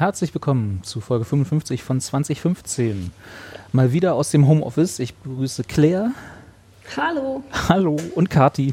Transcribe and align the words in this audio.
Herzlich 0.00 0.32
willkommen 0.32 0.80
zu 0.82 1.02
Folge 1.02 1.26
55 1.26 1.82
von 1.82 2.00
2015. 2.00 3.12
Mal 3.72 3.92
wieder 3.92 4.14
aus 4.14 4.30
dem 4.30 4.48
Homeoffice. 4.48 4.98
Ich 4.98 5.12
begrüße 5.14 5.62
Claire. 5.64 6.12
Hallo. 6.96 7.42
Hallo 7.68 7.96
und 8.14 8.30
Kati. 8.30 8.72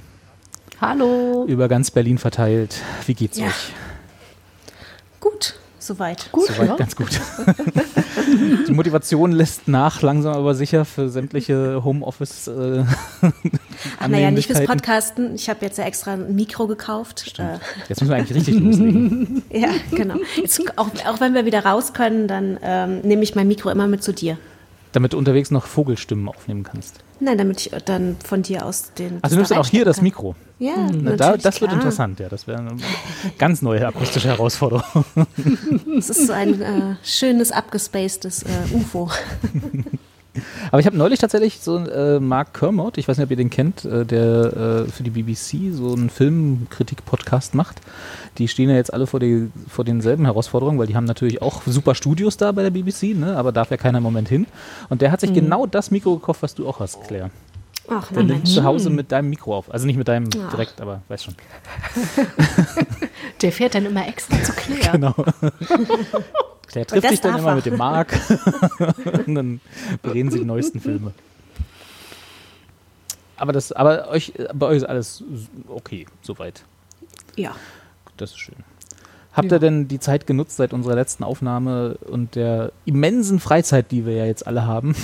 Hallo. 0.80 1.44
Über 1.46 1.68
ganz 1.68 1.92
Berlin 1.92 2.18
verteilt. 2.18 2.82
Wie 3.08 3.14
geht's 3.14 3.40
Ja. 3.40 3.48
euch? 3.48 3.74
Gut, 5.88 5.98
soweit. 5.98 6.32
Gut, 6.32 6.48
Soweit 6.48 6.70
ja? 6.70 6.76
ganz 6.76 6.96
gut. 6.96 7.10
Die 8.68 8.74
Motivation 8.74 9.32
lässt 9.32 9.68
nach, 9.68 10.02
langsam 10.02 10.34
aber 10.36 10.54
sicher 10.54 10.84
für 10.84 11.08
sämtliche 11.08 11.82
Homeoffice. 11.84 12.48
Äh, 12.48 12.84
Ach, 14.00 14.08
naja, 14.08 14.32
nicht 14.32 14.48
fürs. 14.48 14.66
Podcasten. 14.66 15.36
Ich 15.36 15.50
habe 15.50 15.60
jetzt 15.66 15.78
ja 15.78 15.86
extra 15.86 16.14
ein 16.14 16.36
Mikro 16.36 16.68
gekauft. 16.68 17.36
Äh, 17.40 17.60
Jetzt 17.88 18.02
müssen 18.02 18.10
wir 18.10 18.18
eigentlich 18.18 18.36
richtig 18.38 18.60
loslegen. 18.60 19.44
ja, 19.50 19.70
genau. 19.92 20.16
Jetzt, 20.36 20.62
auch, 20.78 20.90
auch 21.08 21.22
wenn 21.22 21.34
wir 21.34 21.46
wieder 21.46 21.64
raus 21.64 21.94
können, 21.94 22.28
dann 22.28 22.60
ähm, 22.62 23.00
nehme 23.02 23.24
ich 23.24 23.36
mein 23.36 23.48
Mikro 23.48 23.70
immer 23.70 23.88
mit 23.88 24.04
zu 24.04 24.14
dir. 24.14 24.38
Damit 24.92 25.14
du 25.14 25.18
unterwegs 25.18 25.52
noch 25.52 25.66
Vogelstimmen 25.66 26.28
aufnehmen 26.30 26.64
kannst. 26.64 27.00
Nein, 27.20 27.38
damit 27.38 27.66
ich 27.66 27.72
dann 27.86 28.16
von 28.24 28.44
dir 28.44 28.66
aus 28.66 28.94
den. 28.94 29.20
Also 29.22 29.36
du 29.36 29.40
nimmst 29.40 29.52
dann 29.52 29.58
auch 29.60 29.68
hier 29.68 29.86
das 29.86 30.02
Mikro. 30.02 30.36
Ja, 30.60 30.74
Na, 30.78 30.86
natürlich, 30.92 31.18
da, 31.18 31.38
das 31.38 31.62
wird 31.62 31.72
klar. 31.72 31.82
interessant, 31.82 32.20
ja. 32.20 32.30
Das 32.30 32.48
wäre 32.48 32.60
eine 32.60 32.78
ganz 33.38 33.62
neue 33.62 33.88
akustische 33.88 34.28
Herausforderung. 34.30 35.06
Es 35.98 36.10
ist 36.12 36.28
so 36.28 36.34
ein 36.34 36.62
äh, 36.62 36.96
schönes, 37.04 37.52
abgespacedes 37.52 38.44
äh, 38.44 38.76
UFO. 38.76 39.10
Aber 40.72 40.80
ich 40.80 40.86
habe 40.86 40.98
neulich 40.98 41.20
tatsächlich 41.20 41.60
so 41.60 41.78
einen 41.78 41.88
äh, 41.88 42.20
Mark 42.20 42.54
Kermode, 42.54 43.00
ich 43.00 43.08
weiß 43.08 43.18
nicht, 43.18 43.26
ob 43.26 43.32
ihr 43.32 43.38
den 43.38 43.50
kennt, 43.50 43.86
äh, 43.86 44.06
der 44.06 44.86
äh, 44.88 44.92
für 44.92 45.04
die 45.04 45.10
BBC 45.12 45.74
so 45.74 45.94
einen 45.94 46.10
Filmkritik-Podcast 46.10 47.56
macht. 47.56 47.82
Die 48.38 48.48
stehen 48.48 48.70
ja 48.70 48.76
jetzt 48.76 48.94
alle 48.94 49.08
vor, 49.08 49.20
die, 49.20 49.50
vor 49.68 49.86
denselben 49.86 50.26
Herausforderungen, 50.26 50.80
weil 50.80 50.88
die 50.88 50.96
haben 50.96 51.06
natürlich 51.06 51.42
auch 51.42 51.62
super 51.66 51.96
Studios 51.96 52.38
da 52.38 52.52
bei 52.52 52.64
der 52.64 52.72
BBC, 52.72 53.16
ne? 53.16 53.36
aber 53.38 53.52
darf 53.52 53.72
ja 53.72 53.78
keiner 53.78 53.98
im 53.98 54.04
Moment 54.04 54.30
hin. 54.30 54.46
Und 54.90 55.02
der 55.02 55.12
hat 55.12 55.22
sich 55.22 55.34
genau 55.34 55.66
das 55.66 55.92
Mikro 55.92 56.18
gekauft, 56.18 56.42
was 56.44 56.56
du 56.56 56.68
auch 56.68 56.80
hast, 56.80 57.02
Claire. 57.08 57.30
Ach, 57.90 58.12
Der 58.12 58.24
nimmt 58.24 58.48
zu 58.48 58.64
Hause 58.64 58.90
mit 58.90 59.12
deinem 59.12 59.30
Mikro 59.30 59.56
auf. 59.56 59.74
Also 59.74 59.86
nicht 59.86 59.96
mit 59.98 60.08
deinem 60.08 60.28
Ach. 60.46 60.50
direkt, 60.52 60.82
aber 60.82 61.02
weiß 61.08 61.24
schon. 61.24 61.36
Der 63.42 63.52
fährt 63.52 63.76
dann 63.76 63.86
immer 63.86 64.06
extra 64.08 64.42
zu 64.44 64.52
Claire. 64.54 64.92
Genau. 64.92 65.16
Der 66.74 66.86
trifft 66.86 67.10
sich 67.10 67.22
dann 67.22 67.38
immer 67.38 67.50
er. 67.50 67.56
mit 67.56 67.66
dem 67.66 67.78
Mark 67.78 68.20
und 69.26 69.36
dann 69.36 69.62
bereden 70.02 70.32
sie 70.32 70.40
die 70.40 70.46
neuesten 70.46 70.80
Filme. 70.80 71.14
Aber, 73.38 73.54
das, 73.54 73.72
aber 73.72 74.10
euch, 74.10 74.34
bei 74.54 74.66
euch 74.66 74.78
ist 74.78 74.84
alles 74.84 75.24
okay, 75.68 76.08
soweit. 76.22 76.64
Ja. 77.36 77.56
Das 78.18 78.32
ist 78.32 78.40
schön. 78.40 78.56
Habt 79.32 79.52
ihr 79.52 79.60
denn 79.60 79.88
die 79.88 80.00
Zeit 80.00 80.26
genutzt 80.26 80.58
seit 80.58 80.74
unserer 80.74 80.96
letzten 80.96 81.24
Aufnahme 81.24 82.00
und 82.10 82.34
der 82.34 82.72
immensen 82.86 83.40
Freizeit, 83.40 83.92
die 83.92 84.08
wir 84.08 84.14
ja 84.14 84.26
jetzt 84.26 84.48
alle 84.48 84.66
haben, 84.66 84.96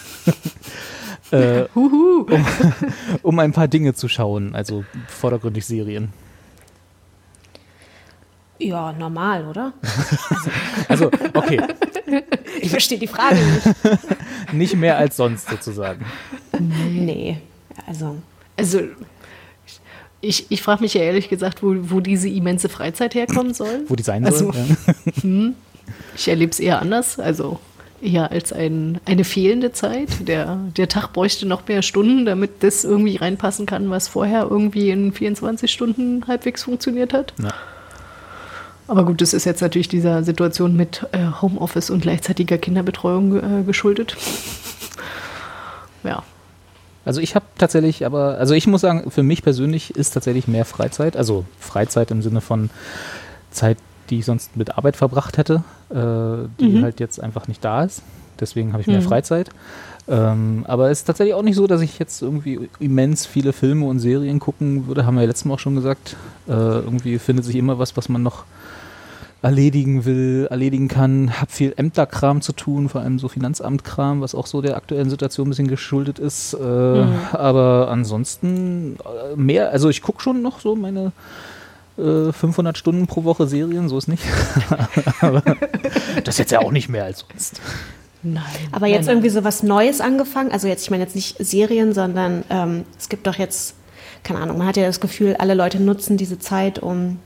äh, 1.30 1.66
um, 1.74 2.26
um 3.22 3.38
ein 3.38 3.52
paar 3.52 3.68
Dinge 3.68 3.94
zu 3.94 4.08
schauen, 4.08 4.56
also 4.56 4.84
vordergründig 5.06 5.64
Serien? 5.64 6.12
Ja, 8.68 8.92
normal, 8.92 9.46
oder? 9.46 9.72
Also, 10.88 11.10
okay, 11.34 11.60
Ich 12.60 12.70
verstehe 12.70 12.98
die 12.98 13.06
Frage 13.06 13.36
nicht. 13.36 14.52
nicht 14.52 14.76
mehr 14.76 14.96
als 14.98 15.16
sonst 15.16 15.48
sozusagen. 15.48 16.04
Nee. 16.90 17.38
Also, 17.86 18.16
Also, 18.56 18.80
ich, 20.20 20.46
ich 20.50 20.62
frage 20.62 20.82
mich 20.82 20.94
ja 20.94 21.02
ehrlich 21.02 21.28
gesagt, 21.28 21.62
wo, 21.62 21.74
wo 21.90 22.00
diese 22.00 22.28
immense 22.28 22.68
Freizeit 22.68 23.14
herkommen 23.14 23.52
soll. 23.54 23.82
Wo 23.88 23.96
die 23.96 24.02
sein 24.02 24.24
Also- 24.24 24.52
soll. 24.52 24.64
Ja. 25.22 25.52
Ich 26.16 26.28
erlebe 26.28 26.50
es 26.50 26.60
eher 26.60 26.80
anders, 26.80 27.18
also 27.18 27.60
eher 28.00 28.30
als 28.30 28.54
ein, 28.54 29.00
eine 29.04 29.22
fehlende 29.24 29.72
Zeit. 29.72 30.26
Der, 30.26 30.58
der 30.78 30.88
Tag 30.88 31.12
bräuchte 31.12 31.44
noch 31.46 31.68
mehr 31.68 31.82
Stunden, 31.82 32.24
damit 32.24 32.62
das 32.62 32.84
irgendwie 32.84 33.16
reinpassen 33.16 33.66
kann, 33.66 33.90
was 33.90 34.08
vorher 34.08 34.46
irgendwie 34.48 34.88
in 34.88 35.12
24 35.12 35.70
Stunden 35.70 36.26
halbwegs 36.26 36.62
funktioniert 36.62 37.12
hat. 37.12 37.34
Ja. 37.42 37.52
Aber 38.86 39.04
gut, 39.04 39.20
das 39.20 39.32
ist 39.32 39.44
jetzt 39.44 39.62
natürlich 39.62 39.88
dieser 39.88 40.24
Situation 40.24 40.76
mit 40.76 41.06
äh, 41.12 41.26
Homeoffice 41.40 41.90
und 41.90 42.00
gleichzeitiger 42.02 42.58
Kinderbetreuung 42.58 43.60
äh, 43.60 43.62
geschuldet. 43.64 44.16
Ja. 46.02 46.22
Also 47.06 47.20
ich 47.20 47.34
habe 47.34 47.44
tatsächlich, 47.58 48.06
aber, 48.06 48.38
also 48.38 48.54
ich 48.54 48.66
muss 48.66 48.80
sagen, 48.80 49.10
für 49.10 49.22
mich 49.22 49.42
persönlich 49.42 49.94
ist 49.94 50.10
tatsächlich 50.10 50.48
mehr 50.48 50.64
Freizeit, 50.64 51.16
also 51.16 51.44
Freizeit 51.58 52.10
im 52.10 52.22
Sinne 52.22 52.40
von 52.40 52.70
Zeit, 53.50 53.78
die 54.10 54.20
ich 54.20 54.24
sonst 54.24 54.56
mit 54.56 54.76
Arbeit 54.76 54.96
verbracht 54.96 55.38
hätte, 55.38 55.64
äh, 55.90 56.48
die 56.60 56.82
halt 56.82 57.00
jetzt 57.00 57.20
einfach 57.20 57.48
nicht 57.48 57.64
da 57.64 57.84
ist. 57.84 58.02
Deswegen 58.40 58.72
habe 58.72 58.80
ich 58.80 58.86
mehr 58.86 59.02
Freizeit. 59.02 59.50
Ähm, 60.06 60.64
aber 60.66 60.90
es 60.90 61.00
ist 61.00 61.04
tatsächlich 61.04 61.34
auch 61.34 61.42
nicht 61.42 61.56
so, 61.56 61.66
dass 61.66 61.80
ich 61.80 61.98
jetzt 61.98 62.20
irgendwie 62.20 62.68
immens 62.78 63.24
viele 63.24 63.52
Filme 63.52 63.86
und 63.86 64.00
Serien 64.00 64.38
gucken 64.38 64.86
würde, 64.86 65.06
haben 65.06 65.14
wir 65.14 65.22
ja 65.22 65.28
letztes 65.28 65.46
Mal 65.46 65.54
auch 65.54 65.58
schon 65.58 65.76
gesagt. 65.76 66.16
Äh, 66.46 66.52
irgendwie 66.52 67.18
findet 67.18 67.44
sich 67.44 67.56
immer 67.56 67.78
was, 67.78 67.96
was 67.96 68.08
man 68.08 68.22
noch 68.22 68.44
erledigen 69.44 70.06
will, 70.06 70.48
erledigen 70.50 70.88
kann. 70.88 71.38
Hab 71.38 71.52
viel 71.52 71.74
Ämterkram 71.76 72.40
zu 72.40 72.52
tun, 72.52 72.88
vor 72.88 73.02
allem 73.02 73.18
so 73.18 73.28
Finanzamtkram, 73.28 74.22
was 74.22 74.34
auch 74.34 74.46
so 74.46 74.62
der 74.62 74.76
aktuellen 74.76 75.10
Situation 75.10 75.46
ein 75.46 75.50
bisschen 75.50 75.68
geschuldet 75.68 76.18
ist. 76.18 76.54
Äh, 76.54 76.58
Aber 76.62 77.88
ansonsten 77.90 78.96
äh, 78.96 79.36
mehr, 79.36 79.70
also 79.70 79.90
ich 79.90 80.00
gucke 80.00 80.22
schon 80.22 80.40
noch 80.40 80.60
so 80.60 80.74
meine 80.74 81.12
äh, 81.98 82.32
500 82.32 82.78
Stunden 82.78 83.06
pro 83.06 83.24
Woche 83.24 83.46
Serien, 83.46 83.90
so 83.90 83.98
ist 83.98 84.08
nicht. 84.08 84.24
Aber 85.20 85.42
das 86.24 86.36
ist 86.36 86.38
jetzt 86.38 86.52
ja 86.52 86.60
auch 86.60 86.72
nicht 86.72 86.88
mehr 86.88 87.04
als 87.04 87.26
sonst. 87.28 87.60
Nein. 88.22 88.42
Aber 88.72 88.86
jetzt 88.86 89.08
irgendwie 89.08 89.28
so 89.28 89.44
was 89.44 89.62
Neues 89.62 90.00
angefangen? 90.00 90.52
Also 90.52 90.68
jetzt, 90.68 90.84
ich 90.84 90.90
meine 90.90 91.02
jetzt 91.02 91.14
nicht 91.14 91.36
Serien, 91.38 91.92
sondern 91.92 92.44
ähm, 92.48 92.84
es 92.98 93.10
gibt 93.10 93.26
doch 93.26 93.34
jetzt, 93.34 93.74
keine 94.22 94.40
Ahnung, 94.40 94.56
man 94.56 94.66
hat 94.66 94.78
ja 94.78 94.86
das 94.86 95.00
Gefühl, 95.00 95.36
alle 95.38 95.52
Leute 95.52 95.82
nutzen 95.82 96.16
diese 96.16 96.38
Zeit, 96.38 96.78
um, 96.78 97.18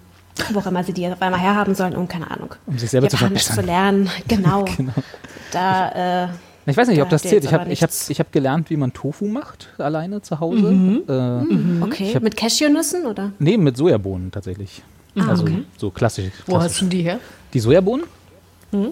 wo 0.53 0.59
auch 0.61 0.67
immer 0.67 0.83
sie 0.85 0.93
die 0.93 1.07
auf 1.07 1.21
einmal 1.23 1.41
herhaben 1.41 1.75
sollen, 1.75 1.95
um, 1.97 2.09
keine 2.09 2.31
Ahnung, 2.31 2.55
Um 2.67 2.79
sich 2.79 2.91
selber 2.91 3.09
zu 3.09 3.17
Japanisch 3.17 3.45
verbessern. 3.45 3.65
zu 3.65 3.71
lernen. 3.71 4.11
Genau. 4.29 4.65
Genau. 4.77 4.93
Da, 5.53 6.25
äh, 6.25 6.29
Ich 6.67 6.77
weiß 6.77 6.89
nicht, 6.89 7.01
ob 7.01 7.09
Da 7.09 7.15
das 7.17 7.23
zählt. 7.23 7.45
Ich 7.45 7.53
habe 7.53 7.71
ich 7.73 7.83
hab, 7.83 7.91
ich 8.09 8.21
hab 8.21 8.33
gelernt, 8.33 8.71
wie 8.71 8.77
man 8.77 8.93
Tofu 8.93 9.27
macht, 9.27 9.69
alleine 9.79 10.21
zu 10.23 10.39
Hause. 10.41 10.69
Äh, 11.09 11.83
okay, 11.85 12.09
Ich 12.11 12.15
hab- 12.17 12.23
mit 12.23 12.37
Cashewnüssen 12.37 13.07
oder? 13.07 13.33
Nee, 13.39 13.57
mit 13.57 13.77
Sojabohnen 13.77 14.31
tatsächlich. 14.31 14.83
also 15.17 15.43
okay. 15.45 15.65
so 15.79 15.91
klassisch. 15.91 16.33
Wo 16.47 16.53
klassisch. 16.53 16.73
hast 16.73 16.81
du 16.83 16.87
die 16.87 17.03
her? 17.03 17.19
Die 17.55 17.61
Sojabohnen? 17.61 18.05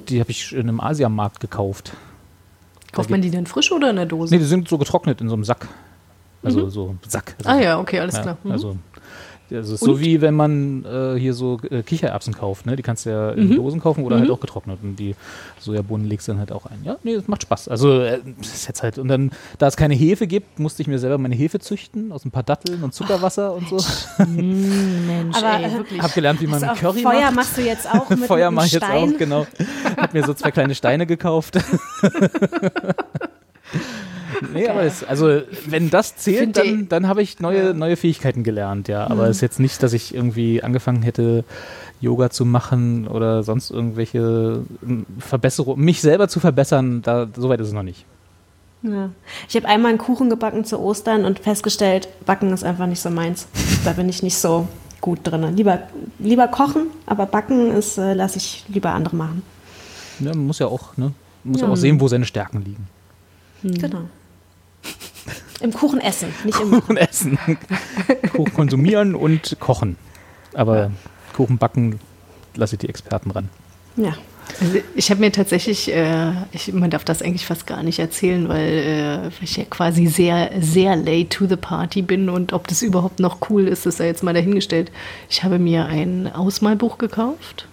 Die 0.08 0.20
habe 0.20 0.30
ich 0.30 0.52
in 0.52 0.60
einem 0.60 0.80
Asiamarkt 0.80 1.38
gekauft. 1.40 1.92
Kauft 2.92 3.10
man 3.10 3.20
die 3.20 3.30
denn 3.30 3.46
frisch 3.46 3.70
oder 3.72 3.90
in 3.90 3.96
der 3.96 4.06
Dose? 4.06 4.32
Nee, 4.34 4.38
die 4.38 4.46
sind 4.46 4.68
so 4.68 4.78
getrocknet 4.78 5.20
in 5.20 5.28
so 5.28 5.34
einem 5.34 5.44
Sack. 5.44 5.68
Also 6.42 6.70
so 6.70 6.94
Sack. 7.06 7.34
Also, 7.44 7.50
ah 7.50 7.62
ja, 7.62 7.78
okay, 7.78 8.00
alles 8.00 8.14
ja, 8.16 8.22
klar. 8.22 8.38
Mhm. 8.42 8.52
Also, 8.52 8.76
also 9.52 9.76
so 9.76 10.00
wie 10.00 10.20
wenn 10.20 10.34
man 10.34 10.84
äh, 10.84 11.18
hier 11.18 11.34
so 11.34 11.58
äh, 11.70 11.82
Kichererbsen 11.82 12.34
kauft. 12.34 12.66
Ne? 12.66 12.76
Die 12.76 12.82
kannst 12.82 13.06
du 13.06 13.10
ja 13.10 13.30
in 13.30 13.48
Mhm. 13.50 13.56
Dosen 13.56 13.80
kaufen 13.80 14.04
oder 14.04 14.18
halt 14.18 14.30
auch 14.30 14.40
getrocknet. 14.40 14.78
Und 14.82 14.96
die 14.96 15.14
Sojabohnen 15.60 16.06
legst 16.08 16.26
du 16.28 16.32
dann 16.32 16.38
halt 16.40 16.52
auch 16.52 16.66
ein. 16.66 16.78
Ja, 16.84 16.96
nee, 17.02 17.14
das 17.14 17.28
macht 17.28 17.42
Spaß. 17.42 17.68
Also 17.68 18.00
äh, 18.00 18.18
das 18.38 18.48
ist 18.54 18.68
jetzt 18.68 18.82
halt. 18.82 18.98
Und 18.98 19.08
dann, 19.08 19.30
da 19.58 19.66
es 19.68 19.76
keine 19.76 19.94
Hefe 19.94 20.26
gibt, 20.26 20.58
musste 20.58 20.82
ich 20.82 20.88
mir 20.88 20.98
selber 20.98 21.18
meine 21.18 21.34
Hefe 21.34 21.58
züchten 21.60 22.12
aus 22.12 22.24
ein 22.24 22.30
paar 22.30 22.42
Datteln 22.42 22.82
und 22.82 22.92
Zuckerwasser 22.94 23.54
und 23.54 23.68
so. 23.68 23.76
Mensch, 24.26 25.36
Aber, 25.42 25.58
ey, 25.60 25.64
äh, 25.64 25.72
wirklich. 25.76 26.02
Hab 26.02 26.14
gelernt, 26.14 26.40
wie 26.40 26.46
man 26.46 26.62
Also 26.62 26.80
Curry 26.80 27.02
Feuer 27.02 27.20
macht. 27.26 27.34
machst 27.36 27.56
du 27.56 27.62
jetzt 27.62 27.88
auch 27.92 28.08
mit 28.10 28.20
Feuer 28.26 28.50
mache 28.50 28.66
ich 28.66 28.72
jetzt 28.72 28.84
Stein? 28.84 29.14
auch, 29.14 29.18
genau. 29.18 29.46
Hab 29.96 30.12
mir 30.14 30.24
so 30.24 30.34
zwei 30.34 30.50
kleine 30.50 30.74
Steine 30.74 31.06
gekauft. 31.06 31.58
nee, 34.52 34.68
aber 34.68 34.82
es, 34.82 35.04
also 35.04 35.42
wenn 35.66 35.90
das 35.90 36.16
zählt, 36.16 36.56
dann, 36.56 36.88
dann 36.88 37.08
habe 37.08 37.22
ich 37.22 37.40
neue, 37.40 37.74
neue 37.74 37.96
Fähigkeiten 37.96 38.42
gelernt, 38.42 38.88
ja. 38.88 39.08
Aber 39.08 39.24
es 39.24 39.36
ist 39.36 39.42
jetzt 39.42 39.60
nicht, 39.60 39.82
dass 39.82 39.92
ich 39.92 40.14
irgendwie 40.14 40.62
angefangen 40.62 41.02
hätte, 41.02 41.44
Yoga 42.00 42.30
zu 42.30 42.44
machen 42.44 43.08
oder 43.08 43.42
sonst 43.42 43.70
irgendwelche 43.70 44.62
ähm, 44.82 45.06
Verbesserungen, 45.18 45.84
mich 45.84 46.00
selber 46.00 46.28
zu 46.28 46.40
verbessern, 46.40 47.02
da, 47.02 47.26
so 47.34 47.48
weit 47.48 47.60
ist 47.60 47.68
es 47.68 47.72
noch 47.72 47.82
nicht. 47.82 48.04
Ja. 48.82 49.10
Ich 49.48 49.56
habe 49.56 49.66
einmal 49.66 49.90
einen 49.90 49.98
Kuchen 49.98 50.30
gebacken 50.30 50.64
zu 50.64 50.78
Ostern 50.78 51.24
und 51.24 51.38
festgestellt, 51.38 52.08
Backen 52.26 52.52
ist 52.52 52.64
einfach 52.64 52.86
nicht 52.86 53.00
so 53.00 53.10
meins. 53.10 53.48
Da 53.84 53.92
bin 53.92 54.08
ich 54.08 54.20
nicht 54.20 54.36
so 54.36 54.66
gut 55.00 55.20
drin. 55.22 55.54
Lieber, 55.54 55.78
lieber 56.18 56.48
kochen, 56.48 56.88
aber 57.06 57.26
Backen 57.26 57.70
ist, 57.70 57.98
äh, 57.98 58.14
lasse 58.14 58.38
ich 58.38 58.64
lieber 58.66 58.90
andere 58.90 59.14
machen. 59.14 59.42
Ja, 60.18 60.30
man 60.30 60.46
muss 60.46 60.58
ja 60.58 60.66
auch, 60.66 60.96
ne? 60.96 61.12
Man 61.44 61.52
muss 61.52 61.60
ja. 61.60 61.68
auch 61.68 61.76
sehen, 61.76 62.00
wo 62.00 62.08
seine 62.08 62.24
Stärken 62.24 62.62
liegen. 62.64 62.88
Genau. 63.62 64.02
Im 65.60 65.72
Kuchen 65.72 66.00
essen, 66.00 66.28
nicht 66.44 66.60
im 66.60 66.70
Kuchen 66.70 66.96
essen. 66.96 67.38
Kuchen 68.32 68.52
konsumieren 68.52 69.14
und 69.14 69.56
kochen. 69.58 69.96
Aber 70.54 70.78
ja. 70.78 70.90
Kuchen 71.34 71.58
backen 71.58 72.00
lasse 72.54 72.74
ich 72.74 72.80
die 72.80 72.88
Experten 72.88 73.30
ran. 73.30 73.48
Ja. 73.96 74.14
Also 74.60 74.78
ich 74.94 75.10
habe 75.10 75.20
mir 75.20 75.32
tatsächlich, 75.32 75.92
äh, 75.92 76.32
ich, 76.52 76.72
man 76.72 76.90
darf 76.90 77.04
das 77.04 77.20
eigentlich 77.20 77.46
fast 77.46 77.66
gar 77.66 77.82
nicht 77.82 77.98
erzählen, 77.98 78.48
weil 78.48 79.30
äh, 79.40 79.44
ich 79.44 79.56
ja 79.56 79.64
quasi 79.64 80.06
sehr, 80.06 80.50
sehr 80.60 80.96
late 80.96 81.28
to 81.28 81.46
the 81.46 81.56
party 81.56 82.00
bin 82.02 82.28
und 82.28 82.52
ob 82.52 82.68
das 82.68 82.82
überhaupt 82.82 83.18
noch 83.18 83.50
cool 83.50 83.66
ist, 83.66 83.86
ist 83.86 83.98
da 83.98 84.04
jetzt 84.04 84.22
mal 84.22 84.34
dahingestellt. 84.34 84.92
Ich 85.28 85.42
habe 85.42 85.58
mir 85.58 85.86
ein 85.86 86.32
Ausmalbuch 86.32 86.98
gekauft. 86.98 87.66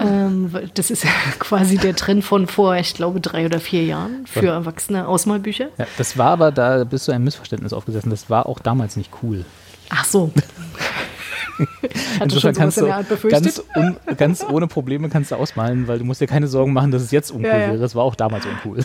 Ähm, 0.00 0.50
das 0.74 0.90
ist 0.90 1.04
quasi 1.38 1.76
der 1.76 1.94
Trend 1.94 2.24
von 2.24 2.46
vor, 2.46 2.76
ich 2.76 2.94
glaube, 2.94 3.20
drei 3.20 3.46
oder 3.46 3.60
vier 3.60 3.84
Jahren 3.84 4.26
für 4.26 4.48
Erwachsene 4.48 5.06
Ausmalbücher. 5.06 5.68
Ja, 5.78 5.86
das 5.98 6.18
war 6.18 6.30
aber, 6.30 6.52
da 6.52 6.84
bist 6.84 7.08
du 7.08 7.12
ein 7.12 7.22
Missverständnis 7.24 7.72
aufgesessen, 7.72 8.10
das 8.10 8.30
war 8.30 8.46
auch 8.46 8.60
damals 8.60 8.96
nicht 8.96 9.10
cool. 9.22 9.44
Ach 9.90 10.04
so. 10.04 10.30
Insofern 12.22 12.54
kannst 12.54 12.80
du 12.80 12.86
ganz, 13.28 13.62
un, 13.76 13.96
ganz, 14.16 14.44
ohne 14.44 14.66
Probleme 14.66 15.08
kannst 15.08 15.30
du 15.30 15.36
ausmalen, 15.36 15.86
weil 15.86 15.98
du 15.98 16.04
musst 16.04 16.20
dir 16.20 16.26
keine 16.26 16.48
Sorgen 16.48 16.72
machen, 16.72 16.90
dass 16.90 17.02
es 17.02 17.10
jetzt 17.10 17.30
uncool 17.30 17.50
ja, 17.50 17.58
ja. 17.58 17.68
wäre. 17.68 17.78
Das 17.78 17.94
war 17.94 18.04
auch 18.04 18.14
damals 18.14 18.46
uncool. 18.46 18.84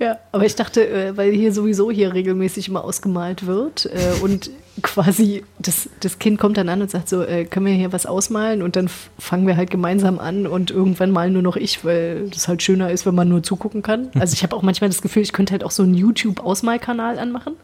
Ja, 0.00 0.18
aber 0.32 0.46
ich 0.46 0.54
dachte, 0.54 0.88
äh, 0.88 1.16
weil 1.18 1.30
hier 1.30 1.52
sowieso 1.52 1.90
hier 1.90 2.14
regelmäßig 2.14 2.68
immer 2.68 2.84
ausgemalt 2.84 3.46
wird 3.46 3.84
äh, 3.84 4.22
und 4.22 4.50
quasi 4.82 5.44
das, 5.58 5.90
das 6.00 6.18
Kind 6.18 6.40
kommt 6.40 6.56
dann 6.56 6.70
an 6.70 6.80
und 6.80 6.90
sagt 6.90 7.10
so, 7.10 7.22
äh, 7.22 7.44
können 7.44 7.66
wir 7.66 7.74
hier 7.74 7.92
was 7.92 8.06
ausmalen? 8.06 8.62
Und 8.62 8.76
dann 8.76 8.88
fangen 9.18 9.46
wir 9.46 9.58
halt 9.58 9.70
gemeinsam 9.70 10.18
an 10.18 10.46
und 10.46 10.70
irgendwann 10.70 11.10
malen 11.10 11.34
nur 11.34 11.42
noch 11.42 11.56
ich, 11.56 11.84
weil 11.84 12.30
das 12.30 12.48
halt 12.48 12.62
schöner 12.62 12.90
ist, 12.90 13.04
wenn 13.04 13.14
man 13.14 13.28
nur 13.28 13.42
zugucken 13.42 13.82
kann. 13.82 14.08
Also 14.18 14.32
ich 14.32 14.42
habe 14.42 14.56
auch 14.56 14.62
manchmal 14.62 14.88
das 14.88 15.02
Gefühl, 15.02 15.22
ich 15.22 15.34
könnte 15.34 15.52
halt 15.52 15.64
auch 15.64 15.70
so 15.70 15.82
einen 15.82 15.92
YouTube-Ausmalkanal 15.92 17.18
anmachen. 17.18 17.56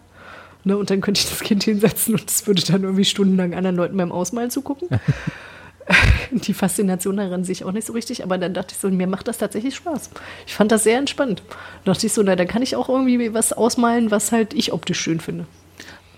Ne, 0.64 0.76
und 0.76 0.90
dann 0.90 1.00
könnte 1.00 1.20
ich 1.20 1.30
das 1.30 1.40
Kind 1.40 1.64
hinsetzen 1.64 2.16
und 2.16 2.28
es 2.28 2.46
würde 2.46 2.60
dann 2.60 2.82
irgendwie 2.82 3.06
stundenlang 3.06 3.54
anderen 3.54 3.76
Leuten 3.76 3.96
beim 3.96 4.12
Ausmalen 4.12 4.50
zugucken. 4.50 4.88
die 6.30 6.54
Faszination 6.54 7.16
daran 7.16 7.44
sehe 7.44 7.52
ich 7.52 7.64
auch 7.64 7.72
nicht 7.72 7.86
so 7.86 7.92
richtig, 7.92 8.22
aber 8.24 8.38
dann 8.38 8.54
dachte 8.54 8.74
ich 8.74 8.80
so, 8.80 8.88
mir 8.88 9.06
macht 9.06 9.28
das 9.28 9.38
tatsächlich 9.38 9.74
Spaß. 9.76 10.10
Ich 10.46 10.54
fand 10.54 10.72
das 10.72 10.84
sehr 10.84 10.98
entspannt. 10.98 11.42
Da 11.84 11.92
dachte 11.92 12.06
ich 12.06 12.12
so, 12.12 12.22
na, 12.22 12.36
dann 12.36 12.48
kann 12.48 12.62
ich 12.62 12.76
auch 12.76 12.88
irgendwie 12.88 13.32
was 13.34 13.52
ausmalen, 13.52 14.10
was 14.10 14.32
halt 14.32 14.54
ich 14.54 14.72
optisch 14.72 15.00
schön 15.00 15.20
finde. 15.20 15.46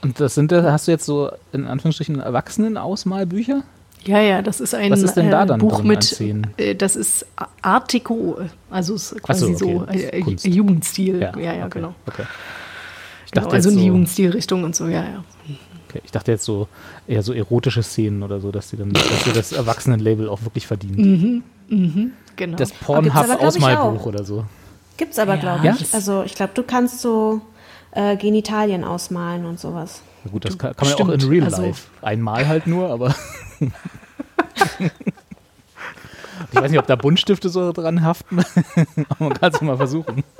Und 0.02 0.20
das 0.20 0.34
sind, 0.34 0.52
hast 0.52 0.86
du 0.86 0.92
jetzt 0.92 1.04
so 1.04 1.30
in 1.52 1.66
Anführungsstrichen 1.66 2.20
Erwachsenen-Ausmalbücher? 2.20 3.62
Ja, 4.04 4.20
ja, 4.20 4.42
das 4.42 4.60
ist 4.60 4.74
ein 4.74 4.92
Was 4.92 5.02
ist 5.02 5.14
denn 5.14 5.30
da 5.30 5.42
äh, 5.42 5.46
dann 5.46 5.60
Buch 5.60 5.82
mit, 5.82 6.20
äh, 6.56 6.74
das 6.74 6.94
ist 6.96 7.26
Art 7.62 7.92
Deco, 7.92 8.38
also 8.70 8.94
ist 8.94 9.20
quasi 9.22 9.46
so, 9.46 9.56
so 9.56 9.68
okay. 9.82 10.04
äh, 10.12 10.20
Kunst. 10.20 10.46
Jugendstil. 10.46 11.20
Ja, 11.20 11.36
Ja, 11.36 11.52
ja, 11.52 11.66
okay, 11.66 11.70
genau. 11.74 11.94
Okay. 12.06 12.22
Ich 13.26 13.32
genau 13.32 13.44
dachte 13.44 13.56
also 13.56 13.70
in 13.70 13.74
die 13.76 13.80
so- 13.82 13.86
Jugendstilrichtung 13.88 14.64
und 14.64 14.76
so, 14.76 14.86
ja, 14.86 15.02
ja. 15.02 15.24
Okay, 15.88 16.00
ich 16.04 16.10
dachte 16.10 16.32
jetzt 16.32 16.44
so 16.44 16.68
eher 17.06 17.22
so 17.22 17.32
erotische 17.32 17.82
Szenen 17.82 18.22
oder 18.22 18.40
so, 18.40 18.52
dass 18.52 18.68
die 18.68 18.76
dann 18.76 18.92
dass 18.92 19.24
sie 19.24 19.32
das 19.32 19.52
Erwachsenen-Label 19.52 20.28
auch 20.28 20.42
wirklich 20.42 20.66
verdienen. 20.66 21.42
Genau. 22.36 22.56
Das 22.56 22.70
gibt's 22.70 22.88
aber, 22.88 23.02
glaub 23.02 23.06
ich, 23.06 23.12
Pornhub-Ausmalbuch 23.12 24.06
oder 24.06 24.24
so. 24.24 24.44
Gibt's 24.98 25.18
aber, 25.18 25.34
Ja. 25.36 25.40
glaube 25.40 25.76
ich. 25.80 25.94
Also 25.94 26.22
ich 26.24 26.34
glaube, 26.34 26.52
du 26.54 26.62
kannst 26.62 27.00
so 27.00 27.40
äh, 27.92 28.16
Genitalien 28.16 28.84
ausmalen 28.84 29.46
und 29.46 29.58
sowas. 29.58 30.02
Na 30.24 30.30
gut, 30.30 30.44
das 30.44 30.58
kann, 30.58 30.76
kann 30.76 30.88
man 30.88 30.98
ja 30.98 31.04
auch 31.04 31.08
in 31.08 31.22
Real 31.22 31.44
also- 31.44 31.62
Life. 31.62 31.86
Einmal 32.02 32.46
halt 32.48 32.66
nur, 32.66 32.90
aber. 32.90 33.14
ich 36.50 36.52
weiß 36.52 36.70
nicht, 36.70 36.80
ob 36.80 36.86
da 36.86 36.96
Buntstifte 36.96 37.48
so 37.48 37.72
dran 37.72 38.02
haften. 38.02 38.38
aber 39.08 39.24
man 39.24 39.34
kann 39.34 39.52
es 39.52 39.60
mal 39.60 39.76
versuchen. 39.76 40.22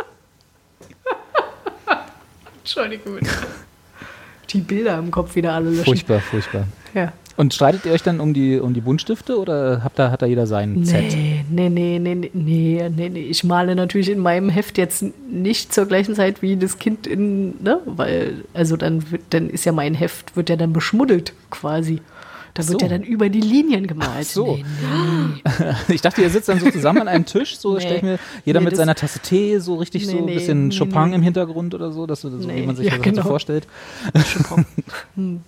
Entschuldigung. 2.61 3.19
Die 4.51 4.61
Bilder 4.61 4.99
im 4.99 5.11
Kopf 5.11 5.35
wieder 5.37 5.53
alle 5.53 5.71
löschen. 5.71 5.85
Furchtbar, 5.85 6.21
furchtbar. 6.21 6.65
Ja. 6.95 7.13
Und 7.37 7.55
streitet 7.55 7.87
ihr 7.87 7.93
euch 7.93 8.03
dann 8.03 8.19
um 8.19 8.35
die, 8.35 8.59
um 8.59 8.75
die 8.75 8.81
Buntstifte 8.81 9.39
oder 9.39 9.83
habt 9.85 9.97
da, 9.97 10.11
hat 10.11 10.23
da 10.23 10.27
jeder 10.27 10.49
sein 10.49 10.85
Set? 10.85 11.15
Nee, 11.15 11.45
nee, 11.49 11.69
nee, 11.69 11.99
nee, 12.01 12.15
nee, 12.17 12.31
nee, 12.35 12.89
nee, 12.89 13.09
nee. 13.11 13.21
Ich 13.21 13.45
male 13.45 13.77
natürlich 13.77 14.11
in 14.11 14.19
meinem 14.19 14.49
Heft 14.49 14.77
jetzt 14.77 15.05
nicht 15.31 15.73
zur 15.73 15.87
gleichen 15.87 16.17
Zeit 16.17 16.43
wie 16.43 16.57
das 16.57 16.81
Kind 16.81 17.07
in, 17.07 17.63
ne? 17.63 17.79
Weil, 17.87 18.45
also 18.55 18.77
dann 18.77 19.13
wird, 19.13 19.23
dann 19.31 19.51
ist 19.51 19.65
ja 19.65 19.71
mein 19.71 19.95
Heft, 19.95 20.37
wird 20.37 20.51
ja 20.51 20.57
dann 20.57 20.73
beschmuddelt 20.73 21.33
quasi. 21.51 22.01
Da 22.59 22.69
wird 22.69 22.81
so. 22.81 22.87
ja 22.87 22.91
dann 22.91 23.05
über 23.05 23.29
die 23.29 23.41
Linien 23.41 23.87
gemalt. 23.87 24.11
Ach 24.19 24.25
so. 24.25 24.57
Nee, 24.57 24.65
nee. 25.45 25.75
Ich 25.95 26.01
dachte, 26.01 26.23
ihr 26.23 26.31
sitzt 26.31 26.49
dann 26.49 26.59
so 26.59 26.69
zusammen 26.71 27.03
an 27.03 27.09
einem 27.09 27.25
Tisch, 27.25 27.57
so 27.57 27.75
Nee. 27.75 27.81
stell 27.81 27.97
ich 27.99 28.03
mir 28.03 28.19
jeder 28.45 28.59
Nee, 28.59 28.65
mit 28.67 28.77
seiner 28.77 28.97
Tasse 28.97 29.21
Tee, 29.21 29.59
so 29.59 29.77
richtig 29.77 30.09
so 30.09 30.19
ein 30.19 30.27
bisschen 30.27 30.73
Chopin 30.77 31.13
im 31.13 31.23
Hintergrund 31.23 31.73
oder 31.75 31.93
so, 31.93 32.07
dass, 32.07 32.23
so 32.23 32.31
wie 32.33 32.67
man 32.67 32.75
sich 32.75 32.87
ja, 32.87 32.97
das 32.97 32.99
halt 32.99 33.05
so 33.05 33.11
genau. 33.11 33.23
vorstellt. 33.23 33.69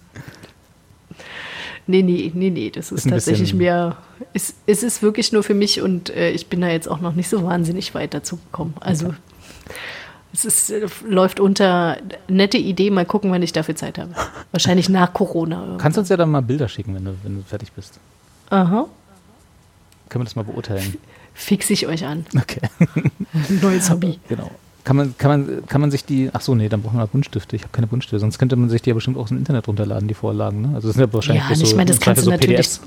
Nee, 1.86 2.02
nee, 2.02 2.30
nee, 2.32 2.50
nee, 2.50 2.70
das 2.70 2.92
ist, 2.92 3.06
Ist 3.06 3.10
tatsächlich 3.10 3.52
mehr, 3.52 3.96
es, 4.32 4.54
es 4.66 4.84
ist 4.84 5.02
wirklich 5.02 5.32
nur 5.32 5.42
für 5.42 5.54
mich 5.54 5.80
und 5.82 6.10
äh, 6.10 6.30
ich 6.30 6.46
bin 6.46 6.60
da 6.60 6.68
jetzt 6.68 6.88
auch 6.88 7.00
noch 7.00 7.16
nicht 7.16 7.28
so 7.28 7.42
wahnsinnig 7.42 7.94
weit 7.94 8.14
dazu 8.14 8.36
gekommen. 8.36 8.74
Also 8.78 9.12
es 10.32 10.44
ist, 10.44 10.70
äh, 10.70 10.86
läuft 11.06 11.40
unter 11.40 11.96
nette 12.28 12.58
Idee, 12.58 12.90
mal 12.90 13.04
gucken, 13.06 13.30
wann 13.30 13.42
ich 13.42 13.52
dafür 13.52 13.76
Zeit 13.76 13.98
habe. 13.98 14.14
Wahrscheinlich 14.52 14.88
nach 14.88 15.12
Corona. 15.12 15.56
irgendwann. 15.58 15.78
Kannst 15.78 15.96
du 15.96 16.00
uns 16.00 16.08
ja 16.08 16.16
dann 16.16 16.30
mal 16.30 16.42
Bilder 16.42 16.68
schicken, 16.68 16.94
wenn 16.94 17.04
du, 17.04 17.14
wenn 17.22 17.36
du 17.36 17.42
fertig 17.42 17.72
bist. 17.72 17.98
Aha, 18.50 18.86
Können 20.08 20.22
wir 20.22 20.24
das 20.24 20.36
mal 20.36 20.44
beurteilen? 20.44 20.96
fix 21.34 21.70
ich 21.70 21.86
euch 21.86 22.04
an. 22.04 22.26
Okay. 22.36 22.60
Neues 23.62 23.88
Hobby. 23.90 24.18
Genau. 24.28 24.50
Kann 24.84 24.96
man, 24.96 25.14
kann, 25.16 25.30
man, 25.30 25.66
kann 25.66 25.80
man 25.80 25.90
sich 25.90 26.04
die, 26.04 26.30
ach 26.32 26.40
so, 26.40 26.54
nee, 26.54 26.68
dann 26.68 26.82
brauchen 26.82 26.98
wir 26.98 27.06
Buntstifte. 27.06 27.54
Ich 27.54 27.62
habe 27.62 27.72
keine 27.72 27.86
Buntstifte, 27.86 28.18
sonst 28.18 28.38
könnte 28.38 28.56
man 28.56 28.68
sich 28.70 28.82
die 28.82 28.90
ja 28.90 28.94
bestimmt 28.94 29.16
auch 29.18 29.28
dem 29.28 29.38
Internet 29.38 29.68
runterladen, 29.68 30.08
die 30.08 30.14
Vorlagen. 30.14 30.62
Ne? 30.62 30.68
Also 30.74 30.88
das 30.88 30.96
sind 30.96 31.06
ja 31.06 31.12
wahrscheinlich 31.12 31.44
Ja, 31.44 31.50
ich 31.52 31.68
so, 31.70 31.76
meine, 31.76 31.88
das 31.88 31.98
im 31.98 32.02
kannst 32.02 32.22
du 32.22 32.24
so 32.24 32.30
natürlich, 32.30 32.56
PDFs. 32.56 32.80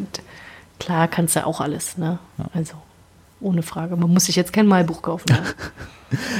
klar 0.79 1.07
kannst 1.07 1.35
du 1.35 1.45
auch 1.45 1.61
alles, 1.61 1.97
ne? 1.97 2.19
Also, 2.53 2.73
ohne 3.43 3.63
Frage. 3.63 3.95
Man 3.95 4.11
muss 4.11 4.25
sich 4.25 4.35
jetzt 4.35 4.53
kein 4.53 4.67
Malbuch 4.67 5.01
kaufen. 5.01 5.25
Ne? 5.29 5.39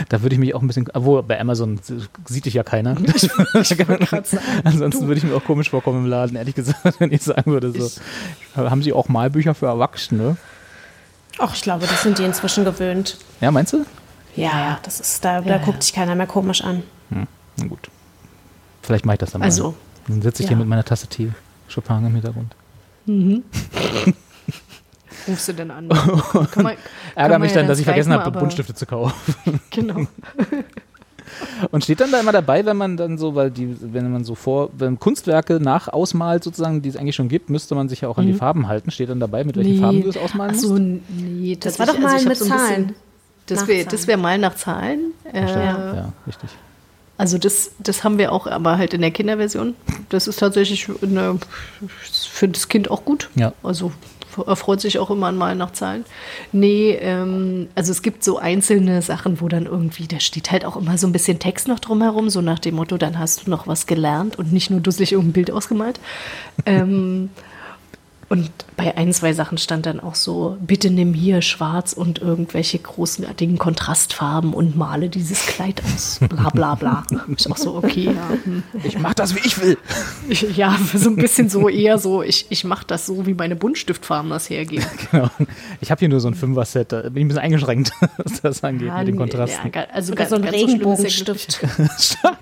Da 0.07 0.21
würde 0.21 0.35
ich 0.35 0.39
mich 0.39 0.53
auch 0.53 0.61
ein 0.61 0.67
bisschen, 0.67 0.87
obwohl 0.93 1.23
bei 1.23 1.39
Amazon 1.39 1.79
sieht 2.25 2.45
dich 2.45 2.53
ja 2.53 2.61
keiner. 2.61 2.91
Ansonsten 4.63 5.07
würde 5.07 5.17
ich 5.17 5.23
mir 5.23 5.35
auch 5.35 5.43
komisch 5.43 5.71
vorkommen 5.71 6.05
im 6.05 6.09
Laden, 6.11 6.35
ehrlich 6.35 6.53
gesagt, 6.53 6.99
wenn 6.99 7.11
ich 7.11 7.23
sagen 7.23 7.51
würde, 7.51 7.71
so, 7.71 7.89
haben 8.55 8.83
Sie 8.83 8.93
auch 8.93 9.09
Malbücher 9.09 9.55
für 9.55 9.65
Erwachsene? 9.65 10.37
Ach, 11.39 11.55
ich 11.55 11.63
glaube, 11.63 11.87
das 11.87 12.03
sind 12.03 12.19
die 12.19 12.23
inzwischen 12.23 12.65
gewöhnt. 12.65 13.17
Ja, 13.41 13.49
meinst 13.49 13.73
du? 13.73 13.83
Ja, 14.35 14.51
ja, 14.51 14.79
das 14.83 14.99
ist, 14.99 15.25
da, 15.25 15.41
da 15.41 15.49
Ja, 15.49 15.57
guckt 15.57 15.81
sich 15.81 15.93
keiner 15.93 16.13
mehr 16.13 16.27
komisch 16.27 16.63
an. 16.63 16.83
Hm, 17.09 17.27
na 17.57 17.65
gut. 17.65 17.89
Vielleicht 18.83 19.05
mache 19.05 19.15
ich 19.15 19.19
das 19.19 19.31
dann 19.31 19.39
mal. 19.39 19.45
Also, 19.45 19.73
Dann 20.07 20.21
sitze 20.21 20.43
ich 20.43 20.49
ja. 20.49 20.49
hier 20.49 20.57
mit 20.57 20.67
meiner 20.67 20.83
Tasse 20.83 21.07
Tee, 21.07 21.31
Chopin 21.73 22.05
im 22.05 22.13
Hintergrund. 22.13 22.55
Rufst 25.27 25.47
du 25.47 25.53
denn 25.53 25.71
an? 25.71 25.89
Kann 26.51 26.63
man- 26.63 26.75
Ärger 27.15 27.39
mich 27.39 27.51
ja 27.51 27.57
dann, 27.57 27.67
dass 27.67 27.79
ich 27.79 27.85
vergessen 27.85 28.13
habe, 28.13 28.31
Buntstifte 28.31 28.73
zu 28.73 28.85
kaufen. 28.85 29.13
Genau. 29.69 30.07
Und 31.71 31.83
steht 31.83 31.99
dann 31.99 32.11
da 32.11 32.19
immer 32.19 32.31
dabei, 32.31 32.65
wenn 32.65 32.77
man 32.77 32.95
dann 32.95 33.17
so, 33.17 33.33
weil 33.33 33.49
die, 33.49 33.75
wenn 33.81 34.11
man 34.11 34.23
so 34.23 34.35
vor, 34.35 34.69
wenn 34.77 34.99
Kunstwerke 34.99 35.59
nach 35.59 35.87
ausmalt, 35.87 36.43
sozusagen, 36.43 36.81
die 36.81 36.89
es 36.89 36.95
eigentlich 36.95 37.15
schon 37.15 37.27
gibt, 37.27 37.49
müsste 37.49 37.73
man 37.75 37.89
sich 37.89 38.01
ja 38.01 38.09
auch 38.09 38.17
an 38.17 38.27
die 38.27 38.33
Farben 38.33 38.67
halten. 38.67 38.91
Steht 38.91 39.09
dann 39.09 39.19
dabei, 39.19 39.43
mit 39.43 39.55
welchen 39.55 39.79
Farben 39.79 40.03
du 40.03 40.09
es 40.09 40.17
ausmalen 40.17 40.51
Ach 40.51 40.55
musst? 40.55 40.67
so, 40.67 40.77
nee, 40.77 41.57
Das 41.59 41.79
war 41.79 41.87
doch 41.87 41.93
tatsächlich, 41.95 42.13
mal 42.13 42.21
hab 42.21 42.29
mit 42.29 42.37
so 42.37 42.45
Zahlen. 42.45 42.95
Das 43.47 43.67
wäre 43.67 43.85
das 43.89 44.07
wär 44.07 44.17
mal 44.17 44.37
nach 44.37 44.55
Zahlen. 44.55 45.13
Äh, 45.25 45.47
Stimmt, 45.47 45.55
ja, 45.65 46.13
richtig. 46.27 46.49
Also 47.17 47.37
das, 47.37 47.71
das 47.79 48.03
haben 48.03 48.17
wir 48.17 48.31
auch, 48.31 48.47
aber 48.47 48.77
halt 48.77 48.93
in 48.93 49.01
der 49.01 49.11
Kinderversion. 49.11 49.75
Das 50.09 50.27
ist 50.27 50.39
tatsächlich 50.39 50.87
eine, 51.01 51.39
für 52.01 52.47
das 52.47 52.67
Kind 52.67 52.89
auch 52.91 53.05
gut. 53.05 53.29
Ja. 53.35 53.53
Also 53.63 53.91
er 54.37 54.55
freut 54.55 54.81
sich 54.81 54.99
auch 54.99 55.09
immer 55.09 55.27
an 55.27 55.37
Malen 55.37 55.57
nach 55.57 55.71
Zahlen. 55.71 56.05
Nee, 56.51 56.97
ähm, 57.01 57.67
also 57.75 57.91
es 57.91 58.01
gibt 58.01 58.23
so 58.23 58.37
einzelne 58.37 59.01
Sachen, 59.01 59.41
wo 59.41 59.47
dann 59.47 59.65
irgendwie, 59.65 60.07
da 60.07 60.19
steht 60.19 60.51
halt 60.51 60.65
auch 60.65 60.77
immer 60.77 60.97
so 60.97 61.07
ein 61.07 61.13
bisschen 61.13 61.39
Text 61.39 61.67
noch 61.67 61.79
drumherum, 61.79 62.29
so 62.29 62.41
nach 62.41 62.59
dem 62.59 62.75
Motto, 62.75 62.97
dann 62.97 63.19
hast 63.19 63.45
du 63.45 63.49
noch 63.49 63.67
was 63.67 63.85
gelernt 63.85 64.37
und 64.37 64.51
nicht 64.51 64.69
nur 64.69 64.79
dusselig 64.79 65.11
irgendein 65.11 65.33
Bild 65.33 65.51
ausgemalt. 65.51 65.99
ähm, 66.65 67.29
und 68.33 68.49
bei 68.77 68.97
ein, 68.97 69.13
zwei 69.13 69.33
Sachen 69.33 69.59
stand 69.59 69.85
dann 69.85 69.99
auch 69.99 70.15
so, 70.15 70.57
bitte 70.59 70.89
nimm 70.89 71.13
hier 71.13 71.43
schwarz 71.43 71.93
und 71.93 72.17
irgendwelche 72.17 72.79
großartigen 72.79 73.59
Kontrastfarben 73.59 74.55
und 74.55 74.75
male 74.75 75.07
dieses 75.07 75.45
Kleid 75.45 75.83
aus. 75.85 76.19
Bla 76.29 76.49
bla 76.49 76.73
bla. 76.73 77.03
Ich 77.37 77.51
auch 77.51 77.57
so, 77.57 77.75
okay, 77.75 78.05
ja. 78.05 78.29
hm. 78.43 78.63
Ich 78.83 78.97
mach 78.97 79.13
das, 79.13 79.35
wie 79.35 79.45
ich 79.45 79.61
will. 79.61 79.77
Ja, 80.55 80.75
so 80.95 81.11
ein 81.11 81.15
bisschen 81.15 81.47
so 81.47 81.69
eher 81.69 81.99
so, 81.99 82.23
ich, 82.23 82.47
ich 82.49 82.63
mache 82.63 82.85
das 82.87 83.05
so, 83.05 83.27
wie 83.27 83.35
meine 83.35 83.55
Buntstiftfarben 83.55 84.31
das 84.31 84.49
hergeben. 84.49 84.85
Genau. 85.11 85.29
Ich 85.79 85.91
habe 85.91 85.99
hier 85.99 86.09
nur 86.09 86.19
so 86.19 86.27
ein 86.27 86.33
Fünfer-Set, 86.33 86.91
da 86.91 87.01
bin 87.01 87.17
ich 87.17 87.25
ein 87.25 87.27
bisschen 87.27 87.43
eingeschränkt, 87.43 87.91
was 88.17 88.41
das 88.41 88.63
angeht 88.63 88.91
mit 88.97 89.07
den 89.09 89.17
Kontrasten. 89.17 89.71
Ja, 89.75 89.85
also 89.93 90.15
ganz, 90.15 90.31
so 90.31 90.37
ein 90.37 90.43
ja 90.43 90.49
Regenbogenstift. 90.49 91.59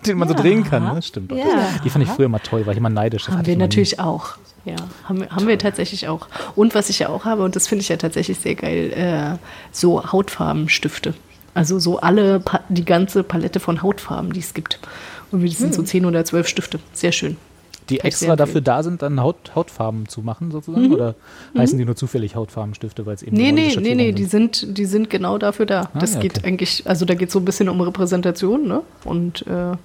Den 0.05 0.17
man 0.17 0.29
so 0.29 0.35
drehen 0.35 0.63
kann, 0.63 0.83
ne? 0.83 1.01
Stimmt. 1.01 1.33
Ja. 1.33 1.45
Die 1.83 1.89
fand 1.89 2.05
ich 2.05 2.11
früher 2.11 2.29
mal 2.29 2.39
toll, 2.39 2.65
war 2.65 2.71
ich 2.71 2.77
immer 2.77 2.89
neidisch. 2.89 3.23
Das 3.23 3.31
Haben 3.31 3.39
hatte 3.39 3.47
wir 3.47 3.55
immer 3.55 3.63
natürlich 3.65 3.99
auch. 3.99 4.37
Ja, 4.65 4.75
haben, 5.05 5.27
haben 5.29 5.47
wir 5.47 5.57
tatsächlich 5.57 6.07
auch. 6.07 6.27
Und 6.55 6.75
was 6.75 6.89
ich 6.89 6.99
ja 6.99 7.09
auch 7.09 7.25
habe, 7.25 7.43
und 7.43 7.55
das 7.55 7.67
finde 7.67 7.81
ich 7.81 7.89
ja 7.89 7.97
tatsächlich 7.97 8.39
sehr 8.39 8.55
geil, 8.55 8.91
äh, 8.93 9.37
so 9.71 10.11
Hautfarbenstifte. 10.11 11.13
Also 11.53 11.79
so 11.79 11.99
alle, 11.99 12.41
die 12.69 12.85
ganze 12.85 13.23
Palette 13.23 13.59
von 13.59 13.81
Hautfarben, 13.81 14.31
die 14.31 14.39
es 14.39 14.53
gibt. 14.53 14.79
Und 15.31 15.45
das 15.45 15.57
sind 15.57 15.73
so 15.73 15.83
10 15.83 16.05
oder 16.05 16.23
12 16.23 16.47
Stifte. 16.47 16.79
Sehr 16.93 17.11
schön. 17.11 17.37
Die 17.89 17.97
Kann 17.97 18.07
extra 18.07 18.35
dafür 18.35 18.61
da 18.61 18.83
sind, 18.83 19.01
dann 19.01 19.19
Haut, 19.19 19.53
Hautfarben 19.55 20.07
zu 20.07 20.21
machen 20.21 20.51
sozusagen? 20.51 20.93
Oder 20.93 21.15
heißen 21.57 21.77
die 21.77 21.83
nur 21.83 21.95
zufällig 21.95 22.35
Hautfarbenstifte, 22.35 23.05
weil 23.05 23.15
es 23.15 23.23
eben 23.23 23.35
Nee, 23.35 23.49
genau 23.49 23.55
nee, 23.55 23.67
diese 23.67 23.79
nee, 23.81 23.83
nee, 23.83 23.89
Schattierungen 23.89 24.15
die 24.15 24.25
sind, 24.25 24.77
die 24.77 24.85
sind 24.85 25.09
genau 25.09 25.37
dafür 25.37 25.65
da. 25.65 25.89
Ah, 25.93 25.99
das 25.99 26.13
ja, 26.13 26.21
geht 26.21 26.37
okay. 26.37 26.47
eigentlich, 26.47 26.83
also 26.85 27.05
da 27.05 27.15
geht 27.15 27.29
es 27.29 27.33
so 27.33 27.39
ein 27.39 27.45
bisschen 27.45 27.67
um 27.67 27.81
Repräsentation, 27.81 28.67
ne? 28.67 28.83
Und 29.03 29.45
äh, 29.47 29.75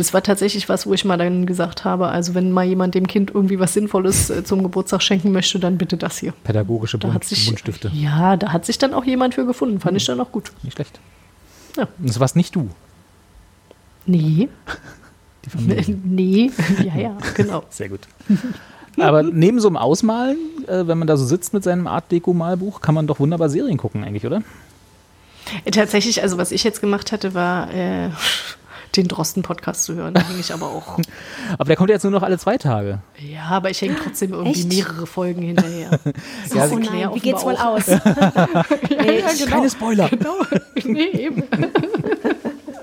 das 0.00 0.12
war 0.12 0.22
tatsächlich 0.22 0.68
was, 0.68 0.86
wo 0.86 0.94
ich 0.94 1.04
mal 1.04 1.16
dann 1.16 1.46
gesagt 1.46 1.84
habe, 1.84 2.08
also 2.08 2.34
wenn 2.34 2.50
mal 2.52 2.64
jemand 2.64 2.94
dem 2.94 3.06
Kind 3.06 3.30
irgendwie 3.32 3.58
was 3.58 3.74
Sinnvolles 3.74 4.30
äh, 4.30 4.44
zum 4.44 4.62
Geburtstag 4.62 5.02
schenken 5.02 5.32
möchte, 5.32 5.58
dann 5.58 5.78
bitte 5.78 5.96
das 5.96 6.18
hier. 6.18 6.32
Pädagogische 6.44 6.98
Da 6.98 7.12
hat 7.12 7.24
sich, 7.24 7.46
Buntstifte. 7.46 7.90
Ja, 7.94 8.36
da 8.36 8.52
hat 8.52 8.66
sich 8.66 8.78
dann 8.78 8.94
auch 8.94 9.04
jemand 9.04 9.34
für 9.34 9.46
gefunden. 9.46 9.80
Fand 9.80 9.96
ich 9.96 10.04
dann 10.04 10.20
auch 10.20 10.32
gut. 10.32 10.52
Nicht 10.62 10.74
schlecht. 10.74 10.98
Ja. 11.76 11.86
Und 11.98 12.08
das 12.08 12.18
warst 12.18 12.36
nicht 12.36 12.56
du, 12.56 12.70
Nee, 14.06 14.48
die 15.44 15.50
Familie. 15.50 15.98
nee, 16.04 16.50
ja, 16.82 16.96
ja, 16.96 17.16
genau. 17.34 17.64
Sehr 17.70 17.88
gut. 17.88 18.00
Aber 18.98 19.22
neben 19.22 19.60
so 19.60 19.68
einem 19.68 19.76
Ausmalen, 19.76 20.38
äh, 20.66 20.86
wenn 20.86 20.98
man 20.98 21.06
da 21.06 21.16
so 21.16 21.24
sitzt 21.24 21.54
mit 21.54 21.62
seinem 21.62 21.86
Art 21.86 22.10
Deko-Malbuch, 22.10 22.80
kann 22.80 22.94
man 22.94 23.06
doch 23.06 23.20
wunderbar 23.20 23.48
Serien 23.48 23.78
gucken 23.78 24.04
eigentlich, 24.04 24.26
oder? 24.26 24.42
Tatsächlich, 25.70 26.22
also 26.22 26.38
was 26.38 26.52
ich 26.52 26.64
jetzt 26.64 26.80
gemacht 26.80 27.12
hatte, 27.12 27.34
war 27.34 27.72
äh, 27.72 28.10
den 28.96 29.08
Drosten-Podcast 29.08 29.84
zu 29.84 29.94
hören. 29.94 30.14
Da 30.14 30.20
hänge 30.20 30.40
ich 30.40 30.52
aber 30.52 30.66
auch. 30.66 30.98
Aber 31.58 31.64
der 31.64 31.76
kommt 31.76 31.90
ja 31.90 31.96
jetzt 31.96 32.02
nur 32.02 32.12
noch 32.12 32.22
alle 32.22 32.38
zwei 32.38 32.58
Tage. 32.58 33.00
Ja, 33.18 33.44
aber 33.50 33.70
ich 33.70 33.80
hänge 33.80 33.96
trotzdem 34.02 34.32
irgendwie 34.32 34.60
Echt? 34.60 34.68
mehrere 34.72 35.06
Folgen 35.06 35.42
hinterher. 35.42 35.98
So 36.48 36.58
oh 36.58 36.64
ist 36.64 36.88
Claire 36.88 37.06
nein, 37.06 37.14
wie 37.14 37.20
geht's 37.20 37.44
wohl 37.44 37.56
aus? 37.56 37.86
Nee, 37.86 39.22
genau. 39.38 39.50
Keine 39.50 39.70
Spoiler. 39.70 40.08
Genau. 40.08 40.34
Nee, 40.84 41.08
eben. 41.10 41.42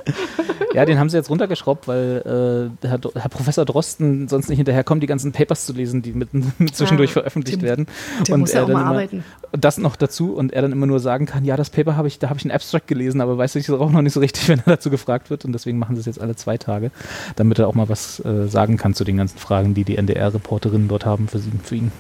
Ja, 0.74 0.86
den 0.86 1.00
haben 1.00 1.10
sie 1.10 1.18
jetzt 1.18 1.30
runtergeschraubt, 1.32 1.88
weil 1.88 2.70
äh, 2.84 2.88
Herr, 2.88 3.00
Herr 3.16 3.30
Professor 3.30 3.66
Drosten 3.66 4.28
sonst 4.28 4.48
nicht 4.50 4.58
hinterherkommt, 4.58 5.02
die 5.02 5.08
ganzen 5.08 5.32
Papers 5.32 5.66
zu 5.66 5.74
lesen, 5.74 6.04
die 6.04 6.12
mit, 6.12 6.30
zwischendurch 6.74 7.12
Ah, 7.12 7.14
veröffentlicht 7.14 7.62
der- 7.62 7.70
werden. 7.70 7.88
der 8.28 8.38
muss 8.38 8.54
ja 8.54 8.62
auch 8.62 8.66
dann 8.68 8.74
mal 8.74 8.82
immer, 8.82 8.90
arbeiten. 8.92 9.24
Das 9.54 9.78
noch 9.80 9.96
dazu 9.96 10.34
und 10.36 10.54
er 10.54 10.62
dann 10.62 10.72
immer 10.74 10.86
nur 10.86 11.00
sagen 11.00 11.26
kann, 11.26 11.46
ja, 11.46 11.56
das 11.58 11.72
Paper 11.72 11.96
habe 11.96 12.08
ich, 12.10 12.20
da 12.20 12.30
habe 12.30 12.38
ich 12.38 12.46
einen 12.46 12.52
Abstract 12.52 12.86
gelesen, 12.88 13.22
aber 13.22 13.38
weiß 13.40 13.56
ich 13.56 13.72
auch 13.72 13.90
noch 13.90 14.02
nicht 14.04 14.14
so 14.14 14.20
richtig, 14.20 14.48
wenn 14.50 14.60
er 14.60 14.74
dazu 14.76 14.90
gefragt 14.92 15.30
wird 15.32 15.46
und 15.46 15.54
deswegen 15.54 15.80
machen 15.80 15.96
sie 15.96 16.02
es 16.02 16.06
jetzt 16.06 16.22
alle 16.22 16.36
zwei 16.36 16.58
Tage, 16.58 16.92
damit 17.38 17.58
er 17.58 17.68
auch 17.70 17.74
mal 17.76 17.90
was 17.90 18.20
äh, 18.24 18.48
sagen 18.48 18.78
kann 18.78 18.94
zu 18.94 19.04
den 19.04 19.18
ganzen 19.18 19.40
Fragen, 19.40 19.74
die 19.74 19.84
die 19.84 19.96
NDR-Reporterinnen 19.98 20.90
dort 20.90 21.06
haben 21.06 21.28
für, 21.28 21.40
sie, 21.40 21.50
für 21.64 21.76
ihn. 21.76 21.92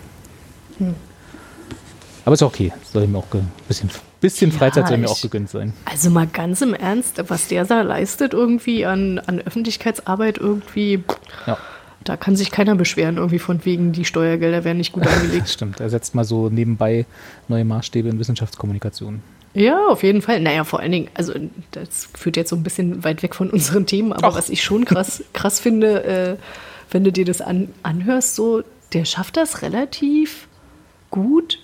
Hm. 0.77 0.93
Aber 2.25 2.33
ist 2.33 2.43
okay, 2.43 2.73
soll 2.91 3.05
ihm 3.05 3.15
auch 3.15 3.25
ein 3.33 3.49
bisschen, 3.67 3.89
bisschen 4.21 4.51
Ja, 4.51 4.57
Freizeit 4.57 4.87
soll 4.87 4.97
mir 4.97 5.09
auch 5.09 5.21
gegönnt 5.21 5.49
sein. 5.49 5.73
Also 5.85 6.09
mal 6.09 6.27
ganz 6.27 6.61
im 6.61 6.73
Ernst, 6.73 7.21
was 7.29 7.47
der 7.47 7.65
da 7.65 7.81
leistet 7.81 8.33
irgendwie 8.33 8.85
an, 8.85 9.19
an 9.19 9.39
Öffentlichkeitsarbeit 9.41 10.37
irgendwie, 10.37 11.03
Ja. 11.45 11.57
da 12.03 12.17
kann 12.17 12.35
sich 12.35 12.51
keiner 12.51 12.75
beschweren 12.75 13.17
irgendwie 13.17 13.39
von 13.39 13.63
wegen, 13.65 13.91
die 13.91 14.05
Steuergelder 14.05 14.63
werden 14.63 14.77
nicht 14.77 14.91
gut 14.93 15.05
angelegt. 15.07 15.43
Das 15.43 15.53
stimmt. 15.53 15.79
Er 15.79 15.89
setzt 15.89 16.15
mal 16.15 16.23
so 16.23 16.49
nebenbei 16.49 17.05
neue 17.47 17.65
Maßstäbe 17.65 18.09
in 18.09 18.19
Wissenschaftskommunikation. 18.19 19.21
Ja, 19.53 19.87
auf 19.87 20.03
jeden 20.03 20.21
Fall. 20.21 20.39
Naja, 20.39 20.63
vor 20.65 20.79
allen 20.81 20.91
Dingen, 20.91 21.07
also 21.15 21.33
das 21.71 22.09
führt 22.15 22.37
jetzt 22.37 22.49
so 22.49 22.55
ein 22.55 22.63
bisschen 22.63 23.03
weit 23.03 23.23
weg 23.23 23.33
von 23.33 23.49
unseren 23.49 23.85
Themen, 23.87 24.13
aber 24.13 24.35
was 24.35 24.49
ich 24.49 24.63
schon 24.63 24.85
krass, 24.85 25.23
krass 25.33 25.59
finde, 25.59 26.03
äh, 26.03 26.35
wenn 26.91 27.03
du 27.03 27.11
dir 27.11 27.25
das 27.25 27.41
an, 27.41 27.69
anhörst, 27.83 28.35
so, 28.35 28.61
der 28.93 29.05
schafft 29.05 29.35
das 29.37 29.61
relativ 29.63 30.47
gut. 31.09 31.59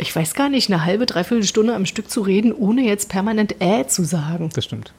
Ich 0.00 0.14
weiß 0.14 0.34
gar 0.34 0.48
nicht, 0.48 0.70
eine 0.70 0.84
halbe, 0.84 1.06
dreiviertel 1.06 1.44
Stunde 1.44 1.74
am 1.74 1.86
Stück 1.86 2.10
zu 2.10 2.22
reden, 2.22 2.52
ohne 2.52 2.82
jetzt 2.82 3.08
permanent 3.08 3.56
äh 3.60 3.86
zu 3.86 4.04
sagen. 4.04 4.50
Das 4.54 4.64
stimmt. 4.64 4.92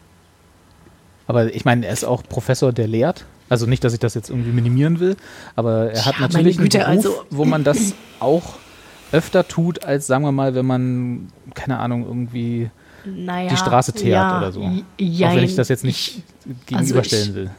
Aber 1.27 1.53
ich 1.53 1.65
meine, 1.65 1.85
er 1.85 1.93
ist 1.93 2.03
auch 2.03 2.23
Professor, 2.23 2.71
der 2.73 2.87
lehrt. 2.87 3.25
Also 3.49 3.65
nicht, 3.65 3.83
dass 3.83 3.93
ich 3.93 3.99
das 3.99 4.13
jetzt 4.13 4.29
irgendwie 4.29 4.51
minimieren 4.51 4.99
will, 4.99 5.17
aber 5.55 5.91
er 5.91 6.05
hat 6.05 6.15
Ja, 6.15 6.21
natürlich 6.21 6.57
Güte, 6.57 6.85
einen 6.85 7.01
Beruf, 7.01 7.17
also- 7.19 7.25
wo 7.31 7.45
man 7.45 7.63
das 7.63 7.93
auch 8.19 8.53
öfter 9.11 9.45
tut, 9.47 9.83
als 9.83 10.07
sagen 10.07 10.23
wir 10.23 10.31
mal, 10.31 10.55
wenn 10.55 10.65
man, 10.65 11.27
keine 11.53 11.79
Ahnung, 11.79 12.05
irgendwie 12.05 12.69
Naja, 13.03 13.49
die 13.49 13.57
Straße 13.57 13.91
teert 13.91 14.13
ja, 14.13 14.37
oder 14.37 14.51
so. 14.53 14.61
Ja, 14.97 15.29
auch 15.29 15.35
wenn 15.35 15.43
ich 15.43 15.55
das 15.55 15.67
jetzt 15.67 15.83
nicht 15.83 16.23
gegenüberstellen 16.67 17.29
ich- 17.29 17.35
will. 17.35 17.49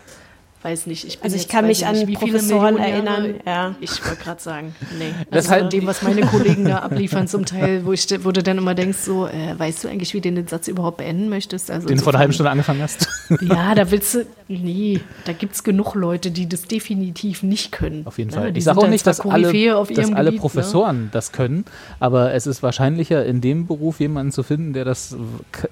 Weiß 0.65 0.87
nicht. 0.87 1.05
Ich 1.05 1.19
bin 1.19 1.25
Also 1.25 1.37
ich 1.37 1.43
jetzt, 1.43 1.51
kann 1.53 1.67
mich 1.67 1.81
nicht, 1.81 1.89
an 1.89 1.95
wie 2.09 2.17
viele 2.17 2.33
Professoren 2.39 2.79
erinnern, 2.79 3.35
ja. 3.47 3.75
Ich 3.81 4.05
wollte 4.05 4.23
gerade 4.23 4.41
sagen, 4.41 4.75
nee. 4.99 5.13
Das 5.31 5.47
Also 5.47 5.51
halt- 5.63 5.73
dem, 5.73 5.87
was 5.87 6.03
meine 6.03 6.23
Kollegen 6.23 6.65
da 6.65 6.79
abliefern 6.81 7.27
zum 7.29 7.45
Teil, 7.47 7.85
wo, 7.85 7.93
ich, 7.93 8.07
wo 8.25 8.31
du 8.33 8.43
dann 8.43 8.59
immer 8.59 8.75
denkst, 8.75 8.99
so, 8.99 9.27
äh, 9.27 9.59
weißt 9.59 9.85
du 9.85 9.89
eigentlich, 9.89 10.15
wie 10.15 10.21
du 10.21 10.33
den 10.33 10.47
Satz 10.47 10.69
überhaupt 10.69 10.99
beenden 10.99 11.29
möchtest? 11.29 11.71
Also 11.71 11.89
Den 11.89 11.99
du 11.99 12.03
vor 12.05 12.13
einer 12.13 12.21
halben 12.21 12.33
Stunde 12.33 12.51
angefangen 12.51 12.83
hast. 12.83 13.09
Ja, 13.41 13.75
da 13.75 13.91
willst 13.91 14.15
du, 14.15 14.27
nee, 14.59 15.01
da 15.25 15.33
gibt 15.33 15.55
es 15.55 15.65
genug 15.65 15.95
Leute, 15.95 16.31
die 16.31 16.49
das 16.49 16.63
definitiv 16.63 17.43
nicht 17.43 17.73
können. 17.73 18.07
Auf 18.07 18.19
jeden 18.19 18.31
Ne? 18.31 18.37
Fall. 18.37 18.53
Die 18.53 18.59
ich 18.59 18.65
sage 18.65 18.79
auch 18.81 18.89
nicht, 18.89 19.07
dass 19.07 19.21
alle, 19.21 19.77
auf 19.77 19.89
dass 19.89 19.99
alle 20.13 20.31
Gebiet, 20.31 20.33
ne? 20.33 20.39
Professoren 20.41 21.09
das 21.13 21.33
können, 21.33 21.65
aber 22.01 22.35
es 22.35 22.47
ist 22.47 22.63
wahrscheinlicher, 22.63 23.25
in 23.25 23.41
dem 23.41 23.67
Beruf 23.67 24.01
jemanden 24.01 24.33
zu 24.33 24.43
finden, 24.43 24.73
der 24.73 24.85
das 24.85 25.17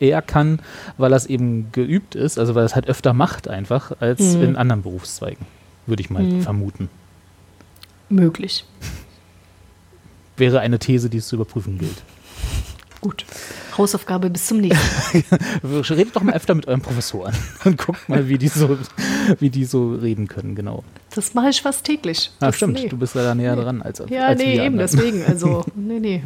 eher 0.01 0.23
kann, 0.23 0.61
weil 0.99 1.13
es 1.13 1.27
eben 1.27 1.73
geübt 1.73 2.15
ist, 2.15 2.39
also 2.39 2.55
weil 2.55 2.65
es 2.65 2.75
halt 2.75 2.89
öfter 2.89 3.13
macht 3.13 3.49
einfach, 3.49 3.93
als 4.01 4.21
Mhm. 4.37 4.43
in 4.43 4.57
anderen 4.57 4.83
Berufszweigen, 4.83 5.47
würde 5.87 6.03
ich 6.03 6.11
mal 6.11 6.41
vermuten. 6.43 6.89
Ne? 8.09 8.23
Möglich. 8.23 8.65
Wäre 10.37 10.61
eine 10.61 10.79
These, 10.79 11.11
die 11.11 11.19
es 11.19 11.29
zu 11.29 11.37
überprüfen 11.37 11.79
gilt. 11.79 12.03
Gut. 13.01 13.25
Hausaufgabe 13.79 14.29
bis 14.29 14.47
zum 14.47 14.59
nächsten 14.59 15.25
Mal. 15.71 15.81
Redet 15.91 16.15
doch 16.15 16.23
mal 16.23 16.35
öfter 16.35 16.55
mit 16.55 16.67
euren 16.69 16.83
Professoren 16.83 17.35
und 17.65 17.79
guckt 17.79 18.09
mal, 18.11 18.29
wie 18.29 18.37
die 18.37 18.49
so, 18.49 18.77
wie 19.39 19.49
die 19.49 19.65
so 19.65 19.95
reden 19.95 20.29
können, 20.29 20.55
genau. 20.55 20.85
Das 21.15 21.33
mache 21.33 21.49
ich 21.49 21.63
fast 21.63 21.85
täglich. 21.85 22.31
Ah, 22.41 22.47
Das- 22.47 22.57
stimmt, 22.57 22.75
nee. 22.75 22.89
du 22.89 22.99
bist 22.99 23.15
ja 23.15 23.23
da 23.23 23.35
näher 23.35 23.57
dran 23.57 23.81
als, 23.81 24.03
Ja, 24.11 24.27
als 24.27 24.39
nee, 24.39 24.47
wir 24.57 24.65
eben, 24.65 24.79
anderen. 24.79 24.79
deswegen. 24.93 25.25
Also, 25.25 25.65
nee, 25.75 25.99
nee. 25.99 26.23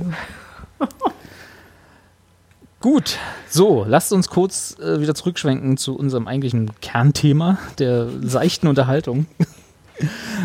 Gut, 2.81 3.19
so, 3.49 3.85
lasst 3.89 4.13
uns 4.13 4.29
kurz 4.29 4.77
äh, 4.79 5.01
wieder 5.01 5.15
zurückschwenken 5.15 5.77
zu 5.79 5.97
unserem 5.97 6.29
eigentlichen 6.29 6.71
Kernthema 6.83 7.59
der 7.79 8.09
seichten 8.21 8.67
Unterhaltung, 8.69 9.25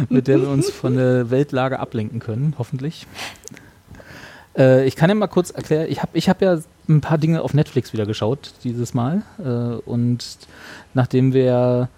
mit 0.07 0.27
der 0.29 0.39
wir 0.41 0.49
uns 0.49 0.69
von 0.69 0.95
der 0.95 1.31
Weltlage 1.31 1.79
ablenken 1.79 2.19
können, 2.19 2.53
hoffentlich. 2.57 3.07
Äh, 4.57 4.85
ich 4.85 4.95
kann 4.95 5.09
ja 5.09 5.15
mal 5.15 5.27
kurz 5.27 5.51
erklären, 5.51 5.87
ich 5.89 6.01
habe 6.01 6.17
ich 6.17 6.29
hab 6.29 6.41
ja 6.41 6.59
ein 6.87 7.01
paar 7.01 7.17
Dinge 7.17 7.41
auf 7.41 7.53
Netflix 7.53 7.93
wieder 7.93 8.05
geschaut 8.05 8.53
dieses 8.63 8.93
Mal 8.93 9.21
äh, 9.39 9.79
und 9.89 10.37
nachdem 10.93 11.33
wir 11.33 11.89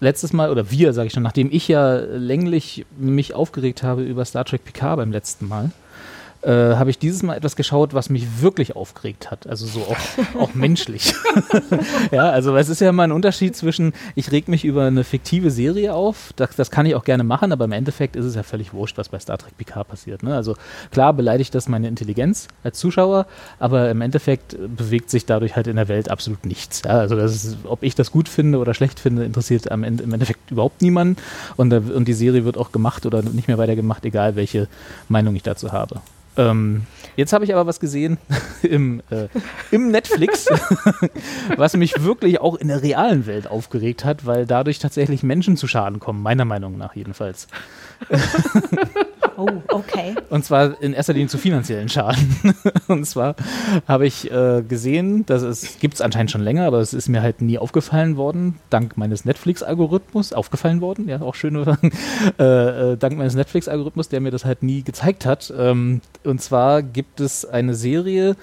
letztes 0.00 0.32
Mal, 0.32 0.50
oder 0.50 0.70
wir, 0.70 0.92
sage 0.92 1.08
ich 1.08 1.12
schon, 1.12 1.22
nachdem 1.22 1.48
ich 1.50 1.68
ja 1.68 1.96
länglich 1.96 2.86
mich 2.96 3.34
aufgeregt 3.34 3.82
habe 3.82 4.02
über 4.02 4.24
Star 4.24 4.44
Trek 4.44 4.64
Picard 4.64 4.96
beim 4.96 5.12
letzten 5.12 5.48
Mal, 5.48 5.70
äh, 6.42 6.50
habe 6.50 6.90
ich 6.90 6.98
dieses 6.98 7.22
Mal 7.22 7.36
etwas 7.36 7.56
geschaut, 7.56 7.94
was 7.94 8.10
mich 8.10 8.40
wirklich 8.40 8.76
aufgeregt 8.76 9.30
hat. 9.30 9.46
Also 9.46 9.66
so 9.66 9.80
auch, 9.80 9.96
auch 10.40 10.54
menschlich. 10.54 11.14
ja, 12.12 12.30
also 12.30 12.56
es 12.56 12.68
ist 12.68 12.80
ja 12.80 12.92
mal 12.92 13.04
ein 13.04 13.12
Unterschied 13.12 13.56
zwischen, 13.56 13.92
ich 14.14 14.30
reg 14.30 14.46
mich 14.48 14.64
über 14.64 14.86
eine 14.86 15.02
fiktive 15.02 15.50
Serie 15.50 15.94
auf, 15.94 16.32
das, 16.36 16.54
das 16.54 16.70
kann 16.70 16.86
ich 16.86 16.94
auch 16.94 17.04
gerne 17.04 17.24
machen, 17.24 17.50
aber 17.50 17.64
im 17.64 17.72
Endeffekt 17.72 18.14
ist 18.14 18.24
es 18.24 18.36
ja 18.36 18.44
völlig 18.44 18.72
wurscht, 18.72 18.98
was 18.98 19.08
bei 19.08 19.18
Star 19.18 19.38
Trek 19.38 19.56
Picard 19.56 19.88
passiert. 19.88 20.22
Ne? 20.22 20.34
Also 20.34 20.54
klar 20.92 21.12
beleidigt 21.12 21.54
das 21.54 21.68
meine 21.68 21.88
Intelligenz 21.88 22.48
als 22.62 22.78
Zuschauer, 22.78 23.26
aber 23.58 23.90
im 23.90 24.00
Endeffekt 24.00 24.56
bewegt 24.76 25.10
sich 25.10 25.26
dadurch 25.26 25.56
halt 25.56 25.66
in 25.66 25.76
der 25.76 25.88
Welt 25.88 26.08
absolut 26.08 26.46
nichts. 26.46 26.82
Ja? 26.84 26.98
Also 26.98 27.16
das 27.16 27.34
ist, 27.34 27.58
ob 27.64 27.82
ich 27.82 27.96
das 27.96 28.12
gut 28.12 28.28
finde 28.28 28.58
oder 28.58 28.74
schlecht 28.74 29.00
finde, 29.00 29.24
interessiert 29.24 29.70
am 29.72 29.82
Ende, 29.82 30.04
im 30.04 30.12
Endeffekt 30.12 30.50
überhaupt 30.50 30.82
niemanden. 30.82 31.16
Und, 31.56 31.72
und 31.72 32.06
die 32.06 32.14
Serie 32.14 32.44
wird 32.44 32.56
auch 32.56 32.70
gemacht 32.70 33.06
oder 33.06 33.22
nicht 33.22 33.48
mehr 33.48 33.58
weitergemacht, 33.58 34.04
egal 34.04 34.36
welche 34.36 34.68
Meinung 35.08 35.34
ich 35.34 35.42
dazu 35.42 35.72
habe. 35.72 36.00
Ähm, 36.38 36.86
jetzt 37.16 37.32
habe 37.32 37.44
ich 37.44 37.52
aber 37.52 37.66
was 37.66 37.80
gesehen 37.80 38.16
im, 38.62 39.02
äh, 39.10 39.26
im 39.70 39.90
Netflix, 39.90 40.46
was 41.56 41.76
mich 41.76 42.02
wirklich 42.02 42.40
auch 42.40 42.54
in 42.54 42.68
der 42.68 42.82
realen 42.82 43.26
Welt 43.26 43.48
aufgeregt 43.48 44.04
hat, 44.04 44.24
weil 44.24 44.46
dadurch 44.46 44.78
tatsächlich 44.78 45.22
Menschen 45.22 45.56
zu 45.56 45.66
Schaden 45.66 45.98
kommen, 45.98 46.22
meiner 46.22 46.44
Meinung 46.44 46.78
nach 46.78 46.94
jedenfalls. 46.94 47.48
Oh, 49.38 49.62
okay. 49.68 50.16
Und 50.30 50.44
zwar 50.44 50.82
in 50.82 50.92
erster 50.92 51.12
Linie 51.12 51.28
zu 51.28 51.38
finanziellen 51.38 51.88
Schaden. 51.88 52.36
Und 52.88 53.04
zwar 53.04 53.36
habe 53.86 54.04
ich 54.04 54.28
äh, 54.32 54.62
gesehen, 54.62 55.24
dass 55.26 55.42
es 55.42 55.78
gibt 55.78 55.94
es 55.94 56.00
anscheinend 56.00 56.32
schon 56.32 56.40
länger, 56.40 56.66
aber 56.66 56.80
es 56.80 56.92
ist 56.92 57.08
mir 57.08 57.22
halt 57.22 57.40
nie 57.40 57.56
aufgefallen 57.56 58.16
worden, 58.16 58.58
dank 58.68 58.96
meines 58.96 59.24
Netflix-Algorithmus, 59.24 60.32
aufgefallen 60.32 60.80
worden, 60.80 61.08
ja, 61.08 61.22
auch 61.22 61.36
schön, 61.36 61.54
äh, 62.38 62.42
äh, 62.42 62.96
dank 62.96 63.16
meines 63.16 63.36
Netflix-Algorithmus, 63.36 64.08
der 64.08 64.20
mir 64.20 64.32
das 64.32 64.44
halt 64.44 64.64
nie 64.64 64.82
gezeigt 64.82 65.24
hat. 65.24 65.52
Ähm, 65.56 66.00
und 66.24 66.42
zwar 66.42 66.82
gibt 66.82 67.20
es 67.20 67.44
eine 67.44 67.74
Serie 67.74 68.34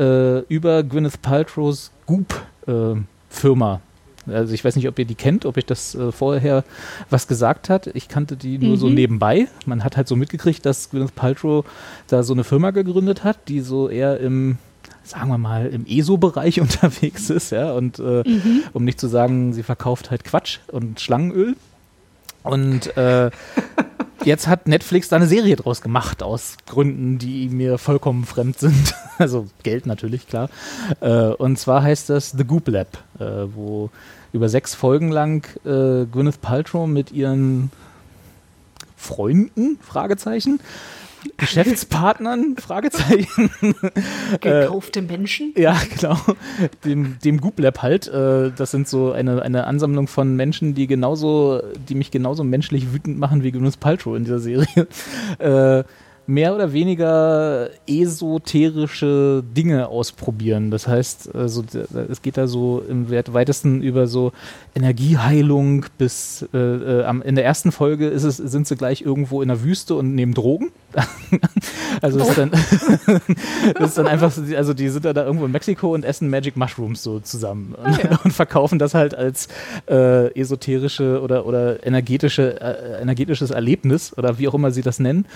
äh, 0.00 0.40
über 0.40 0.82
Gwyneth 0.82 1.22
Paltrows 1.22 1.92
Goop-Firma. 2.06 3.80
Also 4.26 4.54
ich 4.54 4.64
weiß 4.64 4.76
nicht, 4.76 4.88
ob 4.88 4.98
ihr 4.98 5.04
die 5.04 5.14
kennt, 5.14 5.46
ob 5.46 5.56
ich 5.56 5.66
das 5.66 5.94
äh, 5.94 6.12
vorher 6.12 6.64
was 7.10 7.26
gesagt 7.26 7.68
hat. 7.68 7.88
Ich 7.88 8.08
kannte 8.08 8.36
die 8.36 8.58
nur 8.58 8.76
so 8.76 8.88
nebenbei. 8.88 9.48
Man 9.66 9.84
hat 9.84 9.96
halt 9.96 10.08
so 10.08 10.16
mitgekriegt, 10.16 10.64
dass 10.64 10.90
Gwyneth 10.90 11.14
Paltrow 11.14 11.64
da 12.06 12.22
so 12.22 12.32
eine 12.32 12.44
Firma 12.44 12.70
gegründet 12.70 13.24
hat, 13.24 13.48
die 13.48 13.60
so 13.60 13.88
eher 13.88 14.20
im 14.20 14.58
sagen 15.04 15.30
wir 15.30 15.38
mal, 15.38 15.66
im 15.66 15.84
ESO-Bereich 15.86 16.60
unterwegs 16.60 17.28
ist, 17.30 17.50
ja, 17.50 17.72
und 17.72 17.98
äh, 17.98 18.22
um 18.72 18.84
nicht 18.84 19.00
zu 19.00 19.08
sagen, 19.08 19.52
sie 19.52 19.62
verkauft 19.62 20.10
halt 20.10 20.24
Quatsch 20.24 20.58
und 20.68 21.00
Schlangenöl. 21.00 21.56
Und 22.42 22.96
äh, 22.96 23.30
jetzt 24.24 24.46
hat 24.48 24.68
Netflix 24.68 25.08
da 25.08 25.16
eine 25.16 25.26
Serie 25.26 25.56
draus 25.56 25.80
gemacht, 25.80 26.22
aus 26.22 26.56
Gründen, 26.66 27.18
die 27.18 27.48
mir 27.48 27.78
vollkommen 27.78 28.24
fremd 28.24 28.58
sind. 28.58 28.94
Also 29.18 29.46
Geld 29.62 29.86
natürlich, 29.86 30.26
klar. 30.26 30.48
Äh, 31.00 31.26
und 31.26 31.56
zwar 31.56 31.82
heißt 31.82 32.10
das 32.10 32.30
The 32.30 32.44
Goop 32.44 32.66
Lab, 32.66 32.88
äh, 33.20 33.24
wo 33.54 33.90
über 34.32 34.48
sechs 34.48 34.74
Folgen 34.74 35.12
lang 35.12 35.46
äh, 35.64 36.06
Gwyneth 36.06 36.40
Paltrow 36.40 36.88
mit 36.88 37.12
ihren 37.12 37.70
Freunden, 38.96 39.78
Fragezeichen, 39.80 40.60
Geschäftspartnern, 41.36 42.56
Fragezeichen, 42.56 43.50
Gekaufte 44.40 45.02
Menschen. 45.02 45.52
ja, 45.56 45.80
genau. 45.94 46.16
Dem, 46.84 47.18
dem 47.24 47.40
Goop 47.40 47.58
Lab 47.58 47.82
halt. 47.82 48.08
Äh, 48.08 48.50
das 48.56 48.70
sind 48.70 48.88
so 48.88 49.12
eine, 49.12 49.42
eine 49.42 49.66
Ansammlung 49.66 50.08
von 50.08 50.36
Menschen, 50.36 50.74
die 50.74 50.86
genauso, 50.86 51.62
die 51.88 51.94
mich 51.94 52.10
genauso 52.10 52.44
menschlich 52.44 52.92
wütend 52.92 53.18
machen 53.18 53.42
wie 53.42 53.52
Gwyneth 53.52 53.80
Paltrow 53.80 54.16
in 54.16 54.24
dieser 54.24 54.40
Serie. 54.40 54.86
Mehr 56.32 56.54
oder 56.54 56.72
weniger 56.72 57.68
esoterische 57.86 59.44
Dinge 59.54 59.88
ausprobieren. 59.88 60.70
Das 60.70 60.88
heißt, 60.88 61.34
also, 61.34 61.62
es 62.10 62.22
geht 62.22 62.38
da 62.38 62.46
so 62.46 62.82
im 62.88 63.10
weit- 63.10 63.34
weitesten 63.34 63.82
über 63.82 64.06
so 64.06 64.32
Energieheilung 64.74 65.84
bis 65.98 66.48
äh, 66.54 66.56
äh, 66.56 67.04
am, 67.04 67.20
in 67.20 67.34
der 67.34 67.44
ersten 67.44 67.70
Folge 67.70 68.08
ist 68.08 68.24
es, 68.24 68.38
sind 68.38 68.66
sie 68.66 68.76
gleich 68.76 69.02
irgendwo 69.02 69.42
in 69.42 69.48
der 69.48 69.62
Wüste 69.62 69.94
und 69.94 70.14
nehmen 70.14 70.32
Drogen. 70.32 70.72
also 72.00 72.18
ist 72.18 72.38
dann, 72.38 72.50
das 73.74 73.90
ist 73.90 73.98
dann 73.98 74.06
einfach, 74.06 74.32
also 74.56 74.72
die 74.72 74.88
sind 74.88 75.04
da, 75.04 75.12
da 75.12 75.26
irgendwo 75.26 75.44
in 75.44 75.52
Mexiko 75.52 75.92
und 75.92 76.02
essen 76.02 76.30
Magic 76.30 76.56
Mushrooms 76.56 77.02
so 77.02 77.20
zusammen 77.20 77.74
und, 77.74 78.20
und 78.24 78.32
verkaufen 78.32 78.78
das 78.78 78.94
halt 78.94 79.14
als 79.14 79.48
äh, 79.90 80.32
esoterische 80.38 81.20
oder, 81.20 81.44
oder 81.44 81.84
energetische, 81.86 82.58
äh, 82.58 83.02
energetisches 83.02 83.50
Erlebnis 83.50 84.16
oder 84.16 84.38
wie 84.38 84.48
auch 84.48 84.54
immer 84.54 84.70
sie 84.70 84.82
das 84.82 84.98
nennen. 84.98 85.26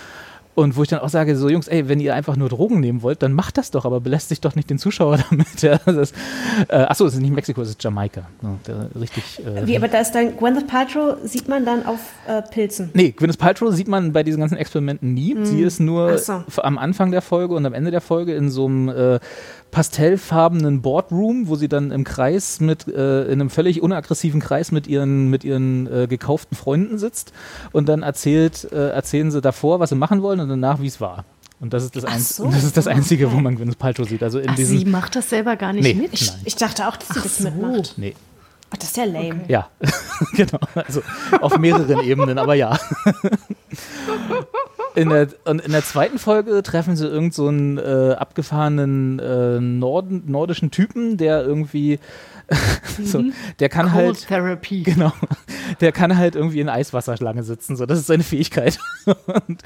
Und 0.56 0.74
wo 0.74 0.82
ich 0.82 0.88
dann 0.88 1.00
auch 1.00 1.10
sage, 1.10 1.36
so 1.36 1.50
Jungs, 1.50 1.68
ey, 1.68 1.86
wenn 1.86 2.00
ihr 2.00 2.14
einfach 2.14 2.34
nur 2.34 2.48
Drogen 2.48 2.80
nehmen 2.80 3.02
wollt, 3.02 3.22
dann 3.22 3.34
macht 3.34 3.58
das 3.58 3.70
doch, 3.70 3.84
aber 3.84 4.00
belästigt 4.00 4.42
doch 4.42 4.54
nicht 4.54 4.70
den 4.70 4.78
Zuschauer 4.78 5.18
damit. 5.30 5.60
Ja, 5.60 5.78
das, 5.84 6.12
äh, 6.68 6.76
achso, 6.76 7.04
es 7.04 7.12
ist 7.12 7.20
nicht 7.20 7.34
Mexiko, 7.34 7.60
es 7.60 7.68
ist 7.68 7.84
Jamaika. 7.84 8.22
Ja, 8.66 8.88
richtig. 8.98 9.44
Äh, 9.44 9.66
Wie, 9.66 9.76
aber 9.76 9.88
da 9.88 10.00
ist 10.00 10.12
dann 10.12 10.34
Gwyneth 10.38 10.66
Paltrow, 10.66 11.18
sieht 11.24 11.46
man 11.46 11.66
dann 11.66 11.84
auf 11.84 12.00
äh, 12.26 12.40
Pilzen. 12.40 12.88
Nee, 12.94 13.10
Gwyneth 13.10 13.36
Paltrow 13.36 13.70
sieht 13.74 13.86
man 13.86 14.14
bei 14.14 14.22
diesen 14.22 14.40
ganzen 14.40 14.56
Experimenten 14.56 15.12
nie. 15.12 15.36
Sie 15.42 15.60
ist 15.60 15.78
nur 15.78 16.16
so. 16.16 16.42
am 16.62 16.78
Anfang 16.78 17.10
der 17.10 17.20
Folge 17.20 17.54
und 17.54 17.66
am 17.66 17.74
Ende 17.74 17.90
der 17.90 18.00
Folge 18.00 18.34
in 18.34 18.48
so 18.48 18.64
einem 18.64 18.88
äh, 18.88 19.18
pastellfarbenen 19.70 20.80
Boardroom, 20.80 21.48
wo 21.48 21.56
sie 21.56 21.68
dann 21.68 21.90
im 21.90 22.04
Kreis 22.04 22.60
mit, 22.60 22.88
äh, 22.88 23.24
in 23.24 23.40
einem 23.40 23.50
völlig 23.50 23.82
unaggressiven 23.82 24.40
Kreis 24.40 24.72
mit 24.72 24.86
ihren, 24.86 25.28
mit 25.28 25.44
ihren 25.44 25.86
äh, 25.86 26.06
gekauften 26.06 26.56
Freunden 26.56 26.96
sitzt 26.96 27.32
und 27.72 27.86
dann 27.86 28.02
erzählt, 28.02 28.72
äh, 28.72 28.88
erzählen 28.88 29.30
sie 29.30 29.42
davor, 29.42 29.78
was 29.78 29.90
sie 29.90 29.96
machen 29.96 30.22
wollen 30.22 30.40
und 30.50 30.60
danach, 30.60 30.80
wie 30.80 30.86
es 30.86 31.00
war. 31.00 31.24
Und 31.58 31.72
das 31.72 31.84
ist 31.84 31.96
das, 31.96 32.04
Ach 32.04 32.18
so. 32.18 32.50
das, 32.50 32.64
ist 32.64 32.76
das 32.76 32.86
Einzige, 32.86 33.30
wo 33.30 33.34
okay. 33.34 33.42
man 33.42 33.56
Gwyneth 33.56 33.78
Paltrow 33.78 34.06
sieht. 34.06 34.22
Also 34.22 34.38
in 34.38 34.50
Ach, 34.50 34.54
diesen. 34.56 34.78
sie 34.78 34.84
macht 34.84 35.16
das 35.16 35.30
selber 35.30 35.56
gar 35.56 35.72
nicht 35.72 35.84
Nee. 35.84 35.94
mit. 35.94 36.12
Nein. 36.12 36.40
Ich 36.44 36.56
dachte 36.56 36.86
auch, 36.86 36.96
dass 36.96 37.08
sie 37.08 37.20
das 37.22 37.38
so. 37.38 37.44
mitmacht. 37.44 37.94
nee. 37.96 38.14
Ach, 38.70 38.76
das 38.78 38.88
ist 38.88 38.96
ja 38.96 39.04
lame. 39.04 39.44
Ja, 39.48 39.68
genau. 40.34 40.58
Also 40.74 41.00
auf 41.40 41.56
mehreren 41.56 42.00
Ebenen, 42.04 42.36
aber 42.36 42.54
ja. 42.54 42.76
In 44.96 45.10
der, 45.10 45.28
und 45.44 45.60
in 45.60 45.72
der 45.72 45.84
zweiten 45.84 46.18
Folge 46.18 46.62
treffen 46.62 46.96
sie 46.96 47.06
irgend 47.06 47.32
so 47.34 47.48
einen 47.48 47.78
äh, 47.78 48.16
abgefahrenen 48.18 49.18
äh, 49.18 49.60
Norden, 49.60 50.24
nordischen 50.26 50.70
Typen, 50.70 51.16
der 51.16 51.44
irgendwie 51.44 52.00
so, 53.02 53.24
der 53.58 53.68
kann 53.68 53.90
Cold 53.90 54.06
halt 54.06 54.26
Therapy. 54.28 54.82
genau, 54.82 55.12
der 55.80 55.92
kann 55.92 56.16
halt 56.16 56.36
irgendwie 56.36 56.60
in 56.60 56.68
Eiswasserschlange 56.68 57.42
sitzen, 57.42 57.76
so 57.76 57.86
das 57.86 57.98
ist 57.98 58.06
seine 58.06 58.22
Fähigkeit. 58.22 58.78
und 59.46 59.62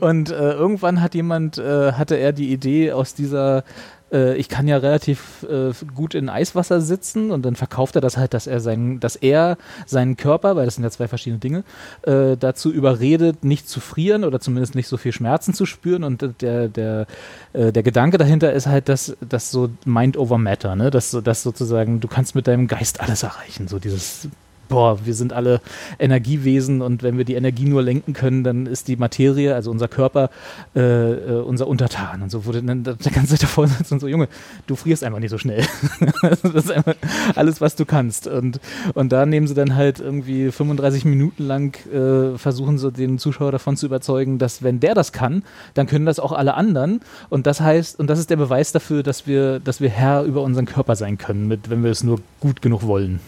und 0.00 0.30
äh, 0.30 0.52
irgendwann 0.52 1.00
hat 1.00 1.14
jemand 1.14 1.58
äh, 1.58 1.92
hatte 1.92 2.16
er 2.16 2.32
die 2.32 2.52
Idee 2.52 2.92
aus 2.92 3.14
dieser 3.14 3.64
äh, 4.12 4.36
ich 4.36 4.48
kann 4.48 4.68
ja 4.68 4.76
relativ 4.76 5.44
äh, 5.48 5.72
gut 5.94 6.14
in 6.14 6.28
Eiswasser 6.28 6.80
sitzen 6.80 7.30
und 7.30 7.42
dann 7.44 7.56
verkauft 7.56 7.94
er 7.96 8.00
das 8.00 8.16
halt, 8.16 8.34
dass 8.34 8.46
er 8.46 8.60
seinen, 8.60 9.00
dass 9.00 9.16
er 9.16 9.56
seinen 9.86 10.16
Körper, 10.16 10.56
weil 10.56 10.64
das 10.64 10.74
sind 10.76 10.84
ja 10.84 10.90
zwei 10.90 11.08
verschiedene 11.08 11.40
Dinge, 11.40 11.64
äh, 12.02 12.36
dazu 12.36 12.72
überredet, 12.72 13.44
nicht 13.44 13.68
zu 13.68 13.80
frieren 13.80 14.24
oder 14.24 14.40
zumindest 14.40 14.74
nicht 14.74 14.88
so 14.88 14.96
viel 14.96 15.12
Schmerzen 15.12 15.54
zu 15.54 15.66
spüren. 15.66 16.04
Und 16.04 16.42
der, 16.42 16.68
der, 16.68 17.06
äh, 17.52 17.72
der 17.72 17.82
Gedanke 17.82 18.18
dahinter 18.18 18.52
ist 18.52 18.66
halt, 18.66 18.88
dass, 18.88 19.16
dass 19.20 19.50
so 19.50 19.70
Mind 19.84 20.16
over 20.16 20.38
Matter, 20.38 20.76
ne? 20.76 20.90
Dass, 20.90 21.10
dass 21.10 21.42
sozusagen 21.42 22.00
du 22.00 22.08
kannst 22.08 22.34
mit 22.34 22.46
deinem 22.46 22.66
Geist 22.68 23.00
alles 23.00 23.22
erreichen. 23.22 23.68
So 23.68 23.78
dieses 23.78 24.28
boah, 24.72 25.04
wir 25.04 25.12
sind 25.12 25.34
alle 25.34 25.60
Energiewesen 25.98 26.80
und 26.80 27.02
wenn 27.02 27.18
wir 27.18 27.26
die 27.26 27.34
Energie 27.34 27.66
nur 27.66 27.82
lenken 27.82 28.14
können, 28.14 28.42
dann 28.42 28.64
ist 28.64 28.88
die 28.88 28.96
Materie, 28.96 29.54
also 29.54 29.70
unser 29.70 29.86
Körper, 29.86 30.30
äh, 30.74 30.80
äh, 30.80 31.42
unser 31.42 31.66
Untertan. 31.66 32.22
Und 32.22 32.30
so 32.30 32.46
wurde 32.46 32.62
dann 32.62 32.82
der 32.82 32.94
ganze 32.94 33.32
Zeit 33.32 33.42
davor 33.42 33.68
sitzen 33.68 33.94
und 33.94 34.00
so, 34.00 34.08
Junge, 34.08 34.28
du 34.66 34.74
frierst 34.74 35.04
einfach 35.04 35.18
nicht 35.18 35.28
so 35.28 35.36
schnell. 35.36 35.62
das 36.22 36.42
ist 36.42 36.72
einfach 36.72 36.94
alles, 37.34 37.60
was 37.60 37.76
du 37.76 37.84
kannst. 37.84 38.26
Und, 38.26 38.60
und 38.94 39.12
da 39.12 39.26
nehmen 39.26 39.46
sie 39.46 39.52
dann 39.52 39.76
halt 39.76 40.00
irgendwie 40.00 40.50
35 40.50 41.04
Minuten 41.04 41.46
lang, 41.46 41.76
äh, 41.92 42.38
versuchen 42.38 42.78
sie 42.78 42.90
den 42.90 43.18
Zuschauer 43.18 43.52
davon 43.52 43.76
zu 43.76 43.84
überzeugen, 43.84 44.38
dass 44.38 44.62
wenn 44.62 44.80
der 44.80 44.94
das 44.94 45.12
kann, 45.12 45.42
dann 45.74 45.86
können 45.86 46.06
das 46.06 46.18
auch 46.18 46.32
alle 46.32 46.54
anderen. 46.54 47.00
Und 47.28 47.46
das 47.46 47.60
heißt, 47.60 48.00
und 48.00 48.08
das 48.08 48.18
ist 48.18 48.30
der 48.30 48.36
Beweis 48.36 48.72
dafür, 48.72 49.02
dass 49.02 49.26
wir, 49.26 49.60
dass 49.60 49.82
wir 49.82 49.90
Herr 49.90 50.22
über 50.22 50.40
unseren 50.40 50.64
Körper 50.64 50.96
sein 50.96 51.18
können, 51.18 51.46
mit, 51.46 51.68
wenn 51.68 51.84
wir 51.84 51.90
es 51.90 52.02
nur 52.02 52.20
gut 52.40 52.62
genug 52.62 52.86
wollen. 52.86 53.20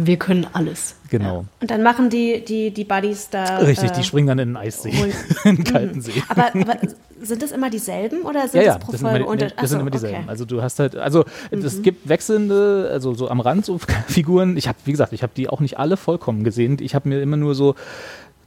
Wir 0.00 0.16
können 0.16 0.46
alles. 0.52 0.94
Genau. 1.10 1.44
Und 1.60 1.70
dann 1.70 1.82
machen 1.82 2.08
die, 2.10 2.44
die, 2.44 2.70
die 2.70 2.84
Buddies 2.84 3.30
da. 3.30 3.58
Richtig, 3.58 3.90
äh, 3.90 3.94
die 3.94 4.04
springen 4.04 4.28
dann 4.28 4.38
in 4.38 4.50
den 4.50 4.56
Eissee, 4.56 4.90
in 5.44 5.56
den 5.56 5.64
kalten 5.64 6.00
See. 6.00 6.22
Aber, 6.28 6.54
aber 6.54 6.76
sind 7.20 7.42
das 7.42 7.50
immer 7.50 7.68
dieselben 7.68 8.22
oder 8.22 8.46
sind 8.46 8.60
Ja, 8.60 8.66
ja, 8.66 8.74
das 8.74 8.84
pro 8.84 8.92
das 8.92 9.00
sind, 9.00 9.08
Folge 9.10 9.24
immer, 9.24 9.34
nee, 9.34 9.40
das 9.40 9.50
sind 9.50 9.58
Ach 9.58 9.68
so, 9.68 9.78
immer 9.80 9.90
dieselben. 9.90 10.16
okay. 10.16 10.24
Mhm. 10.24 10.28
Also 10.28 10.44
du 10.44 10.62
hast 10.62 10.78
halt, 10.78 10.96
also 10.96 11.24
es 11.50 11.82
gibt 11.82 12.08
wechselnde, 12.08 12.90
also 12.92 13.14
so 13.14 13.28
am 13.28 13.40
Rand 13.40 13.64
so 13.64 13.78
Figuren. 14.06 14.56
Ich 14.56 14.68
habe, 14.68 14.78
wie 14.84 14.92
gesagt, 14.92 15.12
ich 15.12 15.22
habe 15.22 15.32
die 15.36 15.48
auch 15.48 15.60
nicht 15.60 15.78
alle 15.78 15.96
vollkommen 15.96 16.44
gesehen. 16.44 16.76
Ich 16.80 16.94
habe 16.94 17.08
mir 17.08 17.20
immer 17.20 17.36
nur 17.36 17.54
so 17.54 17.74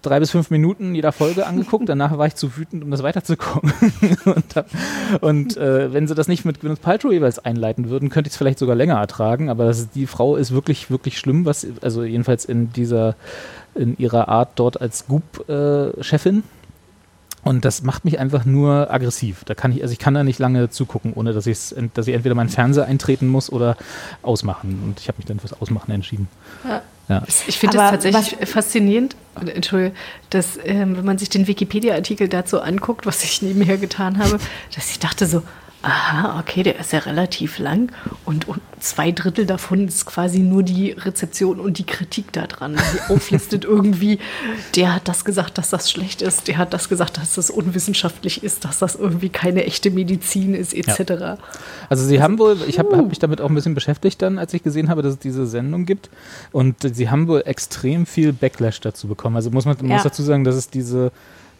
drei 0.01 0.19
bis 0.19 0.31
fünf 0.31 0.49
Minuten 0.49 0.95
jeder 0.95 1.11
Folge 1.11 1.45
angeguckt. 1.45 1.87
Danach 1.87 2.17
war 2.17 2.27
ich 2.27 2.35
zu 2.35 2.57
wütend, 2.57 2.83
um 2.83 2.91
das 2.91 3.03
weiterzugucken. 3.03 3.73
und 4.25 4.65
und 5.21 5.57
äh, 5.57 5.93
wenn 5.93 6.07
sie 6.07 6.15
das 6.15 6.27
nicht 6.27 6.45
mit 6.45 6.61
Gwyneth 6.61 6.81
Paltrow 6.81 7.11
jeweils 7.11 7.39
einleiten 7.39 7.89
würden, 7.89 8.09
könnte 8.09 8.27
ich 8.27 8.33
es 8.33 8.37
vielleicht 8.37 8.59
sogar 8.59 8.75
länger 8.75 8.95
ertragen. 8.99 9.49
Aber 9.49 9.69
ist, 9.69 9.89
die 9.95 10.07
Frau 10.07 10.35
ist 10.35 10.51
wirklich, 10.51 10.89
wirklich 10.89 11.17
schlimm, 11.17 11.45
was, 11.45 11.65
also 11.81 12.03
jedenfalls 12.03 12.45
in 12.45 12.71
dieser, 12.73 13.15
in 13.75 13.97
ihrer 13.97 14.27
Art 14.27 14.51
dort 14.55 14.81
als 14.81 15.07
Goop-Chefin. 15.07 16.43
Und 17.43 17.65
das 17.65 17.81
macht 17.81 18.05
mich 18.05 18.19
einfach 18.19 18.45
nur 18.45 18.91
aggressiv. 18.93 19.43
Da 19.45 19.55
kann 19.55 19.71
ich, 19.71 19.81
also 19.81 19.91
ich 19.91 19.99
kann 19.99 20.13
da 20.13 20.23
nicht 20.23 20.39
lange 20.39 20.69
zugucken, 20.69 21.13
ohne 21.13 21.33
dass, 21.33 21.47
ich's, 21.47 21.75
dass 21.93 22.07
ich 22.07 22.13
entweder 22.13 22.35
meinen 22.35 22.49
Fernseher 22.49 22.85
eintreten 22.85 23.27
muss 23.27 23.51
oder 23.51 23.77
ausmachen. 24.21 24.81
Und 24.85 24.99
ich 24.99 25.07
habe 25.07 25.17
mich 25.17 25.25
dann 25.25 25.39
fürs 25.39 25.53
Ausmachen 25.53 25.91
entschieden. 25.91 26.27
Ja. 26.67 26.81
Ja. 27.09 27.23
Ich 27.27 27.59
finde 27.59 27.75
es 27.75 27.81
Aber 27.81 27.91
tatsächlich 27.91 28.47
faszinierend, 28.47 29.17
Entschuldige, 29.35 29.93
dass 30.29 30.57
ähm, 30.63 30.95
wenn 30.95 31.03
man 31.03 31.17
sich 31.17 31.27
den 31.27 31.45
Wikipedia-Artikel 31.45 32.29
dazu 32.29 32.61
anguckt, 32.61 33.05
was 33.05 33.23
ich 33.23 33.41
nebenher 33.41 33.77
getan 33.77 34.17
habe, 34.17 34.39
dass 34.75 34.91
ich 34.91 34.99
dachte 34.99 35.25
so, 35.25 35.43
aha, 35.83 36.39
okay, 36.39 36.63
der 36.63 36.79
ist 36.79 36.93
ja 36.93 36.99
relativ 36.99 37.57
lang 37.57 37.91
und, 38.25 38.47
und 38.47 38.61
zwei 38.79 39.11
Drittel 39.11 39.45
davon 39.45 39.87
ist 39.87 40.05
quasi 40.05 40.39
nur 40.39 40.63
die 40.63 40.91
Rezeption 40.91 41.59
und 41.59 41.77
die 41.77 41.85
Kritik 41.85 42.31
daran. 42.31 42.75
Die 42.75 43.13
auflistet 43.13 43.65
irgendwie, 43.65 44.19
der 44.75 44.95
hat 44.95 45.07
das 45.07 45.25
gesagt, 45.25 45.57
dass 45.57 45.69
das 45.69 45.89
schlecht 45.89 46.21
ist, 46.21 46.47
der 46.47 46.57
hat 46.57 46.73
das 46.73 46.89
gesagt, 46.89 47.17
dass 47.17 47.35
das 47.35 47.49
unwissenschaftlich 47.49 48.43
ist, 48.43 48.65
dass 48.65 48.79
das 48.79 48.95
irgendwie 48.95 49.29
keine 49.29 49.65
echte 49.65 49.91
Medizin 49.91 50.53
ist, 50.53 50.73
etc. 50.73 51.41
Also 51.89 52.05
sie 52.05 52.21
haben 52.21 52.37
wohl, 52.37 52.57
ich 52.67 52.77
habe 52.79 52.95
hab 52.97 53.07
mich 53.07 53.19
damit 53.19 53.41
auch 53.41 53.49
ein 53.49 53.55
bisschen 53.55 53.75
beschäftigt 53.75 54.21
dann, 54.21 54.37
als 54.37 54.53
ich 54.53 54.63
gesehen 54.63 54.89
habe, 54.89 55.01
dass 55.01 55.13
es 55.13 55.19
diese 55.19 55.47
Sendung 55.47 55.85
gibt. 55.85 56.09
Und 56.51 56.75
sie 56.95 57.09
haben 57.09 57.27
wohl 57.27 57.41
extrem 57.45 58.05
viel 58.05 58.33
Backlash 58.33 58.81
dazu 58.81 59.07
bekommen. 59.07 59.35
Also 59.35 59.49
muss 59.49 59.65
man 59.65 59.77
muss 59.81 59.89
Ja. 59.89 60.03
dazu 60.03 60.21
sagen, 60.23 60.43
dass 60.43 60.55
es 60.55 60.69
diese 60.69 61.11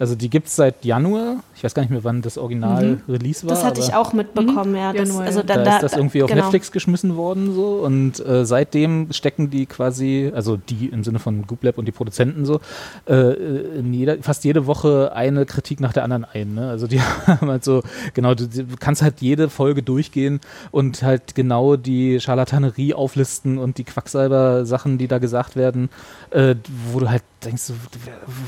Also 0.01 0.15
die 0.15 0.31
gibt 0.31 0.47
es 0.47 0.55
seit 0.55 0.83
Januar. 0.83 1.43
Ich 1.55 1.63
weiß 1.63 1.75
gar 1.75 1.83
nicht 1.83 1.91
mehr, 1.91 2.03
wann 2.03 2.23
das 2.23 2.39
Original-Release 2.39 3.45
war. 3.45 3.53
Das 3.53 3.63
hatte 3.63 3.81
ich 3.81 3.93
auch 3.93 4.13
mitbekommen, 4.13 4.75
ja. 4.75 4.93
Das, 4.93 5.09
Januar, 5.09 5.25
also 5.25 5.43
da, 5.43 5.57
Da, 5.63 5.75
ist 5.75 5.83
das 5.83 5.93
irgendwie 5.93 6.23
auf 6.23 6.29
genau. 6.31 6.41
Netflix 6.41 6.71
geschmissen 6.71 7.17
worden 7.17 7.53
so 7.53 7.83
und 7.85 8.19
äh, 8.25 8.43
seitdem 8.43 9.13
stecken 9.13 9.51
die 9.51 9.67
quasi, 9.67 10.31
also 10.33 10.57
die 10.57 10.87
im 10.87 11.03
Sinne 11.03 11.19
von 11.19 11.45
Goop 11.45 11.63
Lab 11.63 11.77
und 11.77 11.85
die 11.85 11.91
Produzenten 11.91 12.45
so, 12.45 12.61
äh, 13.07 13.33
in 13.77 13.93
jeder, 13.93 14.17
fast 14.23 14.43
jede 14.43 14.65
Woche 14.65 15.11
eine 15.13 15.45
Kritik 15.45 15.79
nach 15.79 15.93
der 15.93 16.03
anderen 16.03 16.25
ein. 16.25 16.55
Ne? 16.55 16.67
Also 16.67 16.87
die 16.87 16.99
haben 17.27 17.51
halt 17.51 17.63
so, 17.63 17.83
genau, 18.15 18.33
du, 18.33 18.47
du 18.47 18.65
kannst 18.79 19.03
halt 19.03 19.21
jede 19.21 19.51
Folge 19.51 19.83
durchgehen 19.83 20.41
und 20.71 21.03
halt 21.03 21.35
genau 21.35 21.75
die 21.75 22.19
Scharlatanerie 22.19 22.95
auflisten 22.95 23.59
und 23.59 23.77
die 23.77 23.83
Quacksalber-Sachen, 23.83 24.97
die 24.97 25.07
da 25.07 25.19
gesagt 25.19 25.55
werden, 25.55 25.89
äh, 26.31 26.55
wo 26.91 26.99
du 26.99 27.07
halt 27.07 27.21
denkst, 27.43 27.63
so, 27.63 27.73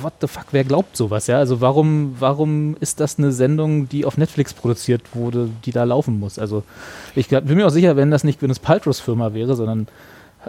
what 0.01 0.13
the 0.21 0.27
fuck, 0.27 0.45
wer 0.51 0.63
glaubt 0.63 0.95
sowas, 0.97 1.27
ja? 1.27 1.42
Also 1.43 1.59
warum, 1.59 2.15
warum 2.19 2.77
ist 2.79 3.01
das 3.01 3.19
eine 3.19 3.33
Sendung, 3.33 3.89
die 3.89 4.05
auf 4.05 4.17
Netflix 4.17 4.53
produziert 4.53 5.01
wurde, 5.13 5.49
die 5.65 5.73
da 5.73 5.83
laufen 5.83 6.17
muss? 6.17 6.39
Also 6.39 6.63
ich 7.15 7.27
glaub, 7.27 7.45
bin 7.45 7.57
mir 7.57 7.67
auch 7.67 7.69
sicher, 7.69 7.97
wenn 7.97 8.11
das 8.11 8.23
nicht 8.23 8.39
Gwyneth 8.39 8.61
Paltrows 8.61 9.01
Firma 9.01 9.33
wäre, 9.33 9.53
sondern 9.57 9.87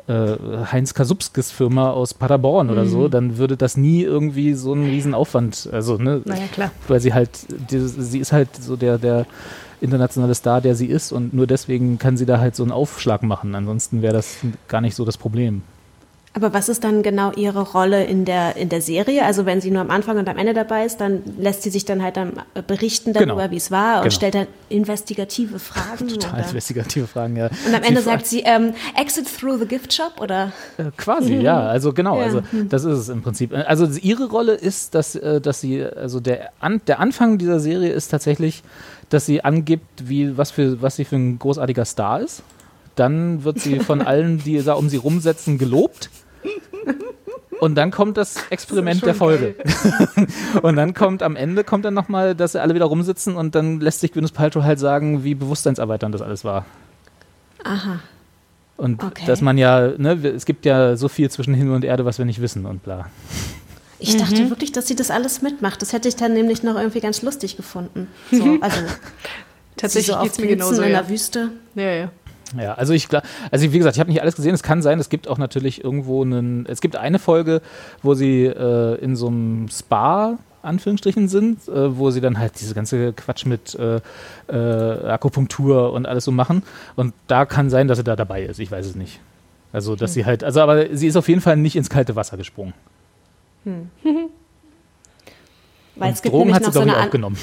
äh, 0.07 0.37
Heinz 0.71 0.95
Kasubskis 0.95 1.51
Firma 1.51 1.91
aus 1.91 2.15
Paderborn 2.15 2.71
oder 2.71 2.87
so, 2.87 3.09
dann 3.09 3.39
würde 3.39 3.57
das 3.57 3.77
nie 3.77 4.03
irgendwie 4.03 4.55
so 4.55 4.73
einen 4.73 4.85
riesen 4.85 5.15
Aufwand, 5.15 5.69
also 5.73 5.97
ne, 5.97 6.23
Naja, 6.25 6.47
klar. 6.53 6.71
weil 6.87 7.01
sie 7.01 7.13
halt, 7.13 7.31
die, 7.73 7.81
sie 7.81 8.21
ist 8.21 8.31
halt 8.31 8.51
so 8.55 8.77
der, 8.77 8.99
der 8.99 9.27
internationale 9.81 10.37
Star, 10.37 10.61
der 10.61 10.77
sie 10.77 10.87
ist 10.87 11.11
und 11.11 11.35
nur 11.35 11.49
deswegen 11.49 11.99
kann 11.99 12.17
sie 12.17 12.25
da 12.25 12.39
halt 12.39 12.55
so 12.55 12.63
einen 12.63 12.71
Aufschlag 12.71 13.25
machen. 13.25 13.57
Ansonsten 13.57 14.01
wäre 14.01 14.15
das 14.15 14.37
gar 14.69 14.81
nicht 14.81 14.95
so 14.95 15.05
das 15.05 15.19
Problem. 15.19 15.63
Aber 16.37 16.53
was 16.53 16.69
ist 16.69 16.83
dann 16.83 17.05
genau 17.05 17.31
ihre 17.37 17.61
Rolle 17.61 18.03
in 18.05 18.25
der, 18.25 18.57
in 18.57 18.69
der 18.69 18.83
Serie? 18.83 19.25
Also 19.25 19.47
wenn 19.47 19.61
sie 19.61 19.71
nur 19.71 19.81
am 19.81 19.91
Anfang 19.93 20.19
und 20.19 20.29
am 20.29 20.37
Ende 20.37 20.53
dabei 20.53 20.85
ist, 20.85 20.97
dann 21.01 21.23
lässt 21.39 21.63
sie 21.63 21.71
sich 21.71 21.85
dann 21.85 22.03
halt 22.03 22.17
dann 22.17 22.33
berichten 22.67 23.13
darüber, 23.13 23.35
Genau. 23.37 23.51
wie 23.53 23.57
es 23.57 23.71
war 23.71 23.99
und 23.99 24.03
Genau. 24.03 24.15
stellt 24.17 24.35
dann 24.35 24.47
investigative 24.69 25.59
Fragen. 25.61 26.09
Total 26.09 26.41
oder? 26.41 26.49
investigative 26.49 27.07
Fragen, 27.07 27.37
ja. 27.37 27.51
Und 27.67 27.73
am 27.75 27.83
Ende 27.85 28.01
sagt 28.03 28.27
sie, 28.27 28.41
ähm, 28.41 28.75
exit 29.01 29.27
through 29.39 29.61
the 29.61 29.67
gift 29.67 29.93
shop 29.93 30.21
oder? 30.21 30.51
Äh, 30.77 30.91
Quasi, 30.97 31.35
ja. 31.41 31.61
Also 31.69 31.93
genau, 31.93 32.19
Ja. 32.19 32.25
also 32.25 32.43
das 32.69 32.83
ist 32.85 32.99
es 32.99 33.09
im 33.11 33.23
Prinzip. 33.23 33.53
Also 33.55 33.87
ihre 34.03 34.29
Rolle 34.29 34.55
ist, 34.55 34.97
dass, 34.97 35.15
äh, 35.15 35.41
dass 35.41 35.61
sie, 35.61 35.85
also 35.85 36.19
der, 36.19 36.51
An 36.59 36.81
der 36.89 36.99
Anfang 36.99 37.39
dieser 37.39 37.61
Serie 37.61 37.93
ist 37.93 38.09
tatsächlich, 38.09 38.65
dass 39.09 39.25
sie 39.25 39.45
angibt, 39.45 40.09
wie, 40.09 40.37
was, 40.37 40.51
für, 40.51 40.83
was 40.83 40.97
sie 40.97 41.05
für 41.05 41.15
ein 41.15 41.39
großartiger 41.39 41.85
Star 41.85 42.21
ist. 42.21 42.43
Dann 42.97 43.43
wird 43.45 43.61
sie 43.61 43.79
von 43.81 44.03
allen, 44.07 44.39
die 44.43 44.61
da 44.63 44.73
um 44.75 44.89
sie 44.89 44.97
rumsetzen, 44.97 45.59
gelobt. 45.59 46.11
Und 47.61 47.77
dann 47.77 47.91
kommt 47.91 48.17
das 48.17 48.37
Experiment 48.51 49.05
der 49.07 49.15
Folge. 49.15 49.55
und 50.63 50.77
dann 50.77 50.93
kommt 50.93 51.23
am 51.23 51.37
Ende 51.37 51.65
kommt 51.65 51.85
dann 51.85 51.95
nochmal, 51.95 52.35
dass 52.35 52.53
sie 52.53 52.61
alle 52.61 52.75
wieder 52.75 52.85
rumsitzen 52.87 53.37
und 53.37 53.55
dann 53.55 53.81
lässt 53.81 54.01
sich 54.01 54.13
Gwyneth 54.13 54.35
Paltrow 54.35 54.63
halt 54.65 54.79
sagen, 54.79 55.25
wie 55.25 55.35
bewusstseinserweiternd 55.35 56.15
das 56.15 56.21
alles 56.23 56.45
war. 56.45 56.67
Aha. 57.63 58.01
Und 58.77 59.03
Okay. 59.03 59.25
dass 59.27 59.41
man 59.41 59.57
ja, 59.57 59.93
ne, 59.97 60.23
wir- 60.23 60.35
es 60.35 60.47
gibt 60.47 60.67
ja 60.67 60.97
so 60.97 61.09
viel 61.09 61.31
zwischen 61.31 61.55
Himmel 61.55 61.75
und 61.77 61.85
Erde, 61.85 62.05
was 62.05 62.19
wir 62.19 62.25
nicht 62.25 62.41
wissen 62.41 62.67
und 62.67 62.83
bla. 62.83 63.07
Ich 64.01 64.17
dachte 64.17 64.51
wirklich, 64.51 64.73
dass 64.73 64.89
sie 64.89 64.97
das 64.97 65.11
alles 65.11 65.41
mitmacht. 65.41 65.81
Das 65.81 65.93
hätte 65.93 66.09
ich 66.09 66.17
dann 66.17 66.35
nämlich 66.35 66.63
noch 66.65 66.75
irgendwie 66.77 67.01
ganz 67.01 67.23
lustig 67.23 67.57
gefunden. 67.57 68.09
So, 68.33 68.59
also 68.61 68.81
Tatsächlich 69.77 70.15
so 70.15 70.23
geht's 70.23 70.39
mir 70.39 70.49
genauso. 70.49 70.83
in 70.83 70.91
Ja. 70.93 71.01
der 71.01 71.09
Wüste. 71.09 71.51
Ja, 71.77 71.91
ja. 71.91 72.09
Ja, 72.59 72.75
also 72.75 72.93
ich 72.93 73.09
glaube, 73.09 73.27
also 73.51 73.73
wie 73.73 73.79
gesagt, 73.79 73.97
ich 73.97 74.01
habe 74.01 74.11
nicht 74.11 74.23
alles 74.23 74.37
gesehen. 74.37 74.55
Es 74.55 74.63
kann 74.63 74.83
sein, 74.83 75.01
es 75.01 75.09
gibt 75.09 75.29
auch 75.29 75.39
natürlich 75.39 75.83
irgendwo 75.83 76.23
einen, 76.23 76.67
es 76.67 76.81
gibt 76.81 76.97
eine 76.97 77.19
Folge, 77.19 77.63
wo 78.03 78.15
sie 78.15 78.45
äh, 78.45 78.95
in 79.01 79.17
so 79.17 79.29
einem 79.29 79.69
Spa 79.69 80.39
Anführungsstrichen 80.63 81.29
sind, 81.29 81.69
äh, 81.69 81.97
wo 81.97 82.11
sie 82.11 82.21
dann 82.21 82.39
halt 82.39 82.59
diese 82.61 82.75
ganze 82.75 83.13
Quatsch 83.13 83.47
mit 83.47 83.75
äh, 83.75 84.01
äh, 84.49 85.09
Akupunktur 85.09 85.93
und 85.93 86.07
alles 86.07 86.25
so 86.25 86.33
machen. 86.33 86.63
Und 86.97 87.13
da 87.27 87.45
kann 87.45 87.71
sein, 87.71 87.89
dass 87.89 87.99
sie 87.99 88.05
da 88.05 88.17
dabei 88.17 88.43
ist. 88.43 88.59
Ich 88.61 88.71
weiß 88.71 88.87
es 88.87 88.95
nicht. 88.95 89.21
Also, 89.73 89.97
dass 89.97 90.15
sie 90.15 90.25
halt, 90.25 90.45
also 90.45 90.61
aber 90.61 90.97
sie 90.97 91.07
ist 91.07 91.17
auf 91.17 91.29
jeden 91.29 91.41
Fall 91.41 91.57
nicht 91.57 91.77
ins 91.77 91.91
kalte 91.91 92.17
Wasser 92.17 92.37
gesprungen. 92.37 92.75
Weil 93.65 93.79
Und 95.97 96.15
es 96.15 96.23
gibt 96.23 96.35
Drogen 96.35 96.55
hat 96.55 96.63
sie, 96.63 96.69
noch 96.69 96.75
so 96.75 96.83
glaube 96.83 96.99
ich, 96.99 97.07
auch 97.07 97.11
genommen. 97.11 97.37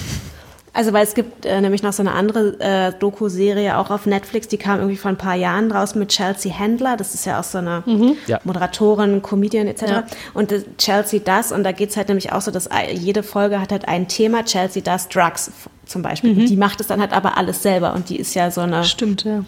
Also 0.73 0.93
weil 0.93 1.03
es 1.03 1.15
gibt 1.15 1.45
äh, 1.45 1.60
nämlich 1.60 1.84
noch 1.84 1.91
so 1.91 2.01
eine 2.01 2.13
andere 2.13 2.57
äh, 2.60 2.93
Doku-Serie 2.97 3.77
auch 3.77 3.89
auf 3.89 4.05
Netflix, 4.05 4.47
die 4.47 4.57
kam 4.57 4.79
irgendwie 4.79 4.95
vor 4.95 5.10
ein 5.10 5.17
paar 5.17 5.36
Jahren 5.36 5.69
raus 5.69 5.95
mit 5.95 6.10
Chelsea 6.10 6.57
Handler. 6.57 6.95
Das 6.95 7.13
ist 7.13 7.25
ja 7.25 7.39
auch 7.39 7.43
so 7.43 7.57
eine 7.57 7.84
Ja. 8.27 8.39
Moderatorin, 8.45 9.21
Comedian 9.21 9.67
etc. 9.67 9.81
Ja. 9.81 10.03
Und 10.34 10.51
äh, 10.53 10.63
Chelsea 10.77 11.19
das, 11.23 11.51
und 11.51 11.63
da 11.63 11.73
geht's 11.73 11.97
halt 11.97 12.07
nämlich 12.07 12.31
auch 12.31 12.41
so, 12.41 12.51
dass 12.51 12.69
jede 12.93 13.21
Folge 13.21 13.60
hat 13.60 13.71
halt 13.71 13.88
ein 13.88 14.07
Thema. 14.07 14.45
Chelsea 14.45 14.81
das 14.81 15.10
Drugs 15.10 15.51
zum 15.86 16.01
Beispiel. 16.03 16.36
Die 16.45 16.55
macht 16.55 16.79
es 16.79 16.88
dann 16.88 17.01
halt 17.01 17.12
aber 17.12 17.38
alles 17.38 17.62
selber 17.62 17.93
und 17.93 18.07
die 18.07 18.15
ist 18.17 18.34
ja 18.34 18.49
so 18.49 18.62
eine 18.62 18.86
Stimmt, 18.86 19.25
ja. 19.25 19.43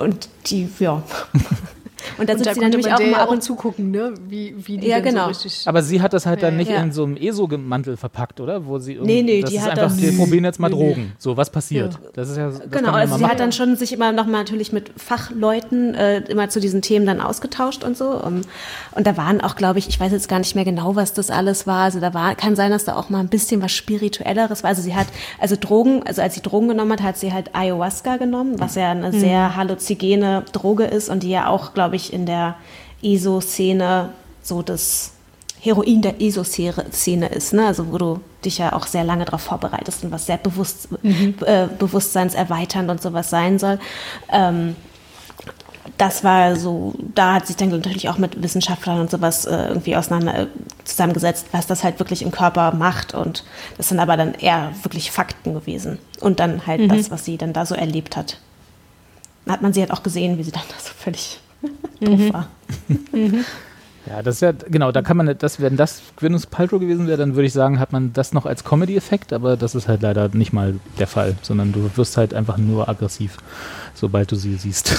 und 0.00 0.30
die 0.46 0.68
ja. 0.78 1.02
und 2.18 2.28
da 2.28 2.32
Und 2.34 2.38
sitzt 2.38 2.50
da 2.50 2.54
sie 2.54 2.60
dann 2.60 2.70
konnte 2.72 2.78
nämlich 2.78 2.86
man 2.86 2.94
auch 2.94 3.00
ja 3.18 3.22
ab 3.22 3.28
auch 3.28 3.32
und 3.32 3.42
zugucken, 3.42 3.90
ne? 3.90 4.14
Wie, 4.28 4.54
wie 4.58 4.78
die 4.78 4.88
Ja, 4.88 5.00
genau. 5.00 5.24
so 5.24 5.28
richtig... 5.28 5.62
Aber 5.66 5.82
sie 5.82 6.00
hat 6.02 6.12
das 6.12 6.26
halt 6.26 6.42
dann 6.42 6.54
Ja, 6.54 6.58
nicht 6.58 6.70
ja. 6.70 6.82
in 6.82 6.92
so 6.92 7.04
einem 7.04 7.16
ESO-Mantel 7.16 7.96
verpackt, 7.96 8.40
oder? 8.40 8.66
Wo 8.66 8.78
sie 8.78 8.98
Nee, 9.02 9.22
nee, 9.22 9.40
das 9.40 9.50
die 9.50 9.56
ist 9.56 9.62
hat 9.62 9.70
einfach, 9.72 9.84
das- 9.84 10.00
wir 10.00 10.16
probieren 10.16 10.44
jetzt 10.44 10.60
mal 10.60 10.68
Drogen. 10.70 11.12
So, 11.18 11.36
was 11.36 11.50
passiert? 11.50 11.98
Das 12.14 12.28
ist 12.28 12.36
ja, 12.36 12.48
das 12.50 12.60
Genau, 12.70 12.92
also 12.92 13.16
sie 13.16 13.22
hat 13.24 13.30
machen. 13.32 13.38
dann 13.38 13.52
schon 13.52 13.76
sich 13.76 13.92
immer 13.92 14.12
noch 14.12 14.26
mal 14.26 14.38
natürlich 14.38 14.72
mit 14.72 14.90
Fachleuten 14.96 15.94
äh, 15.94 16.18
immer 16.28 16.48
zu 16.48 16.60
diesen 16.60 16.82
Themen 16.82 17.06
dann 17.06 17.20
ausgetauscht 17.20 17.84
und 17.84 17.96
so. 17.96 18.06
Um, 18.22 18.42
und 18.92 19.06
da 19.06 19.16
waren 19.16 19.40
auch, 19.40 19.56
glaube 19.56 19.78
ich, 19.78 19.88
ich 19.88 19.98
weiß 19.98 20.12
jetzt 20.12 20.28
gar 20.28 20.38
nicht 20.38 20.54
mehr 20.54 20.64
genau, 20.64 20.96
was 20.96 21.12
das 21.12 21.30
alles 21.30 21.66
war. 21.66 21.84
Also 21.84 22.00
da 22.00 22.12
war, 22.14 22.34
kann 22.34 22.56
sein, 22.56 22.70
dass 22.70 22.84
da 22.84 22.96
auch 22.96 23.08
mal 23.10 23.20
ein 23.20 23.28
bisschen 23.28 23.62
was 23.62 23.72
Spirituelleres 23.72 24.62
war. 24.62 24.70
Also 24.70 24.82
sie 24.82 24.94
hat, 24.94 25.06
also 25.40 25.56
Drogen, 25.58 26.02
also 26.06 26.22
als 26.22 26.34
sie 26.34 26.42
Drogen 26.42 26.68
genommen 26.68 26.92
hat, 26.92 27.02
hat 27.02 27.16
sie 27.16 27.32
halt 27.32 27.54
Ayahuasca 27.54 28.16
genommen, 28.16 28.58
was 28.58 28.74
ja 28.74 28.90
eine 28.90 29.12
sehr 29.12 29.56
halluzigene 29.56 30.44
Droge 30.52 30.84
ist 30.84 31.08
und 31.08 31.22
die 31.22 31.30
ja 31.30 31.48
auch, 31.48 31.72
glaube 31.74 31.85
ich, 31.94 32.12
in 32.12 32.26
der 32.26 32.56
ESO-Szene 33.02 34.10
so 34.42 34.62
das 34.62 35.12
Heroin 35.60 36.02
der 36.02 36.20
ESO-Szene 36.20 37.28
ist, 37.28 37.52
ne? 37.52 37.66
also 37.66 37.92
wo 37.92 37.98
du 37.98 38.20
dich 38.44 38.58
ja 38.58 38.72
auch 38.72 38.86
sehr 38.86 39.04
lange 39.04 39.24
darauf 39.24 39.42
vorbereitest 39.42 40.04
und 40.04 40.12
was 40.12 40.26
sehr 40.26 40.38
bewusst, 40.38 40.88
äh, 41.02 41.66
bewusstseinserweiternd 41.78 42.90
und 42.90 43.02
sowas 43.02 43.30
sein 43.30 43.58
soll. 43.58 43.78
Ähm, 44.30 44.76
das 45.98 46.24
war 46.24 46.56
so, 46.56 46.94
da 47.14 47.34
hat 47.34 47.46
sich 47.46 47.56
dann 47.56 47.70
natürlich 47.70 48.08
auch 48.08 48.18
mit 48.18 48.42
Wissenschaftlern 48.42 49.00
und 49.00 49.10
sowas 49.10 49.44
äh, 49.44 49.68
irgendwie 49.68 49.96
auseinander 49.96 50.42
äh, 50.42 50.46
zusammengesetzt, 50.84 51.46
was 51.52 51.66
das 51.66 51.84
halt 51.84 51.98
wirklich 51.98 52.22
im 52.22 52.30
Körper 52.30 52.74
macht. 52.74 53.14
Und 53.14 53.44
das 53.76 53.88
sind 53.88 53.98
aber 53.98 54.16
dann 54.16 54.34
eher 54.34 54.72
wirklich 54.82 55.10
Fakten 55.10 55.54
gewesen. 55.54 55.98
Und 56.20 56.38
dann 56.38 56.66
halt 56.66 56.90
das, 56.90 57.10
was 57.10 57.24
sie 57.24 57.38
dann 57.38 57.52
da 57.52 57.64
so 57.64 57.74
erlebt 57.74 58.16
hat. 58.16 58.38
Da 59.46 59.52
hat 59.52 59.62
man 59.62 59.72
sie 59.72 59.80
halt 59.80 59.92
auch 59.92 60.02
gesehen, 60.02 60.38
wie 60.38 60.42
sie 60.42 60.50
dann 60.50 60.64
da 60.68 60.74
so 60.78 60.92
völlig 60.96 61.40
drauf 62.00 62.32
war. 62.32 62.48
Ja, 64.08 64.22
das 64.22 64.36
ist 64.36 64.40
ja, 64.40 64.52
genau, 64.52 64.92
da 64.92 65.02
kann 65.02 65.16
man, 65.16 65.36
das, 65.36 65.60
wenn 65.60 65.76
das 65.76 66.00
Gwyneth 66.16 66.48
Paltrow 66.50 66.78
gewesen 66.78 67.08
wäre, 67.08 67.18
dann 67.18 67.34
würde 67.34 67.46
ich 67.46 67.52
sagen, 67.52 67.80
hat 67.80 67.92
man 67.92 68.12
das 68.12 68.32
noch 68.32 68.46
als 68.46 68.62
Comedy-Effekt, 68.62 69.32
aber 69.32 69.56
das 69.56 69.74
ist 69.74 69.88
halt 69.88 70.02
leider 70.02 70.28
nicht 70.28 70.52
mal 70.52 70.78
der 71.00 71.08
Fall, 71.08 71.34
sondern 71.42 71.72
du 71.72 71.90
wirst 71.96 72.16
halt 72.16 72.32
einfach 72.32 72.56
nur 72.56 72.88
aggressiv, 72.88 73.36
sobald 73.94 74.30
du 74.30 74.36
sie 74.36 74.54
siehst. 74.54 74.94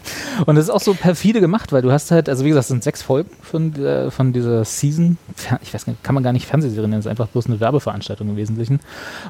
Und 0.46 0.56
das 0.56 0.66
ist 0.66 0.70
auch 0.70 0.80
so 0.80 0.92
perfide 0.92 1.40
gemacht, 1.40 1.72
weil 1.72 1.80
du 1.80 1.90
hast 1.90 2.10
halt, 2.10 2.28
also 2.28 2.44
wie 2.44 2.50
gesagt, 2.50 2.64
es 2.64 2.68
sind 2.68 2.84
sechs 2.84 3.00
Folgen 3.00 3.30
von, 3.40 3.72
der, 3.72 4.10
von 4.10 4.34
dieser 4.34 4.62
Season, 4.66 5.16
ich 5.62 5.72
weiß 5.72 5.86
nicht, 5.86 6.04
kann 6.04 6.14
man 6.14 6.22
gar 6.22 6.34
nicht 6.34 6.46
Fernsehserie 6.46 6.86
nennen, 6.86 7.00
es 7.00 7.06
ist 7.06 7.10
einfach 7.10 7.28
bloß 7.28 7.46
eine 7.46 7.60
Werbeveranstaltung 7.60 8.28
im 8.28 8.36
Wesentlichen. 8.36 8.80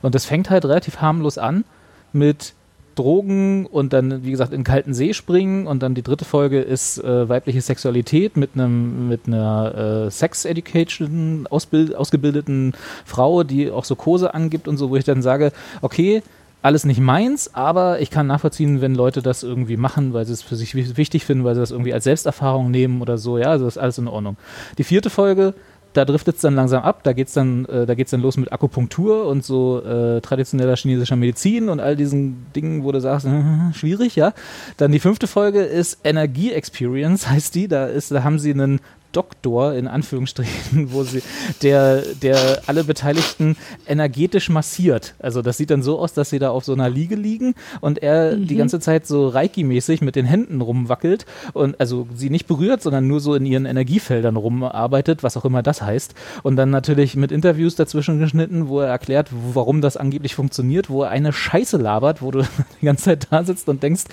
Und 0.02 0.16
das 0.16 0.24
fängt 0.24 0.50
halt 0.50 0.64
relativ 0.64 1.00
harmlos 1.00 1.38
an 1.38 1.64
mit 2.12 2.54
Drogen 3.00 3.66
und 3.66 3.92
dann, 3.92 4.24
wie 4.24 4.30
gesagt, 4.30 4.52
in 4.52 4.62
kalten 4.64 4.92
See 4.94 5.14
springen 5.14 5.66
und 5.66 5.82
dann 5.82 5.94
die 5.94 6.02
dritte 6.02 6.24
Folge 6.24 6.60
ist 6.60 6.98
äh, 7.02 7.28
weibliche 7.28 7.60
Sexualität 7.60 8.36
mit 8.36 8.50
einem 8.54 9.08
mit 9.08 9.22
einer 9.26 10.06
äh, 10.06 10.10
Sex 10.10 10.44
Education 10.44 11.46
ausbild, 11.50 11.94
ausgebildeten 11.94 12.74
Frau, 13.04 13.42
die 13.42 13.70
auch 13.70 13.84
so 13.84 13.96
Kurse 13.96 14.34
angibt 14.34 14.68
und 14.68 14.76
so, 14.76 14.90
wo 14.90 14.96
ich 14.96 15.04
dann 15.04 15.22
sage, 15.22 15.52
okay, 15.80 16.22
alles 16.62 16.84
nicht 16.84 17.00
meins, 17.00 17.54
aber 17.54 18.00
ich 18.02 18.10
kann 18.10 18.26
nachvollziehen, 18.26 18.82
wenn 18.82 18.94
Leute 18.94 19.22
das 19.22 19.42
irgendwie 19.42 19.78
machen, 19.78 20.12
weil 20.12 20.26
sie 20.26 20.34
es 20.34 20.42
für 20.42 20.56
sich 20.56 20.74
wi- 20.74 20.96
wichtig 20.98 21.24
finden, 21.24 21.42
weil 21.44 21.54
sie 21.54 21.60
das 21.62 21.70
irgendwie 21.70 21.94
als 21.94 22.04
Selbsterfahrung 22.04 22.70
nehmen 22.70 23.00
oder 23.00 23.16
so, 23.16 23.38
ja, 23.38 23.46
also 23.46 23.64
das 23.64 23.76
ist 23.76 23.82
alles 23.82 23.96
in 23.96 24.08
Ordnung. 24.08 24.36
Die 24.76 24.84
vierte 24.84 25.08
Folge 25.08 25.54
da 25.92 26.04
driftet 26.04 26.36
es 26.36 26.42
dann 26.42 26.54
langsam 26.54 26.82
ab, 26.82 27.02
da 27.02 27.12
geht's 27.12 27.32
dann, 27.32 27.64
äh, 27.66 27.86
da 27.86 27.94
dann 27.94 28.20
los 28.20 28.36
mit 28.36 28.52
Akupunktur 28.52 29.26
und 29.26 29.44
so 29.44 29.82
äh, 29.82 30.20
traditioneller 30.20 30.76
chinesischer 30.76 31.16
Medizin 31.16 31.68
und 31.68 31.80
all 31.80 31.96
diesen 31.96 32.46
Dingen, 32.54 32.84
wo 32.84 32.92
du 32.92 33.00
sagst, 33.00 33.26
äh, 33.26 33.42
schwierig, 33.72 34.16
ja. 34.16 34.32
Dann 34.76 34.92
die 34.92 35.00
fünfte 35.00 35.26
Folge 35.26 35.62
ist 35.62 35.98
Energie 36.04 36.52
Experience, 36.52 37.28
heißt 37.30 37.54
die. 37.54 37.68
Da 37.68 37.86
ist, 37.86 38.10
da 38.10 38.22
haben 38.22 38.38
sie 38.38 38.52
einen 38.52 38.80
Doktor 39.12 39.74
in 39.74 39.88
Anführungsstrichen, 39.88 40.92
wo 40.92 41.02
sie 41.02 41.22
der 41.62 42.02
der 42.22 42.62
alle 42.66 42.84
Beteiligten 42.84 43.56
energetisch 43.86 44.48
massiert. 44.48 45.14
Also 45.18 45.42
das 45.42 45.56
sieht 45.56 45.70
dann 45.70 45.82
so 45.82 45.98
aus, 45.98 46.12
dass 46.12 46.30
sie 46.30 46.38
da 46.38 46.50
auf 46.50 46.64
so 46.64 46.72
einer 46.72 46.90
Liege 46.90 47.16
liegen 47.16 47.54
und 47.80 48.02
er 48.02 48.36
die 48.36 48.56
ganze 48.56 48.80
Zeit 48.80 49.06
so 49.06 49.28
Reiki-mäßig 49.28 50.02
mit 50.02 50.16
den 50.16 50.26
Händen 50.26 50.60
rumwackelt 50.60 51.26
und 51.52 51.78
also 51.80 52.06
sie 52.14 52.30
nicht 52.30 52.46
berührt, 52.46 52.82
sondern 52.82 53.06
nur 53.06 53.20
so 53.20 53.34
in 53.34 53.46
ihren 53.46 53.66
Energiefeldern 53.66 54.36
rumarbeitet, 54.36 55.22
was 55.22 55.36
auch 55.36 55.44
immer 55.44 55.62
das 55.62 55.82
heißt. 55.82 56.14
Und 56.42 56.56
dann 56.56 56.70
natürlich 56.70 57.16
mit 57.16 57.32
Interviews 57.32 57.74
dazwischen 57.74 58.18
geschnitten, 58.18 58.68
wo 58.68 58.80
er 58.80 58.88
erklärt, 58.88 59.28
warum 59.30 59.80
das 59.80 59.96
angeblich 59.96 60.34
funktioniert, 60.34 60.90
wo 60.90 61.02
er 61.02 61.10
eine 61.10 61.32
Scheiße 61.32 61.76
labert, 61.76 62.22
wo 62.22 62.30
du 62.30 62.42
die 62.80 62.86
ganze 62.86 63.04
Zeit 63.04 63.28
da 63.30 63.44
sitzt 63.44 63.68
und 63.68 63.82
denkst, 63.82 64.04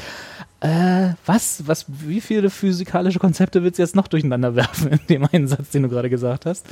äh, 0.60 1.10
was, 1.26 1.68
was, 1.68 1.86
wie 1.88 2.20
viele 2.20 2.50
physikalische 2.50 3.20
Konzepte 3.20 3.62
willst 3.62 3.78
du 3.78 3.84
jetzt 3.84 3.96
noch 3.96 4.08
durcheinander 4.08 4.56
werfen 4.56 4.92
in 4.92 5.00
dem 5.08 5.28
einen 5.32 5.48
Satz, 5.48 5.70
den 5.70 5.84
du 5.84 5.90
gerade 5.90 6.10
gesagt 6.10 6.48
hast? 6.48 6.66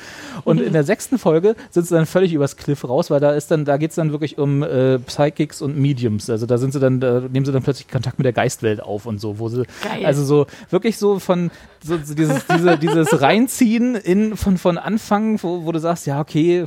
Und 0.44 0.60
in 0.60 0.74
der 0.74 0.84
sechsten 0.84 1.20
Folge 1.20 1.56
sind 1.70 1.86
sie 1.86 1.94
dann 1.94 2.08
völlig 2.08 2.34
übers 2.34 2.58
Cliff 2.58 2.84
raus, 2.84 3.12
weil 3.12 3.20
da 3.20 3.34
ist 3.34 3.52
dann, 3.52 3.64
da 3.64 3.78
geht's 3.78 3.94
dann 3.96 4.12
wirklich 4.12 4.40
um 4.40 4.64
äh, 4.64 4.98
Psychics 4.98 5.62
und 5.62 5.78
Mediums. 5.78 6.32
Also 6.32 6.48
da 6.48 6.58
sind 6.58 6.74
sie 6.74 6.80
dann, 6.80 7.00
da 7.00 7.22
nehmen 7.22 7.46
sie 7.46 7.52
dann 7.52 7.62
plötzlich 7.62 7.88
Kontakt 7.88 8.18
mit 8.18 8.26
der 8.26 8.34
Geistwelt 8.34 8.82
auf 8.82 9.06
und 9.06 9.22
so, 9.22 9.38
wo 9.38 9.50
sie, 9.50 9.66
Geil. 9.84 10.04
also 10.04 10.24
so 10.24 10.48
wirklich 10.72 10.98
so 10.98 11.20
von 11.20 11.52
so, 11.84 12.00
so 12.04 12.16
dieses, 12.16 12.44
diese, 12.48 12.78
dieses 12.80 13.22
Reinziehen 13.22 13.96
in 13.96 14.36
von 14.36 14.58
von 14.58 14.80
Anfang, 14.80 15.42
wo, 15.44 15.64
wo 15.64 15.72
du 15.72 15.80
sagst, 15.80 16.08
ja 16.08 16.20
okay, 16.20 16.66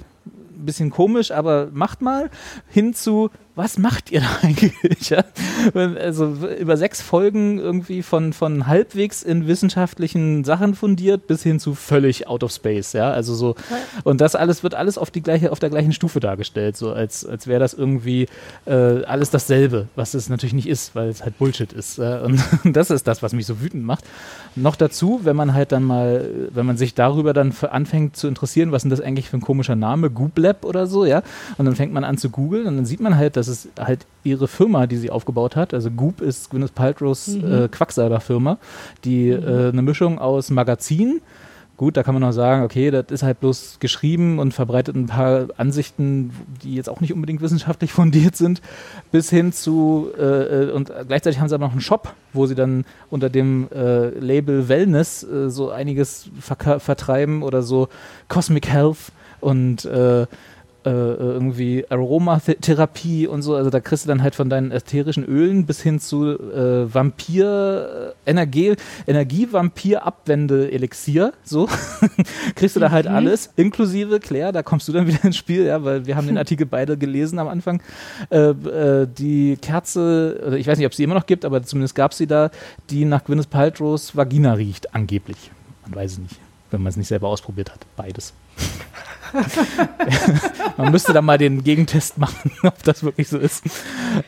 ein 0.58 0.64
bisschen 0.64 0.90
komisch, 0.90 1.30
aber 1.30 1.68
macht 1.72 2.00
mal, 2.00 2.30
hin 2.68 2.94
zu, 2.94 3.30
was 3.58 3.76
macht 3.76 4.12
ihr 4.12 4.20
da 4.20 4.28
eigentlich? 4.42 5.10
Ja? 5.10 5.24
Also 5.74 6.36
über 6.58 6.76
sechs 6.76 7.02
Folgen 7.02 7.58
irgendwie 7.58 8.02
von, 8.02 8.32
von 8.32 8.68
halbwegs 8.68 9.24
in 9.24 9.48
wissenschaftlichen 9.48 10.44
Sachen 10.44 10.76
fundiert 10.76 11.26
bis 11.26 11.42
hin 11.42 11.58
zu 11.58 11.74
völlig 11.74 12.28
out 12.28 12.44
of 12.44 12.52
space, 12.52 12.92
ja. 12.92 13.10
Also 13.10 13.34
so, 13.34 13.56
und 14.04 14.20
das 14.20 14.36
alles 14.36 14.62
wird 14.62 14.76
alles 14.76 14.96
auf 14.96 15.10
die 15.10 15.22
gleiche, 15.22 15.50
auf 15.50 15.58
der 15.58 15.70
gleichen 15.70 15.92
Stufe 15.92 16.20
dargestellt, 16.20 16.76
so 16.76 16.92
als, 16.92 17.26
als 17.26 17.48
wäre 17.48 17.58
das 17.58 17.74
irgendwie 17.74 18.28
äh, 18.64 19.02
alles 19.04 19.30
dasselbe, 19.30 19.88
was 19.96 20.14
es 20.14 20.28
natürlich 20.28 20.54
nicht 20.54 20.68
ist, 20.68 20.94
weil 20.94 21.08
es 21.08 21.24
halt 21.24 21.36
Bullshit 21.36 21.72
ist. 21.72 21.98
Ja? 21.98 22.20
Und 22.20 22.40
das 22.64 22.90
ist 22.90 23.08
das, 23.08 23.24
was 23.24 23.32
mich 23.32 23.46
so 23.46 23.60
wütend 23.60 23.84
macht. 23.84 24.04
Noch 24.54 24.76
dazu, 24.76 25.20
wenn 25.24 25.34
man 25.34 25.52
halt 25.52 25.72
dann 25.72 25.82
mal, 25.82 26.30
wenn 26.50 26.64
man 26.64 26.76
sich 26.76 26.94
darüber 26.94 27.32
dann 27.32 27.52
anfängt 27.68 28.14
zu 28.14 28.28
interessieren, 28.28 28.70
was 28.70 28.78
ist 28.80 28.84
denn 28.84 28.90
das 28.90 29.00
eigentlich 29.00 29.28
für 29.28 29.38
ein 29.38 29.40
komischer 29.40 29.74
Name, 29.74 30.10
Gooblab 30.10 30.64
oder 30.64 30.86
so, 30.86 31.04
ja, 31.04 31.22
und 31.56 31.66
dann 31.66 31.74
fängt 31.74 31.92
man 31.92 32.04
an 32.04 32.18
zu 32.18 32.30
googeln 32.30 32.68
und 32.68 32.76
dann 32.76 32.86
sieht 32.86 33.00
man 33.00 33.16
halt, 33.16 33.36
dass 33.36 33.47
es 33.48 33.68
halt 33.78 34.06
ihre 34.24 34.48
Firma, 34.48 34.86
die 34.86 34.96
sie 34.96 35.10
aufgebaut 35.10 35.56
hat, 35.56 35.74
also 35.74 35.90
Goop 35.90 36.20
ist 36.20 36.50
Gwyneth 36.50 36.74
Paltrows 36.74 37.34
äh, 37.34 37.68
Quacksalber-Firma, 37.68 38.58
die 39.04 39.30
äh, 39.30 39.68
eine 39.68 39.82
Mischung 39.82 40.18
aus 40.18 40.50
Magazin, 40.50 41.20
Gut, 41.78 41.96
da 41.96 42.02
kann 42.02 42.12
man 42.12 42.22
noch 42.22 42.32
sagen, 42.32 42.64
okay, 42.64 42.90
das 42.90 43.06
ist 43.10 43.22
halt 43.22 43.38
bloß 43.38 43.76
geschrieben 43.78 44.40
und 44.40 44.52
verbreitet 44.52 44.96
ein 44.96 45.06
paar 45.06 45.46
Ansichten, 45.58 46.32
die 46.64 46.74
jetzt 46.74 46.88
auch 46.88 47.00
nicht 47.00 47.12
unbedingt 47.12 47.40
wissenschaftlich 47.40 47.92
fundiert 47.94 48.34
sind, 48.34 48.60
bis 49.12 49.30
hin 49.30 49.52
zu, 49.52 50.08
äh, 50.18 50.22
äh, 50.64 50.70
und 50.72 50.90
gleichzeitig 51.06 51.38
haben 51.38 51.48
sie 51.48 51.54
aber 51.54 51.66
noch 51.66 51.72
einen 51.72 51.80
Shop, 51.80 52.14
wo 52.32 52.46
sie 52.46 52.56
dann 52.56 52.84
unter 53.10 53.30
dem 53.30 53.68
äh, 53.72 54.08
Label 54.08 54.68
Wellness 54.68 55.22
äh, 55.22 55.50
so 55.50 55.70
einiges 55.70 56.28
vertreiben 56.40 57.44
oder 57.44 57.62
so 57.62 57.88
Cosmic 58.26 58.68
Health 58.68 59.12
und 59.40 59.88
äh, 60.84 60.90
äh, 60.90 61.16
irgendwie 61.16 61.84
Aromatherapie 61.88 63.26
und 63.26 63.42
so. 63.42 63.56
Also 63.56 63.68
da 63.68 63.80
kriegst 63.80 64.04
du 64.04 64.08
dann 64.08 64.22
halt 64.22 64.36
von 64.36 64.48
deinen 64.48 64.70
ätherischen 64.70 65.24
Ölen 65.24 65.66
bis 65.66 65.82
hin 65.82 65.98
zu 65.98 66.38
äh, 66.38 66.94
Vampir, 66.94 68.14
äh, 68.26 68.30
Energie, 68.30 68.76
Energievampir-Abwende-Elixier. 69.06 71.32
So 71.42 71.68
kriegst 72.54 72.76
du 72.76 72.80
da 72.80 72.92
halt 72.92 73.08
alles, 73.08 73.50
inklusive 73.56 74.20
Claire, 74.20 74.52
da 74.52 74.62
kommst 74.62 74.86
du 74.86 74.92
dann 74.92 75.08
wieder 75.08 75.24
ins 75.24 75.36
Spiel, 75.36 75.66
ja, 75.66 75.82
weil 75.82 76.06
wir 76.06 76.14
haben 76.14 76.28
den 76.28 76.38
Artikel 76.44 76.64
beide 76.64 76.96
gelesen 76.96 77.40
am 77.40 77.48
Anfang. 77.48 77.82
Äh, 78.30 78.50
äh, 78.50 79.06
die 79.06 79.58
Kerze, 79.60 80.40
oder 80.46 80.58
ich 80.58 80.68
weiß 80.68 80.78
nicht, 80.78 80.86
ob 80.86 80.92
es 80.92 80.96
sie 80.96 81.04
immer 81.04 81.14
noch 81.14 81.26
gibt, 81.26 81.44
aber 81.44 81.64
zumindest 81.64 81.96
gab 81.96 82.12
es 82.12 82.18
sie 82.18 82.28
da, 82.28 82.52
die 82.90 83.04
nach 83.04 83.24
Gwyneth 83.24 83.50
Paltrows 83.50 84.16
Vagina 84.16 84.52
riecht, 84.52 84.94
angeblich. 84.94 85.50
Man 85.82 85.96
weiß 85.96 86.12
es 86.12 86.18
nicht, 86.18 86.36
wenn 86.70 86.82
man 86.82 86.90
es 86.90 86.96
nicht 86.96 87.08
selber 87.08 87.26
ausprobiert 87.28 87.72
hat. 87.72 87.80
Beides. 87.96 88.32
Man 90.76 90.92
müsste 90.92 91.12
da 91.12 91.22
mal 91.22 91.38
den 91.38 91.62
Gegentest 91.64 92.18
machen, 92.18 92.50
ob 92.62 92.82
das 92.82 93.02
wirklich 93.02 93.28
so 93.28 93.38
ist. 93.38 93.64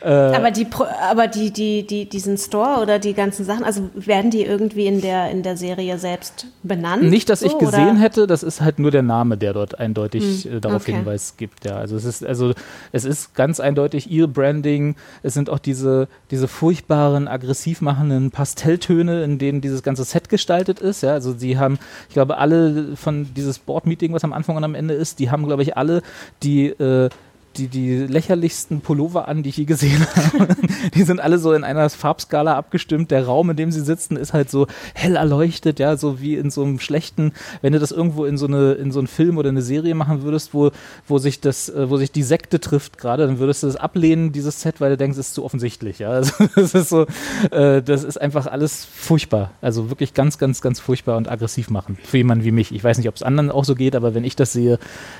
Äh, 0.01 0.09
Aber 0.09 0.51
die, 0.51 0.67
aber 1.09 1.27
die, 1.27 1.51
die, 1.51 1.85
die, 1.85 2.07
diesen 2.07 2.37
Store 2.37 2.81
oder 2.81 2.99
die 2.99 3.13
ganzen 3.13 3.45
Sachen, 3.45 3.63
also 3.63 3.89
werden 3.95 4.31
die 4.31 4.43
irgendwie 4.43 4.85
in 4.85 5.01
der, 5.01 5.31
in 5.31 5.43
der 5.43 5.57
Serie 5.57 5.97
selbst 5.97 6.47
benannt? 6.63 7.03
nicht, 7.03 7.29
dass 7.29 7.41
ich 7.41 7.51
so, 7.51 7.57
gesehen 7.57 7.91
oder? 7.91 7.99
hätte, 7.99 8.27
das 8.27 8.43
ist 8.43 8.61
halt 8.61 8.79
nur 8.79 8.91
der 8.91 9.01
Name, 9.01 9.37
der 9.37 9.53
dort 9.53 9.79
eindeutig 9.79 10.45
äh, 10.45 10.59
darauf 10.59 10.83
okay. 10.83 10.93
Hinweis 10.93 11.35
gibt. 11.37 11.65
Ja, 11.65 11.77
also 11.77 11.95
es 11.95 12.05
ist 12.05 12.25
also 12.25 12.53
es 12.91 13.05
ist 13.05 13.33
ganz 13.35 13.59
eindeutig 13.59 14.09
ihr 14.09 14.27
Branding. 14.27 14.95
Es 15.23 15.33
sind 15.33 15.49
auch 15.49 15.59
diese 15.59 16.07
diese 16.29 16.47
furchtbaren, 16.47 17.27
aggressiv 17.27 17.81
machenden 17.81 18.31
Pastelltöne, 18.31 19.23
in 19.23 19.37
denen 19.37 19.61
dieses 19.61 19.83
ganze 19.83 20.03
Set 20.03 20.29
gestaltet 20.29 20.79
ist. 20.79 21.01
Ja, 21.01 21.13
also 21.13 21.33
sie 21.33 21.57
haben, 21.57 21.79
ich 22.07 22.13
glaube, 22.13 22.37
alle 22.37 22.95
von 22.95 23.33
dieses 23.33 23.59
Board-Meeting, 23.59 24.13
was 24.13 24.20
am 24.23 24.33
Anfang 24.33 24.55
und 24.55 24.63
am 24.63 24.75
Ende 24.75 24.93
ist, 24.93 25.19
die 25.19 25.31
haben, 25.31 25.45
glaube 25.45 25.63
ich, 25.63 25.77
alle 25.77 26.01
die 26.43 26.67
äh, 26.67 27.09
die, 27.57 27.67
die 27.67 27.97
lächerlichsten 27.97 28.81
Pullover 28.81 29.27
an, 29.27 29.43
die 29.43 29.49
ich 29.49 29.57
je 29.57 29.65
gesehen 29.65 30.05
habe. 30.15 30.55
Die 30.93 31.03
sind 31.03 31.19
alle 31.19 31.37
so 31.37 31.53
in 31.53 31.63
einer 31.63 31.89
Farbskala 31.89 32.55
abgestimmt. 32.55 33.11
Der 33.11 33.25
Raum, 33.25 33.49
in 33.49 33.55
dem 33.55 33.71
sie 33.71 33.81
sitzen, 33.81 34.15
ist 34.15 34.33
halt 34.33 34.49
so 34.49 34.67
hell 34.93 35.15
erleuchtet, 35.15 35.79
ja, 35.79 35.97
so 35.97 36.21
wie 36.21 36.35
in 36.35 36.49
so 36.49 36.63
einem 36.63 36.79
schlechten, 36.79 37.33
wenn 37.61 37.73
du 37.73 37.79
das 37.79 37.91
irgendwo 37.91 38.25
in 38.25 38.37
so 38.37 38.47
eine, 38.47 38.73
in 38.73 38.91
so 38.91 38.99
einen 38.99 39.07
Film 39.07 39.37
oder 39.37 39.49
eine 39.49 39.61
Serie 39.61 39.95
machen 39.95 40.23
würdest, 40.23 40.53
wo, 40.53 40.71
wo 41.07 41.17
sich 41.17 41.41
das, 41.41 41.69
äh, 41.69 41.89
wo 41.89 41.97
sich 41.97 42.11
die 42.11 42.23
Sekte 42.23 42.59
trifft 42.59 42.97
gerade, 42.97 43.27
dann 43.27 43.39
würdest 43.39 43.63
du 43.63 43.67
das 43.67 43.75
ablehnen, 43.75 44.31
dieses 44.31 44.61
Set, 44.61 44.79
weil 44.79 44.91
du 44.91 44.97
denkst, 44.97 45.17
es 45.17 45.27
ist 45.27 45.33
zu 45.35 45.43
offensichtlich, 45.43 45.99
ja. 45.99 46.11
Also, 46.21 46.45
das 46.55 46.75
ist 46.75 46.89
so, 46.89 47.07
äh, 47.49 47.81
das 47.81 48.03
ist 48.03 48.21
einfach 48.21 48.45
alles 48.45 48.85
furchtbar. 48.85 49.51
Also 49.61 49.89
wirklich 49.89 50.13
ganz, 50.13 50.37
ganz, 50.37 50.61
ganz 50.61 50.79
furchtbar 50.79 51.17
und 51.17 51.29
aggressiv 51.31 51.71
machen. 51.71 51.97
Für 52.03 52.17
jemanden 52.17 52.45
wie 52.45 52.51
mich. 52.51 52.71
Ich 52.71 52.83
weiß 52.83 52.97
nicht, 52.97 53.07
ob 53.07 53.15
es 53.15 53.23
anderen 53.23 53.49
auch 53.49 53.65
so 53.65 53.73
geht, 53.73 53.95
aber 53.95 54.13
wenn 54.13 54.23
ich 54.23 54.35
das 54.35 54.53
sehe, 54.53 54.77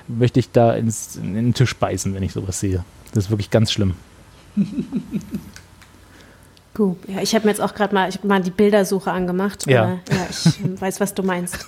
möchte 0.07 0.39
ich 0.39 0.51
da 0.51 0.73
ins, 0.73 1.15
in 1.15 1.33
den 1.33 1.53
Tisch 1.53 1.75
beißen, 1.75 2.13
wenn 2.21 2.27
ich 2.27 2.33
sowas 2.33 2.59
sehe. 2.59 2.85
Das 3.13 3.25
ist 3.25 3.29
wirklich 3.31 3.49
ganz 3.49 3.71
schlimm. 3.71 3.95
Gut. 6.75 6.97
Ja, 7.07 7.21
ich 7.21 7.33
habe 7.33 7.45
mir 7.45 7.51
jetzt 7.51 7.59
auch 7.59 7.73
gerade 7.73 7.95
mal, 7.95 8.07
ich 8.09 8.23
mal 8.23 8.41
die 8.41 8.51
Bildersuche 8.51 9.11
angemacht. 9.11 9.65
Ja. 9.65 9.99
Ja, 10.09 10.27
ich 10.29 10.81
weiß, 10.81 10.99
was 10.99 11.15
du 11.15 11.23
meinst. 11.23 11.65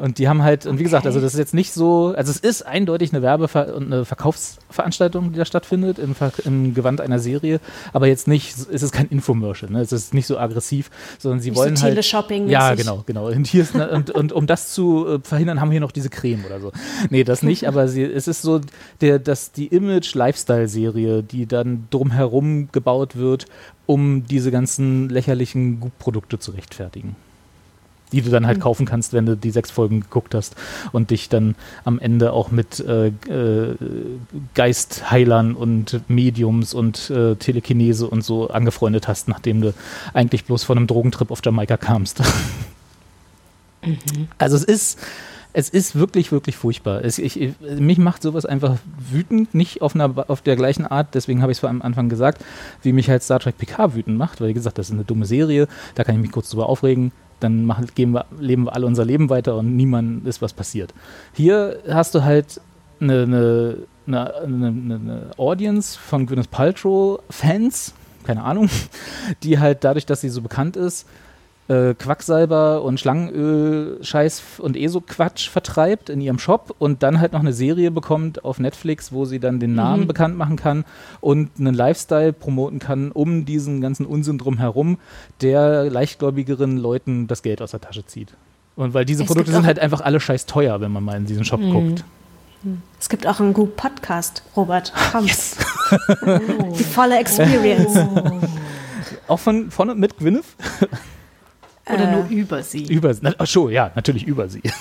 Und 0.00 0.18
die 0.18 0.28
haben 0.28 0.44
halt, 0.44 0.64
und 0.64 0.78
wie 0.78 0.84
gesagt, 0.84 1.06
also 1.06 1.20
das 1.20 1.34
ist 1.34 1.40
jetzt 1.40 1.54
nicht 1.54 1.72
so, 1.72 2.14
also 2.16 2.30
es 2.30 2.38
ist 2.38 2.62
eindeutig 2.62 3.12
eine 3.12 3.20
Werbe- 3.20 3.74
und 3.74 3.92
eine 3.92 4.04
Verkaufsveranstaltung, 4.04 5.32
die 5.32 5.38
da 5.38 5.44
stattfindet, 5.44 5.98
im, 5.98 6.14
Ver 6.14 6.30
im 6.44 6.72
Gewand 6.72 7.00
einer 7.00 7.18
Serie, 7.18 7.58
aber 7.92 8.06
jetzt 8.06 8.28
nicht, 8.28 8.56
es 8.56 8.84
ist 8.84 8.92
kein 8.92 9.08
Infomercial, 9.08 9.72
ne? 9.72 9.80
es 9.80 9.90
ist 9.90 10.14
nicht 10.14 10.28
so 10.28 10.38
aggressiv, 10.38 10.88
sondern 11.18 11.40
sie 11.40 11.50
Nicht 11.50 11.58
so 11.58 11.64
wollen 11.64 11.82
halt... 11.82 11.94
Teleshopping-mäßig. 11.94 12.48
Ja, 12.52 12.76
genau, 12.76 13.02
genau. 13.06 13.26
Und, 13.26 13.48
hier 13.48 13.62
ist, 13.62 13.74
ne, 13.74 13.90
und, 13.90 14.12
und 14.12 14.32
um 14.32 14.46
das 14.46 14.72
zu 14.72 15.04
äh, 15.04 15.18
verhindern, 15.20 15.60
haben 15.60 15.70
wir 15.70 15.74
hier 15.74 15.80
noch 15.80 15.90
diese 15.90 16.10
Creme 16.10 16.44
oder 16.46 16.60
so. 16.60 16.70
Nee, 17.10 17.24
das 17.24 17.42
nicht, 17.42 17.66
aber 17.66 17.88
sie, 17.88 18.04
es 18.04 18.28
ist 18.28 18.42
so 18.42 18.60
der, 19.00 19.18
dass 19.18 19.50
die 19.50 19.66
Image-Lifestyle-Serie, 19.66 21.24
die 21.24 21.46
dann 21.46 21.88
drumherum 21.90 22.68
gebaut 22.70 23.16
wird, 23.16 23.46
um 23.86 24.24
diese 24.28 24.52
ganzen 24.52 25.08
lächerlichen 25.08 25.90
Produkte 25.98 26.38
zu 26.38 26.52
rechtfertigen 26.52 27.16
die 28.12 28.22
du 28.22 28.30
dann 28.30 28.46
halt 28.46 28.60
kaufen 28.60 28.86
kannst, 28.86 29.12
wenn 29.12 29.26
du 29.26 29.36
die 29.36 29.50
sechs 29.50 29.70
Folgen 29.70 30.00
geguckt 30.00 30.34
hast 30.34 30.56
und 30.92 31.10
dich 31.10 31.28
dann 31.28 31.54
am 31.84 31.98
Ende 31.98 32.32
auch 32.32 32.50
mit 32.50 32.80
äh, 32.80 33.08
äh, 33.08 33.76
Geistheilern 34.54 35.54
und 35.54 36.00
Mediums 36.08 36.74
und 36.74 37.10
äh, 37.10 37.36
Telekinese 37.36 38.06
und 38.06 38.22
so 38.22 38.48
angefreundet 38.48 39.08
hast, 39.08 39.28
nachdem 39.28 39.60
du 39.60 39.74
eigentlich 40.14 40.44
bloß 40.44 40.64
von 40.64 40.78
einem 40.78 40.86
Drogentrip 40.86 41.30
auf 41.30 41.40
Jamaika 41.44 41.76
kamst. 41.76 42.22
Also 44.38 44.56
es 44.56 44.64
ist, 44.64 44.98
es 45.52 45.68
ist 45.68 45.96
wirklich, 45.96 46.30
wirklich 46.30 46.56
furchtbar. 46.56 47.04
Es, 47.04 47.18
ich, 47.18 47.40
ich, 47.40 47.54
mich 47.60 47.98
macht 47.98 48.22
sowas 48.22 48.46
einfach 48.46 48.76
wütend, 49.10 49.54
nicht 49.54 49.82
auf, 49.82 49.94
einer, 49.94 50.12
auf 50.28 50.42
der 50.42 50.56
gleichen 50.56 50.86
Art, 50.86 51.14
deswegen 51.14 51.42
habe 51.42 51.52
ich 51.52 51.58
es 51.58 51.64
am 51.64 51.82
Anfang 51.82 52.08
gesagt, 52.08 52.44
wie 52.82 52.92
mich 52.92 53.08
halt 53.08 53.22
Star 53.22 53.40
Trek 53.40 53.58
PK 53.58 53.94
wütend 53.94 54.18
macht, 54.18 54.40
weil 54.40 54.48
wie 54.48 54.54
gesagt, 54.54 54.78
das 54.78 54.88
ist 54.88 54.94
eine 54.94 55.04
dumme 55.04 55.26
Serie, 55.26 55.66
da 55.94 56.04
kann 56.04 56.14
ich 56.14 56.20
mich 56.20 56.32
kurz 56.32 56.50
drüber 56.50 56.68
aufregen, 56.68 57.12
dann 57.40 57.64
machen, 57.64 57.86
wir, 57.94 58.26
leben 58.38 58.64
wir 58.64 58.74
alle 58.74 58.86
unser 58.86 59.04
Leben 59.04 59.30
weiter 59.30 59.56
und 59.56 59.74
niemand 59.76 60.26
ist 60.26 60.42
was 60.42 60.52
passiert. 60.52 60.92
Hier 61.32 61.78
hast 61.88 62.14
du 62.14 62.24
halt 62.24 62.60
eine, 63.00 63.22
eine, 63.22 63.76
eine, 64.06 64.66
eine 64.66 65.30
Audience 65.36 65.98
von 65.98 66.26
Gwyneth 66.26 66.50
Paltrow 66.50 67.20
Fans, 67.30 67.94
keine 68.24 68.42
Ahnung, 68.42 68.68
die 69.42 69.58
halt 69.58 69.84
dadurch, 69.84 70.04
dass 70.04 70.20
sie 70.20 70.28
so 70.28 70.42
bekannt 70.42 70.76
ist, 70.76 71.06
äh, 71.68 71.94
Quacksalber 71.94 72.82
und 72.82 72.98
Schlangenöl-Scheiß 72.98 74.42
und 74.58 74.76
eh 74.76 74.88
so 74.88 75.00
Quatsch 75.00 75.48
vertreibt 75.48 76.08
in 76.08 76.20
ihrem 76.20 76.38
Shop 76.38 76.74
und 76.78 77.02
dann 77.02 77.20
halt 77.20 77.32
noch 77.32 77.40
eine 77.40 77.52
Serie 77.52 77.90
bekommt 77.90 78.44
auf 78.44 78.58
Netflix, 78.58 79.12
wo 79.12 79.24
sie 79.24 79.38
dann 79.38 79.60
den 79.60 79.74
Namen 79.74 80.06
bekannt 80.06 80.36
machen 80.36 80.56
kann 80.56 80.84
und 81.20 81.50
einen 81.58 81.74
Lifestyle 81.74 82.32
promoten 82.32 82.78
kann 82.78 83.12
um 83.12 83.44
diesen 83.44 83.80
ganzen 83.80 84.06
Unsinn 84.06 84.38
drum 84.38 84.58
herum, 84.58 84.98
der 85.42 85.90
leichtgläubigeren 85.90 86.78
Leuten 86.78 87.26
das 87.26 87.42
Geld 87.42 87.60
aus 87.62 87.72
der 87.72 87.80
Tasche 87.80 88.06
zieht. 88.06 88.34
Und 88.76 88.94
weil 88.94 89.04
diese 89.04 89.24
Es 89.24 89.26
Produkte 89.26 89.52
sind 89.52 89.66
halt 89.66 89.78
einfach 89.78 90.00
alle 90.00 90.20
scheiß 90.20 90.46
teuer, 90.46 90.80
wenn 90.80 90.92
man 90.92 91.04
mal 91.04 91.16
in 91.16 91.26
diesen 91.26 91.44
Shop 91.44 91.60
guckt. 91.60 92.04
Es 92.98 93.08
gibt 93.08 93.26
auch 93.26 93.40
einen 93.40 93.52
Goop 93.52 93.76
Podcast, 93.76 94.42
Robert. 94.56 94.92
Komm. 95.12 95.26
Die 95.26 96.84
volle 96.84 97.18
Experience. 97.18 97.96
Auch 99.28 99.38
von, 99.38 99.70
von 99.70 99.90
und 99.90 99.98
mit 99.98 100.18
Gwyneth? 100.18 100.44
Oder 101.92 102.10
nur 102.12 102.28
über 102.28 102.62
sie. 102.62 102.84
Über, 102.86 103.14
na, 103.20 103.34
ach 103.38 103.46
so, 103.46 103.68
ja, 103.68 103.90
natürlich 103.94 104.26
über 104.26 104.48
sie. 104.48 104.62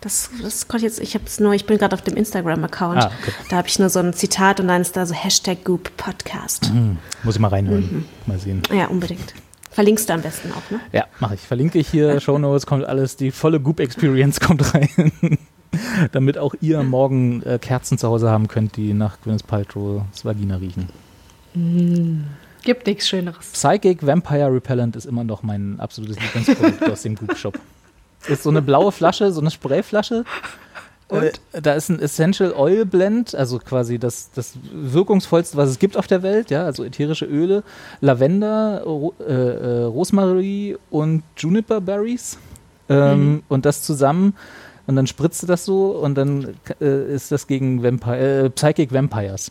Das, 0.00 0.28
das 0.42 0.68
konnte 0.68 0.84
jetzt, 0.84 1.00
ich 1.00 1.14
habe 1.14 1.24
es 1.24 1.40
nur, 1.40 1.54
ich 1.54 1.64
bin 1.64 1.78
gerade 1.78 1.94
auf 1.94 2.02
dem 2.02 2.14
Instagram-Account. 2.14 3.04
Ah, 3.04 3.10
okay. 3.22 3.32
Da 3.48 3.56
habe 3.56 3.68
ich 3.68 3.78
nur 3.78 3.88
so 3.88 4.00
ein 4.00 4.12
Zitat 4.12 4.60
und 4.60 4.68
dann 4.68 4.82
ist 4.82 4.94
da 4.98 5.06
so 5.06 5.14
Hashtag 5.14 5.64
Goop 5.64 5.96
Podcast. 5.96 6.66
Hm, 6.66 6.98
muss 7.22 7.36
ich 7.36 7.40
mal 7.40 7.48
reinhören. 7.48 7.80
Mhm. 7.80 8.04
Mal 8.26 8.38
sehen. 8.38 8.60
Ja, 8.70 8.88
unbedingt. 8.88 9.32
Verlinkst 9.70 10.10
du 10.10 10.12
am 10.12 10.20
besten 10.20 10.52
auch, 10.52 10.70
ne? 10.70 10.78
Ja, 10.92 11.06
mache 11.20 11.36
ich. 11.36 11.40
Verlinke 11.40 11.78
ich 11.78 11.88
hier, 11.88 12.20
Show 12.20 12.36
Notes, 12.36 12.66
kommt 12.66 12.84
alles, 12.84 13.16
die 13.16 13.30
volle 13.30 13.60
Goop-Experience 13.60 14.40
kommt 14.40 14.74
rein. 14.74 14.90
Damit 16.12 16.36
auch 16.36 16.54
ihr 16.60 16.82
morgen 16.82 17.42
äh, 17.42 17.58
Kerzen 17.58 17.96
zu 17.96 18.06
Hause 18.06 18.30
haben 18.30 18.46
könnt, 18.46 18.76
die 18.76 18.92
nach 18.92 19.20
Gwyneth 19.22 19.46
Paltrow's 19.46 20.22
Vagina 20.22 20.56
riechen. 20.56 20.90
Gibt 22.64 22.86
nichts 22.86 23.08
Schöneres. 23.08 23.46
Psychic 23.52 24.06
Vampire 24.06 24.52
Repellent 24.52 24.96
ist 24.96 25.04
immer 25.04 25.24
noch 25.24 25.42
mein 25.42 25.78
absolutes 25.80 26.18
Lieblingsprodukt 26.20 26.90
aus 26.90 27.02
dem 27.02 27.14
Goop-Shop. 27.14 27.58
Ist 28.26 28.42
so 28.42 28.50
eine 28.50 28.62
blaue 28.62 28.90
Flasche, 28.90 29.30
so 29.32 29.40
eine 29.40 29.50
Sprayflasche. 29.50 30.24
Äh, 31.10 31.32
da 31.52 31.74
ist 31.74 31.90
ein 31.90 32.00
Essential 32.00 32.54
Oil 32.54 32.86
Blend, 32.86 33.34
also 33.34 33.58
quasi 33.58 33.98
das, 33.98 34.30
das 34.34 34.54
wirkungsvollste, 34.72 35.56
was 35.58 35.68
es 35.68 35.78
gibt 35.78 35.98
auf 35.98 36.06
der 36.06 36.22
Welt, 36.22 36.50
ja, 36.50 36.64
also 36.64 36.82
ätherische 36.82 37.26
Öle, 37.26 37.62
Lavender, 38.00 38.82
Ro 38.84 39.14
äh, 39.20 39.32
äh, 39.32 39.82
Rosmarie 39.82 40.76
und 40.90 41.22
Juniper 41.36 41.82
Berries. 41.82 42.38
Ähm, 42.88 43.42
Und 43.48 43.64
das 43.66 43.82
zusammen 43.82 44.34
und 44.86 44.96
dann 44.96 45.06
spritzt 45.06 45.42
du 45.42 45.46
das 45.46 45.64
so 45.64 45.92
und 45.92 46.16
dann 46.16 46.54
äh, 46.80 47.14
ist 47.14 47.32
das 47.32 47.46
gegen 47.46 47.82
Vampire, 47.82 48.44
äh, 48.44 48.50
Psychic 48.50 48.92
Vampires. 48.92 49.50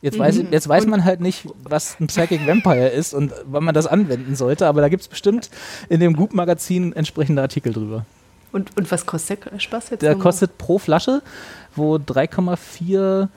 Jetzt, 0.00 0.18
weiß, 0.18 0.36
ich- 0.36 0.50
jetzt 0.50 0.68
weiß 0.68 0.86
man 0.86 1.04
halt 1.04 1.20
nicht, 1.20 1.46
was 1.64 1.98
ein 1.98 2.06
Psychic 2.06 2.46
Vampire 2.46 2.88
ist 2.88 3.14
und 3.14 3.32
wann 3.46 3.64
man 3.64 3.74
das 3.74 3.86
anwenden 3.88 4.36
sollte, 4.36 4.66
aber 4.68 4.80
da 4.80 4.88
gibt 4.88 5.02
es 5.02 5.08
bestimmt 5.08 5.50
in 5.88 5.98
dem 5.98 6.14
Goop-Magazin 6.14 6.92
entsprechende 6.92 7.42
Artikel 7.42 7.72
drüber. 7.72 8.04
Und, 8.52 8.76
und 8.76 8.90
was 8.92 9.04
kostet 9.06 9.44
der 9.52 9.58
Spaß 9.58 9.90
jetzt? 9.90 10.02
Der 10.02 10.12
nochmal? 10.12 10.22
kostet 10.22 10.56
pro 10.56 10.78
Flasche, 10.78 11.20
wo 11.74 11.96
3,4 11.96 13.28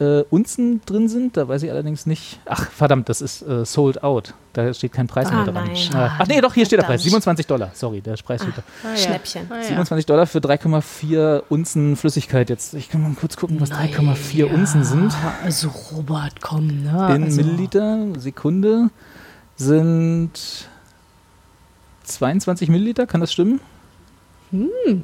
äh, 0.00 0.22
Unzen 0.30 0.80
drin 0.86 1.08
sind. 1.08 1.36
Da 1.36 1.46
weiß 1.48 1.62
ich 1.62 1.70
allerdings 1.70 2.06
nicht. 2.06 2.40
Ach, 2.46 2.70
verdammt, 2.70 3.08
das 3.08 3.20
ist 3.20 3.42
äh, 3.42 3.64
sold 3.64 4.02
out. 4.02 4.34
Da 4.52 4.72
steht 4.72 4.92
kein 4.92 5.06
Preis 5.08 5.28
Ah, 5.28 5.34
mehr 5.36 5.44
dran. 5.52 5.64
nein. 5.66 5.76
Ah, 5.94 6.16
Ach 6.20 6.26
nee, 6.28 6.40
doch, 6.40 6.54
hier 6.54 6.64
steht 6.64 6.78
der 6.78 6.84
Preis. 6.84 7.02
Verdammt. 7.02 7.22
27 7.24 7.46
Dollar. 7.46 7.70
Sorry, 7.74 8.00
der 8.00 8.14
Preis 8.14 8.42
steht 8.42 8.56
da. 8.56 8.62
Ah, 8.84 8.90
ja. 8.90 8.96
Schnäppchen. 8.96 9.46
Ah, 9.50 9.56
ja. 9.56 9.62
27 9.64 10.06
Dollar 10.06 10.26
für 10.26 10.38
3,4 10.38 11.42
Unzen 11.48 11.96
Flüssigkeit. 11.96 12.50
Jetzt, 12.50 12.74
ich 12.74 12.88
kann 12.88 13.02
mal 13.02 13.12
kurz 13.18 13.36
gucken, 13.36 13.60
was 13.60 13.70
3,4 13.72 14.44
Unzen 14.46 14.84
sind. 14.84 15.12
Ja, 15.12 15.34
Also 15.44 15.70
Robert, 15.92 16.40
komm, 16.40 16.66
ne? 16.84 17.14
In 17.16 17.24
also, 17.24 17.42
Milliliter, 17.42 17.98
Sekunde 18.18 18.90
sind 19.56 20.32
22 22.04 22.68
Milliliter, 22.68 23.06
kann 23.06 23.20
das 23.20 23.32
stimmen? 23.32 23.60
Hm. 24.50 25.02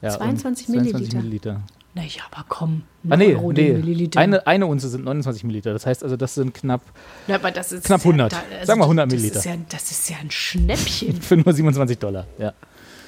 Ja, 0.00 0.10
22 0.10 0.68
und 0.68 0.74
Milliliter. 0.76 1.16
Milliliter. 1.16 1.60
Na 1.94 2.02
ja, 2.02 2.22
aber 2.30 2.44
komm. 2.48 2.82
Ah, 3.10 3.16
nee, 3.18 3.34
Euro 3.34 3.52
nee. 3.52 3.72
Milliliter. 3.72 4.18
Eine, 4.20 4.46
eine 4.46 4.66
Unze 4.66 4.88
sind 4.88 5.04
29 5.04 5.44
Milliliter. 5.44 5.72
Das 5.74 5.84
heißt 5.84 6.02
also, 6.02 6.16
das 6.16 6.34
sind 6.34 6.54
knapp 6.54 6.80
ja, 7.26 7.34
aber 7.34 7.50
das 7.50 7.70
ist 7.72 7.84
knapp 7.84 8.00
100. 8.00 8.32
Ja, 8.32 8.38
da- 8.38 8.54
also 8.56 8.66
Sagen 8.66 8.80
wir 8.80 8.84
100 8.84 9.06
das 9.06 9.12
Milliliter. 9.12 9.38
Ist 9.40 9.44
ja, 9.44 9.52
das 9.68 9.90
ist 9.90 10.08
ja 10.10 10.16
ein 10.22 10.30
Schnäppchen. 10.30 11.20
für 11.22 11.36
nur 11.36 11.52
27 11.52 11.98
Dollar. 11.98 12.26
Ja. 12.38 12.54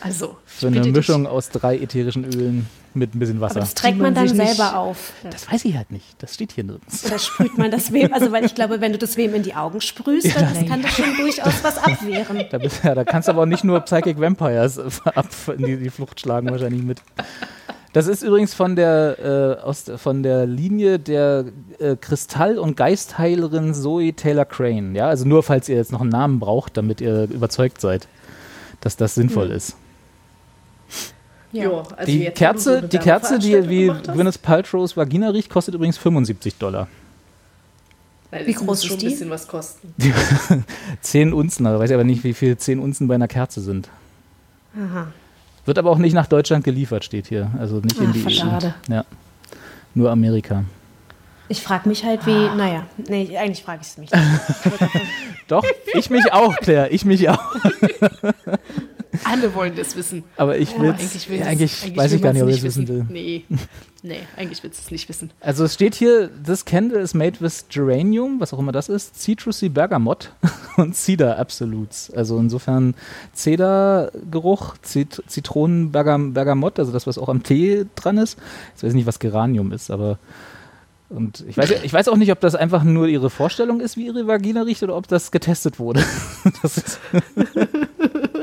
Also, 0.02 0.36
Für 0.44 0.68
ich 0.68 0.76
eine 0.82 0.92
Mischung 0.92 1.26
aus 1.26 1.48
drei 1.48 1.78
ätherischen 1.78 2.24
Ölen 2.24 2.66
mit 2.92 3.14
ein 3.14 3.18
bisschen 3.20 3.38
Aber 3.38 3.46
Wasser. 3.46 3.60
das 3.60 3.72
trägt 3.72 3.96
man 3.96 4.08
man 4.08 4.14
dann 4.16 4.28
sich 4.28 4.36
nicht- 4.36 4.48
selber 4.56 4.76
auf. 4.78 5.14
Das 5.30 5.50
weiß 5.50 5.64
ich 5.64 5.74
halt 5.78 5.90
nicht. 5.90 6.04
Das 6.22 6.34
steht 6.34 6.52
hier 6.52 6.64
nirgends. 6.64 7.02
Da 7.08 7.18
sprüht 7.18 7.56
man 7.56 7.70
das 7.70 7.90
wem, 7.90 8.12
also 8.12 8.30
weil 8.30 8.44
ich 8.44 8.54
glaube, 8.54 8.82
wenn 8.82 8.92
du 8.92 8.98
das 8.98 9.16
wem 9.16 9.34
in 9.34 9.42
die 9.42 9.54
Augen 9.54 9.80
sprühst, 9.80 10.26
dann 10.36 10.52
das 10.54 10.66
kann 10.66 10.82
das 10.82 10.92
schon 10.92 11.16
durchaus 11.16 11.64
was 11.64 11.78
abwehren. 11.78 12.44
Da, 12.50 12.58
bist, 12.58 12.84
ja, 12.84 12.94
da 12.94 13.02
kannst 13.04 13.28
du 13.28 13.32
aber 13.32 13.42
auch 13.42 13.46
nicht 13.46 13.64
nur 13.64 13.80
Psychic 13.80 14.20
Vampires 14.20 14.78
ab 15.06 15.26
in 15.56 15.64
die, 15.64 15.76
die 15.78 15.88
Flucht 15.90 16.20
schlagen, 16.20 16.50
wahrscheinlich 16.50 16.82
mit. 16.82 17.00
Das 17.94 18.08
ist 18.08 18.24
übrigens 18.24 18.54
von 18.54 18.74
der, 18.74 19.58
äh, 19.60 19.62
aus, 19.64 19.84
von 19.98 20.24
der 20.24 20.46
Linie 20.46 20.98
der 20.98 21.44
äh, 21.78 21.94
Kristall- 21.94 22.58
und 22.58 22.76
Geistheilerin 22.76 23.72
Zoe 23.72 24.12
Taylor 24.12 24.44
Crane. 24.44 24.96
Ja, 24.96 25.06
also 25.08 25.24
nur 25.26 25.44
falls 25.44 25.68
ihr 25.68 25.76
jetzt 25.76 25.92
noch 25.92 26.00
einen 26.00 26.10
Namen 26.10 26.40
braucht, 26.40 26.76
damit 26.76 27.00
ihr 27.00 27.30
überzeugt 27.30 27.80
seid, 27.80 28.08
dass 28.80 28.96
das 28.96 29.14
sinnvoll 29.14 29.52
ist. 29.52 29.76
Ja, 31.52 31.70
also 31.70 32.04
Die 32.04 32.24
so 32.24 32.30
Kerze, 32.32 32.78
eine 32.78 32.88
die 32.88 32.98
Kerze, 32.98 33.38
die 33.38 33.68
wie? 33.68 33.86
Gwyneth 33.86 34.42
Paltrow's 34.42 34.96
Vagina 34.96 35.28
riecht, 35.28 35.48
kostet 35.48 35.76
übrigens 35.76 35.96
75 35.96 36.56
Dollar. 36.56 36.88
Weil 38.32 38.44
Wie 38.44 38.54
groß 38.54 38.78
ist 38.78 38.86
schon 38.86 38.98
die? 38.98 39.06
ein 39.06 39.10
bisschen 39.12 39.30
was 39.30 39.46
kosten. 39.46 39.94
10 41.00 41.32
Unzen, 41.32 41.64
aber 41.64 41.78
weiß 41.78 41.90
ich 41.90 41.94
aber 41.94 42.02
nicht, 42.02 42.24
wie 42.24 42.34
viel 42.34 42.56
10 42.56 42.80
Unzen 42.80 43.06
bei 43.06 43.14
einer 43.14 43.28
Kerze 43.28 43.60
sind. 43.60 43.88
Aha. 44.76 45.12
Wird 45.64 45.78
aber 45.78 45.90
auch 45.90 45.98
nicht 45.98 46.12
nach 46.12 46.26
Deutschland 46.26 46.64
geliefert, 46.64 47.04
steht 47.04 47.26
hier. 47.28 47.50
Also 47.58 47.76
nicht 47.80 47.98
in 47.98 48.08
Ah, 48.08 48.12
die 48.12 48.30
schade. 48.34 48.74
EU. 48.90 48.92
Ja. 48.94 49.04
Nur 49.94 50.10
Amerika. 50.10 50.64
Ich 51.48 51.62
frage 51.62 51.88
mich 51.88 52.04
halt, 52.04 52.26
wie, 52.26 52.32
naja, 52.56 52.86
nee, 53.08 53.36
eigentlich 53.36 53.62
frage 53.62 53.80
ich 53.82 53.88
es 53.88 53.98
mich. 53.98 54.10
nicht. 54.10 54.22
Doch, 55.48 55.64
ich 55.92 56.08
mich 56.10 56.32
auch, 56.32 56.56
Claire, 56.56 56.90
ich 56.90 57.04
mich 57.04 57.28
auch. 57.28 57.38
Alle 59.24 59.54
wollen 59.54 59.74
das 59.76 59.94
wissen. 59.94 60.24
Aber 60.36 60.56
ich 60.58 60.70
Aber 60.74 60.82
will 60.84 60.90
eigentlich, 60.92 61.28
will 61.28 61.36
ja, 61.38 61.44
das- 61.44 61.52
eigentlich, 61.52 61.82
eigentlich 61.82 61.96
weiß 61.98 62.12
ich 62.12 62.22
gar 62.22 62.32
nicht, 62.32 62.42
ob 62.42 62.48
ich 62.48 62.56
es 62.56 62.62
wissen 62.64 62.88
will. 62.88 63.06
Nee, 63.10 63.44
nee, 64.04 64.20
eigentlich 64.36 64.62
willst 64.62 64.78
du 64.78 64.84
es 64.84 64.90
nicht 64.90 65.08
wissen. 65.08 65.30
Also 65.40 65.64
es 65.64 65.74
steht 65.74 65.94
hier, 65.94 66.30
this 66.44 66.64
candle 66.64 67.00
is 67.00 67.14
made 67.14 67.40
with 67.40 67.64
geranium, 67.68 68.38
was 68.38 68.52
auch 68.52 68.58
immer 68.58 68.70
das 68.70 68.88
ist, 68.88 69.20
citrusy 69.20 69.68
bergamot 69.68 70.30
und 70.76 70.94
Cedar 70.94 71.38
Absolutes. 71.38 72.12
Also 72.14 72.38
insofern 72.38 72.94
Cedar-Geruch, 73.34 74.76
Zit 74.82 75.22
Zitronen 75.26 75.90
Bergamot, 75.90 76.78
also 76.78 76.92
das, 76.92 77.06
was 77.06 77.18
auch 77.18 77.28
am 77.28 77.42
Tee 77.42 77.86
dran 77.96 78.18
ist. 78.18 78.38
Ich 78.76 78.82
weiß 78.82 78.94
nicht, 78.94 79.06
was 79.06 79.18
Geranium 79.18 79.72
ist, 79.72 79.90
aber 79.90 80.18
und 81.10 81.44
ich 81.48 81.56
weiß, 81.56 81.70
ich 81.82 81.92
weiß 81.92 82.08
auch 82.08 82.16
nicht, 82.16 82.32
ob 82.32 82.40
das 82.40 82.54
einfach 82.54 82.82
nur 82.82 83.06
ihre 83.06 83.30
Vorstellung 83.30 83.80
ist, 83.80 83.96
wie 83.96 84.06
ihre 84.06 84.26
Vagina 84.26 84.62
riecht, 84.62 84.82
oder 84.82 84.96
ob 84.96 85.06
das 85.08 85.30
getestet 85.30 85.78
wurde. 85.78 86.04
Das 86.62 86.76
ist, 86.76 87.00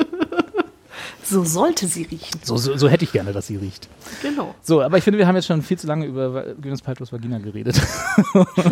So 1.32 1.46
sollte 1.46 1.88
sie 1.88 2.04
riechen. 2.04 2.42
so, 2.44 2.58
so, 2.58 2.76
so 2.76 2.90
hätte 2.90 3.06
ich 3.06 3.14
gerne, 3.14 3.32
dass 3.32 3.48
sie 3.48 3.56
riecht. 3.56 3.88
Genau. 4.22 4.54
So, 4.62 4.82
aber 4.82 4.98
ich 4.98 5.04
finde, 5.06 5.18
wir 5.18 5.28
haben 5.28 5.36
jetzt 5.36 5.46
schon 5.48 5.62
viel 5.62 5.80
zu 5.80 5.88
lange 5.88 6.06
über 6.06 6.44
Gwyneth 6.62 6.84
Paltrow's 6.84 7.14
Vagina 7.14 7.38
geredet. 7.38 7.82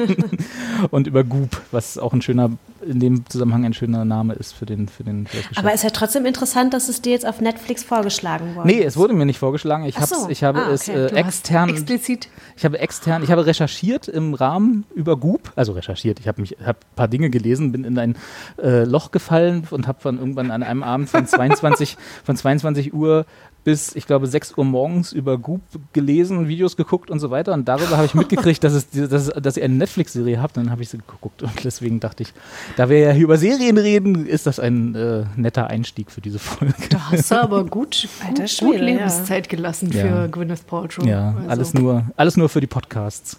und 0.91 1.07
über 1.07 1.23
Goop, 1.23 1.61
was 1.71 1.97
auch 1.97 2.11
ein 2.11 2.21
schöner, 2.21 2.51
in 2.81 2.99
dem 2.99 3.29
Zusammenhang 3.29 3.65
ein 3.65 3.73
schöner 3.73 4.05
Name 4.05 4.33
ist 4.33 4.53
für 4.53 4.65
den, 4.65 4.87
für 4.87 5.03
den 5.03 5.27
für 5.27 5.37
das 5.37 5.47
Geschäft. 5.49 5.57
Aber 5.65 5.73
ist 5.73 5.83
ja 5.83 5.89
trotzdem 5.89 6.25
interessant, 6.25 6.73
dass 6.73 6.89
es 6.89 7.01
dir 7.01 7.11
jetzt 7.11 7.25
auf 7.27 7.41
Netflix 7.41 7.83
vorgeschlagen 7.83 8.55
wurde. 8.55 8.67
Nee, 8.67 8.81
es 8.83 8.97
wurde 8.97 9.13
mir 9.13 9.25
nicht 9.25 9.39
vorgeschlagen. 9.39 9.85
Ich, 9.85 9.97
so. 9.97 10.29
ich 10.29 10.43
habe 10.43 10.59
Ah, 10.65 10.71
es 10.71 10.87
okay. 10.89 10.91
äh, 11.05 11.09
Du 11.09 11.15
hast 11.15 11.25
extern, 11.25 11.69
Explizit. 11.69 12.29
ich 12.55 12.65
habe 12.65 12.79
extern, 12.79 13.23
ich 13.23 13.31
habe 13.31 13.45
recherchiert 13.45 14.07
im 14.07 14.33
Rahmen 14.33 14.85
über 14.95 15.17
Goop, 15.17 15.51
also 15.55 15.73
recherchiert. 15.73 16.19
Ich 16.19 16.27
habe 16.27 16.41
mich, 16.41 16.57
habe 16.65 16.79
ein 16.79 16.95
paar 16.95 17.07
Dinge 17.07 17.29
gelesen, 17.29 17.71
bin 17.71 17.83
in 17.83 17.97
ein 17.99 18.15
äh, 18.61 18.83
Loch 18.83 19.11
gefallen 19.11 19.67
und 19.71 19.87
habe 19.87 19.99
dann 20.03 20.17
irgendwann 20.19 20.51
an 20.51 20.63
einem 20.63 20.83
Abend 20.83 21.09
von 21.09 21.25
22, 21.27 21.97
von 22.23 22.35
22 22.37 22.93
Uhr 22.93 23.25
bis, 23.63 23.95
ich 23.95 24.07
glaube, 24.07 24.27
6 24.27 24.57
Uhr 24.57 24.65
morgens 24.65 25.11
über 25.11 25.37
Goop 25.37 25.61
gelesen, 25.93 26.47
Videos 26.47 26.77
geguckt 26.77 27.09
und 27.11 27.19
so 27.19 27.29
weiter. 27.29 27.53
Und 27.53 27.67
darüber 27.67 27.97
habe 27.97 28.05
ich 28.05 28.13
mitgekriegt, 28.13 28.63
dass, 28.63 28.73
es, 28.73 28.89
dass, 28.89 29.27
dass 29.27 29.57
ihr 29.57 29.63
eine 29.65 29.75
Netflix-Serie 29.75 30.41
habt. 30.41 30.57
Und 30.57 30.65
dann 30.65 30.71
habe 30.71 30.81
ich 30.81 30.89
sie 30.89 30.97
geguckt. 30.97 31.43
Und 31.43 31.63
deswegen 31.63 31.99
dachte 31.99 32.23
ich, 32.23 32.33
da 32.77 32.89
wir 32.89 32.99
ja 32.99 33.11
hier 33.11 33.23
über 33.23 33.37
Serien 33.37 33.77
reden, 33.77 34.25
ist 34.25 34.47
das 34.47 34.59
ein 34.59 34.95
äh, 34.95 35.25
netter 35.35 35.67
Einstieg 35.67 36.11
für 36.11 36.21
diese 36.21 36.39
Folge. 36.39 36.73
Da 36.89 37.11
hast 37.11 37.31
du 37.31 37.35
aber 37.35 37.65
gut, 37.65 38.07
Alter 38.27 38.43
gut, 38.43 38.57
gut 38.59 38.75
ja. 38.75 38.81
Lebenszeit 38.81 39.49
gelassen 39.49 39.91
Ja. 39.91 40.01
für 40.01 40.29
Gwyneth 40.29 40.65
Paltrow. 40.67 41.05
Ja, 41.05 41.35
Also, 41.37 41.49
alles, 41.49 41.73
nur, 41.73 42.03
alles 42.15 42.37
nur 42.37 42.49
für 42.49 42.61
die 42.61 42.67
Podcasts. 42.67 43.37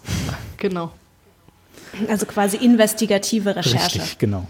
Genau. 0.57 0.91
Also 2.07 2.25
quasi 2.25 2.57
investigative 2.57 3.55
Recherche. 3.55 3.99
Richtig, 3.99 4.17
genau. 4.17 4.47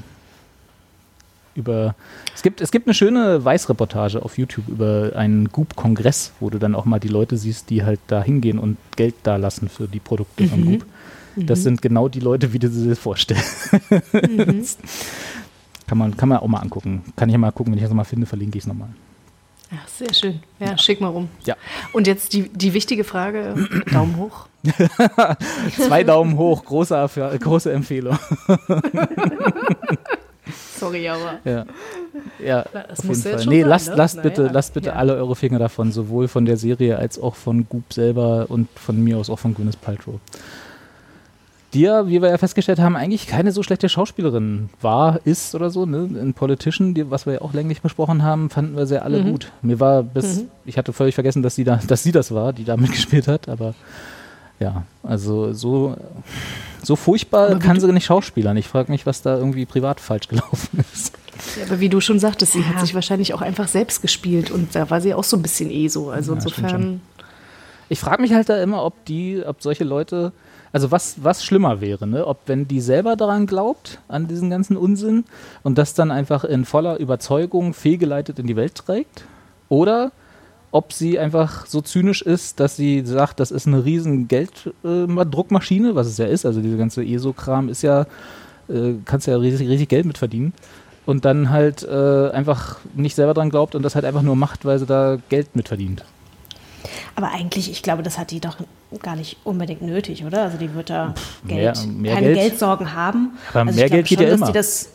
Über, 1.53 1.95
es, 2.33 2.41
gibt, 2.43 2.61
es 2.61 2.71
gibt 2.71 2.87
eine 2.87 2.93
schöne 2.93 3.43
Weißreportage 3.43 4.23
auf 4.23 4.37
YouTube 4.37 4.69
über 4.69 5.11
einen 5.15 5.49
Goop-Kongress, 5.49 6.31
wo 6.39 6.49
du 6.49 6.59
dann 6.59 6.75
auch 6.75 6.85
mal 6.85 6.99
die 6.99 7.09
Leute 7.09 7.35
siehst, 7.37 7.69
die 7.69 7.83
halt 7.83 7.99
da 8.07 8.23
hingehen 8.23 8.57
und 8.57 8.77
Geld 8.95 9.15
da 9.23 9.35
lassen 9.35 9.67
für 9.67 9.87
die 9.87 9.99
Produkte 9.99 10.47
von 10.47 10.65
Goop. 10.65 10.85
Das 11.35 11.63
sind 11.63 11.81
genau 11.81 12.07
die 12.09 12.19
Leute, 12.19 12.53
wie 12.53 12.59
du 12.59 12.69
sie 12.69 12.87
dir 12.89 12.95
vorstellst. 12.95 13.71
Kann 15.87 15.97
man, 15.97 16.15
kann 16.15 16.29
man 16.29 16.37
auch 16.37 16.47
mal 16.47 16.59
angucken. 16.59 17.03
Kann 17.17 17.27
ich 17.27 17.33
ja 17.33 17.37
mal 17.37 17.51
gucken, 17.51 17.73
wenn 17.73 17.77
ich 17.77 17.83
das 17.83 17.89
nochmal 17.89 18.05
finde, 18.05 18.25
verlinke 18.25 18.57
ich 18.57 18.63
es 18.63 18.67
nochmal. 18.67 18.87
Ja, 19.71 19.77
sehr 19.87 20.13
schön. 20.13 20.39
Ja, 20.57 20.77
schick 20.77 21.01
mal 21.01 21.09
rum. 21.09 21.27
Ja. 21.43 21.57
Und 21.91 22.07
jetzt 22.07 22.31
die, 22.31 22.47
die 22.47 22.73
wichtige 22.73 23.03
Frage: 23.03 23.55
Daumen 23.91 24.15
hoch. 24.15 24.47
Zwei 25.75 26.05
Daumen 26.05 26.37
hoch, 26.37 26.63
große, 26.63 27.37
große 27.41 27.73
Empfehlung. 27.73 28.17
Sorry, 30.81 31.07
aber. 31.07 31.39
Ja, 31.45 31.65
ja 32.43 32.65
Das 32.89 33.03
muss 33.03 33.23
jeden 33.23 33.37
Fall. 33.37 33.47
Nee, 33.47 33.61
sein, 33.61 33.69
lasst, 33.69 33.89
ne? 33.89 33.95
lasst 33.95 34.21
bitte, 34.23 34.41
Naja, 34.41 34.53
lasst 34.53 34.73
bitte 34.73 34.89
ja. 34.89 34.95
alle 34.95 35.15
eure 35.15 35.35
Finger 35.35 35.59
davon, 35.59 35.91
sowohl 35.91 36.27
von 36.27 36.45
der 36.45 36.57
Serie 36.57 36.97
als 36.97 37.21
auch 37.21 37.35
von 37.35 37.67
Goop 37.69 37.93
selber 37.93 38.47
und 38.49 38.67
von 38.75 39.01
mir 39.03 39.17
aus 39.17 39.29
auch 39.29 39.39
von 39.39 39.53
Gwyneth 39.53 39.79
Paltrow. 39.81 40.15
Die 41.73 41.81
ja, 41.81 42.05
wie 42.07 42.21
wir 42.21 42.29
ja 42.29 42.37
festgestellt 42.37 42.79
haben, 42.79 42.97
eigentlich 42.97 43.27
keine 43.27 43.53
so 43.53 43.63
schlechte 43.63 43.87
Schauspielerin 43.87 44.69
war, 44.81 45.19
ist 45.23 45.55
oder 45.55 45.69
so. 45.69 45.85
Ne? 45.85 46.09
In 46.19 46.33
Politician, 46.33 46.93
die, 46.93 47.09
was 47.09 47.25
wir 47.25 47.33
ja 47.35 47.41
auch 47.41 47.53
länglich 47.53 47.81
besprochen 47.81 48.23
haben, 48.23 48.49
fanden 48.49 48.75
wir 48.75 48.85
sehr 48.87 49.05
alle 49.05 49.23
Mhm. 49.23 49.31
gut. 49.31 49.51
Mir 49.61 49.79
war 49.79 50.03
bis, 50.03 50.43
ich 50.65 50.77
hatte 50.77 50.91
völlig 50.91 51.15
vergessen, 51.15 51.43
dass 51.43 51.55
sie, 51.55 51.63
da, 51.63 51.79
dass 51.87 52.03
sie 52.03 52.11
das 52.11 52.33
war, 52.33 52.51
die 52.51 52.65
da 52.65 52.75
mitgespielt 52.85 53.27
hat, 53.29 53.47
aber 53.47 53.73
ja, 54.59 54.83
also 55.03 55.53
so, 55.53 55.95
so 56.81 56.95
furchtbar 56.95 57.57
kann 57.59 57.79
sie 57.79 57.91
nicht 57.91 58.05
schauspielern. 58.05 58.57
Ich 58.57 58.67
frage 58.67 58.91
mich, 58.91 59.05
was 59.05 59.21
da 59.21 59.37
irgendwie 59.37 59.65
privat 59.65 59.99
falsch 59.99 60.27
gelaufen 60.27 60.83
ist. 60.93 61.13
Ja, 61.57 61.65
aber 61.67 61.79
wie 61.79 61.89
du 61.89 62.01
schon 62.01 62.19
sagtest, 62.19 62.53
sie 62.53 62.65
hat 62.65 62.75
Ja. 62.75 62.81
sich 62.81 62.93
wahrscheinlich 62.95 63.33
auch 63.33 63.41
einfach 63.41 63.67
selbst 63.67 64.01
gespielt 64.01 64.51
und 64.51 64.75
da 64.75 64.89
war 64.89 65.01
sie 65.01 65.13
auch 65.13 65.23
so 65.23 65.37
ein 65.37 65.41
bisschen 65.41 65.71
eh 65.71 65.87
so. 65.87 66.09
Also 66.09 66.33
Ja, 66.33 66.35
insofern. 66.39 67.01
Ich 67.89 67.99
frage 67.99 68.21
mich 68.21 68.33
halt 68.33 68.47
da 68.47 68.61
immer, 68.61 68.85
ob 68.85 69.03
die, 69.05 69.43
ob 69.45 69.61
solche 69.61 69.83
Leute, 69.83 70.31
also 70.71 70.91
was, 70.91 71.15
was 71.23 71.43
schlimmer 71.43 71.81
wäre, 71.81 72.07
ne? 72.07 72.25
Ob 72.25 72.39
wenn 72.45 72.67
die 72.67 72.79
selber 72.79 73.15
daran 73.17 73.47
glaubt, 73.47 73.99
an 74.07 74.27
diesen 74.27 74.49
ganzen 74.49 74.77
Unsinn 74.77 75.25
und 75.63 75.77
das 75.77 75.93
dann 75.93 76.09
einfach 76.11 76.43
in 76.45 76.63
voller 76.63 76.97
Überzeugung 76.99 77.73
fehlgeleitet 77.73 78.39
in 78.39 78.47
die 78.47 78.55
Welt 78.55 78.75
trägt, 78.75 79.25
oder 79.67 80.11
ob 80.71 80.93
sie 80.93 81.19
einfach 81.19 81.65
so 81.65 81.81
zynisch 81.81 82.21
ist, 82.21 82.59
dass 82.59 82.75
sie 82.77 83.05
sagt, 83.05 83.39
das 83.39 83.51
ist 83.51 83.67
eine 83.67 83.83
riesen 83.83 84.27
Gelddruckmaschine, 84.27 85.95
was 85.95 86.07
es 86.07 86.17
ja 86.17 86.25
ist, 86.25 86.45
also 86.45 86.61
diese 86.61 86.77
ganze 86.77 87.03
ESO-Kram 87.03 87.69
ist 87.69 87.81
ja, 87.81 88.01
äh, 88.69 88.93
kannst 89.05 89.27
ja 89.27 89.35
riesig, 89.37 89.67
riesig 89.67 89.89
Geld 89.89 90.05
mit 90.05 90.17
verdienen. 90.17 90.53
Und 91.05 91.25
dann 91.25 91.49
halt 91.49 91.83
äh, 91.83 92.29
einfach 92.29 92.77
nicht 92.93 93.15
selber 93.15 93.33
dran 93.33 93.49
glaubt 93.49 93.73
und 93.75 93.81
das 93.83 93.95
halt 93.95 94.05
einfach 94.05 94.21
nur 94.21 94.35
macht, 94.35 94.65
weil 94.65 94.77
sie 94.79 94.85
da 94.85 95.17
Geld 95.29 95.55
mit 95.55 95.67
verdient. 95.67 96.05
Aber 97.15 97.31
eigentlich, 97.31 97.69
ich 97.71 97.81
glaube, 97.83 98.03
das 98.03 98.17
hat 98.17 98.31
die 98.31 98.39
doch 98.39 98.57
gar 99.01 99.15
nicht 99.15 99.37
unbedingt 99.43 99.81
nötig, 99.81 100.23
oder? 100.23 100.43
Also 100.43 100.57
die 100.57 100.73
wird 100.73 100.89
da 100.89 101.13
mehr- 101.43 101.73
Geld, 101.73 101.87
mehr 101.97 102.13
keine 102.15 102.27
Geld- 102.27 102.37
Geldsorgen 102.39 102.93
haben. 102.93 103.31
Aber 103.49 103.61
also 103.61 103.79
mehr 103.79 103.89
Geld 103.89 104.07
geht 104.07 104.19
schon, 104.19 104.27
ja 104.27 104.33
immer. 104.33 104.51
Das, 104.51 104.89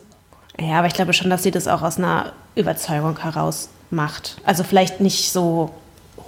ja, 0.59 0.79
aber 0.79 0.87
ich 0.87 0.93
glaube 0.93 1.13
schon, 1.13 1.29
dass 1.29 1.43
sie 1.43 1.51
das 1.51 1.67
auch 1.67 1.81
aus 1.81 1.97
einer 1.97 2.31
Überzeugung 2.55 3.19
heraus 3.19 3.69
macht. 3.89 4.37
Also 4.45 4.63
vielleicht 4.63 5.01
nicht 5.01 5.31
so 5.31 5.71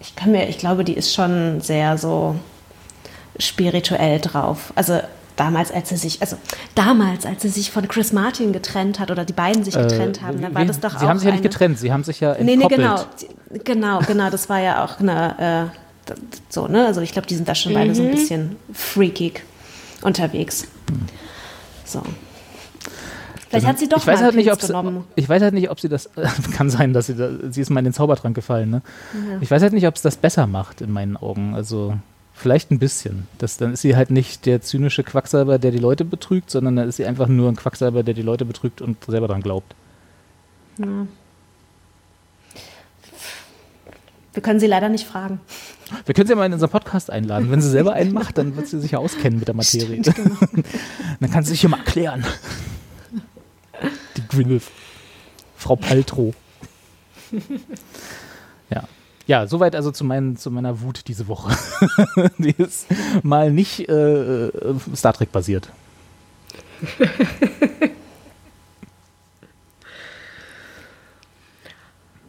ich 0.00 0.14
kann 0.14 0.32
mir, 0.32 0.48
ich 0.48 0.58
glaube, 0.58 0.84
die 0.84 0.94
ist 0.94 1.14
schon 1.14 1.60
sehr 1.60 1.98
so 1.98 2.36
spirituell 3.38 4.20
drauf. 4.20 4.72
Also 4.76 5.00
damals, 5.36 5.72
als 5.72 5.88
sie 5.90 5.96
sich, 5.96 6.20
also 6.20 6.36
damals, 6.74 7.26
als 7.26 7.42
sie 7.42 7.48
sich 7.48 7.70
von 7.70 7.86
Chris 7.88 8.12
Martin 8.12 8.52
getrennt 8.52 8.98
hat 9.00 9.10
oder 9.10 9.24
die 9.24 9.32
beiden 9.32 9.64
sich 9.64 9.74
getrennt 9.74 10.22
haben, 10.22 10.40
dann 10.40 10.54
war 10.54 10.62
Äh, 10.62 10.66
das 10.66 10.80
doch 10.80 10.94
auch. 10.96 11.00
Sie 11.00 11.06
haben 11.06 11.18
sich 11.18 11.26
ja 11.26 11.32
nicht 11.32 11.42
getrennt, 11.42 11.78
sie 11.78 11.92
haben 11.92 12.04
sich 12.04 12.20
ja 12.20 12.36
Nee, 12.40 12.54
entkoppelt. 12.54 12.80
nee, 12.80 12.86
genau. 12.86 13.04
Sie- 13.16 13.28
Genau, 13.64 14.00
genau, 14.00 14.28
das 14.28 14.48
war 14.48 14.58
ja 14.60 14.84
auch 14.84 14.98
eine, 14.98 15.70
äh, 15.72 15.76
so, 16.48 16.68
ne? 16.68 16.86
Also 16.86 17.00
ich 17.00 17.12
glaube, 17.12 17.26
die 17.26 17.34
sind 17.34 17.48
da 17.48 17.54
schon 17.54 17.74
beide 17.74 17.94
so 17.94 18.02
ein 18.02 18.10
bisschen 18.10 18.56
freakig 18.72 19.42
unterwegs. 20.02 20.66
So. 21.84 22.02
Vielleicht 23.48 23.66
hat 23.66 23.78
sie 23.78 23.88
doch 23.88 23.98
ich 23.98 24.06
weiß 24.06 24.18
mal 24.18 24.26
halt 24.26 24.36
nicht, 24.36 24.52
ob 24.52 24.60
sie, 24.60 24.66
genommen. 24.68 25.04
ich 25.14 25.28
weiß 25.28 25.42
halt 25.42 25.54
nicht, 25.54 25.70
ob 25.70 25.78
sie 25.80 25.88
das 25.88 26.10
kann 26.56 26.68
sein, 26.68 26.92
dass 26.92 27.06
sie 27.06 27.14
da, 27.14 27.30
sie 27.48 27.60
ist 27.60 27.70
mal 27.70 27.78
in 27.80 27.84
den 27.84 27.92
Zaubertrank 27.92 28.34
gefallen, 28.34 28.70
ne? 28.70 28.82
Ich 29.40 29.50
weiß 29.50 29.62
halt 29.62 29.72
nicht, 29.72 29.86
ob 29.86 29.94
es 29.94 30.02
das 30.02 30.16
besser 30.16 30.46
macht 30.46 30.80
in 30.80 30.90
meinen 30.90 31.16
Augen. 31.16 31.54
Also 31.54 31.94
vielleicht 32.34 32.70
ein 32.70 32.78
bisschen. 32.78 33.28
Das, 33.38 33.56
dann 33.56 33.72
ist 33.72 33.82
sie 33.82 33.96
halt 33.96 34.10
nicht 34.10 34.46
der 34.46 34.60
zynische 34.62 35.04
Quacksalber, 35.04 35.58
der 35.58 35.70
die 35.70 35.78
Leute 35.78 36.04
betrügt, 36.04 36.50
sondern 36.50 36.76
dann 36.76 36.88
ist 36.88 36.96
sie 36.96 37.06
einfach 37.06 37.28
nur 37.28 37.48
ein 37.48 37.56
Quacksalber, 37.56 38.02
der 38.02 38.14
die 38.14 38.22
Leute 38.22 38.44
betrügt 38.44 38.82
und 38.82 39.02
selber 39.04 39.28
dran 39.28 39.42
glaubt. 39.42 39.74
Wir 40.76 41.06
können 44.42 44.60
sie 44.60 44.66
leider 44.66 44.88
nicht 44.88 45.06
fragen. 45.06 45.40
Wir 46.04 46.14
können 46.14 46.26
sie 46.26 46.32
ja 46.32 46.36
mal 46.36 46.46
in 46.46 46.52
unseren 46.52 46.70
Podcast 46.70 47.10
einladen. 47.10 47.50
Wenn 47.50 47.60
sie 47.60 47.70
selber 47.70 47.92
einen 47.92 48.12
macht, 48.12 48.38
dann 48.38 48.56
wird 48.56 48.66
sie 48.66 48.80
sich 48.80 48.92
ja 48.92 48.98
auskennen 48.98 49.38
mit 49.38 49.48
der 49.48 49.54
Materie. 49.54 50.02
dann 51.20 51.30
kann 51.30 51.44
sie 51.44 51.50
sich 51.50 51.60
hier 51.60 51.70
mal 51.70 51.78
erklären. 51.78 52.24
Die 54.16 54.26
Gwyneth. 54.28 54.64
Frau 55.56 55.76
Paltrow. 55.76 56.34
Ja. 58.70 58.84
Ja, 59.26 59.46
soweit 59.48 59.74
also 59.74 59.90
zu, 59.90 60.04
meinen, 60.04 60.36
zu 60.36 60.50
meiner 60.50 60.80
Wut 60.80 61.08
diese 61.08 61.26
Woche. 61.26 61.56
Die 62.38 62.54
ist 62.56 62.86
mal 63.22 63.50
nicht 63.50 63.88
äh, 63.88 64.46
äh, 64.46 64.74
Star 64.94 65.12
Trek 65.14 65.32
basiert. 65.32 65.70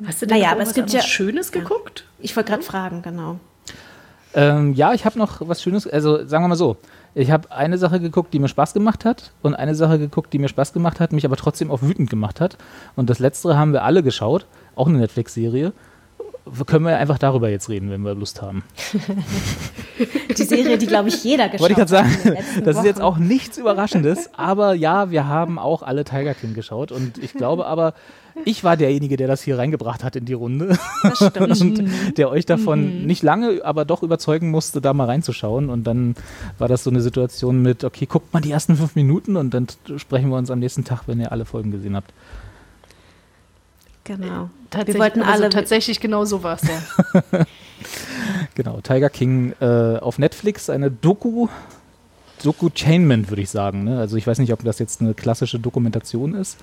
Hast 0.05 0.21
du 0.21 0.27
denn 0.27 0.37
Naja, 0.39 0.51
aber 0.51 0.61
es 0.61 0.69
was 0.69 0.75
gibt 0.75 0.91
ja- 0.91 1.01
Schönes 1.01 1.51
geguckt? 1.51 2.05
Ich 2.19 2.35
wollte 2.35 2.51
gerade 2.51 2.63
fragen, 2.63 3.01
genau. 3.01 3.39
Ähm, 4.33 4.73
ja, 4.73 4.93
ich 4.93 5.05
habe 5.05 5.17
noch 5.17 5.47
was 5.47 5.61
Schönes, 5.61 5.87
also 5.87 6.25
sagen 6.27 6.43
wir 6.43 6.49
mal 6.49 6.55
so, 6.55 6.77
ich 7.15 7.31
habe 7.31 7.51
eine 7.51 7.77
Sache 7.79 7.99
geguckt, 7.99 8.33
die 8.33 8.39
mir 8.39 8.47
Spaß 8.49 8.73
gemacht 8.73 9.05
hat 9.05 9.31
und 9.41 9.55
eine 9.55 9.73
Sache 9.73 9.97
geguckt, 9.97 10.31
die 10.33 10.37
mir 10.39 10.49
Spaß 10.49 10.73
gemacht 10.73 10.99
hat, 10.99 11.11
mich 11.13 11.25
aber 11.25 11.35
trotzdem 11.35 11.71
auch 11.71 11.81
wütend 11.81 12.09
gemacht 12.11 12.39
hat. 12.39 12.57
Und 12.95 13.09
das 13.09 13.17
letztere 13.17 13.57
haben 13.57 13.73
wir 13.73 13.83
alle 13.83 14.03
geschaut, 14.03 14.45
auch 14.75 14.87
eine 14.87 14.99
Netflix-Serie. 14.99 15.73
Können 16.65 16.85
wir 16.85 16.97
einfach 16.97 17.17
darüber 17.17 17.49
jetzt 17.49 17.69
reden, 17.69 17.89
wenn 17.89 18.01
wir 18.01 18.15
Lust 18.15 18.41
haben. 18.41 18.63
Die 20.37 20.43
Serie, 20.43 20.77
die, 20.77 20.85
glaube 20.85 21.09
ich, 21.09 21.23
jeder 21.23 21.49
geschaut 21.49 21.61
Wollte 21.61 21.81
ich 21.81 21.87
gerade 21.87 21.89
sagen, 21.89 22.37
das 22.63 22.77
ist 22.77 22.85
jetzt 22.85 22.97
Wochen. 22.97 23.05
auch 23.05 23.17
nichts 23.17 23.57
Überraschendes, 23.57 24.29
aber 24.35 24.75
ja, 24.75 25.09
wir 25.09 25.27
haben 25.27 25.57
auch 25.57 25.81
alle 25.81 26.03
Tiger 26.03 26.35
King 26.35 26.53
geschaut 26.53 26.91
und 26.91 27.17
ich 27.17 27.33
glaube 27.33 27.65
aber, 27.65 27.95
ich 28.45 28.63
war 28.63 28.77
derjenige, 28.77 29.17
der 29.17 29.27
das 29.27 29.41
hier 29.41 29.57
reingebracht 29.57 30.03
hat 30.03 30.15
in 30.15 30.25
die 30.25 30.33
Runde 30.33 30.77
stimmt. 31.13 31.61
und 31.61 32.17
der 32.17 32.29
euch 32.29 32.45
davon 32.45 33.07
nicht 33.07 33.23
lange, 33.23 33.61
aber 33.63 33.85
doch 33.85 34.03
überzeugen 34.03 34.51
musste, 34.51 34.81
da 34.81 34.93
mal 34.93 35.05
reinzuschauen 35.05 35.69
und 35.69 35.85
dann 35.85 36.15
war 36.59 36.67
das 36.67 36.83
so 36.83 36.91
eine 36.91 37.01
Situation 37.01 37.63
mit, 37.63 37.83
okay, 37.83 38.05
guckt 38.05 38.33
mal 38.33 38.41
die 38.41 38.51
ersten 38.51 38.75
fünf 38.75 38.95
Minuten 38.95 39.35
und 39.35 39.53
dann 39.55 39.65
sprechen 39.97 40.29
wir 40.29 40.37
uns 40.37 40.51
am 40.51 40.59
nächsten 40.59 40.83
Tag, 40.83 41.03
wenn 41.07 41.19
ihr 41.19 41.31
alle 41.31 41.45
Folgen 41.45 41.71
gesehen 41.71 41.95
habt. 41.95 42.13
Genau. 44.07 44.49
Tatsächlich, 44.69 44.95
Wir 44.95 45.01
wollten 45.01 45.21
also 45.21 45.43
alle. 45.43 45.49
tatsächlich 45.49 45.99
genau 45.99 46.23
so 46.25 46.41
war 46.43 46.55
es, 46.55 46.61
ja. 46.63 47.45
Genau, 48.55 48.79
Tiger 48.81 49.09
King 49.09 49.53
äh, 49.61 49.97
auf 49.99 50.17
Netflix, 50.17 50.69
eine 50.69 50.89
Doku, 50.89 51.47
Doku-Chainment, 52.43 53.29
würde 53.29 53.41
ich 53.41 53.49
sagen. 53.49 53.83
Ne? 53.83 53.99
Also 53.99 54.15
ich 54.17 54.25
weiß 54.25 54.39
nicht, 54.39 54.51
ob 54.53 54.63
das 54.63 54.79
jetzt 54.79 55.01
eine 55.01 55.13
klassische 55.13 55.59
Dokumentation 55.59 56.33
ist. 56.33 56.57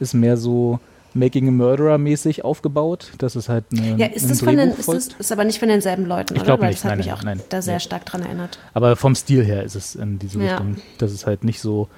Ist 0.00 0.14
mehr 0.14 0.36
so 0.36 0.80
Making 1.14 1.48
a 1.48 1.50
Murderer 1.50 1.98
mäßig 1.98 2.44
aufgebaut. 2.44 3.12
Das 3.18 3.36
ist 3.36 3.48
halt 3.48 3.64
eine, 3.72 3.96
ja, 3.96 4.06
ist 4.06 4.24
ein 4.24 4.28
das 4.30 4.40
von 4.42 4.56
den, 4.56 4.70
ist, 4.70 4.88
das, 4.88 5.08
ist 5.18 5.32
aber 5.32 5.44
nicht 5.44 5.58
von 5.58 5.68
denselben 5.68 6.06
Leuten, 6.06 6.34
Ich 6.34 6.40
oder? 6.40 6.46
glaub 6.46 6.60
Weil 6.60 6.68
nicht, 6.70 6.78
das 6.80 6.84
hat 6.84 6.90
nein, 6.90 6.98
mich 6.98 7.06
nein, 7.08 7.16
auch 7.16 7.22
nein. 7.22 7.40
da 7.48 7.62
sehr 7.62 7.74
Nee. 7.74 7.80
stark 7.80 8.06
dran 8.06 8.22
erinnert. 8.22 8.58
Aber 8.74 8.96
vom 8.96 9.14
Stil 9.14 9.44
her 9.44 9.64
ist 9.64 9.74
es 9.74 9.94
in 9.94 10.18
diese 10.18 10.40
Ja. 10.40 10.52
Richtung. 10.56 10.76
Das 10.98 11.12
ist 11.12 11.26
halt 11.26 11.44
nicht 11.44 11.60
so, 11.60 11.88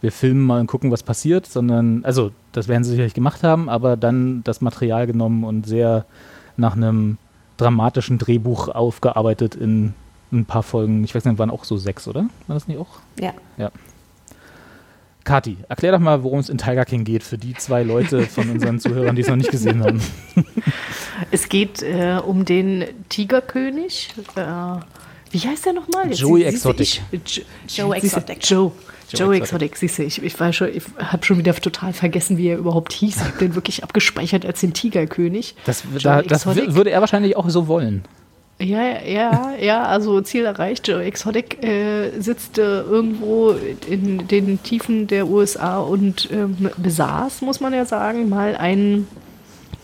wir 0.00 0.12
filmen 0.12 0.42
mal 0.42 0.60
und 0.60 0.66
gucken, 0.66 0.90
was 0.90 1.02
passiert, 1.02 1.46
sondern, 1.46 2.04
also 2.04 2.30
das 2.52 2.68
werden 2.68 2.84
sie 2.84 2.90
sicherlich 2.90 3.14
gemacht 3.14 3.42
haben, 3.42 3.68
aber 3.68 3.96
dann 3.96 4.42
das 4.44 4.60
Material 4.60 5.06
genommen 5.06 5.44
und 5.44 5.66
sehr 5.66 6.04
nach 6.56 6.76
einem 6.76 7.18
dramatischen 7.56 8.18
Drehbuch 8.18 8.68
aufgearbeitet 8.68 9.54
in 9.54 9.94
ein 10.32 10.44
paar 10.44 10.62
Folgen. 10.62 11.04
Ich 11.04 11.14
weiß 11.14 11.24
nicht, 11.24 11.38
waren 11.38 11.50
auch 11.50 11.64
so 11.64 11.76
sechs, 11.76 12.06
oder? 12.06 12.28
War 12.46 12.54
das 12.54 12.68
nicht 12.68 12.78
auch? 12.78 13.00
Ja. 13.20 13.32
Ja. 13.56 13.70
Kati, 15.24 15.58
erklär 15.68 15.92
doch 15.92 15.98
mal, 15.98 16.22
worum 16.22 16.38
es 16.38 16.48
in 16.48 16.56
Tiger 16.56 16.84
King 16.86 17.04
geht, 17.04 17.22
für 17.22 17.36
die 17.36 17.54
zwei 17.54 17.82
Leute 17.82 18.22
von 18.22 18.48
unseren 18.50 18.80
Zuhörern, 18.80 19.14
die 19.14 19.22
es 19.22 19.28
noch 19.28 19.36
nicht 19.36 19.50
gesehen 19.50 19.82
haben. 19.82 20.00
Es 21.32 21.48
geht 21.48 21.82
äh, 21.82 22.20
um 22.24 22.44
den 22.44 22.84
Tigerkönig. 23.08 24.14
Äh, 24.36 24.42
wie 25.32 25.40
heißt 25.40 25.66
der 25.66 25.72
nochmal? 25.72 26.12
Joey 26.12 26.44
Exotic. 26.44 27.02
Joe 27.68 27.96
Exotic. 27.96 28.38
Joe. 28.48 28.70
Joe 29.12 29.36
Exotic. 29.36 29.76
Siehst 29.76 29.98
du, 29.98 30.04
ich, 30.04 30.22
ich, 30.22 30.38
war 30.40 30.52
schon, 30.52 30.68
ich 30.74 30.82
habe 30.98 31.24
schon 31.24 31.38
wieder 31.38 31.54
total 31.54 31.92
vergessen, 31.92 32.36
wie 32.36 32.48
er 32.48 32.58
überhaupt 32.58 32.92
hieß. 32.92 33.16
Ich 33.16 33.22
habe 33.24 33.38
den 33.38 33.54
wirklich 33.54 33.82
abgespeichert 33.82 34.44
als 34.44 34.60
den 34.60 34.72
Tigerkönig. 34.74 35.54
Das, 35.64 35.82
da, 36.02 36.22
das 36.22 36.46
würde 36.46 36.90
er 36.90 37.00
wahrscheinlich 37.00 37.36
auch 37.36 37.48
so 37.48 37.68
wollen. 37.68 38.04
Ja, 38.60 39.02
ja, 39.04 39.52
ja, 39.60 39.84
also 39.84 40.20
Ziel 40.20 40.44
erreicht. 40.44 40.88
Joe 40.88 41.02
Exotic 41.04 41.62
äh, 41.64 42.18
sitzt 42.18 42.58
äh, 42.58 42.80
irgendwo 42.80 43.54
in 43.88 44.26
den 44.26 44.60
Tiefen 44.64 45.06
der 45.06 45.28
USA 45.28 45.78
und 45.78 46.28
ähm, 46.32 46.68
besaß, 46.76 47.42
muss 47.42 47.60
man 47.60 47.72
ja 47.72 47.84
sagen, 47.84 48.28
mal 48.28 48.56
einen 48.56 49.06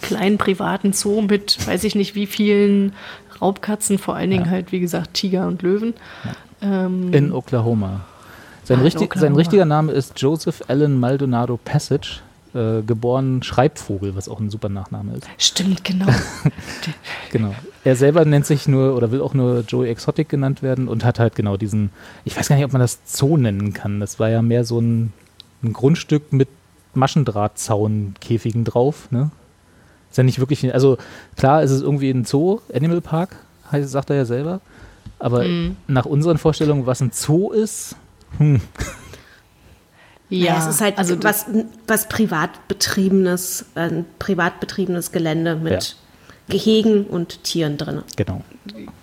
kleinen 0.02 0.38
privaten 0.38 0.92
Zoo 0.92 1.22
mit, 1.22 1.64
weiß 1.68 1.84
ich 1.84 1.94
nicht 1.94 2.16
wie 2.16 2.26
vielen 2.26 2.94
Raubkatzen, 3.40 3.98
vor 3.98 4.16
allen 4.16 4.30
Dingen 4.30 4.46
Ja. 4.46 4.50
halt, 4.50 4.72
wie 4.72 4.80
gesagt, 4.80 5.14
Tiger 5.14 5.46
und 5.46 5.62
Löwen. 5.62 5.94
Ähm, 6.60 7.12
In 7.12 7.32
Oklahoma. 7.32 8.00
Sein, 8.64 8.78
in 8.78 8.84
richtig, 8.84 9.14
sein 9.14 9.34
richtiger 9.36 9.64
Name 9.64 9.92
ist 9.92 10.20
Joseph 10.20 10.62
Allen 10.68 10.98
Maldonado 10.98 11.58
Passage, 11.62 12.20
äh, 12.54 12.82
geboren 12.82 13.42
Schreibvogel, 13.42 14.16
was 14.16 14.28
auch 14.28 14.40
ein 14.40 14.48
super 14.50 14.68
Nachname 14.68 15.14
ist. 15.16 15.26
stimmt, 15.38 15.84
genau. 15.84 16.06
Genau. 17.32 17.54
Er 17.82 17.96
selber 17.96 18.24
nennt 18.24 18.46
sich 18.46 18.68
nur 18.68 18.96
oder 18.96 19.10
will 19.10 19.20
auch 19.20 19.34
nur 19.34 19.60
Joey 19.66 19.88
Exotic 19.90 20.28
genannt 20.28 20.62
werden 20.62 20.86
und 20.88 21.04
hat 21.04 21.18
halt 21.18 21.34
genau 21.34 21.56
diesen, 21.56 21.90
ich 22.24 22.36
weiß 22.36 22.48
gar 22.48 22.56
nicht, 22.56 22.64
ob 22.64 22.72
man 22.72 22.80
das 22.80 23.00
Zoo 23.04 23.36
nennen 23.36 23.72
kann. 23.72 23.98
Das 24.00 24.18
war 24.20 24.28
ja 24.30 24.40
mehr 24.40 24.64
so 24.64 24.80
ein, 24.80 25.12
ein 25.62 25.72
Grundstück 25.72 26.32
mit 26.32 26.48
Maschendrahtzaunkäfigen 26.94 28.64
drauf. 28.64 29.08
Ne? 29.10 29.30
Ist 30.10 30.16
ja 30.18 30.24
nicht 30.24 30.38
wirklich, 30.38 30.72
also 30.72 30.96
klar 31.36 31.62
ist 31.62 31.70
es 31.70 31.82
irgendwie 31.82 32.10
ein 32.10 32.24
Zoo, 32.24 32.60
Animal 32.72 33.00
Park, 33.00 33.36
heißt, 33.72 33.90
sagt 33.90 34.10
er 34.10 34.16
ja 34.16 34.24
selber. 34.24 34.60
Aber 35.18 35.44
Mhm. 35.44 35.76
nach 35.88 36.06
unseren 36.06 36.38
Vorstellungen, 36.38 36.86
was 36.86 37.00
ein 37.00 37.10
Zoo 37.12 37.50
ist, 37.52 37.96
hm, 38.38 38.60
Ja, 40.30 40.58
es 40.58 40.66
ist 40.66 40.80
halt 40.80 40.98
also 40.98 41.22
was, 41.22 41.46
was 41.86 42.08
privat 42.08 42.66
betriebenes, 42.68 43.66
ein 43.74 44.04
privat 44.18 44.58
betriebenes 44.60 45.12
Gelände 45.12 45.54
mit 45.56 45.72
Ja. 45.72 45.80
Gehegen 46.48 47.04
und 47.04 47.42
Tieren 47.44 47.76
drin. 47.78 48.02
genau, 48.16 48.42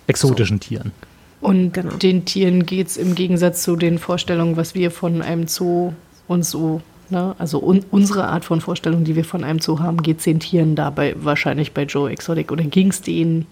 exotischen 0.06 0.60
Tieren. 0.60 0.92
Und 1.40 1.72
Genau. 1.74 1.94
den 1.96 2.24
Tieren 2.24 2.66
geht 2.66 2.86
es 2.88 2.96
im 2.96 3.14
Gegensatz 3.16 3.62
zu 3.64 3.74
den 3.76 3.98
Vorstellungen, 3.98 4.56
was 4.56 4.74
wir 4.76 4.90
von 4.92 5.22
einem 5.22 5.48
Zoo 5.48 5.92
uns 6.28 6.50
so, 6.50 6.82
ne, 7.10 7.34
also 7.38 7.58
un 7.60 7.84
unsere 7.90 8.28
Art 8.28 8.44
von 8.44 8.60
Vorstellung, 8.60 9.02
die 9.02 9.16
wir 9.16 9.24
von 9.24 9.42
einem 9.42 9.58
Zoo 9.58 9.80
haben, 9.80 10.02
geht 10.04 10.18
es 10.18 10.24
den 10.24 10.38
Tieren 10.38 10.76
dabei 10.76 11.16
wahrscheinlich 11.18 11.72
bei 11.72 11.82
Joe 11.82 12.10
Exotic 12.10 12.52
oder 12.52 12.62
ging 12.62 12.90
es 12.90 13.00
denen 13.02 13.46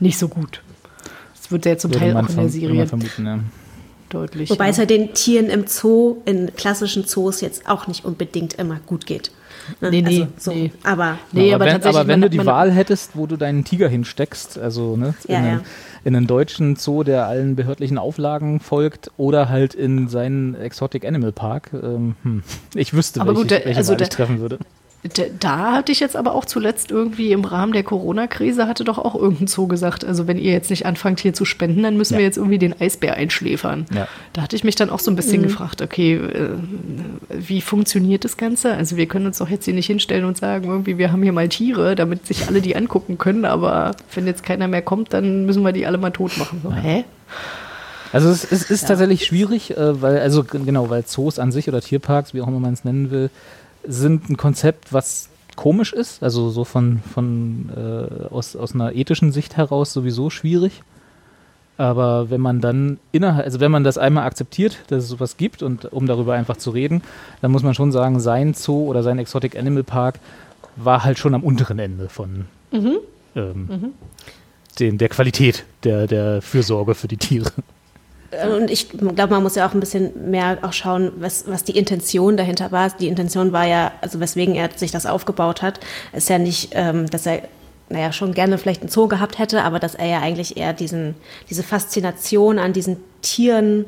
nicht 0.00 0.18
so 0.18 0.26
gut. 0.28 0.62
Das 1.36 1.52
wird 1.52 1.66
ja 1.66 1.76
zum 1.78 1.92
Würde 1.92 2.06
Teil 2.12 2.16
auch 2.16 2.28
in 2.28 2.36
der 2.36 2.48
Serie 2.48 2.86
vermuten, 2.88 3.26
ja. 3.26 3.38
Deutlich. 4.10 4.50
Wobei 4.50 4.64
ja. 4.66 4.70
es 4.70 4.78
halt 4.78 4.90
den 4.90 5.14
Tieren 5.14 5.48
im 5.48 5.66
Zoo, 5.66 6.18
in 6.26 6.54
klassischen 6.56 7.04
Zoos 7.06 7.40
jetzt 7.40 7.66
auch 7.68 7.86
nicht 7.86 8.04
unbedingt 8.04 8.54
immer 8.54 8.78
gut 8.86 9.06
geht. 9.06 9.30
Ne? 9.80 9.90
Nee, 9.90 10.02
nee, 10.02 10.26
so. 10.36 10.52
nee. 10.52 10.72
Aber 10.82 11.18
Nee, 11.32 11.54
aber, 11.54 11.56
aber 11.56 11.64
wenn, 11.66 11.72
tatsächlich, 11.74 11.98
aber 12.00 12.08
wenn 12.08 12.20
man- 12.20 12.30
du 12.30 12.38
die 12.38 12.46
Wahl 12.46 12.70
hättest, 12.72 13.16
wo 13.16 13.26
du 13.26 13.36
deinen 13.36 13.64
Tiger 13.64 13.88
hinsteckst, 13.88 14.58
also 14.58 14.96
ne, 14.96 15.14
in, 15.26 15.32
Ja, 15.32 15.38
einen, 15.38 15.46
ja. 15.48 15.60
in 16.04 16.16
einen 16.16 16.26
deutschen 16.26 16.76
Zoo, 16.76 17.04
der 17.04 17.26
allen 17.26 17.54
behördlichen 17.56 17.96
Auflagen 17.98 18.58
folgt, 18.60 19.10
oder 19.16 19.48
halt 19.48 19.74
in 19.74 20.08
seinen 20.08 20.54
Exotic 20.56 21.04
Animal 21.06 21.32
Park, 21.32 21.70
ähm, 21.74 22.16
hm, 22.22 22.42
ich 22.74 22.92
wüsste, 22.94 23.20
Aber 23.20 23.30
welche, 23.30 23.42
gut, 23.42 23.50
der- 23.50 23.64
welche 23.64 23.78
also 23.78 23.92
Wahl 23.92 24.02
ich 24.02 24.08
der- 24.08 24.16
treffen 24.16 24.40
würde. 24.40 24.58
Da 25.38 25.72
hatte 25.72 25.92
ich 25.92 26.00
jetzt 26.00 26.14
aber 26.14 26.34
auch 26.34 26.44
zuletzt 26.44 26.90
irgendwie 26.90 27.32
im 27.32 27.42
Rahmen 27.44 27.72
der 27.72 27.82
Corona-Krise 27.82 28.66
hatte 28.68 28.84
doch 28.84 28.98
auch 28.98 29.14
irgendein 29.14 29.46
Zoo 29.46 29.66
gesagt, 29.66 30.04
also 30.04 30.26
wenn 30.26 30.36
ihr 30.36 30.52
jetzt 30.52 30.68
nicht 30.68 30.84
anfangt 30.84 31.20
hier 31.20 31.32
zu 31.32 31.46
spenden, 31.46 31.82
dann 31.82 31.96
müssen 31.96 32.14
Ja. 32.14 32.18
wir 32.18 32.26
jetzt 32.26 32.36
irgendwie 32.36 32.58
den 32.58 32.78
Eisbär 32.78 33.14
einschläfern. 33.14 33.86
Ja. 33.94 34.06
Da 34.34 34.42
hatte 34.42 34.56
ich 34.56 34.62
mich 34.64 34.74
dann 34.74 34.90
auch 34.90 34.98
so 34.98 35.10
ein 35.10 35.16
bisschen 35.16 35.42
gefragt, 35.42 35.80
okay, 35.80 36.16
äh, 36.16 36.50
wie 37.30 37.62
funktioniert 37.62 38.24
das 38.26 38.36
Ganze? 38.36 38.74
Also 38.74 38.98
wir 38.98 39.06
können 39.06 39.24
uns 39.24 39.38
doch 39.38 39.48
jetzt 39.48 39.64
hier 39.64 39.72
nicht 39.72 39.86
hinstellen 39.86 40.26
und 40.26 40.36
sagen, 40.36 40.68
irgendwie 40.68 40.98
wir 40.98 41.12
haben 41.12 41.22
hier 41.22 41.32
mal 41.32 41.48
Tiere, 41.48 41.94
damit 41.94 42.26
sich 42.26 42.46
alle 42.46 42.60
die 42.60 42.76
angucken 42.76 43.16
können, 43.16 43.46
aber 43.46 43.92
wenn 44.14 44.26
jetzt 44.26 44.42
keiner 44.42 44.68
mehr 44.68 44.82
kommt, 44.82 45.14
dann 45.14 45.46
müssen 45.46 45.62
wir 45.62 45.72
die 45.72 45.86
alle 45.86 45.96
mal 45.96 46.10
tot 46.10 46.36
machen. 46.36 46.60
So, 46.62 46.74
hä? 46.74 47.04
Also 48.12 48.28
es, 48.28 48.44
es 48.50 48.70
ist 48.70 48.88
tatsächlich 48.88 49.24
schwierig, 49.24 49.76
äh, 49.76 50.02
weil, 50.02 50.18
also 50.18 50.44
genau, 50.44 50.90
weil 50.90 51.04
Zoos 51.06 51.38
an 51.38 51.52
sich 51.52 51.68
oder 51.68 51.80
Tierparks, 51.80 52.34
wie 52.34 52.40
auch 52.42 52.48
immer 52.48 52.58
man 52.60 52.72
es 52.74 52.84
nennen 52.84 53.10
will, 53.10 53.30
sind 53.84 54.28
ein 54.28 54.36
Konzept, 54.36 54.92
was 54.92 55.28
komisch 55.56 55.92
ist, 55.92 56.22
also 56.22 56.50
so 56.50 56.64
von, 56.64 57.00
von 57.12 57.70
äh, 57.76 58.32
aus, 58.32 58.56
aus 58.56 58.74
einer 58.74 58.94
ethischen 58.94 59.32
Sicht 59.32 59.56
heraus 59.56 59.92
sowieso 59.92 60.30
schwierig. 60.30 60.82
Aber 61.76 62.28
wenn 62.28 62.40
man 62.40 62.60
dann 62.60 62.98
innerhalb, 63.10 63.44
also 63.44 63.60
wenn 63.60 63.70
man 63.70 63.84
das 63.84 63.96
einmal 63.96 64.26
akzeptiert, 64.26 64.78
dass 64.88 65.04
es 65.04 65.08
sowas 65.08 65.38
gibt 65.38 65.62
und 65.62 65.90
um 65.92 66.06
darüber 66.06 66.34
einfach 66.34 66.58
zu 66.58 66.70
reden, 66.70 67.02
dann 67.40 67.50
muss 67.50 67.62
man 67.62 67.74
schon 67.74 67.90
sagen, 67.90 68.20
sein 68.20 68.52
Zoo 68.54 68.86
oder 68.86 69.02
sein 69.02 69.18
Exotic 69.18 69.58
Animal 69.58 69.82
Park 69.82 70.20
war 70.76 71.04
halt 71.04 71.18
schon 71.18 71.34
am 71.34 71.42
unteren 71.42 71.78
Ende 71.78 72.08
von 72.08 72.44
ähm, 73.34 73.68
Den, 74.78 74.98
der 74.98 75.08
Qualität 75.08 75.64
der, 75.84 76.06
der 76.06 76.42
Fürsorge 76.42 76.94
für 76.94 77.08
die 77.08 77.16
Tiere. 77.16 77.50
Und 78.30 78.70
ich 78.70 78.88
glaube, 78.88 79.28
man 79.28 79.42
muss 79.42 79.56
ja 79.56 79.68
auch 79.68 79.74
ein 79.74 79.80
bisschen 79.80 80.30
mehr 80.30 80.58
auch 80.62 80.72
schauen, 80.72 81.10
was, 81.16 81.48
was 81.48 81.64
die 81.64 81.76
Intention 81.76 82.36
dahinter 82.36 82.70
war. 82.70 82.90
Die 82.90 83.08
Intention 83.08 83.52
war 83.52 83.66
ja, 83.66 83.92
also 84.00 84.20
weswegen 84.20 84.54
er 84.54 84.70
sich 84.76 84.92
das 84.92 85.04
aufgebaut 85.04 85.62
hat, 85.62 85.80
ist 86.12 86.28
ja 86.28 86.38
nicht, 86.38 86.70
ähm, 86.74 87.10
dass 87.10 87.26
er 87.26 87.42
naja, 87.88 88.12
schon 88.12 88.32
gerne 88.32 88.56
vielleicht 88.56 88.82
einen 88.82 88.90
Zoo 88.90 89.08
gehabt 89.08 89.38
hätte, 89.38 89.64
aber 89.64 89.80
dass 89.80 89.96
er 89.96 90.06
ja 90.06 90.20
eigentlich 90.20 90.56
eher 90.56 90.72
diesen, 90.72 91.16
diese 91.50 91.64
Faszination 91.64 92.60
an 92.60 92.72
diesen 92.72 92.98
Tieren, 93.20 93.84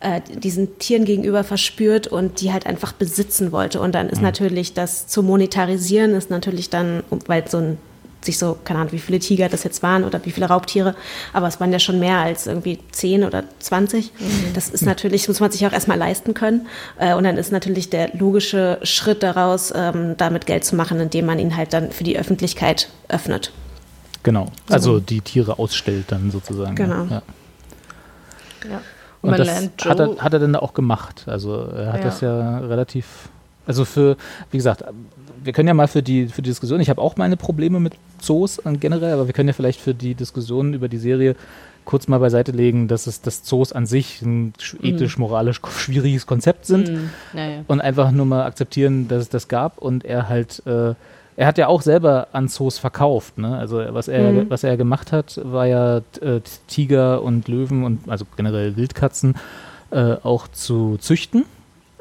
äh, 0.00 0.20
diesen 0.28 0.78
Tieren 0.78 1.04
gegenüber 1.04 1.44
verspürt 1.44 2.08
und 2.08 2.40
die 2.40 2.52
halt 2.52 2.66
einfach 2.66 2.92
besitzen 2.92 3.52
wollte. 3.52 3.80
Und 3.80 3.94
dann 3.94 4.08
ist 4.08 4.20
natürlich 4.20 4.74
das 4.74 5.06
zu 5.06 5.22
monetarisieren, 5.22 6.14
ist 6.14 6.30
natürlich 6.30 6.68
dann, 6.68 7.04
weil 7.26 7.48
so 7.48 7.58
ein 7.58 7.78
sich 8.20 8.38
so, 8.38 8.58
keine 8.64 8.80
Ahnung, 8.80 8.92
wie 8.92 8.98
viele 8.98 9.18
Tiger 9.20 9.48
das 9.48 9.62
jetzt 9.64 9.82
waren 9.82 10.04
oder 10.04 10.24
wie 10.24 10.30
viele 10.32 10.46
Raubtiere, 10.46 10.94
aber 11.32 11.46
es 11.46 11.60
waren 11.60 11.72
ja 11.72 11.78
schon 11.78 11.98
mehr 12.00 12.18
als 12.18 12.46
irgendwie 12.46 12.78
10 12.92 13.24
oder 13.24 13.44
20. 13.60 14.12
Das 14.54 14.68
ist 14.68 14.82
natürlich, 14.84 15.28
muss 15.28 15.40
man 15.40 15.50
sich 15.52 15.64
auch 15.66 15.72
erstmal 15.72 15.98
leisten 15.98 16.34
können. 16.34 16.66
Äh, 16.98 17.14
Und 17.14 17.24
dann 17.24 17.36
ist 17.36 17.52
natürlich 17.52 17.90
der 17.90 18.14
logische 18.16 18.78
Schritt 18.82 19.22
daraus, 19.22 19.72
ähm, 19.74 20.16
damit 20.16 20.46
Geld 20.46 20.64
zu 20.64 20.74
machen, 20.76 20.98
indem 21.00 21.26
man 21.26 21.38
ihn 21.38 21.56
halt 21.56 21.72
dann 21.72 21.92
für 21.92 22.04
die 22.04 22.18
Öffentlichkeit 22.18 22.88
öffnet. 23.08 23.52
Genau. 24.24 24.48
Also 24.68 24.98
die 25.00 25.20
Tiere 25.20 25.58
ausstellt 25.58 26.06
dann 26.08 26.30
sozusagen. 26.30 26.74
Genau. 26.74 27.04
Ja. 27.04 27.22
Ja. 28.68 28.80
Und 29.22 29.30
Man 29.30 29.38
das 29.38 29.48
hat, 29.84 30.00
er, 30.00 30.16
hat 30.18 30.32
er 30.32 30.38
dann 30.40 30.56
auch 30.56 30.74
gemacht. 30.74 31.24
Also 31.26 31.54
er 31.66 31.92
hat 31.92 32.00
Ja. 32.00 32.04
das 32.06 32.20
ja 32.20 32.58
relativ, 32.58 33.06
also 33.66 33.84
für, 33.84 34.16
wie 34.50 34.56
gesagt, 34.56 34.84
wir 35.42 35.52
können 35.52 35.68
ja 35.68 35.74
mal 35.74 35.88
für 35.88 36.02
die, 36.02 36.26
für 36.26 36.42
die 36.42 36.50
Diskussion, 36.50 36.80
ich 36.80 36.90
habe 36.90 37.00
auch 37.00 37.16
meine 37.16 37.36
Probleme 37.36 37.80
mit 37.80 37.94
Zoos 38.20 38.60
generell, 38.80 39.12
aber 39.14 39.26
wir 39.26 39.32
können 39.34 39.48
ja 39.48 39.52
vielleicht 39.54 39.80
für 39.80 39.94
die 39.94 40.14
Diskussion 40.14 40.74
über 40.74 40.88
die 40.88 40.98
Serie 40.98 41.34
kurz 41.84 42.06
mal 42.06 42.18
beiseite 42.18 42.52
legen, 42.52 42.86
dass 42.88 43.06
es 43.06 43.22
dass 43.22 43.42
Zoos 43.42 43.72
an 43.72 43.86
sich 43.86 44.20
ein 44.22 44.52
sch- 44.60 44.82
ethisch, 44.84 45.16
moralisch 45.16 45.60
schwieriges 45.68 46.26
Konzept 46.26 46.66
sind 46.66 46.90
Mhm. 46.90 47.10
Naja. 47.32 47.64
und 47.66 47.80
einfach 47.80 48.10
nur 48.10 48.26
mal 48.26 48.44
akzeptieren, 48.44 49.08
dass 49.08 49.22
es 49.22 49.28
das 49.30 49.48
gab 49.48 49.78
und 49.78 50.04
er 50.04 50.28
halt, 50.28 50.62
äh, 50.66 50.94
er 51.36 51.46
hat 51.46 51.56
ja 51.56 51.68
auch 51.68 51.80
selber 51.82 52.28
an 52.32 52.48
Zoos 52.48 52.78
verkauft, 52.78 53.38
ne? 53.38 53.56
Also 53.56 53.82
was 53.90 54.08
er, 54.08 54.50
was 54.50 54.64
er 54.64 54.76
gemacht 54.76 55.12
hat, 55.12 55.40
war 55.44 55.66
ja 55.66 55.98
äh, 56.20 56.40
Tiger 56.66 57.22
und 57.22 57.48
Löwen 57.48 57.84
und 57.84 58.08
also 58.08 58.26
generell 58.36 58.76
Wildkatzen 58.76 59.36
äh, 59.90 60.16
auch 60.22 60.48
zu 60.48 60.98
züchten 61.00 61.44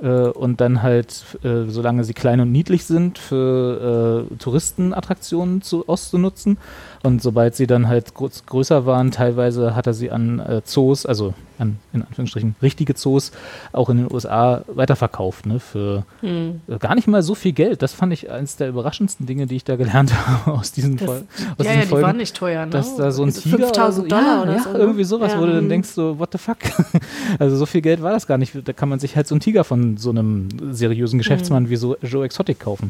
und 0.06 0.62
dann 0.62 0.84
halt, 0.84 1.26
äh, 1.44 1.66
solange 1.68 2.04
sie 2.04 2.14
klein 2.14 2.40
und 2.40 2.52
niedlich 2.52 2.86
sind, 2.86 3.18
für 3.18 4.28
äh, 4.32 4.36
Touristenattraktionen 4.36 5.62
zu, 5.62 5.88
auszunutzen. 5.88 6.58
Und 7.04 7.22
sobald 7.22 7.56
sie 7.56 7.68
dann 7.68 7.88
halt 7.88 8.14
groß, 8.14 8.46
größer 8.46 8.86
waren, 8.86 9.12
teilweise 9.12 9.76
hat 9.76 9.88
er 9.88 9.94
sie 9.94 10.12
an 10.12 10.40
äh, 10.40 10.62
Zoos, 10.64 11.06
also 11.06 11.34
an 11.60 11.78
in 11.94 12.04
Anführungsstrichen 12.04 12.56
richtige 12.62 12.94
Zoos, 12.96 13.32
auch 13.74 13.90
in 13.90 13.98
den 13.98 14.12
USA 14.14 14.62
weiterverkauft, 14.68 15.46
ne, 15.46 15.60
für 15.60 16.04
Hm. 16.22 16.62
äh, 16.68 16.78
gar 16.78 16.94
nicht 16.96 17.08
mal 17.08 17.22
so 17.24 17.34
viel 17.36 17.52
Geld. 17.54 17.82
Das 17.82 17.94
fand 17.94 18.14
ich 18.14 18.30
eines 18.30 18.56
der 18.58 18.70
überraschendsten 18.70 19.26
Dinge, 19.26 19.46
die 19.48 19.56
ich 19.56 19.64
da 19.64 19.76
gelernt 19.76 20.14
habe 20.28 20.54
aus 20.58 20.72
diesen, 20.72 20.98
Das, 20.98 21.06
Fol 21.08 21.16
aus 21.18 21.24
ja, 21.38 21.56
diesen 21.58 21.66
ja, 21.76 21.82
die 21.82 21.88
Folgen. 21.88 22.06
waren 22.08 22.18
nicht 22.18 22.36
teuer, 22.36 22.66
ne? 22.66 22.72
Dass 22.72 22.96
da 22.96 23.12
so 23.12 23.24
ein 23.24 23.34
Tiger 23.34 23.58
5000 23.68 23.78
oder 23.78 23.92
so, 23.92 24.02
Dollar 24.04 24.36
ja, 24.38 24.42
oder 24.44 24.54
ja, 24.54 24.64
so, 24.64 24.72
ne? 24.74 24.78
irgendwie 24.80 25.04
sowas, 25.04 25.36
wo 25.38 25.42
du 25.42 25.48
Ja. 25.50 25.56
dann 25.56 25.70
denkst 25.70 25.90
so, 25.90 26.20
what 26.20 26.30
the 26.32 26.38
fuck? 26.38 26.58
Also 27.40 27.56
so 27.58 27.66
viel 27.66 27.82
Geld 27.82 28.02
war 28.02 28.12
das 28.12 28.28
gar 28.28 28.38
nicht. 28.38 28.54
Da 28.68 28.74
kann 28.74 28.90
man 28.90 29.00
sich 29.00 29.16
halt 29.16 29.28
so 29.28 29.36
einen 29.36 29.40
Tiger 29.42 29.64
von 29.64 29.98
so 29.98 30.10
einem 30.10 30.50
seriösen 30.72 31.18
Geschäftsmann 31.18 31.70
wie 31.70 31.76
so 31.76 31.96
Joe 32.02 32.26
Exotic 32.26 32.60
kaufen. 32.60 32.90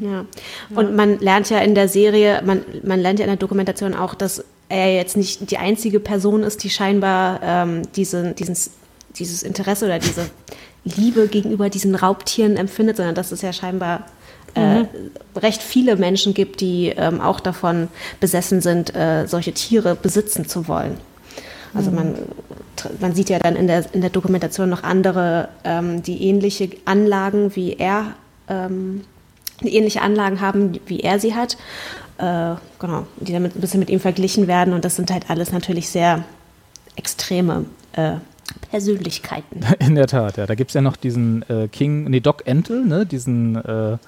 Ja. 0.00 0.24
Und 0.74 0.94
man 0.94 1.18
lernt 1.18 1.50
ja 1.50 1.58
in 1.58 1.74
der 1.74 1.88
Serie, 1.88 2.40
man, 2.44 2.62
man 2.84 3.00
lernt 3.00 3.18
ja 3.18 3.24
in 3.24 3.30
der 3.30 3.36
Dokumentation 3.36 3.94
auch, 3.94 4.14
dass 4.14 4.44
er 4.68 4.94
jetzt 4.94 5.16
nicht 5.16 5.50
die 5.50 5.58
einzige 5.58 5.98
Person 5.98 6.44
ist, 6.44 6.62
die 6.62 6.70
scheinbar 6.70 7.40
ähm, 7.42 7.82
diese, 7.96 8.32
dieses, 8.32 8.70
dieses 9.16 9.42
Interesse 9.42 9.86
oder 9.86 9.98
diese 9.98 10.30
Liebe 10.84 11.26
gegenüber 11.26 11.68
diesen 11.68 11.96
Raubtieren 11.96 12.56
empfindet, 12.56 12.96
sondern 12.96 13.16
dass 13.16 13.32
es 13.32 13.42
ja 13.42 13.52
scheinbar 13.52 14.06
äh, 14.54 14.84
recht 15.36 15.62
viele 15.62 15.96
Menschen 15.96 16.32
gibt, 16.32 16.60
die 16.60 16.92
ähm, 16.96 17.20
auch 17.20 17.40
davon 17.40 17.88
besessen 18.20 18.60
sind, 18.60 18.94
äh, 18.94 19.26
solche 19.26 19.52
Tiere 19.52 19.96
besitzen 19.96 20.48
zu 20.48 20.68
wollen. 20.68 20.96
Also 21.74 21.90
man, 21.90 22.14
tr- 22.78 22.90
man 23.00 23.14
sieht 23.14 23.28
ja 23.28 23.38
dann 23.38 23.56
in 23.56 23.66
der, 23.66 23.84
in 23.92 24.00
der 24.00 24.10
Dokumentation 24.10 24.70
noch 24.70 24.82
andere, 24.82 25.48
ähm, 25.64 26.02
die 26.02 26.22
ähnliche 26.22 26.70
Anlagen 26.84 27.54
wie 27.54 27.74
er, 27.74 28.14
ähm, 28.48 29.02
die 29.62 29.74
ähnliche 29.74 30.02
Anlagen 30.02 30.40
haben, 30.40 30.78
wie 30.86 31.00
er 31.00 31.18
sie 31.18 31.34
hat. 31.34 31.56
Äh, 32.18 32.54
genau, 32.78 33.06
die 33.16 33.32
damit 33.32 33.56
ein 33.56 33.60
bisschen 33.60 33.80
mit 33.80 33.90
ihm 33.90 34.00
verglichen 34.00 34.46
werden. 34.46 34.74
Und 34.74 34.84
das 34.84 34.96
sind 34.96 35.10
halt 35.10 35.30
alles 35.30 35.52
natürlich 35.52 35.88
sehr 35.88 36.24
extreme 36.96 37.66
äh, 37.92 38.12
Persönlichkeiten. 38.70 39.60
In 39.78 39.94
der 39.94 40.06
Tat, 40.06 40.36
ja. 40.36 40.46
Da 40.46 40.54
gibt 40.54 40.70
es 40.70 40.74
ja 40.74 40.80
noch 40.80 40.96
diesen 40.96 41.42
äh, 41.48 41.68
King, 41.68 42.04
nee, 42.04 42.20
Doc 42.20 42.46
Entel, 42.46 42.84
ne, 42.84 43.06
diesen 43.06 43.56
äh, 43.56 43.98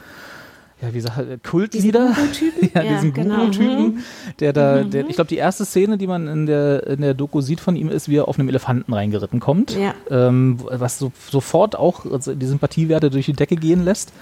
ja, 0.81 0.95
wie 0.95 1.01
sagt 1.01 1.19
er, 1.19 1.39
Kultlieder. 1.39 2.15
Guru-Typen? 2.15 2.71
ja, 2.75 2.83
Ja, 2.83 2.93
diesen 2.95 3.13
genau. 3.13 3.37
Guru-Typen, 3.37 4.05
der 4.39 4.53
da, 4.53 4.85
der, 4.85 5.09
ich 5.09 5.17
glaube, 5.17 5.29
die 5.29 5.37
erste 5.37 5.65
Szene, 5.65 5.99
die 5.99 6.07
man 6.07 6.29
in 6.29 6.47
der, 6.47 6.87
in 6.87 7.01
der 7.01 7.15
Doku 7.15 7.41
sieht 7.41 7.59
von 7.59 7.75
ihm, 7.75 7.89
ist, 7.89 8.09
wie 8.09 8.17
er 8.17 8.29
auf 8.29 8.39
einem 8.39 8.49
Elefanten 8.49 8.93
reingeritten 8.93 9.41
kommt. 9.41 9.77
Ja. 9.77 9.95
Ähm, 10.09 10.59
was 10.63 10.99
so, 10.99 11.11
sofort 11.31 11.77
auch 11.77 12.07
also 12.07 12.35
die 12.35 12.47
Sympathiewerte 12.47 13.11
durch 13.11 13.27
die 13.27 13.33
Decke 13.33 13.57
gehen 13.57 13.85
lässt. 13.85 14.13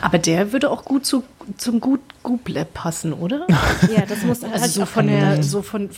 Aber 0.00 0.18
der 0.18 0.52
würde 0.52 0.70
auch 0.70 0.84
gut 0.84 1.06
zu, 1.06 1.24
zum 1.56 1.80
Gut 1.80 2.00
Googlab 2.22 2.72
passen, 2.74 3.12
oder? 3.12 3.46
Ja, 3.94 4.04
das 4.06 4.24
muss 4.24 4.42
Also 4.44 4.80
so 4.80 4.86
von 4.86 5.06
der, 5.06 5.42
so 5.42 5.62
von. 5.62 5.90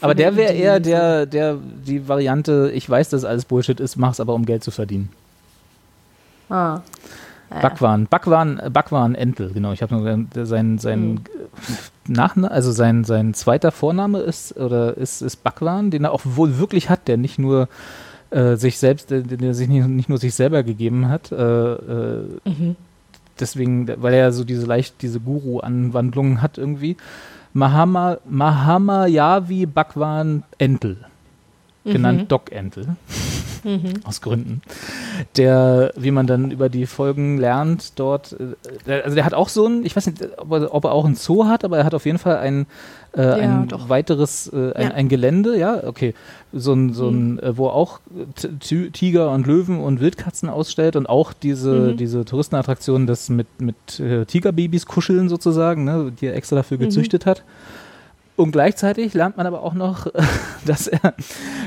Aber 0.00 0.14
der 0.14 0.36
wäre 0.36 0.52
eher 0.52 0.80
der, 0.80 1.26
der, 1.26 1.56
die 1.56 2.06
Variante, 2.06 2.70
ich 2.74 2.88
weiß, 2.88 3.08
dass 3.10 3.24
alles 3.24 3.44
Bullshit 3.44 3.80
ist, 3.80 3.96
mach's 3.96 4.20
aber 4.20 4.34
um 4.34 4.44
Geld 4.44 4.62
zu 4.62 4.70
verdienen. 4.70 5.10
Ah. 6.50 6.82
Backwaren, 7.48 8.06
Backwaren, 8.06 8.60
Backwaren 8.72 9.14
Entel, 9.14 9.52
genau. 9.52 9.72
Ich 9.72 9.82
habe 9.82 9.94
nur 9.94 10.04
sein, 10.04 10.28
sein, 10.44 10.78
sein 10.78 11.20
Nachna 12.06 12.48
also 12.48 12.72
sein, 12.72 13.04
sein 13.04 13.32
zweiter 13.32 13.70
Vorname 13.70 14.18
ist 14.20 14.56
oder 14.56 14.96
ist, 14.96 15.22
ist 15.22 15.42
Backwaren, 15.44 15.90
den 15.90 16.04
er 16.04 16.12
auch 16.12 16.22
wohl 16.24 16.58
wirklich 16.58 16.90
hat, 16.90 17.06
der 17.06 17.16
nicht 17.16 17.38
nur 17.38 17.68
äh, 18.30 18.56
sich 18.56 18.78
selbst, 18.78 19.10
der, 19.10 19.20
der 19.20 19.54
sich 19.54 19.68
nicht, 19.68 19.86
nicht 19.86 20.08
nur 20.08 20.18
sich 20.18 20.34
selber 20.34 20.62
gegeben 20.62 21.08
hat. 21.08 21.30
Äh, 21.32 21.74
äh, 21.74 22.24
Deswegen, 23.40 23.88
weil 24.00 24.14
er 24.14 24.32
so 24.32 24.44
diese 24.44 24.66
leicht 24.66 25.02
diese 25.02 25.20
Guru-Anwandlungen 25.20 26.42
hat 26.42 26.58
irgendwie. 26.58 26.96
Mahama, 27.52 28.18
Mahama 28.28 29.06
Yavi 29.06 29.66
Bhagwan 29.66 30.42
Entel, 30.58 30.98
genannt 31.84 32.32
Doc 32.32 32.50
Entel, 32.52 32.96
aus 34.04 34.20
Gründen. 34.20 34.60
Der, 35.38 35.90
wie 35.96 36.10
man 36.10 36.26
dann 36.26 36.50
über 36.50 36.68
die 36.68 36.84
Folgen 36.84 37.38
lernt, 37.38 37.98
dort, 37.98 38.32
äh, 38.32 38.54
der, 38.86 39.04
also 39.04 39.14
der 39.14 39.24
hat 39.24 39.32
auch 39.32 39.48
so 39.48 39.66
ein, 39.66 39.86
ich 39.86 39.96
weiß 39.96 40.06
nicht, 40.06 40.22
ob 40.36 40.52
er, 40.52 40.74
ob 40.74 40.84
er 40.84 40.92
auch 40.92 41.06
ein 41.06 41.14
Zoo 41.14 41.46
hat, 41.46 41.64
aber 41.64 41.78
er 41.78 41.84
hat 41.84 41.94
auf 41.94 42.04
jeden 42.04 42.18
Fall 42.18 42.36
ein, 42.36 42.66
äh, 43.16 43.22
ein 43.22 43.68
doch. 43.68 43.88
weiteres, 43.88 44.48
äh, 44.52 44.72
ein, 44.74 44.88
Ja. 44.88 44.94
ein 44.94 45.08
Gelände, 45.08 45.58
ja, 45.58 45.82
okay, 45.86 46.12
so 46.52 46.74
ein, 46.74 46.92
so 46.92 47.08
ein, 47.08 47.38
äh, 47.38 47.56
wo 47.56 47.68
er 47.68 47.72
auch 47.74 48.00
T- 48.60 48.90
Tiger 48.90 49.30
und 49.30 49.46
Löwen 49.46 49.80
und 49.80 49.98
Wildkatzen 50.00 50.50
ausstellt 50.50 50.94
und 50.96 51.08
auch 51.08 51.32
diese, 51.32 51.94
diese 51.94 52.26
Touristenattraktion, 52.26 53.06
das 53.06 53.30
mit, 53.30 53.46
mit 53.62 53.98
äh, 53.98 54.26
Tigerbabys 54.26 54.84
kuscheln 54.84 55.30
sozusagen, 55.30 55.84
ne, 55.84 56.12
die 56.20 56.26
er 56.26 56.36
extra 56.36 56.56
dafür 56.56 56.76
gezüchtet 56.76 57.24
hat. 57.24 57.44
Und 58.36 58.50
gleichzeitig 58.50 59.14
lernt 59.14 59.36
man 59.36 59.46
aber 59.46 59.62
auch 59.62 59.74
noch, 59.74 60.08
dass 60.66 60.88
er 60.88 61.14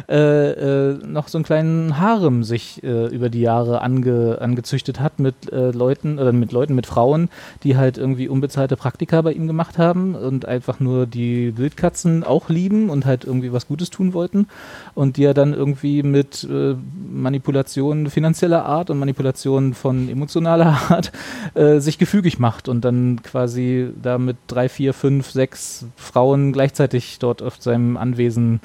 äh, 0.09 0.91
äh, 0.91 0.93
noch 1.05 1.30
so 1.30 1.38
einen 1.38 1.45
kleinen 1.45 1.97
Harem 1.97 2.43
sich 2.43 2.84
äh, 2.84 3.07
über 3.07 3.30
die 3.30 3.39
Jahre 3.39 3.82
ange, 3.82 4.39
angezüchtet 4.41 4.99
hat 4.99 5.20
mit 5.20 5.51
äh, 5.51 5.72
Leuten 5.72 6.20
oder 6.20 6.34
mit 6.34 6.51
Leuten, 6.51 6.76
mit 6.76 6.86
Frauen, 6.86 7.30
die 7.63 7.78
halt 7.78 7.97
irgendwie 7.97 8.28
unbezahlte 8.28 8.76
Praktika 8.76 9.22
bei 9.22 9.32
ihm 9.32 9.47
gemacht 9.47 9.78
haben 9.78 10.13
und 10.15 10.45
einfach 10.45 10.82
nur 10.82 11.05
die 11.05 11.57
Wildkatzen 11.57 12.26
auch 12.26 12.49
lieben 12.49 12.89
und 12.89 13.05
halt 13.05 13.24
irgendwie 13.24 13.53
was 13.53 13.68
Gutes 13.68 13.89
tun 13.89 14.13
wollten 14.13 14.47
und 14.93 15.15
die 15.15 15.24
er 15.24 15.34
dann 15.34 15.53
irgendwie 15.53 16.03
mit 16.03 16.43
äh, 16.43 16.76
Manipulationen 17.09 18.09
finanzieller 18.09 18.65
Art 18.65 18.89
und 18.89 18.99
Manipulationen 18.99 19.74
von 19.74 20.09
emotionaler 20.09 20.78
Art 20.89 21.13
äh, 21.53 21.80
sich 21.80 21.97
gefügig 21.97 22.39
macht 22.39 22.68
und 22.68 22.84
dann 22.84 23.22
quasi 23.24 23.89
da 24.01 24.18
mit 24.18 24.36
drei, 24.47 24.68
vier, 24.68 24.93
fünf, 24.93 25.32
sechs 25.32 25.86
Frauen 25.95 26.51
gleichzeitig 26.58 27.20
dort 27.20 27.43
auf 27.43 27.62
seinem 27.62 27.97
Anwesen, 27.97 28.62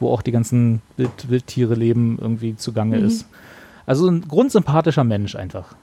wo 0.00 0.12
auch 0.12 0.20
die 0.20 0.32
ganzen 0.32 0.82
Wild 0.96 1.30
Wildtiere 1.30 1.74
leben, 1.74 2.18
irgendwie 2.20 2.56
zugange 2.56 2.98
ist. 2.98 3.26
Also 3.86 4.08
ein 4.08 4.26
grundsympathischer 4.26 5.04
Mensch 5.04 5.36
einfach. 5.36 5.76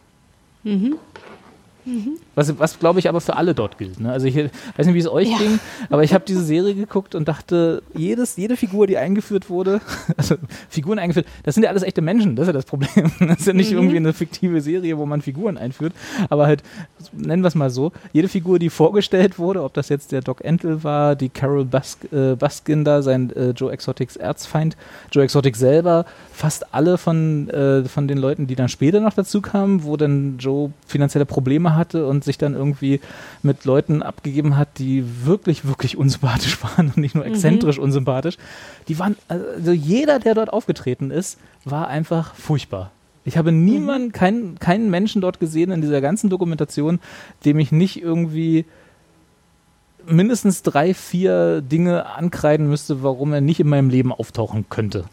Was, 2.35 2.57
was 2.59 2.79
glaube 2.79 2.99
ich 2.99 3.09
aber 3.09 3.21
für 3.21 3.35
alle 3.35 3.53
dort 3.53 3.77
gilt. 3.77 3.99
Ne? 3.99 4.11
Also 4.11 4.25
ich 4.27 4.35
weiß 4.35 4.85
nicht, 4.85 4.95
wie 4.95 4.99
es 4.99 5.07
euch 5.07 5.29
Ja. 5.29 5.37
ging, 5.37 5.59
aber 5.89 6.03
ich 6.03 6.13
habe 6.13 6.23
diese 6.27 6.43
Serie 6.43 6.75
geguckt 6.75 7.15
und 7.15 7.27
dachte, 7.27 7.83
jedes, 7.93 8.37
jede 8.37 8.55
Figur, 8.57 8.87
die 8.87 8.97
eingeführt 8.97 9.49
wurde, 9.49 9.81
also 10.17 10.35
Figuren 10.69 10.99
eingeführt, 10.99 11.27
das 11.43 11.55
sind 11.55 11.63
ja 11.63 11.69
alles 11.69 11.83
echte 11.83 12.01
Menschen, 12.01 12.35
das 12.35 12.43
ist 12.43 12.47
ja 12.47 12.53
das 12.53 12.65
Problem. 12.65 12.89
Das 13.19 13.39
ist 13.41 13.47
ja 13.47 13.53
nicht 13.53 13.71
irgendwie 13.71 13.97
eine 13.97 14.13
fiktive 14.13 14.61
Serie, 14.61 14.97
wo 14.97 15.05
man 15.05 15.21
Figuren 15.21 15.57
einführt, 15.57 15.93
aber 16.29 16.45
halt, 16.47 16.63
nennen 17.11 17.43
wir 17.43 17.47
es 17.47 17.55
mal 17.55 17.69
so, 17.69 17.91
jede 18.11 18.27
Figur, 18.27 18.59
die 18.59 18.69
vorgestellt 18.69 19.39
wurde, 19.39 19.63
ob 19.63 19.73
das 19.73 19.89
jetzt 19.89 20.11
der 20.11 20.21
Doc 20.21 20.43
Entel 20.43 20.83
war, 20.83 21.15
die 21.15 21.29
Carol 21.29 21.65
Bas 21.65 21.97
äh, 22.11 22.35
Baskin 22.35 22.83
da, 22.83 23.01
sein 23.01 23.31
äh, 23.35 23.49
Joe 23.51 23.71
Exotics 23.71 24.15
Erzfeind, 24.15 24.77
Joe 25.11 25.23
Exotic 25.23 25.55
selber, 25.55 26.05
fast 26.31 26.73
alle 26.73 26.97
von, 26.97 27.49
äh, 27.49 27.83
von 27.85 28.07
den 28.07 28.17
Leuten, 28.17 28.47
die 28.47 28.55
dann 28.55 28.69
später 28.69 28.99
noch 28.99 29.13
dazu 29.13 29.41
kamen, 29.41 29.83
wo 29.83 29.97
dann 29.97 30.37
Joe 30.39 30.71
finanzielle 30.87 31.25
Probleme 31.25 31.72
hatte 31.75 32.07
und 32.07 32.23
sich 32.23 32.37
dann 32.37 32.53
irgendwie 32.53 32.99
mit 33.41 33.65
Leuten 33.65 34.01
abgegeben 34.01 34.57
hat, 34.57 34.79
die 34.79 35.03
wirklich, 35.25 35.65
wirklich 35.65 35.97
unsympathisch 35.97 36.61
waren 36.63 36.87
und 36.87 36.97
nicht 36.97 37.15
nur 37.15 37.25
exzentrisch 37.25 37.79
unsympathisch. 37.79 38.37
Die 38.87 38.99
waren, 38.99 39.15
also 39.27 39.71
jeder, 39.71 40.19
der 40.19 40.35
dort 40.35 40.51
aufgetreten 40.51 41.11
ist, 41.11 41.37
war 41.65 41.87
einfach 41.87 42.35
furchtbar. 42.35 42.91
Ich 43.25 43.37
habe 43.37 43.51
niemanden, 43.51 44.11
keinen, 44.11 44.59
keinen 44.59 44.89
Menschen 44.89 45.21
dort 45.21 45.39
gesehen 45.39 45.71
in 45.71 45.81
dieser 45.81 46.01
ganzen 46.01 46.29
Dokumentation, 46.29 46.99
dem 47.45 47.57
ich 47.59 47.71
nicht 47.71 48.01
irgendwie 48.01 48.65
mindestens 50.05 50.61
drei, 50.63 50.93
vier 50.93 51.61
Dinge 51.61 52.05
ankreiden 52.05 52.67
müsste, 52.67 53.03
warum 53.03 53.31
er 53.33 53.41
nicht 53.41 53.59
in 53.61 53.69
meinem 53.69 53.89
Leben 53.89 54.11
auftauchen 54.11 54.65
könnte. 54.69 55.05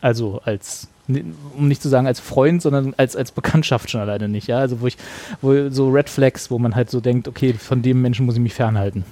Also 0.00 0.40
als, 0.44 0.88
um 1.08 1.68
nicht 1.68 1.82
zu 1.82 1.88
sagen 1.88 2.06
als 2.06 2.20
Freund, 2.20 2.60
sondern 2.62 2.94
als, 2.96 3.14
als 3.16 3.30
Bekanntschaft 3.32 3.90
schon 3.90 4.00
alleine 4.00 4.28
nicht, 4.28 4.46
ja. 4.48 4.58
Also 4.58 4.80
wo 4.80 4.86
ich, 4.86 4.96
wo 5.42 5.68
so 5.70 5.88
Red 5.90 6.08
Flags, 6.10 6.50
wo 6.50 6.58
man 6.58 6.74
halt 6.74 6.90
so 6.90 7.00
denkt, 7.00 7.28
okay, 7.28 7.52
von 7.52 7.82
dem 7.82 8.02
Menschen 8.02 8.26
muss 8.26 8.34
ich 8.36 8.40
mich 8.40 8.54
fernhalten. 8.54 9.04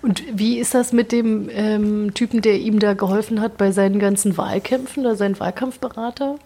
Und 0.00 0.22
wie 0.32 0.58
ist 0.58 0.74
das 0.74 0.92
mit 0.92 1.10
dem 1.10 1.48
ähm, 1.52 2.14
Typen, 2.14 2.40
der 2.40 2.58
ihm 2.60 2.78
da 2.78 2.94
geholfen 2.94 3.40
hat 3.40 3.56
bei 3.56 3.72
seinen 3.72 3.98
ganzen 3.98 4.36
Wahlkämpfen, 4.38 5.02
da 5.02 5.16
sein 5.16 5.38
Wahlkampfberater? 5.40 6.36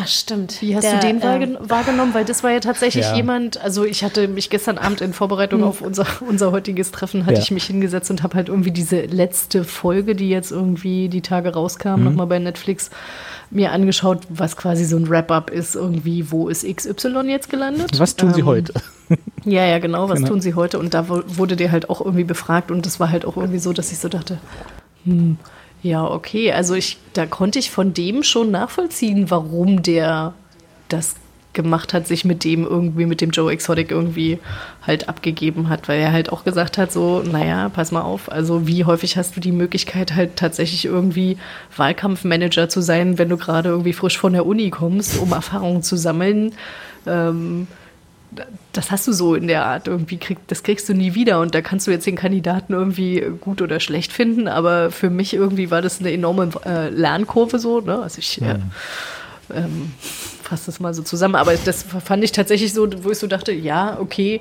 Ach, 0.00 0.06
stimmt. 0.06 0.60
Wie 0.62 0.76
hast 0.76 0.84
Der, 0.84 1.00
du 1.00 1.06
den 1.06 1.16
ähm, 1.16 1.22
wahrgen- 1.22 1.56
wahrgenommen? 1.60 2.14
Weil 2.14 2.24
das 2.24 2.44
war 2.44 2.52
ja 2.52 2.60
tatsächlich 2.60 3.06
Ja. 3.06 3.16
jemand, 3.16 3.60
also 3.60 3.84
ich 3.84 4.04
hatte 4.04 4.28
mich 4.28 4.48
gestern 4.48 4.78
Abend 4.78 5.00
in 5.00 5.12
Vorbereitung 5.12 5.64
auf 5.64 5.80
unser, 5.80 6.06
unser 6.20 6.52
heutiges 6.52 6.92
Treffen, 6.92 7.24
hatte 7.26 7.36
Ja. 7.36 7.40
ich 7.40 7.50
mich 7.50 7.64
hingesetzt 7.64 8.10
und 8.10 8.22
habe 8.22 8.36
halt 8.36 8.48
irgendwie 8.48 8.70
diese 8.70 9.00
letzte 9.00 9.64
Folge, 9.64 10.14
die 10.14 10.28
jetzt 10.28 10.52
irgendwie 10.52 11.08
die 11.08 11.22
Tage 11.22 11.52
rauskam, 11.54 12.04
nochmal 12.04 12.26
bei 12.28 12.38
Netflix, 12.38 12.90
mir 13.50 13.72
angeschaut, 13.72 14.20
was 14.28 14.56
quasi 14.56 14.84
so 14.84 14.96
ein 14.96 15.08
Wrap-up 15.08 15.50
ist, 15.50 15.74
irgendwie, 15.74 16.30
wo 16.30 16.48
ist 16.48 16.64
XY 16.66 17.22
jetzt 17.28 17.48
gelandet? 17.50 17.98
Was 17.98 18.14
tun 18.16 18.34
sie 18.34 18.40
Ähm, 18.40 18.46
heute? 18.46 18.72
Ja, 19.44 19.64
ja, 19.64 19.78
genau, 19.78 20.10
was 20.10 20.18
Genau. 20.18 20.28
tun 20.32 20.40
sie 20.42 20.52
heute? 20.52 20.78
Und 20.78 20.92
da 20.92 21.08
wurde 21.08 21.56
der 21.56 21.72
halt 21.72 21.88
auch 21.88 22.00
irgendwie 22.02 22.24
befragt 22.24 22.70
und 22.70 22.84
das 22.84 23.00
war 23.00 23.10
halt 23.10 23.24
auch 23.24 23.38
irgendwie 23.38 23.58
so, 23.58 23.72
dass 23.72 23.90
ich 23.90 23.98
so 23.98 24.08
dachte, 24.10 24.38
hm, 25.04 25.38
ja, 25.82 26.04
okay, 26.04 26.52
also 26.52 26.74
ich, 26.74 26.98
da 27.14 27.24
konnte 27.24 27.58
ich 27.58 27.70
von 27.70 27.94
dem 27.94 28.22
schon 28.22 28.50
nachvollziehen, 28.50 29.30
warum 29.30 29.82
der 29.82 30.34
das 30.90 31.14
gemacht 31.52 31.92
hat, 31.94 32.06
sich 32.06 32.24
mit 32.24 32.44
dem 32.44 32.64
irgendwie, 32.64 33.06
mit 33.06 33.20
dem 33.20 33.30
Joe 33.30 33.50
Exotic 33.50 33.90
irgendwie 33.90 34.38
halt 34.86 35.08
abgegeben 35.08 35.68
hat, 35.68 35.88
weil 35.88 36.00
er 36.00 36.12
halt 36.12 36.30
auch 36.32 36.44
gesagt 36.44 36.78
hat, 36.78 36.92
so, 36.92 37.22
naja, 37.22 37.68
pass 37.68 37.90
mal 37.90 38.02
auf, 38.02 38.30
also 38.30 38.66
wie 38.66 38.84
häufig 38.84 39.16
hast 39.16 39.36
du 39.36 39.40
die 39.40 39.52
Möglichkeit 39.52 40.14
halt 40.14 40.36
tatsächlich 40.36 40.84
irgendwie 40.84 41.38
Wahlkampfmanager 41.76 42.68
zu 42.68 42.80
sein, 42.80 43.18
wenn 43.18 43.28
du 43.28 43.36
gerade 43.36 43.70
irgendwie 43.70 43.92
frisch 43.92 44.18
von 44.18 44.34
der 44.34 44.46
Uni 44.46 44.70
kommst, 44.70 45.18
um 45.18 45.32
Erfahrungen 45.32 45.82
zu 45.82 45.96
sammeln, 45.96 46.52
ähm, 47.06 47.66
das 48.72 48.90
hast 48.90 49.08
du 49.08 49.12
so 49.12 49.34
in 49.34 49.48
der 49.48 49.64
Art 49.64 49.88
irgendwie, 49.88 50.18
krieg, 50.18 50.38
das 50.48 50.62
kriegst 50.62 50.88
du 50.88 50.94
nie 50.94 51.14
wieder 51.14 51.40
und 51.40 51.54
da 51.54 51.62
kannst 51.62 51.86
du 51.86 51.90
jetzt 51.90 52.06
den 52.06 52.16
Kandidaten 52.16 52.74
irgendwie 52.74 53.24
gut 53.40 53.62
oder 53.62 53.80
schlecht 53.80 54.12
finden, 54.12 54.48
aber 54.48 54.90
für 54.90 55.10
mich 55.10 55.34
irgendwie 55.34 55.70
war 55.70 55.80
das 55.80 56.00
eine 56.00 56.12
enorme 56.12 56.50
äh, 56.66 56.90
Lernkurve 56.90 57.58
so, 57.58 57.80
ne? 57.80 58.02
Also 58.02 58.18
ich 58.18 58.40
äh, 58.42 58.58
ähm, 59.54 59.92
fasse 60.48 60.66
das 60.66 60.80
mal 60.80 60.94
so 60.94 61.02
zusammen, 61.02 61.34
aber 61.34 61.54
das 61.56 61.82
fand 61.82 62.24
ich 62.24 62.32
tatsächlich 62.32 62.72
so, 62.72 62.88
wo 63.04 63.10
ich 63.10 63.18
so 63.18 63.26
dachte, 63.26 63.52
ja, 63.52 63.98
okay, 64.00 64.40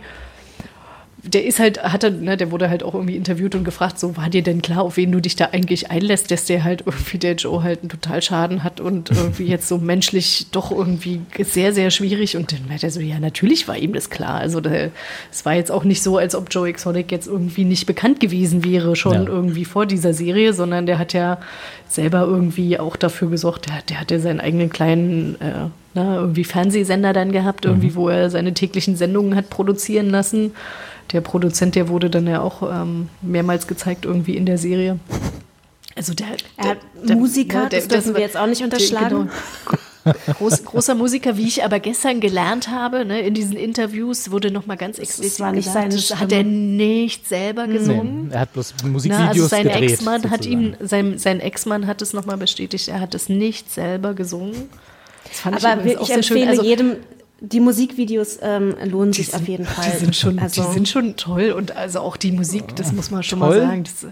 der 1.23 1.45
ist 1.45 1.59
halt, 1.59 1.83
hatte, 1.83 2.11
ne, 2.11 2.37
der 2.37 2.51
wurde 2.51 2.69
halt 2.69 2.83
auch 2.83 2.93
irgendwie 2.93 3.15
interviewt 3.15 3.55
und 3.55 3.63
gefragt, 3.63 3.99
so 3.99 4.15
war 4.15 4.29
dir 4.29 4.43
denn 4.43 4.61
klar, 4.61 4.83
auf 4.83 4.97
wen 4.97 5.11
du 5.11 5.19
dich 5.19 5.35
da 5.35 5.45
eigentlich 5.51 5.89
einlässt, 5.89 6.29
dass 6.31 6.45
der 6.45 6.63
halt 6.63 6.83
irgendwie 6.85 7.17
der 7.17 7.33
Joe 7.35 7.63
halt 7.63 7.79
einen 7.81 7.89
Totalschaden 7.89 8.63
hat 8.63 8.79
und 8.79 9.09
irgendwie 9.15 9.45
jetzt 9.45 9.67
so 9.67 9.77
menschlich 9.79 10.47
doch 10.51 10.71
irgendwie 10.71 11.21
sehr, 11.39 11.73
sehr 11.73 11.89
schwierig. 11.89 12.37
Und 12.37 12.51
dann 12.51 12.59
meinte 12.67 12.85
er 12.85 12.91
so, 12.91 12.99
ja, 13.01 13.19
natürlich 13.19 13.67
war 13.67 13.75
ihm 13.77 13.93
das 13.93 14.09
klar. 14.09 14.35
Also 14.35 14.61
der, 14.61 14.91
es 15.31 15.43
war 15.43 15.55
jetzt 15.55 15.71
auch 15.71 15.83
nicht 15.83 16.03
so, 16.03 16.17
als 16.17 16.35
ob 16.35 16.47
Joe 16.51 16.69
Exotic 16.69 17.11
jetzt 17.11 17.27
irgendwie 17.27 17.65
nicht 17.65 17.87
bekannt 17.87 18.19
gewesen 18.19 18.63
wäre, 18.63 18.95
schon 18.95 19.13
Ja. 19.13 19.23
irgendwie 19.25 19.65
vor 19.65 19.85
dieser 19.87 20.13
Serie, 20.13 20.53
sondern 20.53 20.85
der 20.85 20.99
hat 20.99 21.13
ja 21.13 21.39
selber 21.89 22.21
irgendwie 22.21 22.79
auch 22.79 22.95
dafür 22.95 23.29
gesorgt, 23.29 23.67
der, 23.67 23.81
der 23.89 24.01
hat 24.01 24.11
ja 24.11 24.19
seinen 24.19 24.39
eigenen 24.39 24.69
kleinen 24.69 25.35
äh, 25.41 25.69
na, 25.97 26.15
irgendwie 26.17 26.43
Fernsehsender 26.43 27.11
dann 27.13 27.31
gehabt, 27.31 27.65
irgendwie, 27.65 27.95
wo 27.95 28.07
er 28.09 28.29
seine 28.29 28.53
täglichen 28.53 28.95
Sendungen 28.95 29.35
hat 29.35 29.49
produzieren 29.49 30.09
lassen. 30.09 30.51
Der 31.11 31.21
Produzent, 31.21 31.75
der 31.75 31.87
wurde 31.89 32.09
dann 32.09 32.27
ja 32.27 32.41
auch 32.41 32.61
ähm, 32.61 33.09
mehrmals 33.21 33.65
gezeigt 33.67 34.05
irgendwie 34.05 34.35
in 34.37 34.45
der 34.45 34.57
Serie. 34.57 34.99
Also 35.95 36.13
der, 36.13 36.27
Er 36.57 36.69
hat 36.69 36.77
der- 37.03 37.15
Musiker, 37.15 37.63
ne, 37.63 37.69
der- 37.69 37.79
das 37.79 37.87
dürfen 37.87 38.07
das- 38.09 38.15
wir 38.15 38.21
jetzt 38.21 38.37
auch 38.37 38.45
nicht 38.47 38.59
der- 38.61 38.65
unterschlagen. 38.67 39.29
genau. 39.29 39.77
Groß, 40.37 40.63
großer 40.63 40.95
Musiker, 40.95 41.35
wie 41.35 41.45
ich 41.47 41.65
aber 41.65 41.79
gestern 41.81 42.21
gelernt 42.21 42.69
habe, 42.69 43.03
ne, 43.03 43.19
in 43.21 43.33
diesen 43.33 43.57
Interviews 43.57 44.31
wurde 44.31 44.51
nochmal 44.51 44.77
ganz 44.77 44.99
explizit 44.99 45.39
war 45.41 45.51
nicht 45.51 45.65
gesagt, 45.65 45.91
seine 45.91 45.95
das 45.95 46.19
hat 46.19 46.31
er 46.31 46.43
nicht 46.43 47.27
selber 47.27 47.67
gesungen. 47.67 48.27
Nee, 48.27 48.33
er 48.33 48.39
hat 48.41 48.53
bloß 48.53 48.73
Na, 48.83 48.87
Musikvideos 48.89 49.27
also 49.29 49.47
sein 49.47 49.63
gedreht. 49.63 49.91
Ex-Mann 49.91 50.29
hat 50.29 50.45
ihm, 50.45 50.75
sein, 50.79 51.17
sein 51.17 51.41
Ex-Mann 51.41 51.87
hat 51.87 52.01
es 52.01 52.13
nochmal 52.13 52.37
bestätigt, 52.37 52.87
er 52.87 53.01
hat 53.01 53.15
es 53.15 53.27
nicht 53.27 53.69
selber 53.71 54.13
gesungen. 54.13 54.69
Das 55.29 55.39
fand 55.39 55.63
Aber 55.63 55.85
ich, 55.85 55.97
schön. 56.07 56.15
empfehle 56.17 56.49
Also, 56.49 56.63
jedem, 56.63 56.95
die 57.39 57.59
Musikvideos 57.59 58.39
ähm, 58.41 58.75
lohnen 58.83 59.13
sich 59.13 59.33
auf 59.33 59.47
jeden 59.47 59.65
Fall. 59.65 59.91
Die 59.91 59.97
sind 59.97 60.15
schon, 60.15 60.39
also, 60.39 60.63
die 60.63 60.73
sind 60.73 60.89
schon 60.89 61.15
toll 61.15 61.51
und 61.51 61.75
also 61.75 61.99
auch 61.99 62.17
die 62.17 62.31
Musik, 62.31 62.75
das 62.75 62.91
muss 62.93 63.11
man 63.11 63.23
schon 63.23 63.39
Toll? 63.39 63.59
mal 63.59 63.67
sagen. 63.67 63.83
Das, 63.83 64.07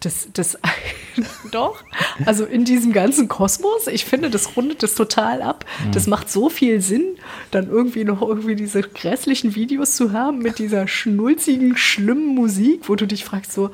das, 0.00 0.28
das, 0.34 0.58
doch, 1.52 1.82
also 2.26 2.44
in 2.44 2.64
diesem 2.64 2.92
ganzen 2.92 3.28
Kosmos, 3.28 3.86
ich 3.86 4.04
finde, 4.04 4.28
das 4.28 4.56
rundet 4.56 4.82
das 4.82 4.94
total 4.94 5.40
ab. 5.40 5.64
Das 5.92 6.06
macht 6.06 6.30
so 6.30 6.50
viel 6.50 6.80
Sinn, 6.80 7.16
dann 7.50 7.68
irgendwie 7.70 8.04
noch 8.04 8.20
irgendwie 8.20 8.56
diese 8.56 8.82
grässlichen 8.82 9.54
Videos 9.54 9.96
zu 9.96 10.12
haben 10.12 10.40
mit 10.40 10.58
dieser 10.58 10.88
schnulzigen, 10.88 11.76
schlimmen 11.76 12.34
Musik, 12.34 12.88
wo 12.88 12.96
du 12.96 13.06
dich 13.06 13.24
fragst 13.24 13.52
so, 13.52 13.70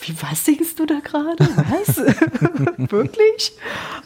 wie, 0.00 0.14
was 0.22 0.46
singst 0.46 0.78
du 0.78 0.86
da 0.86 1.00
gerade? 1.00 1.36
Was? 1.38 1.98
Wirklich? 2.90 3.52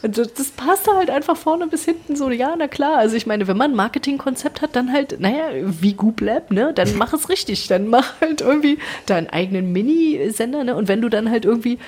Das, 0.03 0.35
das 0.35 0.51
passt 0.51 0.89
halt 0.93 1.09
einfach 1.09 1.37
vorne 1.37 1.69
bis 1.69 1.85
hinten 1.85 2.17
so, 2.17 2.31
ja, 2.31 2.57
na 2.57 2.67
klar. 2.67 2.99
Also 2.99 3.15
ich 3.15 3.27
meine, 3.27 3.47
wenn 3.47 3.57
man 3.57 3.71
ein 3.71 3.77
Marketingkonzept 3.77 4.61
hat, 4.61 4.75
dann 4.75 4.93
halt, 4.93 5.21
naja, 5.21 5.51
wie 5.63 5.95
Goop 5.95 6.21
Lab, 6.21 6.51
ne? 6.51 6.73
Dann 6.75 6.97
mach 6.97 7.13
es 7.13 7.29
richtig. 7.29 7.69
Dann 7.69 7.87
mach 7.87 8.21
halt 8.21 8.41
irgendwie 8.41 8.79
deinen 9.07 9.29
eigenen 9.29 9.71
Mini-Sender, 9.71 10.65
ne? 10.65 10.75
Und 10.75 10.89
wenn 10.89 11.01
du 11.01 11.09
dann 11.09 11.31
halt 11.31 11.45
irgendwie 11.45 11.79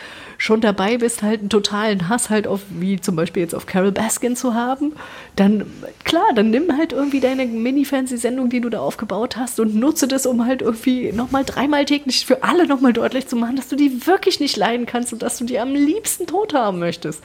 schon 0.40 0.62
dabei 0.62 0.96
bist, 0.96 1.22
halt 1.22 1.40
einen 1.40 1.50
totalen 1.50 2.08
Hass 2.08 2.30
halt 2.30 2.46
auf, 2.46 2.60
wie 2.70 2.98
zum 2.98 3.14
Beispiel 3.14 3.42
jetzt 3.42 3.54
auf 3.54 3.66
Carol 3.66 3.92
Baskin 3.92 4.36
zu 4.36 4.54
haben, 4.54 4.94
dann, 5.36 5.66
klar, 6.04 6.24
dann 6.34 6.48
nimm 6.48 6.74
halt 6.78 6.94
irgendwie 6.94 7.20
deine 7.20 7.44
Mini-Fernsehsendung, 7.44 8.48
die 8.48 8.62
du 8.62 8.70
da 8.70 8.80
aufgebaut 8.80 9.36
hast 9.36 9.60
und 9.60 9.74
nutze 9.74 10.08
das, 10.08 10.24
um 10.24 10.46
halt 10.46 10.62
irgendwie 10.62 11.12
nochmal 11.12 11.44
dreimal 11.44 11.84
täglich 11.84 12.24
für 12.24 12.42
alle 12.42 12.66
nochmal 12.66 12.94
deutlich 12.94 13.28
zu 13.28 13.36
machen, 13.36 13.56
dass 13.56 13.68
du 13.68 13.76
die 13.76 14.06
wirklich 14.06 14.40
nicht 14.40 14.56
leiden 14.56 14.86
kannst 14.86 15.12
und 15.12 15.20
dass 15.20 15.36
du 15.36 15.44
die 15.44 15.58
am 15.58 15.74
liebsten 15.74 16.26
tot 16.26 16.54
haben 16.54 16.78
möchtest. 16.78 17.22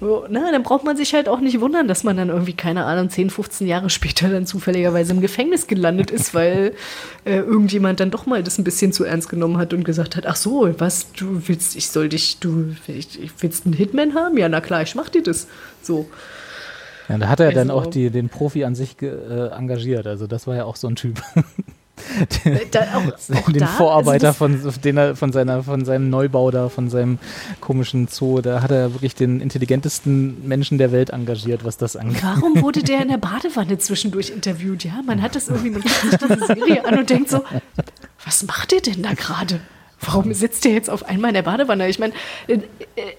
So, 0.00 0.24
na, 0.30 0.52
dann 0.52 0.62
braucht 0.62 0.84
man 0.84 0.96
sich 0.96 1.14
halt 1.14 1.28
auch 1.28 1.40
nicht 1.40 1.60
wundern, 1.60 1.88
dass 1.88 2.04
man 2.04 2.16
dann 2.16 2.28
irgendwie, 2.28 2.54
keine 2.54 2.84
Ahnung, 2.84 3.10
10, 3.10 3.30
15 3.30 3.66
Jahre 3.66 3.90
später 3.90 4.28
dann 4.28 4.46
zufälligerweise 4.46 5.12
im 5.12 5.20
Gefängnis 5.20 5.66
gelandet 5.66 6.12
ist, 6.12 6.32
weil 6.32 6.74
äh, 7.24 7.38
irgendjemand 7.38 7.98
dann 7.98 8.12
doch 8.12 8.26
mal 8.26 8.44
das 8.44 8.58
ein 8.58 8.64
bisschen 8.64 8.92
zu 8.92 9.02
ernst 9.02 9.28
genommen 9.28 9.58
hat 9.58 9.74
und 9.74 9.82
gesagt 9.82 10.14
hat, 10.14 10.26
ach 10.26 10.36
so, 10.36 10.72
was, 10.78 11.10
du 11.12 11.42
willst, 11.48 11.74
ich 11.74 11.88
soll 11.88 12.08
dich, 12.08 12.38
du, 12.38 12.51
ich, 12.86 13.20
ich 13.22 13.30
willst 13.40 13.64
einen 13.66 13.74
Hitman 13.74 14.14
haben? 14.14 14.36
Ja, 14.38 14.48
na 14.48 14.60
klar, 14.60 14.82
ich 14.82 14.94
mach 14.94 15.08
dir 15.08 15.22
das. 15.22 15.46
So. 15.82 16.08
Ja, 17.08 17.18
da 17.18 17.28
hat 17.28 17.40
er 17.40 17.52
dann 17.52 17.70
Also- 17.70 17.80
auch 17.82 17.86
die, 17.86 18.10
den 18.10 18.28
Profi 18.28 18.64
an 18.64 18.74
sich 18.74 19.00
äh, 19.02 19.48
engagiert. 19.48 20.06
Also 20.06 20.26
das 20.26 20.46
war 20.46 20.56
ja 20.56 20.64
auch 20.64 20.76
so 20.76 20.88
ein 20.88 20.96
Typ. 20.96 21.20
Da, 22.70 22.80
auch, 22.94 23.06
auch 23.36 23.50
den 23.52 23.60
da, 23.60 23.66
Vorarbeiter 23.66 24.28
also 24.28 24.38
von, 24.38 24.72
den 24.82 24.96
er, 24.96 25.14
von, 25.14 25.30
seiner, 25.32 25.62
von 25.62 25.84
seinem 25.84 26.10
Neubau 26.10 26.50
da, 26.50 26.68
von 26.68 26.88
seinem 26.90 27.18
komischen 27.60 28.08
Zoo, 28.08 28.40
da 28.40 28.62
hat 28.62 28.70
er 28.70 28.94
wirklich 28.94 29.14
den 29.14 29.40
intelligentesten 29.40 30.46
Menschen 30.48 30.78
der 30.78 30.90
Welt 30.90 31.10
engagiert, 31.10 31.64
was 31.64 31.76
das 31.76 31.96
angeht. 31.96 32.22
Warum 32.22 32.60
wurde 32.62 32.82
der 32.82 33.02
in 33.02 33.08
der 33.08 33.18
Badewanne 33.18 33.78
zwischendurch 33.78 34.30
interviewt? 34.30 34.84
Ja, 34.84 35.00
man 35.06 35.20
hat 35.22 35.36
das 35.36 35.48
irgendwie, 35.48 35.70
man 35.70 35.82
guckt 35.82 36.00
sich 36.00 36.18
diese 36.18 36.46
Serie 36.46 36.84
an 36.84 36.98
und 36.98 37.10
denkt 37.10 37.30
so, 37.30 37.44
was 38.24 38.42
macht 38.44 38.72
der 38.72 38.80
denn 38.80 39.02
da 39.02 39.12
gerade? 39.14 39.60
Warum 40.04 40.34
sitzt 40.34 40.64
der 40.64 40.72
jetzt 40.72 40.90
auf 40.90 41.04
einmal 41.06 41.30
in 41.30 41.34
der 41.34 41.42
Badewanne? 41.42 41.88
Ich 41.88 41.98
meine, 41.98 42.12
äh, 42.48 42.58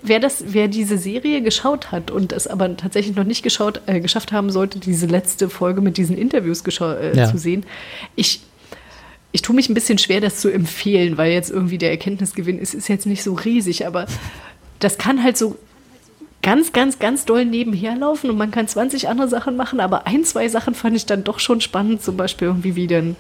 wer 0.01 0.19
das, 0.19 0.43
wer 0.47 0.67
diese 0.67 0.97
Serie 0.97 1.41
geschaut 1.41 1.91
hat 1.91 2.11
und 2.11 2.33
es 2.33 2.45
aber 2.47 2.75
tatsächlich 2.75 3.15
noch 3.15 3.23
nicht 3.23 3.41
geschaut, 3.41 3.81
äh, 3.85 3.99
geschafft 4.01 4.31
haben 4.33 4.49
sollte, 4.51 4.79
diese 4.79 5.05
letzte 5.05 5.49
Folge 5.49 5.79
mit 5.81 5.97
diesen 5.97 6.17
Interviews 6.17 6.61
äh, 6.81 7.17
Ja. 7.17 7.31
zu 7.31 7.37
sehen, 7.37 7.65
ich 8.15 8.41
ich 9.35 9.41
tue 9.41 9.55
mich 9.55 9.67
ein 9.67 9.73
bisschen 9.73 9.97
schwer, 9.97 10.21
das 10.21 10.37
zu 10.41 10.49
empfehlen, 10.49 11.17
weil 11.17 11.31
jetzt 11.31 11.49
irgendwie 11.49 11.79
der 11.79 11.89
Erkenntnisgewinn 11.89 12.59
ist, 12.59 12.75
ist 12.75 12.87
jetzt 12.87 13.07
nicht 13.07 13.23
so 13.23 13.33
riesig, 13.33 13.87
aber 13.87 14.05
das 14.77 14.99
kann 14.99 15.23
halt 15.23 15.37
so 15.37 15.57
ganz, 16.43 16.71
ganz, 16.71 16.99
ganz 16.99 17.25
doll 17.25 17.43
nebenher 17.43 17.95
laufen 17.95 18.29
und 18.29 18.37
man 18.37 18.51
kann 18.51 18.67
20 18.67 19.09
andere 19.09 19.27
Sachen 19.27 19.55
machen, 19.55 19.79
aber 19.79 20.05
ein, 20.05 20.23
zwei 20.23 20.49
Sachen 20.49 20.75
fand 20.75 20.95
ich 20.95 21.07
dann 21.07 21.23
doch 21.23 21.39
schon 21.39 21.61
spannend, 21.61 22.03
zum 22.03 22.15
Beispiel 22.15 22.49
irgendwie 22.49 22.75
wie 22.75 22.85
dann 22.85 23.15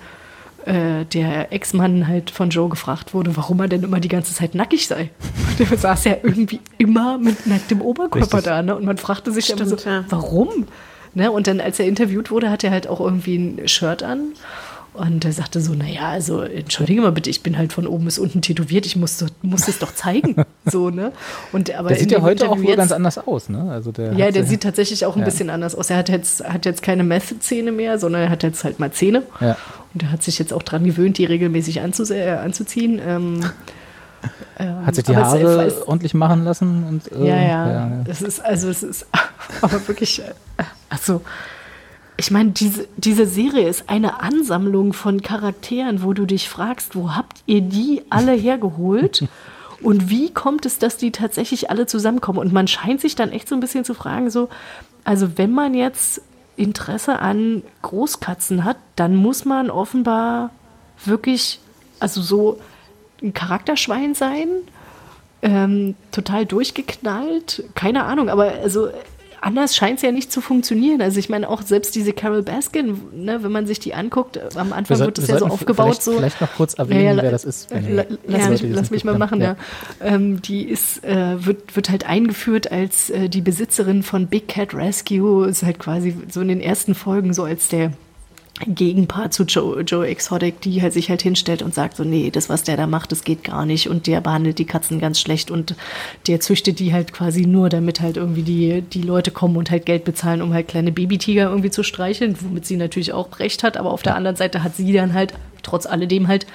äh, 0.65 1.05
der 1.05 1.51
Ex-Mann 1.51 2.07
halt 2.07 2.31
von 2.31 2.49
Joe 2.49 2.69
gefragt 2.69 3.13
wurde, 3.13 3.35
warum 3.35 3.59
er 3.59 3.67
denn 3.67 3.83
immer 3.83 3.99
die 3.99 4.07
ganze 4.07 4.33
Zeit 4.33 4.55
nackig 4.55 4.87
sei. 4.87 5.09
Der 5.59 5.77
saß 5.77 6.05
ja 6.05 6.15
irgendwie 6.23 6.59
immer 6.77 7.17
mit 7.17 7.45
nacktem 7.45 7.81
Oberkörper 7.81 8.37
Richtig. 8.37 8.43
da, 8.43 8.61
ne? 8.61 8.75
Und 8.75 8.85
man 8.85 8.97
fragte 8.97 9.31
sich 9.31 9.49
immer 9.49 9.65
so, 9.65 9.77
Stimmt, 9.77 10.05
ja. 10.05 10.05
warum? 10.09 10.67
Ne? 11.13 11.31
Und 11.31 11.47
dann, 11.47 11.61
als 11.61 11.79
er 11.79 11.85
interviewt 11.85 12.31
wurde, 12.31 12.49
hat 12.49 12.63
er 12.63 12.71
halt 12.71 12.87
auch 12.87 12.99
irgendwie 12.99 13.35
ein 13.35 13.67
Shirt 13.67 14.03
an. 14.03 14.33
Und 14.93 15.25
er 15.25 15.31
sagte 15.31 15.59
so, 15.59 15.73
naja, 15.73 16.09
also 16.09 16.41
entschuldige 16.41 17.01
mal 17.01 17.11
bitte, 17.11 17.29
ich 17.29 17.41
bin 17.41 17.57
halt 17.57 17.73
von 17.73 17.87
oben 17.87 18.05
bis 18.05 18.19
unten 18.19 18.41
tätowiert, 18.43 18.85
ich 18.85 18.95
muss, 18.95 19.25
muss 19.41 19.67
es 19.67 19.79
doch 19.79 19.95
zeigen. 19.95 20.35
so, 20.65 20.91
ne? 20.91 21.11
Und, 21.51 21.73
aber 21.73 21.89
Der 21.89 21.97
sieht 21.97 22.11
ja 22.11 22.21
heute 22.21 22.47
auch 22.47 22.51
Interview 22.55 22.75
ganz 22.75 22.89
jetzt- 22.89 22.93
anders 22.95 23.17
aus, 23.17 23.49
ne? 23.49 23.71
Also 23.71 23.91
der 23.91 24.13
ja, 24.13 24.29
der 24.29 24.45
sieht 24.45 24.61
tatsächlich 24.61 25.05
auch 25.05 25.15
ein 25.15 25.19
Ja. 25.19 25.25
bisschen 25.25 25.49
anders 25.49 25.73
aus. 25.73 25.89
Er 25.89 25.97
hat 25.97 26.09
jetzt, 26.09 26.43
hat 26.47 26.65
jetzt 26.65 26.83
keine 26.83 27.03
Meth-Zähne 27.03 27.71
mehr, 27.71 27.97
sondern 27.97 28.21
er 28.23 28.29
hat 28.29 28.43
jetzt 28.43 28.63
halt 28.63 28.79
mal 28.79 28.91
Zähne. 28.91 29.23
Ja. 29.41 29.57
Und 29.95 30.03
er 30.03 30.11
hat 30.11 30.21
sich 30.21 30.37
jetzt 30.37 30.53
auch 30.53 30.63
dran 30.63 30.83
gewöhnt, 30.83 31.17
die 31.17 31.25
regelmäßig 31.25 31.77
äh, 31.77 31.79
anzuziehen. 31.81 33.01
Ähm, 33.05 33.43
Hat 34.57 34.95
sich 34.95 35.03
die 35.05 35.15
aber 35.15 35.25
Haare 35.25 35.65
es- 35.65 35.81
ordentlich 35.87 36.13
machen 36.13 36.43
lassen 36.45 36.83
und 36.87 37.11
äh, 37.11 37.27
ja, 37.27 37.35
ja, 37.35 37.67
ja. 37.71 37.91
Es 38.07 38.21
ist, 38.21 38.39
also 38.45 38.69
es 38.69 38.83
ist 38.83 39.07
aber 39.61 39.87
wirklich, 39.87 40.21
also 40.89 41.21
ich 42.17 42.31
meine, 42.31 42.51
diese, 42.51 42.87
diese 42.97 43.25
Serie 43.25 43.67
ist 43.67 43.89
eine 43.89 44.21
Ansammlung 44.21 44.93
von 44.93 45.21
Charakteren, 45.21 46.03
wo 46.03 46.13
du 46.13 46.25
dich 46.25 46.47
fragst, 46.49 46.95
wo 46.95 47.15
habt 47.15 47.43
ihr 47.45 47.61
die 47.61 48.03
alle 48.09 48.33
hergeholt? 48.33 49.27
Und 49.81 50.09
wie 50.09 50.31
kommt 50.31 50.65
es, 50.65 50.79
dass 50.79 50.95
die 50.95 51.11
tatsächlich 51.11 51.69
alle 51.69 51.85
zusammenkommen? 51.87 52.39
Und 52.39 52.53
man 52.53 52.67
scheint 52.67 53.01
sich 53.01 53.15
dann 53.15 53.31
echt 53.31 53.49
so 53.49 53.55
ein 53.55 53.59
bisschen 53.59 53.83
zu 53.83 53.93
fragen, 53.93 54.29
so, 54.29 54.47
also 55.03 55.37
wenn 55.37 55.51
man 55.51 55.73
jetzt 55.73 56.21
Interesse 56.55 57.19
an 57.19 57.63
Großkatzen 57.81 58.63
hat, 58.63 58.77
dann 58.95 59.15
muss 59.15 59.43
man 59.43 59.69
offenbar 59.69 60.51
wirklich, 61.03 61.59
also 61.99 62.21
so 62.21 62.61
ein 63.21 63.33
Charakterschwein 63.33 64.15
sein, 64.15 64.47
ähm, 65.41 65.95
total 66.11 66.45
durchgeknallt. 66.45 67.65
Keine 67.75 68.05
Ahnung, 68.05 68.29
aber 68.29 68.53
also 68.63 68.89
anders 69.43 69.75
scheint 69.75 69.97
es 69.97 70.01
ja 70.01 70.11
nicht 70.11 70.31
zu 70.31 70.41
funktionieren. 70.41 71.01
Also 71.01 71.19
ich 71.19 71.29
meine 71.29 71.49
auch 71.49 71.61
selbst 71.61 71.95
diese 71.95 72.13
Carol 72.13 72.43
Baskin, 72.43 72.99
ne, 73.13 73.43
wenn 73.43 73.51
man 73.51 73.67
sich 73.67 73.79
die 73.79 73.93
anguckt, 73.93 74.37
äh, 74.37 74.41
am 74.55 74.73
Anfang 74.73 74.97
Wir 74.99 75.05
wird 75.05 75.17
es 75.19 75.27
wir 75.27 75.35
ja 75.35 75.39
so 75.39 75.47
aufgebaut. 75.47 75.85
vielleicht, 75.87 76.03
so, 76.03 76.13
vielleicht 76.13 76.41
noch 76.41 76.53
kurz 76.55 76.73
erwähnen, 76.75 77.03
Ja, 77.03 77.13
ja, 77.13 77.21
wer 77.23 77.31
das 77.31 77.43
ist. 77.43 77.69
wenn 77.71 77.95
La, 77.95 78.05
lass 78.25 78.49
mich, 78.49 78.63
lass 78.73 78.91
mich 78.91 79.03
mal 79.03 79.17
machen, 79.17 79.41
ja. 79.41 79.55
Ähm, 80.01 80.41
die 80.41 80.63
ist, 80.63 81.03
äh, 81.03 81.45
wird, 81.45 81.75
wird 81.75 81.89
halt 81.89 82.07
eingeführt 82.07 82.71
als 82.71 83.09
äh, 83.09 83.29
die 83.29 83.41
Besitzerin 83.41 84.03
von 84.03 84.27
Big 84.27 84.47
Cat 84.47 84.73
Rescue, 84.73 85.47
ist 85.47 85.63
halt 85.63 85.79
quasi 85.79 86.15
so 86.29 86.41
in 86.41 86.47
den 86.47 86.61
ersten 86.61 86.95
Folgen 86.95 87.33
so 87.33 87.43
als 87.43 87.67
der 87.67 87.91
Gegenpart 88.59 89.33
zu 89.33 89.43
Joe, 89.43 89.81
Joe 89.81 90.07
Exotic, 90.07 90.61
die 90.61 90.81
halt 90.81 90.93
sich 90.93 91.09
halt 91.09 91.23
hinstellt 91.23 91.63
und 91.63 91.73
sagt 91.73 91.97
so, 91.97 92.03
nee, 92.03 92.29
das, 92.29 92.49
was 92.49 92.63
der 92.63 92.77
da 92.77 92.85
macht, 92.85 93.11
das 93.11 93.23
geht 93.23 93.43
gar 93.43 93.65
nicht. 93.65 93.89
Und 93.89 94.05
der 94.05 94.21
behandelt 94.21 94.59
die 94.59 94.65
Katzen 94.65 94.99
ganz 94.99 95.19
schlecht 95.19 95.49
und 95.49 95.75
der 96.27 96.39
züchtet 96.39 96.79
die 96.79 96.93
halt 96.93 97.13
quasi 97.13 97.47
nur, 97.47 97.69
damit 97.69 97.99
halt 97.99 98.15
irgendwie 98.15 98.43
die, 98.43 98.81
die 98.81 99.01
Leute 99.01 99.31
kommen 99.31 99.57
und 99.57 99.71
halt 99.71 99.87
Geld 99.87 100.05
bezahlen, 100.05 100.41
um 100.41 100.53
halt 100.53 100.67
kleine 100.67 100.91
Babytiger 100.91 101.49
irgendwie 101.49 101.71
zu 101.71 101.81
streicheln, 101.81 102.37
womit 102.41 102.67
sie 102.67 102.77
natürlich 102.77 103.11
auch 103.11 103.39
recht 103.39 103.63
hat, 103.63 103.75
aber 103.75 103.91
auf 103.91 104.03
der 104.03 104.15
anderen 104.15 104.35
Seite 104.35 104.63
hat 104.63 104.75
sie 104.75 104.93
dann 104.93 105.13
halt 105.13 105.33
trotz 105.63 105.85
alledem 105.85 106.27
halt 106.27 106.45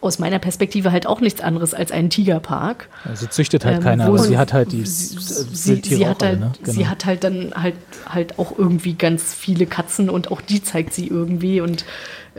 aus 0.00 0.18
meiner 0.18 0.38
Perspektive 0.38 0.92
halt 0.92 1.06
auch 1.06 1.20
nichts 1.20 1.40
anderes 1.40 1.74
als 1.74 1.92
einen 1.92 2.08
Tigerpark. 2.10 2.88
Sie 3.14 3.28
züchtet 3.28 3.64
halt 3.64 3.78
Ähm, 3.78 3.82
keine, 3.82 4.04
wo 4.04 4.08
aber 4.14 4.18
sie- 4.20 4.38
hat 4.38 4.52
halt 4.52 4.72
die 4.72 4.84
sie, 4.86 5.80
sie, 5.82 6.06
hat 6.06 6.22
alle, 6.22 6.30
halt, 6.30 6.40
ne? 6.40 6.52
Genau. 6.62 6.72
sie 6.72 6.88
hat 6.88 7.04
halt 7.04 7.24
dann 7.24 7.52
halt, 7.54 7.74
halt 8.08 8.38
auch 8.38 8.56
irgendwie 8.58 8.94
ganz 8.94 9.34
viele 9.34 9.66
Katzen 9.66 10.08
und 10.08 10.30
auch 10.30 10.40
die 10.40 10.62
zeigt 10.62 10.94
sie 10.94 11.06
irgendwie 11.06 11.60
und 11.60 11.84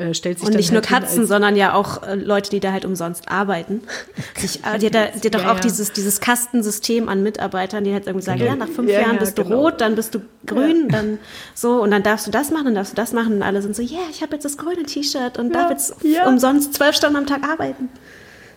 äh, 0.01 0.13
stellt 0.13 0.39
sich 0.39 0.47
Und 0.47 0.55
nicht 0.55 0.71
nur 0.71 0.81
halt 0.81 0.89
hin 0.89 0.99
Katzen, 0.99 1.27
sondern 1.27 1.55
ja 1.55 1.73
auch 1.73 2.03
äh, 2.03 2.15
Leute, 2.15 2.49
die 2.49 2.59
da 2.59 2.71
halt 2.71 2.85
umsonst 2.85 3.29
arbeiten. 3.29 3.81
Sich, 4.37 4.61
äh, 4.65 4.77
die 4.79 4.87
hat, 4.87 4.95
da, 4.95 5.05
die 5.07 5.27
hat 5.27 5.35
doch 5.35 5.41
Ja, 5.43 5.51
auch 5.51 5.55
ja. 5.55 5.61
dieses, 5.61 5.93
dieses 5.93 6.19
Kastensystem 6.19 7.07
an 7.09 7.23
Mitarbeitern, 7.23 7.83
die 7.83 7.93
halt 7.93 8.07
irgendwie 8.07 8.25
sagen, 8.25 8.39
Genau. 8.39 8.51
ja, 8.51 8.57
nach 8.57 8.69
fünf 8.69 8.89
Ja, 8.89 9.01
Jahren 9.01 9.13
ja, 9.15 9.19
bist 9.19 9.37
du 9.37 9.43
genau. 9.43 9.61
rot, 9.61 9.79
dann 9.81 9.95
bist 9.95 10.15
du 10.15 10.19
grün, 10.45 10.87
dann 10.89 11.19
so 11.53 11.81
und 11.81 11.91
dann 11.91 12.03
darfst 12.03 12.27
du 12.27 12.31
das 12.31 12.51
machen, 12.51 12.65
dann 12.65 12.75
darfst 12.75 12.93
du 12.93 12.95
das 12.95 13.13
machen 13.13 13.33
und 13.35 13.43
alle 13.43 13.61
sind 13.61 13.75
so, 13.75 13.81
ja, 13.81 13.99
yeah, 13.99 14.07
ich 14.11 14.21
habe 14.21 14.33
jetzt 14.33 14.43
das 14.45 14.57
grüne 14.57 14.83
T-Shirt 14.83 15.37
und 15.37 15.53
darf 15.53 15.69
jetzt 15.69 15.95
umsonst 16.27 16.73
zwölf 16.73 16.95
Stunden 16.95 17.15
am 17.17 17.25
Tag 17.27 17.43
arbeiten. 17.47 17.89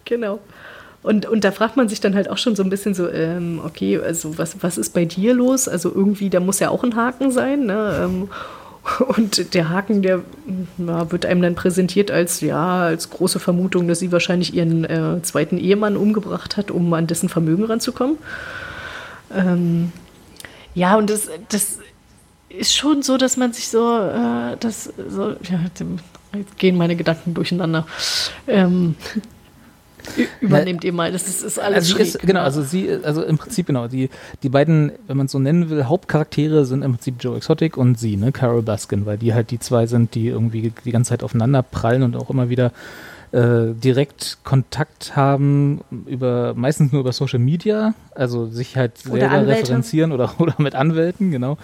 Genau. 0.05 0.39
Und, 1.03 1.27
und 1.27 1.45
da 1.45 1.53
fragt 1.53 1.77
man 1.77 1.87
sich 1.91 2.01
dann 2.01 2.15
halt 2.15 2.31
auch 2.31 2.39
schon 2.39 2.57
so 2.57 2.63
ein 2.63 2.71
bisschen 2.71 2.95
so, 2.95 3.11
ähm, 3.11 3.61
okay, 3.63 3.99
also 4.01 4.39
was, 4.39 4.63
was 4.63 4.79
ist 4.79 4.95
bei 4.95 5.05
dir 5.05 5.35
los? 5.35 5.69
Also 5.69 5.93
irgendwie, 5.95 6.31
da 6.31 6.41
muss 6.41 6.61
ja 6.61 6.71
auch 6.71 6.83
ein 6.83 6.97
Haken 6.97 7.31
sein, 7.31 7.67
ne? 7.67 8.01
Ähm, 8.05 8.31
und 9.17 9.55
der 9.55 9.71
Haken, 9.71 10.03
der 10.03 10.23
na, 10.77 11.11
wird 11.11 11.27
einem 11.27 11.43
dann 11.43 11.55
präsentiert 11.55 12.11
als, 12.11 12.41
ja, 12.41 12.83
als 12.83 13.11
große 13.11 13.41
Vermutung, 13.41 13.89
dass 13.89 13.99
sie 13.99 14.13
wahrscheinlich 14.13 14.55
ihren 14.55 14.85
äh, 14.85 15.23
zweiten 15.23 15.59
Ehemann 15.59 15.97
umgebracht 15.97 16.57
hat, 16.57 16.71
um 16.71 16.93
an 16.93 17.07
dessen 17.07 17.29
Vermögen 17.29 17.65
ranzukommen. 17.65 18.19
Ähm, 19.35 19.93
ja, 20.75 20.97
und 20.97 21.09
das, 21.09 21.29
das 21.49 21.79
ist 22.49 22.77
schon 22.77 23.03
so, 23.03 23.17
dass 23.17 23.37
man 23.37 23.53
sich 23.53 23.69
so, 23.69 23.99
äh, 23.99 24.57
das 24.61 24.93
so, 25.09 25.31
ja, 25.31 25.61
jetzt 25.65 26.59
gehen 26.59 26.77
meine 26.77 26.97
Gedanken 26.97 27.35
durcheinander. 27.35 27.87
Ähm, 28.47 28.97
übernehmt 30.41 30.85
ihr 30.85 30.93
mal, 30.93 31.13
das 31.13 31.29
ist, 31.29 31.43
ist 31.43 31.59
alles 31.59 31.93
Also, 31.93 31.97
ist, 31.99 32.19
genau, 32.21 32.41
also 32.41 32.63
sie, 32.63 32.91
also 33.03 33.23
im 33.23 33.39
Prinzip 33.39 33.67
genau, 33.67 33.89
die, 33.89 34.11
die 34.43 34.49
beiden, 34.49 34.93
wenn 35.07 35.17
man 35.17 35.27
es 35.27 35.33
so 35.33 35.39
nennen 35.39 35.71
will, 35.71 35.85
Hauptcharaktere 35.85 36.65
sind 36.65 36.83
im 36.83 36.93
Prinzip 36.93 37.17
Joe 37.21 37.37
Exotic 37.37 37.77
und 37.77 37.99
sie, 37.99 38.17
ne, 38.17 38.33
Carol 38.33 38.63
Baskin, 38.63 39.07
weil 39.07 39.19
die 39.19 39.35
halt 39.35 39.51
die 39.51 39.59
zwei 39.59 39.87
sind, 39.87 40.15
die 40.15 40.29
irgendwie 40.29 40.73
die 40.85 40.93
ganze 40.93 41.11
Zeit 41.11 41.23
aufeinander 41.23 41.63
prallen 41.63 42.03
und 42.03 42.17
auch 42.17 42.31
immer 42.31 42.49
wieder 42.49 42.73
äh, 43.35 43.75
direkt 43.75 44.39
Kontakt 44.45 45.17
haben 45.17 45.81
über 46.07 46.55
meistens 46.55 46.93
nur 46.93 47.01
über 47.01 47.13
Social 47.13 47.41
Media, 47.41 47.95
also 48.15 48.47
sich 48.47 48.77
halt 48.77 48.93
Oder 49.09 49.21
selber 49.23 49.35
Anwälte. 49.35 49.63
referenzieren 49.63 50.13
oder 50.13 50.35
oder 50.41 50.55
mit 50.59 50.75
Anwälten, 50.77 51.31
genau. 51.33 51.59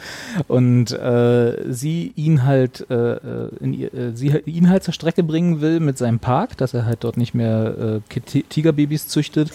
Und 0.48 0.90
äh, 0.90 1.72
sie 1.72 2.12
ihn 2.16 2.44
halt 2.44 2.86
äh, 2.90 2.94
äh, 2.94 3.50
in 3.60 3.72
ihr, 3.74 3.94
äh, 3.94 4.16
sie 4.16 4.32
halt- 4.32 4.46
ihn 4.48 4.68
halt 4.68 4.82
zur 4.82 4.94
Strecke 4.94 5.22
bringen 5.22 5.60
will 5.60 5.78
mit 5.78 5.96
seinem 5.96 6.18
Park, 6.18 6.56
dass 6.56 6.74
er 6.74 6.86
halt 6.86 7.04
dort 7.04 7.16
nicht 7.16 7.34
mehr 7.34 8.00
äh, 8.10 8.20
Tigerbabys 8.48 9.06
züchtet. 9.06 9.52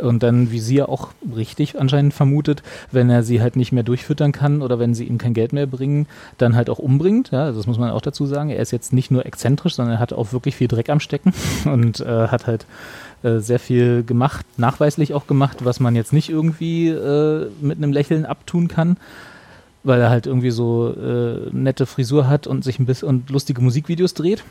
Und 0.00 0.22
dann, 0.22 0.50
wie 0.50 0.60
sie 0.60 0.76
ja 0.76 0.88
auch 0.88 1.10
richtig 1.36 1.78
anscheinend 1.78 2.14
vermutet, 2.14 2.62
wenn 2.90 3.10
er 3.10 3.22
sie 3.22 3.40
halt 3.40 3.56
nicht 3.56 3.72
mehr 3.72 3.82
durchfüttern 3.82 4.32
kann 4.32 4.62
oder 4.62 4.78
wenn 4.78 4.94
sie 4.94 5.04
ihm 5.04 5.18
kein 5.18 5.34
Geld 5.34 5.52
mehr 5.52 5.66
bringen, 5.66 6.06
dann 6.38 6.56
halt 6.56 6.70
auch 6.70 6.78
umbringt. 6.78 7.30
Ja, 7.30 7.44
also 7.44 7.58
das 7.58 7.66
muss 7.66 7.78
man 7.78 7.90
auch 7.90 8.00
dazu 8.00 8.26
sagen. 8.26 8.50
Er 8.50 8.60
ist 8.60 8.70
jetzt 8.70 8.92
nicht 8.92 9.10
nur 9.10 9.26
exzentrisch, 9.26 9.74
sondern 9.74 9.96
er 9.96 10.00
hat 10.00 10.12
auch 10.12 10.32
wirklich 10.32 10.56
viel 10.56 10.68
Dreck 10.68 10.90
am 10.90 11.00
Stecken 11.00 11.32
und 11.64 12.00
äh, 12.00 12.28
hat 12.28 12.46
halt 12.46 12.66
äh, 13.22 13.38
sehr 13.38 13.58
viel 13.58 14.02
gemacht, 14.02 14.46
nachweislich 14.56 15.12
auch 15.12 15.26
gemacht, 15.26 15.64
was 15.64 15.78
man 15.78 15.94
jetzt 15.94 16.12
nicht 16.12 16.30
irgendwie 16.30 16.88
äh, 16.88 17.50
mit 17.60 17.78
einem 17.78 17.92
Lächeln 17.92 18.24
abtun 18.24 18.68
kann, 18.68 18.96
weil 19.84 20.00
er 20.00 20.08
halt 20.08 20.26
irgendwie 20.26 20.50
so 20.50 20.94
äh, 20.94 21.50
nette 21.52 21.84
Frisur 21.84 22.28
hat 22.28 22.46
und 22.46 22.64
sich 22.64 22.78
ein 22.78 22.86
bisschen 22.86 23.08
und 23.08 23.30
lustige 23.30 23.60
Musikvideos 23.60 24.14
dreht. 24.14 24.42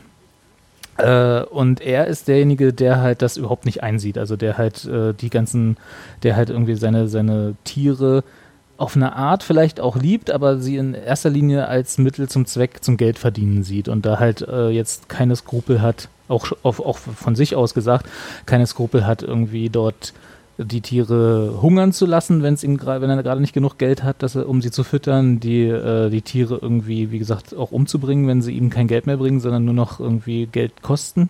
Äh, 0.96 1.42
und 1.42 1.80
er 1.80 2.06
ist 2.06 2.28
derjenige, 2.28 2.72
der 2.72 3.00
halt 3.00 3.22
das 3.22 3.36
überhaupt 3.36 3.64
nicht 3.64 3.82
einsieht. 3.82 4.18
Also 4.18 4.36
der 4.36 4.58
halt 4.58 4.84
äh, 4.84 5.14
die 5.14 5.30
ganzen, 5.30 5.76
der 6.22 6.36
halt 6.36 6.50
irgendwie 6.50 6.74
seine, 6.74 7.08
seine 7.08 7.54
Tiere 7.64 8.24
auf 8.80 8.96
eine 8.96 9.14
Art 9.14 9.42
vielleicht 9.42 9.78
auch 9.78 9.96
liebt, 9.96 10.30
aber 10.30 10.58
sie 10.58 10.78
in 10.78 10.94
erster 10.94 11.28
Linie 11.28 11.68
als 11.68 11.98
Mittel 11.98 12.30
zum 12.30 12.46
Zweck 12.46 12.82
zum 12.82 12.96
Geldverdienen 12.96 13.62
sieht 13.62 13.88
und 13.88 14.06
da 14.06 14.18
halt 14.18 14.40
äh, 14.40 14.70
jetzt 14.70 15.10
keine 15.10 15.36
Skrupel 15.36 15.82
hat, 15.82 16.08
auch, 16.28 16.50
auf, 16.62 16.80
auch 16.80 16.96
von 16.96 17.36
sich 17.36 17.56
aus 17.56 17.74
gesagt, 17.74 18.06
keine 18.46 18.66
Skrupel 18.66 19.06
hat, 19.06 19.22
irgendwie 19.22 19.68
dort 19.68 20.14
die 20.64 20.80
Tiere 20.80 21.58
hungern 21.62 21.92
zu 21.92 22.06
lassen, 22.06 22.42
wenn 22.42 22.54
es 22.54 22.64
ihm 22.64 22.80
wenn 22.80 23.10
er 23.10 23.22
gerade 23.22 23.40
nicht 23.40 23.52
genug 23.52 23.78
Geld 23.78 24.02
hat, 24.02 24.22
dass 24.22 24.34
er, 24.34 24.48
um 24.48 24.62
sie 24.62 24.70
zu 24.70 24.84
füttern, 24.84 25.40
die, 25.40 25.64
äh, 25.64 26.10
die 26.10 26.22
Tiere 26.22 26.58
irgendwie, 26.60 27.10
wie 27.10 27.18
gesagt, 27.18 27.54
auch 27.56 27.72
umzubringen, 27.72 28.26
wenn 28.26 28.42
sie 28.42 28.52
ihm 28.52 28.70
kein 28.70 28.88
Geld 28.88 29.06
mehr 29.06 29.16
bringen, 29.16 29.40
sondern 29.40 29.64
nur 29.64 29.74
noch 29.74 30.00
irgendwie 30.00 30.46
Geld 30.46 30.82
kosten. 30.82 31.28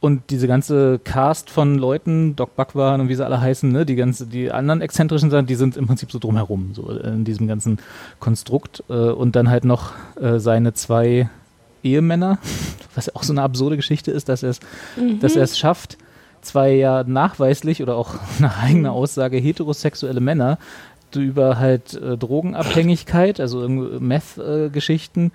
Und 0.00 0.24
diese 0.28 0.46
ganze 0.46 0.98
Cast 1.02 1.48
von 1.48 1.78
Leuten, 1.78 2.36
Doc 2.36 2.56
Backwaren 2.56 3.00
und 3.00 3.08
wie 3.08 3.14
sie 3.14 3.24
alle 3.24 3.40
heißen, 3.40 3.72
ne, 3.72 3.86
die 3.86 3.96
ganze, 3.96 4.26
die 4.26 4.50
anderen 4.50 4.82
exzentrischen 4.82 5.30
Sachen, 5.30 5.46
die 5.46 5.54
sind 5.54 5.78
im 5.78 5.86
Prinzip 5.86 6.12
so 6.12 6.18
drumherum, 6.18 6.72
so 6.74 6.90
in 6.90 7.24
diesem 7.24 7.48
ganzen 7.48 7.78
Konstrukt. 8.20 8.84
Äh, 8.90 8.92
und 8.92 9.34
dann 9.34 9.48
halt 9.48 9.64
noch 9.64 9.92
äh, 10.20 10.38
seine 10.38 10.74
zwei 10.74 11.30
Ehemänner, 11.82 12.38
was 12.94 13.06
ja 13.06 13.12
auch 13.14 13.22
so 13.22 13.32
eine 13.32 13.42
absurde 13.42 13.76
Geschichte 13.76 14.10
ist, 14.10 14.28
dass 14.28 14.42
er 14.42 14.50
es, 14.50 14.60
dass 15.20 15.36
er 15.36 15.42
es 15.42 15.58
schafft, 15.58 15.96
zwei 16.44 16.72
ja 16.72 17.04
nachweislich 17.04 17.82
oder 17.82 17.96
auch 17.96 18.14
nach 18.38 18.62
eigener 18.62 18.92
Aussage 18.92 19.36
heterosexuelle 19.38 20.20
Männer 20.20 20.58
über 21.20 21.58
halt 21.58 21.94
äh, 21.94 22.16
Drogenabhängigkeit, 22.16 23.40
also 23.40 23.60
irgendwie 23.60 23.98
Meth-Geschichten, 24.00 25.32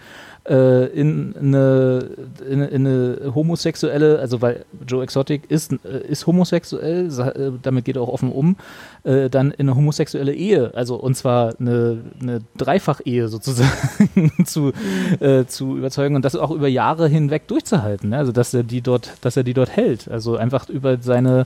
äh, 0.50 0.86
in, 0.88 1.36
eine, 1.38 2.10
in, 2.50 2.62
in 2.62 2.88
eine 2.88 3.36
homosexuelle, 3.36 4.20
also 4.20 4.42
weil 4.42 4.66
Joe 4.88 5.04
Exotic 5.04 5.50
ist, 5.50 5.74
äh, 5.74 6.08
ist 6.08 6.26
homosexuell, 6.26 7.08
äh, 7.08 7.52
damit 7.62 7.86
geht 7.86 7.98
er 7.98 8.02
auch 8.02 8.10
offen 8.10 8.32
um, 8.32 8.56
äh, 9.04 9.30
dann 9.30 9.52
in 9.52 9.70
eine 9.70 9.76
homosexuelle 9.76 10.34
Ehe, 10.34 10.72
also 10.74 10.96
und 10.96 11.16
zwar 11.16 11.54
eine, 11.60 12.00
eine 12.20 12.40
Dreifach-Ehe 12.58 13.28
sozusagen 13.28 14.34
zu, 14.46 14.72
äh, 15.20 15.46
zu 15.46 15.78
überzeugen 15.78 16.16
und 16.16 16.26
das 16.26 16.36
auch 16.36 16.52
über 16.52 16.68
Jahre 16.68 17.08
hinweg 17.08 17.48
durchzuhalten, 17.48 18.10
ne? 18.10 18.18
also 18.18 18.32
dass 18.32 18.54
er 18.54 18.64
die 18.64 18.82
dort, 18.82 19.14
dass 19.22 19.38
er 19.38 19.44
die 19.44 19.54
dort 19.54 19.70
hält, 19.70 20.10
also 20.10 20.36
einfach 20.36 20.68
über 20.70 20.98
seine 21.00 21.46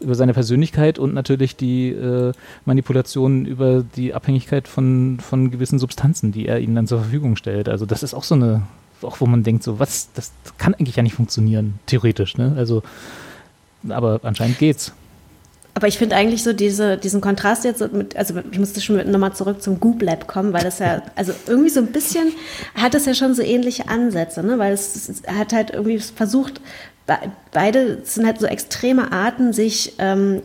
über 0.00 0.14
seine 0.14 0.34
Persönlichkeit 0.34 0.98
und 0.98 1.14
natürlich 1.14 1.56
die 1.56 1.90
äh, 1.90 2.32
Manipulationen 2.64 3.46
über 3.46 3.84
die 3.96 4.14
Abhängigkeit 4.14 4.68
von, 4.68 5.18
von 5.20 5.50
gewissen 5.50 5.78
Substanzen, 5.78 6.32
die 6.32 6.46
er 6.46 6.60
ihnen 6.60 6.74
dann 6.74 6.86
zur 6.86 7.00
Verfügung 7.00 7.36
stellt. 7.36 7.68
Also 7.68 7.86
das 7.86 8.02
ist 8.02 8.14
auch 8.14 8.24
so 8.24 8.34
eine, 8.34 8.62
auch 9.02 9.20
wo 9.20 9.26
man 9.26 9.42
denkt, 9.42 9.62
so 9.62 9.78
was, 9.78 10.08
das 10.14 10.32
kann 10.58 10.74
eigentlich 10.74 10.96
ja 10.96 11.02
nicht 11.02 11.14
funktionieren, 11.14 11.78
theoretisch, 11.86 12.36
ne? 12.36 12.54
Also, 12.56 12.82
aber 13.88 14.20
anscheinend 14.22 14.58
geht's. 14.58 14.92
Aber 15.78 15.86
ich 15.86 15.96
finde 15.96 16.16
eigentlich 16.16 16.42
so 16.42 16.52
diese, 16.52 16.96
diesen 16.96 17.20
Kontrast 17.20 17.64
jetzt 17.64 17.92
mit, 17.92 18.16
also 18.16 18.34
ich 18.50 18.58
musste 18.58 18.80
schon 18.80 19.08
nochmal 19.12 19.34
zurück 19.34 19.62
zum 19.62 19.78
Goop 19.78 20.02
Lab 20.02 20.26
kommen, 20.26 20.52
weil 20.52 20.64
das 20.64 20.80
ja, 20.80 21.02
also 21.14 21.32
irgendwie 21.46 21.70
so 21.70 21.78
ein 21.78 21.92
bisschen 21.92 22.32
hat 22.74 22.96
es 22.96 23.06
ja 23.06 23.14
schon 23.14 23.32
so 23.32 23.42
ähnliche 23.42 23.88
Ansätze, 23.88 24.42
ne? 24.42 24.58
Weil 24.58 24.72
es, 24.72 25.08
es 25.08 25.22
hat 25.28 25.52
halt 25.52 25.70
irgendwie 25.70 26.00
versucht, 26.00 26.60
beide 27.52 27.98
sind 28.04 28.26
halt 28.26 28.40
so 28.40 28.46
extreme 28.46 29.12
Arten, 29.12 29.52
sich 29.52 29.94
ähm, 29.98 30.42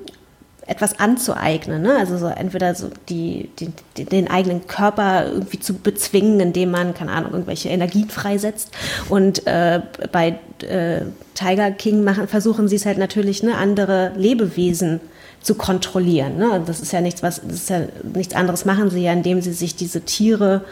etwas 0.66 0.99
anzueignen, 0.99 1.82
ne? 1.82 1.97
Also 1.97 2.18
so 2.18 2.28
entweder 2.28 2.74
so 2.74 2.89
die, 3.09 3.49
die, 3.59 4.05
den 4.05 4.30
eigenen 4.30 4.66
Körper 4.66 5.28
irgendwie 5.28 5.59
zu 5.59 5.74
bezwingen, 5.74 6.39
indem 6.39 6.72
man, 6.72 6.93
keine 6.93 7.11
Ahnung, 7.11 7.34
irgendwelche 7.34 7.70
Energien 7.70 8.09
freisetzt. 8.09 8.72
Und 9.09 9.45
äh, 9.45 9.82
bei 10.11 10.39
äh, 10.61 11.01
Tiger 11.34 11.72
King 11.72 12.03
machen, 12.03 12.28
versuchen 12.28 12.68
sie 12.68 12.78
es 12.78 12.86
halt 12.86 12.97
natürlich, 12.97 13.43
ne, 13.43 13.57
andere 13.57 14.14
Lebewesen 14.16 15.01
zu 15.41 15.55
kontrollieren. 15.55 16.38
Ne? 16.38 16.64
Das 16.66 16.80
ist 16.80 16.93
ja 16.93 17.01
nichts, 17.01 17.22
was 17.22 17.41
das 17.41 17.53
ist 17.53 17.70
ja 17.70 17.82
nichts 18.14 18.34
anderes 18.34 18.64
machen 18.64 18.89
sie 18.89 19.03
ja, 19.03 19.11
indem 19.11 19.41
sie 19.41 19.51
sich 19.51 19.76
diese 19.76 20.01
Tiere 20.01 20.64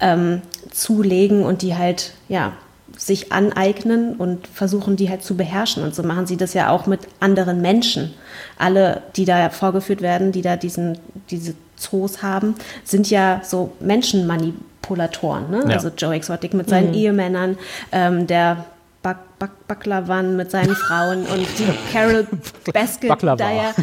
ähm, 0.00 0.42
zulegen 0.72 1.44
und 1.44 1.62
die 1.62 1.76
halt 1.76 2.12
ja 2.28 2.52
sich 2.96 3.32
aneignen 3.32 4.14
und 4.14 4.46
versuchen, 4.46 4.96
die 4.96 5.10
halt 5.10 5.22
zu 5.22 5.36
beherrschen. 5.36 5.82
Und 5.82 5.94
so 5.94 6.02
machen 6.02 6.26
sie 6.26 6.36
das 6.36 6.54
ja 6.54 6.70
auch 6.70 6.86
mit 6.86 7.00
anderen 7.20 7.60
Menschen. 7.60 8.14
Alle, 8.58 9.02
die 9.16 9.24
da 9.24 9.50
vorgeführt 9.50 10.00
werden, 10.00 10.32
die 10.32 10.42
da 10.42 10.56
diesen, 10.56 10.98
diese 11.30 11.54
Zoos 11.76 12.22
haben, 12.22 12.54
sind 12.84 13.10
ja 13.10 13.40
so 13.44 13.72
Menschenmanipulatoren. 13.80 15.50
Ne? 15.50 15.64
Ja. 15.68 15.74
Also 15.74 15.90
Joe 15.96 16.14
Exotic 16.14 16.54
mit 16.54 16.68
seinen 16.68 16.94
Ehemännern, 16.94 17.58
ähm, 17.92 18.26
der 18.26 18.64
Bak 19.02 19.38
Bak 19.38 19.68
Baklavan 19.68 20.34
mit 20.34 20.50
seinen 20.50 20.74
Frauen 20.74 21.26
und 21.26 21.46
die 21.58 21.92
Carol 21.92 22.26
Baskin, 22.72 23.08
Baklava. 23.08 23.36
da 23.36 23.52
ja 23.52 23.74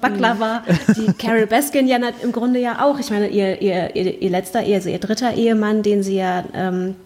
Baklava, 0.00 0.62
die 0.96 1.12
Carol 1.14 1.46
Baskin 1.46 1.86
ja 1.86 1.98
im 2.22 2.32
Grunde 2.32 2.58
ja 2.58 2.84
auch. 2.84 2.98
Ich 2.98 3.10
meine, 3.10 3.28
ihr, 3.28 3.62
ihr, 3.62 3.96
ihr, 3.96 4.20
ihr 4.20 4.30
letzter, 4.30 4.58
also 4.58 4.90
ihr 4.90 4.98
dritter 4.98 5.32
Ehemann, 5.34 5.82
den 5.82 6.02
sie 6.02 6.16
ja 6.16 6.44
ähm, 6.52 6.96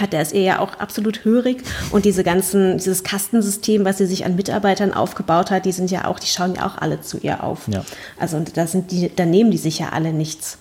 hat, 0.00 0.12
der 0.12 0.22
ist 0.22 0.32
ihr 0.32 0.42
ja 0.42 0.58
auch 0.60 0.74
absolut 0.74 1.24
hörig 1.24 1.62
und 1.90 2.04
diese 2.04 2.24
ganzen, 2.24 2.78
dieses 2.78 3.02
Kastensystem, 3.02 3.84
was 3.84 3.98
sie 3.98 4.06
sich 4.06 4.24
an 4.24 4.36
Mitarbeitern 4.36 4.92
aufgebaut 4.92 5.50
hat, 5.50 5.64
die 5.64 5.72
sind 5.72 5.90
ja 5.90 6.06
auch, 6.06 6.18
die 6.18 6.26
schauen 6.26 6.54
ja 6.54 6.66
auch 6.66 6.78
alle 6.78 7.00
zu 7.00 7.18
ihr 7.18 7.42
auf. 7.42 7.68
Ja. 7.68 7.84
Also 8.18 8.36
und 8.36 8.56
da 8.56 8.66
sind 8.66 8.90
die, 8.90 9.10
da 9.14 9.24
nehmen 9.24 9.50
die 9.50 9.58
sich 9.58 9.78
ja 9.78 9.90
alle 9.90 10.12
nichts. 10.12 10.58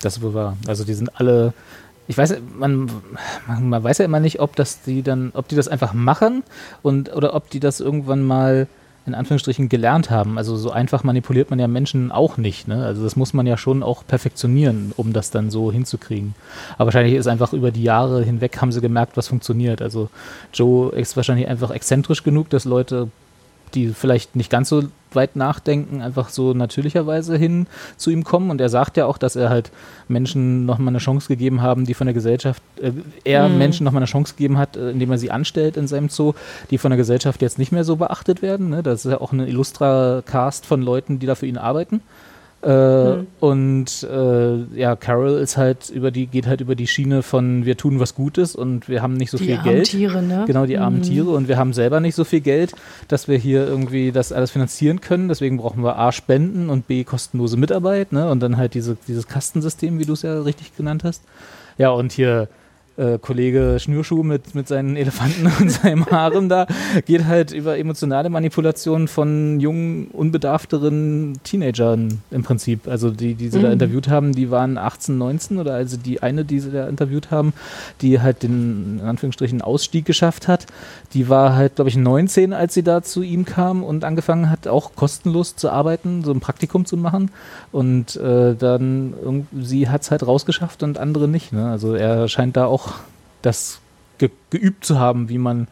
Das 0.00 0.16
ist 0.16 0.22
wohl 0.22 0.34
wahr. 0.34 0.56
Also 0.66 0.84
die 0.84 0.94
sind 0.94 1.20
alle. 1.20 1.54
Ich 2.08 2.18
weiß, 2.18 2.34
man, 2.58 2.90
man, 3.46 3.68
man 3.68 3.84
weiß 3.84 3.98
ja 3.98 4.04
immer 4.04 4.20
nicht, 4.20 4.40
ob 4.40 4.56
das 4.56 4.82
die 4.82 5.02
dann, 5.02 5.30
ob 5.34 5.48
die 5.48 5.54
das 5.54 5.68
einfach 5.68 5.94
machen 5.94 6.42
und 6.82 7.14
oder 7.14 7.34
ob 7.34 7.48
die 7.50 7.60
das 7.60 7.80
irgendwann 7.80 8.22
mal 8.22 8.66
in 9.04 9.14
Anführungsstrichen 9.14 9.68
gelernt 9.68 10.10
haben. 10.10 10.38
Also 10.38 10.56
so 10.56 10.70
einfach 10.70 11.02
manipuliert 11.02 11.50
man 11.50 11.58
ja 11.58 11.66
Menschen 11.66 12.12
auch 12.12 12.36
nicht. 12.36 12.68
Ne? 12.68 12.84
Also 12.84 13.02
das 13.02 13.16
muss 13.16 13.34
man 13.34 13.46
ja 13.46 13.56
schon 13.56 13.82
auch 13.82 14.06
perfektionieren, 14.06 14.92
um 14.96 15.12
das 15.12 15.30
dann 15.30 15.50
so 15.50 15.72
hinzukriegen. 15.72 16.34
Aber 16.74 16.86
wahrscheinlich 16.86 17.14
ist 17.14 17.26
einfach 17.26 17.52
über 17.52 17.70
die 17.70 17.82
Jahre 17.82 18.22
hinweg 18.22 18.60
haben 18.60 18.70
sie 18.70 18.80
gemerkt, 18.80 19.16
was 19.16 19.28
funktioniert. 19.28 19.82
Also 19.82 20.08
Joe 20.54 20.92
ist 20.92 21.16
wahrscheinlich 21.16 21.48
einfach 21.48 21.70
exzentrisch 21.70 22.22
genug, 22.22 22.50
dass 22.50 22.64
Leute 22.64 23.08
die 23.74 23.88
vielleicht 23.88 24.36
nicht 24.36 24.50
ganz 24.50 24.68
so 24.68 24.84
weit 25.14 25.36
nachdenken, 25.36 26.02
einfach 26.02 26.28
so 26.28 26.54
natürlicherweise 26.54 27.36
hin 27.36 27.66
zu 27.96 28.10
ihm 28.10 28.24
kommen. 28.24 28.50
Und 28.50 28.60
er 28.60 28.68
sagt 28.68 28.96
ja 28.96 29.06
auch, 29.06 29.18
dass 29.18 29.36
er 29.36 29.50
halt 29.50 29.70
Menschen 30.08 30.66
nochmal 30.66 30.88
eine 30.88 30.98
Chance 30.98 31.28
gegeben 31.28 31.62
haben, 31.62 31.84
die 31.84 31.94
von 31.94 32.06
der 32.06 32.14
Gesellschaft, 32.14 32.62
äh, 32.80 32.92
er 33.24 33.48
Menschen 33.48 33.84
nochmal 33.84 34.00
eine 34.00 34.10
Chance 34.10 34.34
gegeben 34.34 34.58
hat, 34.58 34.76
äh, 34.76 34.90
indem 34.90 35.10
er 35.10 35.18
sie 35.18 35.30
anstellt 35.30 35.76
in 35.76 35.86
seinem 35.86 36.08
Zoo, 36.08 36.34
die 36.70 36.78
von 36.78 36.90
der 36.90 36.98
Gesellschaft 36.98 37.42
jetzt 37.42 37.58
nicht 37.58 37.72
mehr 37.72 37.84
so 37.84 37.96
beachtet 37.96 38.42
werden. 38.42 38.70
Ne? 38.70 38.82
Das 38.82 39.04
ist 39.04 39.10
ja 39.10 39.20
auch 39.20 39.32
ein 39.32 39.40
illustrer 39.40 40.22
Cast 40.22 40.66
von 40.66 40.82
Leuten, 40.82 41.18
die 41.18 41.26
da 41.26 41.34
für 41.34 41.46
ihn 41.46 41.58
arbeiten. 41.58 42.00
Äh, 42.62 43.24
Und 43.40 44.06
äh, 44.08 44.78
ja, 44.78 44.94
Carol 44.94 45.32
ist 45.32 45.56
halt 45.56 45.90
über 45.90 46.12
die, 46.12 46.26
geht 46.26 46.46
halt 46.46 46.60
über 46.60 46.76
die 46.76 46.86
Schiene 46.86 47.22
von 47.22 47.64
wir 47.64 47.76
tun 47.76 47.98
was 47.98 48.14
Gutes 48.14 48.54
und 48.54 48.88
wir 48.88 49.02
haben 49.02 49.14
nicht 49.14 49.30
so 49.30 49.38
Die 49.38 49.46
viel 49.46 49.56
armen 49.56 49.64
Geld. 49.68 49.86
Tiere, 49.86 50.22
ne? 50.22 50.44
Genau, 50.46 50.64
die 50.66 50.78
armen 50.78 51.02
Tiere 51.02 51.30
und 51.30 51.48
wir 51.48 51.56
haben 51.56 51.72
selber 51.72 51.98
nicht 51.98 52.14
so 52.14 52.22
viel 52.22 52.40
Geld, 52.40 52.72
dass 53.08 53.26
wir 53.26 53.36
hier 53.36 53.66
irgendwie 53.66 54.12
das 54.12 54.32
alles 54.32 54.52
finanzieren 54.52 55.00
können. 55.00 55.28
Deswegen 55.28 55.56
brauchen 55.56 55.82
wir 55.82 55.98
A 55.98 56.12
Spenden 56.12 56.70
und 56.70 56.86
B 56.86 57.02
kostenlose 57.02 57.56
Mitarbeit, 57.56 58.12
ne? 58.12 58.30
Und 58.30 58.40
dann 58.40 58.56
halt 58.56 58.74
diese, 58.74 58.96
dieses 59.08 59.26
Kastensystem, 59.26 59.98
wie 59.98 60.04
du 60.04 60.12
es 60.12 60.22
ja 60.22 60.40
richtig 60.42 60.76
genannt 60.76 61.02
hast. 61.02 61.22
Ja, 61.78 61.90
und 61.90 62.12
hier 62.12 62.48
äh, 62.96 63.18
Kollege 63.18 63.78
Schnürschuh 63.80 64.22
mit, 64.22 64.54
mit 64.54 64.68
seinen 64.68 64.96
Elefanten 64.96 65.50
und 65.60 65.70
seinem 65.70 66.06
Harem 66.06 66.48
da 66.48 66.66
geht 67.06 67.24
halt 67.26 67.52
über 67.52 67.78
emotionale 67.78 68.28
Manipulation 68.30 69.08
von 69.08 69.60
jungen, 69.60 70.08
unbedarfteren 70.08 71.38
Teenagern 71.44 72.20
im 72.30 72.42
Prinzip. 72.42 72.88
Also 72.88 73.10
die, 73.10 73.34
die 73.34 73.48
sie 73.48 73.58
Mhm. 73.58 73.62
da 73.62 73.72
interviewt 73.72 74.08
haben, 74.08 74.32
die 74.32 74.50
waren 74.50 74.76
18, 74.78 75.16
19 75.16 75.58
oder 75.58 75.74
also 75.74 75.96
die 75.96 76.22
eine, 76.22 76.44
die 76.44 76.60
sie 76.60 76.70
da 76.70 76.88
interviewt 76.88 77.30
haben, 77.30 77.52
die 78.00 78.20
halt 78.20 78.42
den, 78.42 78.98
in 79.00 79.06
Anführungsstrichen, 79.06 79.62
Ausstieg 79.62 80.04
geschafft 80.04 80.48
hat, 80.48 80.66
die 81.14 81.28
war 81.28 81.54
halt, 81.54 81.76
glaube 81.76 81.90
ich, 81.90 81.96
19, 81.96 82.52
als 82.52 82.74
sie 82.74 82.82
da 82.82 83.02
zu 83.02 83.22
ihm 83.22 83.44
kam 83.44 83.84
und 83.84 84.04
angefangen 84.04 84.48
hat, 84.48 84.66
auch 84.66 84.94
kostenlos 84.94 85.56
zu 85.56 85.70
arbeiten, 85.70 86.24
so 86.24 86.32
ein 86.32 86.40
Praktikum 86.40 86.86
zu 86.86 86.96
machen. 86.96 87.30
Und 87.70 88.16
äh, 88.16 88.54
dann, 88.54 89.46
sie 89.60 89.88
hat 89.88 90.02
es 90.02 90.10
halt 90.10 90.26
rausgeschafft 90.26 90.82
und 90.82 90.98
andere 90.98 91.28
nicht. 91.28 91.52
Ne? 91.52 91.70
Also 91.70 91.94
er 91.94 92.28
scheint 92.28 92.56
da 92.56 92.66
auch 92.66 92.94
das 93.42 93.80
ge 94.18 94.30
geübt 94.50 94.84
zu 94.84 94.98
haben, 94.98 95.28
wie 95.28 95.38
man 95.38 95.68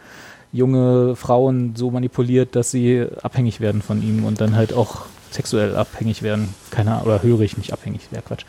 junge 0.52 1.16
Frauen 1.16 1.74
so 1.76 1.90
manipuliert, 1.90 2.56
dass 2.56 2.70
sie 2.70 3.06
abhängig 3.22 3.60
werden 3.60 3.82
von 3.82 4.02
ihm 4.02 4.24
und 4.24 4.40
dann 4.40 4.56
halt 4.56 4.72
auch 4.72 5.06
sexuell 5.30 5.76
abhängig 5.76 6.22
werden. 6.22 6.54
Keine 6.70 6.92
Ahnung, 6.92 7.06
oder 7.06 7.22
hörig, 7.22 7.56
nicht 7.56 7.72
abhängig, 7.72 8.08
wäre 8.10 8.22
Quatsch. 8.22 8.44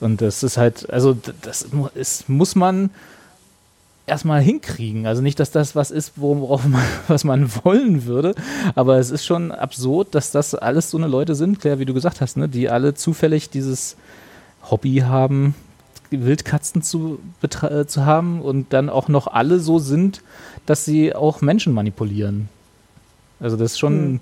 Und 0.00 0.20
das 0.20 0.42
ist 0.42 0.56
halt, 0.56 0.90
also 0.90 1.16
das 1.42 1.66
ist, 1.94 2.28
muss 2.28 2.54
man 2.54 2.90
erstmal 4.08 4.40
hinkriegen. 4.40 5.06
Also 5.06 5.22
nicht, 5.22 5.38
dass 5.40 5.50
das 5.50 5.76
was 5.76 5.90
ist, 5.90 6.12
worauf 6.16 6.66
man, 6.66 6.82
was 7.08 7.24
man 7.24 7.50
wollen 7.64 8.04
würde, 8.06 8.34
aber 8.74 8.98
es 8.98 9.10
ist 9.10 9.24
schon 9.24 9.52
absurd, 9.52 10.14
dass 10.14 10.30
das 10.30 10.54
alles 10.54 10.90
so 10.90 10.98
eine 10.98 11.06
Leute 11.06 11.34
sind, 11.34 11.60
Claire, 11.60 11.78
wie 11.78 11.84
du 11.84 11.94
gesagt 11.94 12.20
hast, 12.20 12.36
ne, 12.36 12.48
die 12.48 12.68
alle 12.68 12.94
zufällig 12.94 13.50
dieses 13.50 13.96
Hobby 14.70 14.96
haben, 15.06 15.54
Wildkatzen 16.10 16.82
zu, 16.82 17.18
äh, 17.42 17.84
zu 17.84 18.06
haben 18.06 18.40
und 18.40 18.72
dann 18.72 18.88
auch 18.88 19.08
noch 19.08 19.26
alle 19.26 19.60
so 19.60 19.78
sind, 19.78 20.22
dass 20.66 20.84
sie 20.84 21.14
auch 21.14 21.40
Menschen 21.40 21.72
manipulieren. 21.74 22.48
Also 23.40 23.56
das 23.56 23.72
ist 23.72 23.78
schon, 23.78 24.20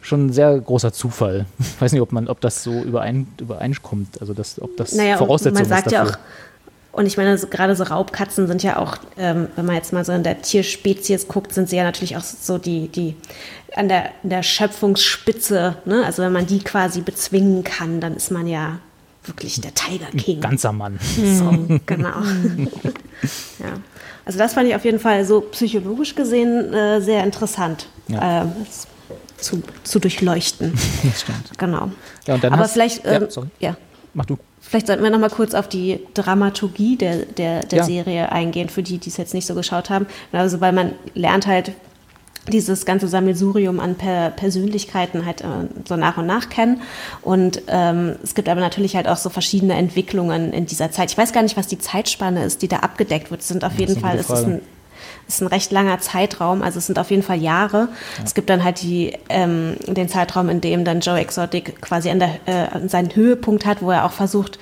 schon 0.00 0.26
ein 0.26 0.32
sehr 0.32 0.58
großer 0.58 0.92
Zufall. 0.92 1.46
Ich 1.58 1.80
weiß 1.80 1.92
nicht, 1.92 2.00
ob 2.00 2.12
man, 2.12 2.28
ob 2.28 2.40
das 2.40 2.62
so 2.62 2.82
überein, 2.82 3.26
übereinkommt, 3.38 4.20
also 4.20 4.32
das, 4.34 4.60
ob 4.60 4.76
das 4.76 4.92
Naja, 4.92 5.18
Voraussetzung 5.18 5.60
man 5.60 5.68
sagt 5.68 5.86
ist 5.86 5.92
ja 5.92 6.04
dafür. 6.04 6.16
auch, 6.16 6.18
und 6.98 7.06
ich 7.06 7.16
meine, 7.16 7.38
so, 7.38 7.46
gerade 7.46 7.74
so 7.76 7.84
Raubkatzen 7.84 8.46
sind 8.48 8.62
ja 8.62 8.76
auch, 8.78 8.96
ähm, 9.16 9.48
wenn 9.56 9.64
man 9.66 9.76
jetzt 9.76 9.92
mal 9.92 10.04
so 10.04 10.12
in 10.12 10.22
der 10.22 10.42
Tierspezies 10.42 11.28
guckt, 11.28 11.54
sind 11.54 11.68
sie 11.68 11.76
ja 11.76 11.84
natürlich 11.84 12.16
auch 12.16 12.22
so 12.22 12.58
die, 12.58 12.88
die 12.88 13.14
an 13.74 13.88
der, 13.88 14.06
an 14.22 14.30
der 14.30 14.42
Schöpfungsspitze, 14.42 15.76
ne? 15.84 16.02
Also 16.04 16.22
wenn 16.22 16.32
man 16.32 16.46
die 16.46 16.58
quasi 16.58 17.00
bezwingen 17.00 17.64
kann, 17.64 18.00
dann 18.00 18.16
ist 18.16 18.30
man 18.30 18.46
ja 18.46 18.78
wirklich 19.24 19.60
der 19.60 19.74
Tiger 19.74 20.06
King. 20.16 20.40
Ganzer 20.40 20.72
Mann. 20.72 20.98
So, 21.16 21.78
genau. 21.86 22.08
ja. 23.58 23.72
Also 24.24 24.38
das 24.38 24.54
fand 24.54 24.68
ich 24.68 24.74
auf 24.74 24.84
jeden 24.84 24.98
Fall 25.00 25.24
so 25.24 25.40
psychologisch 25.42 26.14
gesehen 26.14 26.72
äh, 26.74 27.00
sehr 27.00 27.24
interessant 27.24 27.88
Ja. 28.08 28.42
ähm, 28.42 28.52
zu, 29.36 29.62
zu 29.84 29.98
durchleuchten. 29.98 30.72
Das 31.04 31.20
stimmt. 31.20 31.58
Genau. 31.58 31.90
Ja, 32.26 32.34
und 32.34 32.44
dann 32.44 32.52
Aber 32.52 32.62
hast- 32.64 32.72
vielleicht, 32.72 33.04
ja, 33.04 33.12
ähm, 33.12 33.26
sorry. 33.28 33.48
ja, 33.60 33.76
Mach 34.14 34.26
du. 34.26 34.38
Vielleicht 34.60 34.86
sollten 34.86 35.02
wir 35.02 35.10
noch 35.10 35.18
mal 35.18 35.30
kurz 35.30 35.54
auf 35.54 35.68
die 35.68 36.00
Dramaturgie 36.14 36.96
der, 36.96 37.24
der, 37.26 37.60
der 37.60 37.78
Ja. 37.78 37.84
Serie 37.84 38.32
eingehen, 38.32 38.68
für 38.68 38.82
die, 38.82 38.98
die 38.98 39.08
es 39.10 39.16
jetzt 39.16 39.34
nicht 39.34 39.46
so 39.46 39.54
geschaut 39.54 39.88
haben. 39.90 40.06
Also, 40.32 40.60
weil 40.60 40.72
man 40.72 40.92
lernt 41.14 41.46
halt 41.46 41.72
dieses 42.52 42.86
ganze 42.86 43.08
Sammelsurium 43.08 43.78
an 43.78 43.94
per 43.96 44.30
Persönlichkeiten 44.30 45.26
halt 45.26 45.42
äh, 45.42 45.46
so 45.86 45.96
nach 45.96 46.16
und 46.16 46.26
nach 46.26 46.48
kennen. 46.48 46.80
Und 47.22 47.62
ähm, 47.68 48.16
es 48.22 48.34
gibt 48.34 48.48
aber 48.48 48.60
natürlich 48.60 48.96
halt 48.96 49.06
auch 49.06 49.16
so 49.18 49.28
verschiedene 49.28 49.74
Entwicklungen 49.74 50.52
in 50.52 50.66
dieser 50.66 50.90
Zeit. 50.90 51.10
Ich 51.10 51.18
weiß 51.18 51.32
gar 51.32 51.42
nicht, 51.42 51.56
was 51.56 51.66
die 51.66 51.78
Zeitspanne 51.78 52.44
ist, 52.44 52.62
die 52.62 52.68
da 52.68 52.78
abgedeckt 52.78 53.30
wird. 53.30 53.42
Es 53.42 53.48
sind 53.48 53.64
auf 53.64 53.72
Das 53.72 53.80
jeden 53.80 54.00
Fall, 54.00 54.16
es 54.16 54.30
ist 54.30 54.44
ein 54.44 54.62
ist 55.28 55.40
ein 55.42 55.46
recht 55.46 55.70
langer 55.70 55.98
Zeitraum, 56.00 56.62
also 56.62 56.78
es 56.78 56.86
sind 56.86 56.98
auf 56.98 57.10
jeden 57.10 57.22
Fall 57.22 57.36
Jahre. 57.40 57.88
Es 58.24 58.34
gibt 58.34 58.48
dann 58.50 58.64
halt 58.64 58.80
die, 58.82 59.12
ähm, 59.28 59.76
den 59.86 60.08
Zeitraum, 60.08 60.48
in 60.48 60.60
dem 60.60 60.84
dann 60.84 61.00
Joe 61.00 61.18
Exotic 61.20 61.80
quasi 61.82 62.10
an 62.10 62.18
der, 62.18 62.30
äh, 62.46 62.88
seinen 62.88 63.14
Höhepunkt 63.14 63.66
hat, 63.66 63.82
wo 63.82 63.90
er 63.90 64.04
auch 64.06 64.12
versucht, 64.12 64.58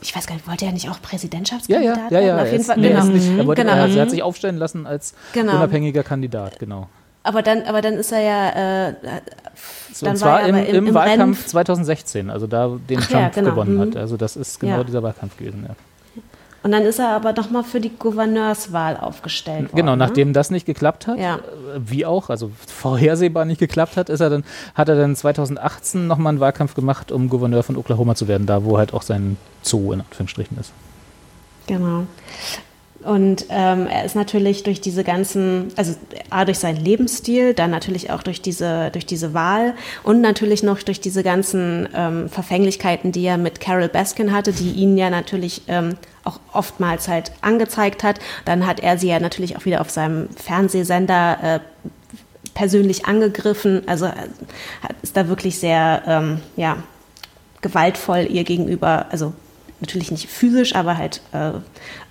ich 0.00 0.16
weiß 0.16 0.26
gar 0.26 0.34
nicht, 0.34 0.48
wollte 0.48 0.64
er 0.64 0.72
nicht 0.72 0.88
auch 0.88 0.94
Ja, 0.94 1.00
Präsidentschaftskandidat 1.02 2.10
ja, 2.10 2.20
ja, 2.20 2.26
ja. 2.26 2.36
werden? 2.36 2.40
Auf 2.40 2.46
er 2.46 2.52
jeden 2.52 2.64
Fall, 2.64 2.76
nee, 2.78 2.88
genau. 2.88 3.04
nicht, 3.04 3.28
er, 3.38 3.46
wollte, 3.46 3.62
genau. 3.62 3.74
er, 3.74 3.88
er 3.88 4.02
hat 4.02 4.10
sich 4.10 4.22
aufstellen 4.22 4.56
lassen 4.56 4.86
als 4.86 5.14
Genau. 5.32 5.52
unabhängiger 5.56 6.02
Kandidat, 6.02 6.58
genau. 6.58 6.88
Aber 7.24 7.42
dann, 7.42 7.62
aber 7.62 7.82
dann 7.82 7.94
ist 7.94 8.10
er 8.12 8.20
ja, 8.20 8.88
äh, 8.88 8.94
So, 9.92 10.06
Dann 10.06 10.14
und 10.16 10.20
war 10.22 10.40
zwar 10.40 10.40
er 10.42 10.48
im, 10.48 10.56
im- 10.56 10.86
im, 10.88 10.94
Wahlkampf 10.94 11.38
Rennen- 11.38 11.48
2016, 11.48 12.30
also 12.30 12.46
da, 12.48 12.68
den 12.88 12.98
Ach 13.00 13.10
ja, 13.10 13.18
Trump 13.20 13.34
genau, 13.34 13.50
gewonnen 13.50 13.76
mhm. 13.76 13.80
hat. 13.80 13.96
Also 13.96 14.16
das 14.16 14.34
ist 14.36 14.58
genau 14.58 14.78
Ja. 14.78 14.84
dieser 14.84 15.02
Wahlkampf 15.02 15.36
gewesen, 15.36 15.66
ja. 15.68 15.74
Und 16.62 16.72
dann 16.72 16.82
ist 16.82 16.98
er 16.98 17.08
aber 17.08 17.32
nochmal 17.32 17.64
für 17.64 17.80
die 17.80 17.90
Gouverneurswahl 17.96 18.96
aufgestellt 18.96 19.64
worden. 19.64 19.76
Genau, 19.76 19.92
ne? 19.92 19.96
nachdem 19.98 20.32
das 20.32 20.50
nicht 20.50 20.66
geklappt 20.66 21.06
hat, 21.06 21.18
Ja. 21.18 21.36
äh, 21.36 21.40
wie 21.76 22.06
auch, 22.06 22.30
also 22.30 22.50
vorhersehbar 22.66 23.44
nicht 23.44 23.58
geklappt 23.58 23.96
hat, 23.96 24.08
ist 24.08 24.20
er 24.20 24.30
dann, 24.30 24.44
hat 24.74 24.88
er 24.88 24.96
dann 24.96 25.16
2018 25.16 26.06
nochmal 26.06 26.30
einen 26.32 26.40
Wahlkampf 26.40 26.74
gemacht, 26.74 27.10
um 27.12 27.28
Gouverneur 27.28 27.62
von 27.62 27.76
Oklahoma 27.76 28.14
zu 28.14 28.28
werden, 28.28 28.46
da 28.46 28.64
wo 28.64 28.78
halt 28.78 28.94
auch 28.94 29.02
sein 29.02 29.36
Zoo 29.62 29.92
in 29.92 30.00
Anführungsstrichen 30.00 30.56
ist. 30.58 30.72
Genau. 31.66 32.06
Und 33.04 33.46
ähm, 33.48 33.86
er 33.86 34.04
ist 34.04 34.14
natürlich 34.14 34.62
durch 34.62 34.80
diese 34.80 35.02
ganzen, 35.02 35.72
also 35.76 35.94
A, 36.30 36.44
durch 36.44 36.58
seinen 36.58 36.82
Lebensstil, 36.84 37.52
dann 37.52 37.70
natürlich 37.70 38.10
auch 38.10 38.22
durch 38.22 38.40
diese, 38.40 38.90
durch 38.90 39.06
diese 39.06 39.34
Wahl 39.34 39.74
und 40.04 40.20
natürlich 40.20 40.62
noch 40.62 40.82
durch 40.82 41.00
diese 41.00 41.22
ganzen 41.22 41.88
ähm, 41.94 42.28
Verfänglichkeiten, 42.28 43.10
die 43.10 43.24
er 43.24 43.38
mit 43.38 43.60
Carol 43.60 43.88
Baskin 43.88 44.32
hatte, 44.32 44.52
die 44.52 44.72
ihn 44.72 44.96
ja 44.96 45.10
natürlich 45.10 45.62
ähm, 45.68 45.96
auch 46.24 46.38
oftmals 46.52 47.08
halt 47.08 47.32
angezeigt 47.40 48.04
hat. 48.04 48.20
Dann 48.44 48.66
hat 48.66 48.80
er 48.80 48.98
sie 48.98 49.08
ja 49.08 49.18
natürlich 49.18 49.56
auch 49.56 49.64
wieder 49.64 49.80
auf 49.80 49.90
seinem 49.90 50.28
Fernsehsender 50.36 51.38
äh, 51.42 51.60
persönlich 52.54 53.06
angegriffen. 53.06 53.82
Also 53.86 54.10
ist 55.02 55.16
da 55.16 55.28
wirklich 55.28 55.58
sehr, 55.58 56.02
ähm, 56.06 56.40
ja, 56.56 56.76
gewaltvoll 57.62 58.26
ihr 58.30 58.44
gegenüber, 58.44 59.06
also 59.10 59.32
natürlich 59.82 60.10
nicht 60.10 60.28
physisch, 60.28 60.74
aber 60.74 60.96
halt 60.96 61.20
äh, 61.32 61.52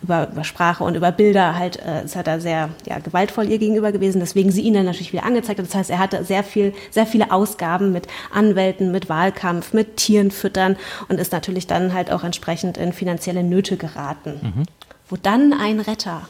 über, 0.03 0.29
über 0.31 0.43
Sprache 0.43 0.83
und 0.83 0.95
über 0.95 1.11
Bilder 1.11 1.57
halt 1.57 1.79
äh, 1.83 2.05
ist 2.05 2.15
er 2.15 2.23
da 2.23 2.39
sehr 2.39 2.69
ja, 2.87 2.99
gewaltvoll 2.99 3.49
ihr 3.49 3.57
gegenüber 3.57 3.91
gewesen, 3.91 4.19
deswegen 4.19 4.51
sie 4.51 4.61
ihn 4.61 4.75
dann 4.75 4.85
natürlich 4.85 5.13
wieder 5.13 5.23
angezeigt 5.23 5.59
hat. 5.59 5.65
Das 5.65 5.75
heißt, 5.75 5.89
er 5.89 5.99
hatte 5.99 6.23
sehr 6.23 6.43
viel, 6.43 6.73
sehr 6.91 7.07
viele 7.07 7.31
Ausgaben 7.31 7.91
mit 7.91 8.07
Anwälten, 8.33 8.91
mit 8.91 9.09
Wahlkampf, 9.09 9.73
mit 9.73 9.97
Tieren 9.97 10.31
füttern 10.31 10.75
und 11.09 11.19
ist 11.19 11.31
natürlich 11.31 11.65
dann 11.65 11.93
halt 11.93 12.11
auch 12.11 12.23
entsprechend 12.23 12.77
in 12.77 12.93
finanzielle 12.93 13.43
Nöte 13.43 13.77
geraten. 13.77 14.65
Wo 15.11 15.17
dann 15.21 15.51
ein 15.51 15.81
Retter 15.81 16.21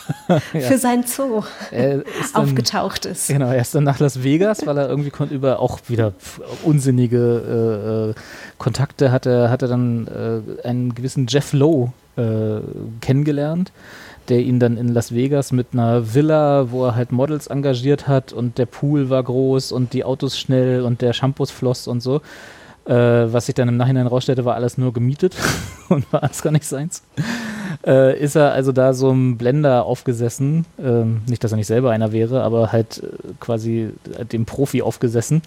für 0.50 0.76
sein 0.76 1.04
Zoo 1.04 1.44
ist 1.70 2.34
dann- 2.34 2.42
aufgetaucht 2.42 3.06
ist. 3.06 3.28
Genau, 3.28 3.46
er 3.46 3.60
ist 3.60 3.76
dann 3.76 3.84
nach 3.84 4.00
Las 4.00 4.24
Vegas, 4.24 4.66
weil 4.66 4.76
er 4.76 4.88
irgendwie 4.88 5.12
über 5.32 5.60
auch 5.60 5.78
wieder 5.86 6.14
unsinnige 6.64 8.08
äh, 8.08 8.10
äh, 8.10 8.14
Kontakte 8.58 9.12
hatte, 9.12 9.50
hat 9.50 9.62
er 9.62 9.68
dann 9.68 10.08
äh, 10.08 10.66
einen 10.66 10.96
gewissen 10.96 11.28
Jeff 11.28 11.52
Lowe 11.52 11.92
äh, 12.16 12.58
kennengelernt, 13.00 13.70
der 14.28 14.40
ihn 14.40 14.58
dann 14.58 14.78
in 14.78 14.88
Las 14.88 15.14
Vegas 15.14 15.52
mit 15.52 15.68
einer 15.72 16.12
Villa, 16.12 16.72
wo 16.72 16.86
er 16.86 16.96
halt 16.96 17.12
Models 17.12 17.46
engagiert 17.46 18.08
hat 18.08 18.32
und 18.32 18.58
der 18.58 18.66
Pool 18.66 19.10
war 19.10 19.22
groß 19.22 19.70
und 19.70 19.92
die 19.92 20.02
Autos 20.02 20.36
schnell 20.36 20.82
und 20.82 21.02
der 21.02 21.12
Shampoos 21.12 21.52
floss 21.52 21.86
und 21.86 22.00
so. 22.00 22.20
Äh, 22.84 22.92
was 23.32 23.46
sich 23.46 23.54
dann 23.54 23.68
im 23.68 23.76
Nachhinein 23.76 24.08
rausstellte, 24.08 24.44
war 24.44 24.56
alles 24.56 24.76
nur 24.76 24.92
gemietet 24.92 25.36
und 25.88 26.12
war 26.12 26.24
alles 26.24 26.42
gar 26.42 26.50
nicht 26.50 26.66
seins 26.66 27.04
äh, 27.86 28.18
ist 28.18 28.34
er 28.34 28.52
also 28.52 28.72
da 28.72 28.94
so 28.94 29.10
einem 29.10 29.36
Blender 29.36 29.84
aufgesessen. 29.84 30.66
Ähm, 30.82 31.22
nicht, 31.26 31.44
dass 31.44 31.52
er 31.52 31.56
nicht 31.56 31.66
selber 31.66 31.90
einer 31.90 32.12
wäre, 32.12 32.42
aber 32.42 32.72
halt 32.72 33.02
äh, 33.02 33.32
quasi 33.40 33.90
dem 34.32 34.44
Profi 34.44 34.82
aufgesessen. 34.82 35.42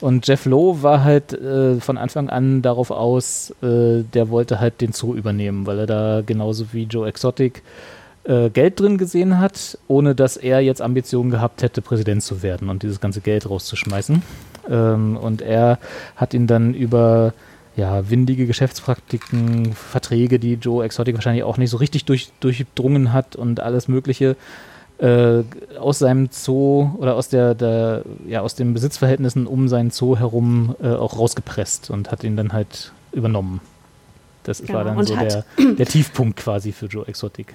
Und 0.00 0.26
Jeff 0.26 0.46
Lowe 0.46 0.82
war 0.82 1.04
halt 1.04 1.32
äh, 1.32 1.76
von 1.76 1.96
Anfang 1.96 2.28
an 2.28 2.60
darauf 2.60 2.90
aus, 2.90 3.54
äh, 3.62 4.02
der 4.02 4.30
wollte 4.30 4.58
halt 4.58 4.80
den 4.80 4.92
Zoo 4.92 5.14
übernehmen, 5.14 5.64
weil 5.64 5.78
er 5.78 5.86
da 5.86 6.22
genauso 6.26 6.72
wie 6.72 6.84
Joe 6.84 7.06
Exotic 7.08 7.62
äh, 8.24 8.50
Geld 8.50 8.80
drin 8.80 8.98
gesehen 8.98 9.38
hat, 9.38 9.78
ohne 9.86 10.16
dass 10.16 10.36
er 10.36 10.60
jetzt 10.60 10.82
Ambitionen 10.82 11.30
gehabt 11.30 11.62
hätte, 11.62 11.82
Präsident 11.82 12.22
zu 12.22 12.42
werden 12.42 12.68
und 12.68 12.82
dieses 12.82 13.00
ganze 13.00 13.20
Geld 13.20 13.48
rauszuschmeißen. 13.48 14.22
Ähm, 14.68 15.16
und 15.16 15.40
er 15.40 15.78
hat 16.16 16.34
ihn 16.34 16.48
dann 16.48 16.74
über 16.74 17.32
ja, 17.76 18.10
windige 18.10 18.46
Geschäftspraktiken, 18.46 19.72
Verträge, 19.72 20.38
die 20.38 20.54
Joe 20.54 20.84
Exotic 20.84 21.14
wahrscheinlich 21.14 21.44
auch 21.44 21.56
nicht 21.56 21.70
so 21.70 21.78
richtig 21.78 22.04
durch, 22.04 22.30
durchdrungen 22.40 23.12
hat 23.12 23.36
und 23.36 23.60
alles 23.60 23.88
Mögliche 23.88 24.36
äh, 24.98 25.42
aus 25.78 25.98
seinem 25.98 26.28
Zoo 26.30 26.90
oder 26.98 27.16
aus 27.16 27.28
der, 27.28 27.54
der 27.54 28.02
ja, 28.26 28.40
aus 28.40 28.54
den 28.54 28.74
Besitzverhältnissen 28.74 29.46
um 29.46 29.68
seinen 29.68 29.90
Zoo 29.90 30.16
herum 30.16 30.76
äh, 30.82 30.88
auch 30.88 31.18
rausgepresst 31.18 31.90
und 31.90 32.10
hat 32.10 32.24
ihn 32.24 32.36
dann 32.36 32.52
halt 32.52 32.92
übernommen. 33.12 33.60
Das 34.44 34.60
Genau, 34.60 34.74
war 34.74 34.84
dann 34.84 35.06
so 35.06 35.16
der, 35.16 35.44
der 35.58 35.86
Tiefpunkt 35.86 36.36
quasi 36.36 36.72
für 36.72 36.86
Joe 36.86 37.06
Exotic. 37.06 37.54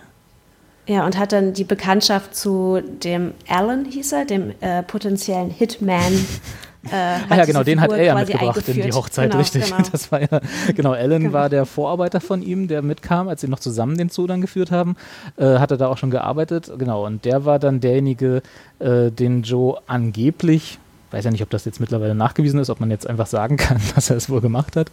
Ja, 0.87 1.05
und 1.05 1.17
hat 1.17 1.33
dann 1.33 1.53
die 1.53 1.65
Bekanntschaft 1.65 2.33
zu 2.33 2.81
dem 3.03 3.33
Alan, 3.47 3.83
hieß 3.85 4.13
er, 4.13 4.25
dem 4.25 4.53
äh, 4.61 4.83
potenziellen 4.83 5.49
Hitman 5.49 6.13
Äh, 6.85 6.95
ah, 7.29 7.35
ja, 7.37 7.45
genau, 7.45 7.63
den 7.63 7.81
hat 7.81 7.91
er 7.91 8.03
ja 8.03 8.15
mitgebracht 8.15 8.67
in 8.67 8.81
die 8.81 8.91
Hochzeit, 8.91 9.31
genau, 9.31 9.39
richtig. 9.39 9.65
Genau. 9.65 9.77
Das 9.91 10.11
war 10.11 10.21
ja, 10.21 10.41
genau, 10.75 10.93
Alan 10.93 11.23
genau. 11.23 11.33
war 11.33 11.49
der 11.49 11.65
Vorarbeiter 11.65 12.21
von 12.21 12.41
ihm, 12.41 12.67
der 12.67 12.81
mitkam, 12.81 13.27
als 13.27 13.41
sie 13.41 13.47
noch 13.47 13.59
zusammen 13.59 13.97
den 13.97 14.09
Zoo 14.09 14.27
dann 14.27 14.41
geführt 14.41 14.71
haben, 14.71 14.95
äh, 15.37 15.57
hatte 15.59 15.77
da 15.77 15.87
auch 15.87 15.97
schon 15.97 16.11
gearbeitet, 16.11 16.71
genau, 16.77 17.05
und 17.05 17.25
der 17.25 17.45
war 17.45 17.59
dann 17.59 17.79
derjenige, 17.79 18.41
äh, 18.79 19.11
den 19.11 19.43
Joe 19.43 19.77
angeblich 19.87 20.79
weiß 21.11 21.25
ja 21.25 21.31
nicht, 21.31 21.43
ob 21.43 21.49
das 21.49 21.65
jetzt 21.65 21.79
mittlerweile 21.79 22.15
nachgewiesen 22.15 22.59
ist, 22.59 22.69
ob 22.69 22.79
man 22.79 22.91
jetzt 22.91 23.07
einfach 23.07 23.27
sagen 23.27 23.57
kann, 23.57 23.79
dass 23.95 24.09
er 24.09 24.17
es 24.17 24.29
wohl 24.29 24.41
gemacht 24.41 24.75
hat, 24.75 24.91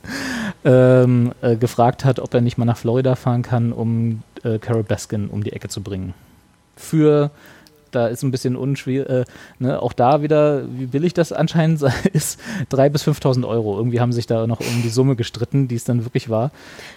ähm, 0.64 1.32
äh, 1.42 1.56
gefragt 1.56 2.04
hat, 2.04 2.20
ob 2.20 2.32
er 2.34 2.40
nicht 2.40 2.58
mal 2.58 2.64
nach 2.64 2.76
Florida 2.76 3.14
fahren 3.14 3.42
kann, 3.42 3.72
um 3.72 4.22
äh, 4.42 4.58
Carol 4.58 4.84
Baskin 4.84 5.28
um 5.28 5.42
die 5.42 5.52
Ecke 5.52 5.68
zu 5.68 5.82
bringen. 5.82 6.14
Für, 6.76 7.30
da 7.94 8.08
ist 8.08 8.22
ein 8.22 8.30
bisschen 8.30 8.56
unschwer, 8.56 9.08
äh, 9.08 9.24
ne, 9.58 9.80
auch 9.80 9.92
da 9.92 10.22
wieder, 10.22 10.62
wie 10.68 10.86
billig 10.86 11.14
das 11.14 11.32
anscheinend 11.32 11.82
ist, 12.12 12.40
3.000 12.72 12.88
bis 12.90 13.06
5.000 13.06 13.46
Euro. 13.46 13.76
Irgendwie 13.76 14.00
haben 14.00 14.12
sich 14.12 14.26
da 14.26 14.46
noch 14.46 14.60
um 14.60 14.82
die 14.82 14.88
Summe 14.88 15.16
gestritten, 15.16 15.68
die 15.68 15.76
es 15.76 15.84
dann 15.84 16.04
wirklich 16.04 16.28
war. 16.28 16.50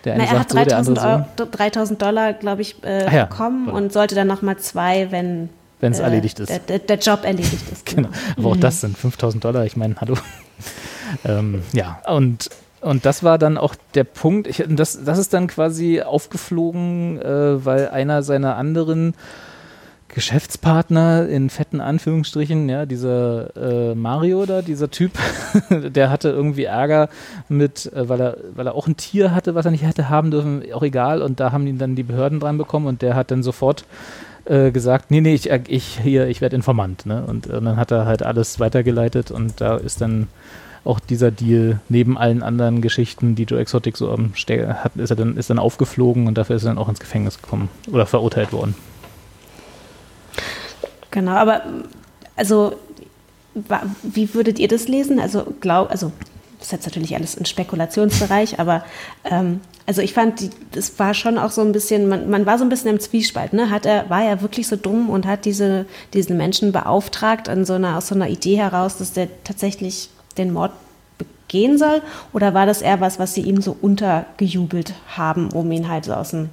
Der 0.03 0.13
eine 0.13 0.23
Na, 0.23 0.31
er 0.31 0.37
sagt 0.39 0.55
hat 0.55 0.67
3.000 0.73 1.25
so, 1.37 1.43
3.000 1.43 1.97
Dollar, 1.97 2.33
glaube 2.33 2.61
ich, 2.61 2.83
äh, 2.83 3.13
ja, 3.13 3.25
bekommen 3.25 3.69
und 3.69 3.93
sollte 3.93 4.15
dann 4.15 4.27
nochmal 4.27 4.57
zwei, 4.57 5.11
wenn 5.11 5.49
wenn 5.79 5.91
es 5.91 5.99
äh, 5.99 6.03
erledigt 6.03 6.39
ist. 6.39 6.51
Der, 6.69 6.79
der, 6.79 6.97
Job 6.97 7.23
erledigt 7.23 7.71
ist. 7.71 7.85
Genau. 7.85 8.09
genau. 8.09 8.19
Aber 8.37 8.49
auch 8.49 8.55
mhm. 8.55 8.61
das 8.61 8.81
sind 8.81 8.97
5000 8.97 9.43
Dollar. 9.43 9.65
Ich 9.65 9.77
meine, 9.77 9.95
hallo. 10.01 10.15
ähm, 11.25 11.61
ja, 11.73 11.99
und, 12.07 12.49
und 12.81 13.05
das 13.05 13.23
war 13.23 13.37
dann 13.37 13.57
auch 13.57 13.75
der 13.93 14.03
Punkt. 14.03 14.47
Ich, 14.47 14.63
das, 14.67 15.03
das 15.03 15.17
ist 15.17 15.33
dann 15.33 15.47
quasi 15.47 16.01
aufgeflogen, 16.01 17.21
äh, 17.21 17.63
weil 17.65 17.89
einer 17.89 18.23
seiner 18.23 18.55
anderen 18.55 19.13
Geschäftspartner 20.17 21.29
in 21.29 21.51
fetten 21.51 21.79
Anführungsstrichen, 21.79 22.67
ja, 22.69 22.87
dieser 22.87 23.55
äh, 23.55 23.93
Mario 23.93 24.47
da, 24.47 24.63
dieser 24.63 24.89
Typ, 24.89 25.11
der 25.69 26.09
hatte 26.09 26.29
irgendwie 26.29 26.63
Ärger 26.63 27.09
mit, 27.49 27.93
äh, 27.93 28.09
weil 28.09 28.19
er, 28.21 28.37
weil 28.55 28.65
er 28.65 28.73
auch 28.73 28.87
ein 28.87 28.97
Tier 28.97 29.35
hatte, 29.35 29.53
was 29.53 29.65
er 29.65 29.69
nicht 29.69 29.85
hätte 29.85 30.09
haben 30.09 30.31
dürfen, 30.31 30.63
auch 30.73 30.81
egal. 30.81 31.21
Und 31.21 31.39
da 31.39 31.51
haben 31.51 31.67
ihn 31.67 31.77
dann 31.77 31.95
die 31.95 32.01
Behörden 32.01 32.39
dran 32.39 32.57
bekommen 32.57 32.87
und 32.87 33.03
der 33.03 33.13
hat 33.13 33.29
dann 33.29 33.43
sofort 33.43 33.85
äh, 34.45 34.71
gesagt, 34.71 35.11
nee, 35.11 35.21
nee, 35.21 35.35
ich, 35.35 35.51
äh, 35.51 35.61
ich 35.67 35.99
hier, 36.01 36.27
ich 36.27 36.41
werde 36.41 36.55
Informant. 36.55 37.05
Ne? 37.05 37.23
Und, 37.23 37.45
und, 37.45 37.65
dann 37.65 37.77
hat 37.77 37.91
er 37.91 38.07
halt 38.07 38.23
alles 38.23 38.59
weitergeleitet 38.59 39.29
und 39.29 39.61
da 39.61 39.77
ist 39.77 40.01
dann 40.01 40.29
auch 40.83 40.99
dieser 40.99 41.29
Deal 41.29 41.79
neben 41.89 42.17
allen 42.17 42.41
anderen 42.41 42.81
Geschichten, 42.81 43.35
die 43.35 43.43
Joe 43.43 43.59
Exotic 43.59 43.95
so 43.97 44.09
am 44.09 44.33
hat, 44.33 44.95
ist 44.95 45.11
er 45.11 45.15
dann, 45.15 45.37
ist 45.37 45.51
dann 45.51 45.59
aufgeflogen 45.59 46.25
und 46.25 46.39
dafür 46.39 46.55
ist 46.55 46.63
er 46.63 46.69
dann 46.69 46.79
auch 46.79 46.89
ins 46.89 46.99
Gefängnis 46.99 47.39
gekommen 47.39 47.69
oder 47.91 48.07
verurteilt 48.07 48.51
worden. 48.51 48.73
Genau, 51.11 51.31
aber 51.31 51.61
also 52.35 52.73
wie 54.03 54.33
würdet 54.33 54.59
ihr 54.59 54.67
das 54.67 54.87
lesen? 54.87 55.19
Also 55.19 55.45
glaub, 55.59 55.89
also 55.89 56.11
das 56.59 56.67
ist 56.67 56.71
jetzt 56.71 56.85
natürlich 56.85 57.15
alles 57.15 57.35
im 57.35 57.45
Spekulationsbereich, 57.45 58.59
aber 58.59 58.83
ähm, 59.25 59.61
also 59.85 60.01
ich 60.01 60.13
fand, 60.13 60.41
die, 60.41 60.49
das 60.71 60.99
war 60.99 61.13
schon 61.13 61.37
auch 61.37 61.51
so 61.51 61.61
ein 61.61 61.71
bisschen, 61.71 62.09
man, 62.09 62.29
man 62.29 62.45
war 62.45 62.57
so 62.57 62.65
ein 62.65 62.69
bisschen 62.69 62.91
im 62.91 62.99
Zwiespalt, 62.99 63.53
ne? 63.53 63.69
Hat 63.69 63.85
er, 63.85 64.09
war 64.09 64.23
er 64.23 64.41
wirklich 64.41 64.67
so 64.67 64.75
dumm 64.75 65.09
und 65.09 65.25
hat 65.25 65.45
diese, 65.45 65.85
diesen 66.13 66.35
Menschen 66.35 66.71
beauftragt 66.71 67.47
an 67.47 67.63
so 67.63 67.73
einer, 67.73 67.97
aus 67.97 68.07
so 68.07 68.15
einer 68.15 68.27
Idee 68.27 68.57
heraus, 68.57 68.97
dass 68.97 69.13
der 69.13 69.29
tatsächlich 69.43 70.09
den 70.37 70.51
Mord 70.51 70.71
begehen 71.17 71.77
soll? 71.77 72.01
Oder 72.33 72.53
war 72.53 72.65
das 72.65 72.81
eher 72.81 72.99
was, 72.99 73.17
was 73.17 73.33
sie 73.33 73.41
ihm 73.41 73.61
so 73.61 73.77
untergejubelt 73.79 74.93
haben, 75.15 75.49
um 75.51 75.71
ihn 75.71 75.87
halt 75.87 76.05
so 76.05 76.13
aus 76.13 76.31
dem 76.31 76.49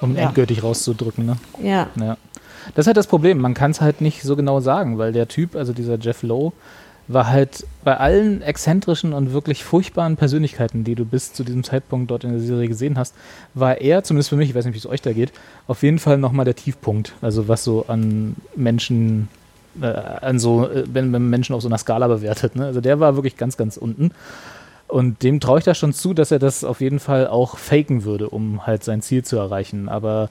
um 0.00 0.14
ja. 0.14 0.24
endgültig 0.24 0.62
rauszudrücken, 0.62 1.26
ne? 1.26 1.36
Ja. 1.62 1.88
ja. 1.98 2.16
Das 2.74 2.84
ist 2.84 2.86
halt 2.88 2.96
das 2.96 3.06
Problem. 3.06 3.38
Man 3.38 3.54
kann 3.54 3.70
es 3.70 3.80
halt 3.80 4.00
nicht 4.00 4.22
so 4.22 4.36
genau 4.36 4.60
sagen, 4.60 4.98
weil 4.98 5.12
der 5.12 5.28
Typ, 5.28 5.56
also 5.56 5.72
dieser 5.72 5.98
Jeff 5.98 6.22
Lowe, 6.22 6.52
war 7.08 7.28
halt 7.28 7.66
bei 7.84 7.96
allen 7.96 8.42
exzentrischen 8.42 9.12
und 9.12 9.32
wirklich 9.32 9.62
furchtbaren 9.64 10.16
Persönlichkeiten, 10.16 10.82
die 10.82 10.96
du 10.96 11.04
bis 11.04 11.32
zu 11.32 11.44
diesem 11.44 11.62
Zeitpunkt 11.62 12.10
dort 12.10 12.24
in 12.24 12.30
der 12.30 12.40
Serie 12.40 12.68
gesehen 12.68 12.98
hast, 12.98 13.14
war 13.54 13.80
er, 13.80 14.02
zumindest 14.02 14.30
für 14.30 14.36
mich, 14.36 14.50
ich 14.50 14.54
weiß 14.54 14.64
nicht, 14.64 14.74
wie 14.74 14.78
es 14.78 14.86
euch 14.86 15.02
da 15.02 15.12
geht, 15.12 15.32
auf 15.68 15.82
jeden 15.82 16.00
Fall 16.00 16.18
nochmal 16.18 16.44
der 16.44 16.56
Tiefpunkt. 16.56 17.12
Also 17.22 17.46
was 17.46 17.62
so 17.62 17.84
an 17.86 18.34
Menschen, 18.56 19.28
äh, 19.80 19.86
an 19.86 20.40
so, 20.40 20.68
äh, 20.68 20.84
wenn 20.92 21.10
man 21.10 21.30
Menschen 21.30 21.54
auf 21.54 21.62
so 21.62 21.68
einer 21.68 21.78
Skala 21.78 22.08
bewertet. 22.08 22.56
Ne? 22.56 22.66
Also 22.66 22.80
der 22.80 22.98
war 22.98 23.14
wirklich 23.14 23.36
ganz, 23.36 23.56
ganz 23.56 23.76
unten. 23.76 24.10
Und 24.88 25.22
dem 25.22 25.40
traue 25.40 25.58
ich 25.58 25.64
da 25.64 25.74
schon 25.74 25.92
zu, 25.92 26.14
dass 26.14 26.30
er 26.30 26.38
das 26.38 26.64
auf 26.64 26.80
jeden 26.80 27.00
Fall 27.00 27.26
auch 27.26 27.56
faken 27.58 28.04
würde, 28.04 28.30
um 28.30 28.66
halt 28.66 28.84
sein 28.84 29.02
Ziel 29.02 29.24
zu 29.24 29.36
erreichen. 29.36 29.88
Aber 29.88 30.28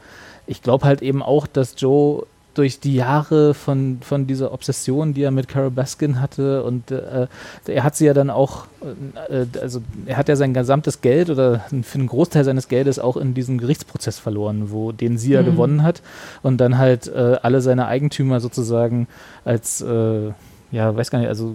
ich 0.48 0.62
glaube 0.62 0.86
halt 0.86 1.02
eben 1.02 1.22
auch, 1.24 1.48
dass 1.48 1.76
Joe 1.78 2.26
durch 2.56 2.80
die 2.80 2.96
Jahre 2.96 3.54
von, 3.54 4.00
von 4.02 4.28
dieser 4.28 4.54
Obsession, 4.54 5.14
die 5.14 5.24
er 5.24 5.32
mit 5.32 5.48
Carol 5.48 5.72
Baskin 5.72 6.22
hatte 6.22 6.64
und 6.64 6.90
äh, 6.90 7.28
er 7.68 7.84
hat 7.84 7.96
sie 7.96 8.06
ja 8.06 8.14
dann 8.14 8.30
auch, 8.30 8.68
äh, 9.30 9.46
also 9.62 9.82
er 10.06 10.18
hat 10.18 10.30
ja 10.30 10.36
sein 10.36 10.54
gesamtes 10.54 11.02
Geld 11.02 11.30
oder 11.30 11.66
für 11.84 12.00
einen 12.00 12.08
Großteil 12.08 12.46
seines 12.46 12.68
Geldes 12.68 12.98
auch 12.98 13.18
in 13.18 13.34
diesem 13.34 13.58
Gerichtsprozess 13.58 14.20
verloren, 14.20 14.72
wo 14.72 14.92
den 14.94 15.18
sie 15.18 15.34
ja 15.34 15.42
mhm. 15.42 15.48
gewonnen 15.48 15.84
hat 15.84 16.02
und 16.44 16.58
dann 16.58 16.78
halt 16.78 17.08
äh, 17.08 17.38
alle 17.42 17.62
seine 17.62 17.88
Eigentümer 17.88 18.40
sozusagen 18.40 19.08
als 19.44 19.82
äh, 19.82 20.32
ja, 20.72 20.96
weiß 20.96 21.12
gar 21.12 21.20
nicht, 21.20 21.30
also 21.30 21.54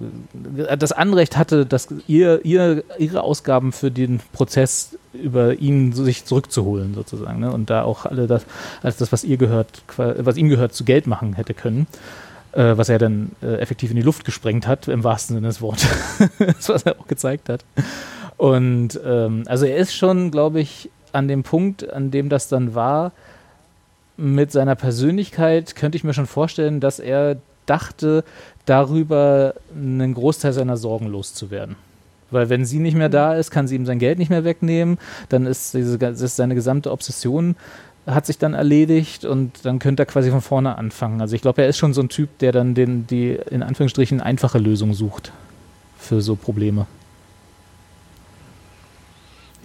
das 0.78 0.92
Anrecht 0.92 1.36
hatte, 1.36 1.66
dass 1.66 1.88
ihr, 2.06 2.44
ihr 2.44 2.84
ihre 2.98 3.22
Ausgaben 3.22 3.72
für 3.72 3.90
den 3.90 4.20
Prozess 4.32 4.96
über 5.12 5.54
ihn 5.54 5.92
sich 5.92 6.24
zurückzuholen 6.24 6.94
sozusagen 6.94 7.40
ne? 7.40 7.52
und 7.52 7.70
da 7.70 7.82
auch 7.82 8.06
alle 8.06 8.26
das 8.26 8.44
als 8.82 8.96
das 8.96 9.12
was 9.12 9.24
ihr 9.24 9.36
gehört 9.36 9.82
was 9.96 10.36
ihm 10.36 10.48
gehört 10.48 10.72
zu 10.72 10.84
Geld 10.84 11.06
machen 11.06 11.34
hätte 11.34 11.54
können 11.54 11.86
äh, 12.52 12.76
was 12.76 12.88
er 12.88 12.98
dann 12.98 13.32
äh, 13.42 13.56
effektiv 13.56 13.90
in 13.90 13.96
die 13.96 14.02
Luft 14.02 14.24
gesprengt 14.24 14.66
hat 14.66 14.88
im 14.88 15.02
wahrsten 15.04 15.36
Sinne 15.36 15.48
des 15.48 15.60
Wortes 15.60 15.88
was 16.68 16.82
er 16.84 17.00
auch 17.00 17.08
gezeigt 17.08 17.48
hat 17.48 17.64
und 18.36 19.00
ähm, 19.04 19.44
also 19.46 19.66
er 19.66 19.76
ist 19.76 19.94
schon 19.94 20.30
glaube 20.30 20.60
ich 20.60 20.90
an 21.12 21.26
dem 21.26 21.42
Punkt 21.42 21.92
an 21.92 22.10
dem 22.10 22.28
das 22.28 22.48
dann 22.48 22.74
war 22.74 23.12
mit 24.16 24.52
seiner 24.52 24.76
Persönlichkeit 24.76 25.74
könnte 25.74 25.96
ich 25.96 26.04
mir 26.04 26.14
schon 26.14 26.26
vorstellen 26.26 26.78
dass 26.78 27.00
er 27.00 27.36
dachte 27.66 28.24
darüber 28.66 29.54
einen 29.74 30.14
Großteil 30.14 30.52
seiner 30.52 30.76
Sorgen 30.76 31.06
loszuwerden 31.06 31.76
weil 32.30 32.48
wenn 32.48 32.64
sie 32.64 32.78
nicht 32.78 32.96
mehr 32.96 33.08
da 33.08 33.34
ist, 33.34 33.50
kann 33.50 33.68
sie 33.68 33.76
ihm 33.76 33.86
sein 33.86 33.98
Geld 33.98 34.18
nicht 34.18 34.30
mehr 34.30 34.44
wegnehmen. 34.44 34.98
Dann 35.28 35.46
ist, 35.46 35.74
diese, 35.74 35.96
ist 35.96 36.36
seine 36.36 36.54
gesamte 36.54 36.90
Obsession 36.90 37.56
hat 38.06 38.26
sich 38.26 38.38
dann 38.38 38.54
erledigt 38.54 39.24
und 39.24 39.64
dann 39.64 39.78
könnte 39.78 40.02
er 40.02 40.06
quasi 40.06 40.30
von 40.30 40.40
vorne 40.40 40.76
anfangen. 40.76 41.20
Also 41.20 41.36
ich 41.36 41.42
glaube, 41.42 41.62
er 41.62 41.68
ist 41.68 41.78
schon 41.78 41.92
so 41.92 42.00
ein 42.00 42.08
Typ, 42.08 42.38
der 42.38 42.52
dann 42.52 42.74
den, 42.74 43.06
die 43.06 43.38
in 43.50 43.62
Anführungsstrichen 43.62 44.20
einfache 44.20 44.58
Lösung 44.58 44.94
sucht 44.94 45.32
für 45.98 46.20
so 46.20 46.34
Probleme. 46.34 46.86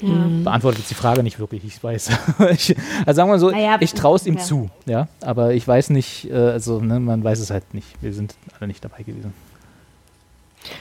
Ja. 0.01 0.09
Mhm. 0.09 0.43
Beantwortet 0.43 0.80
jetzt 0.80 0.91
die 0.91 0.95
Frage 0.95 1.24
nicht 1.24 1.39
wirklich, 1.39 1.63
ich 1.63 1.82
weiß. 1.82 2.09
ich, 2.51 2.76
also 3.05 3.16
sagen 3.16 3.30
wir 3.30 3.34
mal 3.34 3.39
so, 3.39 3.49
naja, 3.49 3.78
ich 3.80 3.93
traue 3.93 4.18
es 4.18 4.28
ihm 4.28 4.36
ja. 4.36 4.41
zu, 4.41 4.70
ja, 4.86 5.07
aber 5.22 5.53
ich 5.53 5.66
weiß 5.66 5.89
nicht, 5.91 6.30
äh, 6.30 6.36
also 6.36 6.82
ne, 6.82 6.99
man 6.99 7.24
weiß 7.24 7.39
es 7.39 7.49
halt 7.49 7.74
nicht. 7.74 7.88
Wir 8.01 8.11
sind 8.13 8.36
alle 8.59 8.68
nicht 8.68 8.84
dabei 8.84 9.03
gewesen. 9.03 9.34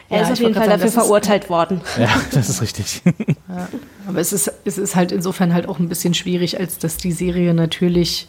Er 0.09 0.19
ja, 0.19 0.25
ist 0.25 0.33
auf 0.33 0.41
jeden 0.41 0.55
Fall 0.55 0.67
sagen, 0.67 0.81
dafür 0.81 1.03
verurteilt 1.03 1.49
worden. 1.49 1.81
Ja, 1.99 2.09
das 2.33 2.49
ist 2.49 2.63
richtig. 2.63 3.03
Ja, 3.49 3.69
aber 4.09 4.19
es 4.19 4.33
ist, 4.33 4.53
es 4.65 4.79
ist 4.79 4.97
halt 4.97 5.13
insofern 5.13 5.55
halt 5.55 5.69
auch 5.69 5.79
ein 5.79 5.89
bisschen 5.89 6.15
schwierig, 6.15 6.59
als 6.59 6.79
dass 6.79 6.97
die 6.97 7.13
Serie 7.13 7.55
natürlich 7.55 8.29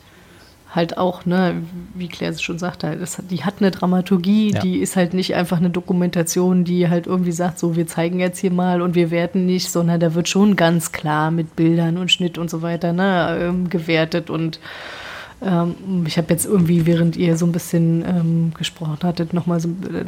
halt 0.75 0.97
auch, 0.97 1.25
ne, 1.25 1.63
wie 1.93 2.09
Claire 2.09 2.37
schon 2.37 2.59
sagte, 2.59 2.87
halt, 2.87 3.01
das, 3.01 3.17
die 3.29 3.43
hat 3.43 3.55
eine 3.59 3.71
Dramaturgie, 3.71 4.53
ja. 4.53 4.59
die 4.59 4.79
ist 4.79 4.95
halt 4.95 5.13
nicht 5.13 5.33
einfach 5.33 5.57
eine 5.57 5.69
Dokumentation, 5.69 6.65
die 6.65 6.89
halt 6.89 7.07
irgendwie 7.07 7.31
sagt, 7.31 7.59
so, 7.59 7.75
wir 7.75 7.87
zeigen 7.87 8.19
jetzt 8.19 8.39
hier 8.39 8.51
mal 8.51 8.81
und 8.81 8.93
wir 8.93 9.09
werten 9.09 9.45
nicht, 9.45 9.71
sondern 9.71 9.99
da 9.99 10.13
wird 10.13 10.27
schon 10.27 10.55
ganz 10.55 10.91
klar 10.91 11.31
mit 11.31 11.55
Bildern 11.55 11.97
und 11.97 12.11
Schnitt 12.11 12.37
und 12.37 12.49
so 12.49 12.61
weiter 12.61 12.91
ne, 12.91 13.37
ähm, 13.41 13.69
gewertet 13.69 14.29
und 14.29 14.59
ich 15.41 16.17
habe 16.17 16.27
jetzt 16.29 16.45
irgendwie, 16.45 16.85
während 16.85 17.17
ihr 17.17 17.37
so 17.37 17.45
ein 17.45 17.51
bisschen 17.51 18.03
ähm, 18.07 18.53
gesprochen 18.57 18.97
hattet, 19.03 19.33
nochmal 19.33 19.59
so 19.59 19.67
äh, 19.67 20.05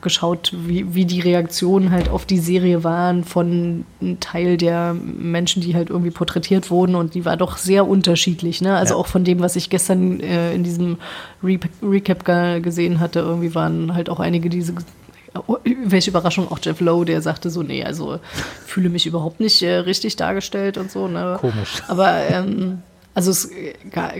geschaut, 0.00 0.52
wie, 0.56 0.94
wie 0.94 1.04
die 1.04 1.20
Reaktionen 1.20 1.90
halt 1.90 2.08
auf 2.08 2.24
die 2.24 2.38
Serie 2.38 2.84
waren 2.84 3.24
von 3.24 3.84
einem 4.00 4.20
Teil 4.20 4.56
der 4.56 4.94
Menschen, 4.94 5.60
die 5.60 5.74
halt 5.74 5.90
irgendwie 5.90 6.12
porträtiert 6.12 6.70
wurden 6.70 6.94
und 6.94 7.14
die 7.14 7.24
war 7.24 7.36
doch 7.36 7.56
sehr 7.56 7.86
unterschiedlich. 7.86 8.62
Ne? 8.62 8.76
Also 8.76 8.94
ja. 8.94 9.00
auch 9.00 9.08
von 9.08 9.24
dem, 9.24 9.40
was 9.40 9.56
ich 9.56 9.70
gestern 9.70 10.20
äh, 10.20 10.54
in 10.54 10.62
diesem 10.62 10.98
Re 11.42 11.58
Recap 11.82 12.24
gesehen 12.62 13.00
hatte, 13.00 13.20
irgendwie 13.20 13.54
waren 13.54 13.92
halt 13.94 14.08
auch 14.08 14.20
einige 14.20 14.48
diese 14.48 14.74
oh, 15.46 15.58
welche 15.84 16.10
Überraschung, 16.10 16.50
auch 16.50 16.58
Jeff 16.62 16.80
Lowe, 16.80 17.04
der 17.04 17.22
sagte 17.22 17.50
so, 17.50 17.62
nee, 17.62 17.84
also 17.84 18.20
fühle 18.66 18.88
mich 18.88 19.06
überhaupt 19.06 19.40
nicht 19.40 19.62
äh, 19.62 19.78
richtig 19.78 20.16
dargestellt 20.16 20.78
und 20.78 20.90
so. 20.90 21.08
Ne? 21.08 21.38
Komisch. 21.40 21.82
Aber 21.88 22.20
ähm, 22.28 22.82
also 23.20 23.32
es 23.32 23.50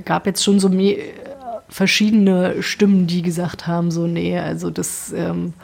gab 0.05 0.27
jetzt 0.27 0.45
schon 0.45 0.61
so 0.61 0.71
verschiedene 1.71 2.63
Stimmen, 2.63 3.07
die 3.07 3.23
gesagt 3.23 3.67
haben, 3.67 3.91
so, 3.91 4.07
nee, 4.07 4.39
also 4.39 4.69
das 4.69 5.11
ähm, 5.17 5.55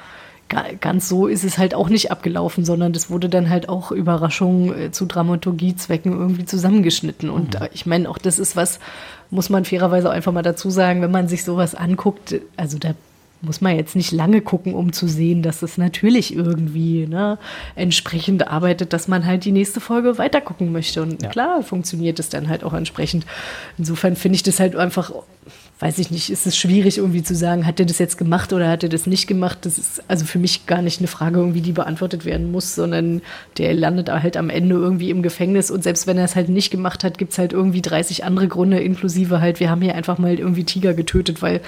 ganz 0.80 1.08
so 1.08 1.26
ist 1.26 1.44
es 1.44 1.58
halt 1.58 1.74
auch 1.74 1.90
nicht 1.90 2.10
abgelaufen, 2.10 2.64
sondern 2.64 2.94
das 2.94 3.10
wurde 3.10 3.28
dann 3.28 3.50
halt 3.50 3.68
auch 3.68 3.90
Überraschung 3.90 4.72
äh, 4.74 4.90
zu 4.90 5.04
Dramaturgiezwecken 5.04 6.12
irgendwie 6.12 6.46
zusammengeschnitten. 6.46 7.28
Und 7.28 7.60
mhm. 7.60 7.66
ich 7.74 7.84
meine, 7.84 8.08
auch 8.08 8.16
das 8.16 8.38
ist 8.38 8.56
was, 8.56 8.78
muss 9.30 9.50
man 9.50 9.66
fairerweise 9.66 10.08
auch 10.08 10.14
einfach 10.14 10.32
mal 10.32 10.42
dazu 10.42 10.70
sagen, 10.70 11.02
wenn 11.02 11.10
man 11.10 11.28
sich 11.28 11.44
sowas 11.44 11.74
anguckt, 11.74 12.36
also 12.56 12.78
da 12.78 12.94
muss 13.46 13.62
man 13.62 13.74
jetzt 13.76 13.96
nicht 13.96 14.12
lange 14.12 14.42
gucken, 14.42 14.74
um 14.74 14.92
zu 14.92 15.08
sehen, 15.08 15.42
dass 15.42 15.62
es 15.62 15.78
natürlich 15.78 16.34
irgendwie 16.36 17.06
ne, 17.06 17.38
entsprechend 17.76 18.46
arbeitet, 18.48 18.92
dass 18.92 19.08
man 19.08 19.24
halt 19.24 19.44
die 19.46 19.52
nächste 19.52 19.80
Folge 19.80 20.18
weitergucken 20.18 20.70
möchte. 20.72 21.00
Und 21.00 21.22
Ja. 21.22 21.30
klar 21.30 21.62
funktioniert 21.62 22.18
es 22.18 22.28
dann 22.28 22.48
halt 22.50 22.62
auch 22.64 22.74
entsprechend. 22.74 23.24
Insofern 23.78 24.16
finde 24.16 24.36
ich 24.36 24.42
das 24.42 24.60
halt 24.60 24.76
einfach, 24.76 25.10
weiß 25.78 25.98
ich 25.98 26.10
nicht, 26.10 26.30
ist 26.30 26.46
es 26.46 26.56
schwierig 26.56 26.96
irgendwie 26.96 27.22
zu 27.22 27.34
sagen, 27.34 27.66
hat 27.66 27.78
er 27.78 27.86
das 27.86 27.98
jetzt 27.98 28.16
gemacht 28.16 28.52
oder 28.54 28.70
hat 28.70 28.82
er 28.82 28.88
das 28.88 29.06
nicht 29.06 29.26
gemacht. 29.26 29.58
Das 29.62 29.76
ist 29.76 30.02
also 30.08 30.24
für 30.24 30.38
mich 30.38 30.66
gar 30.66 30.80
nicht 30.80 31.00
eine 31.00 31.06
Frage 31.06 31.38
irgendwie, 31.38 31.60
die 31.60 31.72
beantwortet 31.72 32.24
werden 32.24 32.50
muss, 32.50 32.74
sondern 32.74 33.20
der 33.58 33.74
landet 33.74 34.08
halt 34.08 34.38
am 34.38 34.48
Ende 34.48 34.74
irgendwie 34.76 35.10
im 35.10 35.22
Gefängnis 35.22 35.70
und 35.70 35.82
selbst 35.82 36.06
wenn 36.06 36.16
er 36.16 36.24
es 36.24 36.34
halt 36.34 36.48
nicht 36.48 36.70
gemacht 36.70 37.04
hat, 37.04 37.18
gibt 37.18 37.32
es 37.32 37.38
halt 37.38 37.52
irgendwie 37.52 37.82
30 37.82 38.24
andere 38.24 38.48
Gründe, 38.48 38.80
inklusive 38.80 39.40
halt, 39.40 39.60
wir 39.60 39.68
haben 39.68 39.82
hier 39.82 39.94
einfach 39.94 40.16
mal 40.16 40.38
irgendwie 40.38 40.64
Tiger 40.64 40.94
getötet, 40.94 41.42
weil 41.42 41.60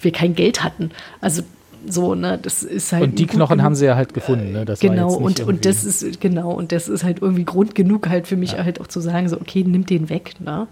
wir 0.00 0.12
kein 0.12 0.36
Geld 0.36 0.62
hatten. 0.62 0.92
Also 1.20 1.42
so, 1.88 2.14
ne, 2.14 2.38
das 2.40 2.62
ist 2.62 2.92
halt. 2.92 3.04
Und 3.04 3.18
die 3.18 3.26
Knochen 3.26 3.62
haben 3.62 3.74
sie 3.74 3.86
ja 3.86 3.96
halt 3.96 4.14
gefunden. 4.14 4.52
Ne? 4.52 4.64
Das 4.64 4.80
genau, 4.80 5.14
und, 5.14 5.40
und 5.40 5.64
das 5.64 5.84
ist, 5.84 6.20
genau, 6.20 6.50
und 6.52 6.72
das 6.72 6.88
ist 6.88 7.04
halt 7.04 7.22
irgendwie 7.22 7.44
Grund 7.44 7.74
genug 7.74 8.08
halt 8.08 8.26
für 8.26 8.36
mich 8.36 8.56
halt 8.56 8.80
auch 8.80 8.86
zu 8.86 9.00
sagen, 9.00 9.28
so, 9.28 9.40
okay, 9.40 9.64
nimm 9.66 9.86
den 9.86 10.08
weg, 10.08 10.34
ne? 10.40 10.66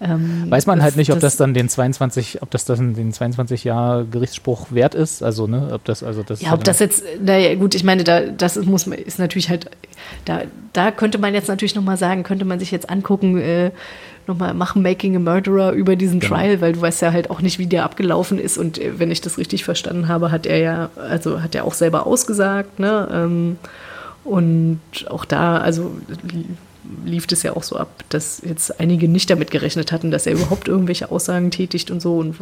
Ähm, 0.00 0.44
Weiß 0.50 0.66
man 0.66 0.78
das- 0.78 0.84
halt 0.84 0.96
nicht, 0.96 1.10
ob 1.12 1.20
das, 1.20 1.36
dann 1.36 1.54
den 1.54 1.68
22, 1.70 2.42
ob 2.42 2.50
das 2.50 2.64
dann 2.66 2.94
den 2.94 3.12
22 3.12 3.64
Jahre 3.64 4.04
Gerichtsspruch 4.04 4.66
wert 4.70 4.94
ist. 4.94 5.22
Also, 5.22 5.46
ne, 5.46 5.70
ob 5.72 5.84
das, 5.84 6.02
also 6.02 6.22
das. 6.22 6.42
Ja, 6.42 6.52
ob 6.52 6.64
das 6.64 6.78
jetzt, 6.80 7.02
naja, 7.22 7.54
gut, 7.54 7.74
ich 7.74 7.82
meine, 7.84 8.04
da, 8.04 8.20
das 8.20 8.56
ist, 8.58 8.66
muss 8.66 8.86
man, 8.86 8.98
ist 8.98 9.18
natürlich 9.18 9.48
halt, 9.48 9.70
da, 10.26 10.42
da 10.74 10.90
könnte 10.90 11.16
man 11.18 11.32
jetzt 11.32 11.48
natürlich 11.48 11.74
nochmal 11.74 11.96
sagen, 11.96 12.24
könnte 12.24 12.44
man 12.44 12.58
sich 12.58 12.70
jetzt 12.70 12.90
angucken, 12.90 13.38
äh, 13.38 13.70
nochmal 14.26 14.52
machen 14.54 14.82
Making 14.82 15.16
a 15.16 15.18
Murderer 15.18 15.72
über 15.72 15.96
diesen 15.96 16.20
Genau. 16.20 16.34
Trial, 16.34 16.60
weil 16.60 16.72
du 16.74 16.80
weißt 16.80 17.00
ja 17.00 17.12
halt 17.12 17.30
auch 17.30 17.40
nicht, 17.40 17.58
wie 17.58 17.66
der 17.66 17.84
abgelaufen 17.84 18.38
ist 18.38 18.58
und 18.58 18.76
äh, 18.76 18.98
wenn 18.98 19.10
ich 19.10 19.20
das 19.22 19.38
richtig 19.38 19.64
verstanden 19.64 20.08
habe, 20.08 20.30
hat 20.30 20.44
er 20.46 20.58
ja, 20.58 20.90
also 20.96 21.42
hat 21.42 21.54
er 21.54 21.64
auch 21.64 21.74
selber 21.74 22.06
ausgesagt, 22.06 22.78
ne, 22.80 23.08
ähm, 23.12 23.56
und 24.24 24.80
auch 25.08 25.24
da, 25.24 25.58
also 25.58 25.92
lief 27.04 27.26
es 27.30 27.42
ja 27.42 27.56
auch 27.56 27.62
so 27.62 27.76
ab, 27.76 28.04
dass 28.08 28.42
jetzt 28.44 28.80
einige 28.80 29.08
nicht 29.08 29.30
damit 29.30 29.50
gerechnet 29.50 29.92
hatten, 29.92 30.10
dass 30.10 30.26
er 30.26 30.32
überhaupt 30.32 30.68
irgendwelche 30.68 31.10
Aussagen 31.10 31.50
tätigt 31.50 31.90
und 31.90 32.00
so 32.00 32.18
und 32.18 32.36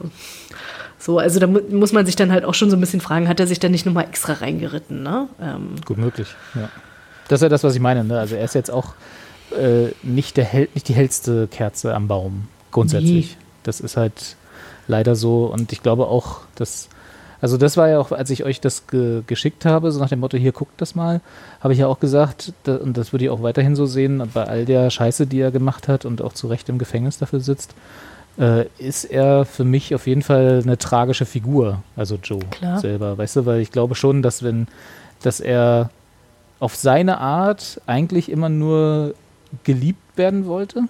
so, 0.99 1.19
also 1.19 1.39
da 1.39 1.47
mu 1.47 1.61
muss 1.71 1.93
man 1.93 2.07
sich 2.07 2.17
dann 2.17 2.33
halt 2.33 2.45
auch 2.45 2.55
schon 2.55 2.71
so 2.71 2.77
ein 2.77 2.81
bisschen 2.81 3.01
fragen, 3.01 3.29
hat 3.29 3.41
er 3.41 3.47
sich 3.47 3.59
dann 3.59 3.73
nicht 3.73 3.85
nochmal 3.85 4.05
extra 4.05 4.35
reingeritten, 4.35 5.03
ne? 5.03 5.29
Ähm, 5.41 5.75
Gut 5.85 5.99
möglich, 5.99 6.29
ja. 6.55 6.71
Das 7.29 7.39
ist 7.41 7.43
ja 7.43 7.49
das, 7.49 7.65
was 7.65 7.75
ich 7.75 7.81
meine. 7.81 8.05
Ne? 8.05 8.19
Also 8.19 8.37
er 8.37 8.45
ist 8.45 8.55
jetzt 8.55 8.71
auch 8.71 8.95
äh, 9.59 9.89
nicht, 10.03 10.37
der 10.37 10.45
hell, 10.45 10.69
nicht 10.75 10.89
die 10.89 10.95
hellste 10.95 11.49
Kerze 11.49 11.95
am 11.95 12.09
Baum, 12.09 12.49
grundsätzlich. 12.71 13.37
Nee. 13.37 13.45
Das 13.63 13.81
ist 13.81 13.97
halt 13.97 14.37
leider 14.87 15.17
so. 15.17 15.47
Und 15.47 15.73
ich 15.73 15.83
glaube 15.83 16.07
auch, 16.07 16.41
dass. 16.55 16.89
Also 17.45 17.59
das 17.59 17.77
war 17.77 17.91
ja 17.91 17.99
auch, 17.99 18.11
als 18.11 18.31
ich 18.31 18.43
euch 18.45 18.63
das 18.63 18.87
ge 18.87 19.21
geschickt 19.27 19.67
habe, 19.67 19.93
so 19.93 20.01
nach 20.01 20.09
dem 20.09 20.21
Motto, 20.21 20.39
hier 20.39 20.53
guckt 20.53 20.81
das 20.81 20.95
mal, 20.95 21.21
habe 21.61 21.75
ich 21.75 21.79
ja 21.79 21.89
auch 21.89 22.01
gesagt, 22.01 22.55
da, 22.63 22.77
und 22.77 22.97
das 22.97 23.13
würde 23.13 23.27
ich 23.27 23.31
auch 23.31 23.43
weiterhin 23.43 23.77
so 23.77 23.85
sehen, 23.85 24.23
bei 24.33 24.45
all 24.45 24.65
der 24.65 24.89
Scheiße, 24.89 25.27
die 25.27 25.41
er 25.41 25.51
gemacht 25.51 25.87
hat 25.87 26.07
und 26.07 26.23
auch 26.23 26.33
zu 26.33 26.49
Recht 26.49 26.71
im 26.71 26.79
Gefängnis 26.79 27.19
dafür 27.19 27.41
sitzt, 27.41 27.75
äh, 28.39 28.65
ist 28.79 29.05
er 29.05 29.45
für 29.45 29.65
mich 29.65 29.95
auf 29.95 30.07
jeden 30.07 30.23
Fall 30.23 30.63
eine 30.63 30.79
tragische 30.79 31.27
Figur, 31.27 31.83
also 31.97 32.17
Joe 32.17 32.41
Klar. 32.51 32.81
selber, 32.81 33.19
weißt 33.19 33.37
du, 33.37 33.45
weil 33.45 33.61
ich 33.61 33.71
glaube 33.71 33.95
schon, 33.95 34.23
dass 34.23 34.43
wenn, 34.43 34.67
dass 35.21 35.39
er 35.39 35.91
auf 36.61 36.75
seine 36.75 37.19
Art 37.19 37.79
eigentlich 37.85 38.31
immer 38.31 38.49
nur 38.49 39.13
geliebt 39.65 40.17
werden 40.17 40.47
wollte 40.47 40.85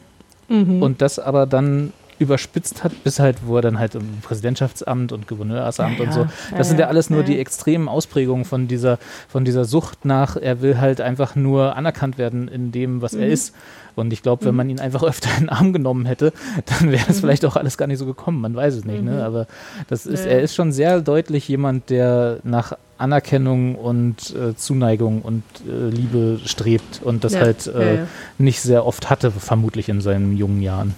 und 0.48 1.02
das 1.02 1.18
aber 1.18 1.46
dann 1.46 1.92
überspitzt 2.18 2.84
hat, 2.84 2.92
bis 3.04 3.18
halt, 3.18 3.38
wo 3.46 3.56
er 3.56 3.62
dann 3.62 3.78
halt 3.78 3.94
im 3.94 4.18
Präsidentschaftsamt 4.22 5.12
und 5.12 5.26
Gouverneursamt 5.28 5.98
Ja, 5.98 6.04
und 6.04 6.12
so. 6.12 6.22
Das 6.50 6.58
Ja, 6.58 6.64
sind 6.64 6.80
ja 6.80 6.86
alles 6.88 7.10
nur 7.10 7.20
Ja, 7.20 7.26
die 7.26 7.38
extremen 7.38 7.88
Ausprägungen 7.88 8.44
von 8.44 8.68
dieser, 8.68 8.98
von 9.28 9.44
dieser 9.44 9.64
Sucht 9.64 10.04
nach, 10.04 10.36
er 10.36 10.62
will 10.62 10.78
halt 10.78 11.00
einfach 11.00 11.34
nur 11.34 11.76
anerkannt 11.76 12.18
werden 12.18 12.48
in 12.48 12.72
dem, 12.72 13.02
was 13.02 13.12
Mhm. 13.14 13.20
er 13.22 13.28
ist. 13.28 13.54
Und 13.96 14.12
ich 14.12 14.22
glaube, 14.22 14.44
wenn 14.46 14.56
man 14.56 14.68
ihn 14.70 14.80
einfach 14.80 15.02
öfter 15.04 15.28
in 15.38 15.44
den 15.44 15.48
Arm 15.50 15.72
genommen 15.72 16.04
hätte, 16.06 16.32
dann 16.66 16.90
wäre 16.90 17.02
Mhm. 17.02 17.06
das 17.08 17.20
vielleicht 17.20 17.44
auch 17.44 17.56
alles 17.56 17.76
gar 17.78 17.86
nicht 17.86 17.98
so 17.98 18.06
gekommen. 18.06 18.40
Man 18.40 18.54
weiß 18.54 18.74
es 18.74 18.84
nicht, 18.84 19.02
ne? 19.04 19.24
Aber 19.24 19.46
das 19.88 20.06
ist, 20.06 20.26
er 20.26 20.40
ist 20.42 20.54
schon 20.54 20.72
sehr 20.72 21.00
deutlich 21.00 21.46
jemand, 21.48 21.90
der 21.90 22.38
nach 22.42 22.72
Anerkennung 22.98 23.74
und 23.74 24.34
äh, 24.36 24.54
Zuneigung 24.56 25.22
und 25.22 25.42
äh, 25.68 25.88
Liebe 25.90 26.40
strebt 26.44 27.00
und 27.02 27.24
das 27.24 27.38
halt 27.40 27.66
äh, 27.66 27.98
nicht 28.38 28.60
sehr 28.62 28.86
oft 28.86 29.10
hatte, 29.10 29.30
vermutlich 29.30 29.88
in 29.88 30.00
seinen 30.00 30.36
jungen 30.36 30.62
Jahren. 30.62 30.94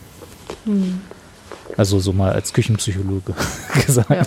Hm. 0.66 1.00
Also 1.76 1.98
so 1.98 2.12
mal 2.12 2.32
als 2.32 2.52
Küchenpsychologe 2.52 3.34
gesagt. 3.86 4.10
Ja. 4.10 4.26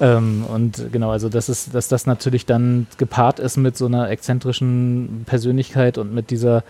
ähm, 0.00 0.44
und 0.48 0.92
genau, 0.92 1.10
also 1.10 1.28
das 1.28 1.48
ist, 1.48 1.74
dass 1.74 1.88
das 1.88 2.06
natürlich 2.06 2.46
dann 2.46 2.86
gepaart 2.98 3.38
ist 3.38 3.56
mit 3.56 3.76
so 3.76 3.86
einer 3.86 4.10
exzentrischen 4.10 5.24
Persönlichkeit 5.26 5.98
und 5.98 6.14
mit 6.14 6.30
dieser 6.30 6.62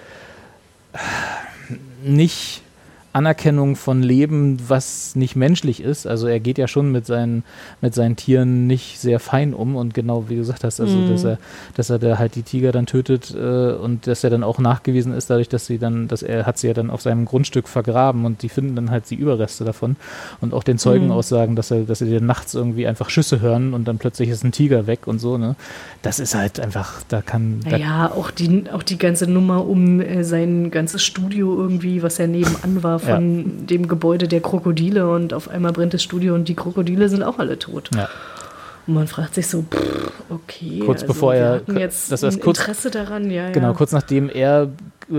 nicht 2.03 2.63
Anerkennung 3.13 3.75
von 3.75 4.03
Leben, 4.03 4.59
was 4.69 5.17
nicht 5.17 5.35
menschlich 5.35 5.83
ist. 5.83 6.07
Also 6.07 6.29
er 6.29 6.39
geht 6.39 6.59
ja 6.59 6.69
schon 6.69 6.93
mit 6.93 7.07
seinen, 7.07 7.43
mit 7.81 7.93
seinen 7.93 8.15
Tieren 8.15 8.69
nicht 8.69 9.01
sehr 9.01 9.19
fein 9.19 9.53
um 9.53 9.75
und 9.75 9.95
genau 9.95 10.29
wie 10.29 10.35
du 10.35 10.41
gesagt 10.41 10.63
hast, 10.63 10.81
also 10.81 11.09
dass 11.09 11.25
er, 11.25 11.39
dass 11.75 11.91
er 11.91 11.99
da 11.99 12.19
halt 12.19 12.37
die 12.37 12.43
Tiger 12.43 12.71
dann 12.71 12.87
tötet 12.87 13.35
äh, 13.35 13.73
und 13.73 14.07
dass 14.07 14.23
er 14.23 14.31
dann 14.31 14.45
auch 14.45 14.61
nachgewiesen 14.61 15.13
ist, 15.13 15.29
dadurch, 15.29 15.49
dass 15.49 15.67
sie 15.67 15.79
dann, 15.79 16.07
dass 16.07 16.23
er 16.23 16.47
hat 16.47 16.59
sie 16.59 16.69
ja 16.69 16.75
dann 16.75 16.89
auf 16.89 17.03
seinem 17.03 17.25
Grundstück 17.25 17.67
vergraben 17.67 18.25
und 18.25 18.43
die 18.43 18.49
finden 18.49 18.77
dann 18.77 18.91
halt 18.93 19.11
die 19.11 19.17
Überreste 19.17 19.65
davon 19.65 19.97
und 20.41 20.55
auch 20.55 20.63
den 20.63 20.79
Zeugen 20.79 21.11
aussagen, 21.11 21.57
dass 21.57 21.73
er, 21.73 21.81
dass 21.83 21.99
sie 21.99 22.15
dann 22.15 22.27
nachts 22.27 22.55
irgendwie 22.55 22.87
einfach 22.87 23.11
Schüsse 23.11 23.41
hören 23.41 23.75
und 23.75 23.89
dann 23.89 23.99
plötzlich 23.99 24.29
ist 24.29 24.45
ein 24.45 24.53
Tiger 24.53 24.87
weg 24.87 25.07
und 25.07 25.19
so, 25.19 25.37
ne? 25.37 25.57
Das 26.03 26.21
ist 26.21 26.35
halt 26.35 26.61
einfach, 26.61 27.03
da 27.09 27.23
kann, 27.23 27.61
da, 27.65 27.73
Naja, 27.73 28.13
auch 28.15 28.31
die, 28.31 28.65
auch 28.73 28.85
die 28.85 28.99
ganze 28.99 29.27
Nummer 29.27 29.67
um 29.67 30.01
äh, 30.01 30.23
sein 30.23 30.71
ganzes 30.71 31.03
Studio 31.03 31.61
irgendwie, 31.61 32.03
was 32.03 32.19
ja 32.19 32.29
nebenan 32.29 32.83
war 32.83 33.00
von 33.01 33.67
dem 33.67 33.89
Gebäude 33.89 34.29
der 34.29 34.41
Krokodile 34.41 35.11
und 35.11 35.35
auf 35.35 35.49
einmal 35.49 35.73
brennt 35.73 35.95
das 35.95 36.03
Studio 36.03 36.35
und 36.35 36.49
die 36.49 36.55
Krokodile 36.55 37.09
sind 37.09 37.23
auch 37.23 37.39
alle 37.39 37.59
tot. 37.59 37.91
ja. 37.95 38.09
Und 38.87 38.95
man 38.95 39.07
fragt 39.09 39.35
sich 39.35 39.47
so, 39.47 39.63
pff, 39.63 40.11
okay, 40.31 40.81
Kurz 40.85 41.03
also 41.03 41.13
bevor 41.13 41.33
wir 41.35 41.41
er- 41.41 41.53
hatten 41.57 41.77
jetzt 41.79 42.11
das 42.11 42.25
ein 42.25 42.41
kurz- 42.41 42.59
Interesse 42.59 42.91
daran, 42.91 43.31
ja, 43.31 43.51
Genau, 43.51 43.69
ja. 43.69 43.73
kurz 43.75 43.93
nachdem 43.93 44.29
er 44.31 44.69
äh, 45.13 45.15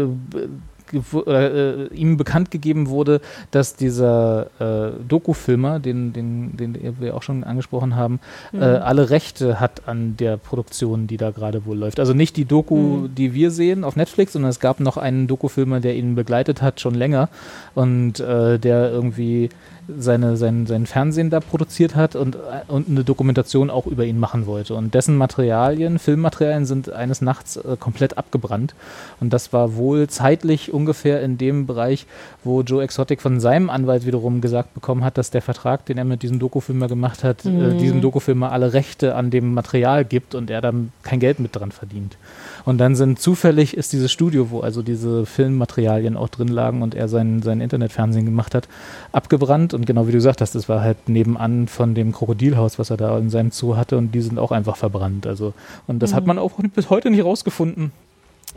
oder, 1.14 1.52
äh, 1.52 1.88
ihm 1.94 2.18
bekannt 2.18 2.52
gegeben 2.52 2.90
wurde, 2.90 3.22
dass 3.52 3.76
dieser 3.76 4.48
äh, 4.60 4.92
Doku-Filmer, 5.08 5.80
den, 5.80 6.14
den, 6.14 6.58
den 6.58 6.96
wir 7.00 7.16
auch 7.16 7.24
schon 7.24 7.44
angesprochen 7.44 7.96
haben, 7.96 8.20
äh, 8.54 8.64
alle 8.64 9.10
Rechte 9.10 9.60
hat 9.60 9.88
an 9.88 10.18
der 10.18 10.38
Produktion, 10.38 11.08
die 11.08 11.18
da 11.18 11.32
gerade 11.32 11.66
wohl 11.66 11.78
läuft. 11.78 12.00
Also 12.00 12.14
nicht 12.14 12.38
die 12.38 12.46
Doku, 12.46 13.08
die 13.08 13.34
wir 13.34 13.52
sehen 13.52 13.84
auf 13.84 13.96
Netflix, 13.96 14.34
sondern 14.34 14.50
es 14.50 14.60
gab 14.60 14.80
noch 14.80 14.98
einen 14.98 15.28
Doku-Filmer, 15.28 15.80
der 15.80 15.96
ihn 15.96 16.16
begleitet 16.16 16.62
hat, 16.62 16.80
schon 16.80 16.96
länger 16.96 17.30
und 17.76 18.20
äh, 18.20 18.60
der 18.60 18.92
irgendwie 18.92 19.50
seine, 19.98 20.38
sein, 20.38 20.66
sein 20.66 20.86
Fernsehen 20.86 21.30
da 21.30 21.40
produziert 21.40 21.96
hat 21.96 22.16
und, 22.16 22.38
und 22.68 22.90
eine 22.90 23.04
Dokumentation 23.04 23.70
auch 23.70 23.88
über 23.88 24.06
ihn 24.06 24.20
machen 24.20 24.46
wollte. 24.46 24.76
Und 24.76 24.94
dessen 24.94 25.18
Materialien, 25.18 26.00
Filmmaterialien 26.00 26.66
sind 26.66 26.92
eines 26.92 27.22
Nachts 27.22 27.58
äh, 27.58 27.78
komplett 27.80 28.18
abgebrannt. 28.18 28.76
Und 29.20 29.34
das 29.34 29.54
war 29.54 29.76
wohl 29.76 30.08
zeitlich 30.08 30.74
ungefähr 30.74 31.22
in 31.22 31.38
dem 31.38 31.66
Bereich, 31.66 32.06
wo 32.44 32.62
Joe 32.62 32.84
Exotic 32.84 33.22
von 33.22 33.40
seinem 33.40 33.70
Anwalt 33.70 34.06
wiederum 34.06 34.42
gesagt 34.42 34.74
bekommen 34.74 35.04
hat, 35.04 35.18
dass 35.18 35.32
der 35.32 35.42
Vertrag, 35.42 35.86
den 35.86 35.98
er 35.98 36.06
mit 36.06 36.24
diesem 36.24 36.40
Dokufilmer 36.40 36.88
gemacht 36.88 37.24
hat, 37.24 37.46
äh, 37.46 37.78
diesem 37.78 38.02
Dokufilmer 38.02 38.52
alle 38.52 38.74
Rechte 38.74 39.16
an 39.16 39.30
dem 39.30 39.54
Material 39.54 40.06
gibt 40.06 40.36
und 40.36 40.50
er 40.50 40.62
dann 40.62 40.92
kein 41.04 41.20
Geld 41.20 41.40
mit 41.40 41.56
dran 41.56 41.72
verdient. 41.72 42.18
Und 42.66 42.78
dann 42.78 42.96
sind 42.96 43.20
zufällig 43.20 43.76
ist 43.76 43.94
dieses 43.94 44.12
Studio, 44.12 44.52
wo 44.52 44.60
also 44.62 44.82
diese 44.82 45.26
Filmmaterialien 45.26 46.18
auch 46.18 46.30
drin 46.30 46.48
lagen 46.48 46.82
und 46.82 46.96
er 46.96 47.08
sein, 47.08 47.42
sein 47.42 47.62
Internetfernsehen 47.62 48.26
gemacht 48.26 48.56
hat, 48.56 48.68
abgebrannt. 49.12 49.74
Und 49.74 49.86
genau 49.86 50.08
wie 50.08 50.12
du 50.12 50.18
gesagt 50.18 50.42
hast, 50.42 50.56
das 50.56 50.70
war 50.70 50.82
halt 50.82 51.10
nebenan 51.10 51.68
von 51.68 51.96
dem 51.96 52.12
Krokodilhaus, 52.12 52.80
was 52.80 52.90
er 52.90 52.98
da 52.98 53.18
in 53.18 53.30
seinem 53.30 53.52
Zoo 53.52 53.76
hatte 53.76 53.98
und 53.98 54.14
die 54.14 54.22
sind 54.22 54.40
auch 54.40 54.52
einfach 54.52 54.78
verbrannt. 54.78 55.28
Also, 55.28 55.54
und 55.88 56.02
das 56.02 56.14
hat 56.14 56.26
man 56.26 56.38
auch 56.38 56.54
bis 56.74 56.90
heute 56.90 57.10
nicht 57.10 57.24
rausgefunden, 57.24 57.92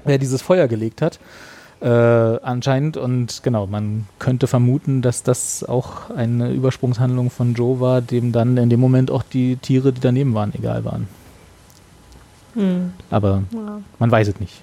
wer 0.04 0.18
dieses 0.18 0.42
Feuer 0.42 0.68
gelegt 0.68 1.02
hat. 1.02 1.18
Äh, 1.80 1.88
anscheinend 1.88 2.96
und 2.96 3.42
genau, 3.42 3.66
man 3.66 4.06
könnte 4.18 4.46
vermuten, 4.46 5.02
dass 5.02 5.22
das 5.22 5.64
auch 5.64 6.08
eine 6.10 6.50
Übersprungshandlung 6.50 7.30
von 7.30 7.52
Joe 7.54 7.80
war, 7.80 8.00
dem 8.00 8.32
dann 8.32 8.56
in 8.56 8.70
dem 8.70 8.80
Moment 8.80 9.10
auch 9.10 9.22
die 9.22 9.56
Tiere, 9.56 9.92
die 9.92 10.00
daneben 10.00 10.34
waren, 10.34 10.54
egal 10.54 10.84
waren. 10.84 11.08
Aber 13.10 13.42
man 13.98 14.10
weiß 14.10 14.28
es 14.28 14.40
nicht. 14.40 14.62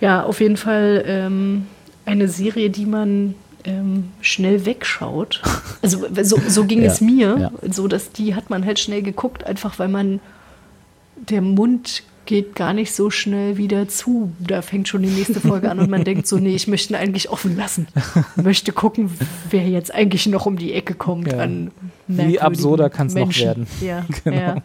Ja, 0.00 0.22
auf 0.24 0.40
jeden 0.40 0.56
Fall 0.56 1.02
ähm, 1.06 1.66
eine 2.04 2.28
Serie, 2.28 2.70
die 2.70 2.86
man 2.86 3.34
ähm, 3.64 4.10
schnell 4.20 4.64
wegschaut. 4.64 5.42
Also 5.80 6.06
so, 6.22 6.40
so 6.48 6.64
ging 6.64 6.82
Ja, 6.82 6.90
es 6.90 7.00
mir, 7.00 7.36
ja. 7.38 7.50
so 7.70 7.86
dass 7.86 8.10
die 8.10 8.34
hat 8.34 8.50
man 8.50 8.64
halt 8.66 8.80
schnell 8.80 9.00
geguckt, 9.00 9.44
einfach 9.46 9.78
weil 9.78 9.86
man 9.86 10.18
der 11.14 11.40
Mund 11.40 12.02
geht 12.28 12.54
gar 12.54 12.74
nicht 12.74 12.92
so 12.92 13.08
schnell 13.08 13.56
wieder 13.56 13.88
zu. 13.88 14.32
Da 14.38 14.60
fängt 14.60 14.86
schon 14.86 15.00
die 15.02 15.08
nächste 15.08 15.40
Folge 15.40 15.70
an 15.70 15.78
und 15.78 15.88
man 15.88 16.04
denkt 16.04 16.26
so, 16.26 16.36
nee, 16.36 16.54
ich 16.54 16.68
möchte 16.68 16.92
ihn 16.92 16.96
eigentlich 16.96 17.30
offen 17.30 17.56
lassen. 17.56 17.88
möchte 18.36 18.70
gucken, 18.72 19.10
wer 19.48 19.66
jetzt 19.66 19.94
eigentlich 19.94 20.26
noch 20.26 20.44
um 20.44 20.58
die 20.58 20.74
Ecke 20.74 20.92
kommt 20.92 21.32
Ja. 21.32 21.38
an 21.38 21.70
Wie 22.06 22.38
absurder 22.38 22.90
kann 22.90 23.06
es 23.06 23.14
noch 23.14 23.34
werden. 23.34 23.66
Ja, 23.80 24.04
Genau. 24.24 24.36
ja. 24.36 24.56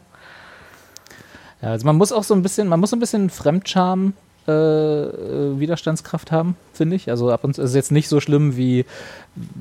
Ja, 1.61 1.69
also 1.69 1.85
man 1.85 1.95
muss 1.95 2.11
auch 2.11 2.25
so 2.25 2.33
ein 2.33 2.41
bisschen, 2.41 2.67
man 2.67 2.81
muss 2.81 2.89
so 2.89 2.97
ein 2.97 2.99
bisschen 2.99 3.29
Fremdscham 3.29 4.11
äh, 4.45 4.51
äh, 4.51 5.57
Widerstandskraft 5.57 6.33
haben, 6.33 6.57
finde 6.73 6.97
ich. 6.97 7.09
Also 7.09 7.31
ab 7.31 7.45
und 7.45 7.55
zu 7.55 7.61
ist 7.61 7.69
es 7.69 7.75
jetzt 7.75 7.93
nicht 7.93 8.09
so 8.09 8.19
schlimm 8.19 8.57
wie 8.57 8.83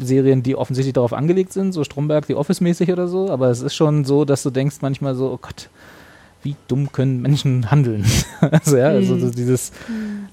Serien, 0.01 0.43
die 0.43 0.57
offensichtlich 0.57 0.95
darauf 0.95 1.13
angelegt 1.13 1.53
sind, 1.53 1.71
so 1.71 1.85
Stromberg, 1.85 2.27
die 2.27 2.35
Office-mäßig 2.35 2.91
oder 2.91 3.07
so, 3.07 3.31
aber 3.31 3.49
es 3.51 3.61
ist 3.61 3.77
schon 3.77 4.05
so, 4.05 4.25
dass 4.25 4.43
du 4.43 4.51
denkst 4.51 4.79
manchmal 4.81 5.15
so, 5.15 5.31
oh 5.31 5.39
Gott, 5.41 5.69
wie 6.43 6.57
dumm 6.69 6.93
können 6.93 7.23
Menschen 7.23 7.71
handeln? 7.71 8.05
also 8.41 8.77
ja, 8.77 8.89
also 8.89 9.19
so 9.19 9.31
dieses, 9.31 9.73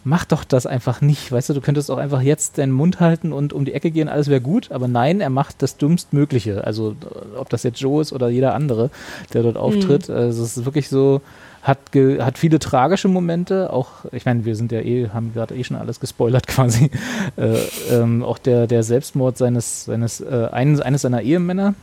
mach 0.04 0.26
doch 0.26 0.44
das 0.44 0.66
einfach 0.66 1.02
nicht, 1.02 1.32
weißt 1.32 1.50
du, 1.50 1.54
du 1.54 1.62
könntest 1.62 1.92
auch 1.92 1.98
einfach 1.98 2.22
jetzt 2.22 2.58
deinen 2.58 2.72
Mund 2.72 3.00
halten 3.00 3.32
und 3.32 3.54
um 3.54 3.66
die 3.66 3.74
Ecke 3.74 3.92
gehen, 3.92 4.10
alles 4.10 4.28
wäre 4.28 4.42
gut, 4.42 4.72
aber 4.72 4.88
nein, 4.88 5.22
er 5.22 5.30
macht 5.30 5.62
das 5.62 5.78
Dümmstmögliche. 5.78 6.64
Also 6.64 6.96
ob 7.38 7.50
das 7.50 7.64
jetzt 7.64 7.80
Joe 7.80 8.02
ist 8.02 8.14
oder 8.14 8.30
jeder 8.30 8.56
andere, 8.56 8.90
der 9.34 9.44
dort 9.44 9.58
auftritt, 9.58 10.10
also 10.10 10.44
es 10.44 10.58
ist 10.58 10.66
wirklich 10.66 10.90
so, 10.90 11.22
hat, 11.62 11.92
ge, 11.92 12.22
hat 12.22 12.38
viele 12.38 12.60
tragische 12.60 13.08
Momente, 13.08 13.72
auch, 13.74 14.06
ich 14.12 14.26
meine, 14.26 14.46
wir 14.46 14.56
sind 14.56 14.72
ja 14.72 14.80
eh, 14.80 15.10
haben 15.10 15.34
gerade 15.34 15.56
eh 15.56 15.64
schon 15.64 15.78
alles 15.78 16.00
gespoilert 16.00 16.48
quasi, 16.48 16.90
äh, 17.36 17.58
ähm, 17.92 18.24
auch 18.24 18.38
der, 18.38 18.68
der 18.68 18.84
Selbstmord 18.84 19.38
seines, 19.38 19.86
seines 19.86 20.22
äh, 20.22 20.48
eines, 20.52 20.82
eines 20.82 21.02
seiner 21.02 21.22
Ehemänner, 21.22 21.76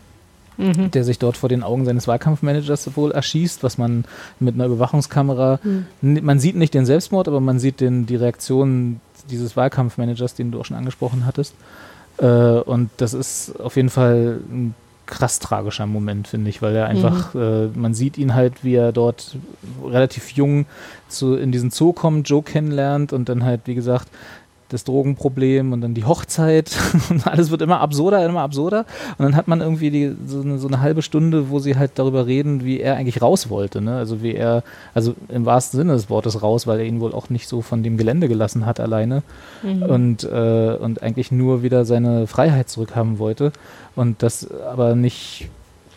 der 0.58 1.04
sich 1.04 1.18
dort 1.18 1.36
vor 1.36 1.48
den 1.48 1.62
Augen 1.62 1.84
seines 1.84 2.08
Wahlkampfmanagers 2.08 2.96
wohl 2.96 3.10
erschießt, 3.12 3.62
was 3.62 3.76
man 3.78 4.04
mit 4.40 4.54
einer 4.54 4.66
Überwachungskamera, 4.66 5.60
n- 6.02 6.24
man 6.24 6.38
sieht 6.38 6.56
nicht 6.56 6.72
den 6.74 6.86
Selbstmord, 6.86 7.28
aber 7.28 7.40
man 7.40 7.58
sieht 7.58 7.80
den, 7.80 8.06
die 8.06 8.16
Reaktion 8.16 9.00
dieses 9.30 9.56
Wahlkampfmanagers, 9.56 10.34
den 10.34 10.50
du 10.52 10.60
auch 10.60 10.64
schon 10.64 10.76
angesprochen 10.76 11.26
hattest. 11.26 11.54
Äh, 12.18 12.26
und 12.26 12.90
das 12.96 13.12
ist 13.12 13.60
auf 13.60 13.76
jeden 13.76 13.90
Fall 13.90 14.40
ein 14.50 14.74
krass 15.04 15.38
tragischer 15.38 15.86
Moment, 15.86 16.26
finde 16.26 16.50
ich, 16.50 16.62
weil 16.62 16.74
er 16.74 16.86
einfach, 16.86 17.32
äh, 17.36 17.68
man 17.74 17.94
sieht 17.94 18.18
ihn 18.18 18.34
halt, 18.34 18.64
wie 18.64 18.74
er 18.74 18.90
dort 18.90 19.36
relativ 19.84 20.30
jung 20.32 20.66
zu, 21.08 21.36
in 21.36 21.52
diesen 21.52 21.70
Zoo 21.70 21.92
kommt, 21.92 22.28
Joe 22.28 22.42
kennenlernt 22.42 23.12
und 23.12 23.28
dann 23.28 23.44
halt, 23.44 23.60
wie 23.66 23.76
gesagt, 23.76 24.08
das 24.68 24.84
Drogenproblem 24.84 25.72
und 25.72 25.80
dann 25.80 25.94
die 25.94 26.04
Hochzeit 26.04 26.76
und 27.10 27.26
alles 27.26 27.50
wird 27.50 27.62
immer 27.62 27.80
absurder, 27.80 28.24
immer 28.24 28.40
absurder. 28.40 28.84
Und 29.18 29.24
dann 29.24 29.36
hat 29.36 29.48
man 29.48 29.60
irgendwie 29.60 29.90
die, 29.90 30.14
so, 30.26 30.40
eine, 30.40 30.58
so 30.58 30.68
eine 30.68 30.80
halbe 30.80 31.02
Stunde, 31.02 31.50
wo 31.50 31.58
sie 31.58 31.76
halt 31.76 31.92
darüber 31.94 32.26
reden, 32.26 32.64
wie 32.64 32.80
er 32.80 32.96
eigentlich 32.96 33.22
raus 33.22 33.48
wollte. 33.48 33.80
Ne? 33.80 33.96
Also 33.96 34.22
wie 34.22 34.34
er, 34.34 34.62
also 34.94 35.14
im 35.28 35.46
wahrsten 35.46 35.78
Sinne 35.78 35.92
des 35.92 36.10
Wortes 36.10 36.42
raus, 36.42 36.66
weil 36.66 36.80
er 36.80 36.86
ihn 36.86 37.00
wohl 37.00 37.14
auch 37.14 37.30
nicht 37.30 37.48
so 37.48 37.62
von 37.62 37.82
dem 37.82 37.96
Gelände 37.96 38.28
gelassen 38.28 38.66
hat 38.66 38.80
alleine 38.80 39.22
und, 39.62 40.24
äh, 40.24 40.76
und 40.80 41.02
eigentlich 41.02 41.30
nur 41.30 41.62
wieder 41.62 41.84
seine 41.84 42.26
Freiheit 42.26 42.68
zurückhaben 42.68 43.18
wollte 43.18 43.52
und 43.94 44.22
das 44.22 44.50
aber 44.50 44.94
nicht 44.94 45.48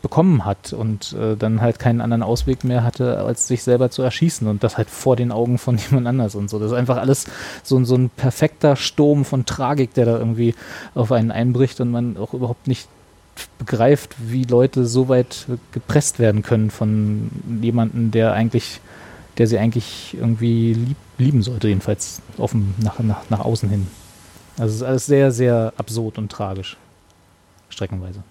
bekommen 0.02 0.46
hat 0.46 0.74
und 0.74 1.14
äh, 1.14 1.36
dann 1.36 1.62
halt 1.62 1.80
keinen 1.80 2.02
anderen 2.02 2.24
Ausweg 2.24 2.64
mehr 2.64 2.84
hatte, 2.84 3.20
als 3.20 3.48
sich 3.48 3.64
selber 3.64 3.90
zu 3.92 4.02
erschießen 4.02 4.48
und 4.48 4.64
das 4.64 4.78
halt 4.78 4.90
vor 4.90 5.16
den 5.16 5.32
Augen 5.32 5.58
von 5.58 5.78
jemand 5.90 6.08
anders 6.08 6.36
und 6.36 6.50
so. 6.50 6.60
Das 6.60 6.72
ist 6.72 6.78
einfach 6.78 6.98
alles 6.98 7.26
so, 7.64 7.78
ein- 7.78 7.86
so 7.86 7.96
ein 7.96 8.10
perfekter 8.10 8.76
Sturm 8.76 9.26
von 9.26 9.46
Tragik, 9.46 9.94
der 9.94 10.06
da 10.06 10.18
irgendwie 10.18 10.56
auf 10.96 11.12
einen 11.12 11.32
einbricht 11.32 11.80
und 11.82 11.92
man 11.92 12.18
auch 12.18 12.34
überhaupt 12.34 12.68
nicht 12.68 12.88
begreift, 13.58 14.16
wie 14.20 14.44
Leute 14.44 14.86
so 14.86 15.08
weit 15.08 15.46
gepresst 15.72 16.20
werden 16.20 16.42
können 16.44 16.70
von 16.72 17.30
jemandem, 17.62 18.12
der 18.12 18.34
eigentlich, 18.34 18.82
der 19.38 19.48
sie 19.48 19.58
eigentlich 19.60 20.18
irgendwie 20.20 20.74
lieb, 20.74 20.98
lieben 21.18 21.42
sollte, 21.42 21.68
jedenfalls 21.70 22.22
offen 22.38 22.74
nach, 22.82 23.00
nach, 23.00 23.22
nach 23.30 23.40
außen 23.40 23.70
hin. 23.70 23.88
Also 24.58 24.72
es 24.74 24.82
ist 24.82 24.84
alles 24.88 25.06
sehr, 25.06 25.32
sehr 25.32 25.72
absurd 25.78 26.18
und 26.18 26.30
tragisch. 26.32 26.76
Streckenweise. 27.70 28.24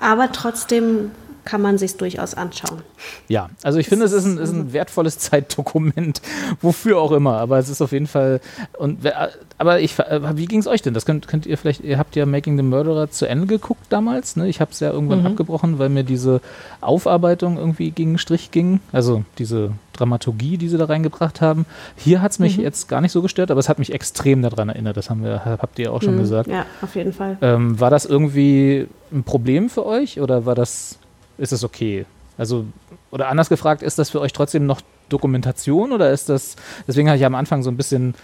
Aber 0.00 0.32
trotzdem 0.32 1.10
kann 1.48 1.62
man 1.62 1.78
sich 1.78 1.96
durchaus 1.96 2.34
anschauen. 2.34 2.82
Ja, 3.26 3.48
also 3.62 3.78
ich 3.78 3.88
finde, 3.88 4.04
es 4.04 4.12
ist 4.12 4.26
ein, 4.26 4.36
ist 4.36 4.52
ein 4.52 4.74
wertvolles 4.74 5.18
Zeitdokument, 5.18 6.20
wofür 6.60 6.98
auch 6.98 7.10
immer, 7.10 7.38
aber 7.38 7.58
es 7.58 7.70
ist 7.70 7.80
auf 7.80 7.92
jeden 7.92 8.06
Fall, 8.06 8.42
und, 8.76 8.98
aber 9.56 9.80
ich, 9.80 9.98
äh, 9.98 10.36
wie 10.36 10.44
ging 10.44 10.60
es 10.60 10.66
euch 10.66 10.82
denn? 10.82 10.92
Das 10.92 11.06
könnt, 11.06 11.26
könnt 11.26 11.46
ihr 11.46 11.56
vielleicht, 11.56 11.82
ihr 11.82 11.96
habt 11.96 12.16
ja 12.16 12.26
Making 12.26 12.58
the 12.58 12.62
Murderer 12.62 13.10
zu 13.10 13.26
Ende 13.26 13.46
geguckt 13.46 13.86
damals, 13.88 14.36
ne? 14.36 14.46
Ich 14.46 14.60
habe 14.60 14.72
es 14.72 14.80
ja 14.80 14.90
irgendwann 14.90 15.24
abgebrochen, 15.24 15.78
weil 15.78 15.88
mir 15.88 16.04
diese 16.04 16.42
Aufarbeitung 16.82 17.56
irgendwie 17.56 17.92
gegen 17.92 18.12
den 18.12 18.18
Strich 18.18 18.50
ging, 18.50 18.80
also 18.92 19.24
diese 19.38 19.72
Dramaturgie, 19.98 20.58
die 20.58 20.68
sie 20.68 20.78
da 20.78 20.84
reingebracht 20.84 21.40
haben. 21.40 21.66
Hier 21.96 22.22
hat 22.22 22.32
es 22.32 22.38
mich 22.38 22.56
jetzt 22.56 22.88
gar 22.88 23.00
nicht 23.00 23.12
so 23.12 23.22
gestört, 23.22 23.50
aber 23.50 23.58
es 23.58 23.68
hat 23.68 23.78
mich 23.78 23.92
extrem 23.92 24.42
daran 24.42 24.68
erinnert, 24.68 24.96
das 24.96 25.10
haben 25.10 25.24
wir, 25.24 25.44
habt 25.44 25.78
ihr 25.78 25.92
auch 25.92 26.02
schon 26.02 26.18
gesagt. 26.18 26.48
Ja, 26.48 26.66
auf 26.82 26.94
jeden 26.94 27.12
Fall. 27.12 27.36
Ähm, 27.40 27.80
war 27.80 27.90
das 27.90 28.04
irgendwie 28.04 28.86
ein 29.12 29.24
Problem 29.24 29.68
für 29.70 29.84
euch 29.86 30.20
oder 30.20 30.46
war 30.46 30.54
das, 30.54 30.97
ist 31.38 31.52
das 31.52 31.64
okay? 31.64 32.04
Also, 32.36 32.66
oder 33.10 33.28
anders 33.28 33.48
gefragt, 33.48 33.82
ist 33.82 33.98
das 33.98 34.10
für 34.10 34.20
euch 34.20 34.32
trotzdem 34.32 34.66
noch 34.66 34.80
Dokumentation 35.08 35.92
oder 35.92 36.12
ist 36.12 36.28
das, 36.28 36.56
deswegen 36.86 37.08
habe 37.08 37.18
ich 37.18 37.24
am 37.24 37.34
Anfang 37.34 37.62
so 37.62 37.70
ein 37.70 37.76
bisschen 37.76 38.14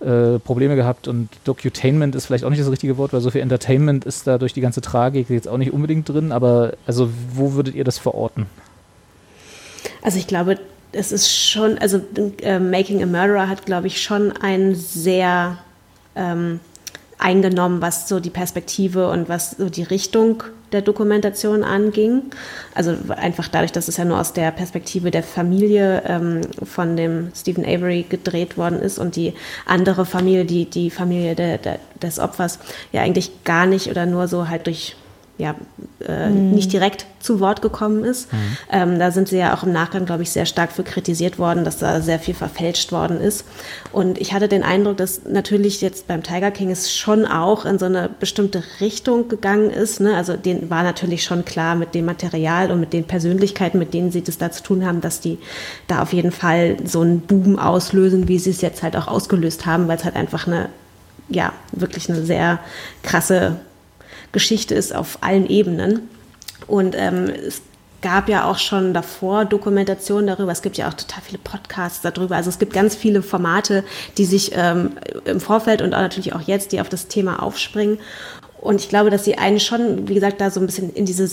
äh, 0.00 0.38
Probleme 0.38 0.76
gehabt 0.76 1.08
und 1.08 1.28
Docutainment 1.44 2.14
ist 2.14 2.26
vielleicht 2.26 2.44
auch 2.44 2.50
nicht 2.50 2.60
das 2.60 2.70
richtige 2.70 2.96
Wort, 2.96 3.12
weil 3.12 3.20
so 3.20 3.30
viel 3.30 3.42
Entertainment 3.42 4.04
ist 4.04 4.26
da 4.26 4.38
durch 4.38 4.54
die 4.54 4.60
ganze 4.60 4.80
Tragik 4.80 5.28
jetzt 5.28 5.46
auch 5.46 5.58
nicht 5.58 5.72
unbedingt 5.72 6.08
drin, 6.08 6.32
aber 6.32 6.72
also 6.86 7.10
wo 7.34 7.52
würdet 7.52 7.74
ihr 7.74 7.84
das 7.84 7.98
verorten? 7.98 8.46
Also 10.02 10.18
ich 10.18 10.26
glaube, 10.26 10.58
es 10.92 11.12
ist 11.12 11.30
schon, 11.30 11.78
also 11.78 12.00
äh, 12.42 12.58
Making 12.58 13.02
a 13.02 13.06
Murderer 13.06 13.48
hat, 13.48 13.66
glaube 13.66 13.86
ich, 13.86 14.02
schon 14.02 14.32
ein 14.32 14.74
sehr 14.74 15.58
ähm, 16.16 16.60
eingenommen, 17.18 17.80
was 17.80 18.08
so 18.08 18.18
die 18.20 18.30
Perspektive 18.30 19.10
und 19.10 19.28
was 19.28 19.52
so 19.52 19.68
die 19.68 19.82
Richtung 19.82 20.42
der 20.72 20.82
Dokumentation 20.82 21.64
anging. 21.64 22.22
Also 22.74 22.96
einfach 23.08 23.48
dadurch, 23.48 23.72
dass 23.72 23.88
es 23.88 23.96
ja 23.96 24.04
nur 24.04 24.20
aus 24.20 24.32
der 24.32 24.50
Perspektive 24.50 25.10
der 25.10 25.22
Familie 25.22 26.02
ähm, 26.06 26.40
von 26.64 26.96
dem 26.96 27.32
Stephen 27.34 27.64
Avery 27.64 28.04
gedreht 28.08 28.56
worden 28.56 28.80
ist 28.80 28.98
und 28.98 29.16
die 29.16 29.34
andere 29.66 30.06
Familie, 30.06 30.44
die, 30.44 30.66
die 30.66 30.90
Familie 30.90 31.34
der, 31.34 31.58
der, 31.58 31.78
des 32.02 32.18
Opfers, 32.18 32.58
ja 32.92 33.02
eigentlich 33.02 33.44
gar 33.44 33.66
nicht 33.66 33.88
oder 33.88 34.06
nur 34.06 34.28
so 34.28 34.48
halt 34.48 34.66
durch 34.66 34.96
ja, 35.40 35.54
äh, 36.06 36.28
nicht 36.28 36.72
direkt 36.72 37.06
zu 37.18 37.40
Wort 37.40 37.62
gekommen 37.62 38.04
ist. 38.04 38.28
Ähm, 38.70 38.98
da 38.98 39.10
sind 39.10 39.28
sie 39.28 39.38
ja 39.38 39.54
auch 39.54 39.62
im 39.62 39.72
Nachgang, 39.72 40.04
glaube 40.04 40.22
ich, 40.22 40.30
sehr 40.30 40.46
stark 40.46 40.72
für 40.72 40.82
kritisiert 40.82 41.38
worden, 41.38 41.64
dass 41.64 41.78
da 41.78 42.00
sehr 42.00 42.18
viel 42.18 42.34
verfälscht 42.34 42.92
worden 42.92 43.20
ist. 43.20 43.44
Und 43.92 44.18
ich 44.20 44.32
hatte 44.32 44.48
den 44.48 44.62
Eindruck, 44.62 44.98
dass 44.98 45.22
natürlich 45.24 45.80
jetzt 45.80 46.08
beim 46.08 46.22
Tiger 46.22 46.50
King 46.50 46.70
es 46.70 46.94
schon 46.94 47.26
auch 47.26 47.64
in 47.64 47.78
so 47.78 47.86
eine 47.86 48.08
bestimmte 48.08 48.62
Richtung 48.80 49.28
gegangen 49.28 49.70
ist. 49.70 50.00
Ne? 50.00 50.14
Also 50.14 50.36
denen 50.36 50.70
war 50.70 50.82
natürlich 50.82 51.24
schon 51.24 51.44
klar 51.44 51.74
mit 51.74 51.94
dem 51.94 52.04
Material 52.04 52.70
und 52.70 52.80
mit 52.80 52.92
den 52.92 53.04
Persönlichkeiten, 53.04 53.78
mit 53.78 53.94
denen 53.94 54.12
sie 54.12 54.22
das 54.22 54.38
da 54.38 54.50
zu 54.50 54.62
tun 54.62 54.86
haben, 54.86 55.00
dass 55.00 55.20
die 55.20 55.38
da 55.88 56.02
auf 56.02 56.12
jeden 56.12 56.32
Fall 56.32 56.76
so 56.84 57.00
einen 57.00 57.20
Boom 57.20 57.58
auslösen, 57.58 58.28
wie 58.28 58.38
sie 58.38 58.50
es 58.50 58.60
jetzt 58.60 58.82
halt 58.82 58.96
auch 58.96 59.08
ausgelöst 59.08 59.64
haben, 59.66 59.88
weil 59.88 59.96
es 59.96 60.04
halt 60.04 60.16
einfach 60.16 60.46
eine, 60.46 60.68
ja, 61.28 61.52
wirklich 61.72 62.10
eine 62.10 62.22
sehr 62.22 62.58
krasse 63.02 63.56
Geschichte 64.32 64.74
ist 64.74 64.94
auf 64.94 65.18
allen 65.22 65.48
Ebenen. 65.48 66.08
Und 66.66 66.94
ähm, 66.96 67.24
es 67.24 67.62
gab 68.02 68.28
ja 68.28 68.44
auch 68.44 68.58
schon 68.58 68.94
davor 68.94 69.44
Dokumentationen 69.44 70.26
darüber. 70.26 70.52
Es 70.52 70.62
gibt 70.62 70.78
ja 70.78 70.88
auch 70.88 70.94
total 70.94 71.22
viele 71.22 71.38
Podcasts 71.38 72.00
darüber. 72.00 72.36
Also 72.36 72.48
es 72.48 72.58
gibt 72.58 72.72
ganz 72.72 72.94
viele 72.94 73.22
Formate, 73.22 73.84
die 74.16 74.24
sich 74.24 74.52
ähm, 74.54 74.92
im 75.24 75.40
Vorfeld 75.40 75.82
und 75.82 75.94
auch 75.94 76.00
natürlich 76.00 76.32
auch 76.32 76.40
jetzt, 76.40 76.72
die 76.72 76.80
auf 76.80 76.88
das 76.88 77.08
Thema 77.08 77.42
aufspringen. 77.42 77.98
Und 78.60 78.80
ich 78.80 78.88
glaube, 78.88 79.10
dass 79.10 79.24
sie 79.24 79.38
einen 79.38 79.60
schon, 79.60 80.08
wie 80.08 80.14
gesagt, 80.14 80.40
da 80.40 80.50
so 80.50 80.60
ein 80.60 80.66
bisschen 80.66 80.92
in 80.92 81.06
diese 81.06 81.26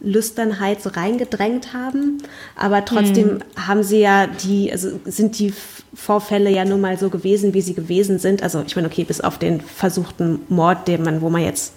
Sensationslüsternheit 0.00 0.82
so 0.82 0.90
reingedrängt 0.90 1.72
haben. 1.72 2.22
Aber 2.56 2.84
trotzdem 2.84 3.40
haben 3.56 3.82
sie 3.82 4.00
ja 4.00 4.26
die, 4.26 4.70
also 4.72 5.00
sind 5.04 5.38
die 5.38 5.52
Vorfälle 5.94 6.50
ja 6.50 6.64
nun 6.64 6.80
mal 6.80 6.98
so 6.98 7.10
gewesen, 7.10 7.54
wie 7.54 7.60
sie 7.60 7.74
gewesen 7.74 8.18
sind. 8.18 8.42
Also 8.42 8.62
ich 8.66 8.76
meine, 8.76 8.88
okay, 8.88 9.04
bis 9.04 9.20
auf 9.20 9.38
den 9.38 9.60
versuchten 9.60 10.40
Mord, 10.48 10.88
den 10.88 11.02
man, 11.02 11.20
wo 11.20 11.30
man 11.30 11.42
jetzt 11.42 11.72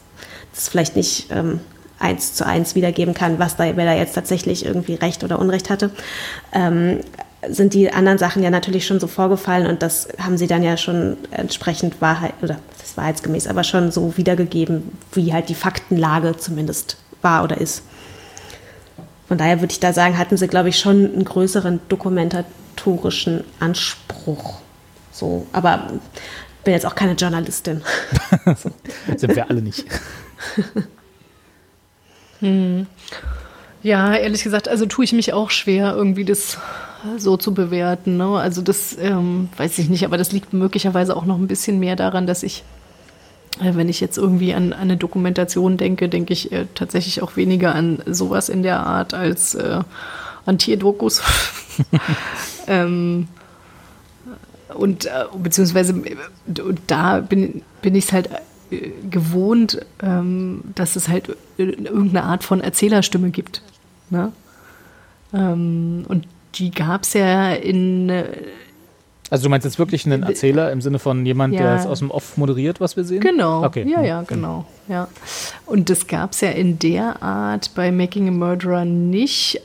das 0.53 0.69
vielleicht 0.69 0.95
nicht 0.95 1.27
ähm, 1.31 1.59
eins 1.99 2.33
zu 2.33 2.45
eins 2.45 2.75
wiedergeben 2.75 3.13
kann, 3.13 3.39
was 3.39 3.55
da, 3.55 3.75
wer 3.75 3.85
da 3.85 3.93
jetzt 3.93 4.13
tatsächlich 4.13 4.65
irgendwie 4.65 4.95
Recht 4.95 5.23
oder 5.23 5.39
Unrecht 5.39 5.69
hatte, 5.69 5.91
ähm, 6.51 6.99
sind 7.49 7.73
die 7.73 7.91
anderen 7.91 8.19
Sachen 8.19 8.43
ja 8.43 8.51
natürlich 8.51 8.85
schon 8.85 8.99
so 8.99 9.07
vorgefallen 9.07 9.65
und 9.65 9.81
das 9.81 10.09
haben 10.19 10.37
sie 10.37 10.45
dann 10.45 10.61
ja 10.61 10.77
schon 10.77 11.17
entsprechend 11.31 11.99
Wahrheit, 11.99 12.33
oder 12.43 12.59
das 12.79 12.97
wahrheitsgemäß, 12.97 13.47
aber 13.47 13.63
schon 13.63 13.91
so 13.91 14.15
wiedergegeben, 14.15 14.91
wie 15.13 15.33
halt 15.33 15.49
die 15.49 15.55
Faktenlage 15.55 16.37
zumindest 16.37 16.97
war 17.23 17.43
oder 17.43 17.59
ist. 17.59 17.83
Von 19.31 19.37
daher 19.37 19.61
würde 19.61 19.71
ich 19.71 19.79
da 19.79 19.93
sagen, 19.93 20.17
hatten 20.17 20.35
sie, 20.35 20.49
glaube 20.49 20.67
ich, 20.67 20.77
schon 20.77 21.05
einen 21.05 21.23
größeren 21.23 21.79
dokumentatorischen 21.87 23.45
Anspruch. 23.61 24.59
So, 25.09 25.47
aber 25.53 25.87
bin 26.65 26.73
jetzt 26.73 26.85
auch 26.85 26.95
keine 26.95 27.13
Journalistin. 27.13 27.81
Sind 29.15 29.33
wir 29.33 29.49
alle 29.49 29.61
nicht. 29.61 29.85
Ja, 33.83 34.15
ehrlich 34.15 34.43
gesagt, 34.43 34.67
also 34.67 34.85
tue 34.87 35.05
ich 35.05 35.13
mich 35.13 35.31
auch 35.31 35.51
schwer, 35.51 35.93
irgendwie 35.95 36.25
das 36.25 36.57
so 37.17 37.37
zu 37.37 37.53
bewerten. 37.53 38.17
Ne? 38.17 38.37
Also 38.37 38.61
das 38.61 38.97
ähm, 38.99 39.47
weiß 39.57 39.77
ich 39.77 39.89
nicht, 39.89 40.03
aber 40.05 40.17
das 40.17 40.31
liegt 40.31 40.51
möglicherweise 40.51 41.15
auch 41.15 41.25
noch 41.25 41.37
ein 41.37 41.47
bisschen 41.47 41.79
mehr 41.79 41.95
daran, 41.95 42.27
dass 42.27 42.43
ich, 42.43 42.63
wenn 43.59 43.89
ich 43.89 43.99
jetzt 43.99 44.17
irgendwie 44.17 44.53
an, 44.53 44.73
an 44.73 44.81
eine 44.81 44.97
Dokumentation 44.97 45.77
denke, 45.77 46.09
denke 46.09 46.33
ich 46.33 46.51
äh, 46.51 46.65
tatsächlich 46.73 47.21
auch 47.21 47.35
weniger 47.35 47.75
an 47.75 48.01
sowas 48.05 48.49
in 48.49 48.63
der 48.63 48.79
Art 48.79 49.13
als 49.13 49.55
äh, 49.55 49.81
an 50.45 50.57
Tierdokus. 50.57 51.21
ähm, 52.67 53.27
und 54.73 55.05
äh, 55.05 55.25
beziehungsweise 55.37 55.93
äh, 56.05 56.15
da 56.87 57.19
bin, 57.19 57.61
bin 57.81 57.95
ich 57.95 58.05
es 58.05 58.13
halt 58.13 58.29
äh, 58.71 58.91
gewohnt, 59.09 59.85
ähm, 60.01 60.61
dass 60.75 60.95
es 60.95 61.07
halt 61.09 61.35
irgendeine 61.57 62.23
Art 62.23 62.43
von 62.43 62.61
Erzählerstimme 62.61 63.29
gibt. 63.29 63.61
Ne? 64.09 64.31
Ähm, 65.33 66.05
und 66.07 66.25
die 66.55 66.71
gab 66.71 67.03
es 67.03 67.13
ja 67.13 67.53
in. 67.53 68.09
Äh, 69.31 69.33
Also 69.33 69.43
du 69.45 69.49
meinst 69.49 69.65
jetzt 69.65 69.79
wirklich 69.79 70.05
einen 70.05 70.23
Erzähler 70.23 70.71
im 70.71 70.81
Sinne 70.81 70.99
von 70.99 71.25
jemand, 71.25 71.53
der 71.55 71.61
Ja. 71.61 71.75
es 71.77 71.85
aus 71.87 71.99
dem 71.99 72.11
Off 72.11 72.37
moderiert, 72.37 72.79
was 72.79 72.95
wir 72.97 73.03
sehen? 73.03 73.21
Genau. 73.21 73.63
Okay. 73.63 73.87
Ja, 73.89 73.97
Hm. 73.99 74.05
ja, 74.05 74.21
genau. 74.23 74.65
Ja. 74.87 75.07
Und 75.65 75.89
das 75.89 76.05
gab 76.07 76.33
es 76.33 76.41
ja 76.41 76.49
in 76.49 76.77
der 76.79 77.23
Art 77.23 77.71
bei 77.75 77.91
Making 77.91 78.27
a 78.27 78.31
Murderer 78.31 78.85
nicht. 78.85 79.61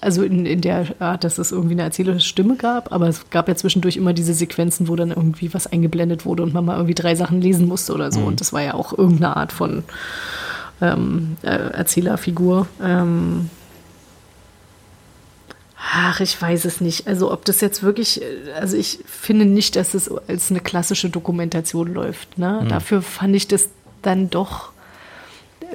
Also 0.00 0.22
in, 0.22 0.46
in 0.46 0.62
der 0.62 0.86
Art, 1.00 1.22
dass 1.22 1.36
es 1.36 1.52
irgendwie 1.52 1.74
eine 1.74 1.82
erzählerische 1.82 2.26
Stimme 2.26 2.56
gab, 2.56 2.92
aber 2.92 3.08
es 3.08 3.28
gab 3.28 3.46
ja 3.46 3.54
zwischendurch 3.56 3.98
immer 3.98 4.14
diese 4.14 4.32
Sequenzen, 4.32 4.88
wo 4.88 4.96
dann 4.96 5.10
irgendwie 5.10 5.52
was 5.52 5.66
eingeblendet 5.66 6.24
wurde 6.24 6.42
und 6.44 6.54
man 6.54 6.64
mal 6.64 6.76
irgendwie 6.76 6.94
drei 6.94 7.14
Sachen 7.14 7.42
lesen 7.42 7.68
musste 7.68 7.92
oder 7.92 8.10
so. 8.10 8.20
Und 8.20 8.40
das 8.40 8.54
war 8.54 8.62
ja 8.62 8.72
auch 8.72 8.96
irgendeine 8.96 9.36
Art 9.36 9.52
von 9.52 9.84
ähm, 10.80 11.36
äh, 11.42 11.48
Erzählerfigur. 11.48 12.66
Ähm, 12.82 13.50
Ach, 15.92 16.20
ich 16.20 16.40
weiß 16.40 16.64
es 16.64 16.80
nicht. 16.80 17.06
Also 17.06 17.32
ob 17.32 17.44
das 17.44 17.60
jetzt 17.60 17.82
wirklich, 17.82 18.20
also 18.58 18.76
ich 18.76 18.98
finde 19.06 19.44
nicht, 19.46 19.76
dass 19.76 19.94
es 19.94 20.10
als 20.28 20.50
eine 20.50 20.60
klassische 20.60 21.10
Dokumentation 21.10 21.94
läuft. 21.94 22.38
Ne? 22.38 22.66
Dafür 22.68 23.02
fand 23.02 23.36
ich 23.36 23.46
das 23.46 23.68
dann 24.02 24.28
doch, 24.28 24.70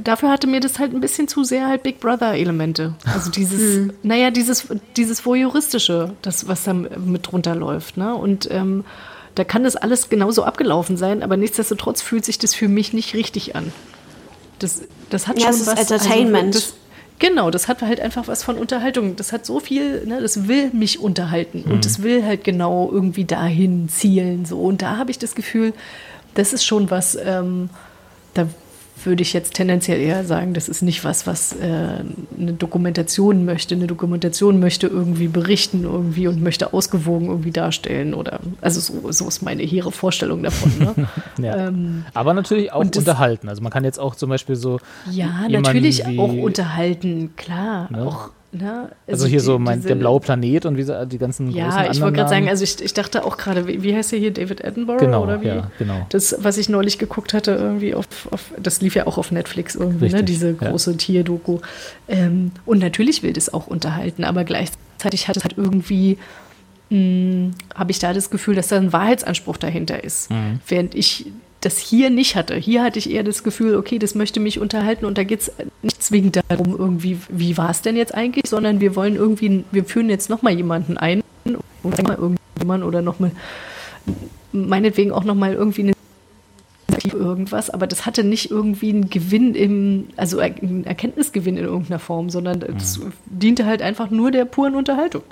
dafür 0.03 0.29
hatte 0.29 0.47
mir 0.47 0.59
das 0.59 0.79
halt 0.79 0.93
ein 0.93 1.01
bisschen 1.01 1.27
zu 1.27 1.43
sehr 1.43 1.67
halt 1.67 1.83
Big 1.83 1.99
Brother-Elemente. 1.99 2.95
Also 3.05 3.31
dieses, 3.31 3.89
naja, 4.03 4.31
dieses, 4.31 4.67
dieses 4.97 5.25
Voyeuristische, 5.25 6.13
das, 6.21 6.47
was 6.47 6.63
da 6.65 6.73
mit 6.73 7.31
drunter 7.31 7.55
läuft. 7.55 7.95
Ne? 7.97 8.13
Und 8.13 8.49
ähm, 8.51 8.83
da 9.35 9.45
kann 9.45 9.63
das 9.63 9.77
alles 9.77 10.09
genauso 10.09 10.43
abgelaufen 10.43 10.97
sein, 10.97 11.23
aber 11.23 11.37
nichtsdestotrotz 11.37 12.01
fühlt 12.01 12.25
sich 12.25 12.37
das 12.37 12.53
für 12.53 12.67
mich 12.67 12.91
nicht 12.91 13.13
richtig 13.13 13.55
an. 13.55 13.71
Das, 14.59 14.81
das 15.09 15.27
hat 15.27 15.37
Ja, 15.39 15.45
schon 15.45 15.51
es 15.55 15.61
ist 15.61 15.67
was. 15.67 15.79
Entertainment. 15.91 16.55
das, 16.55 16.73
Genau, 17.21 17.51
das 17.51 17.67
hat 17.67 17.83
halt 17.83 17.99
einfach 17.99 18.27
was 18.27 18.41
von 18.41 18.57
Unterhaltung. 18.57 19.15
Das 19.15 19.31
hat 19.31 19.45
so 19.45 19.59
viel, 19.59 20.07
ne, 20.07 20.19
das 20.21 20.47
will 20.47 20.71
mich 20.73 20.99
unterhalten 20.99 21.63
und 21.71 21.85
das 21.85 22.01
will 22.01 22.25
halt 22.25 22.43
genau 22.43 22.89
irgendwie 22.91 23.25
dahin 23.25 23.89
zielen. 23.89 24.45
So. 24.45 24.59
Und 24.59 24.81
da 24.81 24.97
habe 24.97 25.11
ich 25.11 25.19
das 25.19 25.35
Gefühl, 25.35 25.75
das 26.33 26.51
ist 26.51 26.65
schon 26.65 26.89
was, 26.89 27.15
ähm, 27.15 27.69
da 28.33 28.47
würde 29.05 29.21
ich 29.21 29.33
jetzt 29.33 29.53
tendenziell 29.53 29.99
eher 29.99 30.23
sagen, 30.23 30.53
das 30.53 30.69
ist 30.69 30.81
nicht 30.81 31.03
was, 31.03 31.27
was 31.27 31.53
äh, 31.53 32.03
eine 32.37 32.53
Dokumentation 32.53 33.45
möchte. 33.45 33.75
Eine 33.75 33.87
Dokumentation 33.87 34.59
möchte 34.59 34.87
irgendwie 34.87 35.27
berichten 35.27 35.83
irgendwie 35.83 36.27
und 36.27 36.41
möchte 36.41 36.73
ausgewogen 36.73 37.27
irgendwie 37.27 37.51
darstellen. 37.51 38.13
Oder 38.13 38.39
also 38.61 38.79
so, 38.79 39.11
so 39.11 39.27
ist 39.27 39.41
meine 39.41 39.63
hehre 39.63 39.91
Vorstellung 39.91 40.43
davon. 40.43 40.71
Ne? 40.79 41.07
Ja. 41.41 41.67
ähm, 41.67 42.05
Aber 42.13 42.33
natürlich 42.33 42.71
auch 42.71 42.81
unterhalten. 42.81 43.49
Also 43.49 43.61
man 43.61 43.71
kann 43.71 43.83
jetzt 43.83 43.99
auch 43.99 44.15
zum 44.15 44.29
Beispiel 44.29 44.55
so. 44.55 44.79
ja, 45.09 45.47
natürlich 45.49 46.05
auch 46.19 46.33
unterhalten, 46.33 47.33
klar. 47.35 47.87
Ne? 47.91 48.05
Auch, 48.05 48.29
ne? 48.51 48.89
Also, 49.07 49.27
hier 49.27 49.39
so 49.39 49.57
die- 49.57 49.63
mein, 49.63 49.77
diese- 49.79 49.89
der 49.89 49.95
blaue 49.95 50.19
Planet 50.19 50.65
und 50.65 50.77
wie 50.77 50.83
sie, 50.83 51.07
die 51.07 51.17
ganzen 51.17 51.47
großen 51.47 51.59
Ja, 51.59 51.89
ich 51.91 52.01
wollte 52.01 52.17
gerade 52.17 52.29
sagen, 52.29 52.49
also 52.49 52.63
ich, 52.63 52.81
ich 52.81 52.93
dachte 52.93 53.23
auch 53.25 53.37
gerade, 53.37 53.67
wie, 53.67 53.81
wie 53.83 53.95
heißt 53.95 54.11
der 54.11 54.19
hier, 54.19 54.31
David 54.31 54.63
Attenborough 54.63 54.99
Genau, 54.99 55.23
oder 55.23 55.41
wie? 55.41 55.47
ja, 55.47 55.71
genau. 55.79 56.05
Das, 56.09 56.35
was 56.39 56.57
ich 56.57 56.69
neulich 56.69 56.97
geguckt 56.97 57.33
hatte, 57.33 57.51
irgendwie 57.51 57.93
auf, 57.93 58.05
auf 58.31 58.51
das 58.61 58.81
lief 58.81 58.95
ja 58.95 59.07
auch 59.07 59.17
auf 59.17 59.31
Netflix 59.31 59.75
irgendwie, 59.75 60.05
ne? 60.07 60.13
Richtig, 60.13 60.25
diese 60.25 60.49
ja. 60.59 60.69
große 60.69 60.97
Tierdoku. 60.97 61.59
Ähm, 62.07 62.51
und 62.65 62.79
natürlich 62.79 63.23
will 63.23 63.33
das 63.33 63.53
auch 63.53 63.67
unterhalten, 63.67 64.23
aber 64.23 64.43
gleichzeitig 64.43 65.27
hat 65.27 65.37
es 65.37 65.43
halt 65.43 65.55
irgendwie, 65.57 66.17
mh, 66.89 67.51
habe 67.75 67.91
ich 67.91 67.99
da 67.99 68.13
das 68.13 68.29
Gefühl, 68.29 68.55
dass 68.55 68.67
da 68.67 68.77
ein 68.77 68.91
Wahrheitsanspruch 68.93 69.57
dahinter 69.57 70.03
ist. 70.03 70.29
Mhm. 70.29 70.59
Während 70.67 70.95
ich 70.95 71.27
das 71.61 71.77
hier 71.77 72.09
nicht 72.09 72.35
hatte. 72.35 72.55
Hier 72.55 72.83
hatte 72.83 72.99
ich 72.99 73.09
eher 73.09 73.23
das 73.23 73.43
Gefühl, 73.43 73.75
okay, 73.75 73.99
das 73.99 74.15
möchte 74.15 74.39
mich 74.39 74.59
unterhalten 74.59 75.05
und 75.05 75.17
da 75.17 75.23
geht 75.23 75.41
es 75.41 75.51
nicht 75.83 76.03
zwingend 76.03 76.39
darum, 76.49 76.75
irgendwie, 76.77 77.19
wie 77.29 77.55
war 77.57 77.69
es 77.69 77.81
denn 77.81 77.95
jetzt 77.95 78.13
eigentlich, 78.15 78.47
sondern 78.47 78.81
wir 78.81 78.95
wollen 78.95 79.15
irgendwie, 79.15 79.63
wir 79.71 79.85
führen 79.85 80.09
jetzt 80.09 80.29
nochmal 80.29 80.53
jemanden 80.53 80.97
ein 80.97 81.23
und 81.83 81.95
sagen 81.95 82.07
mal 82.07 82.17
irgendjemand 82.17 82.83
oder 82.83 83.01
nochmal, 83.01 83.31
meinetwegen 84.51 85.11
auch 85.11 85.23
nochmal 85.23 85.53
irgendwie 85.53 85.81
eine 85.81 85.93
irgendwas, 87.13 87.69
aber 87.69 87.87
das 87.87 88.05
hatte 88.05 88.23
nicht 88.23 88.51
irgendwie 88.51 88.89
einen 88.89 89.09
Gewinn 89.09 89.55
im, 89.55 90.07
also 90.17 90.39
einen 90.39 90.85
Erkenntnisgewinn 90.85 91.57
in 91.57 91.65
irgendeiner 91.65 91.99
Form, 91.99 92.29
sondern 92.29 92.61
es 92.61 92.97
Mhm. 92.99 93.13
diente 93.25 93.65
halt 93.65 93.81
einfach 93.81 94.09
nur 94.09 94.31
der 94.31 94.45
puren 94.45 94.75
Unterhaltung. 94.75 95.23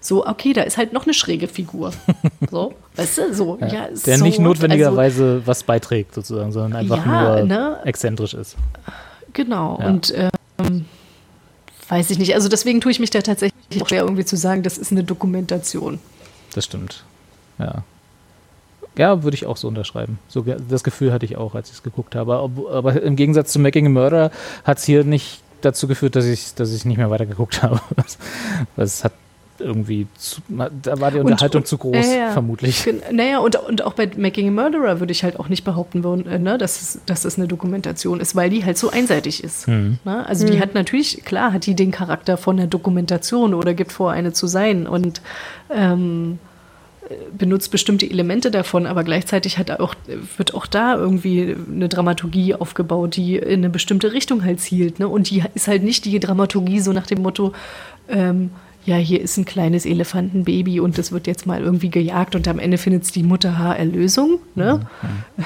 So, 0.00 0.26
okay, 0.26 0.52
da 0.52 0.62
ist 0.62 0.76
halt 0.78 0.92
noch 0.92 1.04
eine 1.04 1.14
schräge 1.14 1.48
Figur. 1.48 1.92
So, 2.50 2.74
weißt 2.96 3.18
du, 3.18 3.34
so, 3.34 3.58
ja, 3.60 3.66
ja, 3.68 3.88
der 4.06 4.18
so 4.18 4.24
nicht 4.24 4.38
notwendigerweise 4.38 5.24
Also, 5.36 5.46
was 5.46 5.62
beiträgt, 5.62 6.14
sozusagen, 6.14 6.52
sondern 6.52 6.74
einfach 6.80 7.04
Ja, 7.06 7.36
nur 7.36 7.44
ne? 7.46 7.78
exzentrisch 7.84 8.34
ist. 8.34 8.56
genau, 9.32 9.78
Ja. 9.80 9.86
und 9.88 10.12
ähm, 10.58 10.84
weiß 11.88 12.10
ich 12.10 12.18
nicht, 12.18 12.34
also 12.34 12.48
deswegen 12.48 12.80
tue 12.80 12.90
ich 12.92 13.00
mich 13.00 13.10
da 13.10 13.22
tatsächlich 13.22 13.82
auch 13.82 13.88
schwer 13.88 14.02
irgendwie 14.02 14.24
zu 14.24 14.36
sagen, 14.36 14.62
das 14.62 14.76
ist 14.78 14.92
eine 14.92 15.04
Dokumentation. 15.04 15.98
Das 16.54 16.64
stimmt. 16.64 17.04
Ja. 17.58 17.84
Ja, 18.98 19.22
würde 19.22 19.34
ich 19.34 19.46
auch 19.46 19.56
so 19.56 19.68
unterschreiben. 19.68 20.18
So, 20.28 20.44
das 20.68 20.84
Gefühl 20.84 21.12
hatte 21.12 21.24
ich 21.24 21.36
auch, 21.36 21.54
als 21.54 21.68
ich 21.70 21.76
es 21.76 21.82
geguckt 21.82 22.14
habe. 22.14 22.34
Aber, 22.36 22.70
aber 22.72 23.02
im 23.02 23.16
Gegensatz 23.16 23.52
zu 23.52 23.58
Making 23.58 23.86
a 23.86 23.88
Murder 23.88 24.30
hat 24.64 24.78
es 24.78 24.84
hier 24.84 25.04
nicht 25.04 25.40
dazu 25.62 25.86
geführt, 25.88 26.14
dass 26.16 26.26
ich, 26.26 26.54
dass 26.54 26.72
ich 26.74 26.84
nicht 26.84 26.98
mehr 26.98 27.10
weitergeguckt 27.10 27.62
habe. 27.62 27.80
Es 28.76 29.04
hat 29.04 29.12
irgendwie, 29.58 30.08
zu, 30.18 30.40
da 30.82 30.98
war 31.00 31.10
die 31.12 31.18
Und- 31.18 31.26
Unterhaltung 31.26 31.60
und- 31.62 31.66
zu 31.66 31.78
groß, 31.78 32.14
ja. 32.14 32.32
vermutlich. 32.32 32.84
Naja, 33.12 33.38
und, 33.38 33.54
und 33.56 33.82
auch 33.82 33.92
bei 33.94 34.10
Making 34.16 34.48
a 34.48 34.50
Murderer 34.50 34.98
würde 34.98 35.12
ich 35.12 35.22
halt 35.22 35.38
auch 35.38 35.48
nicht 35.48 35.62
behaupten 35.64 36.02
äh, 36.26 36.38
ne, 36.38 36.58
dass, 36.58 36.80
es, 36.82 37.00
dass 37.06 37.24
es 37.24 37.38
eine 37.38 37.46
Dokumentation 37.46 38.18
ist, 38.20 38.34
weil 38.34 38.50
die 38.50 38.64
halt 38.64 38.76
so 38.76 38.90
einseitig 38.90 39.44
ist. 39.44 39.68
Mhm. 39.68 39.98
Ne? 40.04 40.26
Also 40.26 40.46
die 40.46 40.58
hat 40.60 40.74
natürlich, 40.74 41.24
klar, 41.24 41.52
hat 41.52 41.66
die 41.66 41.76
den 41.76 41.92
Charakter 41.92 42.36
von 42.36 42.58
einer 42.58 42.66
Dokumentation 42.66 43.54
oder 43.54 43.72
gibt 43.74 43.92
vor, 43.92 44.10
eine 44.10 44.32
zu 44.32 44.46
sein 44.48 44.86
und 44.88 45.22
ähm, 45.72 46.38
äh, 46.50 46.51
benutzt 47.36 47.70
bestimmte 47.70 48.08
Elemente 48.08 48.50
davon, 48.50 48.86
aber 48.86 49.04
gleichzeitig 49.04 49.58
hat 49.58 49.70
auch, 49.70 49.94
wird 50.36 50.54
auch 50.54 50.66
da 50.66 50.96
irgendwie 50.96 51.56
eine 51.70 51.88
Dramaturgie 51.88 52.54
aufgebaut, 52.54 53.16
die 53.16 53.36
in 53.36 53.60
eine 53.60 53.70
bestimmte 53.70 54.12
Richtung 54.12 54.44
halt 54.44 54.60
zielt. 54.60 54.98
Ne? 54.98 55.08
Und 55.08 55.30
die 55.30 55.42
ist 55.54 55.68
halt 55.68 55.82
nicht 55.82 56.04
die 56.04 56.20
Dramaturgie 56.20 56.80
so 56.80 56.92
nach 56.92 57.06
dem 57.06 57.22
Motto, 57.22 57.52
ähm, 58.08 58.50
ja, 58.84 58.96
hier 58.96 59.20
ist 59.20 59.36
ein 59.36 59.44
kleines 59.44 59.86
Elefantenbaby 59.86 60.80
und 60.80 60.98
das 60.98 61.12
wird 61.12 61.28
jetzt 61.28 61.46
mal 61.46 61.62
irgendwie 61.62 61.88
gejagt 61.88 62.34
und 62.34 62.48
am 62.48 62.58
Ende 62.58 62.78
findet 62.78 63.04
es 63.04 63.12
die 63.12 63.22
Mutter 63.22 63.50
Erlösung, 63.78 64.40
ne? 64.56 64.80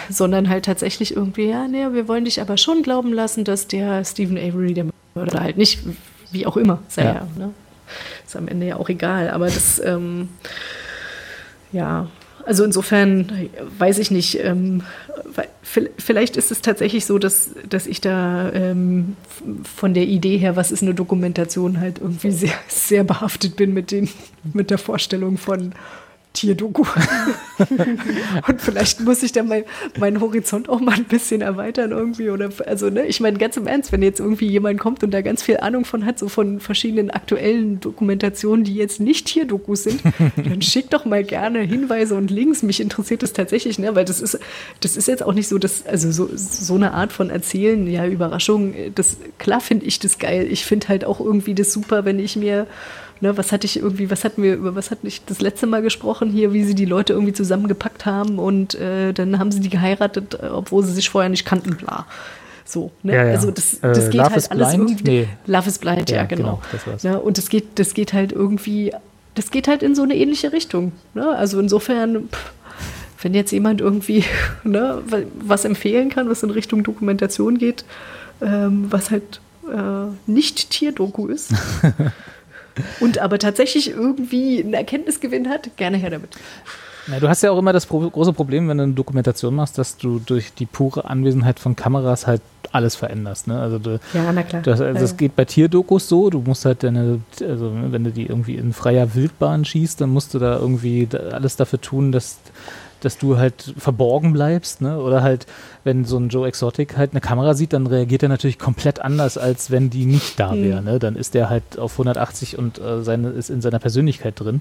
Sondern 0.09 0.49
halt 0.49 0.65
tatsächlich 0.65 1.15
irgendwie, 1.15 1.49
ja, 1.49 1.69
nee, 1.69 1.87
wir 1.93 2.09
wollen 2.09 2.25
dich 2.25 2.41
aber 2.41 2.57
schon 2.57 2.83
glauben 2.83 3.13
lassen, 3.13 3.45
dass 3.45 3.69
der 3.69 4.05
Stephen 4.05 4.39
Avery 4.39 4.73
der 4.73 4.87
Mörder 5.15 5.41
halt 5.41 5.59
nicht, 5.59 5.81
wie 6.33 6.47
auch 6.47 6.57
immer, 6.57 6.83
sei 6.89 7.05
Ja. 7.05 7.15
ja. 7.15 7.29
ne? 7.37 7.51
Ist 8.27 8.37
am 8.37 8.49
Ende 8.49 8.67
ja 8.67 8.77
auch 8.77 8.89
egal, 8.89 9.31
aber 9.31 9.47
das, 9.47 9.81
ähm, 9.85 10.29
ja, 11.73 12.09
also 12.47 12.65
insofern 12.65 13.51
weiß 13.79 13.99
ich 13.99 14.11
nicht. 14.13 14.39
Ähm, 14.43 14.83
vielleicht 15.99 16.37
ist 16.37 16.53
es 16.53 16.63
tatsächlich 16.63 17.05
so, 17.05 17.19
dass, 17.19 17.51
dass 17.69 17.89
ich 17.89 18.01
da 18.01 18.53
ähm, 18.53 19.17
von 19.65 19.95
der 19.95 20.05
Idee 20.05 20.39
her, 20.39 20.55
was 20.55 20.71
ist 20.71 20.83
eine 20.83 20.95
Dokumentation, 20.95 21.81
halt 21.81 21.99
irgendwie 21.99 22.31
sehr, 22.31 22.55
sehr 22.69 23.03
behaftet 23.03 23.57
bin 23.57 23.75
mit, 23.75 23.91
den, 23.91 24.09
mit 24.53 24.71
der 24.71 24.79
Vorstellung 24.79 25.39
von 25.39 25.73
Tierdoku. 26.37 26.85
Und 28.47 28.61
vielleicht 28.61 29.01
muss 29.01 29.23
ich 29.23 29.33
da 29.33 29.43
mal 29.43 29.65
meinen 29.99 30.21
Horizont 30.21 30.69
auch 30.69 30.81
mal 30.81 30.95
ein 30.95 31.05
bisschen 31.05 31.41
erweitern 31.41 31.93
irgendwie. 31.93 32.29
Oder 32.29 32.51
also, 32.67 32.91
ne, 32.91 33.07
ich 33.07 33.21
meine, 33.21 33.39
ganz 33.39 33.57
im 33.57 33.67
Ernst, 33.67 33.91
wenn 33.91 34.03
jetzt 34.03 34.21
irgendwie 34.21 34.47
jemand 34.47 34.79
kommt 34.79 35.03
und 35.03 35.13
da 35.13 35.23
ganz 35.23 35.43
viel 35.43 35.57
Ahnung 35.57 35.87
von 35.87 36.05
hat, 36.05 36.19
so 36.19 36.29
von 36.29 36.61
verschiedenen 36.61 37.11
aktuellen 37.11 37.81
Dokumentationen, 37.81 38.65
die 38.65 38.75
jetzt 38.75 39.01
nicht 39.01 39.27
Tierdokus 39.27 39.85
sind, 39.85 40.03
dann 40.37 40.61
schick 40.61 40.91
doch 40.91 41.07
mal 41.07 41.25
gerne 41.25 41.61
Hinweise 41.61 42.15
und 42.15 42.31
Links. 42.31 42.63
Mich 42.63 42.81
interessiert 42.81 43.23
das 43.23 43.33
tatsächlich, 43.33 43.79
ne? 43.79 43.95
Weil 43.95 44.05
das 44.05 44.21
ist, 44.21 44.39
das 44.81 44.97
ist 44.99 45.09
jetzt 45.09 45.23
auch 45.23 45.33
nicht 45.33 45.49
so, 45.49 45.57
dass, 45.57 45.87
also 45.87 46.13
so, 46.13 46.29
so 46.35 46.75
eine 46.75 46.93
Art 46.93 47.13
von 47.13 47.31
Erzählen, 47.31 47.87
ja, 47.87 48.07
Überraschung, 48.07 48.75
das 48.95 49.17
klar 49.39 49.61
finde 49.61 49.87
ich 49.87 49.99
das 50.01 50.19
geil. 50.19 50.47
Ich 50.51 50.67
finde 50.67 50.89
halt 50.89 51.07
auch 51.07 51.21
irgendwie 51.21 51.55
das 51.55 51.73
super, 51.73 52.05
wenn 52.05 52.19
ich 52.19 52.37
mir 52.37 52.67
Ne, 53.21 53.37
was 53.39 53.51
hatte 53.51 53.65
ich 53.65 53.79
irgendwie, 53.79 54.11
was 54.11 54.25
hatten 54.25 54.43
wir, 54.43 54.55
über 54.57 54.75
was 54.75 54.91
hatten 54.91 55.07
ich 55.07 55.25
das 55.25 55.41
letzte 55.41 55.67
Mal 55.67 55.81
gesprochen 55.81 56.29
hier, 56.31 56.53
wie 56.53 56.65
sie 56.65 56.75
die 56.75 56.85
Leute 56.85 57.15
irgendwie 57.15 57.33
zusammengepackt 57.33 58.05
haben 58.05 58.39
und 58.39 58.75
äh, 58.75 59.15
dann 59.15 59.39
haben 59.39 59.51
sie 59.51 59.61
die 59.61 59.71
geheiratet, 59.71 60.35
äh, 60.43 60.49
obwohl 60.49 60.85
sie 60.85 60.93
sich 60.93 61.09
vorher 61.09 61.31
nicht 61.31 61.47
kannten, 61.47 61.77
bla. 61.77 62.05
So, 62.67 62.91
ne? 63.03 63.15
Ja, 63.15 63.25
ja. 63.25 63.31
Also 63.33 63.51
das, 63.51 63.75
Äh, 63.75 63.93
das 63.95 64.11
geht 64.11 64.15
Love 64.21 64.31
halt 64.35 64.51
alles 64.51 64.69
Blind? 64.75 64.91
irgendwie. 64.91 65.11
Nee. 65.11 65.29
Love 65.47 65.69
is 65.69 65.79
Blind, 65.79 66.11
ja, 66.11 66.17
Ja, 66.19 66.25
genau. 66.25 66.61
genau. 66.85 66.97
Ja, 67.03 67.17
und 67.17 67.39
das 67.39 67.49
geht, 67.49 67.79
das 67.79 67.95
geht 67.95 68.13
halt 68.13 68.33
irgendwie, 68.33 68.93
das 69.35 69.51
geht 69.51 69.67
halt 69.67 69.83
in 69.83 69.95
so 69.95 70.03
eine 70.03 70.15
ähnliche 70.15 70.53
Richtung. 70.53 70.93
Ne? 71.15 71.27
Also 71.29 71.59
insofern, 71.59 72.29
pff, 72.31 72.53
wenn 73.23 73.33
jetzt 73.33 73.51
jemand 73.51 73.81
irgendwie 73.81 74.25
ne, 74.65 74.99
wa- 75.07 75.19
was 75.41 75.65
empfehlen 75.65 76.11
kann, 76.11 76.29
was 76.29 76.43
in 76.43 76.51
Richtung 76.51 76.83
Dokumentation 76.83 77.57
geht, 77.57 77.85
ähm, 78.43 78.87
was 78.91 79.11
halt 79.11 79.41
äh, 79.73 80.11
nicht 80.31 80.69
Tierdoku 80.69 81.29
ist. 81.29 81.53
und 83.01 83.19
aber 83.19 83.39
tatsächlich 83.39 83.91
irgendwie 83.91 84.63
einen 84.63 84.75
Erkenntnisgewinn 84.75 85.49
hat, 85.49 85.77
gerne 85.77 85.97
her 85.97 86.11
damit. 86.11 86.31
Na, 87.09 87.21
du 87.21 87.29
hast 87.29 87.43
ja 87.43 87.53
auch 87.53 87.59
immer 87.59 87.73
das 87.73 87.87
pro 87.87 88.01
große 88.01 88.33
Problem, 88.33 88.69
wenn 88.69 88.79
du 88.79 88.85
eine 88.85 88.93
Dokumentation 88.93 89.55
machst, 89.55 89.79
dass 89.79 89.97
du 89.97 90.19
durch 90.19 90.53
die 90.55 90.67
pure 90.67 91.09
Anwesenheit 91.09 91.61
von 91.61 91.77
Kameras 91.77 92.27
halt 92.27 92.43
alles 92.73 92.97
veränderst. 92.97 93.47
Ne? 93.47 93.61
Also 93.61 93.79
du, 93.79 94.01
Ja, 94.13 94.33
na 94.33 94.43
klar. 94.43 94.63
Das, 94.63 94.81
also 94.81 95.01
das 95.01 95.17
geht 95.17 95.37
bei 95.37 95.45
Tierdokus 95.45 96.09
so, 96.09 96.31
du 96.31 96.41
musst 96.41 96.65
halt 96.65 96.83
deine, 96.83 97.21
also 97.41 97.73
wenn 97.91 98.03
du 98.03 98.11
die 98.11 98.27
irgendwie 98.27 98.57
in 98.57 98.73
freier 98.73 99.15
Wildbahn 99.15 99.65
schießt, 99.65 100.01
dann 100.01 100.11
musst 100.11 100.35
du 100.35 100.41
da 100.41 100.59
irgendwie 100.59 101.09
alles 101.31 101.55
dafür 101.55 101.81
tun, 101.81 102.11
dass, 102.11 102.39
dass 103.01 103.19
du 103.19 103.39
halt 103.39 103.75
verborgen 103.79 104.33
bleibst, 104.33 104.81
ne? 104.81 104.99
Oder 104.99 105.23
halt, 105.23 105.47
wenn 105.85 106.05
so 106.05 106.19
ein 106.19 106.29
Joe 106.29 106.49
Exotic 106.49 106.97
halt 106.97 107.13
eine 107.13 107.21
Kamera 107.21 107.55
sieht, 107.55 107.73
dann 107.73 107.87
reagiert 107.87 108.23
er 108.23 108.29
natürlich 108.29 108.59
komplett 108.59 109.01
anders, 109.01 109.39
als 109.39 109.71
wenn 109.71 109.91
die 109.91 110.07
nicht 110.07 110.39
da 110.41 110.55
wäre. 110.55 110.83
Ne? 110.83 110.99
Dann 110.99 111.17
ist 111.17 111.35
der 111.35 111.51
halt 111.51 111.79
auf 111.79 111.93
180 111.93 112.59
und 112.59 112.79
äh, 112.79 113.03
seine, 113.03 113.31
ist 113.31 113.51
in 113.51 113.61
seiner 113.61 113.79
Persönlichkeit 113.79 114.39
drin. 114.39 114.61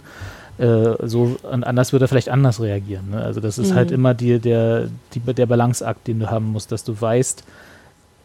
Äh, 0.57 0.93
so 1.03 1.37
und 1.51 1.63
anders 1.63 1.91
würde 1.91 2.05
er 2.05 2.07
vielleicht 2.07 2.29
anders 2.29 2.61
reagieren. 2.61 3.09
Ne? 3.11 3.21
Also 3.21 3.41
das 3.41 3.57
ist 3.57 3.73
halt 3.73 3.91
immer 3.91 4.13
die, 4.13 4.39
der, 4.39 4.89
die, 5.13 5.19
der 5.19 5.45
Balanceakt, 5.45 6.07
den 6.07 6.19
du 6.19 6.29
haben 6.29 6.51
musst, 6.51 6.71
dass 6.71 6.83
du 6.83 6.99
weißt, 6.99 7.43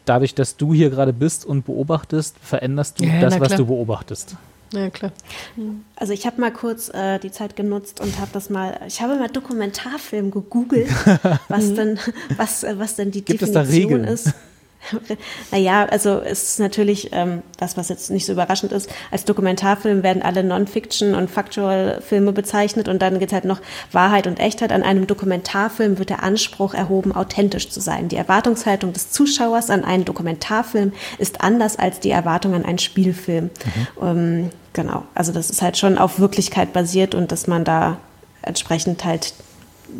dadurch, 0.05 0.35
dass 0.35 0.57
du 0.57 0.73
hier 0.73 0.89
gerade 0.89 1.13
bist 1.13 1.45
und 1.45 1.65
beobachtest, 1.65 2.35
veränderst 2.41 2.99
du 2.99 3.05
Ja, 3.05 3.19
das, 3.21 3.39
was 3.39 3.55
du 3.55 3.65
beobachtest. 3.65 4.35
Ja, 4.73 4.89
klar. 4.89 5.11
Also 5.95 6.13
ich 6.13 6.25
habe 6.25 6.39
mal 6.39 6.51
kurz 6.51 6.89
äh, 6.89 7.19
die 7.19 7.31
Zeit 7.31 7.55
genutzt 7.55 7.99
und 7.99 8.19
habe 8.19 8.31
das 8.31 8.49
mal, 8.49 8.79
ich 8.87 9.01
habe 9.01 9.15
mal 9.15 9.27
Dokumentarfilm 9.27 10.31
gegoogelt, 10.31 10.89
was 11.49 11.73
denn, 11.73 11.99
was, 12.37 12.63
äh, 12.63 12.79
was 12.79 12.95
denn 12.95 13.11
die 13.11 13.23
Gibt 13.23 13.41
Definition 13.41 14.05
ist. 14.05 14.33
Naja, 15.51 15.85
also 15.85 16.19
es 16.19 16.43
ist 16.43 16.59
natürlich 16.59 17.09
ähm, 17.11 17.43
das, 17.57 17.77
was 17.77 17.89
jetzt 17.89 18.09
nicht 18.09 18.25
so 18.25 18.33
überraschend 18.33 18.71
ist. 18.71 18.89
Als 19.11 19.25
Dokumentarfilm 19.25 20.03
werden 20.03 20.21
alle 20.21 20.43
Non-Fiction- 20.43 21.13
und 21.13 21.29
Factual-Filme 21.29 22.31
bezeichnet 22.31 22.87
und 22.87 23.01
dann 23.01 23.19
geht 23.19 23.31
halt 23.31 23.45
noch 23.45 23.61
Wahrheit 23.91 24.27
und 24.27 24.39
Echtheit. 24.39 24.71
An 24.71 24.83
einem 24.83 25.07
Dokumentarfilm 25.07 25.99
wird 25.99 26.09
der 26.09 26.23
Anspruch 26.23 26.73
erhoben, 26.73 27.11
authentisch 27.11 27.69
zu 27.69 27.79
sein. 27.79 28.07
Die 28.09 28.15
Erwartungshaltung 28.15 28.91
des 28.93 29.11
Zuschauers 29.11 29.69
an 29.69 29.83
einen 29.83 30.05
Dokumentarfilm 30.05 30.93
ist 31.17 31.41
anders 31.41 31.77
als 31.77 31.99
die 31.99 32.11
Erwartung 32.11 32.53
an 32.53 32.65
einen 32.65 32.79
Spielfilm. 32.79 33.51
Ähm, 34.01 34.49
genau, 34.73 35.03
also 35.13 35.31
das 35.31 35.49
ist 35.49 35.61
halt 35.61 35.77
schon 35.77 35.97
auf 35.97 36.19
Wirklichkeit 36.19 36.73
basiert 36.73 37.15
und 37.15 37.31
dass 37.31 37.47
man 37.47 37.63
da 37.63 37.97
entsprechend 38.41 39.05
halt, 39.05 39.33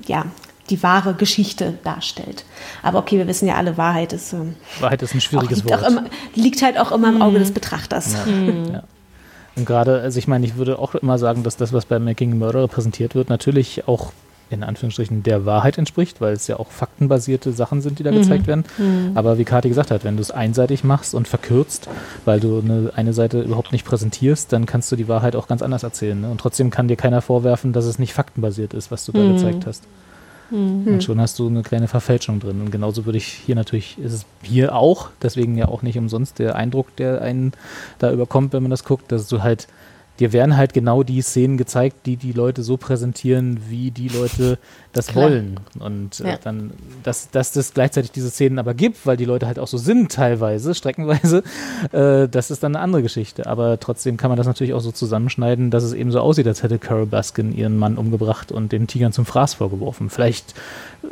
ja, 0.08 0.26
die 0.70 0.82
wahre 0.84 1.14
Geschichte 1.14 1.78
darstellt. 1.84 2.46
Aber 2.82 3.00
okay, 3.00 3.18
wir 3.18 3.28
wissen 3.28 3.48
ja 3.48 3.56
alle, 3.56 3.78
Wahrheit 3.78 4.14
ist, 4.14 4.34
ähm, 4.34 4.56
Wahrheit 4.80 5.02
ist 5.02 5.14
ein 5.14 5.18
auch, 5.18 5.22
schwieriges 5.22 5.58
liegt, 5.60 5.70
Wort. 5.70 5.84
auch 5.84 5.88
immer, 5.88 6.06
liegt 6.34 6.62
halt 6.62 6.78
auch 6.78 6.92
immer 6.92 7.10
im 7.10 7.22
Auge 7.22 7.40
des 7.40 7.52
Betrachters. 7.52 8.16
Ja. 8.26 8.84
Und 9.56 9.66
gerade, 9.66 10.00
also 10.00 10.18
ich 10.18 10.28
meine, 10.28 10.46
ich 10.46 10.56
würde 10.56 10.80
auch 10.80 10.96
immer 10.96 11.18
sagen, 11.18 11.44
dass 11.44 11.58
das, 11.58 11.74
was 11.74 11.86
bei 11.86 12.00
Making 12.00 12.32
a 12.32 12.36
Murderer 12.36 12.68
präsentiert 12.70 13.16
wird, 13.16 13.30
natürlich 13.30 13.88
auch 13.88 14.14
in 14.52 14.64
Anführungsstrichen 14.64 15.24
der 15.24 15.46
Wahrheit 15.46 15.78
entspricht, 15.78 16.22
weil 16.22 16.34
es 16.34 16.48
ja 16.48 16.58
auch 16.58 16.70
faktenbasierte 16.70 17.52
Sachen 17.54 17.82
sind, 17.82 18.00
die 18.00 18.04
da 18.04 18.12
gezeigt 18.12 18.48
werden. 18.48 18.66
Aber 19.16 19.38
wie 19.38 19.46
Kathi 19.46 19.70
gesagt 19.70 19.92
hat, 19.92 20.04
wenn 20.04 20.18
du 20.18 20.22
es 20.22 20.30
einseitig 20.32 20.84
machst 20.84 21.16
und 21.16 21.28
verkürzt, 21.28 21.88
weil 22.26 22.40
du 22.40 22.60
eine, 22.60 22.92
eine 22.96 23.14
Seite 23.14 23.42
überhaupt 23.42 23.72
nicht 23.72 23.86
präsentierst, 23.86 24.52
dann 24.52 24.66
kannst 24.66 24.92
du 24.92 24.96
die 24.96 25.08
Wahrheit 25.08 25.36
auch 25.36 25.48
ganz 25.48 25.62
anders 25.62 25.84
erzählen. 25.84 26.20
Ne? 26.20 26.30
Und 26.30 26.40
trotzdem 26.40 26.70
kann 26.70 26.88
dir 26.88 26.98
keiner 26.98 27.22
vorwerfen, 27.22 27.74
dass 27.74 27.86
es 27.86 27.98
nicht 27.98 28.14
faktenbasiert 28.14 28.74
ist, 28.74 28.92
was 28.92 29.06
du 29.06 29.12
da 29.12 29.26
gezeigt 29.26 29.66
hast. 29.66 29.84
Und 30.86 31.04
schon 31.04 31.22
hast 31.22 31.40
du 31.40 31.48
eine 31.48 31.64
kleine 31.64 31.88
Verfälschung 31.88 32.42
drin. 32.42 32.60
Und 32.60 32.72
genauso 32.72 33.06
würde 33.06 33.18
ich 33.18 33.26
hier 33.26 33.56
natürlich, 33.56 33.98
ist 34.00 34.12
es 34.12 34.26
hier 34.44 34.76
auch, 34.76 35.10
deswegen 35.22 35.58
ja 35.58 35.70
auch 35.70 35.82
nicht 35.82 35.98
umsonst 35.98 36.40
der 36.40 36.56
Eindruck, 36.56 36.94
der 36.98 37.22
einen 37.22 37.54
da 38.00 38.12
überkommt, 38.12 38.52
wenn 38.52 38.62
man 38.62 38.70
das 38.70 38.84
guckt, 38.84 39.12
dass 39.14 39.28
du 39.28 39.44
halt, 39.44 39.68
dir 40.22 40.32
werden 40.34 40.56
halt 40.56 40.74
genau 40.74 41.04
die 41.04 41.22
Szenen 41.22 41.58
gezeigt, 41.58 42.06
die 42.06 42.16
die 42.16 42.32
Leute 42.32 42.64
so 42.64 42.78
präsentieren, 42.78 43.60
wie 43.70 43.92
die 43.92 44.08
Leute 44.08 44.58
das 44.94 45.08
Klar. 45.08 45.26
wollen. 45.26 45.60
Und 45.80 46.20
äh, 46.20 46.30
Ja. 46.30 46.38
dann, 46.42 46.72
dass, 47.04 47.30
dass 47.32 47.52
das 47.52 47.74
gleichzeitig 47.74 48.12
diese 48.12 48.30
Szenen 48.30 48.60
aber 48.60 48.74
gibt, 48.74 49.06
weil 49.06 49.18
die 49.18 49.26
Leute 49.26 49.48
halt 49.48 49.58
auch 49.60 49.68
so 49.68 49.78
sind 49.78 50.12
teilweise, 50.12 50.76
streckenweise, 50.76 51.44
äh, 51.92 52.28
das 52.30 52.52
ist 52.52 52.64
dann 52.64 52.76
eine 52.76 52.84
andere 52.84 53.02
Geschichte. 53.02 53.48
Aber 53.48 53.80
trotzdem 53.80 54.18
kann 54.18 54.30
man 54.30 54.38
das 54.38 54.48
natürlich 54.48 54.74
auch 54.74 54.82
so 54.82 54.92
zusammenschneiden, 54.92 55.72
dass 55.72 55.84
es 55.84 55.94
eben 55.94 56.12
so 56.12 56.20
aussieht, 56.20 56.48
als 56.48 56.64
hätte 56.64 56.78
Carol 56.80 57.06
Baskin 57.08 57.54
ihren 57.58 57.78
Mann 57.78 57.98
umgebracht 57.98 58.52
und 58.52 58.72
den 58.72 58.88
Tigern 58.88 59.12
zum 59.12 59.26
Fraß 59.26 59.56
vorgeworfen. 59.56 60.10
Vielleicht 60.10 60.54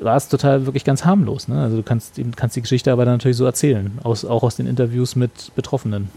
war 0.01 0.15
es 0.17 0.27
total 0.29 0.65
wirklich 0.67 0.83
ganz 0.83 1.03
harmlos. 1.03 1.47
Ne? 1.47 1.59
Also 1.61 1.77
du 1.77 1.83
kannst, 1.83 2.21
kannst 2.35 2.55
die 2.55 2.61
Geschichte 2.61 2.91
aber 2.91 3.05
dann 3.05 3.15
natürlich 3.15 3.37
so 3.37 3.45
erzählen, 3.45 3.97
aus, 4.03 4.23
auch 4.23 4.43
aus 4.43 4.55
den 4.55 4.67
Interviews 4.67 5.15
mit 5.15 5.51
Betroffenen. 5.55 6.09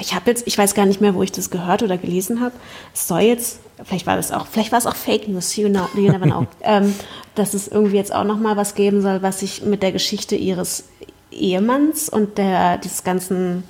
Ich 0.00 0.14
habe 0.14 0.30
jetzt, 0.30 0.46
ich 0.46 0.56
weiß 0.56 0.74
gar 0.74 0.86
nicht 0.86 1.00
mehr, 1.00 1.14
wo 1.14 1.22
ich 1.22 1.32
das 1.32 1.50
gehört 1.50 1.82
oder 1.82 1.98
gelesen 1.98 2.40
habe. 2.40 2.54
Es 2.94 3.08
soll 3.08 3.20
jetzt, 3.20 3.60
vielleicht 3.84 4.06
war 4.06 4.16
das 4.16 4.32
auch, 4.32 4.46
vielleicht 4.46 4.72
war 4.72 4.78
es 4.78 4.86
auch 4.86 4.96
Fake 4.96 5.28
News, 5.28 5.56
you, 5.56 5.68
know, 5.68 5.86
you 5.94 6.10
never 6.10 6.26
know, 6.26 6.46
ähm, 6.62 6.94
dass 7.34 7.54
es 7.54 7.68
irgendwie 7.68 7.96
jetzt 7.96 8.14
auch 8.14 8.24
noch 8.24 8.38
mal 8.38 8.56
was 8.56 8.74
geben 8.74 9.02
soll, 9.02 9.22
was 9.22 9.40
sich 9.40 9.62
mit 9.62 9.82
der 9.82 9.92
Geschichte 9.92 10.36
ihres 10.36 10.84
Ehemanns 11.30 12.08
und 12.08 12.38
der 12.38 12.78
dieses 12.78 13.04
ganzen 13.04 13.64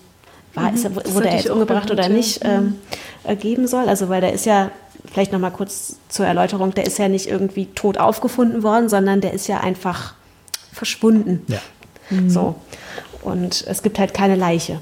war, 0.54 0.72
ist 0.72 0.84
er, 0.84 0.90
das 0.90 1.14
wurde 1.14 1.28
er 1.28 1.36
jetzt 1.36 1.50
umgebracht 1.50 1.90
oder 1.90 2.08
nicht, 2.08 2.40
ähm, 2.44 2.76
ergeben 3.24 3.66
soll. 3.66 3.88
Also 3.88 4.08
weil 4.08 4.20
der 4.20 4.32
ist 4.32 4.46
ja 4.46 4.70
vielleicht 5.10 5.32
noch 5.32 5.40
mal 5.40 5.50
kurz 5.50 5.96
zur 6.08 6.26
Erläuterung, 6.26 6.74
der 6.74 6.86
ist 6.86 6.98
ja 6.98 7.08
nicht 7.08 7.26
irgendwie 7.26 7.66
tot 7.66 7.98
aufgefunden 7.98 8.62
worden, 8.62 8.88
sondern 8.88 9.20
der 9.20 9.32
ist 9.32 9.48
ja 9.48 9.60
einfach 9.60 10.14
verschwunden. 10.72 11.44
Ja. 11.48 11.60
So. 12.28 12.54
Und 13.22 13.64
es 13.66 13.82
gibt 13.82 13.98
halt 13.98 14.14
keine 14.14 14.36
Leiche. 14.36 14.80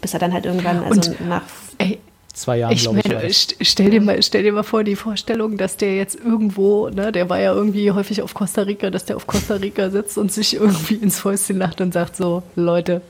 Bis 0.00 0.14
er 0.14 0.20
dann 0.20 0.32
halt 0.32 0.46
irgendwann, 0.46 0.82
also 0.84 1.10
Und- 1.10 1.28
nach. 1.28 1.42
Ey, 1.78 1.98
Zwei 2.34 2.58
Jahren, 2.58 2.72
Ich 2.72 2.82
glaube 2.82 3.00
ich. 3.00 3.08
meine, 3.08 3.26
st- 3.30 3.56
stell 3.62 3.90
dir, 3.90 4.00
mal, 4.00 4.22
stell 4.22 4.44
dir 4.44 4.52
mal 4.52 4.62
vor, 4.62 4.84
die 4.84 4.94
Vorstellung, 4.94 5.56
dass 5.56 5.76
der 5.76 5.96
jetzt 5.96 6.14
irgendwo, 6.14 6.88
ne, 6.88 7.10
der 7.10 7.28
war 7.28 7.40
ja 7.40 7.52
irgendwie 7.52 7.90
häufig 7.90 8.22
auf 8.22 8.32
Costa 8.32 8.62
Rica, 8.62 8.90
dass 8.90 9.04
der 9.06 9.16
auf 9.16 9.26
Costa 9.26 9.54
Rica 9.56 9.90
sitzt 9.90 10.16
und 10.18 10.30
sich 10.30 10.54
irgendwie 10.54 10.94
ins 10.94 11.18
Fäustchen 11.18 11.58
lacht 11.58 11.80
und 11.80 11.92
sagt 11.92 12.14
so, 12.14 12.44
Leute, 12.54 13.00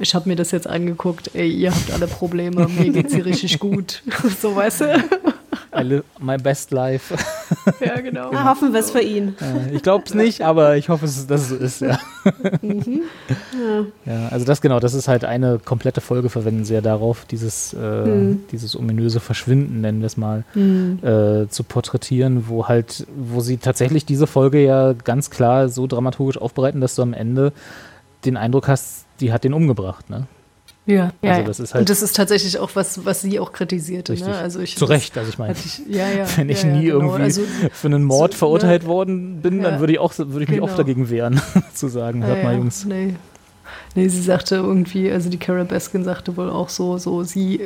ich 0.00 0.16
habe 0.16 0.28
mir 0.28 0.34
das 0.34 0.50
jetzt 0.50 0.66
angeguckt, 0.66 1.30
ey, 1.34 1.48
ihr 1.48 1.70
habt 1.70 1.92
alle 1.92 2.08
Probleme, 2.08 2.66
mir 2.66 2.90
geht's 2.90 3.14
hier 3.14 3.24
richtig 3.24 3.60
gut. 3.60 4.02
So, 4.40 4.56
weißt 4.56 4.80
du? 4.80 5.04
I 5.74 5.82
live 5.82 6.04
my 6.18 6.36
best 6.36 6.70
life. 6.70 7.14
Ja, 7.80 8.00
genau. 8.00 8.30
Na, 8.32 8.48
hoffen 8.48 8.72
wir 8.72 8.80
es 8.80 8.90
für 8.90 9.02
ihn. 9.02 9.36
Äh, 9.40 9.74
ich 9.74 9.82
glaube 9.82 10.04
es 10.06 10.14
nicht, 10.14 10.40
aber 10.40 10.76
ich 10.76 10.88
hoffe, 10.88 11.04
dass 11.04 11.28
es 11.28 11.48
so 11.48 11.56
ist, 11.56 11.80
ja. 11.80 11.98
ja. 14.06 14.28
Also 14.30 14.46
das 14.46 14.60
genau, 14.60 14.80
das 14.80 14.94
ist 14.94 15.06
halt 15.06 15.24
eine 15.24 15.58
komplette 15.58 16.00
Folge, 16.00 16.28
verwenden 16.28 16.64
sie 16.64 16.74
ja 16.74 16.80
darauf, 16.80 17.24
dieses, 17.24 17.74
äh, 17.74 18.34
dieses 18.50 18.74
ominöse 18.74 19.20
Verschwinden, 19.20 19.80
nennen 19.80 20.00
wir 20.00 20.06
es 20.06 20.16
mal, 20.16 20.44
äh, 20.56 21.48
zu 21.48 21.62
porträtieren, 21.62 22.48
wo 22.48 22.68
halt, 22.68 23.06
wo 23.14 23.40
sie 23.40 23.58
tatsächlich 23.58 24.06
diese 24.06 24.26
Folge 24.26 24.64
ja 24.64 24.92
ganz 24.92 25.30
klar 25.30 25.68
so 25.68 25.86
dramaturgisch 25.86 26.38
aufbereiten, 26.38 26.80
dass 26.80 26.94
du 26.94 27.02
am 27.02 27.12
Ende 27.12 27.52
den 28.24 28.36
Eindruck 28.36 28.66
hast, 28.68 29.04
die 29.20 29.32
hat 29.32 29.44
den 29.44 29.52
umgebracht, 29.52 30.10
ne? 30.10 30.26
Ja, 30.84 31.12
ja, 31.22 31.30
Also 31.30 31.40
ja. 31.42 31.46
das 31.46 31.60
ist 31.60 31.74
halt- 31.74 31.80
und 31.82 31.90
das 31.90 32.02
ist 32.02 32.16
tatsächlich 32.16 32.58
auch 32.58 32.70
was, 32.74 33.04
was 33.04 33.20
sie 33.22 33.38
auch 33.38 33.52
kritisierte. 33.52 34.12
Richtig. 34.14 34.28
Ne? 34.28 34.36
Also 34.36 34.58
ich, 34.60 34.76
Zu 34.76 34.84
Recht, 34.86 35.16
also 35.16 35.28
ich 35.30 35.38
meine. 35.38 35.54
ja, 35.88 36.08
ja, 36.10 36.26
Wenn 36.36 36.48
ich 36.48 36.62
ja, 36.64 36.70
nie 36.70 36.86
genau. 36.86 37.00
irgendwie 37.04 37.22
Also, 37.22 37.42
für 37.72 37.86
einen 37.86 38.02
Mord 38.02 38.32
so, 38.32 38.38
verurteilt 38.38 38.82
ne? 38.82 38.88
worden 38.88 39.40
bin, 39.42 39.62
dann 39.62 39.78
würde 39.78 39.92
ich, 39.92 39.98
auch, 40.00 40.12
würde 40.18 40.42
ich 40.42 40.48
mich 40.50 40.60
auch 40.60 40.66
Genau. 40.66 40.76
dagegen 40.76 41.08
wehren, 41.08 41.40
zu 41.74 41.86
sagen, 41.88 42.24
hört 42.26 42.42
mal 42.42 42.56
Jungs. 42.56 42.84
Nee. 42.84 43.14
Nee, 43.94 44.08
sie 44.08 44.22
sagte 44.22 44.56
irgendwie, 44.56 45.10
also 45.10 45.28
die 45.28 45.38
Carol 45.38 45.64
Baskin 45.64 46.02
sagte 46.04 46.36
wohl 46.36 46.48
auch 46.48 46.68
so, 46.68 46.96
so 46.96 47.24
sie, 47.24 47.60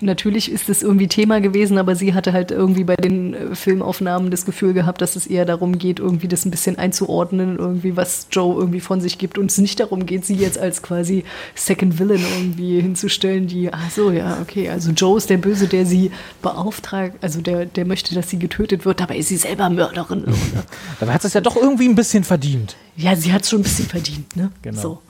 natürlich 0.00 0.52
ist 0.52 0.68
es 0.68 0.82
irgendwie 0.82 1.08
Thema 1.08 1.40
gewesen, 1.40 1.78
aber 1.78 1.94
sie 1.96 2.12
hatte 2.12 2.32
halt 2.32 2.50
irgendwie 2.50 2.84
bei 2.84 2.96
den 2.96 3.34
äh, 3.34 3.54
Filmaufnahmen 3.54 4.30
das 4.30 4.44
Gefühl 4.44 4.74
gehabt, 4.74 5.00
dass 5.00 5.16
es 5.16 5.26
eher 5.26 5.46
darum 5.46 5.78
geht, 5.78 5.98
irgendwie 5.98 6.28
das 6.28 6.44
ein 6.44 6.50
bisschen 6.50 6.78
einzuordnen, 6.78 7.58
irgendwie 7.58 7.96
was 7.96 8.26
Joe 8.30 8.58
irgendwie 8.58 8.80
von 8.80 9.00
sich 9.00 9.16
gibt 9.18 9.38
und 9.38 9.50
es 9.50 9.58
nicht 9.58 9.80
darum 9.80 10.04
geht, 10.04 10.26
sie 10.26 10.34
jetzt 10.34 10.58
als 10.58 10.82
quasi 10.82 11.24
Second 11.54 11.98
Villain 11.98 12.22
irgendwie 12.36 12.80
hinzustellen, 12.80 13.46
die, 13.46 13.72
ach 13.72 13.90
so, 13.90 14.10
ja, 14.10 14.38
okay, 14.42 14.68
also 14.68 14.90
Joe 14.90 15.16
ist 15.16 15.30
der 15.30 15.38
Böse, 15.38 15.66
der 15.66 15.86
sie 15.86 16.10
beauftragt, 16.42 17.16
also 17.22 17.40
der, 17.40 17.66
der 17.66 17.86
möchte, 17.86 18.14
dass 18.14 18.28
sie 18.28 18.38
getötet 18.38 18.84
wird, 18.84 19.00
dabei 19.00 19.16
ist 19.16 19.28
sie 19.28 19.36
selber 19.36 19.70
Mörderin. 19.70 20.24
Dabei 21.00 21.14
hat 21.14 21.24
es 21.24 21.32
ja 21.32 21.40
doch 21.40 21.56
irgendwie 21.56 21.88
ein 21.88 21.94
bisschen 21.94 22.24
verdient. 22.24 22.76
Ja, 22.96 23.16
sie 23.16 23.32
hat 23.32 23.46
schon 23.46 23.60
ein 23.60 23.62
bisschen 23.62 23.86
verdient, 23.86 24.36
ne? 24.36 24.50
Genau. 24.62 24.80
So. 24.80 25.02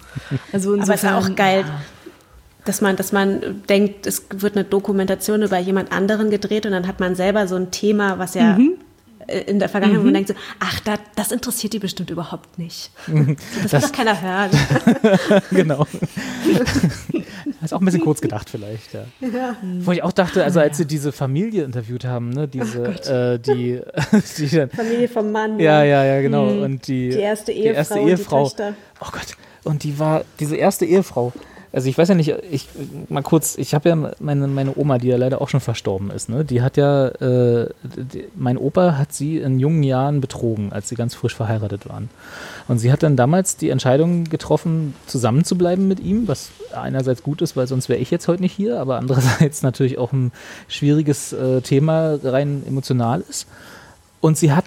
Also 0.53 0.73
Aber 0.74 0.82
es 0.82 0.89
ist 0.89 1.03
ja 1.03 1.11
insofern- 1.16 1.32
auch 1.32 1.37
geil, 1.37 1.65
dass 2.65 2.81
man, 2.81 2.97
dass 2.97 3.12
man 3.12 3.62
denkt, 3.69 4.07
es 4.07 4.24
wird 4.35 4.55
eine 4.57 4.65
Dokumentation 4.65 5.43
über 5.43 5.59
jemand 5.59 5.93
anderen 5.93 6.31
gedreht 6.31 6.66
und 6.66 6.73
dann 6.73 6.87
hat 6.87 7.01
man 7.01 7.15
selber 7.15 7.47
so 7.49 7.57
ein 7.57 7.70
Thema, 7.70 8.19
was 8.19 8.35
ja 8.35 8.59
äh, 9.27 9.41
in 9.43 9.59
der 9.59 9.69
Vergangenheit, 9.70 10.01
wo 10.01 10.05
man 10.05 10.15
denkt 10.15 10.28
so, 10.28 10.35
ach, 10.59 10.78
da, 10.81 10.97
das 11.16 11.32
interessiert 11.32 11.73
die 11.73 11.78
bestimmt 11.78 12.11
überhaupt 12.11 12.59
nicht. 12.59 12.91
Das, 13.62 13.73
will 13.73 13.81
doch 13.81 13.93
keiner 13.93 14.20
hören. 14.20 14.51
genau. 15.51 15.87
Hast 17.62 17.74
auch 17.74 17.81
ein 17.81 17.85
bisschen 17.85 18.01
kurz 18.03 18.20
gedacht 18.20 18.49
vielleicht, 18.51 18.93
ja. 18.95 19.05
Wo 19.81 19.93
ich 19.93 20.03
auch 20.03 20.12
dachte, 20.12 20.45
also 20.45 20.61
als 20.61 20.77
sie 20.77 20.87
diese 20.87 21.12
Familie 21.12 21.65
interviewt 21.65 22.05
haben, 22.05 22.31
ne, 22.31 22.49
diese, 22.49 22.85
äh, 22.85 23.39
die, 23.39 23.81
die 24.39 24.49
dann, 24.49 24.70
Familie 24.70 25.09
vom 25.09 25.31
Mann. 25.32 25.59
ja, 25.61 25.82
ja, 25.85 26.05
ja, 26.05 26.20
genau. 26.20 26.47
Und 26.49 26.87
die, 26.89 27.11
Die 27.11 27.19
erste 27.19 27.53
die 27.53 27.61
erste 27.61 27.99
Ehefrau 27.99 28.43
und 28.45 28.59
die 28.59 28.62
Ehefrau. 28.62 28.74
Oh 29.01 29.09
Gott. 29.12 29.37
Und 29.65 29.85
die 29.85 29.99
war, 29.99 30.24
diese 30.39 30.57
erste 30.57 30.87
Ehefrau. 30.87 31.32
Also 31.73 31.89
ich 31.89 31.97
weiß 31.97 32.09
ja 32.09 32.15
nicht, 32.16 32.35
ich 32.51 32.69
mal 33.09 33.23
kurz, 33.23 33.57
ich 33.57 33.74
habe 33.74 33.89
ja 33.89 34.12
meine, 34.19 34.49
meine 34.49 34.77
Oma, 34.77 34.99
die 34.99 35.07
ja 35.07 35.16
leider 35.16 35.41
auch 35.41 35.49
schon 35.49 35.61
verstorben 35.61 36.11
ist, 36.11 36.28
ne? 36.28 36.45
Die 36.45 36.62
hat 36.62 36.77
ja, 36.77 37.09
äh, 37.09 37.69
die, 37.85 38.24
mein 38.35 38.59
Opa 38.59 38.99
hat 38.99 39.12
sie 39.12 39.39
in 39.39 39.61
jungen 39.61 39.85
Jahren 39.85 40.20
betrogen, 40.20 40.73
als 40.73 40.89
sie 40.89 40.97
ganz 40.97 41.15
frisch 41.15 41.37
verheiratet 41.37 41.89
waren. 41.89 42.11
Und 42.66 42.78
sie 42.78 42.91
hat 42.91 43.05
dann 43.05 43.15
damals 43.15 43.57
die 43.57 43.70
Entscheidung 43.70 44.24
getroffen, 44.24 44.97
zusammen 45.07 45.45
zu 45.45 45.57
bleiben 45.57 45.87
mit 45.87 46.01
ihm, 46.01 46.27
was 46.27 46.51
einerseits 46.73 47.23
gut 47.23 47.41
ist, 47.41 47.57
weil 47.57 47.69
sonst 47.69 47.89
wäre 47.89 48.01
ich 48.01 48.11
jetzt 48.11 48.27
heute 48.27 48.43
nicht 48.43 48.53
hier, 48.53 48.81
aber 48.81 48.99
andererseits 48.99 49.62
natürlich 49.62 49.97
auch 49.97 50.12
ein 50.12 50.32
schwieriges 50.66 51.32
äh, 51.32 51.61
Thema 51.61 52.19
rein 52.20 52.65
emotional 52.66 53.23
ist. 53.28 53.47
Und 54.20 54.37
sie 54.37 54.53
hat 54.53 54.65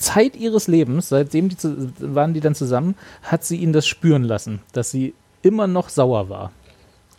Zeit 0.00 0.34
ihres 0.34 0.66
Lebens, 0.66 1.10
seitdem 1.10 1.48
die 1.48 1.56
zu, 1.56 1.92
waren 1.98 2.34
die 2.34 2.40
dann 2.40 2.54
zusammen, 2.54 2.96
hat 3.22 3.44
sie 3.44 3.56
ihn 3.56 3.72
das 3.72 3.86
spüren 3.86 4.24
lassen, 4.24 4.60
dass 4.72 4.90
sie 4.90 5.14
immer 5.42 5.66
noch 5.66 5.90
sauer 5.90 6.28
war, 6.28 6.52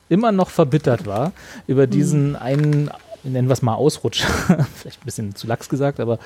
immer 0.09 0.31
noch 0.31 0.49
verbittert 0.49 1.05
war 1.05 1.31
über 1.67 1.87
diesen 1.87 2.35
einen, 2.35 2.89
nennen 3.23 3.47
wir 3.47 3.53
es 3.53 3.61
mal 3.61 3.75
Ausrutscher, 3.75 4.27
vielleicht 4.75 5.01
ein 5.01 5.05
bisschen 5.05 5.35
zu 5.35 5.47
lax 5.47 5.69
gesagt, 5.69 5.99
aber 5.99 6.19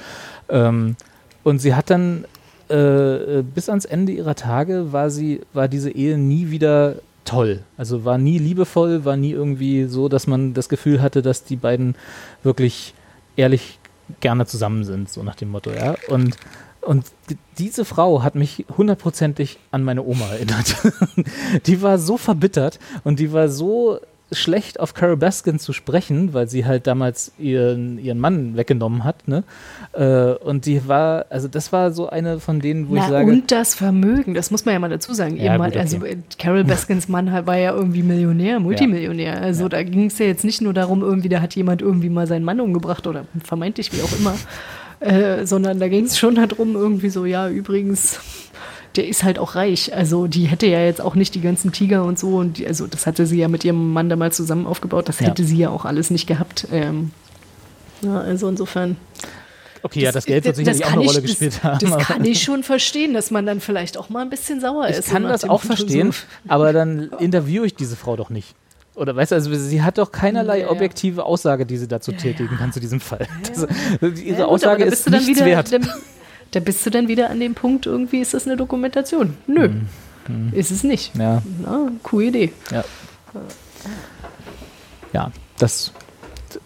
ähm, 0.50 0.96
und 1.44 1.60
sie 1.60 1.76
hat 1.76 1.90
dann 1.90 2.26
äh, 2.70 3.44
bis 3.44 3.70
ans 3.70 3.86
Ende 3.86 4.14
ihrer 4.14 4.36
Tage 4.36 4.92
war 4.94 5.10
sie, 5.10 5.42
war 5.54 5.68
diese 5.68 5.92
Ehe 5.92 6.18
nie 6.18 6.50
wieder 6.52 6.96
toll. 7.26 7.64
Also 7.78 8.06
war 8.06 8.18
nie 8.18 8.38
liebevoll, 8.38 9.04
war 9.04 9.18
nie 9.18 9.32
irgendwie 9.32 9.86
so, 9.86 10.10
dass 10.10 10.26
man 10.26 10.54
das 10.54 10.70
Gefühl 10.70 11.02
hatte, 11.02 11.22
dass 11.22 11.44
die 11.44 11.58
beiden 11.58 11.96
wirklich 12.44 12.94
ehrlich 13.36 13.78
gerne 14.20 14.46
zusammen 14.46 14.84
sind, 14.84 15.10
so 15.10 15.24
nach 15.24 15.36
dem 15.36 15.50
Motto, 15.50 15.72
ja. 15.72 15.96
Und, 16.08 16.36
und 16.82 17.06
die- 17.30 17.38
diese 17.58 17.86
Frau 17.86 18.22
hat 18.24 18.36
mich 18.36 18.66
hundertprozentig 18.78 19.58
an 19.72 19.84
meine 19.84 20.04
Oma 20.04 20.26
erinnert. 20.28 20.76
die 21.66 21.82
war 21.82 21.98
so 21.98 22.18
verbittert 22.18 22.80
und 23.04 23.20
die 23.20 23.32
war 23.34 23.50
so 23.50 24.00
schlecht 24.32 24.80
auf 24.80 24.94
Carol 24.94 25.18
Baskin 25.18 25.60
zu 25.60 25.72
sprechen, 25.72 26.34
weil 26.34 26.50
sie 26.50 26.66
halt 26.66 26.88
damals 26.88 27.32
ihren, 27.38 28.00
ihren 28.00 28.20
Mann 28.20 28.58
weggenommen 28.58 29.04
hat, 29.04 29.28
ne? 29.28 29.44
Äh, 29.94 30.34
und 30.44 30.66
die 30.66 30.88
war, 30.88 31.28
also 31.30 31.48
das 31.48 31.72
war 31.72 31.92
so 31.92 32.10
eine 32.10 32.40
von 32.40 32.60
denen, 32.60 32.90
wo 32.90 32.96
ich 32.96 33.02
Na, 33.02 33.10
sage, 33.10 33.32
und 33.32 33.52
das 33.52 33.76
Vermögen, 33.76 34.34
das 34.34 34.50
muss 34.50 34.66
man 34.66 34.74
ja 34.74 34.80
mal 34.80 34.90
dazu 34.90 35.14
sagen. 35.14 35.38
Ja, 35.38 35.58
Mann, 35.58 35.72
gut, 35.72 35.76
okay. 35.76 35.80
Also 35.80 36.06
äh, 36.06 36.18
Carol 36.40 36.64
Baskins 36.66 37.08
Mann 37.08 37.32
war 37.46 37.58
ja 37.58 37.74
irgendwie 37.74 38.02
Millionär, 38.02 38.60
Multimillionär. 38.60 39.42
Also 39.42 39.70
da 39.70 39.84
ging 39.84 40.08
es 40.08 40.18
ja 40.18 40.26
jetzt 40.26 40.44
nicht 40.44 40.62
nur 40.62 40.74
darum, 40.74 41.02
irgendwie, 41.02 41.30
da 41.30 41.42
hat 41.42 41.56
jemand 41.56 41.82
irgendwie 41.82 42.10
mal 42.10 42.26
seinen 42.26 42.46
Mann 42.46 42.60
umgebracht 42.60 43.06
oder 43.06 43.26
vermeintlich 43.44 43.94
wie 43.94 44.02
auch 44.02 44.20
immer, 44.20 44.36
äh, 45.02 45.46
sondern 45.46 45.80
da 45.80 45.88
ging 45.88 46.06
es 46.06 46.18
schon 46.18 46.36
darum, 46.36 46.76
irgendwie 46.76 47.10
so, 47.10 47.26
ja, 47.26 47.48
übrigens, 47.48 48.20
der 48.98 49.08
ist 49.08 49.24
halt 49.24 49.40
auch 49.40 49.56
reich. 49.56 49.94
Also 49.96 50.28
die 50.28 50.46
hätte 50.46 50.66
ja 50.68 50.80
jetzt 50.80 51.02
auch 51.02 51.16
nicht 51.16 51.36
die 51.36 51.42
ganzen 51.42 51.72
Tiger 51.72 52.04
und 52.04 52.18
so 52.20 52.36
und 52.38 52.58
die, 52.58 52.68
also 52.68 52.88
das 52.88 53.06
hatte 53.08 53.26
sie 53.26 53.38
ja 53.40 53.48
mit 53.48 53.64
ihrem 53.66 53.94
Mann 53.94 54.10
damals 54.10 54.36
zusammen 54.38 54.66
aufgebaut. 54.66 55.08
Das 55.10 55.20
Ja. 55.20 55.28
hätte 55.28 55.44
sie 55.44 55.58
ja 55.58 55.70
auch 55.70 55.86
alles 55.86 56.10
nicht 56.10 56.28
gehabt. 56.28 56.68
Ähm, 56.72 57.12
ja, 58.02 58.20
also 58.20 58.48
insofern. 58.50 58.98
okay, 59.84 60.02
ja, 60.02 60.12
das 60.12 60.26
Geld 60.26 60.44
wird 60.46 60.58
das 60.58 60.58
sicherlich 60.58 60.84
auch 60.86 60.90
kann 60.90 61.00
eine 61.00 61.04
ich- 61.04 61.10
Rolle 61.10 61.22
das, 61.22 61.30
gespielt 61.32 61.64
haben. 61.64 61.80
Das 61.90 61.98
kann 62.08 62.26
ich 62.26 62.44
schon 62.44 62.64
verstehen, 62.64 63.14
dass 63.14 63.32
man 63.32 63.46
dann 63.46 63.60
vielleicht 63.62 63.98
auch 63.98 64.10
mal 64.10 64.22
ein 64.22 64.30
bisschen 64.30 64.60
sauer 64.62 64.90
Ich 64.90 64.98
ist. 64.98 65.10
kann 65.10 65.22
so 65.24 65.28
nach 65.28 65.34
das 65.34 65.44
auch 65.50 65.62
verstehen, 65.62 66.12
aber 66.48 66.74
dann 66.74 67.10
interviewe 67.20 67.66
ich 67.66 67.76
diese 67.76 67.96
Frau 67.96 68.16
doch 68.16 68.30
nicht. 68.30 68.56
Oder 68.96 69.14
weißt 69.16 69.32
du, 69.32 69.36
also 69.36 69.54
sie 69.54 69.82
hat 69.82 69.98
doch 69.98 70.12
keinerlei 70.14 70.60
Ja, 70.60 70.66
ja. 70.68 70.72
objektive 70.72 71.26
Aussage, 71.26 71.66
die 71.66 71.78
sie 71.78 71.88
dazu 71.88 72.14
tätigen 72.14 72.56
kann 72.58 72.72
zu 72.72 72.80
diesem 72.80 73.02
Fall. 73.02 73.28
Das, 73.54 73.68
ihre 74.02 74.22
Ja, 74.24 74.36
gut, 74.38 74.46
Aussage 74.46 74.86
da 74.86 74.92
ist 74.92 75.10
nichts 75.10 75.28
wieder, 75.28 75.46
wert. 75.46 75.72
Dann, 75.74 75.90
da 76.56 76.62
bist 76.62 76.86
du 76.86 76.90
dann 76.90 77.08
wieder 77.10 77.30
an 77.30 77.40
dem 77.42 77.54
Punkt, 77.54 77.86
irgendwie 77.86 78.20
ist 78.22 78.34
das 78.34 78.46
eine 78.48 78.56
Dokumentation. 78.56 79.36
Nö, 79.46 79.70
Hm, 80.28 80.54
ist 80.54 80.72
es 80.72 80.84
nicht. 80.84 81.16
Ja, 81.16 81.44
Na, 81.62 81.92
coole 82.02 82.26
Idee. 82.28 82.52
ja, 85.14 85.32
das 85.60 85.92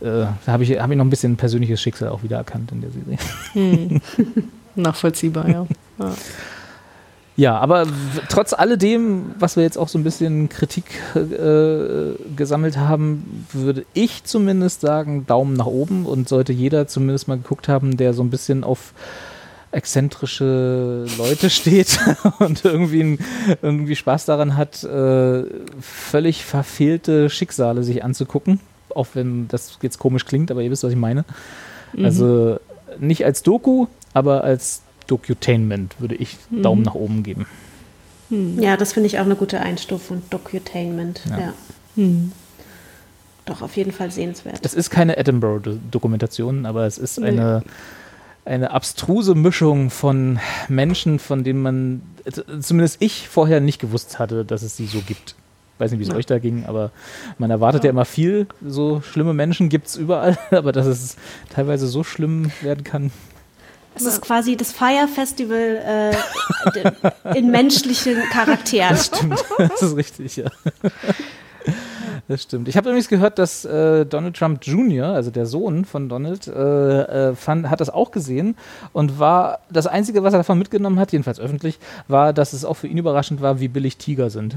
äh, 0.01 0.25
habe 0.47 0.63
ich, 0.63 0.79
hab 0.79 0.89
ich 0.91 0.97
noch 0.97 1.03
ein 1.05 1.09
bisschen 1.09 1.35
persönliches 1.35 1.81
Schicksal 1.81 2.09
auch 2.09 2.23
wieder 2.23 2.37
erkannt 2.37 2.71
in 2.71 2.81
der 2.81 2.91
Serie. 2.91 4.01
Nachvollziehbar, 4.75 5.49
ja. 5.49 5.67
ja. 5.99 6.13
Ja, 7.35 7.57
aber 7.57 7.87
trotz 8.27 8.51
alledem, 8.51 9.31
was 9.39 9.55
wir 9.55 9.63
jetzt 9.63 9.77
auch 9.77 9.87
so 9.87 9.97
ein 9.97 10.03
bisschen 10.03 10.49
Kritik 10.49 10.85
äh, 11.15 12.13
gesammelt 12.35 12.77
haben, 12.77 13.45
würde 13.53 13.85
ich 13.93 14.25
zumindest 14.25 14.81
sagen, 14.81 15.25
Daumen 15.25 15.53
nach 15.53 15.65
oben 15.65 16.05
und 16.05 16.27
sollte 16.27 16.51
jeder 16.51 16.87
zumindest 16.87 17.29
mal 17.29 17.37
geguckt 17.37 17.69
haben, 17.69 17.95
der 17.95 18.13
so 18.13 18.23
ein 18.23 18.29
bisschen 18.29 18.65
auf 18.65 18.93
exzentrische 19.71 21.05
Leute 21.17 21.49
steht 21.49 21.99
und 22.39 22.65
irgendwie, 22.65 23.01
ein, 23.01 23.19
irgendwie 23.61 23.95
Spaß 23.95 24.25
daran 24.25 24.57
hat, 24.57 24.83
äh, 24.83 25.43
völlig 25.81 26.43
verfehlte 26.43 27.29
Schicksale 27.29 27.83
sich 27.83 28.03
anzugucken. 28.03 28.59
Auch 28.95 29.07
wenn 29.13 29.47
das 29.47 29.77
jetzt 29.81 29.99
komisch 29.99 30.25
klingt, 30.25 30.49
aber 30.49 30.61
ihr 30.61 30.71
wisst, 30.71 30.83
was 30.83 30.91
ich 30.91 30.97
meine. 30.97 31.25
Also 32.01 32.59
nicht 32.99 33.25
als 33.25 33.43
Doku, 33.43 33.87
aber 34.13 34.43
als 34.43 34.81
Docutainment 35.07 35.99
würde 35.99 36.15
ich 36.15 36.37
Daumen 36.49 36.83
nach 36.83 36.95
oben 36.95 37.23
geben. 37.23 37.45
Ja, 38.29 38.77
das 38.77 38.93
finde 38.93 39.07
ich 39.07 39.19
auch 39.19 39.25
eine 39.25 39.35
gute 39.35 39.59
Einstufung. 39.59 40.21
Docutainment. 40.29 41.21
Ja. 41.29 41.39
Ja. 41.39 41.53
Hm. 41.95 42.31
Doch, 43.45 43.63
auf 43.63 43.75
jeden 43.75 43.91
Fall 43.91 44.11
sehenswert. 44.11 44.59
Es 44.63 44.75
ist 44.75 44.91
keine 44.91 45.17
Edinburgh-Dokumentation, 45.17 46.67
aber 46.67 46.85
es 46.85 46.99
ist 46.99 47.19
eine, 47.19 47.63
eine 48.49 48.71
abstruse 48.71 49.35
Mischung 49.35 49.91
von 49.91 50.39
Menschen, 50.67 51.19
von 51.19 51.43
denen 51.43 51.61
man, 51.61 52.01
zumindest 52.59 52.97
ich 52.99 53.27
vorher 53.27 53.61
nicht 53.61 53.79
gewusst 53.79 54.17
hatte, 54.17 54.43
dass 54.43 54.63
es 54.63 54.75
sie 54.75 54.87
so 54.87 55.01
gibt. 55.01 55.35
Weiß 55.77 55.91
nicht, 55.91 55.99
wie 55.99 56.03
es 56.03 56.13
euch 56.13 56.25
da 56.25 56.39
ging, 56.39 56.65
aber 56.65 56.91
man 57.37 57.51
erwartet 57.51 57.85
ja. 57.85 57.91
immer 57.91 58.03
viel. 58.03 58.47
So 58.65 59.01
schlimme 59.01 59.33
Menschen 59.33 59.69
gibt 59.69 59.87
es 59.87 59.95
überall, 59.95 60.37
aber 60.51 60.71
dass 60.71 60.87
es 60.87 61.15
teilweise 61.53 61.87
so 61.87 62.03
schlimm 62.03 62.51
werden 62.61 62.83
kann. 62.83 63.11
Es 63.95 64.05
ist 64.05 64.21
quasi 64.21 64.55
das 64.55 64.71
Fire 64.71 65.07
Festival 65.13 66.13
äh, 66.75 67.37
in 67.37 67.51
menschlichen 67.51 68.17
Charakteren. 68.31 68.97
Stimmt, 68.97 69.43
das 69.57 69.81
ist 69.81 69.95
richtig, 69.95 70.37
ja. 70.37 70.45
Das 72.27 72.43
stimmt. 72.43 72.67
Ich 72.67 72.77
habe 72.77 72.89
übrigens 72.89 73.07
gehört, 73.07 73.39
dass 73.39 73.65
äh, 73.65 74.05
Donald 74.05 74.35
Trump 74.35 74.59
Jr., 74.63 75.07
also 75.07 75.31
der 75.31 75.45
Sohn 75.45 75.85
von 75.85 76.09
Donald, 76.09 76.47
äh, 76.47 76.51
äh, 77.29 77.35
fand, 77.35 77.69
hat 77.69 77.81
das 77.81 77.89
auch 77.89 78.11
gesehen 78.11 78.55
und 78.93 79.17
war 79.19 79.59
das 79.71 79.87
Einzige, 79.87 80.21
was 80.23 80.33
er 80.33 80.39
davon 80.39 80.59
mitgenommen 80.59 80.99
hat, 80.99 81.11
jedenfalls 81.11 81.39
öffentlich, 81.39 81.79
war, 82.07 82.33
dass 82.33 82.53
es 82.53 82.65
auch 82.65 82.75
für 82.75 82.87
ihn 82.87 82.97
überraschend 82.97 83.41
war, 83.41 83.59
wie 83.59 83.67
billig 83.67 83.97
Tiger 83.97 84.29
sind. 84.29 84.55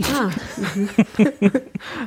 Ah, 0.00 0.30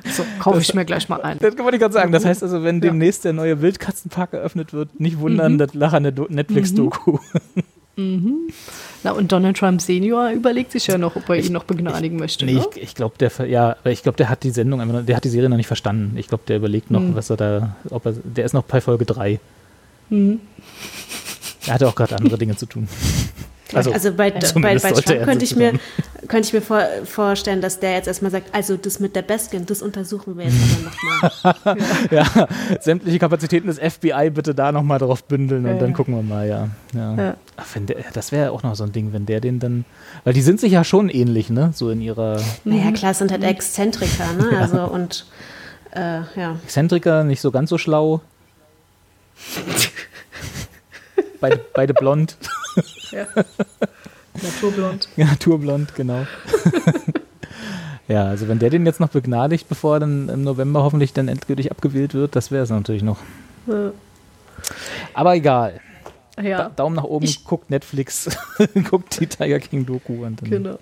So, 0.05 0.23
kaufe 0.39 0.59
ich 0.61 0.73
mir 0.73 0.85
gleich 0.85 1.09
mal 1.09 1.21
ein. 1.21 1.37
Das 1.39 1.57
wollte 1.57 1.75
ich 1.75 1.81
gerade 1.81 1.93
sagen. 1.93 2.11
Das 2.11 2.25
heißt 2.25 2.41
also, 2.43 2.63
wenn 2.63 2.79
demnächst 2.81 3.25
der 3.25 3.33
neue 3.33 3.61
Wildkatzenpark 3.61 4.33
eröffnet 4.33 4.73
wird, 4.73 4.99
nicht 4.99 5.19
wundern, 5.19 5.57
das 5.57 5.73
lachende 5.73 6.13
Do- 6.13 6.27
Netflix-Doku. 6.29 7.17
Na, 7.97 9.11
und 9.11 9.31
Donald 9.31 9.57
Trump 9.57 9.81
Senior 9.81 10.29
überlegt 10.29 10.71
sich 10.71 10.87
ja 10.87 10.97
noch, 10.97 11.15
ob 11.15 11.29
er 11.29 11.35
ihn 11.35 11.51
noch 11.51 11.65
begnadigen 11.65 12.17
möchte. 12.17 12.45
Nee, 12.45 12.53
ne? 12.53 12.65
ich, 12.75 12.81
ich 12.81 12.95
glaube, 12.95 13.15
der, 13.19 13.31
ja, 13.47 13.75
ich 13.83 14.03
glaube, 14.03 14.17
der 14.17 14.29
hat 14.29 14.43
die 14.43 14.51
Sendung, 14.51 15.05
der 15.05 15.15
hat 15.15 15.23
die 15.23 15.29
Serie 15.29 15.49
noch 15.49 15.57
nicht 15.57 15.67
verstanden. 15.67 16.17
Ich 16.17 16.27
glaube, 16.27 16.43
der 16.47 16.57
überlegt 16.57 16.89
noch, 16.89 17.01
was 17.13 17.29
er 17.29 17.37
da, 17.37 17.75
ob 17.89 18.05
er, 18.05 18.13
der 18.13 18.45
ist 18.45 18.53
noch 18.53 18.63
bei 18.63 18.81
Folge 18.81 19.05
3. 19.05 19.39
Er 21.67 21.73
hatte 21.73 21.87
auch 21.87 21.95
gerade 21.95 22.15
andere 22.15 22.37
Dinge 22.37 22.55
zu 22.55 22.65
tun. 22.65 22.87
Also, 23.73 23.91
also 23.91 24.13
bei, 24.13 24.31
bei, 24.31 24.39
bei 24.79 24.91
Trump 24.91 25.23
könnte 25.23 25.45
ich 25.45 25.55
mir, 25.55 25.73
könnte 26.27 26.47
ich 26.47 26.53
mir 26.53 26.61
vor, 26.61 26.83
vorstellen, 27.05 27.61
dass 27.61 27.79
der 27.79 27.93
jetzt 27.93 28.07
erstmal 28.07 28.31
sagt, 28.31 28.53
also 28.53 28.77
das 28.77 28.99
mit 28.99 29.15
der 29.15 29.21
Baskin, 29.21 29.65
das 29.65 29.81
untersuchen 29.81 30.37
wir 30.37 30.45
jetzt 30.45 30.57
aber 31.43 31.63
nochmal. 31.63 31.77
ja, 32.11 32.47
sämtliche 32.81 33.19
Kapazitäten 33.19 33.67
des 33.67 33.79
FBI 33.79 34.29
bitte 34.29 34.53
da 34.53 34.71
nochmal 34.71 34.99
drauf 34.99 35.23
bündeln 35.23 35.65
und 35.65 35.71
Ja, 35.73 35.77
dann 35.77 35.89
ja. 35.91 35.95
gucken 35.95 36.15
wir 36.15 36.23
mal, 36.23 36.47
ja. 36.47 36.69
ja. 36.93 37.15
Ja. 37.15 37.37
Ach, 37.57 37.65
wenn 37.73 37.85
der, 37.85 37.97
das 38.13 38.31
wäre 38.31 38.51
auch 38.51 38.63
noch 38.63 38.75
so 38.75 38.83
ein 38.83 38.91
Ding, 38.91 39.13
wenn 39.13 39.25
der 39.25 39.39
den 39.39 39.59
dann, 39.59 39.85
weil 40.23 40.33
die 40.33 40.41
sind 40.41 40.59
sich 40.59 40.71
ja 40.71 40.83
schon 40.83 41.09
ähnlich, 41.09 41.49
ne, 41.49 41.71
so 41.73 41.89
in 41.89 42.01
ihrer 42.01 42.41
Naja, 42.63 42.91
klar, 42.91 43.13
sind 43.13 43.31
halt 43.31 43.43
Exzentriker, 43.43 44.33
ne? 44.33 44.57
Also 44.61 44.83
und 44.83 45.25
äh, 45.91 46.21
ja. 46.35 46.57
Exzentriker, 46.63 47.23
nicht 47.23 47.41
so 47.41 47.51
ganz 47.51 47.69
so 47.69 47.77
schlau. 47.77 48.21
beide, 51.39 51.59
beide 51.73 51.93
blond. 51.93 52.37
ja, 53.11 53.25
naturblond, 55.23 55.93
genau. 55.95 56.25
ja, 58.07 58.25
also 58.25 58.47
wenn 58.47 58.59
der 58.59 58.69
den 58.69 58.85
jetzt 58.85 58.99
noch 58.99 59.09
begnadigt, 59.09 59.67
bevor 59.69 59.95
er 59.95 59.99
dann 60.01 60.29
im 60.29 60.43
November 60.43 60.83
hoffentlich 60.83 61.13
dann 61.13 61.27
endgültig 61.27 61.71
abgewählt 61.71 62.13
wird, 62.13 62.35
das 62.35 62.51
wäre 62.51 62.63
es 62.63 62.69
natürlich 62.69 63.03
noch. 63.03 63.17
Ja. 63.67 63.91
Aber 65.13 65.35
egal. 65.35 65.79
Ja. 66.41 66.57
Da, 66.63 66.69
Daumen 66.69 66.95
nach 66.95 67.03
oben, 67.03 67.25
Ich- 67.25 67.43
guckt 67.45 67.69
Netflix, 67.69 68.29
guckt 68.89 69.19
die 69.19 69.27
Tiger 69.27 69.59
King 69.59 69.85
Doku 69.85 70.25
und 70.25 70.41
dann 70.41 70.49
Genau. 70.49 70.79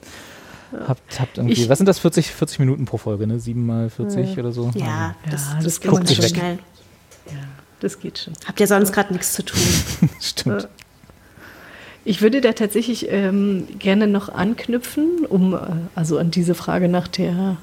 habt, 0.88 1.20
habt 1.20 1.38
irgendwie, 1.38 1.54
Ich- 1.54 1.70
was 1.70 1.80
sind 1.80 1.88
das, 1.88 2.00
40, 2.00 2.32
40 2.32 2.60
Minuten 2.60 2.86
pro 2.86 2.98
Folge, 2.98 3.26
ne? 3.28 3.40
7 3.40 3.66
mal 3.66 3.90
40 3.90 4.38
oder 4.38 4.52
so? 4.52 4.72
Ja, 4.76 5.16
das, 5.30 5.48
Ja, 5.50 5.56
das, 5.56 5.64
das 5.64 5.80
geht 5.82 5.92
man 5.92 6.08
schon 6.08 6.24
weg. 6.24 6.30
schnell. 6.36 6.60
Das 7.82 8.00
geht 8.00 8.18
schon. 8.20 8.34
Habt 8.46 8.60
ihr 8.60 8.68
sonst 8.68 8.92
gerade 8.92 9.14
nichts 9.14 9.34
zu 9.34 9.44
tun? 9.44 9.60
Stimmt. 10.20 10.68
Ich 12.10 12.24
würde 12.24 12.42
da 12.42 12.54
tatsächlich 12.54 13.06
ähm, 13.12 13.68
gerne 13.78 14.08
noch 14.08 14.30
anknüpfen, 14.30 15.28
um 15.30 15.54
äh, 15.54 15.60
also 15.94 16.18
an 16.18 16.32
diese 16.32 16.56
Frage 16.56 16.88
nach 16.88 17.08
der 17.08 17.58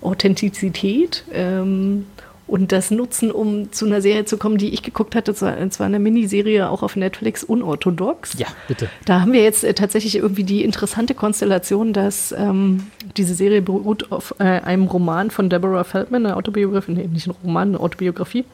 Authentizität 0.00 1.22
ähm, 1.32 2.06
und 2.48 2.72
das 2.72 2.90
nutzen, 2.90 3.30
um 3.30 3.70
zu 3.70 3.86
einer 3.86 4.02
Serie 4.02 4.24
zu 4.24 4.38
kommen, 4.38 4.58
die 4.58 4.70
ich 4.70 4.82
geguckt 4.82 5.14
hatte. 5.14 5.30
Es 5.30 5.40
war, 5.40 5.56
es 5.56 5.78
war 5.78 5.86
eine 5.86 6.00
Miniserie 6.00 6.68
auch 6.68 6.82
auf 6.82 6.96
Netflix, 6.96 7.44
unorthodox. 7.44 8.34
Ja, 8.36 8.48
bitte. 8.66 8.90
Da 9.04 9.20
haben 9.20 9.32
wir 9.32 9.44
jetzt 9.44 9.62
äh, 9.62 9.72
tatsächlich 9.72 10.16
irgendwie 10.16 10.42
die 10.42 10.64
interessante 10.64 11.14
Konstellation, 11.14 11.92
dass 11.92 12.32
ähm, 12.32 12.88
diese 13.16 13.36
Serie 13.36 13.62
beruht 13.62 14.10
auf 14.10 14.34
äh, 14.40 14.42
einem 14.42 14.88
Roman 14.88 15.30
von 15.30 15.48
Deborah 15.48 15.84
Feldman, 15.84 16.26
eine 16.26 16.36
Autobiografie, 16.36 16.90
nee, 16.90 17.06
nicht 17.06 17.28
ein 17.28 17.34
Roman, 17.44 17.68
eine 17.68 17.78
Autobiografie 17.78 18.46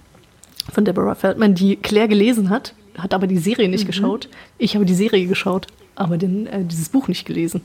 von 0.71 0.85
Deborah 0.85 1.15
Feldman, 1.15 1.55
die 1.55 1.77
Claire 1.77 2.09
gelesen 2.09 2.51
hat, 2.51 2.75
hat 2.99 3.15
aber 3.15 3.27
die 3.27 3.39
Serie 3.39 3.69
nicht 3.69 3.87
geschaut. 3.87 4.29
Ich 4.59 4.75
habe 4.75 4.85
die 4.85 4.95
Serie 4.95 5.27
geschaut, 5.27 5.67
aber 5.95 6.19
den, 6.19 6.47
äh, 6.47 6.65
dieses 6.65 6.89
Buch 6.89 7.09
nicht 7.09 7.25
gelesen. 7.27 7.63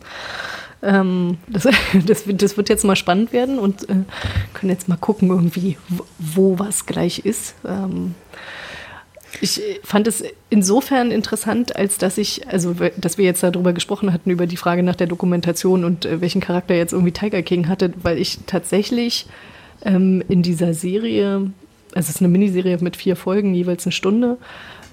Ähm, 0.81 1.38
das, 1.47 1.68
das, 2.05 2.27
wird- 2.27 2.41
das 2.41 2.57
wird 2.57 2.69
jetzt 2.69 2.84
mal 2.85 2.95
spannend 2.95 3.34
werden 3.34 3.60
und 3.60 3.89
äh, 3.89 3.95
können 4.53 4.69
jetzt 4.69 4.88
mal 4.89 4.97
gucken, 4.97 5.30
irgendwie, 5.30 5.77
wo, 6.19 6.60
was 6.60 6.85
gleich 6.85 7.19
ist. 7.19 7.55
Ähm, 7.65 8.15
ich 9.41 9.60
äh, 9.61 9.80
fand 9.84 10.07
es 10.07 10.23
insofern 10.49 11.10
interessant, 11.11 11.76
als 11.76 11.97
dass 11.97 12.18
ich, 12.18 12.47
also 12.47 12.76
dass 12.97 13.18
wir 13.18 13.26
jetzt 13.26 13.43
darüber 13.43 13.73
gesprochen 13.73 14.14
hatten, 14.14 14.30
über 14.30 14.45
die 14.45 14.57
Frage 14.57 14.84
nach 14.84 14.95
der 14.95 15.07
Dokumentation 15.07 15.84
und 15.85 16.05
äh, 16.05 16.22
welchen 16.22 16.41
Charakter 16.41 16.76
jetzt 16.76 16.93
irgendwie 16.93 17.11
Tiger 17.14 17.41
King 17.41 17.68
hatte, 17.68 17.93
weil 18.03 18.18
ich 18.18 18.39
tatsächlich 18.45 19.26
ähm, 19.85 20.23
in 20.30 20.43
dieser 20.43 20.73
Serie, 20.73 21.51
also 21.95 22.10
es 22.10 22.10
ist 22.10 22.19
eine 22.22 22.27
Miniserie 22.30 22.77
mit 22.81 22.95
vier 22.95 23.15
Folgen, 23.15 23.53
jeweils 23.53 23.85
eine 23.85 23.91
Stunde. 23.93 24.38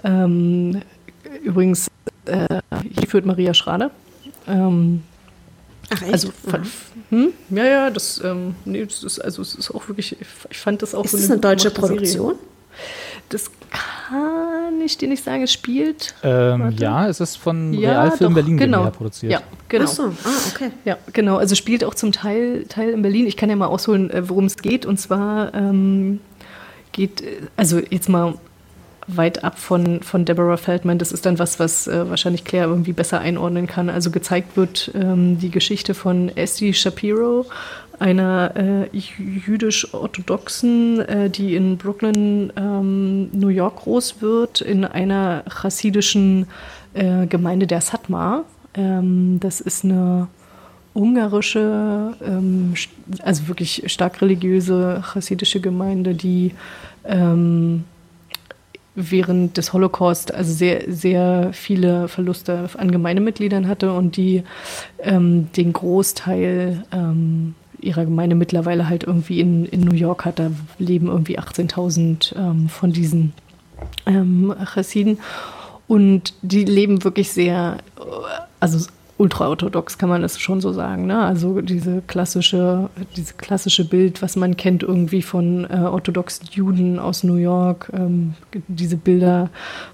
Ähm, 0.05 0.82
übrigens, 1.43 1.89
äh, 2.27 2.60
hier 2.93 3.09
führt 3.09 3.27
Maria 3.27 3.55
Schrader. 3.55 3.90
Ähm, 4.47 5.02
Ach 5.90 6.02
echt? 6.02 6.12
also, 6.12 6.28
hm? 7.10 7.32
ja, 7.51 7.64
ja, 7.64 7.90
das, 7.90 8.20
ähm, 8.24 8.55
nee, 8.64 8.85
das 8.85 9.02
ist, 9.02 9.18
also 9.18 9.43
es 9.43 9.55
ist 9.55 9.70
auch 9.72 9.89
wirklich, 9.89 10.16
ich 10.51 10.59
fand 10.59 10.82
das 10.82 10.94
auch 10.94 11.05
ist 11.05 11.12
so 11.12 11.16
das 11.18 11.31
eine 11.31 11.40
deutsche 11.40 11.70
gute 11.70 11.81
Serie. 11.81 11.97
Produktion? 11.97 12.35
Das 13.28 13.51
kann 13.70 14.81
ich 14.81 14.98
dir 14.98 15.09
nicht 15.09 15.22
sagen. 15.22 15.43
Es 15.43 15.52
spielt. 15.52 16.14
Ähm, 16.22 16.74
ja, 16.78 17.09
es 17.09 17.20
ist 17.20 17.36
von 17.36 17.72
Ja, 17.72 18.02
Realfilm 18.02 18.35
doch, 18.35 18.43
Berlin 18.43 18.56
genau. 18.56 18.90
Produziert. 18.90 19.32
Ja, 19.32 19.43
genau. 19.68 19.85
Ach 19.85 19.89
so, 19.89 20.02
ah, 20.24 20.48
okay. 20.52 20.70
Ja, 20.85 20.98
genau. 21.12 21.36
Also 21.36 21.55
spielt 21.55 21.85
auch 21.85 21.94
zum 21.94 22.10
Teil, 22.10 22.64
Teil 22.68 22.90
in 22.90 23.02
Berlin. 23.02 23.27
Ich 23.27 23.36
kann 23.36 23.48
ja 23.51 23.56
mal 23.56 23.66
ausholen, 23.66 24.10
äh, 24.10 24.28
worum 24.28 24.47
es 24.47 24.56
geht. 24.56 24.85
Und 24.85 24.98
zwar 24.98 25.55
ähm, 25.55 26.20
geht, 26.93 27.20
äh, 27.20 27.43
also 27.56 27.78
jetzt 27.78 28.09
mal 28.09 28.35
weit 29.16 29.45
ab 29.45 29.59
von, 29.59 30.03
von 30.03 30.24
Deborah 30.24 30.57
Feldman. 30.57 30.99
Das 30.99 31.12
ist 31.12 31.27
dann 31.27 31.39
was, 31.39 31.59
was 31.59 31.87
äh, 31.87 32.09
wahrscheinlich 32.09 32.45
Claire 32.45 32.69
irgendwie 32.69 32.93
besser 32.93 33.20
einordnen 33.20 33.66
kann. 33.66 33.91
Also 33.91 34.11
gezeigt 34.11 34.57
wird 34.57 34.91
ähm, 34.95 35.39
die 35.39 35.51
Geschichte 35.51 35.95
von 35.95 36.35
Esty 36.37 36.73
Shapiro, 36.73 37.47
einer 37.99 38.55
äh, 38.57 38.97
jüdisch-orthodoxen, 38.97 41.01
äh, 41.01 41.31
die 41.31 41.55
in 41.55 41.77
Brooklyn, 41.77 42.53
ähm, 42.57 43.31
New 43.32 43.49
York 43.49 43.77
groß 43.77 44.23
wird, 44.23 44.62
in 44.62 44.85
einer 44.85 45.45
chassidischen 45.49 46.47
äh, 46.95 47.27
Gemeinde 47.27 47.66
der 47.66 47.82
Satmar. 47.82 48.45
Ähm, 48.74 49.39
das 49.41 49.61
ist 49.61 49.85
eine 49.85 50.28
ungarische, 50.95 52.15
ähm, 52.24 52.74
also 53.23 53.49
wirklich 53.49 53.82
stark 53.87 54.23
religiöse 54.23 55.03
chassidische 55.12 55.61
Gemeinde, 55.61 56.15
die 56.15 56.55
ähm, 57.05 57.85
während 59.10 59.56
des 59.56 59.72
Holocaust 59.72 60.35
also 60.35 60.52
sehr, 60.52 60.82
sehr 60.93 61.51
viele 61.52 62.09
Verluste 62.09 62.68
an 62.77 62.90
Gemeindemitgliedern 62.90 63.68
hatte 63.68 63.93
und 63.93 64.16
die 64.16 64.43
ähm, 65.02 65.52
den 65.52 65.72
Großteil 65.72 66.85
ähm, 66.93 67.55
ihrer 67.81 68.05
Gemeinde 68.05 68.36
mittlerweile 68.36 68.89
halt 68.89 69.05
irgendwie 69.05 69.40
in, 69.40 69.64
in 69.66 69.81
New 69.81 69.94
York 69.94 70.24
hat. 70.24 70.39
Da 70.39 70.51
leben 70.78 71.06
irgendwie 71.09 71.39
18.000 71.39 72.36
ähm, 72.36 72.68
von 72.68 72.93
diesen 72.93 73.32
ähm, 74.06 74.55
Chassiden. 74.74 75.18
Und 75.89 76.35
die 76.43 76.64
leben 76.64 77.02
wirklich 77.05 77.32
sehr, 77.32 77.78
also 78.60 78.86
ultraorthodox 79.20 79.98
kann 79.98 80.09
man 80.09 80.24
es 80.24 80.40
schon 80.40 80.62
so 80.62 80.72
sagen. 80.72 81.06
Ne? 81.06 81.18
Also 81.20 81.60
diese 81.60 82.02
klassische, 82.06 82.88
diese 83.16 83.34
klassische 83.34 83.84
Bild, 83.84 84.22
was 84.22 84.34
man 84.34 84.56
kennt 84.56 84.82
irgendwie 84.82 85.20
von 85.20 85.66
äh, 85.68 85.76
orthodoxen 85.76 86.48
Juden 86.51 86.98
aus 86.98 87.22
New 87.22 87.34
York, 87.36 87.90
ähm, 87.92 88.32
diese 88.68 88.97
Bilder, 88.97 89.51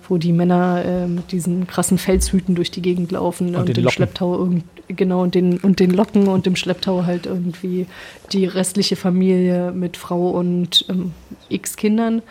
wo 0.09 0.17
die 0.17 0.33
Männer 0.33 0.85
äh, 0.85 1.07
mit 1.09 1.33
diesen 1.33 1.67
krassen 1.67 1.99
Pelzhüten 1.99 2.55
durch 2.55 2.71
die 2.71 2.83
Gegend 2.83 3.11
laufen 3.11 3.49
Und 3.49 3.57
und, 3.57 3.69
den 3.69 3.77
im 3.79 3.83
Locken. 3.83 3.95
Schlepptau 3.97 4.39
irgend, 4.39 4.65
genau 4.89 5.23
und 5.23 5.35
den 5.35 5.59
und 5.59 5.81
den 5.81 5.91
Locken 5.91 6.29
und 6.29 6.47
im 6.47 6.55
Schlepptau 6.55 7.05
halt 7.05 7.27
irgendwie 7.27 7.87
die 8.33 8.47
restliche 8.47 8.95
Familie 8.95 9.73
mit 9.73 9.97
Frau 9.97 10.31
und 10.31 10.85
ähm, 10.89 11.13
x 11.49 11.75
Kindern. 11.77 12.23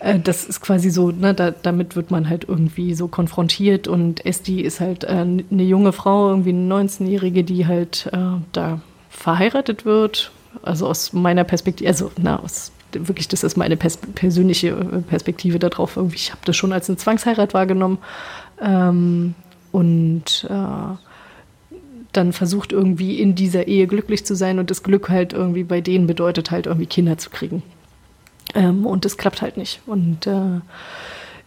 Äh, 0.00 0.18
Das 0.18 0.44
ist 0.44 0.60
quasi 0.60 0.90
so, 0.90 1.10
ne, 1.10 1.34
da, 1.34 1.50
damit 1.50 1.96
wird 1.96 2.10
man 2.10 2.28
halt 2.28 2.44
irgendwie 2.48 2.94
so 2.94 3.08
konfrontiert 3.08 3.88
und 3.88 4.24
Esti 4.24 4.60
ist 4.60 4.80
halt 4.80 5.04
äh, 5.04 5.08
eine 5.08 5.62
junge 5.62 5.92
Frau, 5.92 6.30
irgendwie 6.30 6.50
eine 6.50 6.74
19-Jährige, 6.74 7.44
die 7.44 7.66
halt 7.66 8.08
äh, 8.12 8.18
da 8.52 8.80
verheiratet 9.10 9.84
wird. 9.84 10.30
Also 10.62 10.86
aus 10.86 11.12
meiner 11.12 11.44
Perspektive, 11.44 11.88
also 11.88 12.10
na, 12.20 12.40
aus 12.40 12.72
wirklich, 12.92 13.28
das 13.28 13.44
ist 13.44 13.56
meine 13.56 13.76
pers 13.76 13.98
persönliche 13.98 14.68
äh, 14.68 15.00
Perspektive 15.00 15.58
darauf. 15.58 15.96
Irgendwie, 15.96 16.16
ich 16.16 16.30
habe 16.30 16.40
das 16.44 16.56
schon 16.56 16.72
als 16.72 16.88
eine 16.88 16.96
Zwangsheirat 16.96 17.54
wahrgenommen. 17.54 17.98
Ähm, 18.60 19.34
und 19.72 20.46
äh, 20.48 20.96
dann 22.12 22.32
versucht 22.32 22.72
irgendwie 22.72 23.20
in 23.20 23.34
dieser 23.34 23.68
Ehe 23.68 23.86
glücklich 23.86 24.24
zu 24.24 24.34
sein 24.34 24.58
und 24.58 24.70
das 24.70 24.82
Glück 24.82 25.10
halt 25.10 25.34
irgendwie 25.34 25.62
bei 25.64 25.80
denen 25.80 26.06
bedeutet 26.06 26.50
halt 26.50 26.66
irgendwie 26.66 26.86
Kinder 26.86 27.18
zu 27.18 27.30
kriegen. 27.30 27.62
Ähm, 28.54 28.86
und 28.86 29.04
das 29.04 29.16
klappt 29.16 29.42
halt 29.42 29.56
nicht. 29.56 29.80
Und 29.86 30.26
äh, 30.26 30.60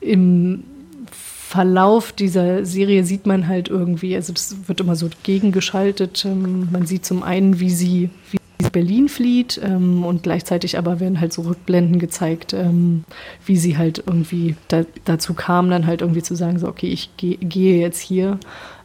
im 0.02 0.64
Verlauf 1.12 2.14
dieser 2.14 2.66
Serie 2.66 3.04
sieht 3.04 3.26
man 3.26 3.48
halt 3.48 3.68
irgendwie, 3.68 4.16
also 4.16 4.32
es 4.34 4.56
wird 4.68 4.80
immer 4.80 4.96
so 4.96 5.10
gegengeschaltet. 5.24 6.24
Ähm, 6.26 6.70
man 6.72 6.86
sieht 6.86 7.06
zum 7.06 7.24
einen, 7.24 7.60
wie 7.60 7.72
sie, 7.72 8.10
wie 8.32 8.38
sie 8.64 8.70
Berlin 8.70 9.10
flieht 9.10 9.60
ähm, 9.62 10.06
und 10.06 10.24
gleichzeitig 10.24 10.78
aber 10.78 11.00
werden 11.00 11.20
halt 11.20 11.34
so 11.34 11.42
Rückblenden 11.42 12.00
gezeigt, 12.00 12.54
ähm, 12.54 13.04
wie 13.46 13.58
sie 13.58 13.78
halt 13.78 14.04
irgendwie 14.06 14.56
da, 14.70 14.84
dazu 15.04 15.34
kam, 15.34 15.70
dann 15.70 15.88
halt 15.88 16.02
irgendwie 16.02 16.24
zu 16.24 16.36
sagen, 16.36 16.58
so 16.58 16.68
okay, 16.68 16.88
ich 16.88 17.10
geh, 17.18 17.36
gehe 17.36 17.82
jetzt 17.82 18.00
hier. 18.00 18.40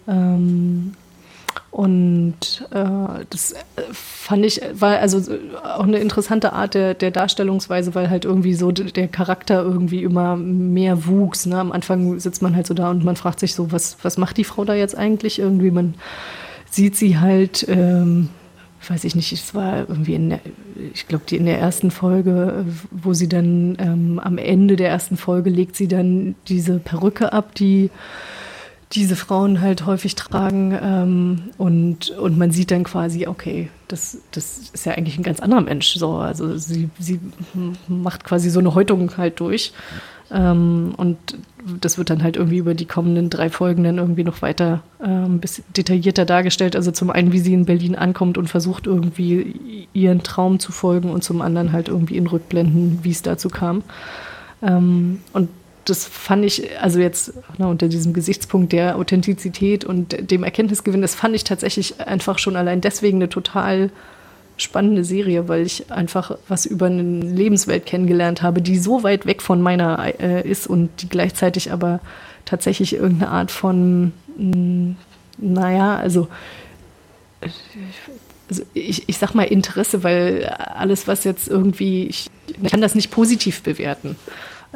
Ähm, 0.09 0.95
und 1.71 2.67
äh, 2.71 2.85
das 3.31 3.53
äh, 3.53 3.57
fand 3.93 4.45
ich, 4.45 4.61
war 4.73 4.99
also 4.99 5.19
äh, 5.31 5.39
auch 5.63 5.85
eine 5.85 5.99
interessante 5.99 6.53
Art 6.53 6.75
der, 6.75 6.95
der 6.95 7.11
Darstellungsweise, 7.11 7.95
weil 7.95 8.09
halt 8.11 8.25
irgendwie 8.25 8.55
so 8.55 8.73
der 8.73 9.09
Charakter 9.09 9.63
irgendwie 9.63 10.03
immer 10.03 10.37
mehr 10.37 11.07
wuchs. 11.07 11.47
Ne? 11.47 11.59
Am 11.59 11.73
Anfang 11.73 12.19
sitzt 12.19 12.43
man 12.43 12.57
halt 12.57 12.67
so 12.67 12.75
da 12.75 12.91
und 12.91 13.05
man 13.05 13.17
fragt 13.17 13.41
sich 13.41 13.55
so, 13.55 13.73
was, 13.73 13.99
was 14.03 14.17
macht 14.17 14.37
die 14.37 14.45
Frau 14.45 14.65
da 14.65 14.75
jetzt 14.75 14.97
eigentlich? 14.97 15.39
Irgendwie, 15.39 15.71
man 15.71 15.95
sieht 16.71 16.97
sie 16.97 17.19
halt, 17.19 17.67
ähm, 17.69 18.31
weiß 18.89 19.05
ich 19.05 19.15
nicht, 19.15 19.33
es 19.33 19.55
war 19.55 19.89
irgendwie 19.89 20.15
in 20.15 20.31
der, 20.31 20.41
ich 20.95 21.07
glaube, 21.09 21.25
in 21.35 21.47
der 21.47 21.59
ersten 21.59 21.91
Folge, 21.91 22.65
äh, 22.67 22.73
wo 22.91 23.13
sie 23.13 23.29
dann 23.29 23.77
ähm, 23.81 24.19
am 24.19 24.39
Ende 24.39 24.77
der 24.77 24.89
ersten 24.89 25.17
Folge 25.17 25.51
legt 25.51 25.77
sie 25.77 25.89
dann 25.89 26.37
diese 26.49 26.79
Perücke 26.79 27.33
ab, 27.33 27.55
die 27.55 27.91
diese 28.93 29.17
Frauen 29.17 29.61
halt 29.61 29.85
häufig 29.85 30.15
tragen 30.15 30.79
ähm, 30.81 31.43
und, 31.59 32.11
und 32.11 32.39
man 32.39 32.53
sieht 32.53 32.71
dann 32.71 32.85
quasi, 32.85 33.27
okay, 33.27 33.69
das, 33.89 34.19
das 34.31 34.71
ist 34.73 34.87
ja 34.87 34.93
eigentlich 34.93 35.19
ein 35.19 35.25
ganz 35.25 35.41
anderer 35.41 35.61
Mensch. 35.61 35.95
So. 35.95 36.15
Also 36.17 36.57
sie, 36.57 36.89
sie 36.99 37.19
macht 37.89 38.25
quasi 38.25 38.49
so 38.49 38.61
eine 38.61 38.75
Häutung 38.75 39.17
halt 39.17 39.41
durch. 39.41 39.73
Ähm, 40.31 40.95
und 40.97 41.19
das 41.81 41.99
wird 41.99 42.11
dann 42.11 42.23
halt 42.23 42.37
irgendwie 42.37 42.59
über 42.59 42.75
die 42.75 42.85
kommenden 42.85 43.29
drei 43.29 43.51
Folgen 43.51 43.85
dann 43.85 43.99
irgendwie 43.99 44.25
noch 44.25 44.43
weiter 44.43 44.83
ähm, 45.05 45.41
bisschen 45.41 45.65
detaillierter 45.77 46.25
dargestellt. 46.25 46.77
Also 46.77 46.93
zum 46.93 47.11
einen, 47.11 47.33
wie 47.33 47.41
sie 47.41 47.55
in 47.55 47.65
Berlin 47.65 47.97
ankommt 47.97 48.39
und 48.39 48.49
versucht 48.49 48.87
irgendwie 48.87 49.89
ihren 49.93 50.23
Traum 50.23 50.59
zu 50.61 50.71
folgen 50.71 51.11
und 51.11 51.25
zum 51.25 51.43
anderen 51.43 51.73
halt 51.73 51.89
irgendwie 51.89 52.17
in 52.17 52.29
Rückblenden, 52.29 53.01
wie 53.03 53.11
es 53.11 53.23
dazu 53.23 53.49
kam. 53.49 53.83
Ähm, 54.63 55.21
und 55.33 55.49
das 55.87 56.05
fand 56.07 56.45
ich, 56.45 56.81
also 56.81 56.99
jetzt 56.99 57.33
na, 57.59 57.67
unter 57.67 57.89
diesem 57.89 58.13
Gesichtspunkt 58.13 58.73
der 58.73 58.97
Authentizität 58.97 59.85
und 59.85 60.31
dem 60.31 60.45
Erkenntnisgewinn, 60.45 61.03
das 61.03 61.15
fand 61.15 61.35
ich 61.35 61.45
tatsächlich 61.45 62.01
einfach 62.01 62.39
schon 62.39 62.57
allein 62.57 62.81
deswegen 62.81 63.19
eine 63.19 63.29
total 63.29 63.91
spannende 64.59 65.05
Serie, 65.05 65.49
weil 65.49 65.65
ich 65.65 65.91
einfach 65.91 66.37
was 66.49 66.67
über 66.67 66.87
eine 66.87 67.03
Lebenswelt 67.03 67.87
kennengelernt 67.87 68.43
habe, 68.43 68.63
die 68.63 68.79
so 68.79 69.03
weit 69.03 69.27
weg 69.27 69.43
von 69.43 69.61
meiner 69.61 70.15
äh, 70.21 70.49
ist 70.49 70.67
und 70.67 71.03
die 71.03 71.09
gleichzeitig 71.09 71.73
aber 71.73 72.01
tatsächlich 72.45 72.95
irgendeine 72.95 73.31
Art 73.31 73.51
von, 73.51 74.13
mh, 74.39 74.95
naja, 75.39 75.97
also 75.97 76.29
also 78.49 78.63
ich, 78.75 79.09
ich 79.09 79.19
sag 79.19 79.35
mal 79.35 79.43
Interesse, 79.45 80.05
weil 80.05 80.47
alles, 80.47 81.09
was 81.09 81.25
jetzt 81.25 81.49
irgendwie, 81.49 82.07
ich, 82.07 82.31
ich 82.63 82.71
kann 82.71 82.81
das 82.81 82.95
nicht 82.95 83.11
positiv 83.11 83.63
bewerten, 83.63 84.17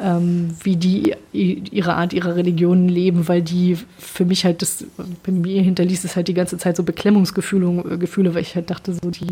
ähm, 0.01 0.55
wie 0.63 0.75
die 0.75 1.15
ihre 1.31 1.95
Art, 1.95 2.13
ihrer 2.13 2.35
Religion 2.35 2.89
leben, 2.89 3.27
weil 3.27 3.41
die 3.41 3.77
für 3.97 4.25
mich 4.25 4.45
halt 4.45 4.61
das, 4.61 4.85
bei 5.23 5.31
mir 5.31 5.61
hinterließ 5.61 6.03
es 6.03 6.15
halt 6.15 6.27
die 6.27 6.33
ganze 6.33 6.57
Zeit 6.57 6.75
so 6.75 6.83
Beklemmungsgefühle, 6.83 7.97
Gefühle, 7.97 8.33
weil 8.33 8.41
ich 8.41 8.55
halt 8.55 8.69
dachte, 8.69 8.93
so 8.93 9.09
die, 9.09 9.27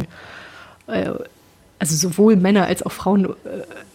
äh, 0.87 1.11
also 1.79 1.95
sowohl 1.95 2.35
Männer 2.35 2.65
als 2.65 2.83
auch 2.83 2.91
Frauen 2.91 3.25
äh, 3.25 3.29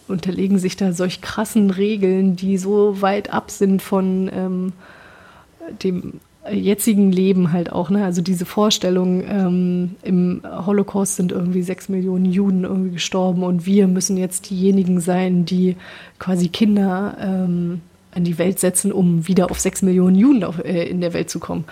unterlegen 0.07 0.59
sich 0.59 0.75
da 0.75 0.91
solch 0.93 1.21
krassen 1.21 1.71
Regeln, 1.71 2.35
die 2.35 2.57
so 2.57 3.01
weit 3.01 3.31
ab 3.31 3.51
sind 3.51 3.81
von 3.81 4.29
ähm, 4.33 4.73
dem 5.83 6.19
jetzigen 6.51 7.11
Leben 7.11 7.51
halt 7.51 7.71
auch, 7.71 7.89
ne? 7.89 8.03
Also 8.03 8.21
diese 8.21 8.45
Vorstellung, 8.45 9.23
ähm, 9.27 9.95
im 10.03 10.41
Holocaust 10.43 11.15
sind 11.15 11.31
irgendwie 11.31 11.61
sechs 11.61 11.89
Millionen 11.89 12.25
Juden 12.25 12.63
irgendwie 12.63 12.91
gestorben 12.91 13.43
und 13.43 13.65
wir 13.65 13.87
müssen 13.87 14.17
jetzt 14.17 14.49
diejenigen 14.49 14.99
sein, 14.99 15.45
die 15.45 15.75
quasi 16.19 16.49
Kinder 16.49 17.17
ähm, 17.19 17.81
an 18.11 18.23
die 18.23 18.37
Welt 18.37 18.59
setzen, 18.59 18.91
um 18.91 19.27
wieder 19.27 19.51
auf 19.51 19.59
sechs 19.59 19.81
Millionen 19.81 20.15
Juden 20.15 20.43
auf, 20.43 20.63
äh, 20.63 20.87
in 20.87 21.01
der 21.01 21.13
Welt 21.13 21.29
zu 21.29 21.39
kommen. 21.39 21.65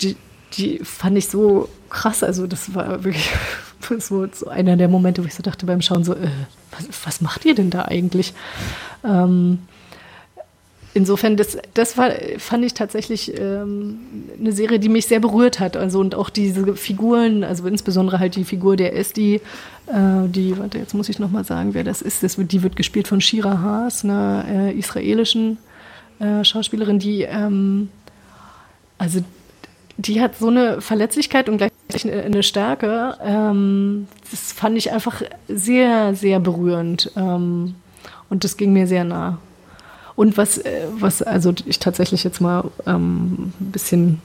Die, 0.00 0.16
die 0.54 0.78
fand 0.82 1.18
ich 1.18 1.28
so 1.28 1.68
krass, 1.90 2.22
also 2.22 2.46
das 2.46 2.74
war 2.74 3.04
wirklich 3.04 3.30
so, 3.98 4.26
so 4.32 4.48
einer 4.48 4.76
der 4.76 4.88
Momente, 4.88 5.22
wo 5.22 5.26
ich 5.26 5.34
so 5.34 5.42
dachte 5.42 5.66
beim 5.66 5.82
Schauen 5.82 6.04
so, 6.04 6.14
äh, 6.14 6.28
was, 6.70 6.86
was 7.04 7.20
macht 7.20 7.44
ihr 7.44 7.54
denn 7.54 7.70
da 7.70 7.82
eigentlich? 7.82 8.32
Ähm, 9.04 9.58
insofern, 10.94 11.36
das, 11.36 11.58
das 11.74 11.96
war, 11.98 12.10
fand 12.38 12.64
ich 12.64 12.74
tatsächlich 12.74 13.38
ähm, 13.38 14.00
eine 14.38 14.52
Serie, 14.52 14.78
die 14.78 14.88
mich 14.88 15.06
sehr 15.06 15.20
berührt 15.20 15.60
hat. 15.60 15.76
Also 15.76 16.00
und 16.00 16.14
auch 16.14 16.30
diese 16.30 16.76
Figuren, 16.76 17.44
also 17.44 17.66
insbesondere 17.66 18.18
halt 18.18 18.36
die 18.36 18.44
Figur 18.44 18.76
der 18.76 18.96
Esti, 18.96 19.40
äh, 19.86 20.28
die, 20.28 20.58
warte, 20.58 20.78
jetzt 20.78 20.94
muss 20.94 21.08
ich 21.08 21.18
nochmal 21.18 21.44
sagen, 21.44 21.74
wer 21.74 21.84
das 21.84 22.02
ist. 22.02 22.22
Das 22.22 22.38
wird, 22.38 22.52
die 22.52 22.62
wird 22.62 22.76
gespielt 22.76 23.08
von 23.08 23.20
Shira 23.20 23.60
Haas, 23.60 24.04
einer 24.04 24.44
äh, 24.48 24.72
israelischen 24.72 25.58
äh, 26.18 26.44
Schauspielerin, 26.44 26.98
die 26.98 27.22
ähm, 27.22 27.88
also 28.98 29.20
die 29.96 30.20
hat 30.20 30.36
so 30.38 30.48
eine 30.48 30.80
Verletzlichkeit 30.80 31.48
und 31.48 31.58
gleichzeitig 31.58 32.10
eine 32.10 32.42
Stärke. 32.42 33.16
Ähm, 33.22 34.08
das 34.30 34.52
fand 34.52 34.76
ich 34.78 34.92
einfach 34.92 35.22
sehr, 35.48 36.14
sehr 36.14 36.40
berührend. 36.40 37.12
Ähm, 37.16 37.74
und 38.28 38.44
das 38.44 38.56
ging 38.56 38.72
mir 38.72 38.86
sehr 38.86 39.04
nah. 39.04 39.38
Und 40.20 40.36
was, 40.36 40.58
äh, 40.58 40.82
was 40.98 41.22
also 41.22 41.54
ich 41.64 41.78
tatsächlich 41.78 42.24
jetzt 42.24 42.42
mal 42.42 42.70
ähm, 42.86 43.54
ein 43.58 43.72
bisschen 43.72 44.20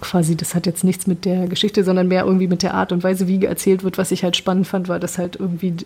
quasi, 0.00 0.36
das 0.36 0.56
hat 0.56 0.66
jetzt 0.66 0.82
nichts 0.82 1.06
mit 1.06 1.24
der 1.24 1.46
Geschichte, 1.46 1.84
sondern 1.84 2.08
mehr 2.08 2.24
irgendwie 2.24 2.48
mit 2.48 2.64
der 2.64 2.74
Art 2.74 2.90
und 2.90 3.04
Weise, 3.04 3.28
wie 3.28 3.44
erzählt 3.44 3.84
wird. 3.84 3.98
Was 3.98 4.10
ich 4.10 4.24
halt 4.24 4.36
spannend 4.36 4.66
fand, 4.66 4.88
war, 4.88 4.98
dass 4.98 5.16
halt 5.16 5.36
irgendwie 5.36 5.76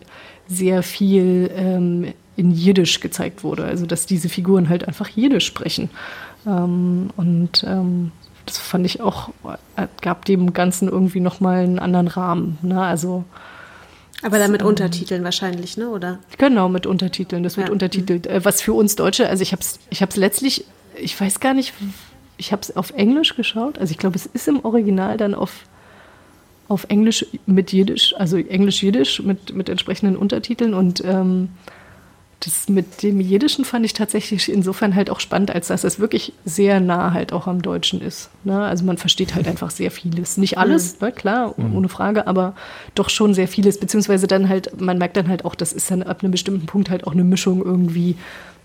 sehr 0.49 0.83
viel 0.83 1.51
ähm, 1.55 2.15
in 2.37 2.51
Jiddisch 2.51 3.01
gezeigt 3.01 3.45
wurde. 3.45 3.65
Also, 3.65 3.85
dass 3.85 4.07
diese 4.07 4.31
Figuren 4.31 4.71
halt 4.71 4.89
einfach 4.89 5.11
Jiddisch 5.11 5.45
sprechen. 5.45 5.91
Ähm, 6.47 7.11
und 7.19 7.63
ähm, 7.67 8.13
das 8.47 8.57
fand 8.57 8.87
ich 8.87 9.03
auch, 9.03 9.29
äh, 9.77 9.87
gab 10.01 10.25
dem 10.25 10.55
Ganzen 10.55 10.89
irgendwie 10.89 11.21
nochmal 11.21 11.59
einen 11.59 11.79
anderen 11.79 12.09
Rahmen. 12.09 12.57
Ne? 12.63 12.81
Also, 12.81 13.25
aber 14.23 14.39
dann 14.39 14.51
mit 14.51 14.63
Untertiteln 14.63 15.25
wahrscheinlich, 15.25 15.77
ne? 15.77 15.89
Oder? 15.89 16.19
Genau, 16.37 16.69
mit 16.69 16.87
Untertiteln. 16.87 17.43
Das 17.43 17.57
wird 17.57 17.69
ja. 17.69 17.73
untertitelt. 17.73 18.27
Äh, 18.27 18.45
was 18.45 18.61
für 18.61 18.75
uns 18.75 18.97
Deutsche, 18.97 19.29
also 19.29 19.43
ich 19.43 19.53
habe 19.53 19.63
es 19.63 19.79
ich 19.89 20.03
hab's 20.03 20.17
letztlich, 20.17 20.65
ich 20.97 21.19
weiß 21.19 21.41
gar 21.41 21.55
nicht, 21.55 21.73
ich 22.37 22.53
habe 22.53 22.63
es 22.63 22.77
auf 22.77 22.91
Englisch 22.91 23.37
geschaut. 23.37 23.79
Also 23.79 23.93
ich 23.93 23.99
glaube, 23.99 24.17
es 24.17 24.27
ist 24.27 24.49
im 24.49 24.65
Original 24.65 25.17
dann 25.17 25.35
auf, 25.35 25.65
auf 26.69 26.85
Englisch 26.89 27.27
mit 27.47 27.73
Jiddisch, 27.73 28.15
also 28.19 28.37
Englisch-Jiddisch 28.37 29.23
mit, 29.23 29.55
mit 29.55 29.69
entsprechenden 29.69 30.17
Untertiteln 30.17 30.75
und 30.75 31.03
ähm, 31.05 31.49
das 32.41 32.71
mit 32.71 33.03
dem 33.03 33.21
Jiddischen 33.21 33.67
fand 33.67 33.85
ich 33.85 33.93
tatsächlich 33.93 34.51
insofern 34.51 34.95
halt 34.95 35.11
auch 35.11 35.21
spannend, 35.21 35.51
als 35.51 35.69
dass 35.69 35.85
es 35.85 36.01
wirklich 36.01 36.33
sehr 36.47 36.81
nah 36.81 37.13
halt 37.13 37.35
auch 37.35 37.47
am 37.47 37.61
Deutschen 37.61 38.01
ist. 38.01 38.31
Ne? 38.45 38.59
Also 38.59 38.85
man 38.85 38.97
versteht 38.97 39.35
halt 39.35 39.47
einfach 39.49 39.71
sehr 39.71 39.91
vieles. 39.91 40.39
Nicht 40.39 40.57
alles, 40.57 41.01
mhm. 41.01 41.07
ne? 41.07 41.13
klar, 41.13 41.55
mhm. 41.59 41.77
ohne 41.77 41.89
Frage, 41.91 42.27
aber 42.27 42.55
doch 42.95 43.11
schon 43.11 43.35
sehr 43.35 43.47
vieles. 43.47 43.79
Beziehungsweise 43.79 44.27
dann 44.27 44.49
halt, 44.49 44.81
man 44.81 44.97
merkt 44.97 45.19
dann 45.19 45.29
halt 45.29 45.45
auch, 45.45 45.55
das 45.55 45.75
ist 45.75 45.91
dann 45.91 46.03
ab 46.03 46.23
einem 46.23 46.33
bestimmten 46.33 46.65
Punkt 46.65 46.89
halt 46.89 47.07
auch 47.07 47.13
eine 47.13 47.25
Mischung 47.25 47.63
irgendwie 47.63 48.17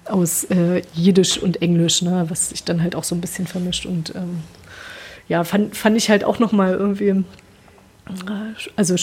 aus 0.06 0.46
äh, 0.46 0.82
Jiddisch 0.94 1.38
und 1.38 1.62
Englisch, 1.62 2.02
ne? 2.02 2.26
was 2.30 2.50
sich 2.50 2.64
dann 2.64 2.82
halt 2.82 2.96
auch 2.96 3.04
so 3.04 3.14
ein 3.14 3.22
bisschen 3.22 3.46
vermischt. 3.46 3.86
Und 3.86 4.16
ähm, 4.16 4.40
ja, 5.28 5.44
fand, 5.44 5.76
fand 5.76 5.98
ich 5.98 6.10
halt 6.10 6.24
auch 6.24 6.40
nochmal 6.40 6.76
irgendwie, 6.76 7.10
äh, 7.10 7.24
also 8.78 8.96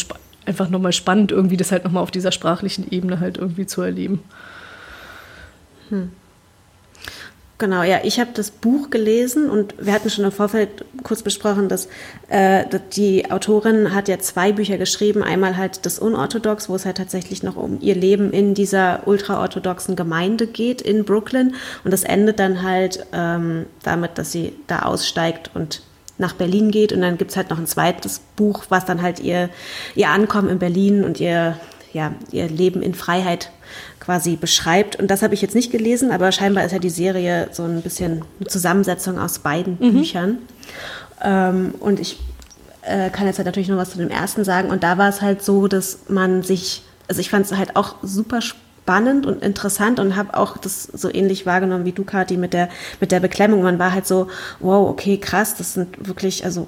einfach 0.47 0.71
nochmal 0.71 0.93
spannend, 0.93 1.31
irgendwie 1.31 1.59
das 1.59 1.73
halt 1.73 1.85
nochmal 1.85 2.03
auf 2.03 2.11
dieser 2.11 2.33
sprachlichen 2.33 2.91
Ebene 2.91 3.21
halt 3.21 3.37
irgendwie 3.37 3.67
zu 3.67 3.83
erleben. 3.83 4.23
Genau, 7.63 7.85
ja, 7.85 8.01
ich 8.03 8.19
habe 8.19 8.31
das 8.35 8.51
Buch 8.51 8.91
gelesen 8.91 9.49
und 9.49 9.77
wir 9.79 9.93
hatten 9.93 10.11
schon 10.11 10.25
im 10.25 10.33
Vorfeld 10.33 10.85
kurz 11.05 11.23
besprochen, 11.23 11.69
dass, 11.69 11.87
äh, 12.29 12.65
die 12.97 13.31
Autorin 13.31 13.95
hat 13.95 14.09
ja 14.09 14.19
zwei 14.19 14.51
Bücher 14.51 14.79
geschrieben. 14.79 15.23
Einmal 15.23 15.57
halt 15.57 15.87
das 15.87 16.01
Unorthodox, 16.01 16.69
wo 16.69 16.75
es 16.75 16.85
halt 16.85 16.97
tatsächlich 16.97 17.45
noch 17.45 17.55
um 17.55 17.79
ihr 17.81 17.95
Leben 17.95 18.33
in 18.33 18.55
dieser 18.55 19.07
ultraorthodoxen 19.07 19.95
Gemeinde 19.95 20.49
geht 20.49 20.83
in 20.83 21.05
Brooklyn. 21.05 21.55
Und 21.85 21.93
das 21.93 22.03
endet 22.03 22.41
dann 22.41 22.65
halt 22.65 23.07
ähm, 23.13 23.67
damit, 23.85 24.19
dass 24.19 24.33
sie 24.33 24.55
da 24.67 24.81
aussteigt 24.81 25.53
und 25.55 25.83
nach 26.19 26.33
Berlin 26.33 26.73
geht. 26.73 26.93
Und 26.93 27.03
dann 27.03 27.17
gibt 27.17 27.31
es 27.31 27.37
halt 27.37 27.51
noch 27.51 27.59
ein 27.59 27.69
zweites 27.69 28.23
Buch, 28.35 28.65
was 28.71 28.87
dann 28.87 29.03
halt 29.03 29.21
ihr, 29.21 29.51
ihr 29.95 30.09
Ankommen 30.09 30.49
in 30.49 30.59
Berlin 30.59 31.05
und 31.05 31.21
ihr, 31.21 31.57
ja, 31.93 32.13
ihr 32.33 32.49
Leben 32.49 32.83
in 32.83 32.95
Freiheit 32.95 33.53
quasi 34.01 34.37
beschreibt. 34.37 34.97
Und 34.97 35.11
das 35.11 35.23
habe 35.23 35.35
ich 35.35 35.43
jetzt 35.43 35.55
nicht 35.55 35.71
gelesen, 35.71 36.11
aber 36.11 36.33
scheinbar 36.33 36.65
ist 36.65 36.73
ja 36.73 36.79
die 36.79 36.91
Serie 36.91 37.49
so 37.53 37.65
ein 37.65 37.83
bisschen 37.83 38.25
eine 38.41 38.49
Zusammensetzung 38.49 39.19
aus 39.19 39.39
beiden 39.39 39.79
mhm. 39.81 39.93
Büchern. 39.93 40.39
Ähm, 41.23 41.75
und 41.81 42.01
ich 42.01 42.19
äh, 42.83 43.11
kann 43.11 43.27
jetzt 43.27 43.39
halt 43.39 43.47
natürlich 43.47 43.69
nur 43.69 43.79
was 43.79 43.91
zu 43.91 43.99
dem 43.99 44.11
ersten 44.11 44.45
sagen. 44.45 44.71
Und 44.71 44.83
da 44.83 44.99
war 44.99 45.09
es 45.09 45.23
halt 45.23 45.43
so, 45.43 45.69
dass 45.69 46.01
man 46.09 46.43
sich, 46.43 46.83
also 47.09 47.21
ich 47.21 47.31
fand 47.31 47.47
es 47.47 47.57
halt 47.57 47.77
auch 47.77 47.97
super 48.03 48.41
spannend 48.43 49.27
und 49.27 49.43
interessant 49.43 50.01
und 50.01 50.17
habe 50.17 50.37
auch 50.37 50.57
das 50.57 50.85
so 50.85 51.13
ähnlich 51.13 51.47
wahrgenommen 51.47 51.85
wie 51.85 51.93
du, 51.93 52.05
Kathi, 52.05 52.37
mit 52.37 52.53
der, 52.53 52.69
mit 53.01 53.13
der 53.13 53.21
Beklemmung. 53.21 53.63
Man 53.63 53.79
war 53.79 53.93
halt 53.93 54.07
so, 54.07 54.29
wow, 54.59 54.89
okay, 54.89 55.19
krass, 55.19 55.55
das 55.57 55.75
sind 55.75 56.07
wirklich, 56.07 56.45
also 56.45 56.67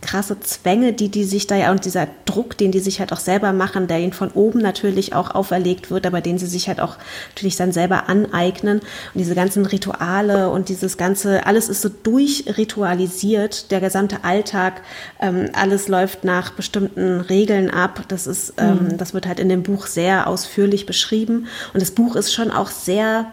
krasse 0.00 0.38
Zwänge, 0.40 0.92
die 0.92 1.08
die 1.08 1.24
sich 1.24 1.46
da 1.46 1.56
ja 1.56 1.70
und 1.70 1.84
dieser 1.84 2.08
Druck, 2.24 2.56
den 2.56 2.70
die 2.70 2.80
sich 2.80 3.00
halt 3.00 3.12
auch 3.12 3.20
selber 3.20 3.52
machen, 3.52 3.86
der 3.86 3.98
ihnen 4.00 4.12
von 4.12 4.30
oben 4.30 4.60
natürlich 4.60 5.14
auch 5.14 5.34
auferlegt 5.34 5.90
wird, 5.90 6.06
aber 6.06 6.20
den 6.20 6.38
sie 6.38 6.46
sich 6.46 6.68
halt 6.68 6.80
auch 6.80 6.96
natürlich 7.30 7.56
dann 7.56 7.72
selber 7.72 8.08
aneignen 8.08 8.80
und 8.80 9.18
diese 9.18 9.34
ganzen 9.34 9.66
Rituale 9.66 10.50
und 10.50 10.68
dieses 10.68 10.96
ganze, 10.96 11.46
alles 11.46 11.68
ist 11.68 11.82
so 11.82 11.88
durchritualisiert, 11.88 13.70
der 13.70 13.80
gesamte 13.80 14.24
Alltag, 14.24 14.82
ähm, 15.20 15.50
alles 15.52 15.88
läuft 15.88 16.24
nach 16.24 16.52
bestimmten 16.52 17.20
Regeln 17.20 17.70
ab. 17.70 18.04
Das 18.08 18.26
ist, 18.26 18.54
ähm, 18.58 18.88
mhm. 18.90 18.98
das 18.98 19.14
wird 19.14 19.26
halt 19.26 19.40
in 19.40 19.48
dem 19.48 19.62
Buch 19.62 19.86
sehr 19.86 20.26
ausführlich 20.26 20.86
beschrieben 20.86 21.46
und 21.72 21.80
das 21.80 21.90
Buch 21.90 22.16
ist 22.16 22.32
schon 22.32 22.50
auch 22.50 22.68
sehr 22.68 23.32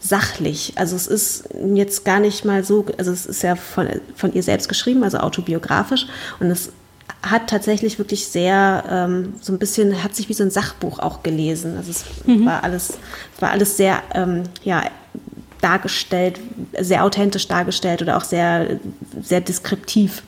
sachlich. 0.00 0.72
Also 0.76 0.96
es 0.96 1.06
ist 1.06 1.44
jetzt 1.74 2.04
gar 2.04 2.20
nicht 2.20 2.44
mal 2.44 2.64
so, 2.64 2.86
also 2.98 3.12
es 3.12 3.26
ist 3.26 3.42
ja 3.42 3.54
von, 3.54 3.88
von 4.16 4.32
ihr 4.32 4.42
selbst 4.42 4.68
geschrieben, 4.68 5.04
also 5.04 5.18
autobiografisch 5.18 6.06
und 6.40 6.50
es 6.50 6.72
hat 7.22 7.48
tatsächlich 7.48 7.98
wirklich 7.98 8.26
sehr 8.26 8.84
ähm, 8.88 9.34
so 9.42 9.52
ein 9.52 9.58
bisschen, 9.58 10.02
hat 10.02 10.16
sich 10.16 10.28
wie 10.30 10.32
so 10.32 10.42
ein 10.42 10.50
Sachbuch 10.50 10.98
auch 11.00 11.22
gelesen. 11.22 11.76
Also 11.76 11.90
es 11.90 12.04
mhm. 12.24 12.46
war 12.46 12.64
alles, 12.64 12.94
war 13.40 13.50
alles 13.50 13.76
sehr, 13.76 14.02
ähm, 14.14 14.44
ja, 14.64 14.84
dargestellt, 15.60 16.40
sehr 16.78 17.04
authentisch 17.04 17.46
dargestellt 17.46 18.00
oder 18.00 18.16
auch 18.16 18.24
sehr, 18.24 18.80
sehr 19.20 19.42
deskriptiv. 19.42 20.22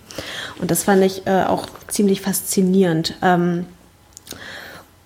Und 0.60 0.70
das 0.70 0.82
fand 0.82 1.02
ich 1.02 1.26
äh, 1.26 1.44
auch 1.44 1.66
ziemlich 1.88 2.20
faszinierend. 2.20 3.14
Ähm, 3.22 3.64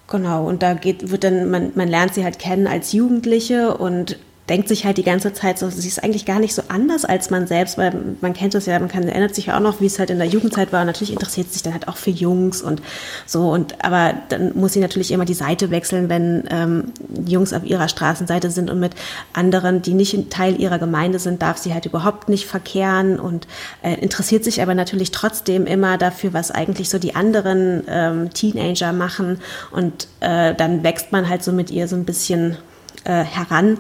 Genau, 0.08 0.46
und 0.46 0.62
da 0.62 0.74
geht, 0.74 1.10
wird 1.10 1.24
dann, 1.24 1.50
man, 1.50 1.72
man 1.74 1.88
lernt 1.88 2.14
sie 2.14 2.22
halt 2.22 2.38
kennen 2.38 2.68
als 2.68 2.92
Jugendliche 2.92 3.76
und 3.76 4.16
denkt 4.48 4.68
sich 4.68 4.84
halt 4.84 4.96
die 4.96 5.02
ganze 5.02 5.32
Zeit 5.32 5.58
so, 5.58 5.68
sie 5.70 5.88
ist 5.88 6.02
eigentlich 6.02 6.24
gar 6.24 6.38
nicht 6.38 6.54
so 6.54 6.62
anders 6.68 7.04
als 7.04 7.30
man 7.30 7.46
selbst, 7.46 7.78
weil 7.78 7.92
man 8.20 8.32
kennt 8.32 8.54
das 8.54 8.66
ja, 8.66 8.78
man 8.78 8.88
kann, 8.88 9.02
erinnert 9.08 9.34
sich 9.34 9.46
ja 9.46 9.56
auch 9.56 9.60
noch, 9.60 9.80
wie 9.80 9.86
es 9.86 9.98
halt 9.98 10.10
in 10.10 10.18
der 10.18 10.28
Jugendzeit 10.28 10.72
war. 10.72 10.82
Und 10.82 10.86
natürlich 10.86 11.12
interessiert 11.12 11.52
sich 11.52 11.62
dann 11.62 11.72
halt 11.72 11.88
auch 11.88 11.96
für 11.96 12.10
Jungs 12.10 12.62
und 12.62 12.80
so. 13.26 13.50
Und 13.50 13.84
aber 13.84 14.14
dann 14.28 14.56
muss 14.56 14.72
sie 14.72 14.80
natürlich 14.80 15.10
immer 15.10 15.24
die 15.24 15.34
Seite 15.34 15.70
wechseln, 15.70 16.08
wenn 16.08 16.44
ähm, 16.50 16.92
Jungs 17.26 17.52
auf 17.52 17.64
ihrer 17.64 17.88
Straßenseite 17.88 18.50
sind 18.50 18.70
und 18.70 18.78
mit 18.78 18.92
anderen, 19.32 19.82
die 19.82 19.94
nicht 19.94 20.30
Teil 20.30 20.60
ihrer 20.60 20.78
Gemeinde 20.78 21.18
sind, 21.18 21.42
darf 21.42 21.58
sie 21.58 21.74
halt 21.74 21.86
überhaupt 21.86 22.28
nicht 22.28 22.46
verkehren 22.46 23.18
und 23.18 23.48
äh, 23.82 23.94
interessiert 23.94 24.44
sich 24.44 24.62
aber 24.62 24.74
natürlich 24.74 25.10
trotzdem 25.10 25.66
immer 25.66 25.98
dafür, 25.98 26.32
was 26.32 26.52
eigentlich 26.52 26.88
so 26.88 26.98
die 26.98 27.16
anderen 27.16 27.82
ähm, 27.88 28.32
Teenager 28.32 28.92
machen. 28.92 29.38
Und 29.72 30.06
äh, 30.20 30.54
dann 30.54 30.84
wächst 30.84 31.10
man 31.10 31.28
halt 31.28 31.42
so 31.42 31.50
mit 31.50 31.70
ihr 31.70 31.88
so 31.88 31.96
ein 31.96 32.04
bisschen 32.04 32.56
äh, 33.04 33.22
heran 33.22 33.78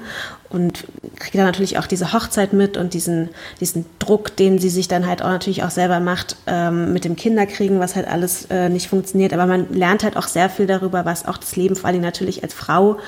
und 0.48 0.84
kriegt 1.18 1.34
dann 1.34 1.44
natürlich 1.44 1.78
auch 1.78 1.86
diese 1.86 2.12
Hochzeit 2.12 2.52
mit 2.52 2.76
und 2.76 2.94
diesen, 2.94 3.30
diesen 3.60 3.84
Druck, 3.98 4.36
den 4.36 4.58
sie 4.58 4.68
sich 4.68 4.88
dann 4.88 5.06
halt 5.06 5.22
auch 5.22 5.28
natürlich 5.28 5.64
auch 5.64 5.70
selber 5.70 6.00
macht 6.00 6.36
ähm, 6.46 6.92
mit 6.92 7.04
dem 7.04 7.16
Kinderkriegen, 7.16 7.80
was 7.80 7.96
halt 7.96 8.06
alles 8.06 8.46
äh, 8.46 8.68
nicht 8.68 8.88
funktioniert. 8.88 9.32
Aber 9.32 9.46
man 9.46 9.72
lernt 9.72 10.04
halt 10.04 10.16
auch 10.16 10.28
sehr 10.28 10.48
viel 10.48 10.66
darüber, 10.66 11.04
was 11.04 11.26
auch 11.26 11.38
das 11.38 11.56
Leben 11.56 11.76
vor 11.76 11.88
allem 11.88 12.00
natürlich 12.00 12.42
als 12.42 12.54
Frau 12.54 12.98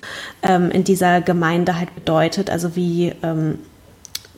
ähm, 0.42 0.70
in 0.70 0.84
dieser 0.84 1.20
Gemeinde 1.20 1.78
halt 1.78 1.94
bedeutet. 1.94 2.50
Also 2.50 2.74
wie 2.76 3.12
ähm, 3.22 3.58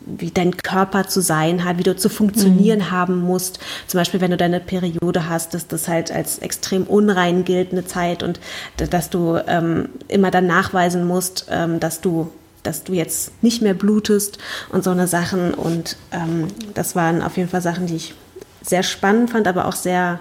wie 0.07 0.31
dein 0.31 0.57
Körper 0.57 1.07
zu 1.07 1.21
sein 1.21 1.65
hat, 1.65 1.79
wie 1.79 1.83
du 1.83 1.95
zu 1.95 2.09
funktionieren 2.09 2.81
mhm. 2.81 2.91
haben 2.91 3.21
musst. 3.21 3.61
Zum 3.87 3.99
Beispiel, 3.99 4.21
wenn 4.21 4.31
du 4.31 4.37
deine 4.37 4.61
Periode 4.61 5.29
hast, 5.29 5.55
dass 5.55 5.67
das 5.67 5.89
halt 5.89 6.11
als 6.11 6.39
extrem 6.39 6.85
unrein 6.85 7.45
gilt, 7.45 7.73
eine 7.73 7.85
Zeit 7.85 8.23
und 8.23 8.41
dass 8.77 9.11
du 9.11 9.39
ähm, 9.47 9.91
immer 10.09 10.31
dann 10.31 10.47
nachweisen 10.47 11.07
musst, 11.07 11.47
ähm, 11.51 11.81
dass 11.81 12.01
du 12.01 12.31
dass 12.63 12.85
du 12.85 12.93
jetzt 12.93 13.43
nicht 13.43 13.63
mehr 13.63 13.73
blutest 13.73 14.37
und 14.69 14.85
so 14.85 14.91
eine 14.91 15.07
Sachen. 15.07 15.55
Und 15.55 15.97
ähm, 16.13 16.49
das 16.75 16.95
waren 16.95 17.23
auf 17.23 17.39
jeden 17.39 17.49
Fall 17.49 17.63
Sachen, 17.63 17.87
die 17.87 17.97
ich 17.97 18.15
sehr 18.63 18.83
spannend 18.83 19.31
fand, 19.31 19.49
aber 19.49 19.67
auch 19.67 19.75
sehr, 19.75 20.21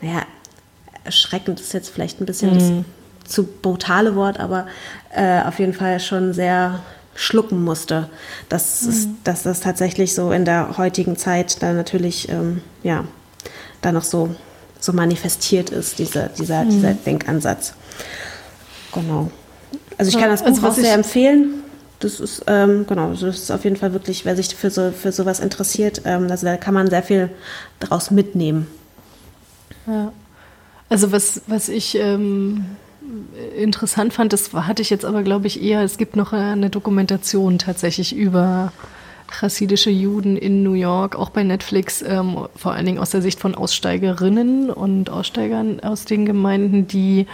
naja, 0.00 0.22
erschreckend 1.04 1.60
ist 1.60 1.72
jetzt 1.72 1.90
vielleicht 1.90 2.20
ein 2.20 2.26
bisschen 2.26 2.52
mhm. 2.52 2.84
das 3.22 3.32
zu 3.32 3.44
brutale 3.44 4.16
Wort, 4.16 4.40
aber 4.40 4.66
äh, 5.14 5.42
auf 5.42 5.58
jeden 5.58 5.74
Fall 5.74 6.00
schon 6.00 6.32
sehr 6.32 6.80
schlucken 7.18 7.64
musste, 7.64 8.08
dass, 8.48 8.82
mhm. 8.82 8.88
es, 8.90 9.08
dass 9.24 9.42
das 9.42 9.60
tatsächlich 9.60 10.14
so 10.14 10.30
in 10.30 10.44
der 10.44 10.78
heutigen 10.78 11.16
Zeit 11.16 11.60
dann 11.62 11.76
natürlich, 11.76 12.28
ähm, 12.28 12.62
ja, 12.84 13.04
da 13.80 13.90
noch 13.90 14.04
so, 14.04 14.34
so 14.78 14.92
manifestiert 14.92 15.70
ist, 15.70 15.98
dieser, 15.98 16.28
dieser, 16.28 16.64
mhm. 16.64 16.70
dieser 16.70 16.94
Denkansatz. 16.94 17.74
Genau. 18.92 19.30
Also 19.98 20.10
ich 20.10 20.18
kann 20.18 20.30
das 20.30 20.42
Buch 20.42 20.50
also, 20.50 20.66
auch 20.68 20.74
sehr 20.74 20.94
empfehlen. 20.94 21.64
Das 21.98 22.20
ist, 22.20 22.44
ähm, 22.46 22.86
genau, 22.88 23.10
das 23.10 23.22
ist 23.22 23.50
auf 23.50 23.64
jeden 23.64 23.74
Fall 23.74 23.92
wirklich, 23.92 24.24
wer 24.24 24.36
sich 24.36 24.54
für, 24.54 24.70
so, 24.70 24.92
für 24.92 25.10
sowas 25.10 25.40
interessiert, 25.40 26.02
ähm, 26.04 26.30
also 26.30 26.46
da 26.46 26.56
kann 26.56 26.72
man 26.72 26.88
sehr 26.88 27.02
viel 27.02 27.30
daraus 27.80 28.12
mitnehmen. 28.12 28.68
Ja. 29.88 30.12
Also 30.88 31.10
was, 31.10 31.42
was 31.48 31.68
ich 31.68 31.96
ähm, 31.96 32.64
interessant 33.56 34.12
fand, 34.12 34.32
das 34.32 34.52
hatte 34.52 34.82
ich 34.82 34.90
jetzt 34.90 35.04
aber, 35.04 35.22
glaube 35.22 35.46
ich, 35.46 35.62
eher, 35.62 35.82
es 35.82 35.98
gibt 35.98 36.16
noch 36.16 36.32
eine 36.32 36.70
Dokumentation 36.70 37.58
tatsächlich 37.58 38.14
über 38.14 38.72
chassidische 39.30 39.90
Juden 39.90 40.36
in 40.36 40.62
New 40.62 40.72
York, 40.72 41.16
auch 41.16 41.30
bei 41.30 41.42
Netflix, 41.42 42.02
ähm, 42.02 42.46
vor 42.56 42.72
allen 42.72 42.86
Dingen 42.86 42.98
aus 42.98 43.10
der 43.10 43.22
Sicht 43.22 43.40
von 43.40 43.54
Aussteigerinnen 43.54 44.70
und 44.70 45.10
Aussteigern 45.10 45.80
aus 45.80 46.04
den 46.04 46.24
Gemeinden, 46.26 46.86
die 46.86 47.26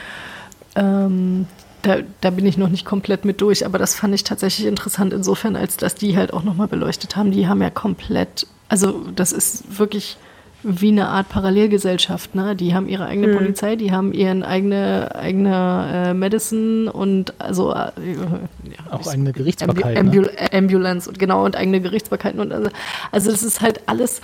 ähm, 0.75 1.47
da, 1.83 1.99
da, 2.21 2.31
bin 2.31 2.47
ich 2.47 2.57
noch 2.57 2.71
nicht 2.71 2.85
komplett 2.85 3.25
mit 3.25 3.41
durch, 3.41 3.67
aber 3.67 3.79
das 3.79 3.95
fand 3.95 4.15
ich 4.15 4.25
tatsächlich 4.25 4.67
interessant 4.67 5.13
insofern, 5.13 5.55
als 5.55 5.77
dass 5.77 5.95
die 5.95 6.17
halt 6.17 6.33
auch 6.33 6.43
nochmal 6.43 6.67
beleuchtet 6.67 7.15
haben. 7.15 7.31
Die 7.31 7.47
haben 7.47 7.63
ja 7.63 7.71
komplett, 7.71 8.47
also 8.69 9.05
das 9.15 9.33
ist 9.33 9.79
wirklich 9.79 10.17
wie 10.65 10.89
eine 10.89 11.09
Art 11.09 11.29
Parallelgesellschaft. 11.29 12.35
Ne? 12.35 12.57
Die 12.57 12.75
haben 12.75 12.89
ihre 12.89 13.07
eigene 13.07 13.29
mhm. 13.29 13.37
Polizei, 13.37 13.77
die 13.77 13.93
haben 13.93 14.13
ihren 14.13 14.43
eigene, 14.43 15.15
eigene 15.15 16.09
äh, 16.09 16.15
Medicine 16.15 16.91
und 16.91 17.39
also 17.39 17.73
äh, 17.73 17.77
ja, 17.77 17.91
auch 18.91 19.07
eigene 19.07 19.33
Gerichtsbarkeit. 19.33 19.97
Ambu 19.97 20.23
ne? 20.23 20.31
Ambulance 20.53 21.09
und 21.09 21.19
genau 21.19 21.45
und 21.45 21.57
eigene 21.57 21.81
Gerichtsbarkeiten 21.81 22.41
und 22.41 22.53
also, 22.53 22.71
also 23.13 23.31
das 23.31 23.43
ist 23.43 23.61
halt 23.61 23.83
alles, 23.87 24.21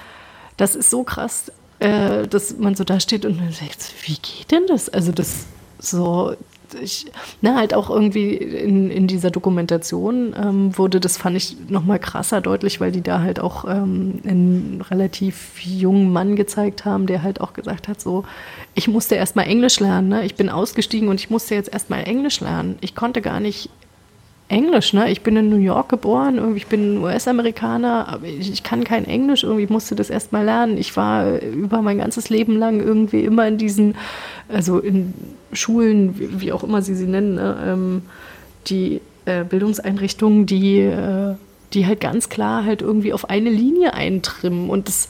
das 0.56 0.74
ist 0.74 0.90
so 0.90 1.04
krass, 1.04 1.52
äh, 1.78 2.26
dass 2.26 2.56
man 2.56 2.74
so 2.74 2.84
da 2.84 3.00
steht 3.00 3.24
und 3.26 3.36
man 3.36 3.52
sagt, 3.52 3.92
wie 4.02 4.14
geht 4.14 4.50
denn 4.50 4.66
das? 4.66 4.88
Also 4.88 5.12
das 5.12 5.46
so, 5.78 6.34
ich, 6.74 7.06
ne, 7.40 7.56
halt 7.56 7.74
auch 7.74 7.90
irgendwie 7.90 8.34
in, 8.34 8.90
in 8.90 9.06
dieser 9.06 9.30
Dokumentation 9.30 10.34
ähm, 10.36 10.76
wurde, 10.76 11.00
das 11.00 11.16
fand 11.16 11.36
ich 11.36 11.56
nochmal 11.68 11.98
krasser 11.98 12.40
deutlich, 12.40 12.80
weil 12.80 12.92
die 12.92 13.02
da 13.02 13.20
halt 13.20 13.40
auch 13.40 13.64
ähm, 13.64 14.20
einen 14.24 14.82
relativ 14.90 15.60
jungen 15.62 16.12
Mann 16.12 16.36
gezeigt 16.36 16.84
haben, 16.84 17.06
der 17.06 17.22
halt 17.22 17.40
auch 17.40 17.52
gesagt 17.52 17.88
hat, 17.88 18.00
so, 18.00 18.24
ich 18.74 18.88
musste 18.88 19.14
erstmal 19.14 19.46
Englisch 19.46 19.80
lernen, 19.80 20.08
ne? 20.08 20.24
ich 20.24 20.34
bin 20.34 20.48
ausgestiegen 20.48 21.08
und 21.08 21.20
ich 21.20 21.30
musste 21.30 21.54
jetzt 21.54 21.72
erstmal 21.72 22.04
Englisch 22.04 22.40
lernen. 22.40 22.76
Ich 22.80 22.94
konnte 22.94 23.20
gar 23.20 23.40
nicht 23.40 23.70
Englisch, 24.50 24.92
ne? 24.92 25.10
Ich 25.10 25.22
bin 25.22 25.36
in 25.36 25.48
New 25.48 25.56
York 25.56 25.88
geboren, 25.88 26.56
ich 26.56 26.66
bin 26.66 26.98
US-Amerikaner, 26.98 28.08
aber 28.08 28.26
ich, 28.26 28.52
ich, 28.52 28.62
kann 28.64 28.82
kein 28.82 29.04
Englisch, 29.04 29.44
irgendwie 29.44 29.72
musste 29.72 29.94
das 29.94 30.10
erstmal 30.10 30.44
lernen. 30.44 30.76
Ich 30.76 30.96
war 30.96 31.38
über 31.40 31.82
mein 31.82 31.98
ganzes 31.98 32.30
Leben 32.30 32.56
lang 32.56 32.80
irgendwie 32.80 33.20
immer 33.20 33.46
in 33.46 33.58
diesen, 33.58 33.94
also 34.48 34.80
in 34.80 35.14
Schulen, 35.52 36.18
wie, 36.18 36.40
wie 36.40 36.52
auch 36.52 36.64
immer 36.64 36.82
sie 36.82 36.96
sie 36.96 37.06
nennen, 37.06 37.36
ne? 37.36 37.56
ähm, 37.64 38.02
die 38.66 39.00
äh, 39.24 39.44
Bildungseinrichtungen, 39.44 40.46
die, 40.46 40.80
äh, 40.80 41.36
die 41.72 41.86
halt 41.86 42.00
ganz 42.00 42.28
klar 42.28 42.64
halt 42.64 42.82
irgendwie 42.82 43.12
auf 43.12 43.30
eine 43.30 43.50
Linie 43.50 43.94
eintrimmen 43.94 44.68
und 44.68 44.88
das 44.88 45.08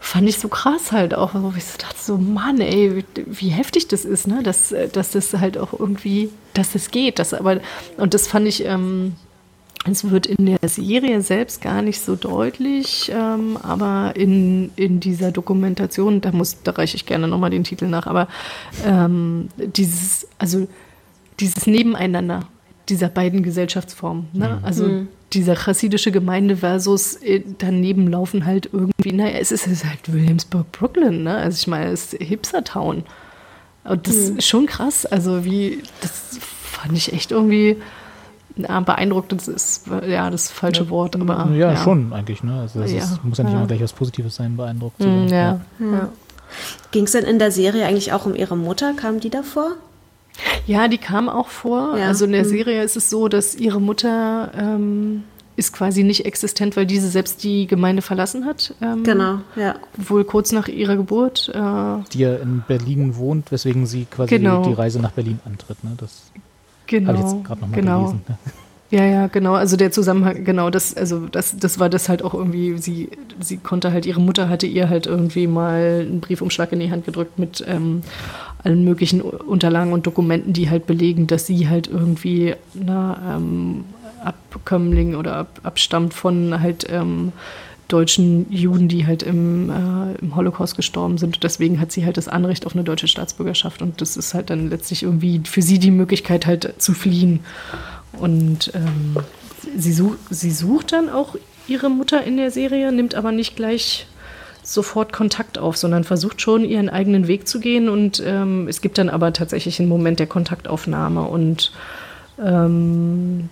fand 0.00 0.28
ich 0.28 0.38
so 0.38 0.48
krass 0.48 0.92
halt 0.92 1.14
auch, 1.14 1.34
wo 1.34 1.52
ich 1.56 1.64
so 1.64 1.78
dachte, 1.78 1.98
so 2.00 2.16
Mann, 2.16 2.60
ey, 2.60 2.96
wie, 2.96 3.04
wie, 3.26 3.48
heftig 3.48 3.86
das 3.86 4.04
ist, 4.06 4.26
ne? 4.26 4.42
Dass, 4.42 4.74
dass 4.92 5.12
das 5.12 5.34
halt 5.34 5.58
auch 5.58 5.78
irgendwie, 5.78 6.30
dass 6.54 6.72
das 6.72 6.90
geht. 6.90 7.18
Dass 7.18 7.34
aber, 7.34 7.60
und 7.98 8.14
das 8.14 8.26
fand 8.26 8.48
ich, 8.48 8.64
ähm, 8.64 9.14
es 9.84 10.10
wird 10.10 10.26
in 10.26 10.46
der 10.46 10.68
Serie 10.68 11.20
selbst 11.20 11.60
gar 11.60 11.82
nicht 11.82 12.00
so 12.00 12.16
deutlich, 12.16 13.12
ähm, 13.14 13.58
aber 13.62 14.14
in, 14.16 14.70
in 14.76 15.00
dieser 15.00 15.32
Dokumentation, 15.32 16.22
da 16.22 16.32
muss, 16.32 16.62
da 16.62 16.72
reiche 16.72 16.96
ich 16.96 17.06
gerne 17.06 17.28
nochmal 17.28 17.50
den 17.50 17.64
Titel 17.64 17.86
nach, 17.86 18.06
aber 18.06 18.26
ähm, 18.84 19.48
dieses, 19.56 20.26
also 20.38 20.66
dieses 21.38 21.66
Nebeneinander 21.66 22.48
dieser 22.88 23.08
beiden 23.08 23.42
Gesellschaftsformen. 23.42 24.28
Ne? 24.32 24.58
Mhm. 24.58 24.64
Also 24.64 24.84
mhm 24.86 25.08
dieser 25.32 25.54
chassidische 25.54 26.12
Gemeinde 26.12 26.56
versus 26.56 27.16
äh, 27.16 27.42
daneben 27.58 28.08
laufen 28.08 28.44
halt 28.46 28.68
irgendwie, 28.72 29.12
naja, 29.12 29.38
es 29.38 29.52
ist, 29.52 29.66
es 29.66 29.74
ist 29.74 29.84
halt 29.84 30.12
Williamsburg, 30.12 30.70
Brooklyn, 30.72 31.22
ne? 31.22 31.36
Also 31.36 31.58
ich 31.58 31.66
meine, 31.66 31.90
es 31.90 32.12
ist 32.12 32.22
Hipster-Town. 32.22 33.04
Und 33.84 34.06
das 34.06 34.30
mhm. 34.30 34.38
ist 34.38 34.48
schon 34.48 34.66
krass. 34.66 35.06
Also 35.06 35.44
wie, 35.44 35.82
das 36.00 36.38
fand 36.40 36.96
ich 36.96 37.12
echt 37.12 37.30
irgendwie 37.30 37.76
ja, 38.56 38.80
beeindruckend. 38.80 39.32
Das 39.32 39.48
ist 39.48 39.86
ja 40.06 40.30
das 40.30 40.50
falsche 40.50 40.84
ja, 40.84 40.90
Wort, 40.90 41.16
aber. 41.16 41.48
Ja, 41.52 41.72
ja, 41.72 41.76
schon 41.76 42.12
eigentlich, 42.12 42.42
ne? 42.42 42.60
Also 42.60 42.80
das 42.80 42.92
ist, 42.92 43.24
muss 43.24 43.38
ja 43.38 43.44
nicht 43.44 43.54
immer 43.54 43.66
gleich 43.66 43.82
was 43.82 43.92
Positives 43.92 44.36
sein, 44.36 44.56
beeindruckt. 44.56 45.00
Mhm, 45.00 45.28
ja. 45.28 45.60
Ging 46.90 47.04
es 47.04 47.12
denn 47.12 47.24
in 47.24 47.38
der 47.38 47.52
Serie 47.52 47.86
eigentlich 47.86 48.12
auch 48.12 48.26
um 48.26 48.34
ihre 48.34 48.56
Mutter? 48.56 48.94
Kam 48.94 49.20
die 49.20 49.30
davor? 49.30 49.76
Ja, 50.66 50.88
die 50.88 50.98
kam 50.98 51.28
auch 51.28 51.48
vor. 51.48 51.96
Ja. 51.98 52.06
Also 52.06 52.24
in 52.24 52.32
der 52.32 52.44
mhm. 52.44 52.48
Serie 52.48 52.82
ist 52.82 52.96
es 52.96 53.10
so, 53.10 53.28
dass 53.28 53.54
ihre 53.54 53.80
Mutter 53.80 54.52
ähm, 54.56 55.24
ist 55.56 55.72
quasi 55.72 56.04
nicht 56.04 56.24
existent, 56.24 56.76
weil 56.76 56.86
diese 56.86 57.08
selbst 57.08 57.44
die 57.44 57.66
Gemeinde 57.66 58.02
verlassen 58.02 58.46
hat. 58.46 58.74
Ähm, 58.80 59.02
genau, 59.04 59.40
ja. 59.56 59.74
Wohl 59.96 60.24
kurz 60.24 60.52
nach 60.52 60.68
ihrer 60.68 60.96
Geburt. 60.96 61.50
Äh, 61.54 62.08
die 62.12 62.20
ja 62.20 62.36
in 62.36 62.62
Berlin 62.66 63.16
wohnt, 63.16 63.52
weswegen 63.52 63.86
sie 63.86 64.06
quasi 64.10 64.36
genau. 64.36 64.64
die 64.64 64.72
Reise 64.72 65.00
nach 65.00 65.12
Berlin 65.12 65.38
antritt. 65.44 65.82
Ne? 65.84 65.90
Das 65.96 66.30
genau, 66.86 67.08
habe 67.08 67.18
ich 67.18 67.24
jetzt 67.24 67.44
gerade 67.44 67.60
nochmal 67.60 67.80
genau. 67.80 67.98
gelesen. 67.98 68.24
Ne? 68.28 68.38
Ja, 68.92 69.04
ja, 69.04 69.28
genau. 69.28 69.54
Also 69.54 69.76
der 69.76 69.92
Zusammenhang, 69.92 70.44
genau, 70.44 70.68
das, 70.68 70.96
also 70.96 71.28
das, 71.28 71.56
das 71.56 71.78
war 71.78 71.88
das 71.88 72.08
halt 72.08 72.24
auch 72.24 72.34
irgendwie, 72.34 72.76
sie, 72.78 73.10
sie 73.38 73.56
konnte 73.58 73.92
halt, 73.92 74.04
ihre 74.04 74.20
Mutter 74.20 74.48
hatte 74.48 74.66
ihr 74.66 74.88
halt 74.88 75.06
irgendwie 75.06 75.46
mal 75.46 76.06
einen 76.08 76.18
Briefumschlag 76.20 76.72
in 76.72 76.80
die 76.80 76.90
Hand 76.90 77.04
gedrückt 77.06 77.38
mit 77.38 77.64
ähm, 77.68 78.02
allen 78.62 78.84
möglichen 78.84 79.20
Unterlagen 79.20 79.92
und 79.92 80.06
Dokumenten, 80.06 80.52
die 80.52 80.70
halt 80.70 80.86
belegen, 80.86 81.26
dass 81.26 81.46
sie 81.46 81.68
halt 81.68 81.86
irgendwie 81.88 82.54
na, 82.74 83.36
ähm, 83.36 83.84
Abkömmling 84.24 85.14
oder 85.14 85.36
ab, 85.36 85.60
abstammt 85.62 86.14
von 86.14 86.60
halt 86.60 86.86
ähm, 86.90 87.32
deutschen 87.88 88.50
Juden, 88.52 88.88
die 88.88 89.06
halt 89.06 89.22
im, 89.22 89.70
äh, 89.70 90.14
im 90.20 90.36
Holocaust 90.36 90.76
gestorben 90.76 91.18
sind. 91.18 91.42
Deswegen 91.42 91.80
hat 91.80 91.90
sie 91.92 92.04
halt 92.04 92.16
das 92.16 92.28
Anrecht 92.28 92.66
auf 92.66 92.74
eine 92.74 92.84
deutsche 92.84 93.08
Staatsbürgerschaft. 93.08 93.82
Und 93.82 94.00
das 94.00 94.16
ist 94.16 94.34
halt 94.34 94.50
dann 94.50 94.70
letztlich 94.70 95.02
irgendwie 95.02 95.40
für 95.44 95.62
sie 95.62 95.78
die 95.78 95.90
Möglichkeit 95.90 96.46
halt 96.46 96.74
zu 96.78 96.94
fliehen. 96.94 97.40
Und 98.12 98.72
ähm, 98.74 99.16
sie, 99.76 99.92
such, 99.92 100.16
sie 100.30 100.50
sucht 100.50 100.92
dann 100.92 101.08
auch 101.08 101.36
ihre 101.66 101.90
Mutter 101.90 102.22
in 102.22 102.36
der 102.36 102.50
Serie, 102.50 102.92
nimmt 102.92 103.14
aber 103.14 103.32
nicht 103.32 103.56
gleich 103.56 104.06
sofort 104.72 105.12
Kontakt 105.12 105.58
auf, 105.58 105.76
sondern 105.76 106.04
versucht 106.04 106.40
schon 106.40 106.64
ihren 106.64 106.88
eigenen 106.88 107.26
Weg 107.26 107.48
zu 107.48 107.60
gehen. 107.60 107.88
Und 107.88 108.22
ähm, 108.24 108.68
es 108.68 108.80
gibt 108.80 108.98
dann 108.98 109.08
aber 109.08 109.32
tatsächlich 109.32 109.80
einen 109.80 109.88
Moment 109.88 110.18
der 110.18 110.26
Kontaktaufnahme. 110.26 111.22
Und 111.22 111.72
ähm, 112.42 113.48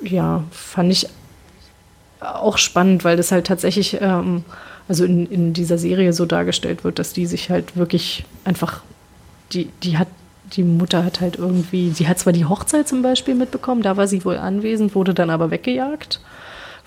ja, 0.00 0.44
fand 0.50 0.92
ich 0.92 1.08
auch 2.20 2.58
spannend, 2.58 3.04
weil 3.04 3.16
das 3.16 3.30
halt 3.30 3.46
tatsächlich, 3.46 3.98
ähm, 4.00 4.44
also 4.88 5.04
in, 5.04 5.26
in 5.26 5.52
dieser 5.52 5.78
Serie 5.78 6.12
so 6.12 6.24
dargestellt 6.24 6.82
wird, 6.82 6.98
dass 6.98 7.12
die 7.12 7.26
sich 7.26 7.50
halt 7.50 7.76
wirklich 7.76 8.24
einfach, 8.44 8.80
die, 9.52 9.68
die 9.82 9.98
hat 9.98 10.08
die 10.52 10.64
Mutter 10.64 11.04
hat 11.04 11.20
halt 11.20 11.36
irgendwie, 11.36 11.90
sie 11.90 12.08
hat 12.08 12.18
zwar 12.18 12.32
die 12.32 12.44
Hochzeit 12.44 12.88
zum 12.88 13.02
Beispiel 13.02 13.36
mitbekommen, 13.36 13.82
da 13.82 13.96
war 13.96 14.08
sie 14.08 14.24
wohl 14.24 14.36
anwesend, 14.36 14.96
wurde 14.96 15.14
dann 15.14 15.30
aber 15.30 15.52
weggejagt 15.52 16.20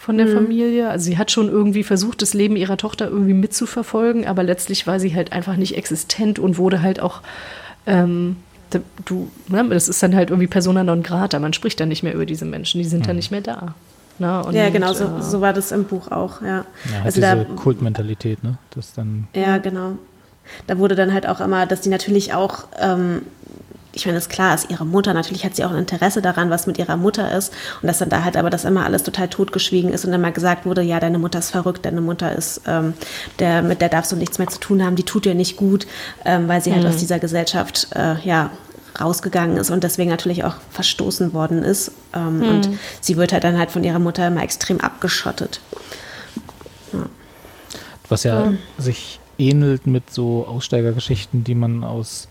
von 0.04 0.18
der 0.18 0.28
mhm. 0.28 0.34
Familie. 0.34 0.90
Also 0.90 1.06
sie 1.06 1.18
hat 1.18 1.32
schon 1.32 1.48
irgendwie 1.48 1.84
versucht, 1.84 2.22
das 2.22 2.34
Leben 2.34 2.58
ihrer 2.58 2.78
Tochter 2.78 3.08
irgendwie 3.08 3.34
mitzuverfolgen, 3.34 4.28
aber 4.28 4.44
letztlich 4.44 4.86
war 4.86 5.00
sie 5.00 5.16
halt 5.16 5.32
einfach 5.32 5.56
nicht 5.56 5.78
existent 5.78 6.40
und 6.40 6.58
wurde 6.58 6.82
halt 6.82 7.00
auch 7.00 7.22
ähm, 7.86 8.36
du, 9.06 9.30
ne, 9.48 9.66
das 9.70 9.88
ist 9.88 10.02
dann 10.04 10.16
halt 10.16 10.30
irgendwie 10.30 10.48
Persona 10.48 10.84
non 10.84 11.04
grata. 11.04 11.40
Man 11.40 11.54
spricht 11.54 11.80
dann 11.80 11.90
nicht 11.90 12.04
mehr 12.04 12.14
über 12.14 12.26
diese 12.26 12.46
Menschen, 12.46 12.82
die 12.82 12.88
sind 12.88 13.08
dann 13.08 13.16
nicht 13.16 13.32
mehr 13.32 13.42
da. 13.42 13.76
Ne? 14.20 14.44
Und, 14.44 14.54
ja, 14.54 14.70
genau, 14.70 14.94
so, 14.94 15.06
äh, 15.06 15.22
so 15.22 15.42
war 15.42 15.54
das 15.54 15.72
im 15.72 15.86
Buch 15.86 16.12
auch, 16.12 16.42
ja. 16.42 16.48
Ja, 16.48 16.66
halt 16.96 17.06
also 17.06 17.22
diese 17.22 17.36
da, 17.36 17.44
Kultmentalität, 17.56 18.44
ne? 18.44 18.58
Das 18.76 18.94
dann. 18.94 19.28
ja, 19.34 19.58
genau. 19.58 19.98
Da 20.68 20.78
wurde 20.78 20.96
dann 20.96 21.14
halt 21.14 21.28
auch 21.28 21.40
immer, 21.40 21.66
dass 21.66 21.82
die 21.82 21.90
natürlich 21.90 22.34
auch, 22.34 22.66
ähm, 22.80 23.22
ich 23.96 24.06
meine, 24.06 24.18
ist 24.18 24.30
klar, 24.30 24.56
ist 24.56 24.70
ihre 24.70 24.86
Mutter, 24.86 25.14
natürlich 25.14 25.46
hat 25.46 25.56
sie 25.56 25.64
auch 25.64 25.72
ein 25.72 25.78
Interesse 25.78 26.22
daran, 26.22 26.50
was 26.50 26.66
mit 26.66 26.80
ihrer 26.80 26.98
Mutter 26.98 27.36
ist. 27.36 27.54
Und 27.82 27.88
dass 27.88 28.00
dann 28.00 28.10
da 28.10 28.24
halt 28.24 28.36
aber 28.38 28.50
das 28.50 28.66
immer 28.66 28.84
alles 28.86 29.04
total 29.04 29.30
totgeschwiegen 29.30 29.94
ist 29.94 30.04
und 30.04 30.12
dann 30.12 30.22
mal 30.22 30.32
gesagt 30.32 30.66
wurde, 30.66 30.82
ja, 30.82 31.00
deine 31.00 31.20
Mutter 31.20 31.40
ist 31.40 31.52
verrückt, 31.52 31.86
deine 31.86 32.02
Mutter 32.02 32.36
ist, 32.36 32.62
ähm, 32.68 32.94
der, 33.40 33.62
mit 33.62 33.82
der 33.82 33.90
darfst 33.90 34.12
du 34.12 34.16
nichts 34.16 34.40
mehr 34.40 34.48
zu 34.48 34.60
tun 34.60 34.84
haben, 34.84 34.96
die 34.96 35.04
tut 35.04 35.26
dir 35.26 35.36
nicht 35.36 35.58
gut, 35.58 35.86
ähm, 36.26 36.48
weil 36.48 36.62
sie 36.62 36.74
halt 36.74 36.86
aus 36.86 36.98
dieser 36.98 37.20
Gesellschaft, 37.20 37.88
äh, 37.96 38.16
ja, 38.24 38.50
rausgegangen 39.00 39.58
ist 39.58 39.72
und 39.72 39.84
deswegen 39.84 40.12
natürlich 40.12 40.44
auch 40.44 40.56
verstoßen 40.70 41.34
worden 41.34 41.64
ist. 41.64 41.92
Ähm, 42.14 42.42
Und 42.44 42.70
sie 43.02 43.18
wird 43.18 43.34
halt 43.34 43.44
dann 43.44 43.58
halt 43.58 43.72
von 43.72 43.84
ihrer 43.84 43.98
Mutter 44.00 44.28
immer 44.28 44.44
extrem 44.44 44.80
abgeschottet. 44.82 45.62
Was 48.08 48.24
ja 48.24 48.54
sich 48.78 49.20
ähnelt 49.40 49.88
mit 49.88 50.12
so 50.12 50.46
Aussteigergeschichten, 50.48 51.44
die 51.44 51.56
man 51.56 51.84
aus 51.84 52.28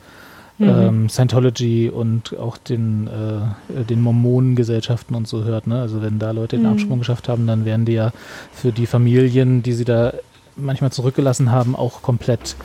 ähm, 0.61 1.09
Scientology 1.09 1.89
und 1.89 2.39
auch 2.39 2.57
den, 2.57 3.09
äh, 3.09 3.85
den 3.85 4.01
Mormonengesellschaften 4.01 5.17
und 5.17 5.27
so 5.27 5.45
hört. 5.45 5.67
Ne? 5.67 5.81
Also 5.81 6.03
wenn 6.03 6.19
da 6.19 6.31
Leute 6.31 6.57
den 6.57 6.67
Absprung 6.67 6.99
geschafft 6.99 7.29
haben, 7.29 7.47
dann 7.47 7.65
werden 7.65 7.85
die 7.85 7.93
ja 7.93 8.13
für 8.53 8.73
die 8.73 8.87
Familien, 8.87 9.63
die 9.63 9.73
sie 9.73 9.85
da 9.85 10.13
manchmal 10.57 10.93
zurückgelassen 10.93 11.51
haben, 11.51 11.75
auch 11.75 12.03
komplett 12.03 12.57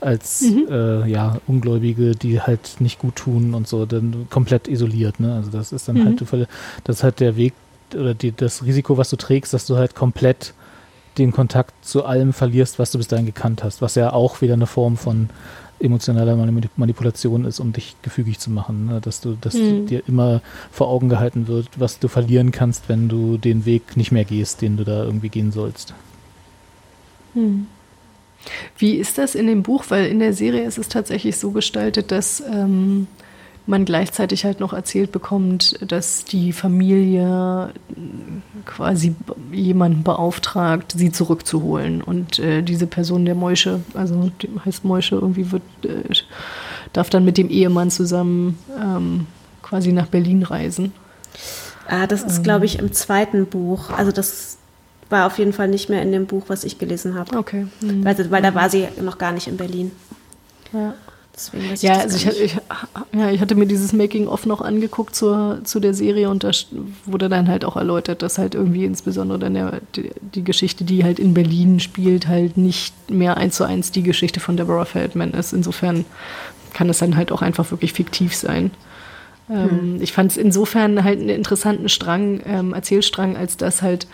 als 0.00 0.42
äh, 0.68 1.08
ja, 1.08 1.38
Ungläubige, 1.46 2.12
die 2.12 2.40
halt 2.40 2.76
nicht 2.80 2.98
gut 2.98 3.16
tun 3.16 3.54
und 3.54 3.68
so, 3.68 3.86
dann 3.86 4.26
komplett 4.30 4.66
isoliert. 4.66 5.20
Ne? 5.20 5.34
Also 5.34 5.50
das 5.50 5.72
ist 5.72 5.88
dann 5.88 6.04
halt, 6.04 6.20
du 6.20 6.24
verli- 6.24 6.48
das 6.84 6.96
ist 6.96 7.02
halt 7.04 7.20
der 7.20 7.36
Weg 7.36 7.54
oder 7.94 8.14
die, 8.14 8.32
das 8.32 8.64
Risiko, 8.64 8.96
was 8.96 9.10
du 9.10 9.16
trägst, 9.16 9.52
dass 9.52 9.66
du 9.66 9.76
halt 9.76 9.94
komplett 9.94 10.54
den 11.18 11.30
Kontakt 11.30 11.74
zu 11.84 12.04
allem 12.04 12.32
verlierst, 12.32 12.78
was 12.78 12.90
du 12.90 12.98
bis 12.98 13.06
dahin 13.06 13.26
gekannt 13.26 13.62
hast, 13.62 13.82
was 13.82 13.94
ja 13.96 14.12
auch 14.12 14.40
wieder 14.40 14.54
eine 14.54 14.66
Form 14.66 14.96
von 14.96 15.28
emotionaler 15.82 16.36
Mani- 16.36 16.68
Manipulation 16.76 17.44
ist, 17.44 17.60
um 17.60 17.72
dich 17.72 17.96
gefügig 18.02 18.38
zu 18.38 18.50
machen, 18.50 18.86
ne? 18.86 19.00
dass 19.00 19.20
du, 19.20 19.36
dass 19.40 19.54
dir 19.54 20.02
immer 20.06 20.40
vor 20.70 20.88
Augen 20.88 21.08
gehalten 21.08 21.48
wird, 21.48 21.68
was 21.76 21.98
du 21.98 22.08
verlieren 22.08 22.52
kannst, 22.52 22.88
wenn 22.88 23.08
du 23.08 23.36
den 23.36 23.64
Weg 23.66 23.96
nicht 23.96 24.12
mehr 24.12 24.24
gehst, 24.24 24.62
den 24.62 24.76
du 24.76 24.84
da 24.84 25.04
irgendwie 25.04 25.28
gehen 25.28 25.52
sollst. 25.52 25.92
Wie 28.78 28.94
ist 28.96 29.18
das 29.18 29.34
in 29.34 29.46
dem 29.46 29.62
Buch? 29.62 29.84
Weil 29.88 30.06
in 30.06 30.18
der 30.18 30.32
Serie 30.32 30.64
ist 30.64 30.78
es 30.78 30.88
tatsächlich 30.88 31.36
so 31.36 31.50
gestaltet, 31.52 32.10
dass 32.10 32.40
ähm, 32.40 33.06
man 33.66 33.84
gleichzeitig 33.84 34.44
halt 34.44 34.60
noch 34.60 34.72
erzählt 34.72 35.12
bekommt, 35.12 35.78
dass 35.86 36.24
die 36.24 36.52
Familie 36.52 37.72
quasi 38.66 39.14
jemanden 39.52 40.02
beauftragt, 40.02 40.92
sie 40.96 41.12
zurückzuholen. 41.12 42.02
Und 42.02 42.38
äh, 42.38 42.62
diese 42.62 42.86
Person, 42.86 43.24
der 43.24 43.34
Moische, 43.34 43.80
also 43.94 44.30
die 44.40 44.50
heißt 44.64 44.84
Moische, 44.84 45.16
irgendwie 45.16 45.52
wird, 45.52 45.62
äh, 45.84 46.14
darf 46.92 47.10
dann 47.10 47.24
mit 47.24 47.38
dem 47.38 47.48
Ehemann 47.48 47.90
zusammen 47.90 48.58
ähm, 48.78 49.26
quasi 49.62 49.92
nach 49.92 50.06
Berlin 50.06 50.42
reisen. 50.42 50.92
Ah, 51.86 52.06
das 52.06 52.22
ist, 52.22 52.44
glaube 52.44 52.64
ich, 52.64 52.78
im 52.78 52.92
zweiten 52.92 53.46
Buch. 53.46 53.90
Also 53.90 54.12
das 54.12 54.58
war 55.08 55.26
auf 55.26 55.38
jeden 55.38 55.52
Fall 55.52 55.68
nicht 55.68 55.88
mehr 55.88 56.02
in 56.02 56.12
dem 56.12 56.26
Buch, 56.26 56.44
was 56.48 56.64
ich 56.64 56.78
gelesen 56.78 57.14
habe. 57.14 57.36
Okay. 57.36 57.66
Weil, 57.80 58.30
weil 58.30 58.42
da 58.42 58.54
war 58.54 58.70
sie 58.70 58.88
noch 59.00 59.18
gar 59.18 59.32
nicht 59.32 59.46
in 59.46 59.56
Berlin. 59.56 59.92
Ja. 60.72 60.94
Ja, 61.80 61.98
also 61.98 62.16
ich, 62.16 62.40
ich, 62.40 62.56
ja, 63.14 63.30
ich 63.30 63.40
hatte 63.40 63.54
mir 63.54 63.66
dieses 63.66 63.92
Making-of 63.94 64.44
noch 64.44 64.60
angeguckt 64.60 65.14
zur, 65.16 65.60
zu 65.64 65.80
der 65.80 65.94
Serie 65.94 66.28
und 66.28 66.44
da 66.44 66.50
wurde 67.06 67.30
dann 67.30 67.48
halt 67.48 67.64
auch 67.64 67.76
erläutert, 67.76 68.20
dass 68.20 68.36
halt 68.36 68.54
irgendwie 68.54 68.84
insbesondere 68.84 69.38
dann 69.38 69.54
der, 69.54 69.80
die, 69.96 70.10
die 70.20 70.44
Geschichte, 70.44 70.84
die 70.84 71.04
halt 71.04 71.18
in 71.18 71.32
Berlin 71.32 71.80
spielt, 71.80 72.28
halt 72.28 72.58
nicht 72.58 73.10
mehr 73.10 73.38
eins 73.38 73.56
zu 73.56 73.64
eins 73.64 73.90
die 73.92 74.02
Geschichte 74.02 74.40
von 74.40 74.58
Deborah 74.58 74.84
Feldman 74.84 75.32
ist. 75.32 75.54
Insofern 75.54 76.04
kann 76.74 76.90
es 76.90 76.98
dann 76.98 77.16
halt 77.16 77.32
auch 77.32 77.42
einfach 77.42 77.70
wirklich 77.70 77.94
fiktiv 77.94 78.34
sein. 78.34 78.70
Ähm, 79.50 79.98
ich 80.00 80.12
fand 80.12 80.32
es 80.32 80.36
insofern 80.36 81.02
halt 81.02 81.18
einen 81.18 81.30
interessanten 81.30 81.88
Strang, 81.88 82.42
ähm, 82.44 82.74
Erzählstrang, 82.74 83.36
als 83.36 83.56
dass 83.56 83.80
halt 83.80 84.06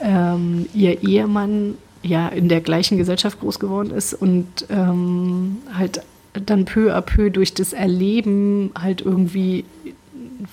ähm, 0.00 0.66
ihr 0.72 1.02
Ehemann 1.02 1.74
ja 2.02 2.28
in 2.28 2.48
der 2.48 2.60
gleichen 2.60 2.98
Gesellschaft 2.98 3.40
groß 3.40 3.58
geworden 3.58 3.90
ist 3.90 4.14
und 4.14 4.66
ähm, 4.68 5.58
halt 5.76 6.02
dann 6.34 6.64
peu 6.64 6.94
à 6.94 7.00
peu 7.00 7.30
durch 7.30 7.54
das 7.54 7.72
Erleben 7.72 8.72
halt 8.78 9.00
irgendwie 9.02 9.64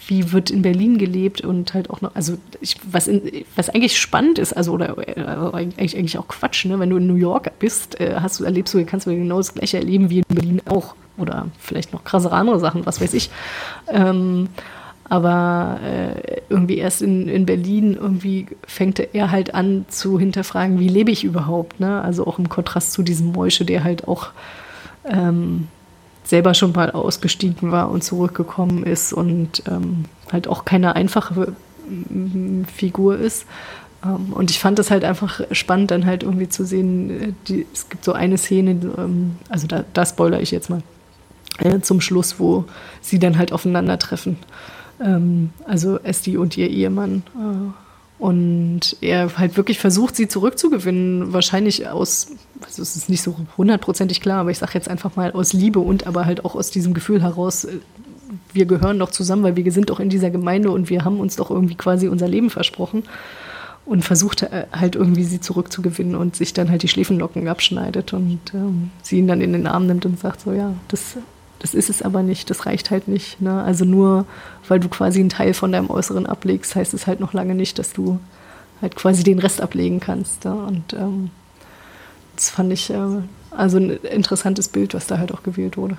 wie 0.08 0.32
wird 0.32 0.50
in 0.50 0.62
Berlin 0.62 0.98
gelebt 0.98 1.42
und 1.42 1.74
halt 1.74 1.90
auch 1.90 2.02
noch, 2.02 2.16
also 2.16 2.38
ich, 2.60 2.78
was, 2.90 3.08
in, 3.08 3.46
was 3.56 3.70
eigentlich 3.70 4.00
spannend 4.00 4.40
ist, 4.40 4.54
also 4.54 4.74
oder 4.74 4.98
äh, 4.98 5.22
eigentlich, 5.54 5.98
eigentlich 5.98 6.18
auch 6.18 6.28
Quatsch, 6.28 6.66
ne? 6.66 6.80
wenn 6.80 6.90
du 6.90 6.98
in 6.98 7.08
New 7.08 7.16
York 7.16 7.52
bist, 7.60 8.00
äh, 8.00 8.16
hast 8.20 8.40
du, 8.40 8.44
erlebst 8.44 8.74
du, 8.74 8.84
kannst 8.86 9.08
du 9.08 9.12
genau 9.12 9.38
das 9.38 9.54
gleiche 9.54 9.78
erleben 9.78 10.10
wie 10.10 10.20
in 10.20 10.26
Berlin 10.36 10.62
auch. 10.68 10.96
Oder 11.18 11.48
vielleicht 11.60 11.94
noch 11.94 12.04
krassere 12.04 12.36
andere 12.36 12.60
Sachen, 12.60 12.86
was 12.86 13.02
weiß 13.02 13.14
ich. 13.14 13.30
Ähm, 13.90 14.48
aber 15.04 15.80
äh, 15.84 16.42
irgendwie 16.50 16.78
erst 16.78 17.02
in, 17.02 17.28
in 17.28 17.46
Berlin 17.46 17.98
irgendwie 18.00 18.48
fängt 18.66 19.00
er 19.14 19.30
halt 19.30 19.54
an 19.54 19.86
zu 19.90 20.18
hinterfragen, 20.18 20.80
wie 20.80 20.88
lebe 20.88 21.12
ich 21.12 21.26
überhaupt, 21.26 21.82
ne? 21.82 22.02
Also 22.02 22.26
auch 22.26 22.40
im 22.40 22.48
Kontrast 22.48 22.94
zu 22.94 23.04
diesem 23.04 23.34
Moische, 23.34 23.66
der 23.66 23.84
halt 23.84 24.08
auch 24.08 24.30
ähm, 25.06 25.68
selber 26.24 26.54
schon 26.54 26.72
mal 26.72 26.92
ausgestiegen 26.92 27.72
war 27.72 27.90
und 27.90 28.04
zurückgekommen 28.04 28.84
ist 28.84 29.14
und 29.14 29.64
ähm, 29.68 30.06
halt 30.32 30.48
auch 30.48 30.66
keine 30.66 30.96
einfache 30.96 31.54
mm, 31.88 32.64
Figur 32.66 33.18
ist. 33.18 33.46
Ähm, 34.04 34.34
und 34.34 34.52
ich 34.52 34.60
fand 34.60 34.80
es 34.80 34.92
halt 34.92 35.04
einfach 35.04 35.42
spannend, 35.52 35.92
dann 35.92 36.06
halt 36.06 36.24
irgendwie 36.24 36.50
zu 36.50 36.66
sehen, 36.66 37.10
äh, 37.10 37.34
die, 37.48 37.66
es 37.74 37.90
gibt 37.90 38.04
so 38.06 38.14
eine 38.14 38.38
Szene, 38.38 38.72
ähm, 38.98 39.38
also 39.50 39.68
da, 39.68 39.84
da 39.94 40.06
spoiler 40.06 40.42
ich 40.42 40.52
jetzt 40.52 40.70
mal, 40.70 40.84
äh, 41.60 41.80
zum 41.82 42.02
Schluss, 42.02 42.40
wo 42.40 42.66
sie 43.02 43.20
dann 43.20 43.38
halt 43.38 43.52
aufeinandertreffen. 43.52 44.38
Ähm, 45.04 45.52
also 45.66 46.00
Esti 46.00 46.38
und 46.38 46.58
ihr 46.58 46.70
Ehemann. 46.70 47.24
Äh, 47.36 47.72
und 48.22 48.98
er 49.02 49.36
halt 49.36 49.58
wirklich 49.58 49.80
versucht, 49.80 50.16
sie 50.16 50.28
zurückzugewinnen, 50.28 51.34
wahrscheinlich 51.34 51.88
aus, 51.90 52.28
also 52.64 52.84
es 52.84 52.96
ist 52.96 53.10
nicht 53.10 53.24
so 53.24 53.36
hundertprozentig 53.58 54.22
klar, 54.22 54.42
aber 54.42 54.52
ich 54.52 54.60
sage 54.60 54.74
jetzt 54.76 54.88
einfach 54.88 55.16
mal 55.16 55.32
aus 55.32 55.54
Liebe 55.54 55.80
und 55.80 56.06
aber 56.06 56.28
halt 56.28 56.46
auch 56.46 56.54
aus 56.54 56.70
diesem 56.70 56.94
Gefühl 56.94 57.24
heraus, 57.24 57.64
äh, 57.64 57.80
wir 58.54 58.68
gehören 58.68 59.00
doch 59.00 59.10
zusammen, 59.10 59.42
weil 59.42 59.56
wir 59.56 59.72
sind 59.72 59.90
doch 59.90 60.00
in 60.00 60.10
dieser 60.10 60.30
Gemeinde 60.30 60.70
und 60.70 60.92
wir 60.92 61.04
haben 61.04 61.20
uns 61.20 61.36
doch 61.36 61.50
irgendwie 61.50 61.74
quasi 61.74 62.10
unser 62.10 62.28
Leben 62.28 62.52
versprochen. 62.52 63.04
Und 63.86 64.06
versucht 64.06 64.44
äh, 64.44 64.68
halt 64.72 64.96
irgendwie 64.96 65.24
sie 65.24 65.42
zurückzugewinnen 65.42 66.14
und 66.14 66.36
sich 66.36 66.54
dann 66.54 66.70
halt 66.70 66.84
die 66.84 66.88
Schläfenlocken 66.88 67.48
abschneidet 67.48 68.14
und 68.14 68.40
ähm, 68.54 68.92
sie 69.02 69.18
ihn 69.18 69.28
dann 69.28 69.42
in 69.42 69.54
den 69.54 69.66
Arm 69.66 69.88
nimmt 69.88 70.06
und 70.06 70.20
sagt 70.20 70.42
so, 70.42 70.54
ja, 70.54 70.76
das, 70.90 71.18
das 71.62 71.76
ist 71.76 71.92
es 71.92 72.02
aber 72.02 72.24
nicht, 72.24 72.50
das 72.50 72.66
reicht 72.66 72.90
halt 72.90 73.08
nicht. 73.08 73.40
Ne? 73.40 73.62
Also 73.64 73.86
nur, 73.86 74.26
weil 74.68 74.80
du 74.80 74.90
quasi 74.90 75.20
einen 75.20 75.30
Teil 75.30 75.54
von 75.54 75.72
deinem 75.72 75.92
Äußeren 75.92 76.26
ablegst, 76.26 76.76
heißt 76.76 76.94
es 76.96 77.06
halt 77.06 77.20
noch 77.20 77.34
lange 77.34 77.54
nicht, 77.54 77.78
dass 77.78 77.94
du 77.94 78.20
halt 78.82 78.96
quasi 78.96 79.24
den 79.24 79.38
Rest 79.38 79.62
ablegen 79.62 80.00
kannst. 80.00 80.44
Ne? 80.44 80.56
Und 80.56 80.94
ähm, 80.94 81.30
das 82.36 82.50
fand 82.50 82.74
ich 82.74 82.90
äh, 82.90 82.98
also 83.52 83.78
ein 83.78 83.92
interessantes 83.92 84.70
Bild, 84.70 84.96
was 84.96 85.06
da 85.06 85.20
halt 85.20 85.32
auch 85.32 85.44
gewählt 85.44 85.78
wurde. 85.78 85.98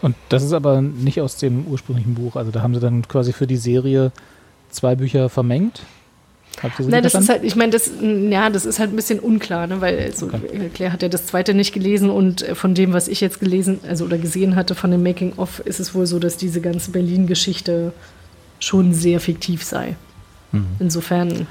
Und 0.00 0.14
das 0.28 0.44
ist 0.44 0.52
aber 0.52 0.80
nicht 0.80 1.20
aus 1.20 1.36
dem 1.36 1.66
ursprünglichen 1.66 2.14
Buch. 2.14 2.36
Also 2.36 2.52
da 2.52 2.62
haben 2.62 2.74
sie 2.74 2.80
dann 2.80 3.06
quasi 3.08 3.32
für 3.32 3.48
die 3.48 3.56
Serie 3.56 4.12
zwei 4.70 4.94
Bücher 4.94 5.28
vermengt. 5.28 5.82
Habt 6.62 6.78
ihr 6.78 6.84
so 6.84 6.90
Nein, 6.90 7.02
das 7.02 7.14
ist 7.14 7.28
halt, 7.28 7.44
ich 7.44 7.56
meine, 7.56 7.72
das, 7.72 7.90
ja, 8.00 8.50
das 8.50 8.66
ist 8.66 8.78
halt 8.78 8.92
ein 8.92 8.96
bisschen 8.96 9.18
unklar, 9.18 9.66
ne? 9.66 9.80
weil 9.80 9.98
also, 9.98 10.26
Okay. 10.26 10.70
Claire 10.74 10.92
hat 10.92 11.02
ja 11.02 11.08
das 11.08 11.26
zweite 11.26 11.54
nicht 11.54 11.72
gelesen 11.72 12.10
und 12.10 12.42
äh, 12.42 12.54
von 12.54 12.74
dem, 12.74 12.92
was 12.92 13.08
ich 13.08 13.20
jetzt 13.20 13.40
gelesen, 13.40 13.80
also 13.88 14.04
oder 14.04 14.18
gesehen 14.18 14.56
hatte 14.56 14.74
von 14.74 14.90
dem 14.90 15.02
Making 15.02 15.34
of, 15.36 15.60
ist 15.60 15.80
es 15.80 15.94
wohl 15.94 16.06
so, 16.06 16.18
dass 16.18 16.36
diese 16.36 16.60
ganze 16.60 16.90
Berlin-Geschichte 16.90 17.92
schon 18.58 18.92
sehr 18.92 19.20
fiktiv 19.20 19.64
sei. 19.64 19.96
Mhm. 20.52 20.66
Insofern, 20.78 21.46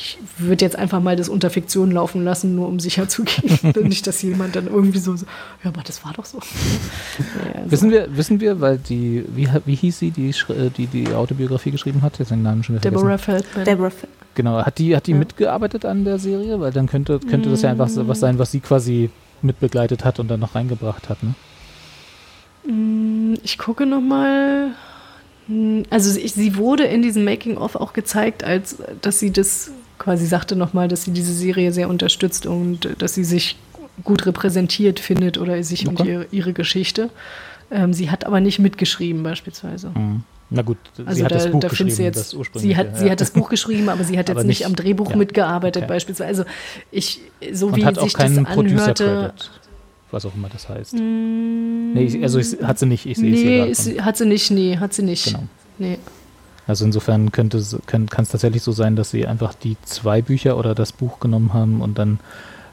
ich 0.00 0.18
würde 0.38 0.64
jetzt 0.64 0.76
einfach 0.76 1.00
mal 1.02 1.16
das 1.16 1.28
unter 1.28 1.50
Fiktion 1.50 1.90
laufen 1.90 2.22
lassen, 2.22 2.54
nur 2.54 2.68
um 2.68 2.78
sicher 2.78 3.08
zu 3.08 3.24
gehen. 3.24 3.58
nicht, 3.88 4.06
dass 4.06 4.22
jemand 4.22 4.54
dann 4.54 4.68
irgendwie 4.68 4.98
so, 5.00 5.16
so 5.16 5.26
ja, 5.64 5.70
aber 5.70 5.82
das 5.82 6.04
war 6.04 6.12
doch 6.12 6.24
so. 6.24 6.38
ja, 6.38 7.60
also, 7.60 7.70
Wissen 7.72 7.90
wir, 7.90 8.16
wissen 8.16 8.40
wir, 8.40 8.60
weil 8.60 8.78
die, 8.78 9.24
wie, 9.34 9.48
wie 9.64 9.74
hieß 9.74 9.98
sie, 9.98 10.10
die 10.12 10.30
äh, 10.30 10.70
die, 10.76 10.86
die 10.86 11.08
Autobiografie 11.12 11.70
geschrieben 11.72 12.02
hat? 12.02 12.18
Jetzt 12.18 12.30
den 12.30 12.42
Namen 12.42 12.62
schon 12.62 12.76
wieder 12.76 12.88
Deborah. 12.90 13.18
Feldman. 13.18 13.64
Deborah 13.64 13.90
Fe- 13.90 14.08
Genau, 14.34 14.64
hat 14.64 14.78
die, 14.78 14.94
hat 14.94 15.06
die 15.08 15.14
mitgearbeitet 15.14 15.84
an 15.84 16.04
der 16.04 16.20
Serie? 16.20 16.60
Weil 16.60 16.70
dann 16.72 16.86
könnte, 16.86 17.18
könnte 17.18 17.50
das 17.50 17.62
ja 17.62 17.70
einfach 17.70 17.88
so 17.88 18.06
was 18.06 18.20
sein, 18.20 18.38
was 18.38 18.52
sie 18.52 18.60
quasi 18.60 19.10
mitbegleitet 19.42 20.04
hat 20.04 20.20
und 20.20 20.28
dann 20.28 20.38
noch 20.38 20.54
reingebracht 20.54 21.08
hat, 21.08 21.18
ne? 21.24 21.34
Ich 23.42 23.58
gucke 23.58 23.86
noch 23.86 24.00
mal. 24.00 24.70
Hm, 25.46 25.84
Also 25.90 26.10
sie, 26.10 26.28
sie 26.28 26.56
wurde 26.56 26.84
in 26.84 27.02
diesem 27.02 27.24
Making-of 27.24 27.76
auch 27.76 27.92
gezeigt, 27.92 28.44
als 28.44 28.76
dass 29.00 29.18
sie 29.18 29.30
das 29.32 29.70
quasi 29.98 30.26
sagte 30.26 30.56
nochmal, 30.56 30.88
dass 30.88 31.04
sie 31.04 31.10
diese 31.12 31.32
Serie 31.32 31.72
sehr 31.72 31.88
unterstützt 31.88 32.46
und 32.46 32.88
dass 32.98 33.14
sie 33.14 33.24
sich 33.24 33.56
gut 34.04 34.26
repräsentiert 34.26 35.00
findet 35.00 35.38
oder 35.38 35.62
sich 35.64 35.86
und 35.88 36.00
Okay. 36.00 36.10
ihre, 36.12 36.26
ihre 36.30 36.52
Geschichte. 36.52 37.10
Ähm, 37.70 37.92
sie 37.92 38.10
hat 38.10 38.24
aber 38.24 38.40
nicht 38.40 38.58
mitgeschrieben 38.60 39.22
beispielsweise. 39.22 39.90
Mhm. 39.90 40.22
Na 40.50 40.62
gut, 40.62 40.78
Also 41.04 41.12
sie 41.12 41.24
hat 41.24 41.32
da, 41.32 41.36
das 41.36 41.50
Buch 41.50 41.60
da 41.60 41.68
geschrieben, 41.68 41.94
du 41.94 42.02
jetzt, 42.02 42.32
das 42.32 42.62
sie 42.62 42.74
hat, 42.76 42.96
sie 42.96 43.04
ja. 43.04 43.10
hat 43.12 43.20
das 43.20 43.32
Buch 43.32 43.50
geschrieben, 43.50 43.90
aber 43.90 44.02
sie 44.04 44.18
hat 44.18 44.28
jetzt 44.30 44.38
nicht, 44.38 44.46
nicht- 44.46 44.66
am 44.66 44.74
Drehbuch 44.76 45.10
ja. 45.10 45.16
mitgearbeitet 45.16 45.82
Okay. 45.82 45.92
beispielsweise. 45.92 46.28
Also 46.28 46.44
ich, 46.90 47.20
so 47.52 47.66
Und 47.66 47.76
wie 47.76 47.84
hat 47.84 47.98
auch 47.98 48.04
sich 48.04 48.14
das 48.14 48.22
keinen 48.22 48.46
anhörte, 48.46 48.54
Producer-Credit, 49.04 49.50
was 50.10 50.24
auch 50.24 50.34
immer 50.34 50.48
das 50.48 50.68
heißt. 50.70 50.94
Nee, 50.94 52.02
ich, 52.02 52.22
also 52.22 52.38
ich, 52.38 52.56
hat 52.62 52.78
sie 52.78 52.86
nicht, 52.86 53.04
ich 53.04 53.18
sehe 53.18 53.34
es 53.34 53.40
hier 53.40 53.64
nee, 53.64 53.70
ist, 53.70 53.92
von- 53.92 54.04
hat 54.06 54.16
sie 54.16 54.24
nicht, 54.26 54.50
nee, 54.50 54.76
hat 54.78 54.94
sie 54.94 55.02
nicht. 55.02 55.26
Genau. 55.26 55.42
Nee. 55.78 55.98
Also 56.68 56.84
insofern 56.84 57.32
könnte 57.32 57.60
kann 57.86 58.06
es 58.16 58.28
tatsächlich 58.28 58.62
so 58.62 58.72
sein, 58.72 58.94
dass 58.94 59.10
sie 59.10 59.26
einfach 59.26 59.54
die 59.54 59.76
zwei 59.84 60.22
Bücher 60.22 60.56
oder 60.56 60.74
das 60.74 60.92
Buch 60.92 61.18
genommen 61.18 61.52
haben 61.54 61.80
und 61.80 61.98
dann 61.98 62.20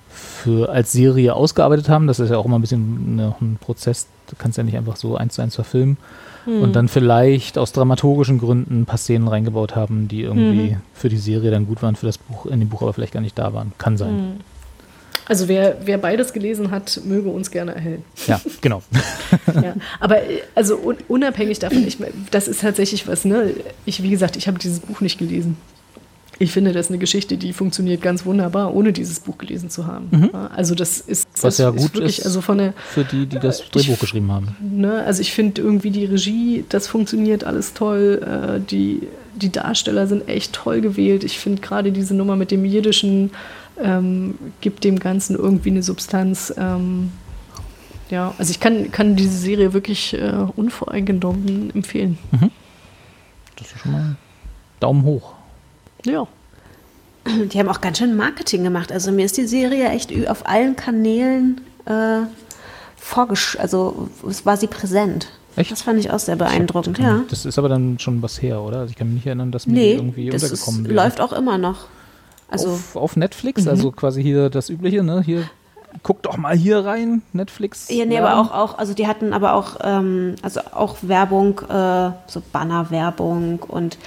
für 0.10 0.70
als 0.70 0.92
Serie 0.92 1.34
ausgearbeitet 1.34 1.90
haben. 1.90 2.06
Das 2.08 2.20
ist 2.20 2.30
ja 2.30 2.38
auch 2.38 2.46
immer 2.46 2.58
ein 2.60 2.62
bisschen 2.62 3.16
noch 3.16 3.42
ein 3.42 3.58
Prozess. 3.60 4.08
Du 4.30 4.36
kannst 4.38 4.58
ja 4.58 4.64
nicht 4.64 4.78
einfach 4.78 4.96
so 4.96 5.16
eins 5.18 5.36
zu 5.36 5.42
eins 5.42 5.56
verfilmen. 5.56 5.98
Hm. 6.46 6.62
Und 6.62 6.76
dann 6.76 6.88
vielleicht 6.88 7.58
aus 7.58 7.72
dramaturgischen 7.72 8.38
Gründen 8.40 8.82
ein 8.82 8.86
paar 8.86 8.98
Szenen 8.98 9.28
reingebaut 9.28 9.76
haben, 9.76 10.08
die 10.08 10.22
irgendwie 10.22 10.72
Mhm. 10.72 10.82
für 10.94 11.10
die 11.10 11.18
Serie 11.18 11.50
dann 11.52 11.66
gut 11.66 11.82
waren, 11.82 11.96
für 11.96 12.06
das 12.06 12.18
Buch, 12.18 12.46
in 12.46 12.60
dem 12.60 12.70
Buch 12.70 12.82
aber 12.84 12.94
vielleicht 12.94 13.14
gar 13.14 13.22
nicht 13.22 13.38
da 13.40 13.54
waren. 13.54 13.72
Kann 13.78 13.98
sein. 13.98 14.40
Also 15.28 15.48
wer, 15.48 15.78
wer 15.86 15.98
beides 15.98 16.34
gelesen 16.34 16.72
hat, 16.72 17.02
möge 17.04 17.30
uns 17.30 17.50
gerne 17.52 17.74
erhellen. 17.76 18.04
Ja, 18.28 18.40
genau. 18.62 18.84
ja. 19.56 19.76
Aber 20.00 20.22
äh, 20.22 20.42
also 20.54 20.78
un 20.78 20.98
unabhängig 21.08 21.60
davon, 21.60 21.86
ich, 21.88 21.98
das 22.32 22.48
ist 22.48 22.62
tatsächlich 22.62 23.08
was, 23.08 23.26
ne? 23.26 23.52
Ich, 23.86 24.04
wie 24.04 24.10
gesagt, 24.10 24.36
ich 24.38 24.48
habe 24.48 24.60
dieses 24.60 24.80
Buch 24.82 25.02
nicht 25.02 25.18
gelesen. 25.18 25.58
Ich 26.38 26.52
finde, 26.52 26.74
das 26.74 26.88
ist 26.88 26.92
eine 26.92 26.98
Geschichte, 27.00 27.38
die 27.38 27.54
funktioniert 27.54 28.02
ganz 28.02 28.26
wunderbar, 28.26 28.76
ohne 28.76 28.92
dieses 28.92 29.22
Buch 29.22 29.38
gelesen 29.38 29.70
zu 29.70 29.88
haben. 29.88 30.30
Ja, 30.34 30.48
Also 30.54 30.76
das 30.76 31.00
ist, 31.00 31.26
Was 31.36 31.42
das 31.42 31.58
ja 31.60 31.70
ist 31.70 31.78
gut 31.82 31.94
wirklich, 31.96 32.20
ist 32.20 32.26
also 32.26 32.42
von 32.42 32.58
der, 32.58 32.74
für 32.90 33.06
die, 33.06 33.26
die 33.26 33.40
das 33.40 33.62
ich- 33.62 33.72
Drehbuch 33.72 33.98
geschrieben 34.00 34.30
haben. 34.32 34.54
ne, 34.60 35.02
also 35.06 35.22
ich 35.22 35.32
finde 35.32 35.62
irgendwie 35.62 35.92
die 35.92 36.04
Regie, 36.04 36.66
das 36.68 36.88
funktioniert 36.90 37.46
alles 37.46 37.74
toll. 37.74 38.22
Äh, 38.22 38.60
die, 38.70 39.04
die 39.38 39.50
Darsteller 39.50 40.08
sind 40.08 40.28
echt 40.28 40.52
toll 40.52 40.82
gewählt. 40.82 41.24
Ich 41.24 41.40
finde 41.40 41.62
gerade 41.62 41.94
diese 41.94 42.14
Nummer 42.14 42.36
mit 42.36 42.52
dem 42.52 42.66
Jiddischen 42.66 43.32
ähm, 43.82 44.36
gibt 44.62 44.84
dem 44.84 45.00
Ganzen 45.00 45.36
irgendwie 45.36 45.70
eine 45.70 45.84
Substanz. 45.84 46.54
Ähm, 46.58 47.12
ja, 48.10 48.34
also 48.38 48.52
ich 48.52 48.60
kann, 48.60 48.92
kann 48.92 49.16
diese 49.16 49.38
Serie 49.38 49.74
wirklich 49.74 50.14
äh, 50.14 50.32
unvoreingenommen 50.56 51.72
empfehlen. 51.74 52.18
Das 53.58 53.72
ist 53.72 53.80
schon 53.80 53.92
mal 53.92 54.16
Daumen 54.80 55.04
hoch. 55.04 55.34
Ja. 56.06 56.28
Die 57.52 57.58
haben 57.58 57.70
auch 57.70 57.82
ganz 57.82 57.98
schön 57.98 58.16
Marketing 58.16 58.64
gemacht. 58.64 58.92
Also 58.92 59.12
mir 59.12 59.26
ist 59.26 59.38
die 59.38 59.48
Serie 59.48 59.90
echt 59.90 60.12
ü- 60.12 60.28
auf 60.28 60.48
allen 60.48 60.76
Kanälen 60.76 61.62
äh, 61.86 62.20
vorgesch... 62.96 63.58
Also 63.60 64.10
es 64.30 64.46
war 64.46 64.58
sie 64.58 64.68
präsent. 64.68 65.30
Echt? 65.56 65.72
Das 65.72 65.82
fand 65.82 66.00
ich 66.00 66.12
auch 66.12 66.20
sehr 66.20 66.36
beeindruckend, 66.36 67.00
ja. 67.00 67.24
Das 67.30 67.46
ist 67.46 67.58
aber 67.58 67.70
dann 67.70 67.98
schon 67.98 68.22
was 68.22 68.42
her, 68.42 68.62
oder? 68.62 68.80
Also 68.82 68.92
ich 68.92 68.98
kann 68.98 69.08
mich 69.08 69.16
nicht 69.16 69.26
erinnern, 69.26 69.52
dass 69.52 69.66
mir 69.66 69.74
die 69.74 69.80
Nee, 69.80 69.94
irgendwie 69.94 70.30
das 70.30 70.44
ist, 70.44 70.52
untergekommen 70.52 70.86
wäre. 70.86 70.94
läuft 70.96 71.22
auch 71.22 71.34
immer 71.34 71.58
noch. 71.58 71.86
Also 72.48 72.70
auf, 72.70 72.96
auf 72.96 73.16
Netflix, 73.16 73.68
also 73.68 73.92
quasi 73.92 74.22
hier 74.22 74.50
das 74.50 74.70
Übliche, 74.70 75.04
ne? 75.04 75.22
Hier, 75.24 75.50
guck 76.04 76.22
doch 76.22 76.38
mal 76.38 76.56
hier 76.56 76.86
rein, 76.86 77.22
Netflix. 77.34 77.90
Ja, 77.90 78.06
nee, 78.06 78.18
aber 78.18 78.40
auch, 78.40 78.52
auch, 78.52 78.78
also 78.78 78.94
die 78.94 79.08
hatten 79.08 79.34
aber 79.34 79.54
auch, 79.54 79.78
ähm, 79.84 80.36
also 80.42 80.62
auch 80.74 80.98
Werbung, 81.02 81.60
äh, 81.62 82.12
so 82.28 82.42
Bannerwerbung 82.52 83.60
und 83.64 83.98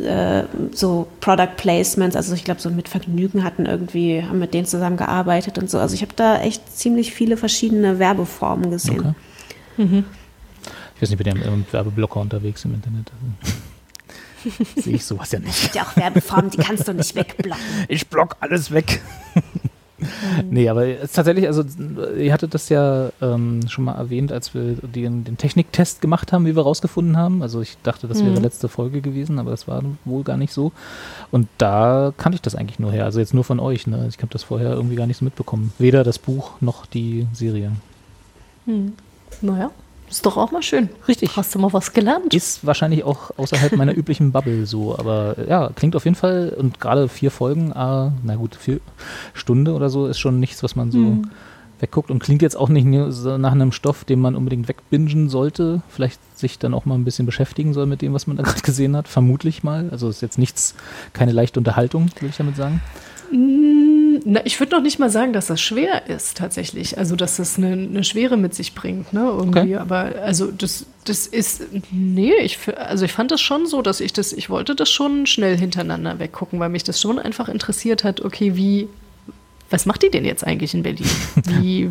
äh, 0.00 0.44
so 0.72 1.08
Product 1.20 1.56
Placements, 1.56 2.16
also 2.16 2.34
ich 2.34 2.44
glaube, 2.44 2.60
so 2.60 2.70
mit 2.70 2.88
Vergnügen 2.88 3.44
hatten 3.44 3.66
irgendwie, 3.66 4.22
haben 4.22 4.38
mit 4.38 4.54
denen 4.54 4.66
zusammengearbeitet 4.66 5.58
und 5.58 5.70
so. 5.70 5.78
Also 5.78 5.94
ich 5.94 6.02
habe 6.02 6.12
da 6.14 6.40
echt 6.40 6.76
ziemlich 6.76 7.12
viele 7.12 7.36
verschiedene 7.36 7.98
Werbeformen 7.98 8.70
gesehen. 8.70 9.14
Okay. 9.76 10.04
Ich 10.94 11.02
weiß 11.02 11.10
nicht, 11.10 11.18
bin 11.18 11.36
ja 11.36 11.50
mit 11.50 11.72
Werbeblocker 11.72 12.20
unterwegs 12.20 12.64
im 12.64 12.74
Internet. 12.74 13.10
Sehe 14.76 14.94
ich 14.94 15.04
sowas 15.04 15.32
ja 15.32 15.38
nicht. 15.38 15.62
gibt 15.62 15.74
ja 15.74 15.82
auch 15.82 15.96
Werbeformen, 15.96 16.50
die 16.50 16.58
kannst 16.58 16.88
du 16.88 16.94
nicht 16.94 17.14
wegblocken. 17.14 17.62
Ich 17.88 18.08
block 18.08 18.36
alles 18.40 18.70
weg. 18.70 19.00
nee, 20.50 20.68
aber 20.68 20.86
es 20.86 21.04
ist 21.04 21.16
tatsächlich, 21.16 21.46
also 21.46 21.62
ihr 22.16 22.32
hattet 22.32 22.54
das 22.54 22.68
ja 22.68 23.10
ähm, 23.20 23.60
schon 23.68 23.84
mal 23.84 23.94
erwähnt, 23.94 24.32
als 24.32 24.54
wir 24.54 24.74
den, 24.74 25.24
den 25.24 25.36
Techniktest 25.36 26.00
gemacht 26.00 26.32
haben, 26.32 26.46
wie 26.46 26.56
wir 26.56 26.62
rausgefunden 26.62 27.16
haben. 27.16 27.42
Also 27.42 27.60
ich 27.60 27.76
dachte, 27.82 28.08
das 28.08 28.24
wäre 28.24 28.40
letzte 28.40 28.68
Folge 28.68 29.00
gewesen, 29.00 29.38
aber 29.38 29.50
das 29.50 29.68
war 29.68 29.82
wohl 30.04 30.24
gar 30.24 30.36
nicht 30.36 30.52
so. 30.52 30.72
Und 31.30 31.48
da 31.58 32.12
kannte 32.16 32.36
ich 32.36 32.42
das 32.42 32.54
eigentlich 32.54 32.78
nur 32.78 32.92
her. 32.92 33.04
Also 33.04 33.20
jetzt 33.20 33.34
nur 33.34 33.44
von 33.44 33.60
euch. 33.60 33.86
Ne? 33.86 34.06
Ich 34.08 34.18
habe 34.18 34.32
das 34.32 34.42
vorher 34.42 34.70
irgendwie 34.72 34.96
gar 34.96 35.06
nicht 35.06 35.18
so 35.18 35.24
mitbekommen. 35.24 35.72
Weder 35.78 36.04
das 36.04 36.18
Buch 36.18 36.60
noch 36.60 36.86
die 36.86 37.26
Serie. 37.32 37.72
Naja, 39.40 39.70
ist 40.16 40.26
doch 40.26 40.36
auch 40.36 40.52
mal 40.52 40.62
schön. 40.62 40.88
Richtig. 41.08 41.36
Hast 41.36 41.54
du 41.54 41.58
mal 41.58 41.72
was 41.72 41.92
gelernt? 41.92 42.34
Ist 42.34 42.64
wahrscheinlich 42.66 43.04
auch 43.04 43.30
außerhalb 43.36 43.76
meiner 43.76 43.92
üblichen 43.96 44.32
Bubble 44.32 44.66
so, 44.66 44.98
aber 44.98 45.36
äh, 45.38 45.48
ja, 45.48 45.70
klingt 45.74 45.96
auf 45.96 46.04
jeden 46.04 46.16
Fall 46.16 46.54
und 46.56 46.80
gerade 46.80 47.08
vier 47.08 47.30
Folgen, 47.30 47.70
äh, 47.70 47.74
na 47.74 48.36
gut, 48.36 48.54
vier 48.54 48.80
Stunde 49.34 49.72
oder 49.72 49.88
so 49.90 50.06
ist 50.06 50.18
schon 50.18 50.38
nichts, 50.40 50.62
was 50.62 50.76
man 50.76 50.90
so 50.90 51.22
wegguckt 51.82 52.10
und 52.10 52.20
klingt 52.20 52.40
jetzt 52.42 52.56
auch 52.56 52.68
nicht 52.68 52.86
so 53.12 53.36
nach 53.36 53.52
einem 53.52 53.72
Stoff, 53.72 54.04
den 54.04 54.20
man 54.20 54.36
unbedingt 54.36 54.68
wegbingen 54.68 55.28
sollte, 55.28 55.82
vielleicht 55.88 56.20
sich 56.38 56.58
dann 56.58 56.74
auch 56.74 56.84
mal 56.84 56.94
ein 56.94 57.04
bisschen 57.04 57.26
beschäftigen 57.26 57.74
soll 57.74 57.86
mit 57.86 58.00
dem, 58.02 58.14
was 58.14 58.26
man 58.26 58.36
da 58.36 58.42
gerade 58.44 58.62
gesehen 58.62 58.96
hat, 58.96 59.08
vermutlich 59.08 59.62
mal. 59.62 59.88
Also 59.90 60.08
ist 60.08 60.22
jetzt 60.22 60.38
nichts, 60.38 60.74
keine 61.12 61.32
leichte 61.32 61.60
Unterhaltung, 61.60 62.10
würde 62.14 62.28
ich 62.28 62.36
damit 62.36 62.56
sagen. 62.56 62.80
Na, 64.24 64.40
ich 64.44 64.58
würde 64.60 64.76
noch 64.76 64.82
nicht 64.82 64.98
mal 64.98 65.10
sagen, 65.10 65.32
dass 65.32 65.46
das 65.46 65.60
schwer 65.60 66.06
ist 66.08 66.36
tatsächlich. 66.36 66.98
Also 66.98 67.16
dass 67.16 67.36
das 67.36 67.58
eine, 67.58 67.72
eine 67.72 68.04
Schwere 68.04 68.36
mit 68.36 68.54
sich 68.54 68.74
bringt, 68.74 69.12
ne? 69.12 69.20
Irgendwie. 69.20 69.58
Okay. 69.58 69.76
Aber 69.76 70.12
also 70.22 70.50
das, 70.50 70.86
das 71.04 71.26
ist. 71.26 71.62
Nee, 71.90 72.34
ich 72.42 72.58
also 72.76 73.04
ich 73.04 73.12
fand 73.12 73.30
das 73.30 73.40
schon 73.40 73.66
so, 73.66 73.82
dass 73.82 74.00
ich 74.00 74.12
das, 74.12 74.32
ich 74.32 74.50
wollte 74.50 74.74
das 74.74 74.90
schon 74.90 75.26
schnell 75.26 75.56
hintereinander 75.56 76.18
weggucken, 76.18 76.60
weil 76.60 76.68
mich 76.68 76.84
das 76.84 77.00
schon 77.00 77.18
einfach 77.18 77.48
interessiert 77.48 78.04
hat, 78.04 78.20
okay, 78.20 78.56
wie, 78.56 78.88
was 79.70 79.86
macht 79.86 80.02
die 80.02 80.10
denn 80.10 80.24
jetzt 80.24 80.46
eigentlich 80.46 80.74
in 80.74 80.82
Berlin? 80.82 81.06
Wie 81.48 81.90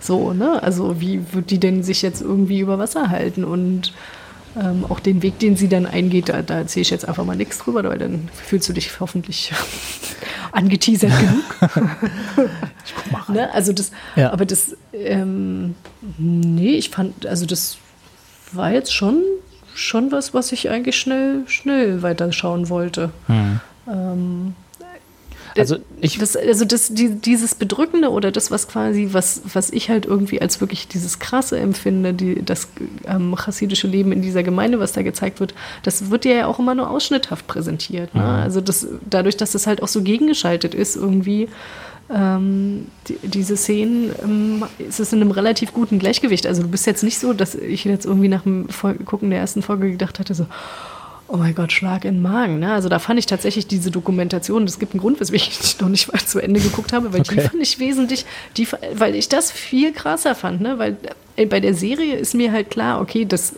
so, 0.00 0.32
ne? 0.32 0.62
Also 0.62 1.00
wie 1.00 1.20
wird 1.32 1.50
die 1.50 1.58
denn 1.58 1.82
sich 1.82 2.02
jetzt 2.02 2.22
irgendwie 2.22 2.60
über 2.60 2.78
Wasser 2.78 3.10
halten 3.10 3.44
und 3.44 3.92
ähm, 4.58 4.84
auch 4.88 5.00
den 5.00 5.22
Weg, 5.22 5.38
den 5.38 5.56
sie 5.56 5.68
dann 5.68 5.86
eingeht, 5.86 6.28
da, 6.28 6.42
da 6.42 6.58
erzähle 6.58 6.82
ich 6.82 6.90
jetzt 6.90 7.06
einfach 7.06 7.24
mal 7.24 7.36
nichts 7.36 7.58
drüber, 7.58 7.84
weil 7.84 7.98
dann 7.98 8.28
fühlst 8.32 8.68
du 8.68 8.72
dich 8.72 8.98
hoffentlich 9.00 9.52
angeteasert 10.52 11.12
genug. 11.18 12.50
ne? 13.28 13.52
Also 13.54 13.72
das, 13.72 13.90
Ja. 14.16 14.32
aber 14.32 14.44
das, 14.46 14.76
ähm, 14.92 15.74
nee, 16.18 16.74
ich 16.74 16.90
fand, 16.90 17.26
also 17.26 17.46
das 17.46 17.76
war 18.52 18.72
jetzt 18.72 18.92
schon, 18.92 19.22
schon 19.74 20.10
was, 20.10 20.34
was 20.34 20.50
ich 20.52 20.68
eigentlich 20.70 20.96
schnell, 20.96 21.42
schnell 21.46 22.02
weiterschauen 22.02 22.68
wollte. 22.68 23.10
Ähm, 23.88 24.54
Also 25.56 25.78
ich, 26.00 26.18
das, 26.18 26.36
also 26.36 26.64
das, 26.64 26.94
die, 26.94 27.10
dieses 27.10 27.54
Bedrückende 27.54 28.10
oder 28.10 28.30
das, 28.30 28.50
was 28.50 28.68
quasi, 28.68 29.08
was, 29.12 29.42
was 29.52 29.70
ich 29.70 29.90
halt 29.90 30.06
irgendwie 30.06 30.40
als 30.40 30.60
wirklich 30.60 30.88
dieses 30.88 31.18
Krasse 31.18 31.58
empfinde, 31.58 32.14
die, 32.14 32.42
das 32.44 32.68
ähm, 33.06 33.34
chassidische 33.36 33.86
Leben 33.88 34.12
in 34.12 34.22
dieser 34.22 34.42
Gemeinde, 34.42 34.78
was 34.78 34.92
da 34.92 35.02
gezeigt 35.02 35.40
wird, 35.40 35.54
das 35.82 36.10
wird 36.10 36.24
ja 36.24 36.46
auch 36.46 36.58
immer 36.58 36.74
nur 36.74 36.88
ausschnitthaft 36.90 37.46
präsentiert. 37.46 38.14
Ne? 38.14 38.22
Also 38.22 38.60
das, 38.60 38.86
dadurch, 39.08 39.36
dass 39.36 39.52
das 39.52 39.66
halt 39.66 39.82
auch 39.82 39.88
so 39.88 40.02
gegengeschaltet 40.02 40.74
ist, 40.74 40.96
irgendwie 40.96 41.48
ähm, 42.12 42.86
die, 43.08 43.18
diese 43.22 43.56
Szenen, 43.56 44.12
ähm, 44.22 44.64
ist 44.78 45.00
es 45.00 45.12
in 45.12 45.20
einem 45.20 45.30
relativ 45.30 45.72
guten 45.72 45.98
Gleichgewicht. 45.98 46.46
Also 46.46 46.62
du 46.62 46.68
bist 46.68 46.86
jetzt 46.86 47.02
nicht 47.02 47.18
so, 47.18 47.32
dass 47.32 47.54
ich 47.54 47.84
jetzt 47.84 48.06
irgendwie 48.06 48.28
nach 48.28 48.42
dem 48.42 48.68
Fol- 48.68 48.98
Gucken 49.04 49.30
der 49.30 49.40
ersten 49.40 49.62
Folge 49.62 49.90
gedacht 49.90 50.18
hatte, 50.18 50.34
so, 50.34 50.46
Oh 51.32 51.36
mein 51.36 51.54
Gott, 51.54 51.70
Schlag 51.70 52.04
in 52.04 52.14
den 52.16 52.22
Magen. 52.22 52.58
Ne? 52.58 52.72
Also 52.72 52.88
da 52.88 52.98
fand 52.98 53.18
ich 53.20 53.26
tatsächlich 53.26 53.68
diese 53.68 53.92
Dokumentation, 53.92 54.64
es 54.64 54.80
gibt 54.80 54.94
einen 54.94 55.00
Grund, 55.00 55.20
weswegen 55.20 55.46
ich 55.48 55.76
die 55.76 55.82
noch 55.82 55.88
nicht 55.88 56.12
mal 56.12 56.18
zu 56.18 56.40
Ende 56.40 56.58
geguckt 56.58 56.92
habe, 56.92 57.12
weil 57.12 57.22
die 57.22 57.30
Okay. 57.30 57.48
fand 57.48 57.62
ich 57.62 57.78
wesentlich, 57.78 58.26
die, 58.56 58.66
weil 58.94 59.14
ich 59.14 59.28
das 59.28 59.52
viel 59.52 59.92
krasser 59.92 60.34
fand. 60.34 60.60
Ne? 60.60 60.78
Weil 60.80 60.96
äh, 61.36 61.46
bei 61.46 61.60
der 61.60 61.74
Serie 61.74 62.16
ist 62.16 62.34
mir 62.34 62.50
halt 62.50 62.70
klar, 62.70 63.00
okay, 63.00 63.24
das, 63.26 63.54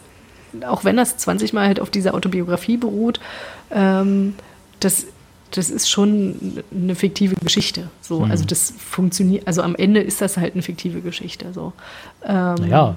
auch 0.67 0.85
wenn 0.85 0.99
das 0.99 1.17
20 1.17 1.55
Mal 1.55 1.67
halt 1.67 1.81
auf 1.81 1.89
dieser 1.89 2.13
Autobiografie 2.13 2.77
beruht, 2.77 3.21
ähm, 3.71 4.35
das, 4.81 5.07
das 5.51 5.71
ist 5.71 5.89
schon 5.89 6.63
eine 6.75 6.95
fiktive 6.95 7.37
Geschichte. 7.37 7.89
So. 8.03 8.25
Also 8.25 8.45
das 8.45 8.75
funktioniert, 8.79 9.47
also 9.47 9.63
am 9.63 9.75
Ende 9.77 10.01
ist 10.01 10.21
das 10.21 10.37
halt 10.37 10.53
eine 10.53 10.63
fiktive 10.63 11.01
Geschichte. 11.01 11.55
So. 11.55 11.73
Ähm, 12.23 12.55
naja, 12.57 12.97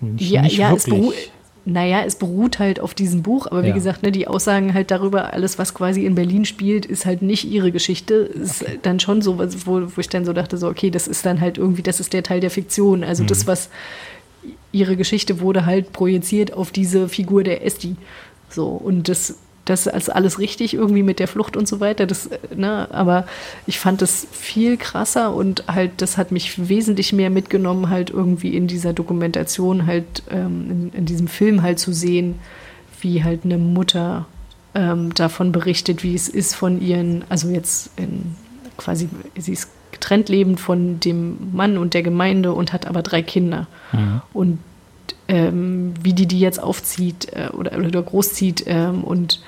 nicht, 0.00 0.30
ja, 0.30 0.42
nicht 0.42 0.56
ja 0.56 0.72
es, 0.74 0.86
wirklich. 0.86 1.32
Naja, 1.66 2.02
es 2.06 2.16
beruht 2.16 2.58
halt 2.58 2.80
auf 2.80 2.94
diesem 2.94 3.22
Buch, 3.22 3.46
aber 3.46 3.62
wie 3.64 3.68
Ja. 3.68 3.74
gesagt, 3.74 4.02
ne, 4.02 4.10
die 4.10 4.26
Aussagen 4.26 4.72
halt 4.74 4.90
darüber, 4.90 5.32
alles, 5.34 5.58
was 5.58 5.74
quasi 5.74 6.04
in 6.06 6.14
Berlin 6.14 6.44
spielt, 6.44 6.86
ist 6.86 7.04
halt 7.06 7.22
nicht 7.22 7.44
ihre 7.44 7.70
Geschichte. 7.70 8.14
Ist 8.14 8.64
dann 8.82 8.98
schon 8.98 9.20
so, 9.22 9.38
wo, 9.38 9.82
wo 9.94 10.00
ich 10.00 10.08
dann 10.08 10.24
so 10.24 10.32
dachte, 10.32 10.56
so, 10.56 10.68
okay, 10.68 10.90
das 10.90 11.06
ist 11.06 11.26
dann 11.26 11.40
halt 11.40 11.58
irgendwie, 11.58 11.82
das 11.82 12.00
ist 12.00 12.12
der 12.12 12.22
Teil 12.22 12.40
der 12.40 12.50
Fiktion. 12.50 13.04
Also 13.04 13.22
Mhm. 13.22 13.28
das, 13.28 13.46
was 13.46 13.68
ihre 14.72 14.96
Geschichte 14.96 15.40
wurde 15.40 15.66
halt 15.66 15.92
projiziert 15.92 16.52
auf 16.52 16.70
diese 16.70 17.08
Figur 17.08 17.44
der 17.44 17.64
Esti. 17.66 17.96
So, 18.48 18.66
und 18.68 19.08
das, 19.08 19.36
das 19.70 19.86
ist 19.86 20.08
alles 20.08 20.40
richtig 20.40 20.74
irgendwie 20.74 21.04
mit 21.04 21.20
der 21.20 21.28
Flucht 21.28 21.56
und 21.56 21.68
so 21.68 21.78
weiter. 21.78 22.06
Das, 22.06 22.28
ne, 22.54 22.88
aber 22.90 23.24
ich 23.66 23.78
fand 23.78 24.02
das 24.02 24.26
viel 24.32 24.76
krasser 24.76 25.32
und 25.32 25.64
halt, 25.68 25.92
das 25.98 26.18
hat 26.18 26.32
mich 26.32 26.68
wesentlich 26.68 27.12
mehr 27.12 27.30
mitgenommen, 27.30 27.88
halt 27.88 28.10
irgendwie 28.10 28.56
in 28.56 28.66
dieser 28.66 28.92
Dokumentation, 28.92 29.86
halt 29.86 30.24
ähm, 30.30 30.90
in, 30.92 30.98
in 30.98 31.06
diesem 31.06 31.28
Film 31.28 31.62
halt 31.62 31.78
zu 31.78 31.92
sehen, 31.92 32.40
wie 33.00 33.22
halt 33.22 33.44
eine 33.44 33.58
Mutter 33.58 34.26
ähm, 34.74 35.14
davon 35.14 35.52
berichtet, 35.52 36.02
wie 36.02 36.14
es 36.16 36.28
ist 36.28 36.56
von 36.56 36.80
ihren, 36.80 37.24
also 37.28 37.48
jetzt 37.48 37.90
in 37.96 38.34
quasi, 38.76 39.08
sie 39.36 39.52
ist 39.52 39.68
getrennt 39.92 40.28
lebend 40.28 40.58
von 40.58 40.98
dem 40.98 41.52
Mann 41.52 41.78
und 41.78 41.94
der 41.94 42.02
Gemeinde 42.02 42.52
und 42.52 42.72
hat 42.72 42.86
aber 42.86 43.02
drei 43.02 43.22
Kinder. 43.22 43.68
Mhm. 43.92 44.22
Und 44.32 44.58
ähm, 45.28 45.94
wie 46.02 46.12
die 46.12 46.26
die 46.26 46.40
jetzt 46.40 46.62
aufzieht 46.62 47.28
äh, 47.32 47.48
oder, 47.52 47.76
oder 47.78 48.02
großzieht 48.02 48.64
ähm, 48.66 49.04
und 49.04 49.40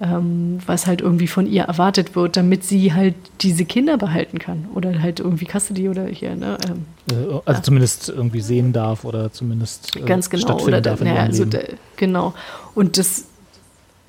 ähm, 0.00 0.58
was 0.66 0.86
halt 0.88 1.00
irgendwie 1.00 1.28
von 1.28 1.46
ihr 1.46 1.62
erwartet 1.62 2.16
wird, 2.16 2.36
damit 2.36 2.64
sie 2.64 2.92
halt 2.92 3.14
diese 3.40 3.64
Kinder 3.64 3.98
behalten 3.98 4.38
kann. 4.40 4.66
Oder 4.74 5.00
halt 5.00 5.20
irgendwie 5.20 5.46
Custody 5.46 5.88
oder 5.88 6.06
hier, 6.06 6.34
ne? 6.34 6.58
Ähm, 6.68 6.86
Äh, 7.12 7.40
Also 7.44 7.62
zumindest 7.62 8.08
irgendwie 8.08 8.40
sehen 8.40 8.72
darf 8.72 9.04
oder 9.04 9.32
zumindest 9.32 9.94
äh, 9.96 10.00
Ganz 10.00 10.28
genau. 10.28 10.58
Oder 10.60 10.80
da, 10.80 10.90
darf 10.90 11.00
in 11.02 11.06
ihrem 11.06 11.16
also 11.18 11.44
da, 11.44 11.60
genau. 11.96 12.34
Und 12.74 12.98
das, 12.98 13.26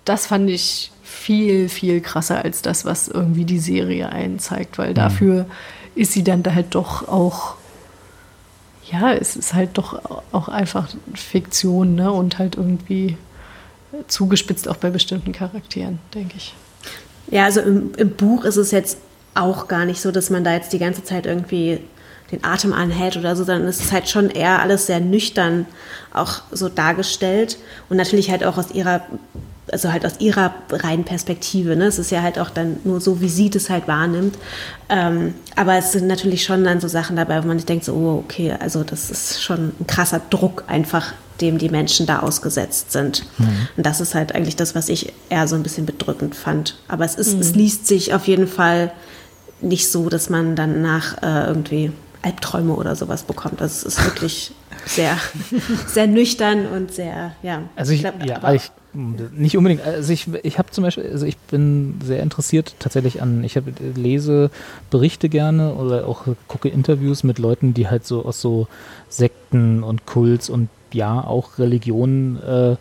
das 0.04 0.26
fand 0.26 0.50
ich 0.50 0.92
viel, 1.04 1.70
viel 1.70 2.02
krasser 2.02 2.44
als 2.44 2.64
das, 2.64 2.86
was 2.86 3.08
irgendwie 3.08 3.46
die 3.46 3.60
Serie 3.60 4.10
einen 4.10 4.40
zeigt, 4.40 4.78
Mhm. 4.80 4.82
weil 4.82 4.94
dafür 4.96 5.46
ist 5.94 6.14
sie 6.14 6.24
dann 6.24 6.42
da 6.42 6.56
halt 6.56 6.74
doch 6.74 7.08
auch, 7.08 7.56
ja, 8.94 9.14
es 9.14 9.36
ist 9.36 9.54
halt 9.54 9.78
doch 9.78 10.22
auch 10.32 10.48
einfach 10.48 10.90
Fiktion, 11.16 11.96
ne? 11.96 12.12
Und 12.12 12.38
halt 12.38 12.56
irgendwie 12.56 13.18
zugespitzt 14.08 14.68
auch 14.68 14.78
bei 14.78 14.90
bestimmten 14.90 15.32
Charakteren, 15.32 16.00
denke 16.14 16.36
ich. 16.38 16.54
Ja, 17.28 17.46
also 17.46 17.62
im, 17.62 17.94
im 17.96 18.12
Buch 18.12 18.44
ist 18.44 18.58
es 18.58 18.72
jetzt 18.72 18.98
auch 19.34 19.68
gar 19.68 19.86
nicht 19.86 20.02
so, 20.02 20.12
dass 20.12 20.30
man 20.30 20.44
da 20.44 20.54
jetzt 20.54 20.74
die 20.74 20.80
ganze 20.80 21.04
Zeit 21.04 21.26
irgendwie 21.26 21.80
den 22.32 22.44
Atem 22.44 22.74
anhält 22.74 23.18
oder 23.18 23.36
so, 23.36 23.44
sondern 23.44 23.68
es 23.68 23.80
ist 23.80 23.92
halt 23.92 24.10
schon 24.10 24.30
eher 24.30 24.62
alles 24.62 24.88
sehr 24.88 25.00
nüchtern 25.00 25.66
auch 26.14 26.42
so 26.52 26.70
dargestellt 26.70 27.58
und 27.90 27.98
natürlich 27.98 28.30
halt 28.30 28.44
auch 28.44 28.58
aus 28.58 28.72
ihrer, 28.72 29.02
also 29.72 29.92
halt 29.92 30.06
aus 30.06 30.14
ihrer 30.20 30.54
reinen 30.72 31.04
Perspektive. 31.06 31.76
Ne? 31.76 31.86
Es 31.86 31.98
ist 32.00 32.12
ja 32.12 32.22
halt 32.22 32.38
auch 32.40 32.50
dann 32.50 32.78
nur 32.84 33.00
so, 33.02 33.22
wie 33.22 33.30
sie 33.30 33.50
das 33.50 33.70
halt 33.70 33.88
wahrnimmt. 33.88 34.38
Ähm, 34.90 35.34
aber 35.56 35.76
es 35.78 35.92
sind 35.94 36.08
natürlich 36.08 36.44
schon 36.44 36.64
dann 36.64 36.82
so 36.82 36.88
Sachen 36.88 37.16
dabei, 37.16 37.42
wo 37.44 37.48
man 37.48 37.58
sich 37.58 37.66
denkt, 37.66 37.86
so, 37.86 37.94
oh, 37.94 38.24
okay, 38.26 38.54
also 38.60 38.84
das 38.84 39.10
ist 39.10 39.42
schon 39.42 39.72
ein 39.80 39.88
krasser 39.88 40.22
Druck 40.30 40.66
einfach, 40.68 41.14
dem 41.42 41.58
die 41.58 41.70
Menschen 41.70 42.06
da 42.06 42.20
ausgesetzt 42.20 42.92
sind. 42.92 43.26
Und 43.78 43.86
das 43.86 44.02
ist 44.02 44.14
halt 44.16 44.36
eigentlich 44.36 44.56
das, 44.56 44.76
was 44.76 44.90
ich 44.90 45.14
eher 45.30 45.48
so 45.48 45.56
ein 45.56 45.64
bisschen 45.64 45.86
bedrückend 45.86 46.36
fand. 46.36 46.78
Aber 46.88 47.06
es, 47.06 47.16
ist, 47.16 47.40
es 47.40 47.56
liest 47.56 47.88
sich 47.88 48.14
auf 48.14 48.28
jeden 48.28 48.48
Fall 48.48 48.92
nicht 49.62 49.90
so, 49.90 50.10
dass 50.10 50.30
man 50.30 50.56
danach 50.56 51.24
äh, 51.24 51.48
irgendwie 51.48 51.92
Albträume 52.22 52.74
oder 52.74 52.96
sowas 52.96 53.24
bekommt. 53.24 53.62
Das 53.62 53.84
ist 53.84 54.04
wirklich 54.04 54.52
sehr, 54.86 55.18
sehr 55.88 56.08
nüchtern 56.08 56.68
und 56.68 56.94
sehr, 56.94 57.32
ja. 57.42 57.62
Also 57.78 57.94
ich, 57.94 58.02
glaub, 58.02 58.24
ja, 58.26 58.36
aber- 58.36 58.56
ich 58.56 58.70
nicht 58.94 59.58
unbedingt. 59.58 59.82
Also 59.82 60.14
ich, 60.14 60.28
ich 60.44 60.60
habe 60.60 60.72
zum 60.72 60.84
Beispiel, 60.84 61.10
also 61.12 61.26
ich 61.26 61.38
bin 61.38 62.00
sehr 62.04 62.22
interessiert 62.22 62.76
tatsächlich 62.80 63.22
an, 63.22 63.44
ich 63.44 63.58
hab, 63.58 63.64
lese 63.96 64.52
Berichte 64.92 65.30
gerne 65.30 65.74
oder 65.74 66.08
auch 66.08 66.26
gucke 66.48 66.70
Interviews 66.70 67.24
mit 67.24 67.40
Leuten, 67.40 67.74
die 67.74 67.88
halt 67.88 68.06
so 68.06 68.26
aus 68.26 68.40
so 68.40 68.68
Sekten 69.10 69.84
und 69.84 70.06
Kults 70.06 70.50
und 70.50 70.70
ja 70.94 71.24
auch 71.24 71.58
Religionen 71.58 72.42
äh, 72.44 72.76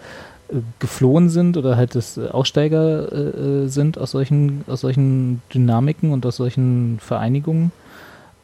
geflohen 0.78 1.30
sind 1.30 1.56
oder 1.56 1.76
halt 1.76 1.94
das 1.94 2.18
äh, 2.18 2.28
Aussteiger 2.28 3.12
äh, 3.12 3.68
sind 3.68 3.98
aus 3.98 4.10
solchen, 4.10 4.64
aus 4.66 4.82
solchen 4.82 5.40
Dynamiken 5.52 6.12
und 6.12 6.26
aus 6.26 6.36
solchen 6.36 6.98
Vereinigungen. 7.00 7.72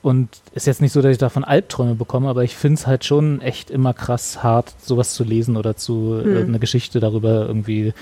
Und 0.01 0.29
ist 0.55 0.66
jetzt 0.66 0.81
nicht 0.81 0.93
so, 0.93 1.03
dass 1.03 1.12
ich 1.12 1.19
davon 1.19 1.43
Albträume 1.43 1.95
bekomme, 1.95 2.29
aber 2.29 2.45
ich 2.45 2.55
finde 2.55 2.75
es 2.75 2.87
halt 2.87 3.05
schon 3.05 3.41
echt 3.41 3.70
immer 3.70 3.95
krass 3.95 4.43
hart, 4.43 4.75
sowas 4.81 5.15
zu 5.15 5.25
lesen 5.25 5.57
oder 5.57 5.77
zu 5.77 6.23
äh, 6.25 6.43
eine 6.43 6.61
Geschichte 6.61 7.01
darüber 7.01 7.47
irgendwie 7.47 7.93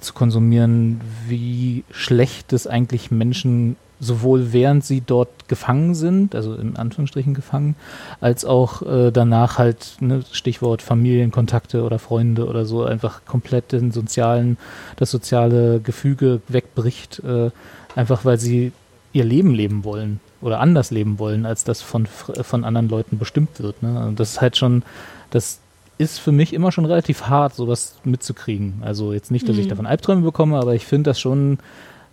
zu 0.00 0.14
konsumieren, 0.14 1.00
wie 1.28 1.84
schlecht 1.90 2.52
es 2.52 2.66
eigentlich 2.66 3.10
Menschen 3.10 3.76
sowohl 4.00 4.52
während 4.52 4.84
sie 4.84 5.00
dort 5.00 5.48
gefangen 5.48 5.94
sind, 5.94 6.34
also 6.34 6.54
in 6.54 6.76
Anführungsstrichen 6.76 7.32
gefangen, 7.32 7.76
als 8.20 8.44
auch 8.44 8.82
äh, 8.82 9.10
danach 9.12 9.58
halt, 9.58 9.96
ne, 10.00 10.22
Stichwort 10.32 10.82
Familienkontakte 10.82 11.82
oder 11.82 11.98
Freunde 11.98 12.46
oder 12.46 12.64
so, 12.64 12.84
einfach 12.84 13.24
komplett 13.24 13.72
den 13.72 13.92
sozialen, 13.92 14.58
das 14.96 15.10
soziale 15.10 15.80
Gefüge 15.80 16.40
wegbricht, 16.48 17.22
äh, 17.24 17.50
einfach 17.94 18.24
weil 18.24 18.38
sie 18.38 18.72
ihr 19.12 19.24
Leben 19.24 19.54
leben 19.54 19.84
wollen 19.84 20.20
oder 20.44 20.60
anders 20.60 20.90
leben 20.90 21.18
wollen, 21.18 21.46
als 21.46 21.64
das 21.64 21.80
von, 21.80 22.06
von 22.06 22.64
anderen 22.64 22.88
Leuten 22.88 23.18
bestimmt 23.18 23.60
wird. 23.60 23.82
Ne? 23.82 24.06
Und 24.06 24.20
das 24.20 24.32
ist 24.32 24.40
halt 24.42 24.56
schon, 24.58 24.82
das 25.30 25.58
ist 25.96 26.18
für 26.18 26.32
mich 26.32 26.52
immer 26.52 26.70
schon 26.70 26.84
relativ 26.84 27.22
hart, 27.22 27.54
sowas 27.54 27.96
mitzukriegen. 28.04 28.82
Also 28.82 29.12
jetzt 29.12 29.30
nicht, 29.30 29.48
dass 29.48 29.56
ich 29.56 29.68
davon 29.68 29.86
Albträume 29.86 30.20
bekomme, 30.20 30.58
aber 30.58 30.74
ich 30.74 30.84
finde 30.84 31.10
das 31.10 31.18
schon 31.18 31.58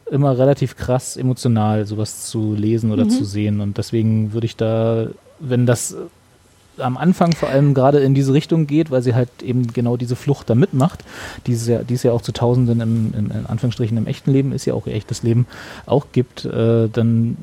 immer 0.10 0.38
relativ 0.38 0.78
krass 0.78 1.18
emotional, 1.18 1.86
sowas 1.86 2.28
zu 2.28 2.54
lesen 2.54 2.92
oder 2.92 3.10
zu 3.10 3.26
sehen. 3.26 3.60
Und 3.60 3.78
deswegen 3.78 4.34
würde 4.34 4.46
ich 4.46 4.56
da, 4.56 5.08
wenn 5.40 5.66
das 5.66 5.96
am 6.78 6.98
Anfang 6.98 7.34
vor 7.34 7.50
allem 7.50 7.74
gerade 7.74 8.00
in 8.00 8.14
diese 8.14 8.34
Richtung 8.34 8.66
geht, 8.66 8.92
weil 8.92 9.02
sie 9.02 9.14
halt 9.14 9.30
eben 9.44 9.68
genau 9.74 9.98
diese 9.98 10.16
Flucht 10.16 10.50
da 10.50 10.56
mitmacht, 10.56 11.04
die 11.48 11.54
es 11.54 11.68
ja, 11.68 11.84
die 11.84 11.96
es 11.96 12.04
ja 12.04 12.12
auch 12.12 12.22
zu 12.22 12.32
Tausenden 12.32 12.80
im, 12.80 13.14
im 13.18 13.32
in 13.32 13.46
Anführungsstrichen 13.46 13.98
im 13.98 14.08
echten 14.08 14.32
Leben 14.32 14.52
ist 14.54 14.66
ja 14.66 14.74
auch 14.74 14.88
ihr 14.88 14.96
echtes 14.96 15.22
Leben 15.24 15.48
auch 15.86 16.08
gibt, 16.14 16.46
äh, 16.46 16.88
dann 16.88 17.36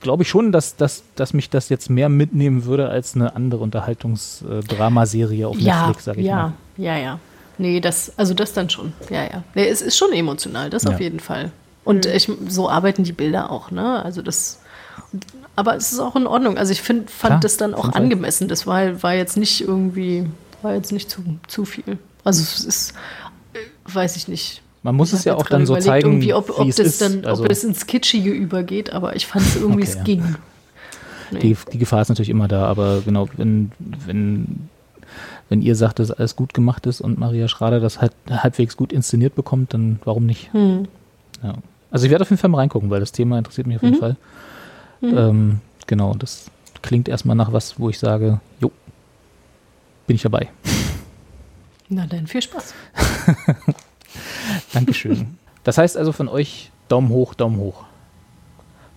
glaube 0.00 0.22
ich 0.22 0.28
schon, 0.28 0.52
dass, 0.52 0.76
dass, 0.76 1.02
dass 1.16 1.32
mich 1.32 1.50
das 1.50 1.68
jetzt 1.68 1.90
mehr 1.90 2.08
mitnehmen 2.08 2.64
würde 2.64 2.88
als 2.88 3.14
eine 3.14 3.36
andere 3.36 3.62
Unterhaltungsdramaserie 3.62 5.46
auf 5.46 5.58
Ja, 5.58 5.86
Netflix, 5.86 6.04
sag 6.04 6.16
ich 6.18 6.26
ja, 6.26 6.36
mal. 6.36 6.52
ja, 6.76 6.96
ja. 6.96 7.18
Nee, 7.58 7.80
das, 7.80 8.12
also 8.16 8.32
das 8.32 8.52
dann 8.54 8.70
schon. 8.70 8.92
Ja, 9.10 9.22
ja. 9.24 9.42
Nee, 9.54 9.68
es 9.68 9.82
ist 9.82 9.96
schon 9.98 10.12
emotional, 10.12 10.70
das 10.70 10.84
Ja. 10.84 10.90
auf 10.92 11.00
jeden 11.00 11.20
Fall. 11.20 11.50
Und 11.84 12.06
ich, 12.06 12.30
so 12.48 12.70
arbeiten 12.70 13.04
die 13.04 13.12
Bilder 13.12 13.50
auch, 13.50 13.70
ne? 13.70 14.02
Also 14.02 14.22
das. 14.22 14.60
Aber 15.56 15.76
es 15.76 15.92
ist 15.92 15.98
auch 15.98 16.16
in 16.16 16.26
Ordnung. 16.26 16.56
Also 16.56 16.72
ich 16.72 16.80
find, 16.80 17.10
fand 17.10 17.32
Klar, 17.32 17.40
das 17.40 17.56
dann 17.58 17.74
auch 17.74 17.90
angemessen. 17.92 18.48
Das 18.48 18.66
war, 18.66 19.02
war 19.02 19.14
jetzt 19.14 19.36
nicht 19.36 19.60
irgendwie, 19.60 20.26
war 20.62 20.74
jetzt 20.74 20.92
nicht 20.92 21.10
zu, 21.10 21.22
zu 21.48 21.64
viel. 21.64 21.98
Also 22.24 22.42
es 22.42 22.64
ist, 22.64 22.94
äh, 23.54 23.58
weiß 23.92 24.16
ich 24.16 24.28
nicht. 24.28 24.62
Man 24.82 24.94
muss 24.94 25.12
Ich 25.12 25.18
es 25.20 25.24
ja 25.24 25.34
auch 25.36 25.46
dann 25.46 25.66
so 25.66 25.76
zeigen, 25.76 26.08
irgendwie, 26.12 26.32
ob, 26.32 26.48
wie 26.48 26.52
ob 26.52 26.68
es 26.68 26.76
das 26.76 26.86
ist. 26.86 27.00
dann, 27.02 27.24
also 27.26 27.44
ob 27.44 27.50
es 27.50 27.64
ins 27.64 27.86
Kitschige 27.86 28.30
übergeht, 28.30 28.92
aber 28.92 29.14
ich 29.16 29.26
fand 29.26 29.44
es 29.46 29.56
irgendwie, 29.56 29.82
Okay, 29.82 29.90
es 29.90 29.94
ja. 29.96 30.02
ging. 30.04 30.36
Nee. 31.32 31.38
die, 31.40 31.56
die 31.72 31.78
Gefahr 31.78 32.00
ist 32.02 32.08
natürlich 32.08 32.30
immer 32.30 32.48
da, 32.48 32.64
aber 32.66 33.02
genau, 33.04 33.28
wenn, 33.36 33.70
wenn, 33.78 34.68
wenn 35.48 35.62
ihr 35.62 35.76
sagt, 35.76 35.98
dass 35.98 36.10
alles 36.10 36.34
gut 36.34 36.54
gemacht 36.54 36.86
ist 36.86 37.00
und 37.00 37.18
Maria 37.18 37.46
Schrader 37.46 37.78
das 37.78 38.00
halt 38.00 38.12
halbwegs 38.28 38.76
gut 38.76 38.92
inszeniert 38.92 39.34
bekommt, 39.34 39.74
dann 39.74 40.00
warum 40.04 40.24
nicht? 40.26 40.52
Hm. 40.54 40.88
Ja. 41.42 41.54
Also 41.90 42.06
ich 42.06 42.10
werde 42.10 42.22
auf 42.22 42.30
jeden 42.30 42.40
Fall 42.40 42.50
mal 42.50 42.58
reingucken, 42.58 42.88
weil 42.90 43.00
das 43.00 43.12
Thema 43.12 43.36
interessiert 43.38 43.66
mich 43.66 43.76
auf 43.76 43.82
jeden 43.82 43.96
Mhm. 43.96 44.00
Fall. 44.00 44.16
Ähm, 45.02 45.60
genau, 45.86 46.14
das 46.14 46.46
klingt 46.82 47.08
erstmal 47.08 47.36
nach 47.36 47.52
was, 47.52 47.78
wo 47.78 47.88
ich 47.90 47.98
sage, 47.98 48.40
jo, 48.60 48.70
bin 50.06 50.16
ich 50.16 50.22
dabei. 50.22 50.48
Na 51.88 52.06
dann, 52.06 52.26
viel 52.26 52.42
Spaß. 52.42 52.74
Dankeschön. 54.72 55.38
das 55.64 55.78
heißt 55.78 55.96
also 55.96 56.12
von 56.12 56.28
euch 56.28 56.70
Daumen 56.88 57.08
hoch, 57.10 57.34
Daumen 57.34 57.58
hoch. 57.58 57.84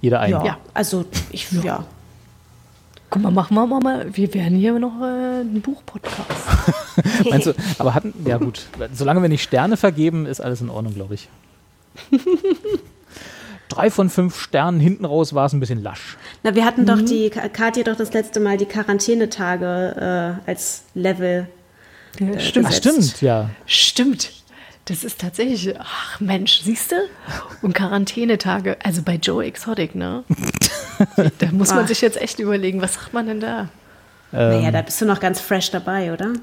Jeder 0.01 0.19
ein. 0.19 0.31
ja, 0.31 0.45
Ja. 0.45 0.57
also 0.73 1.05
ich, 1.31 1.51
ja. 1.51 1.85
Guck 3.09 3.21
mal, 3.21 3.31
machen 3.31 3.53
wir 3.55 3.67
mal, 3.67 4.07
wir 4.11 4.33
werden 4.33 4.57
hier 4.57 4.77
noch 4.79 4.99
äh, 4.99 5.41
einen 5.41 5.61
Buchpodcast. 5.61 6.17
Meinst 7.29 7.45
du, 7.47 7.53
aber 7.77 7.93
hatten, 7.93 8.13
ja 8.25 8.37
gut, 8.37 8.65
solange 8.91 9.21
wir 9.21 9.29
nicht 9.29 9.43
Sterne 9.43 9.77
vergeben, 9.77 10.25
ist 10.25 10.41
alles 10.41 10.61
in 10.61 10.69
Ordnung, 10.71 10.95
glaube 10.95 11.13
ich. 11.13 11.29
Drei 13.69 13.89
von 13.89 14.09
fünf 14.09 14.39
Sternen 14.39 14.79
hinten 14.79 15.05
raus 15.05 15.33
war 15.33 15.45
es 15.45 15.53
ein 15.53 15.59
bisschen 15.59 15.81
lasch. 15.81 16.17
Na, 16.43 16.53
wir 16.55 16.65
hatten 16.65 16.85
doch 16.85 17.01
die, 17.01 17.29
Katja 17.29 17.83
doch 17.83 17.95
das 17.95 18.13
letzte 18.13 18.39
Mal 18.39 18.57
die 18.57 18.65
Quarantänetage 18.65 20.39
äh, 20.45 20.49
als 20.49 20.83
Level. 20.95 21.47
Ja, 22.19 22.39
stimmt. 22.39 22.67
Ach, 22.69 22.73
stimmt, 22.73 23.21
ja. 23.21 23.49
Stimmt. 23.65 24.31
Das 24.85 25.03
ist 25.05 25.21
tatsächlich, 25.21 25.79
ach 25.79 26.19
Mensch, 26.19 26.59
siehst 26.61 26.91
du? 26.91 26.95
Und 27.61 27.73
Quarantänetage, 27.73 28.75
also 28.83 29.01
bei 29.01 29.15
Joe 29.15 29.45
Exotic, 29.45 29.95
ne? 29.95 30.25
da 31.39 31.51
muss 31.51 31.69
man 31.69 31.85
Ah. 31.85 31.87
sich 31.87 32.01
jetzt 32.01 32.21
echt 32.21 32.39
überlegen, 32.39 32.81
was 32.81 32.95
sagt 32.95 33.13
man 33.13 33.27
denn 33.27 33.39
da? 33.39 33.69
Naja, 34.33 34.71
da 34.71 34.81
bist 34.81 34.99
du 34.99 35.05
noch 35.05 35.19
ganz 35.19 35.39
fresh 35.39 35.71
dabei, 35.71 36.11
oder? 36.11 36.33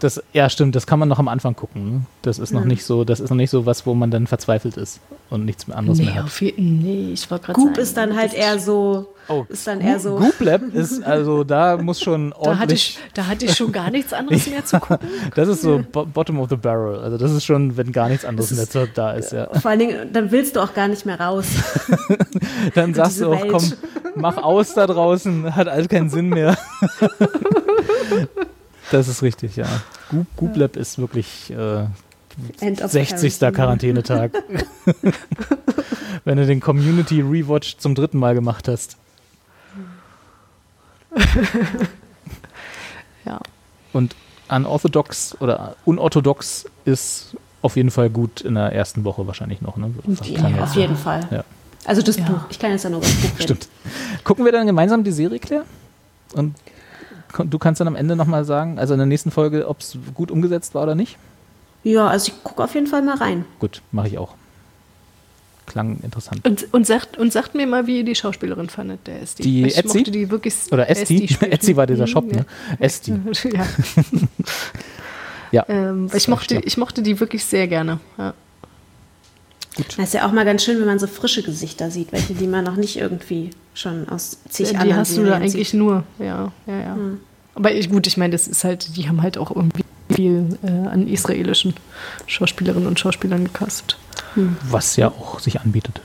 Das, 0.00 0.22
ja, 0.32 0.48
stimmt, 0.50 0.74
das 0.76 0.86
kann 0.86 0.98
man 0.98 1.08
noch 1.08 1.18
am 1.18 1.28
Anfang 1.28 1.54
gucken. 1.54 1.90
ne? 1.92 2.00
Das 2.22 2.38
ist 2.38 2.52
noch 2.52 2.64
nicht 2.64 2.84
so, 2.84 3.04
das 3.04 3.20
ist 3.20 3.30
noch 3.30 3.36
nicht 3.36 3.50
so 3.50 3.66
was, 3.66 3.86
wo 3.86 3.94
man 3.94 4.10
dann 4.10 4.26
verzweifelt 4.26 4.76
ist 4.76 5.00
und 5.30 5.44
nichts 5.44 5.66
mehr 5.66 5.76
anderes 5.76 5.98
mehr 5.98 6.08
Nee, 6.10 6.14
hat. 6.18 6.24
auf 6.24 6.40
jeden, 6.42 6.78
nee, 6.82 7.12
ich 7.12 7.30
war 7.30 7.38
gerade 7.38 7.52
Goop 7.60 7.78
ist 7.78 7.96
dann 7.96 8.16
halt 8.16 8.34
eher 8.34 8.58
so, 8.58 9.06
Oh, 9.28 9.44
ist 9.48 9.66
dann 9.66 9.80
eher 9.80 10.00
so, 10.00 10.16
Goop 10.16 10.40
Lab 10.40 10.62
ist, 10.74 11.02
also 11.04 11.44
da 11.44 11.76
muss 11.76 12.00
schon 12.00 12.30
Da 12.30 12.36
hatte, 12.36 12.48
ordentlich, 12.48 12.98
ich, 13.06 13.14
da 13.14 13.26
hatte 13.26 13.44
ich 13.44 13.54
schon 13.56 13.70
gar 13.70 13.90
nichts 13.90 14.12
anderes 14.12 14.46
mehr 14.48 14.64
zu 14.64 14.80
gucken. 14.80 15.06
das 15.34 15.48
ist 15.48 15.62
so 15.62 15.80
bo 15.92 16.04
bottom 16.04 16.40
of 16.40 16.48
the 16.50 16.56
barrel. 16.56 16.98
Also 17.00 17.16
das 17.16 17.30
ist 17.32 17.44
schon, 17.44 17.76
wenn 17.76 17.92
gar 17.92 18.08
nichts 18.08 18.24
anderes 18.24 18.50
mehr 18.50 18.66
so 18.66 18.86
da 18.92 19.12
ist, 19.12 19.32
ja. 19.32 19.48
vor 19.60 19.70
allen 19.70 19.78
Dingen, 19.80 20.12
dann 20.12 20.30
willst 20.32 20.56
du 20.56 20.60
auch 20.60 20.74
gar 20.74 20.88
nicht 20.88 21.06
mehr 21.06 21.20
raus. 21.20 21.46
Dann 22.74 22.94
sagst 22.94 23.20
du 23.20 23.28
auch, 23.32 23.40
Welt. 23.40 23.50
komm, 23.50 23.72
mach 24.16 24.36
aus 24.38 24.74
da 24.74 24.86
draußen, 24.86 25.54
hat 25.56 25.68
alles 25.68 25.88
keinen 25.88 26.10
Sinn 26.10 26.28
mehr. 26.28 26.56
Das 28.90 29.08
ist 29.08 29.22
richtig, 29.22 29.56
ja. 29.56 29.66
Goop, 30.10 30.26
Goop 30.36 30.56
Lab 30.56 30.76
ist 30.76 30.98
wirklich 30.98 31.50
äh, 31.50 31.84
End 32.60 32.82
of 32.82 32.90
60. 32.90 33.38
Quarantine. 33.38 34.02
Quarantänetag. 34.02 34.32
Wenn 36.24 36.36
du 36.38 36.46
den 36.46 36.60
Community 36.60 37.20
Rewatch 37.20 37.76
zum 37.78 37.94
dritten 37.94 38.18
Mal 38.18 38.34
gemacht 38.34 38.68
hast. 38.68 38.96
Ja. 43.26 43.38
Und 43.92 44.16
unorthodox 44.48 45.36
oder 45.40 45.76
unorthodox 45.84 46.64
ist 46.86 47.36
auf 47.62 47.76
jeden 47.76 47.90
Fall 47.90 48.08
gut 48.08 48.40
in 48.40 48.54
der 48.54 48.72
ersten 48.72 49.04
Woche 49.04 49.26
wahrscheinlich 49.26 49.60
noch. 49.60 49.76
Ne? 49.76 49.92
Ja, 50.24 50.62
auf 50.62 50.74
jeden 50.74 50.96
Fall. 50.96 51.28
Ja. 51.30 51.44
Also 51.84 52.00
das 52.02 52.16
Ja. 52.16 52.24
Buch. 52.24 52.40
Ich 52.48 52.58
kann 52.58 52.70
jetzt 52.70 52.84
ja 52.84 52.90
nur 52.90 53.00
das 53.00 53.12
Buch 53.12 53.24
reden. 53.24 53.36
Stimmt. 53.42 53.68
Gucken 54.24 54.44
wir 54.46 54.52
dann 54.52 54.66
gemeinsam 54.66 55.04
die 55.04 55.12
Serie, 55.12 55.38
Claire? 55.38 55.64
Und 56.32 56.54
du 57.44 57.58
kannst 57.58 57.80
dann 57.80 57.88
am 57.88 57.96
Ende 57.96 58.16
nochmal 58.16 58.44
sagen, 58.44 58.78
also 58.78 58.94
in 58.94 58.98
der 58.98 59.06
nächsten 59.06 59.30
Folge, 59.30 59.68
ob 59.68 59.80
es 59.80 59.96
gut 60.14 60.30
umgesetzt 60.30 60.74
war 60.74 60.82
oder 60.82 60.94
nicht? 60.94 61.18
Ja, 61.82 62.08
also 62.08 62.32
ich 62.32 62.44
gucke 62.44 62.62
auf 62.62 62.74
jeden 62.74 62.86
Fall 62.86 63.02
mal 63.02 63.16
rein. 63.16 63.44
Gut, 63.58 63.82
mache 63.92 64.08
ich 64.08 64.18
auch. 64.18 64.34
Klang 65.66 66.00
interessant. 66.02 66.44
Und, 66.44 66.66
und, 66.74 66.86
sagt, 66.86 67.16
und 67.16 67.32
sagt 67.32 67.54
mir 67.54 67.66
mal, 67.66 67.86
wie 67.86 67.98
ihr 67.98 68.04
die 68.04 68.14
Schauspielerin 68.16 68.68
fandet, 68.68 69.06
der 69.06 69.22
Esti. 69.22 69.42
Die 69.42 69.66
ich 69.66 69.78
Etsy? 69.78 69.98
mochte 69.98 70.10
die 70.10 70.30
wirklich. 70.30 70.54
Oder 70.72 70.90
Esti? 70.90 71.28
spielt 71.28 71.52
Etsy 71.52 71.76
war 71.76 71.86
dieser 71.86 72.02
mit. 72.02 72.10
Shop, 72.10 72.30
ne? 72.30 72.44
Esti. 72.78 73.12
Ja. 73.52 73.66
Ja. 75.52 75.64
Ähm, 75.68 76.08
ich, 76.14 76.28
mochte, 76.28 76.60
ich 76.64 76.76
mochte 76.76 77.02
die 77.02 77.18
wirklich 77.18 77.44
sehr 77.44 77.66
gerne. 77.66 77.98
Ja. 78.18 78.34
Das 79.76 79.98
ist 79.98 80.14
ja 80.14 80.26
auch 80.26 80.32
mal 80.32 80.44
ganz 80.44 80.64
schön, 80.64 80.78
wenn 80.80 80.86
man 80.86 80.98
so 80.98 81.06
frische 81.06 81.42
Gesichter 81.42 81.90
sieht, 81.90 82.12
welche, 82.12 82.34
die 82.34 82.46
man 82.46 82.64
noch 82.64 82.76
nicht 82.76 82.96
irgendwie 82.96 83.50
schon 83.72 84.08
aus 84.08 84.38
zig 84.48 84.70
Die 84.70 84.76
anderen 84.76 85.00
hast 85.00 85.16
du 85.16 85.24
da 85.24 85.36
eigentlich 85.36 85.70
sieht. 85.70 85.78
nur. 85.78 86.04
Ja, 86.18 86.52
ja, 86.66 86.80
ja. 86.80 86.96
Aber 87.54 87.72
ich, 87.72 87.88
gut, 87.90 88.06
ich 88.06 88.16
meine, 88.16 88.32
das 88.32 88.48
ist 88.48 88.64
halt, 88.64 88.96
die 88.96 89.08
haben 89.08 89.22
halt 89.22 89.38
auch 89.38 89.54
irgendwie 89.54 89.84
viel 90.12 90.58
äh, 90.62 90.88
an 90.88 91.06
israelischen 91.06 91.74
Schauspielerinnen 92.26 92.88
und 92.88 92.98
Schauspielern 92.98 93.44
gecastet. 93.44 93.96
Was 94.68 94.96
ja 94.96 95.08
auch 95.08 95.40
sich 95.40 95.60
anbietet. 95.60 96.00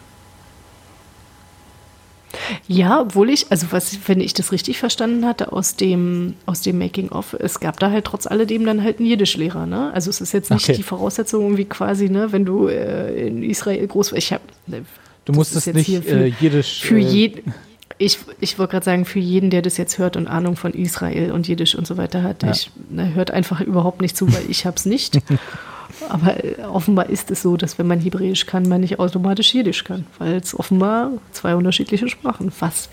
Ja, 2.68 3.02
obwohl 3.02 3.30
ich, 3.30 3.48
also 3.52 3.68
was, 3.72 3.98
wenn 4.08 4.20
ich 4.22 4.34
das 4.34 4.52
richtig 4.52 4.78
verstanden 4.80 5.26
hatte 5.26 5.52
aus 5.52 5.76
dem, 5.76 6.36
aus 6.46 6.62
dem 6.62 6.78
Making-of, 6.78 7.34
es 7.40 7.60
gab 7.60 7.80
da 7.80 7.92
halt 7.92 8.06
trotz 8.06 8.28
alledem 8.28 8.66
dann 8.66 8.84
halt 8.84 9.00
einen 9.00 9.08
Jiddischlehrer, 9.08 9.66
ne? 9.66 9.92
Also 9.94 10.10
es 10.10 10.22
ist 10.22 10.32
jetzt 10.34 10.52
nicht 10.52 10.64
Okay. 10.66 10.76
die 10.78 10.84
Voraussetzung 10.84 11.58
wie 11.58 11.66
quasi, 11.66 12.10
ne, 12.10 12.32
wenn 12.32 12.46
du 12.46 12.68
äh, 12.68 13.28
in 13.28 13.44
Israel 13.44 13.86
groß 13.88 14.14
ich 14.14 14.34
hab, 14.34 14.42
ne, 14.68 14.86
Du 15.26 15.32
das 15.32 15.36
musstest 15.38 15.74
nicht 15.74 15.86
hier 15.88 16.04
für- 16.04 16.26
äh, 16.26 16.34
Jiddisch. 16.40 16.82
für 16.82 16.98
äh, 16.98 17.02
jeden, 17.02 17.54
ich, 17.98 18.20
ich 18.42 18.60
wollte 18.60 18.72
gerade 18.72 18.86
sagen, 18.86 19.06
für 19.06 19.20
jeden, 19.20 19.50
der 19.50 19.62
das 19.62 19.78
jetzt 19.78 19.98
hört 19.98 20.18
und 20.18 20.28
Ahnung 20.28 20.56
von 20.56 20.74
Israel 20.74 21.32
und 21.32 21.48
Jiddisch 21.48 21.76
und 21.76 21.88
so 21.88 21.98
weiter 21.98 22.22
hat, 22.24 22.44
Ja. 22.44 22.52
ich, 22.52 22.70
ne, 22.90 23.14
hört 23.16 23.32
einfach 23.32 23.62
überhaupt 23.62 24.02
nicht 24.02 24.16
zu, 24.18 24.28
weil 24.34 24.44
ich 24.50 24.66
hab's 24.66 24.86
nicht. 24.86 25.20
Aber 26.10 26.44
äh, 26.44 26.56
offenbar 26.64 27.10
ist 27.10 27.32
es 27.32 27.42
so, 27.42 27.58
dass 27.58 27.78
wenn 27.80 27.88
man 27.88 28.00
Hebräisch 28.00 28.46
kann, 28.46 28.68
man 28.70 28.82
nicht 28.82 29.00
automatisch 29.00 29.54
Jiddisch 29.54 29.84
kann, 29.84 30.06
weil 30.20 30.36
es 30.36 30.58
offenbar 30.58 31.12
zwei 31.32 31.56
unterschiedliche 31.56 32.08
Sprachen, 32.10 32.52
was, 32.60 32.90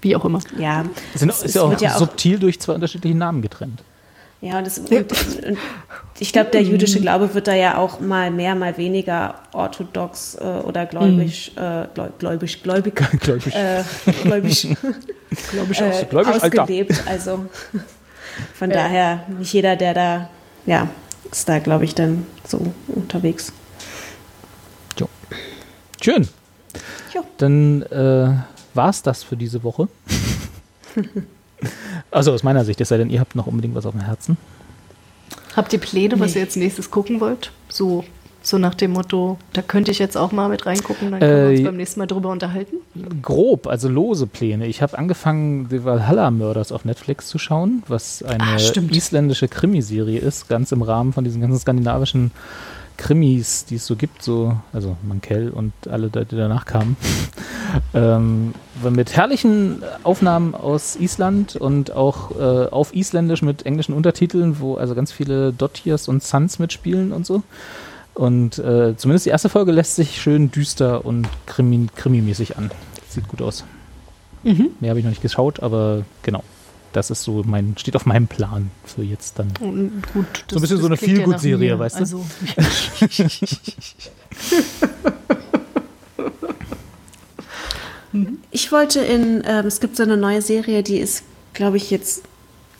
wie 0.00 0.14
auch 0.16 0.24
immer. 0.24 0.40
Ja, 0.58 0.84
sind, 1.14 1.28
es- 1.30 1.38
ist 1.38 1.44
es 1.50 1.54
ja 1.54 1.62
auch 1.62 1.70
wird 1.70 1.80
ja 1.80 1.94
auch 1.94 1.98
subtil 1.98 2.38
durch 2.38 2.60
zwei 2.60 2.74
unterschiedliche 2.74 3.16
Namen 3.16 3.42
getrennt. 3.42 3.82
Ja, 4.40 4.58
und, 4.58 4.66
das, 4.66 4.78
und, 4.78 4.90
und 4.90 5.58
ich 6.18 6.32
glaube, 6.32 6.50
der 6.50 6.62
jüdische 6.62 7.00
Glaube 7.00 7.32
wird 7.32 7.46
da 7.46 7.54
ja 7.54 7.78
auch 7.78 8.00
mal 8.00 8.28
mehr, 8.32 8.56
mal 8.56 8.76
weniger 8.76 9.36
orthodox 9.52 10.34
äh, 10.34 10.42
oder 10.44 10.84
gläubig, 10.86 11.52
äh, 11.56 11.60
gläu- 11.94 12.10
gläubig, 12.18 12.60
gläubig, 12.60 12.94
Gläubig. 13.20 13.54
äh, 13.54 13.84
gläubig, 14.24 14.66
Glaube 15.52 15.72
ich 15.72 15.80
äh, 15.80 16.06
Gläubig, 16.10 16.32
Alter. 16.42 16.62
ausgelebt. 16.64 17.04
Also 17.06 17.46
von 18.54 18.70
daher, 18.70 19.20
nicht 19.38 19.52
jeder, 19.52 19.76
der 19.76 19.94
da, 19.94 20.28
ja, 20.66 20.88
ist 21.32 21.48
da, 21.48 21.58
glaube 21.58 21.84
ich, 21.84 21.94
dann 21.94 22.26
so 22.46 22.72
unterwegs. 22.88 23.52
Jo. 24.98 25.08
Schön. 26.00 26.28
Jo. 27.14 27.24
Dann 27.38 27.82
äh, 27.82 28.36
war 28.74 28.90
es 28.90 29.02
das 29.02 29.22
für 29.22 29.36
diese 29.36 29.62
Woche. 29.62 29.88
also 32.10 32.32
aus 32.32 32.42
meiner 32.42 32.64
Sicht, 32.64 32.80
es 32.80 32.88
sei 32.88 32.98
denn, 32.98 33.10
ihr 33.10 33.20
habt 33.20 33.34
noch 33.34 33.46
unbedingt 33.46 33.74
was 33.74 33.86
auf 33.86 33.92
dem 33.92 34.02
Herzen. 34.02 34.36
Habt 35.56 35.72
ihr 35.72 35.80
Pläne, 35.80 36.18
was 36.18 36.34
ihr 36.34 36.42
jetzt 36.42 36.56
nächstes 36.56 36.90
gucken 36.90 37.20
wollt? 37.20 37.52
So, 37.68 38.04
so 38.42 38.58
nach 38.58 38.74
dem 38.74 38.92
Motto, 38.92 39.38
da 39.52 39.62
könnte 39.62 39.90
ich 39.90 39.98
jetzt 39.98 40.16
auch 40.16 40.32
mal 40.32 40.48
mit 40.48 40.66
reingucken, 40.66 41.10
dann 41.10 41.20
können 41.20 41.42
wir 41.42 41.50
uns 41.50 41.60
Äh, 41.60 41.64
beim 41.64 41.76
nächsten 41.76 42.00
Mal 42.00 42.06
drüber 42.06 42.30
unterhalten. 42.30 42.76
Grob, 43.22 43.66
also 43.66 43.88
lose 43.88 44.26
Pläne. 44.26 44.66
Ich 44.66 44.82
habe 44.82 44.98
angefangen, 44.98 45.68
The 45.70 45.84
Valhalla 45.84 46.30
Murders 46.30 46.72
auf 46.72 46.84
Netflix 46.84 47.28
zu 47.28 47.38
schauen, 47.38 47.82
was 47.88 48.22
eine 48.22 48.58
stimmt. 48.58 48.94
isländische 48.94 49.48
Krimiserie 49.48 50.18
ist, 50.18 50.48
ganz 50.48 50.72
im 50.72 50.82
Rahmen 50.82 51.12
von 51.12 51.24
diesen 51.24 51.40
ganzen 51.40 51.58
skandinavischen 51.58 52.32
Krimis, 52.96 53.64
die 53.64 53.76
es 53.76 53.86
so 53.86 53.96
gibt, 53.96 54.22
so, 54.22 54.56
also 54.72 54.96
Mankell 55.02 55.50
und 55.50 55.72
alle, 55.88 56.08
die 56.08 56.36
danach 56.36 56.66
kamen. 56.66 56.96
ähm, 57.94 58.54
mit 58.90 59.16
herrlichen 59.16 59.82
Aufnahmen 60.02 60.54
aus 60.54 60.96
Island 60.96 61.56
und 61.56 61.92
auch 61.92 62.32
äh, 62.38 62.68
auf 62.68 62.94
Isländisch 62.94 63.42
mit 63.42 63.66
englischen 63.66 63.94
Untertiteln, 63.94 64.60
wo 64.60 64.76
also 64.76 64.94
ganz 64.94 65.10
viele 65.10 65.52
Dottiers 65.52 66.08
und 66.08 66.22
Sons 66.22 66.58
mitspielen 66.58 67.12
und 67.12 67.24
so. 67.26 67.42
Und 68.14 68.58
äh, 68.58 68.94
zumindest 68.96 69.26
die 69.26 69.30
erste 69.30 69.48
Folge 69.48 69.72
lässt 69.72 69.96
sich 69.96 70.20
schön 70.20 70.50
düster 70.50 71.04
und 71.04 71.26
krimi 71.46 71.86
krimimäßig 71.96 72.58
an. 72.58 72.70
Sieht 73.08 73.28
gut 73.28 73.40
aus. 73.42 73.64
Mehr 74.42 74.90
habe 74.90 74.98
ich 74.98 75.04
noch 75.04 75.10
nicht 75.10 75.22
geschaut, 75.22 75.62
aber 75.62 76.04
genau. 76.22 76.42
Das 76.92 77.10
ist 77.10 77.22
so 77.22 77.42
mein, 77.46 77.74
steht 77.78 77.96
auf 77.96 78.04
meinem 78.04 78.26
Plan 78.26 78.70
für 78.84 79.02
jetzt 79.02 79.38
dann. 79.38 79.48
Und 79.60 80.02
gut, 80.12 80.26
So 80.50 80.56
ein 80.56 80.60
bisschen 80.62 80.78
so 80.78 80.86
eine 80.86 80.96
ja 80.96 81.00
Feel-Good-Serie, 81.00 81.74
mir. 81.74 81.78
weißt 81.78 81.96
du? 81.96 82.00
Also, 82.00 82.26
Ich 88.50 88.70
wollte 88.72 89.00
in, 89.00 89.42
ähm, 89.46 89.66
es 89.66 89.80
gibt 89.80 89.96
so 89.96 90.02
eine 90.02 90.18
neue 90.18 90.42
Serie, 90.42 90.82
die 90.82 90.98
ist, 90.98 91.24
glaube 91.54 91.78
ich, 91.78 91.90
jetzt 91.90 92.22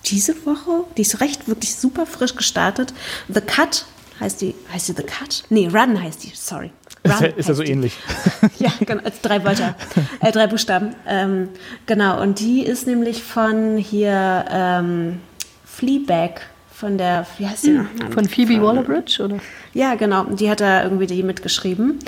diese 0.05 0.35
Woche, 0.45 0.85
die 0.97 1.03
ist 1.03 1.21
recht, 1.21 1.49
wirklich 1.49 1.75
super 1.77 2.05
frisch 2.05 2.35
gestartet. 2.35 2.93
The 3.33 3.41
Cut 3.41 3.87
heißt 4.23 4.41
die, 4.41 4.55
heißt 4.73 4.89
die 4.89 4.93
The 4.93 5.03
Cut? 5.03 5.45
Nee, 5.51 5.69
Run 5.69 6.01
heißt 6.01 6.25
die, 6.25 6.33
sorry. 6.35 6.71
Ist 7.03 7.15
Run 7.15 7.23
ja, 7.23 7.37
ist 7.37 7.49
ja 7.49 7.55
so 7.55 7.63
die. 7.63 7.71
ähnlich. 7.71 7.97
Ja, 8.59 8.73
genau, 8.81 9.03
als 9.05 9.21
drei 9.21 9.45
Wörter, 9.45 9.75
äh, 10.21 10.31
drei 10.33 10.47
Buchstaben. 10.47 10.95
Ähm, 11.07 11.49
genau, 11.87 12.21
und 12.21 12.39
die 12.39 12.63
ist 12.63 12.87
nämlich 12.87 13.23
von 13.23 13.77
hier 13.77 14.45
ähm, 14.51 15.21
Fleabag, 15.65 16.43
von 16.73 16.99
der, 16.99 17.27
wie 17.39 17.47
heißt 17.47 17.65
die 17.65 17.71
noch? 17.71 17.87
von 18.13 18.29
Phoebe 18.29 18.61
Waller-Bridge, 18.61 19.23
oder? 19.25 19.39
Ja, 19.75 19.95
genau, 19.95 20.25
die 20.25 20.51
hat 20.51 20.61
da 20.61 20.83
irgendwie 20.85 21.07
die 21.07 21.23
mitgeschrieben. 21.23 21.99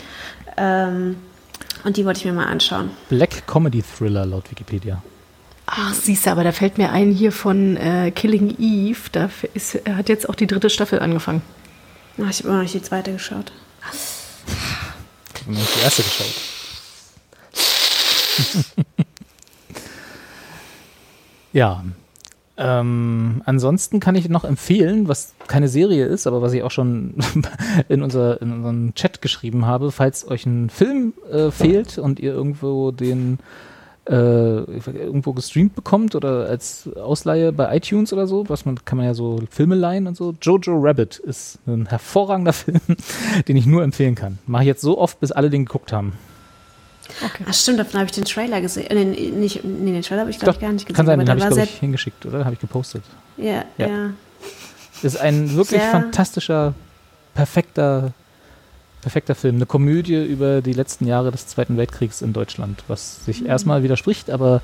Ähm, 0.57 1.17
und 1.85 1.97
die 1.97 2.05
wollte 2.05 2.21
ich 2.21 2.25
mir 2.25 2.33
mal 2.33 2.47
anschauen. 2.47 2.91
Black 3.09 3.47
Comedy 3.47 3.83
Thriller 3.83 4.25
laut 4.27 4.51
Wikipedia. 4.51 5.03
Ach, 5.67 5.95
siehst 5.95 6.27
du, 6.27 6.31
aber 6.31 6.45
da 6.45 6.53
fällt 6.53 6.79
mir 6.79 6.91
ein 6.91 7.11
hier 7.11 7.33
von 7.33 7.77
äh, 7.77 8.11
Killing 8.11 8.57
Eve, 8.59 8.99
da 9.13 9.31
ist, 9.55 9.75
er 9.75 9.97
hat 9.97 10.09
jetzt 10.09 10.29
auch 10.29 10.35
die 10.35 10.47
dritte 10.47 10.71
Staffel 10.71 10.99
angefangen. 11.01 11.43
Ach, 12.23 12.31
ich 12.31 12.39
habe 12.39 12.49
immer 12.49 12.57
noch 12.57 12.63
nicht 12.63 12.75
die 12.75 12.83
zweite 12.83 13.13
geschaut. 13.13 13.53
Ich 15.35 15.43
habe 15.43 15.53
noch 15.53 15.67
die 15.75 15.81
erste 15.83 16.03
geschaut. 16.03 16.35
ja. 21.53 21.85
Ähm, 22.57 23.43
ansonsten 23.47 23.99
kann 23.99 24.15
ich 24.15 24.29
noch 24.29 24.45
empfehlen, 24.45 25.09
was 25.09 25.35
keine 25.49 25.67
Serie 25.67 26.07
ist, 26.07 26.29
aber 26.29 26.41
was 26.41 26.53
ich 26.53 26.63
auch 26.63 26.71
schon 26.71 27.15
in, 27.89 28.01
unser, 28.01 28.41
in 28.41 28.53
unseren 28.53 28.95
Chat 28.95 29.21
geschrieben 29.21 29.67
habe, 29.67 29.91
falls 29.91 30.29
euch 30.29 30.47
ein 30.47 30.71
Film 30.71 31.15
äh, 31.33 31.51
fehlt 31.51 31.99
und 31.99 32.21
ihr 32.21 32.33
irgendwo 32.33 32.93
den 32.93 33.41
äh, 34.07 34.13
irgendwo 34.15 35.33
gestreamt 35.33 35.75
bekommt 35.75 36.15
oder 36.15 36.47
als 36.47 36.89
Ausleihe 36.97 37.53
bei 37.53 37.75
iTunes 37.77 38.13
oder 38.13 38.27
so, 38.27 38.49
was 38.49 38.65
man 38.67 38.85
kann 38.85 38.99
man 38.99 39.07
ja 39.07 39.15
so 39.15 39.41
Filme 39.51 39.75
leihen 39.75 40.07
und 40.07 40.17
so. 40.17 40.35
Jojo 40.43 40.77
Rabbit 40.79 41.19
ist 41.19 41.59
ein 41.67 41.87
hervorragender 41.87 42.53
Film, 42.55 42.81
den 43.49 43.57
ich 43.57 43.65
nur 43.67 43.83
empfehlen 43.83 44.15
kann. 44.15 44.39
Mache 44.47 44.65
ich 44.65 44.69
jetzt 44.69 44.83
so 44.83 44.99
oft, 44.99 45.21
bis 45.21 45.33
alle 45.33 45.49
den 45.51 45.65
geguckt 45.65 45.93
haben. 45.93 46.13
Ach 47.47 47.55
stimmt, 47.55 47.79
davon 47.79 48.01
habe 48.01 48.07
ich 48.07 48.13
den 48.15 48.25
Trailer 48.25 48.61
gesehen. 48.61 48.87
Äh, 48.87 48.95
den, 48.95 49.41
nicht, 49.41 49.63
nee, 49.65 49.93
den 49.93 50.03
Trailer 50.03 50.23
habe 50.23 50.31
ich 50.31 50.39
glaube 50.39 50.55
ich 50.57 50.61
gar 50.61 50.73
nicht 50.73 50.87
gesehen. 50.87 50.97
kann 50.97 51.07
sein, 51.07 51.19
den 51.19 51.29
habe 51.29 51.39
ich 51.41 51.47
glaube 51.47 51.63
ich 51.63 51.79
hingeschickt, 51.79 52.25
oder? 52.27 52.45
Habe 52.45 52.55
ich 52.55 52.61
gepostet. 52.61 53.03
ja, 53.37 53.65
Ja. 53.79 53.87
ja. 53.87 54.11
Ist 55.03 55.19
ein 55.21 55.55
wirklich 55.57 55.81
Sehr- 55.83 55.91
fantastischer, 55.91 56.75
perfekter, 57.35 58.13
perfekter 59.05 59.35
Film. 59.35 59.57
Eine 59.57 59.67
Komödie 59.67 60.25
über 60.25 60.63
die 60.63 60.73
letzten 60.73 61.07
Jahre 61.07 61.31
des 61.31 61.47
Zweiten 61.47 61.77
Weltkriegs 61.77 62.23
in 62.23 62.33
Deutschland, 62.33 62.83
was 62.89 63.23
sich 63.27 63.45
erstmal 63.45 63.83
widerspricht, 63.83 64.31
aber 64.31 64.63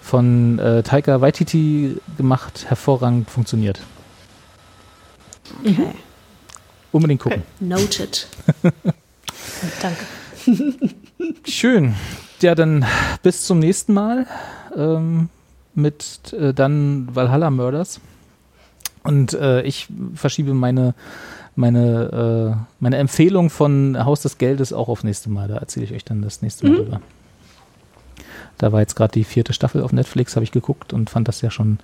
von 0.00 0.58
äh, 0.58 0.82
Taika 0.82 1.20
Waititi 1.20 1.98
gemacht, 2.16 2.64
hervorragend 2.68 3.28
funktioniert. 3.28 3.80
Okay. 5.60 5.88
Unbedingt 6.90 7.20
gucken. 7.20 7.42
Noted. 7.60 8.26
Danke. 9.82 10.06
Schön. 11.44 11.94
Ja, 12.40 12.54
dann 12.54 12.86
bis 13.22 13.44
zum 13.44 13.58
nächsten 13.58 13.92
Mal 13.92 14.26
ähm, 14.74 15.28
mit 15.74 16.32
äh, 16.32 16.54
dann 16.54 17.14
Valhalla 17.14 17.50
Murders. 17.50 18.00
Und 19.02 19.34
äh, 19.34 19.60
ich 19.62 19.88
verschiebe 20.14 20.54
meine, 20.54 20.94
meine, 21.56 22.56
äh, 22.56 22.66
meine 22.80 22.96
Empfehlung 22.98 23.50
von 23.50 24.04
Haus 24.04 24.22
des 24.22 24.38
Geldes 24.38 24.72
auch 24.72 24.88
auf 24.88 25.04
nächste 25.04 25.30
Mal. 25.30 25.48
Da 25.48 25.56
erzähle 25.56 25.86
ich 25.86 25.92
euch 25.92 26.04
dann 26.04 26.22
das 26.22 26.42
nächste 26.42 26.68
Mal 26.68 26.76
drüber. 26.76 27.00
Da 28.58 28.72
war 28.72 28.80
jetzt 28.80 28.94
gerade 28.94 29.12
die 29.12 29.24
vierte 29.24 29.52
Staffel 29.52 29.82
auf 29.82 29.92
Netflix, 29.92 30.36
habe 30.36 30.44
ich 30.44 30.52
geguckt 30.52 30.92
und 30.92 31.10
fand 31.10 31.28
das 31.28 31.42
ja 31.42 31.50
schon 31.50 31.78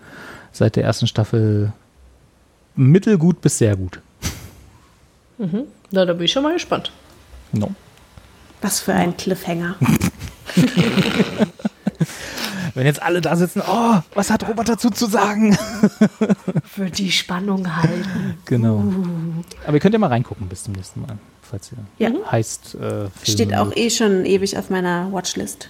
seit 0.52 0.76
der 0.76 0.84
ersten 0.84 1.06
Staffel 1.06 1.72
mittelgut 2.76 3.40
bis 3.40 3.58
sehr 3.58 3.76
gut. 3.76 4.00
Na, 5.90 6.04
da 6.04 6.12
bin 6.12 6.24
ich 6.24 6.32
schon 6.32 6.42
mal 6.42 6.52
gespannt. 6.52 6.92
No. 7.52 7.74
Was 8.60 8.80
für 8.80 8.94
ein 8.94 9.16
Cliffhanger. 9.16 9.74
Wenn 12.74 12.86
jetzt 12.86 13.02
alle 13.02 13.20
da 13.20 13.36
sitzen, 13.36 13.60
oh, 13.66 13.98
was 14.14 14.30
hat 14.30 14.48
Robert 14.48 14.68
dazu 14.68 14.90
zu 14.90 15.06
sagen? 15.06 15.56
Für 16.64 16.90
die 16.90 17.12
Spannung 17.12 17.76
halten. 17.76 18.38
Genau. 18.46 18.82
Aber 19.66 19.74
ihr 19.74 19.80
könnt 19.80 19.92
ja 19.92 19.98
mal 19.98 20.06
reingucken 20.08 20.48
bis 20.48 20.64
zum 20.64 20.72
nächsten 20.74 21.02
Mal, 21.02 21.18
falls 21.42 21.70
ihr 21.72 21.78
Ja. 21.98 22.10
heißt. 22.30 22.76
Äh, 22.76 23.08
Steht 23.28 23.54
auch 23.54 23.74
eh 23.76 23.90
schon 23.90 24.24
ewig 24.24 24.56
auf 24.56 24.70
meiner 24.70 25.12
Watchlist. 25.12 25.68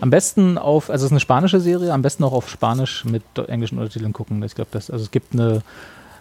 Am 0.00 0.10
besten 0.10 0.56
auf, 0.56 0.88
also 0.88 1.04
es 1.04 1.08
ist 1.08 1.12
eine 1.12 1.20
spanische 1.20 1.58
Serie, 1.58 1.92
am 1.92 2.02
besten 2.02 2.22
auch 2.22 2.32
auf 2.32 2.48
Spanisch 2.48 3.04
mit 3.04 3.24
englischen 3.48 3.78
Untertiteln 3.78 4.12
gucken. 4.12 4.40
Ich 4.44 4.54
glaube, 4.54 4.70
das, 4.72 4.88
also 4.88 5.04
es 5.04 5.10
gibt 5.10 5.32
eine 5.32 5.62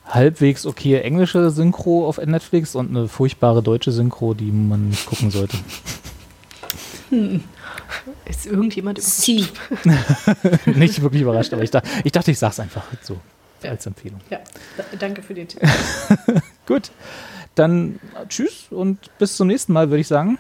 halbwegs 0.08 0.66
okay 0.66 1.00
englische 1.00 1.52
Synchro 1.52 2.08
auf 2.08 2.18
Netflix 2.18 2.74
und 2.76 2.90
eine 2.90 3.08
furchtbare 3.08 3.62
deutsche 3.62 3.92
Synchro, 3.92 4.34
die 4.34 4.52
man 4.52 4.90
nicht 4.90 5.06
gucken 5.06 5.30
sollte. 5.30 5.58
Ist 8.26 8.46
irgendjemand 8.46 8.98
überrascht? 8.98 9.18
Sie. 9.22 9.48
nicht 10.66 11.02
wirklich 11.02 11.22
überrascht, 11.22 11.54
aber 11.54 11.64
ich, 11.64 11.72
da, 11.72 11.82
ich 12.04 12.12
dachte, 12.12 12.32
ich 12.32 12.40
sag's 12.40 12.60
einfach 12.60 12.84
so 13.02 13.18
als 13.64 13.86
Empfehlung. 13.86 14.20
Ja, 14.30 14.40
da, 14.78 14.84
danke 15.00 15.22
für 15.22 15.34
den 15.34 15.48
Tipp. 15.48 15.62
Gut, 16.68 16.92
dann 17.56 18.00
tschüss 18.30 18.68
und 18.70 18.98
bis 19.20 19.38
zum 19.38 19.48
nächsten 19.48 19.74
Mal, 19.74 19.90
würde 19.90 20.02
ich 20.02 20.08
sagen. 20.08 20.38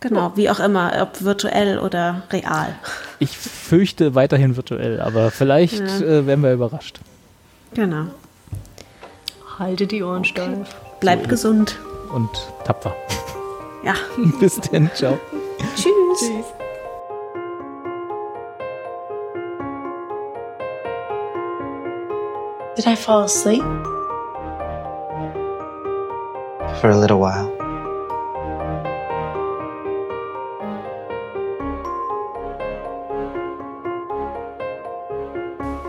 Genau, 0.00 0.32
wie 0.36 0.48
auch 0.50 0.60
immer, 0.60 0.92
ob 1.00 1.22
virtuell 1.22 1.78
oder 1.78 2.22
real. 2.30 2.74
Ich 3.18 3.36
fürchte 3.36 4.14
weiterhin 4.14 4.56
virtuell, 4.56 5.00
aber 5.00 5.30
vielleicht 5.30 5.80
Ja. 5.80 5.98
äh, 6.00 6.26
werden 6.26 6.42
wir 6.42 6.52
überrascht. 6.52 7.00
Genau. 7.74 8.06
Halte 9.58 9.86
die 9.86 10.02
Ohren 10.02 10.24
steif. 10.24 10.74
Bleibt 11.00 11.28
gesund. 11.28 11.76
Und 12.12 12.30
tapfer. 12.64 12.94
Ja. 13.84 13.94
Bis 14.40 14.60
denn, 14.60 14.90
ciao. 14.94 15.18
Tschüss. 15.76 16.54
Did 22.76 22.86
I 22.86 22.94
fall 22.94 23.24
asleep? 23.24 23.62
For 26.80 26.88
a 26.88 26.96
little 26.96 27.20
while. 27.20 27.52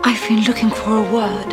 I've 0.04 0.28
been 0.28 0.44
looking 0.44 0.70
for 0.70 0.98
a 0.98 1.12
word. 1.12 1.52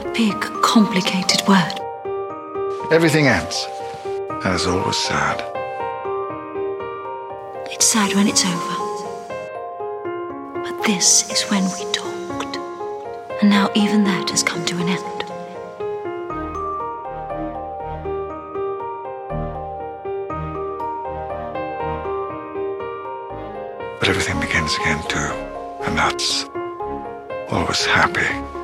A 0.00 0.12
big, 0.12 0.40
complicated 0.62 1.42
word. 1.48 1.80
Everything 2.92 3.26
ends. 3.26 3.66
And 4.44 4.54
it's 4.54 4.66
always 4.66 4.96
sad. 4.96 5.55
Sad 7.78 8.14
when 8.14 8.26
it's 8.26 8.44
over. 8.44 8.76
But 10.62 10.82
this 10.84 11.30
is 11.30 11.42
when 11.50 11.62
we 11.64 11.92
talked. 11.92 12.56
And 13.40 13.50
now 13.50 13.70
even 13.74 14.04
that 14.04 14.30
has 14.30 14.42
come 14.42 14.64
to 14.64 14.76
an 14.76 14.88
end. 14.88 15.24
But 24.00 24.08
everything 24.08 24.40
begins 24.40 24.74
again 24.76 25.02
too. 25.08 25.32
And 25.86 25.96
that's 25.96 26.44
always 27.50 27.84
happy. 27.84 28.55